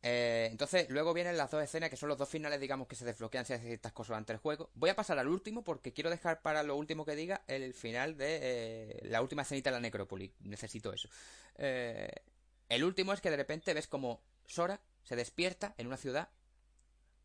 Eh, 0.02 0.48
entonces, 0.50 0.88
luego 0.90 1.12
vienen 1.12 1.36
las 1.36 1.50
dos 1.50 1.62
escenas 1.62 1.90
que 1.90 1.96
son 1.96 2.08
los 2.08 2.18
dos 2.18 2.28
finales, 2.28 2.60
digamos, 2.60 2.86
que 2.86 2.94
se 2.94 3.04
desbloquean 3.04 3.44
si 3.44 3.52
haces 3.52 3.66
ciertas 3.66 3.92
cosas 3.92 4.10
durante 4.10 4.32
el 4.32 4.38
juego. 4.38 4.70
Voy 4.74 4.90
a 4.90 4.96
pasar 4.96 5.18
al 5.18 5.28
último 5.28 5.64
porque 5.64 5.92
quiero 5.92 6.10
dejar 6.10 6.40
para 6.42 6.62
lo 6.62 6.76
último 6.76 7.04
que 7.04 7.16
diga 7.16 7.42
el 7.48 7.74
final 7.74 8.16
de 8.16 8.38
eh, 8.40 9.00
la 9.04 9.22
última 9.22 9.42
escenita 9.42 9.70
de 9.70 9.76
la 9.76 9.80
necrópolis. 9.80 10.32
Necesito 10.40 10.92
eso. 10.92 11.08
Eh, 11.56 12.10
el 12.68 12.84
último 12.84 13.12
es 13.12 13.20
que 13.20 13.30
de 13.30 13.36
repente 13.36 13.74
ves 13.74 13.88
como 13.88 14.22
Sora 14.46 14.80
se 15.02 15.16
despierta 15.16 15.74
en 15.78 15.86
una 15.86 15.96
ciudad 15.96 16.28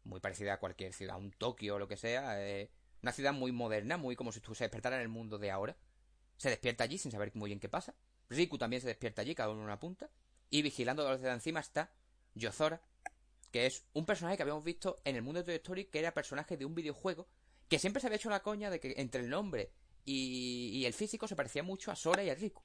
muy 0.03 0.19
parecida 0.19 0.53
a 0.53 0.59
cualquier 0.59 0.93
ciudad, 0.93 1.17
un 1.17 1.31
Tokio 1.31 1.75
o 1.75 1.79
lo 1.79 1.87
que 1.87 1.95
sea. 1.95 2.37
una 3.01 3.11
ciudad 3.11 3.33
muy 3.33 3.51
moderna, 3.51 3.97
muy 3.97 4.15
como 4.15 4.31
si 4.31 4.41
se 4.41 4.63
despertara 4.63 4.97
en 4.97 5.01
el 5.01 5.09
mundo 5.09 5.37
de 5.37 5.51
ahora. 5.51 5.77
Se 6.37 6.49
despierta 6.49 6.83
allí 6.83 6.97
sin 6.97 7.11
saber 7.11 7.31
muy 7.35 7.49
bien 7.49 7.59
qué 7.59 7.69
pasa. 7.69 7.93
Riku 8.29 8.57
también 8.57 8.81
se 8.81 8.87
despierta 8.87 9.21
allí, 9.21 9.35
cada 9.35 9.49
uno 9.49 9.59
en 9.59 9.65
una 9.65 9.79
punta. 9.79 10.09
Y 10.49 10.61
vigilando 10.61 11.09
desde 11.09 11.29
encima 11.29 11.59
está 11.59 11.91
Yozora, 12.35 12.81
que 13.51 13.65
es 13.65 13.85
un 13.93 14.05
personaje 14.05 14.37
que 14.37 14.43
habíamos 14.43 14.63
visto 14.63 14.97
en 15.03 15.15
el 15.15 15.21
mundo 15.21 15.39
de 15.39 15.45
Toy 15.45 15.55
Story, 15.55 15.85
que 15.85 15.99
era 15.99 16.13
personaje 16.13 16.57
de 16.57 16.65
un 16.65 16.73
videojuego, 16.73 17.27
que 17.69 17.79
siempre 17.79 18.01
se 18.01 18.07
había 18.07 18.17
hecho 18.17 18.29
la 18.29 18.41
coña 18.41 18.69
de 18.69 18.79
que 18.79 18.95
entre 18.97 19.21
el 19.21 19.29
nombre 19.29 19.71
y, 20.05 20.83
el 20.85 20.93
físico 20.93 21.27
se 21.27 21.35
parecía 21.35 21.63
mucho 21.63 21.91
a 21.91 21.95
Sora 21.95 22.23
y 22.23 22.29
a 22.29 22.35
Riku. 22.35 22.61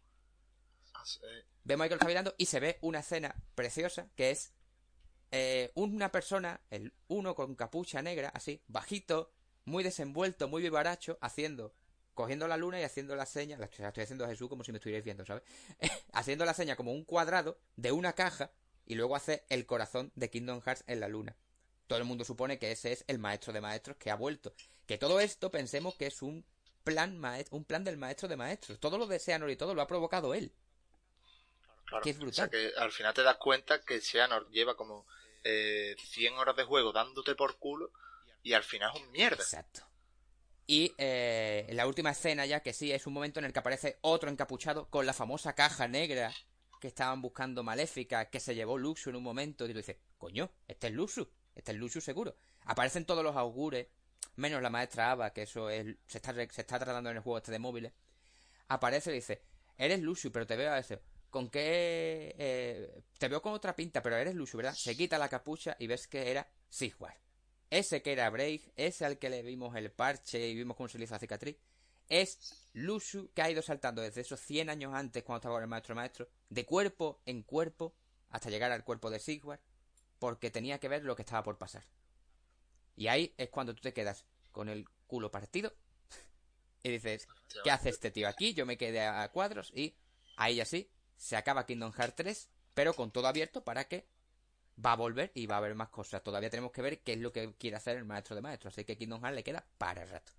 Ah, 0.95 1.05
Vemos 1.65 1.85
a 1.85 1.89
Michael 1.89 2.09
mirando 2.09 2.35
y 2.39 2.47
se 2.47 2.61
ve 2.61 2.78
una 2.81 3.01
escena 3.01 3.35
preciosa 3.55 4.09
que 4.16 4.31
es 4.31 4.53
eh, 5.31 5.70
una 5.74 6.11
persona, 6.11 6.61
el 6.70 6.95
uno 7.09 7.35
con 7.35 7.55
capucha 7.55 8.01
negra, 8.01 8.31
así, 8.31 8.62
bajito, 8.66 9.32
muy 9.66 9.85
desenvuelto, 9.85 10.49
muy 10.49 10.62
vivaracho, 10.62 11.19
haciendo, 11.20 11.74
cogiendo 12.15 12.49
la 12.49 12.57
luna 12.57 12.81
y 12.81 12.85
haciendo 12.85 13.15
la 13.15 13.27
seña, 13.27 13.59
la 13.59 13.66
estoy, 13.66 13.85
haciendo 13.85 14.24
a 14.24 14.28
Jesús 14.28 14.49
como 14.49 14.65
si 14.65 14.73
me 14.73 14.78
estuvierais 14.78 15.05
viendo, 15.05 15.27
¿sabes? 15.27 15.43
haciendo 16.12 16.47
la 16.47 16.55
seña 16.55 16.77
como 16.77 16.93
un 16.93 17.05
cuadrado 17.05 17.61
de 17.77 17.93
una 17.93 18.15
caja 18.15 18.51
y 18.89 18.94
luego 18.94 19.15
hace 19.15 19.44
el 19.51 19.66
corazón 19.66 20.10
de 20.15 20.31
Kingdom 20.31 20.62
Hearts 20.62 20.82
en 20.86 21.01
la 21.01 21.09
luna. 21.09 21.36
Todo 21.86 21.98
el 21.98 22.06
mundo 22.06 22.24
supone 22.24 22.59
que 22.59 22.73
ese 22.73 22.93
es 22.93 23.05
el 23.06 23.19
maestro 23.19 23.52
de 23.52 23.60
maestros 23.60 23.98
que 23.98 24.10
ha 24.10 24.15
vuelto. 24.15 24.55
Que 24.86 24.97
todo 24.97 25.20
esto 25.20 25.51
pensemos 25.51 25.94
que 25.94 26.06
es 26.06 26.23
un 26.23 26.44
plan 26.85 27.20
un 27.51 27.65
plan 27.65 27.85
del 27.85 27.98
maestro 27.98 28.28
de 28.28 28.36
maestros. 28.36 28.81
Todo 28.81 28.97
lo 28.97 29.06
de 29.06 29.19
Seanor 29.19 29.51
y 29.51 29.56
todo 29.56 29.74
lo 29.74 29.82
ha 29.82 29.86
provocado 29.86 30.32
él. 30.32 30.55
Claro, 31.85 32.02
que 32.02 32.10
es 32.10 32.19
brutal. 32.19 32.48
O 32.48 32.51
sea 32.51 32.60
que 32.60 32.73
al 32.78 32.90
final 32.90 33.12
te 33.12 33.23
das 33.23 33.36
cuenta 33.36 33.82
que 33.82 34.01
Seanor 34.01 34.48
lleva 34.51 34.74
como 34.74 35.06
eh, 35.44 35.94
100 35.98 36.35
horas 36.35 36.56
de 36.56 36.65
juego 36.65 36.90
dándote 36.90 37.35
por 37.35 37.59
culo 37.59 37.93
y 38.43 38.55
al 38.55 38.65
final 38.65 38.90
es 38.94 39.02
un 39.02 39.12
mierda. 39.12 39.43
Exacto. 39.43 39.82
Y 40.66 40.94
eh, 40.97 41.69
la 41.73 41.86
última 41.86 42.10
escena 42.10 42.47
ya, 42.47 42.60
que 42.60 42.73
sí, 42.73 42.90
es 42.90 43.06
un 43.06 43.12
momento 43.12 43.39
en 43.39 43.44
el 43.44 43.52
que 43.52 43.59
aparece 43.59 43.98
otro 44.01 44.31
encapuchado 44.31 44.89
con 44.89 45.05
la 45.05 45.12
famosa 45.12 45.55
caja 45.55 45.89
negra 45.89 46.32
que 46.78 46.88
estaban 46.88 47.20
buscando 47.20 47.62
Maléfica, 47.62 48.30
que 48.30 48.40
se 48.40 48.55
llevó 48.55 48.78
Luxu 48.78 49.10
en 49.10 49.16
un 49.16 49.22
momento, 49.22 49.64
y 49.66 49.72
tú 49.72 49.78
dices, 49.78 49.96
coño, 50.16 50.50
este 50.66 50.88
es 50.88 50.92
Luxu, 50.92 51.28
este 51.55 51.72
es 51.72 51.78
Luxu 51.78 52.00
seguro. 52.00 52.36
Aparecen 52.64 53.05
todos 53.05 53.24
los 53.24 53.36
augures, 53.36 53.86
menos 54.36 54.62
la 54.62 54.70
maestra 54.70 55.10
Ava, 55.10 55.32
que 55.32 55.42
eso 55.42 55.70
es, 55.70 55.96
se 56.06 56.18
está, 56.18 56.32
se 56.32 56.60
está 56.60 56.78
tratando 56.78 57.10
en 57.10 57.16
el 57.16 57.22
juego 57.22 57.38
este 57.38 57.52
de 57.52 57.59
móviles. 57.59 57.92
Aparece 58.68 59.10
y 59.10 59.14
dice, 59.14 59.42
eres 59.76 60.00
Luxu, 60.00 60.30
pero 60.30 60.46
te 60.46 60.56
veo 60.56 60.72
a 60.72 60.78
ese. 60.78 61.00
¿Con 61.30 61.50
qué...? 61.50 62.34
Eh, 62.38 63.02
te 63.18 63.28
veo 63.28 63.42
con 63.42 63.52
otra 63.52 63.76
pinta, 63.76 64.02
pero 64.02 64.16
eres 64.16 64.34
Luxu, 64.34 64.56
¿verdad? 64.56 64.74
Se 64.74 64.96
quita 64.96 65.18
la 65.18 65.28
capucha 65.28 65.76
y 65.78 65.86
ves 65.86 66.06
que 66.06 66.30
era 66.30 66.48
Sigwar. 66.68 67.18
Ese 67.70 68.00
que 68.00 68.12
era 68.12 68.30
Brave, 68.30 68.62
ese 68.76 69.05
al 69.05 69.18
que 69.18 69.28
le 69.28 69.42
vimos 69.42 69.76
el 69.76 69.90
parche 69.90 70.48
y 70.48 70.55
vimos 70.55 70.76
cómo 70.76 70.88
se 70.88 70.98
le 70.98 71.05
hizo 71.05 71.14
la 71.14 71.18
cicatriz, 71.18 71.56
es 72.09 72.68
Lusu 72.72 73.30
que 73.35 73.43
ha 73.43 73.51
ido 73.51 73.62
saltando 73.62 74.02
desde 74.02 74.20
esos 74.20 74.40
100 74.40 74.70
años 74.70 74.94
antes 74.94 75.22
cuando 75.22 75.39
estaba 75.39 75.56
con 75.56 75.62
el 75.62 75.68
maestro 75.68 75.94
maestro, 75.94 76.28
de 76.48 76.64
cuerpo 76.64 77.20
en 77.26 77.43
cuerpo, 77.43 77.94
hasta 78.30 78.51
llegar 78.51 78.72
al 78.72 78.85
cuerpo 78.85 79.10
de 79.10 79.18
Sigward, 79.18 79.60
porque 80.18 80.51
tenía 80.51 80.78
que 80.78 80.89
ver 80.89 81.05
lo 81.05 81.16
que 81.16 81.22
estaba 81.22 81.43
por 81.43 81.59
pasar. 81.59 81.85
Y 82.97 83.09
ahí 83.09 83.35
es 83.36 83.48
cuando 83.51 83.74
tú 83.74 83.80
te 83.80 83.93
quedas 83.93 84.24
con 84.52 84.68
el 84.68 84.89
culo 85.06 85.30
partido 85.30 85.72
y 86.82 86.90
dices, 86.90 87.28
¿qué 87.62 87.70
hace 87.70 87.90
este 87.90 88.10
tío 88.10 88.28
aquí? 88.28 88.55
Yo 88.55 88.66
me 88.66 88.76
quedé 88.76 89.02
a 89.02 89.28
cuadros 89.30 89.72
y 89.74 89.94
ahí 90.36 90.60
así 90.60 90.90
se 91.16 91.36
acaba 91.36 91.66
Kingdom 91.66 91.93
Hearts 91.93 92.16
3, 92.16 92.51
pero 92.74 92.94
con 92.94 93.10
todo 93.10 93.26
abierto 93.26 93.62
para 93.64 93.86
que 93.86 94.09
va 94.85 94.93
a 94.93 94.97
volver 94.97 95.32
y 95.35 95.47
va 95.47 95.56
a 95.56 95.59
haber 95.59 95.74
más 95.74 95.89
cosas. 95.89 96.22
Todavía 96.22 96.51
tenemos 96.51 96.72
que 96.72 96.82
ver 96.82 97.01
qué 97.01 97.14
es 97.14 97.18
lo 97.18 97.32
que 97.32 97.52
quiere 97.55 97.76
hacer 97.76 97.97
el 97.97 98.05
maestro 98.05 98.36
de 98.36 98.43
maestros, 98.43 98.74
así 98.74 98.85
que 98.85 98.97
Kingdom 98.97 99.20
Hearts 99.20 99.36
le 99.36 99.44
queda 99.44 99.66
para 99.78 100.02
el 100.02 100.09
rato. 100.09 100.32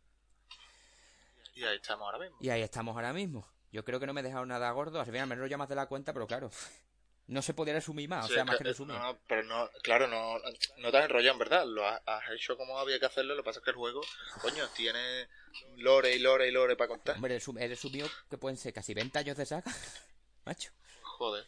Y 1.60 1.66
ahí 1.66 1.76
estamos 1.76 2.06
ahora 2.06 2.20
mismo. 2.20 2.38
Y 2.40 2.50
ahí 2.50 2.62
estamos 2.62 2.96
ahora 2.96 3.12
mismo. 3.12 3.46
Yo 3.72 3.84
creo 3.84 4.00
que 4.00 4.08
no 4.08 4.14
me 4.14 4.22
he 4.22 4.24
dejado 4.24 4.46
nada 4.46 4.72
gordo, 4.72 5.02
así 5.02 5.12
bien 5.12 5.28
me 5.28 5.36
enrollo 5.36 5.58
más 5.58 5.68
de 5.68 5.76
la 5.76 5.88
cuenta, 5.88 6.14
pero 6.14 6.26
claro, 6.26 6.50
no 7.28 7.42
se 7.42 7.54
podía 7.54 7.74
resumir 7.74 8.08
más, 8.08 8.26
o 8.26 8.34
sea, 8.34 8.46
más 8.46 8.58
que, 8.58 8.64
resumir. 8.64 8.96
No, 8.96 9.20
pero 9.28 9.44
no, 9.44 9.70
claro, 9.84 10.08
no, 10.08 10.40
no 10.78 10.92
te 10.92 10.98
has 10.98 11.04
enrollado 11.04 11.34
en 11.34 11.40
verdad, 11.40 11.66
lo 11.68 11.86
has, 11.86 12.02
hecho 12.34 12.56
como 12.56 12.80
había 12.80 12.98
que 12.98 13.08
hacerlo, 13.08 13.36
lo 13.36 13.44
que 13.44 13.48
pasa 13.48 13.60
es 13.60 13.66
que 13.66 13.72
el 13.72 13.76
juego, 13.76 14.02
coño, 14.42 14.66
tiene 14.70 15.28
lore 15.76 16.16
y 16.16 16.20
lore 16.20 16.48
y 16.48 16.52
lore 16.52 16.78
para 16.78 16.88
contar. 16.88 17.16
Hombre, 17.16 17.36
he 17.36 17.68
resumido 17.68 18.08
que 18.30 18.38
pueden 18.38 18.58
ser 18.58 18.72
casi 18.72 18.94
20 18.94 19.20
años 19.20 19.36
de 19.36 19.46
saga, 19.46 19.72
macho. 20.46 20.72
Joder. 21.02 21.46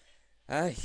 Ay. 0.48 0.76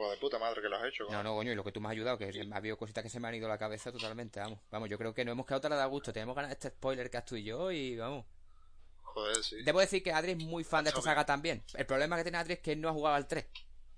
Pues 0.00 0.12
de 0.12 0.16
puta 0.16 0.38
madre 0.38 0.62
que 0.62 0.68
lo 0.70 0.76
has 0.76 0.84
hecho. 0.84 1.04
No, 1.10 1.22
no, 1.22 1.34
coño, 1.34 1.52
y 1.52 1.54
lo 1.54 1.62
que 1.62 1.72
tú 1.72 1.80
me 1.82 1.88
has 1.88 1.92
ayudado, 1.92 2.16
que 2.16 2.32
me 2.44 2.54
ha 2.54 2.56
habido 2.56 2.78
cositas 2.78 3.04
que 3.04 3.10
se 3.10 3.20
me 3.20 3.28
han 3.28 3.34
ido 3.34 3.44
a 3.44 3.50
la 3.50 3.58
cabeza 3.58 3.92
totalmente, 3.92 4.40
vamos. 4.40 4.58
Vamos, 4.70 4.88
yo 4.88 4.96
creo 4.96 5.12
que 5.12 5.26
no 5.26 5.32
hemos 5.32 5.44
quedado 5.44 5.60
tan 5.60 5.74
a 5.74 5.84
gusto, 5.84 6.10
tenemos 6.10 6.34
ganas 6.34 6.48
de 6.48 6.54
este 6.54 6.70
spoiler 6.70 7.10
que 7.10 7.18
has 7.18 7.26
tú 7.26 7.36
y 7.36 7.44
yo 7.44 7.70
y 7.70 7.98
vamos. 7.98 8.24
Joder, 9.02 9.44
sí. 9.44 9.62
Debo 9.62 9.78
decir 9.78 10.02
que 10.02 10.10
Adri 10.10 10.32
es 10.32 10.38
muy 10.38 10.64
fan 10.64 10.84
de 10.84 10.88
esta 10.88 11.02
saga 11.02 11.26
también. 11.26 11.62
El 11.74 11.84
problema 11.84 12.16
que 12.16 12.22
tiene 12.22 12.38
Adri 12.38 12.54
es 12.54 12.60
que 12.60 12.74
no 12.76 12.88
ha 12.88 12.92
jugado 12.92 13.16
al 13.16 13.28
3. 13.28 13.44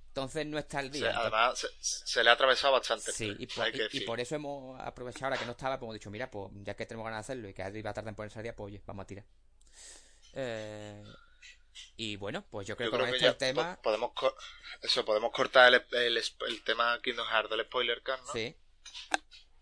Entonces 0.09 0.45
no 0.45 0.59
está 0.59 0.81
al 0.81 0.91
día. 0.91 1.17
además, 1.17 1.69
se, 1.79 2.25
le 2.25 2.31
ha 2.31 2.33
atravesado 2.33 2.73
bastante. 2.73 3.13
Sí, 3.13 3.37
y 3.39 4.01
por, 4.01 4.19
eso 4.19 4.35
hemos 4.35 4.81
aprovechado 4.81 5.27
ahora 5.27 5.39
que 5.39 5.47
no 5.47 5.53
estaba, 5.53 5.79
pues 5.79 5.87
hemos 5.87 5.95
dicho, 5.95 6.11
mira, 6.11 6.29
pues 6.29 6.51
ya 6.65 6.75
que 6.75 6.85
tenemos 6.85 7.05
ganas 7.05 7.25
de 7.25 7.33
hacerlo 7.33 7.49
y 7.49 7.55
que 7.55 7.63
Adri 7.63 7.81
va 7.81 7.91
a 7.91 7.95
tardar 7.95 8.11
en 8.11 8.17
ponerse 8.17 8.41
al 8.41 8.43
día, 8.43 8.57
pues 8.57 8.73
oye, 8.73 8.83
vamos 8.85 9.05
a 9.05 9.07
tirar. 9.07 9.25
Eh, 10.35 11.05
y 11.97 12.17
bueno, 12.17 12.45
pues 12.51 12.67
yo 12.67 12.77
creo, 12.77 12.91
que 12.91 12.99
con 12.99 13.09
este 13.09 13.33
tema. 13.35 13.81
Podemos, 13.83 14.13
eso, 14.83 15.05
podemos 15.05 15.33
cortar 15.33 15.73
el, 15.73 16.17
el, 16.17 16.63
tema 16.65 17.01
Kingdom 17.03 17.27
Hearts 17.27 17.51
del 17.51 17.65
spoiler 17.65 18.03
card, 18.03 18.21
¿no? 18.27 18.33
Sí. 18.33 18.57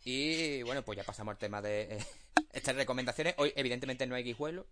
Y 0.05 0.63
bueno, 0.63 0.83
pues 0.83 0.97
ya 0.97 1.05
pasamos 1.05 1.33
al 1.33 1.39
tema 1.39 1.61
de 1.61 1.83
eh, 1.83 2.07
estas 2.53 2.75
recomendaciones. 2.77 3.35
Hoy, 3.39 3.53
evidentemente, 3.57 4.07
no 4.07 4.15
hay 4.15 4.23
guijuelo, 4.23 4.67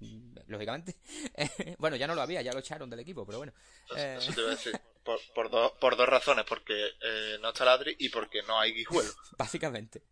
lógicamente. 0.46 0.96
bueno, 1.78 1.96
ya 1.96 2.06
no 2.06 2.14
lo 2.14 2.22
había, 2.22 2.42
ya 2.42 2.52
lo 2.52 2.60
echaron 2.60 2.90
del 2.90 3.00
equipo, 3.00 3.26
pero 3.26 3.38
bueno. 3.38 3.52
Eso, 3.94 4.32
te 4.32 4.40
iba 4.40 4.50
a 4.50 4.54
decir. 4.54 4.80
Por, 5.04 5.20
por, 5.34 5.78
por 5.78 5.96
dos 5.96 6.08
razones, 6.08 6.44
porque 6.46 6.74
eh, 7.00 7.38
no 7.40 7.48
está 7.48 7.64
Ladri 7.64 7.96
y 7.98 8.08
porque 8.08 8.42
no 8.42 8.58
hay 8.58 8.72
guijuelo. 8.72 9.10
Básicamente. 9.38 10.02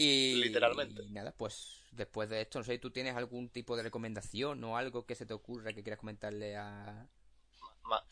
Y, 0.00 0.34
Literalmente. 0.36 1.02
Y 1.02 1.10
nada, 1.10 1.32
pues 1.32 1.76
después 1.92 2.30
de 2.30 2.40
esto, 2.40 2.58
no 2.58 2.64
sé, 2.64 2.78
¿tú 2.78 2.90
tienes 2.90 3.16
algún 3.16 3.50
tipo 3.50 3.76
de 3.76 3.82
recomendación 3.82 4.62
o 4.64 4.76
algo 4.76 5.04
que 5.04 5.14
se 5.14 5.26
te 5.26 5.34
ocurra 5.34 5.74
que 5.74 5.82
quieras 5.82 6.00
comentarle 6.00 6.56
a... 6.56 7.06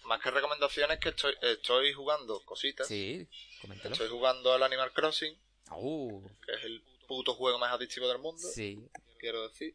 más 0.05 0.21
que 0.21 0.31
recomendaciones 0.31 0.99
que 0.99 1.11
estoy, 1.11 1.35
estoy 1.41 1.95
jugando 1.95 2.45
cositas. 2.45 2.87
Sí, 2.87 3.27
coméntalo. 3.63 3.95
Estoy 3.95 4.09
jugando 4.09 4.53
al 4.53 4.63
Animal 4.63 4.93
Crossing. 4.93 5.35
Uh. 5.71 6.29
Que 6.45 6.53
es 6.53 6.65
el 6.65 6.83
puto 7.07 7.35
juego 7.35 7.59
más 7.59 7.73
adictivo 7.73 8.07
del 8.07 8.19
mundo. 8.19 8.47
Sí. 8.55 8.87
Quiero 9.19 9.49
decir. 9.49 9.75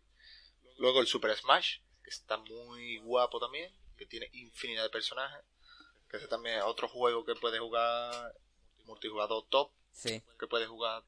Luego 0.78 1.02
el 1.02 1.08
Super 1.08 1.36
Smash, 1.36 1.80
que 2.04 2.10
está 2.12 2.38
muy 2.38 2.98
guapo 3.00 3.40
también, 3.40 3.72
que 3.98 4.06
tiene 4.06 4.30
infinidad 4.34 4.84
de 4.84 4.90
personajes. 4.90 5.44
Que 6.10 6.18
ese 6.18 6.28
también 6.28 6.58
es 6.58 6.64
otro 6.64 6.88
juego 6.88 7.26
que 7.26 7.34
puedes 7.36 7.60
jugar 7.60 8.36
multijugador 8.86 9.46
top. 9.50 9.72
Sí. 9.92 10.22
Que 10.40 10.48
puedes 10.48 10.68
jugar 10.68 11.04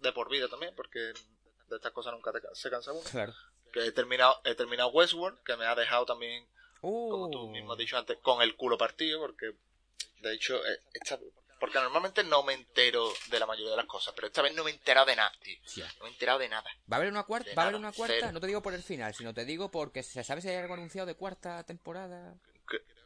de 0.00 0.12
por 0.12 0.30
vida 0.30 0.48
también, 0.48 0.74
porque 0.74 0.98
de 0.98 1.76
estas 1.76 1.92
cosas 1.92 2.12
nunca 2.12 2.32
se 2.52 2.70
cansa 2.70 2.92
uno. 2.92 3.02
Claro. 3.10 3.34
Que 3.72 3.86
he 3.86 3.92
terminado, 3.92 4.40
he 4.44 4.54
terminado 4.54 4.90
Westworld, 4.90 5.42
que 5.42 5.56
me 5.56 5.66
ha 5.66 5.74
dejado 5.74 6.06
también, 6.06 6.46
como 6.80 7.30
tú 7.30 7.42
uh. 7.42 7.50
mismo 7.50 7.72
has 7.72 7.78
dicho 7.78 7.96
antes, 7.98 8.18
con 8.18 8.42
el 8.42 8.56
culo 8.56 8.78
partido, 8.78 9.20
porque 9.20 9.52
de 10.20 10.34
hecho, 10.34 10.56
eh, 10.66 10.80
porque 11.58 11.78
normalmente 11.78 12.22
no 12.24 12.42
me 12.42 12.54
entero 12.54 13.12
de 13.30 13.38
la 13.38 13.46
mayoría 13.46 13.70
de 13.70 13.76
las 13.76 13.86
cosas, 13.86 14.12
pero 14.14 14.26
esta 14.28 14.42
vez 14.42 14.54
no 14.54 14.64
me 14.64 14.70
he 14.70 14.74
enterado 14.74 15.06
de 15.06 15.16
nada, 15.16 15.32
tío. 15.42 15.58
No 15.98 16.04
me 16.04 16.08
he 16.08 16.12
enterado 16.12 16.38
de 16.38 16.48
nada. 16.48 16.70
¿Va 16.90 16.96
a 16.96 17.00
haber 17.00 17.10
una 17.10 17.24
cuarta? 17.24 17.50
¿Va 17.56 17.62
a 17.62 17.66
haber 17.66 17.78
una 17.78 17.92
cuarta? 17.92 18.32
No 18.32 18.40
te 18.40 18.46
digo 18.46 18.62
por 18.62 18.74
el 18.74 18.82
final, 18.82 19.14
sino 19.14 19.32
te 19.34 19.44
digo 19.44 19.70
porque 19.70 20.02
se 20.02 20.22
sabe 20.24 20.40
si 20.40 20.48
hay 20.48 20.56
algo 20.56 20.74
anunciado 20.74 21.06
de 21.06 21.14
cuarta 21.14 21.64
temporada. 21.64 22.34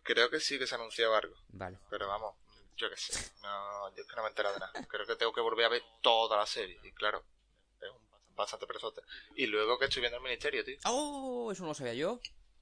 creo 0.02 0.31
que 0.31 0.40
sí 0.40 0.58
que 0.58 0.66
se 0.66 0.74
ha 0.74 0.78
anunciado 0.78 1.14
algo. 1.14 1.34
Vale. 1.48 1.78
Pero 1.90 2.08
vamos, 2.08 2.34
yo 2.81 2.91
qué 2.91 2.97
sé. 2.97 3.33
No, 3.42 3.94
yo 3.94 4.02
es 4.02 4.09
que 4.09 4.17
no 4.17 4.23
me 4.23 4.28
he 4.28 4.31
enterado 4.31 4.55
de 4.55 4.60
nada. 4.60 4.73
Creo 4.89 5.07
que 5.07 5.17
tengo 5.17 5.33
que 5.33 5.41
volver 5.41 5.67
a 5.67 5.68
ver 5.68 5.83
toda 6.00 6.36
la 6.39 6.47
serie. 6.47 6.78
Y 6.83 6.92
claro, 6.92 7.25
bastante 8.34 8.67
presote. 8.67 9.02
Y 9.36 9.47
luego 9.47 9.78
que 9.78 9.84
estoy 9.84 10.00
viendo 10.00 10.17
el 10.17 10.23
ministerio, 10.23 10.65
tío. 10.65 10.78
¡Oh! 10.86 11.50
Eso 11.52 11.62
no 11.62 11.68
lo 11.68 11.75
sabía 11.75 11.94
yo. 11.94 12.20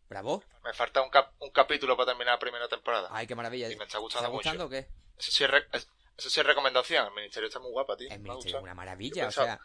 Bravo. 0.08 0.42
Me 0.64 0.72
falta 0.72 1.02
un, 1.02 1.10
un 1.40 1.50
capítulo 1.50 1.96
para 1.96 2.12
terminar 2.12 2.34
la 2.34 2.38
primera 2.38 2.68
temporada. 2.68 3.08
Ay, 3.12 3.26
qué 3.26 3.34
maravilla. 3.34 3.70
Y 3.70 3.76
me 3.76 3.84
está 3.84 3.98
gustando, 3.98 4.26
¿Está 4.26 4.36
gustando 4.36 4.66
o 4.66 4.68
qué? 4.68 4.88
Eso 5.18 5.30
sí, 5.30 5.44
es 5.44 5.88
eso 6.16 6.30
sí 6.30 6.40
es 6.40 6.46
recomendación. 6.46 7.06
El 7.06 7.14
ministerio 7.14 7.46
está 7.46 7.60
muy 7.60 7.70
guapa, 7.70 7.96
tío. 7.96 8.08
El 8.10 8.20
ministerio 8.20 8.58
es 8.58 8.62
una 8.62 8.74
maravilla, 8.74 9.28
o 9.28 9.32
sea... 9.32 9.60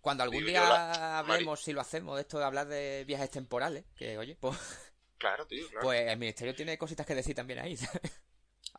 Cuando 0.00 0.22
algún 0.22 0.46
día 0.46 1.18
hablemos, 1.18 1.60
si 1.62 1.74
lo 1.74 1.82
hacemos, 1.82 2.16
de 2.16 2.22
esto 2.22 2.38
de 2.38 2.44
hablar 2.46 2.66
de 2.68 3.04
viajes 3.04 3.30
temporales, 3.30 3.84
que 3.96 4.16
oye, 4.16 4.34
pues... 4.40 4.56
Claro, 5.18 5.46
tío, 5.46 5.68
claro. 5.68 5.84
Pues 5.84 6.08
el 6.08 6.18
ministerio 6.18 6.54
tiene 6.54 6.78
cositas 6.78 7.04
que 7.06 7.14
decir 7.14 7.36
también 7.36 7.58
ahí, 7.58 7.76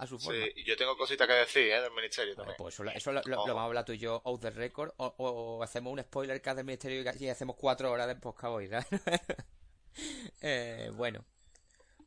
a 0.01 0.07
su 0.07 0.17
forma. 0.17 0.45
Sí, 0.55 0.63
yo 0.63 0.75
tengo 0.75 0.97
cositas 0.97 1.27
que 1.27 1.33
decir, 1.33 1.71
¿eh? 1.71 1.79
Del 1.79 1.91
ministerio 1.91 2.35
también. 2.35 2.57
pues 2.57 2.79
eso, 2.95 3.11
lo, 3.11 3.21
vamos 3.23 3.57
a 3.57 3.63
hablar 3.65 3.85
tú 3.85 3.91
y 3.91 3.99
yo 3.99 4.19
out 4.25 4.41
the 4.41 4.49
record, 4.49 4.91
o, 4.97 5.61
hacemos 5.61 5.93
un 5.93 6.01
spoiler 6.01 6.41
cast 6.41 6.57
del 6.57 6.65
ministerio 6.65 7.03
y 7.19 7.29
hacemos 7.29 7.55
cuatro 7.55 7.91
horas 7.91 8.07
de 8.07 8.15
podcast 8.15 8.51
hoy, 8.51 8.69
eh, 10.41 10.89
bueno. 10.93 11.23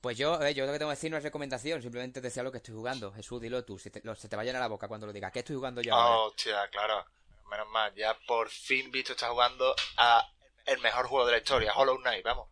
Pues 0.01 0.19
yo, 0.19 0.43
eh, 0.43 0.53
yo 0.53 0.67
lo 0.67 0.73
que 0.73 0.79
tengo 0.79 0.91
que 0.91 0.97
decir 0.97 1.11
no 1.11 1.17
es 1.17 1.23
recomendación, 1.23 1.81
simplemente 1.81 2.21
decía 2.21 2.43
lo 2.43 2.51
que 2.51 2.59
estoy 2.59 2.75
jugando. 2.75 3.13
Jesús, 3.13 3.41
dilo 3.41 3.65
tú, 3.65 3.79
se 3.79 3.91
te, 3.91 4.03
se 4.17 4.29
te 4.29 4.37
va 4.37 4.43
a 4.43 4.45
llenar 4.45 4.61
la 4.61 4.69
boca 4.69 4.89
cuando 4.89 5.07
lo 5.07 5.13
digas. 5.13 5.31
¿Qué 5.33 5.39
estoy 5.39 5.55
jugando 5.55 5.81
yo 5.81 5.95
ahora? 5.95 6.19
Hostia, 6.19 6.69
claro. 6.69 7.07
Menos 7.49 7.69
mal, 7.69 7.95
ya 7.95 8.19
por 8.27 8.51
fin 8.51 8.91
visto 8.91 9.13
estás 9.13 9.31
jugando 9.31 9.75
a 9.97 10.29
el 10.67 10.79
mejor 10.81 11.07
juego 11.07 11.27
de 11.27 11.33
la 11.33 11.39
historia, 11.39 11.73
Hollow 11.75 11.99
Knight, 11.99 12.25
vamos. 12.25 12.49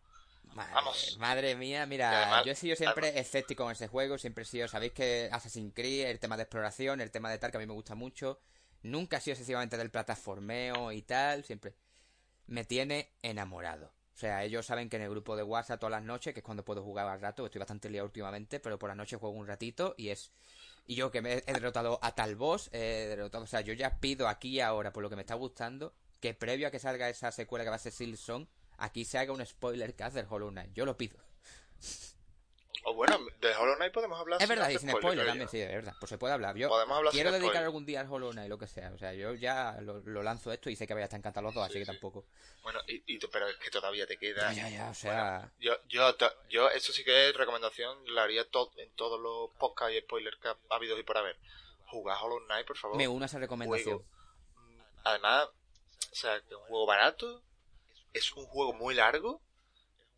Madre, 1.19 1.55
mía, 1.55 1.85
mira, 1.85 2.43
yo 2.43 2.51
he 2.51 2.55
sido 2.55 2.75
siempre 2.75 3.19
escéptico 3.19 3.65
en 3.65 3.71
ese 3.71 3.87
juego, 3.87 4.17
siempre 4.17 4.43
he 4.43 4.47
sido, 4.47 4.67
sabéis 4.67 4.93
que 4.93 5.29
Assassin's 5.31 5.73
Creed, 5.73 6.07
el 6.07 6.19
tema 6.19 6.37
de 6.37 6.43
exploración, 6.43 7.01
el 7.01 7.11
tema 7.11 7.29
de 7.29 7.37
tal, 7.37 7.51
que 7.51 7.57
a 7.57 7.59
mí 7.59 7.65
me 7.65 7.73
gusta 7.73 7.95
mucho, 7.95 8.39
nunca 8.83 9.17
he 9.17 9.21
sido 9.21 9.33
excesivamente 9.33 9.77
del 9.77 9.89
plataformeo 9.89 10.91
y 10.91 11.01
tal, 11.01 11.43
siempre 11.43 11.75
me 12.47 12.65
tiene 12.65 13.13
enamorado. 13.21 13.93
O 14.13 14.17
sea, 14.17 14.43
ellos 14.43 14.65
saben 14.65 14.89
que 14.89 14.97
en 14.97 15.03
el 15.03 15.09
grupo 15.09 15.35
de 15.35 15.41
WhatsApp 15.41 15.79
todas 15.79 15.91
las 15.91 16.03
noches, 16.03 16.33
que 16.33 16.41
es 16.41 16.45
cuando 16.45 16.63
puedo 16.63 16.83
jugar 16.83 17.07
al 17.07 17.19
rato, 17.19 17.45
estoy 17.45 17.59
bastante 17.59 17.89
liado 17.89 18.05
últimamente, 18.05 18.59
pero 18.59 18.77
por 18.77 18.89
la 18.89 18.95
noche 18.95 19.17
juego 19.17 19.35
un 19.35 19.47
ratito 19.47 19.95
y 19.97 20.09
es... 20.09 20.31
Y 20.85 20.95
yo 20.95 21.11
que 21.11 21.21
me 21.21 21.33
he 21.33 21.53
derrotado 21.53 21.97
a 22.01 22.13
tal 22.13 22.35
boss, 22.35 22.69
he 22.73 23.07
derrotado, 23.07 23.45
o 23.45 23.47
sea, 23.47 23.61
yo 23.61 23.73
ya 23.73 23.99
pido 23.99 24.27
aquí 24.27 24.49
y 24.49 24.59
ahora, 24.59 24.91
por 24.91 25.01
lo 25.01 25.09
que 25.09 25.15
me 25.15 25.21
está 25.21 25.33
gustando, 25.33 25.95
que 26.19 26.33
previo 26.33 26.67
a 26.67 26.71
que 26.71 26.79
salga 26.79 27.09
esa 27.09 27.31
secuela 27.31 27.63
que 27.63 27.69
va 27.69 27.77
a 27.77 27.79
ser 27.79 27.93
Silson, 27.93 28.49
aquí 28.77 29.05
se 29.05 29.17
haga 29.17 29.33
un 29.33 29.45
spoiler 29.45 29.95
cast 29.95 30.15
del 30.15 30.27
Hollow 30.29 30.49
Knight. 30.49 30.73
Yo 30.73 30.85
lo 30.85 30.97
pido. 30.97 31.17
O 32.85 32.93
bueno, 32.93 33.17
de 33.39 33.55
Hollow 33.55 33.75
Knight 33.75 33.93
podemos 33.93 34.19
hablar. 34.19 34.41
Es 34.41 34.49
verdad, 34.49 34.69
y 34.69 34.77
sin 34.77 34.89
spoiler, 34.89 35.25
también, 35.25 35.47
sí, 35.47 35.61
es 35.61 35.69
verdad. 35.69 35.93
Pues 35.99 36.09
se 36.09 36.17
puede 36.17 36.33
hablar. 36.33 36.55
Yo 36.57 36.69
quiero 37.11 37.31
dedicar 37.31 37.63
algún 37.63 37.85
día 37.85 38.01
al 38.01 38.11
Hollow 38.11 38.31
Knight, 38.31 38.49
lo 38.49 38.57
que 38.57 38.67
sea. 38.67 38.91
O 38.91 38.97
sea, 38.97 39.13
yo 39.13 39.33
ya 39.35 39.77
lo, 39.81 40.01
lanzo 40.21 40.51
esto 40.51 40.69
y 40.69 40.75
sé 40.75 40.85
que 40.85 40.93
vaya 40.93 41.05
a 41.05 41.07
estar 41.07 41.17
encantado 41.17 41.45
los 41.45 41.53
dos, 41.53 41.65
así 41.65 41.79
que 41.79 41.85
tampoco. 41.85 42.25
Bueno, 42.61 42.81
y, 42.87 43.17
pero 43.27 43.47
es 43.47 43.55
que 43.57 43.69
todavía 43.69 44.05
te 44.05 44.17
queda. 44.17 44.51
Ya, 44.51 44.69
ya, 44.69 44.89
o 44.89 44.93
sea. 44.93 45.49
yo, 45.59 45.75
yo, 45.87 46.13
yo, 46.49 46.69
eso 46.69 46.91
sí 46.91 47.03
que 47.05 47.29
es 47.29 47.35
recomendación, 47.35 47.97
la 48.13 48.23
haría 48.23 48.41
en 48.41 48.91
todos 48.95 49.19
los 49.19 49.49
podcasts 49.57 49.95
y 49.95 50.01
spoilers 50.01 50.37
que 50.37 50.49
ha, 50.49 50.57
habido 50.69 50.97
y 50.99 51.03
por 51.03 51.17
haber. 51.17 51.37
Jugar 51.87 52.17
Hollow 52.21 52.43
Knight, 52.45 52.65
por 52.65 52.77
favor. 52.77 52.97
Me 52.97 53.07
uno 53.07 53.23
a 53.23 53.27
esa 53.27 53.37
recomendación. 53.37 54.03
Además, 55.03 55.47
o 56.11 56.15
sea, 56.15 56.41
que 56.41 56.55
un 56.55 56.63
juego 56.63 56.85
barato, 56.85 57.43
es 58.13 58.31
un 58.33 58.45
juego 58.45 58.73
muy 58.73 58.95
largo, 58.95 59.41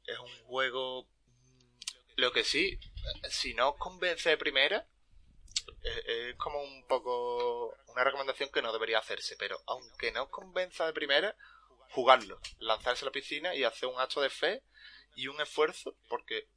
es 0.06 0.20
un 0.20 0.46
juego... 0.46 1.04
Mm, 1.04 1.70
lo 2.18 2.32
que 2.32 2.44
sí, 2.44 2.80
si 3.30 3.54
no 3.54 3.70
os 3.70 3.78
convence 3.78 4.30
de 4.30 4.38
primera, 4.38 4.88
es, 5.84 6.36
como 6.36 6.62
un 6.62 6.86
poco 6.88 7.76
una 7.88 8.04
recomendación 8.04 8.50
que 8.52 8.62
no 8.62 8.74
debería 8.74 9.00
hacerse, 9.00 9.36
pero 9.38 9.60
aunque 9.68 10.12
no 10.12 10.24
os 10.24 10.30
convenza 10.30 10.86
de 10.86 10.94
primera, 10.94 11.36
jugarlo, 11.92 12.40
lanzarse 12.60 13.06
a 13.06 13.08
la 13.08 13.12
piscina 13.12 13.56
y 13.56 13.64
hacer 13.64 13.90
un 13.90 14.00
acto 14.00 14.22
de 14.22 14.30
fe 14.30 14.64
y 15.16 15.28
un 15.28 15.40
esfuerzo, 15.42 15.96
porque, 16.10 16.48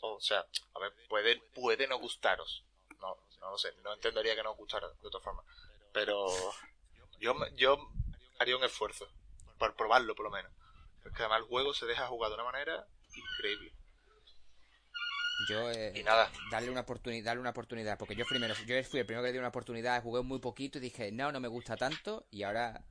o 0.00 0.20
sea, 0.20 0.46
a 0.74 0.78
ver, 0.78 0.92
puede, 1.08 1.40
puede 1.54 1.86
no 1.86 1.98
gustaros, 1.98 2.64
no, 3.00 3.16
no 3.40 3.50
lo 3.50 3.58
sé, 3.58 3.74
no 3.82 3.92
entendería 3.92 4.34
que 4.34 4.42
no 4.42 4.52
os 4.52 4.56
gustara 4.56 4.88
de 4.88 5.06
otra 5.06 5.20
forma, 5.20 5.42
pero 5.92 6.26
yo, 7.18 7.34
yo 7.54 7.78
haría 8.38 8.56
un 8.56 8.64
esfuerzo, 8.64 9.06
por 9.58 9.74
probarlo 9.76 10.14
por 10.14 10.24
lo 10.24 10.30
menos 10.30 10.52
Es 11.06 11.12
que 11.12 11.22
además 11.22 11.40
el 11.40 11.44
juego 11.46 11.72
se 11.72 11.86
deja 11.86 12.06
jugar 12.06 12.30
de 12.30 12.34
una 12.34 12.44
manera 12.44 12.86
increíble. 13.14 13.72
Yo, 15.48 15.70
eh, 15.70 15.92
y 15.94 16.02
nada. 16.02 16.30
Darle 16.50 16.70
una 16.70 16.80
oportunidad, 16.80 17.26
darle 17.26 17.40
una 17.40 17.50
oportunidad, 17.50 17.98
porque 17.98 18.16
yo 18.16 18.24
primero, 18.24 18.54
yo 18.54 18.84
fui 18.84 19.00
el 19.00 19.06
primero 19.06 19.22
que 19.22 19.28
le 19.28 19.32
di 19.32 19.38
una 19.38 19.48
oportunidad, 19.48 20.02
jugué 20.02 20.22
muy 20.22 20.38
poquito 20.38 20.78
y 20.78 20.80
dije, 20.80 21.12
no, 21.12 21.30
no 21.30 21.40
me 21.40 21.48
gusta 21.48 21.76
tanto, 21.76 22.26
y 22.30 22.42
ahora 22.42 22.84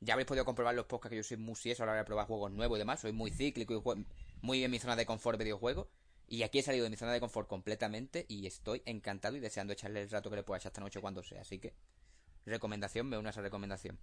ya 0.00 0.14
habéis 0.14 0.28
podido 0.28 0.44
comprobar 0.44 0.74
los 0.74 0.86
podcasts 0.86 1.10
que 1.10 1.16
yo 1.16 1.24
soy 1.24 1.38
muy 1.38 1.56
eso 1.64 1.82
a 1.82 1.86
la 1.86 1.92
hora 1.92 2.02
de 2.02 2.04
probar 2.04 2.26
juegos 2.26 2.52
nuevos 2.52 2.78
y 2.78 2.80
demás, 2.80 3.00
soy 3.00 3.12
muy 3.12 3.32
cíclico 3.32 3.74
y 3.74 4.06
muy 4.40 4.62
en 4.62 4.70
mi 4.70 4.78
zona 4.78 4.94
de 4.94 5.06
confort 5.06 5.38
de 5.38 5.44
videojuegos, 5.44 5.88
y 6.28 6.44
aquí 6.44 6.60
he 6.60 6.62
salido 6.62 6.84
de 6.84 6.90
mi 6.90 6.96
zona 6.96 7.12
de 7.12 7.20
confort 7.20 7.48
completamente 7.48 8.26
y 8.28 8.46
estoy 8.46 8.82
encantado 8.86 9.36
y 9.36 9.40
deseando 9.40 9.72
echarle 9.72 10.02
el 10.02 10.10
rato 10.10 10.30
que 10.30 10.36
le 10.36 10.44
pueda 10.44 10.58
echar 10.58 10.70
esta 10.70 10.80
noche 10.80 11.00
cuando 11.00 11.24
sea, 11.24 11.40
así 11.40 11.58
que 11.58 11.74
recomendación, 12.46 13.08
me 13.08 13.18
uno 13.18 13.28
a 13.28 13.30
esa 13.30 13.42
recomendación. 13.42 13.98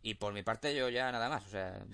Y 0.00 0.14
por 0.14 0.32
mi 0.32 0.42
parte 0.42 0.74
yo 0.74 0.88
ya 0.88 1.12
nada 1.12 1.28
más, 1.28 1.44
o 1.46 1.50
sea, 1.50 1.84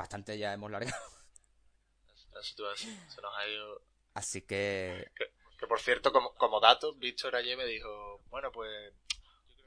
bastante 0.00 0.38
ya 0.38 0.52
hemos 0.52 0.70
largado. 0.70 0.96
se 2.42 3.20
nos 3.20 3.36
ha 3.36 3.46
ido 3.46 3.82
Así 4.14 4.42
que... 4.42 5.10
que... 5.58 5.66
por 5.66 5.80
cierto, 5.80 6.12
como, 6.12 6.34
como 6.34 6.60
dato, 6.60 6.94
Víctor 6.94 7.36
ayer 7.36 7.56
me 7.56 7.66
dijo, 7.66 8.22
bueno, 8.30 8.50
pues 8.50 8.92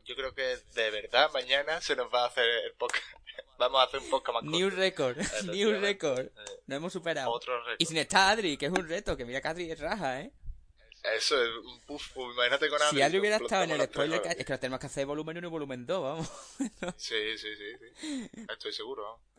yo 0.06 0.16
creo 0.16 0.34
que 0.34 0.58
de 0.74 0.92
verdad 0.92 1.32
mañana 1.34 1.80
se 1.82 1.96
nos 1.96 2.14
va 2.14 2.24
a 2.24 2.28
hacer 2.28 2.46
el 2.66 2.74
podcast. 2.74 3.06
Vamos 3.58 3.80
a 3.80 3.84
hacer 3.84 4.00
un 4.00 4.10
podcast 4.10 4.34
más 4.34 4.44
Ni 4.44 4.64
un 4.64 4.72
récord, 4.72 5.18
ni 5.46 5.64
un 5.64 5.80
récord. 5.80 6.28
No 6.66 6.76
hemos 6.76 6.92
superado. 6.92 7.32
Otro. 7.32 7.54
Y 7.78 7.86
sin 7.86 7.98
estar 7.98 8.34
Adri, 8.34 8.58
que 8.58 8.66
es 8.66 8.72
un 8.72 8.88
reto, 8.88 9.16
que 9.16 9.26
mira 9.26 9.40
que 9.40 9.48
Adri 9.48 9.72
es 9.72 9.80
raja, 9.80 10.22
¿eh? 10.22 10.34
Eso 11.16 11.42
es 11.42 11.50
un 11.50 11.80
puff, 11.82 12.16
imagínate 12.16 12.70
con 12.70 12.82
Adri. 12.82 12.98
Si 12.98 13.02
Adri 13.02 13.20
hubiera 13.20 13.38
estado 13.38 13.64
en 13.64 13.72
el 13.72 13.82
spoiler, 13.84 14.22
es 14.26 14.46
que 14.46 14.54
lo 14.54 14.60
tenemos 14.60 14.80
que 14.80 14.88
hacer 14.88 15.06
volumen 15.06 15.38
1 15.38 15.48
y 15.48 15.50
volumen 15.50 15.86
2, 15.86 16.02
vamos. 16.02 16.32
sí, 16.98 17.38
sí, 17.38 17.56
sí, 17.56 17.78
sí. 17.96 18.30
Estoy 18.50 18.74
seguro, 18.74 19.04
vamos. 19.04 19.33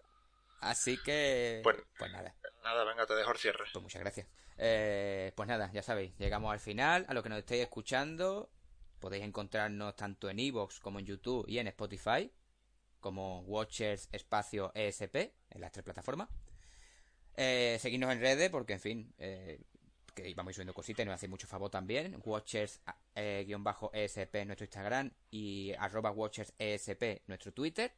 Así 0.65 0.99
que... 1.03 1.61
Pues, 1.63 1.77
pues 1.99 2.13
nada. 2.13 2.35
Nada, 2.63 2.85
venga, 2.85 3.07
te 3.07 3.15
dejo 3.15 3.33
el 3.33 3.39
cierre. 3.39 3.65
Pues 3.73 3.83
muchas 3.83 4.01
gracias. 4.01 4.27
Eh, 4.57 5.33
pues 5.35 5.49
nada, 5.49 5.71
ya 5.73 5.83
sabéis, 5.83 6.17
llegamos 6.19 6.53
al 6.53 6.61
final. 6.61 7.05
A 7.09 7.15
lo 7.15 7.23
que 7.23 7.29
nos 7.29 7.39
estéis 7.39 7.63
escuchando, 7.63 8.51
podéis 9.01 9.25
encontrarnos 9.25 9.97
tanto 9.97 10.31
en 10.31 10.39
Evox 10.39 10.81
como 10.81 10.99
en 10.99 11.07
YouTube 11.07 11.45
y 11.49 11.59
en 11.59 11.67
Spotify, 11.69 12.33
como 13.01 13.41
Watchers 13.41 14.09
Espacio 14.13 14.73
ESP, 14.75 15.17
en 15.51 15.61
las 15.61 15.73
tres 15.73 15.85
plataformas. 15.85 16.29
Eh, 17.37 17.79
seguidnos 17.81 18.13
en 18.13 18.21
redes, 18.21 18.49
porque 18.49 18.75
en 18.75 18.81
fin, 18.81 19.15
eh, 19.19 19.61
que 20.15 20.33
vamos 20.35 20.55
subiendo 20.55 20.73
cositas 20.73 21.05
y 21.05 21.07
nos 21.07 21.17
hacéis 21.17 21.31
mucho 21.31 21.47
favor 21.47 21.71
también. 21.71 22.23
Watchers-ESP 22.25 24.35
eh, 24.35 24.45
nuestro 24.47 24.65
Instagram 24.65 25.11
y 25.31 25.73
arroba 25.79 26.13
Watchers 26.13 26.55
ESP 26.59 27.27
nuestro 27.27 27.53
Twitter. 27.53 27.93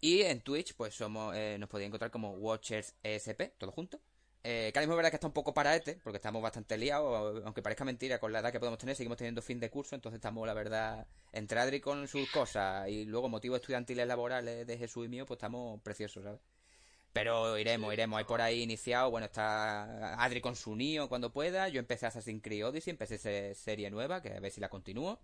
Y 0.00 0.22
en 0.22 0.40
Twitch, 0.40 0.74
pues 0.74 0.94
somos, 0.94 1.34
nos 1.58 1.68
podéis 1.68 1.88
encontrar 1.88 2.10
como 2.10 2.32
Watchers 2.32 2.94
ESP, 3.02 3.58
todo 3.58 3.72
junto. 3.72 4.00
Eh, 4.44 4.70
que 4.72 4.80
es 4.80 4.88
verdad 4.88 5.10
que 5.10 5.16
está 5.16 5.26
un 5.26 5.32
poco 5.32 5.52
para 5.52 5.74
este, 5.74 5.96
porque 5.96 6.16
estamos 6.16 6.40
bastante 6.40 6.78
liados, 6.78 7.42
aunque 7.44 7.60
parezca 7.60 7.84
mentira 7.84 8.18
con 8.18 8.32
la 8.32 8.38
edad 8.38 8.52
que 8.52 8.60
podemos 8.60 8.78
tener, 8.78 8.94
seguimos 8.94 9.18
teniendo 9.18 9.42
fin 9.42 9.58
de 9.58 9.68
curso, 9.68 9.96
entonces 9.96 10.18
estamos, 10.18 10.46
la 10.46 10.54
verdad, 10.54 11.06
entre 11.32 11.58
Adri 11.60 11.80
con 11.80 12.06
sus 12.06 12.30
cosas 12.30 12.88
y 12.88 13.04
luego 13.04 13.28
motivos 13.28 13.60
estudiantiles 13.60 14.06
laborales 14.06 14.66
de 14.66 14.78
Jesús 14.78 15.06
y 15.06 15.08
mío, 15.08 15.26
pues 15.26 15.38
estamos 15.38 15.80
preciosos, 15.82 16.22
¿sabes? 16.22 16.40
Pero 17.12 17.58
iremos, 17.58 17.92
iremos. 17.92 18.18
Hay 18.18 18.24
por 18.24 18.40
ahí 18.40 18.62
iniciado, 18.62 19.10
bueno, 19.10 19.26
está 19.26 20.22
Adri 20.22 20.40
con 20.40 20.54
su 20.54 20.76
niño 20.76 21.08
cuando 21.08 21.32
pueda. 21.32 21.68
Yo 21.68 21.80
empecé 21.80 22.06
Assassin's 22.06 22.42
Creed 22.42 22.66
Odyssey, 22.66 22.92
empecé 22.92 23.54
serie 23.54 23.90
nueva, 23.90 24.22
que 24.22 24.32
a 24.32 24.40
ver 24.40 24.52
si 24.52 24.60
la 24.60 24.68
continúo. 24.68 25.18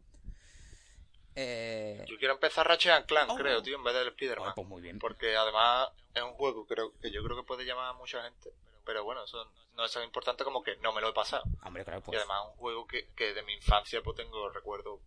Eh... 1.36 2.04
Yo 2.08 2.16
quiero 2.18 2.34
empezar 2.34 2.66
Ratchet 2.66 3.06
Clank, 3.06 3.30
oh. 3.30 3.36
creo, 3.36 3.62
tío, 3.62 3.76
en 3.76 3.84
vez 3.84 3.94
del 3.94 4.08
Spider-Man. 4.08 4.50
Oh, 4.50 4.54
pues 4.54 4.68
muy 4.68 4.82
bien. 4.82 4.98
Porque 4.98 5.36
además 5.36 5.88
es 6.14 6.22
un 6.22 6.34
juego 6.34 6.66
creo, 6.66 6.92
que 7.00 7.10
yo 7.10 7.22
creo 7.24 7.36
que 7.36 7.42
puede 7.42 7.64
llamar 7.64 7.90
a 7.90 7.92
mucha 7.94 8.22
gente 8.22 8.52
pero 8.84 9.02
bueno, 9.02 9.24
eso 9.24 9.50
no 9.76 9.84
es 9.86 9.92
tan 9.92 10.04
importante 10.04 10.44
como 10.44 10.62
que 10.62 10.76
no 10.76 10.92
me 10.92 11.00
lo 11.00 11.08
he 11.08 11.12
pasado. 11.14 11.42
Hombre, 11.64 11.84
claro, 11.84 12.02
pues. 12.02 12.14
Y 12.14 12.18
además 12.18 12.48
un 12.50 12.56
juego 12.56 12.86
que, 12.86 13.08
que 13.16 13.32
de 13.32 13.42
mi 13.42 13.54
infancia 13.54 14.02
pues 14.02 14.16
tengo 14.16 14.48
recuerdo 14.50 15.00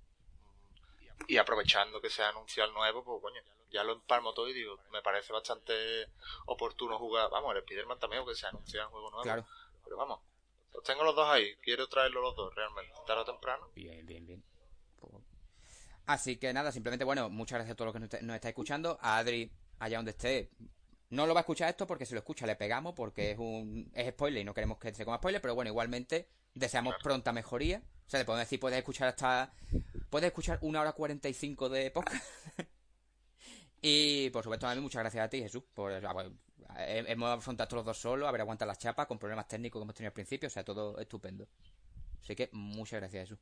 y 1.28 1.38
aprovechando 1.38 2.02
que 2.02 2.10
se 2.10 2.24
ha 2.24 2.30
anunciado 2.30 2.70
el 2.70 2.76
nuevo, 2.76 3.04
pues 3.04 3.22
coño, 3.22 3.42
ya 3.72 3.84
lo 3.84 3.94
empalmo 3.94 4.34
todo 4.34 4.48
y 4.50 4.54
digo, 4.54 4.80
me 4.92 5.02
parece 5.02 5.34
bastante 5.34 6.10
oportuno 6.46 7.00
jugar, 7.00 7.30
vamos, 7.30 7.52
el 7.52 7.60
Spider-Man 7.60 8.00
también, 8.00 8.26
que 8.26 8.36
se 8.36 8.46
ha 8.46 8.50
anunciado 8.50 8.88
un 8.88 8.92
juego 8.92 9.10
nuevo. 9.12 9.24
Claro. 9.24 9.46
Pero 9.84 9.98
vamos, 9.98 10.20
los 10.74 10.84
tengo 10.84 11.04
los 11.04 11.16
dos 11.16 11.28
ahí, 11.28 11.56
quiero 11.58 11.88
traerlos 11.88 12.24
los 12.24 12.36
dos 12.36 12.54
realmente, 12.54 12.94
tarde 13.06 13.22
o 13.22 13.26
temprano. 13.26 13.70
Bien, 13.74 14.06
bien, 14.06 14.26
bien. 14.26 14.44
Así 16.08 16.38
que 16.38 16.53
nada, 16.53 16.72
simplemente, 16.72 17.03
bueno, 17.03 17.30
muchas 17.30 17.58
gracias 17.58 17.74
a 17.74 17.76
todos 17.76 17.94
los 17.94 18.10
que 18.10 18.24
nos 18.24 18.36
está 18.36 18.48
escuchando. 18.48 18.98
A 19.02 19.18
Adri, 19.18 19.52
allá 19.77 19.98
donde 19.98 20.11
esté, 20.11 20.50
no 21.10 21.27
lo 21.27 21.34
va 21.34 21.42
a 21.42 21.44
escuchar 21.44 21.69
esto 21.69 21.86
porque 21.86 22.06
si 22.06 22.14
lo 22.14 22.19
escucha 22.19 22.45
le 22.45 22.56
pegamos 22.56 22.94
porque 22.94 23.32
es 23.32 23.38
un 23.38 23.92
es 23.94 24.10
spoiler 24.10 24.42
y 24.42 24.45
no 24.45 24.53
queremos 24.53 24.77
que 24.77 24.94
se 24.94 25.03
coma 25.03 25.18
spoiler, 25.18 25.42
pero 25.42 25.53
bueno, 25.53 25.69
igualmente 25.69 26.30
deseamos 26.53 26.95
pronta 27.03 27.34
mejoría. 27.34 27.84
O 28.08 28.10
sea, 28.10 28.19
le 28.19 28.26
podemos 28.26 28.45
decir, 28.45 28.58
puedes 28.58 28.77
escuchar 28.77 29.10
hasta... 29.10 29.53
Puedes 30.10 30.27
escuchar 30.27 30.60
una 30.61 30.80
hora 30.80 30.94
cuarenta 30.94 31.27
y 31.27 31.34
cinco 31.34 31.68
de 31.68 31.92
podcast. 31.92 32.24
y 33.82 34.30
por 34.30 34.44
supuesto, 34.44 34.66
a 34.66 34.76
mí 34.76 34.80
muchas 34.80 35.02
gracias 35.02 35.26
a 35.26 35.30
ti, 35.30 35.42
Jesús, 35.42 35.64
por... 35.74 35.92
hemos 36.77 37.38
afrontado 37.38 37.68
todos 37.68 37.80
los 37.80 37.86
dos 37.86 37.98
solos, 37.98 38.30
haber 38.30 38.40
aguantado 38.40 38.68
las 38.68 38.80
chapas 38.80 39.08
con 39.08 39.19
problemas 39.19 39.50
técnicos 39.50 39.82
que 39.82 39.84
hemos 39.84 39.95
tenido 39.95 40.08
al 40.08 40.14
principio, 40.14 40.48
o 40.48 40.50
sea, 40.50 40.64
todo 40.64 40.98
estupendo. 41.00 41.50
Así 42.22 42.34
que 42.34 42.50
muchas 42.53 43.02
gracias, 43.02 43.24
Jesús. 43.24 43.40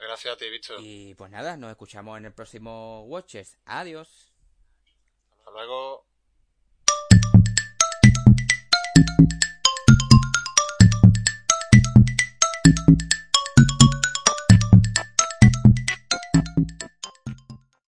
Gracias 0.00 0.34
a 0.34 0.36
ti, 0.36 0.48
bicho. 0.48 0.76
Y 0.78 1.14
pues 1.14 1.30
nada, 1.30 1.56
nos 1.58 1.70
escuchamos 1.70 2.16
en 2.16 2.24
el 2.24 2.32
próximo 2.32 3.04
Watches. 3.04 3.58
Adiós. 3.66 4.32
Hasta 5.38 5.50
luego. 5.50 6.06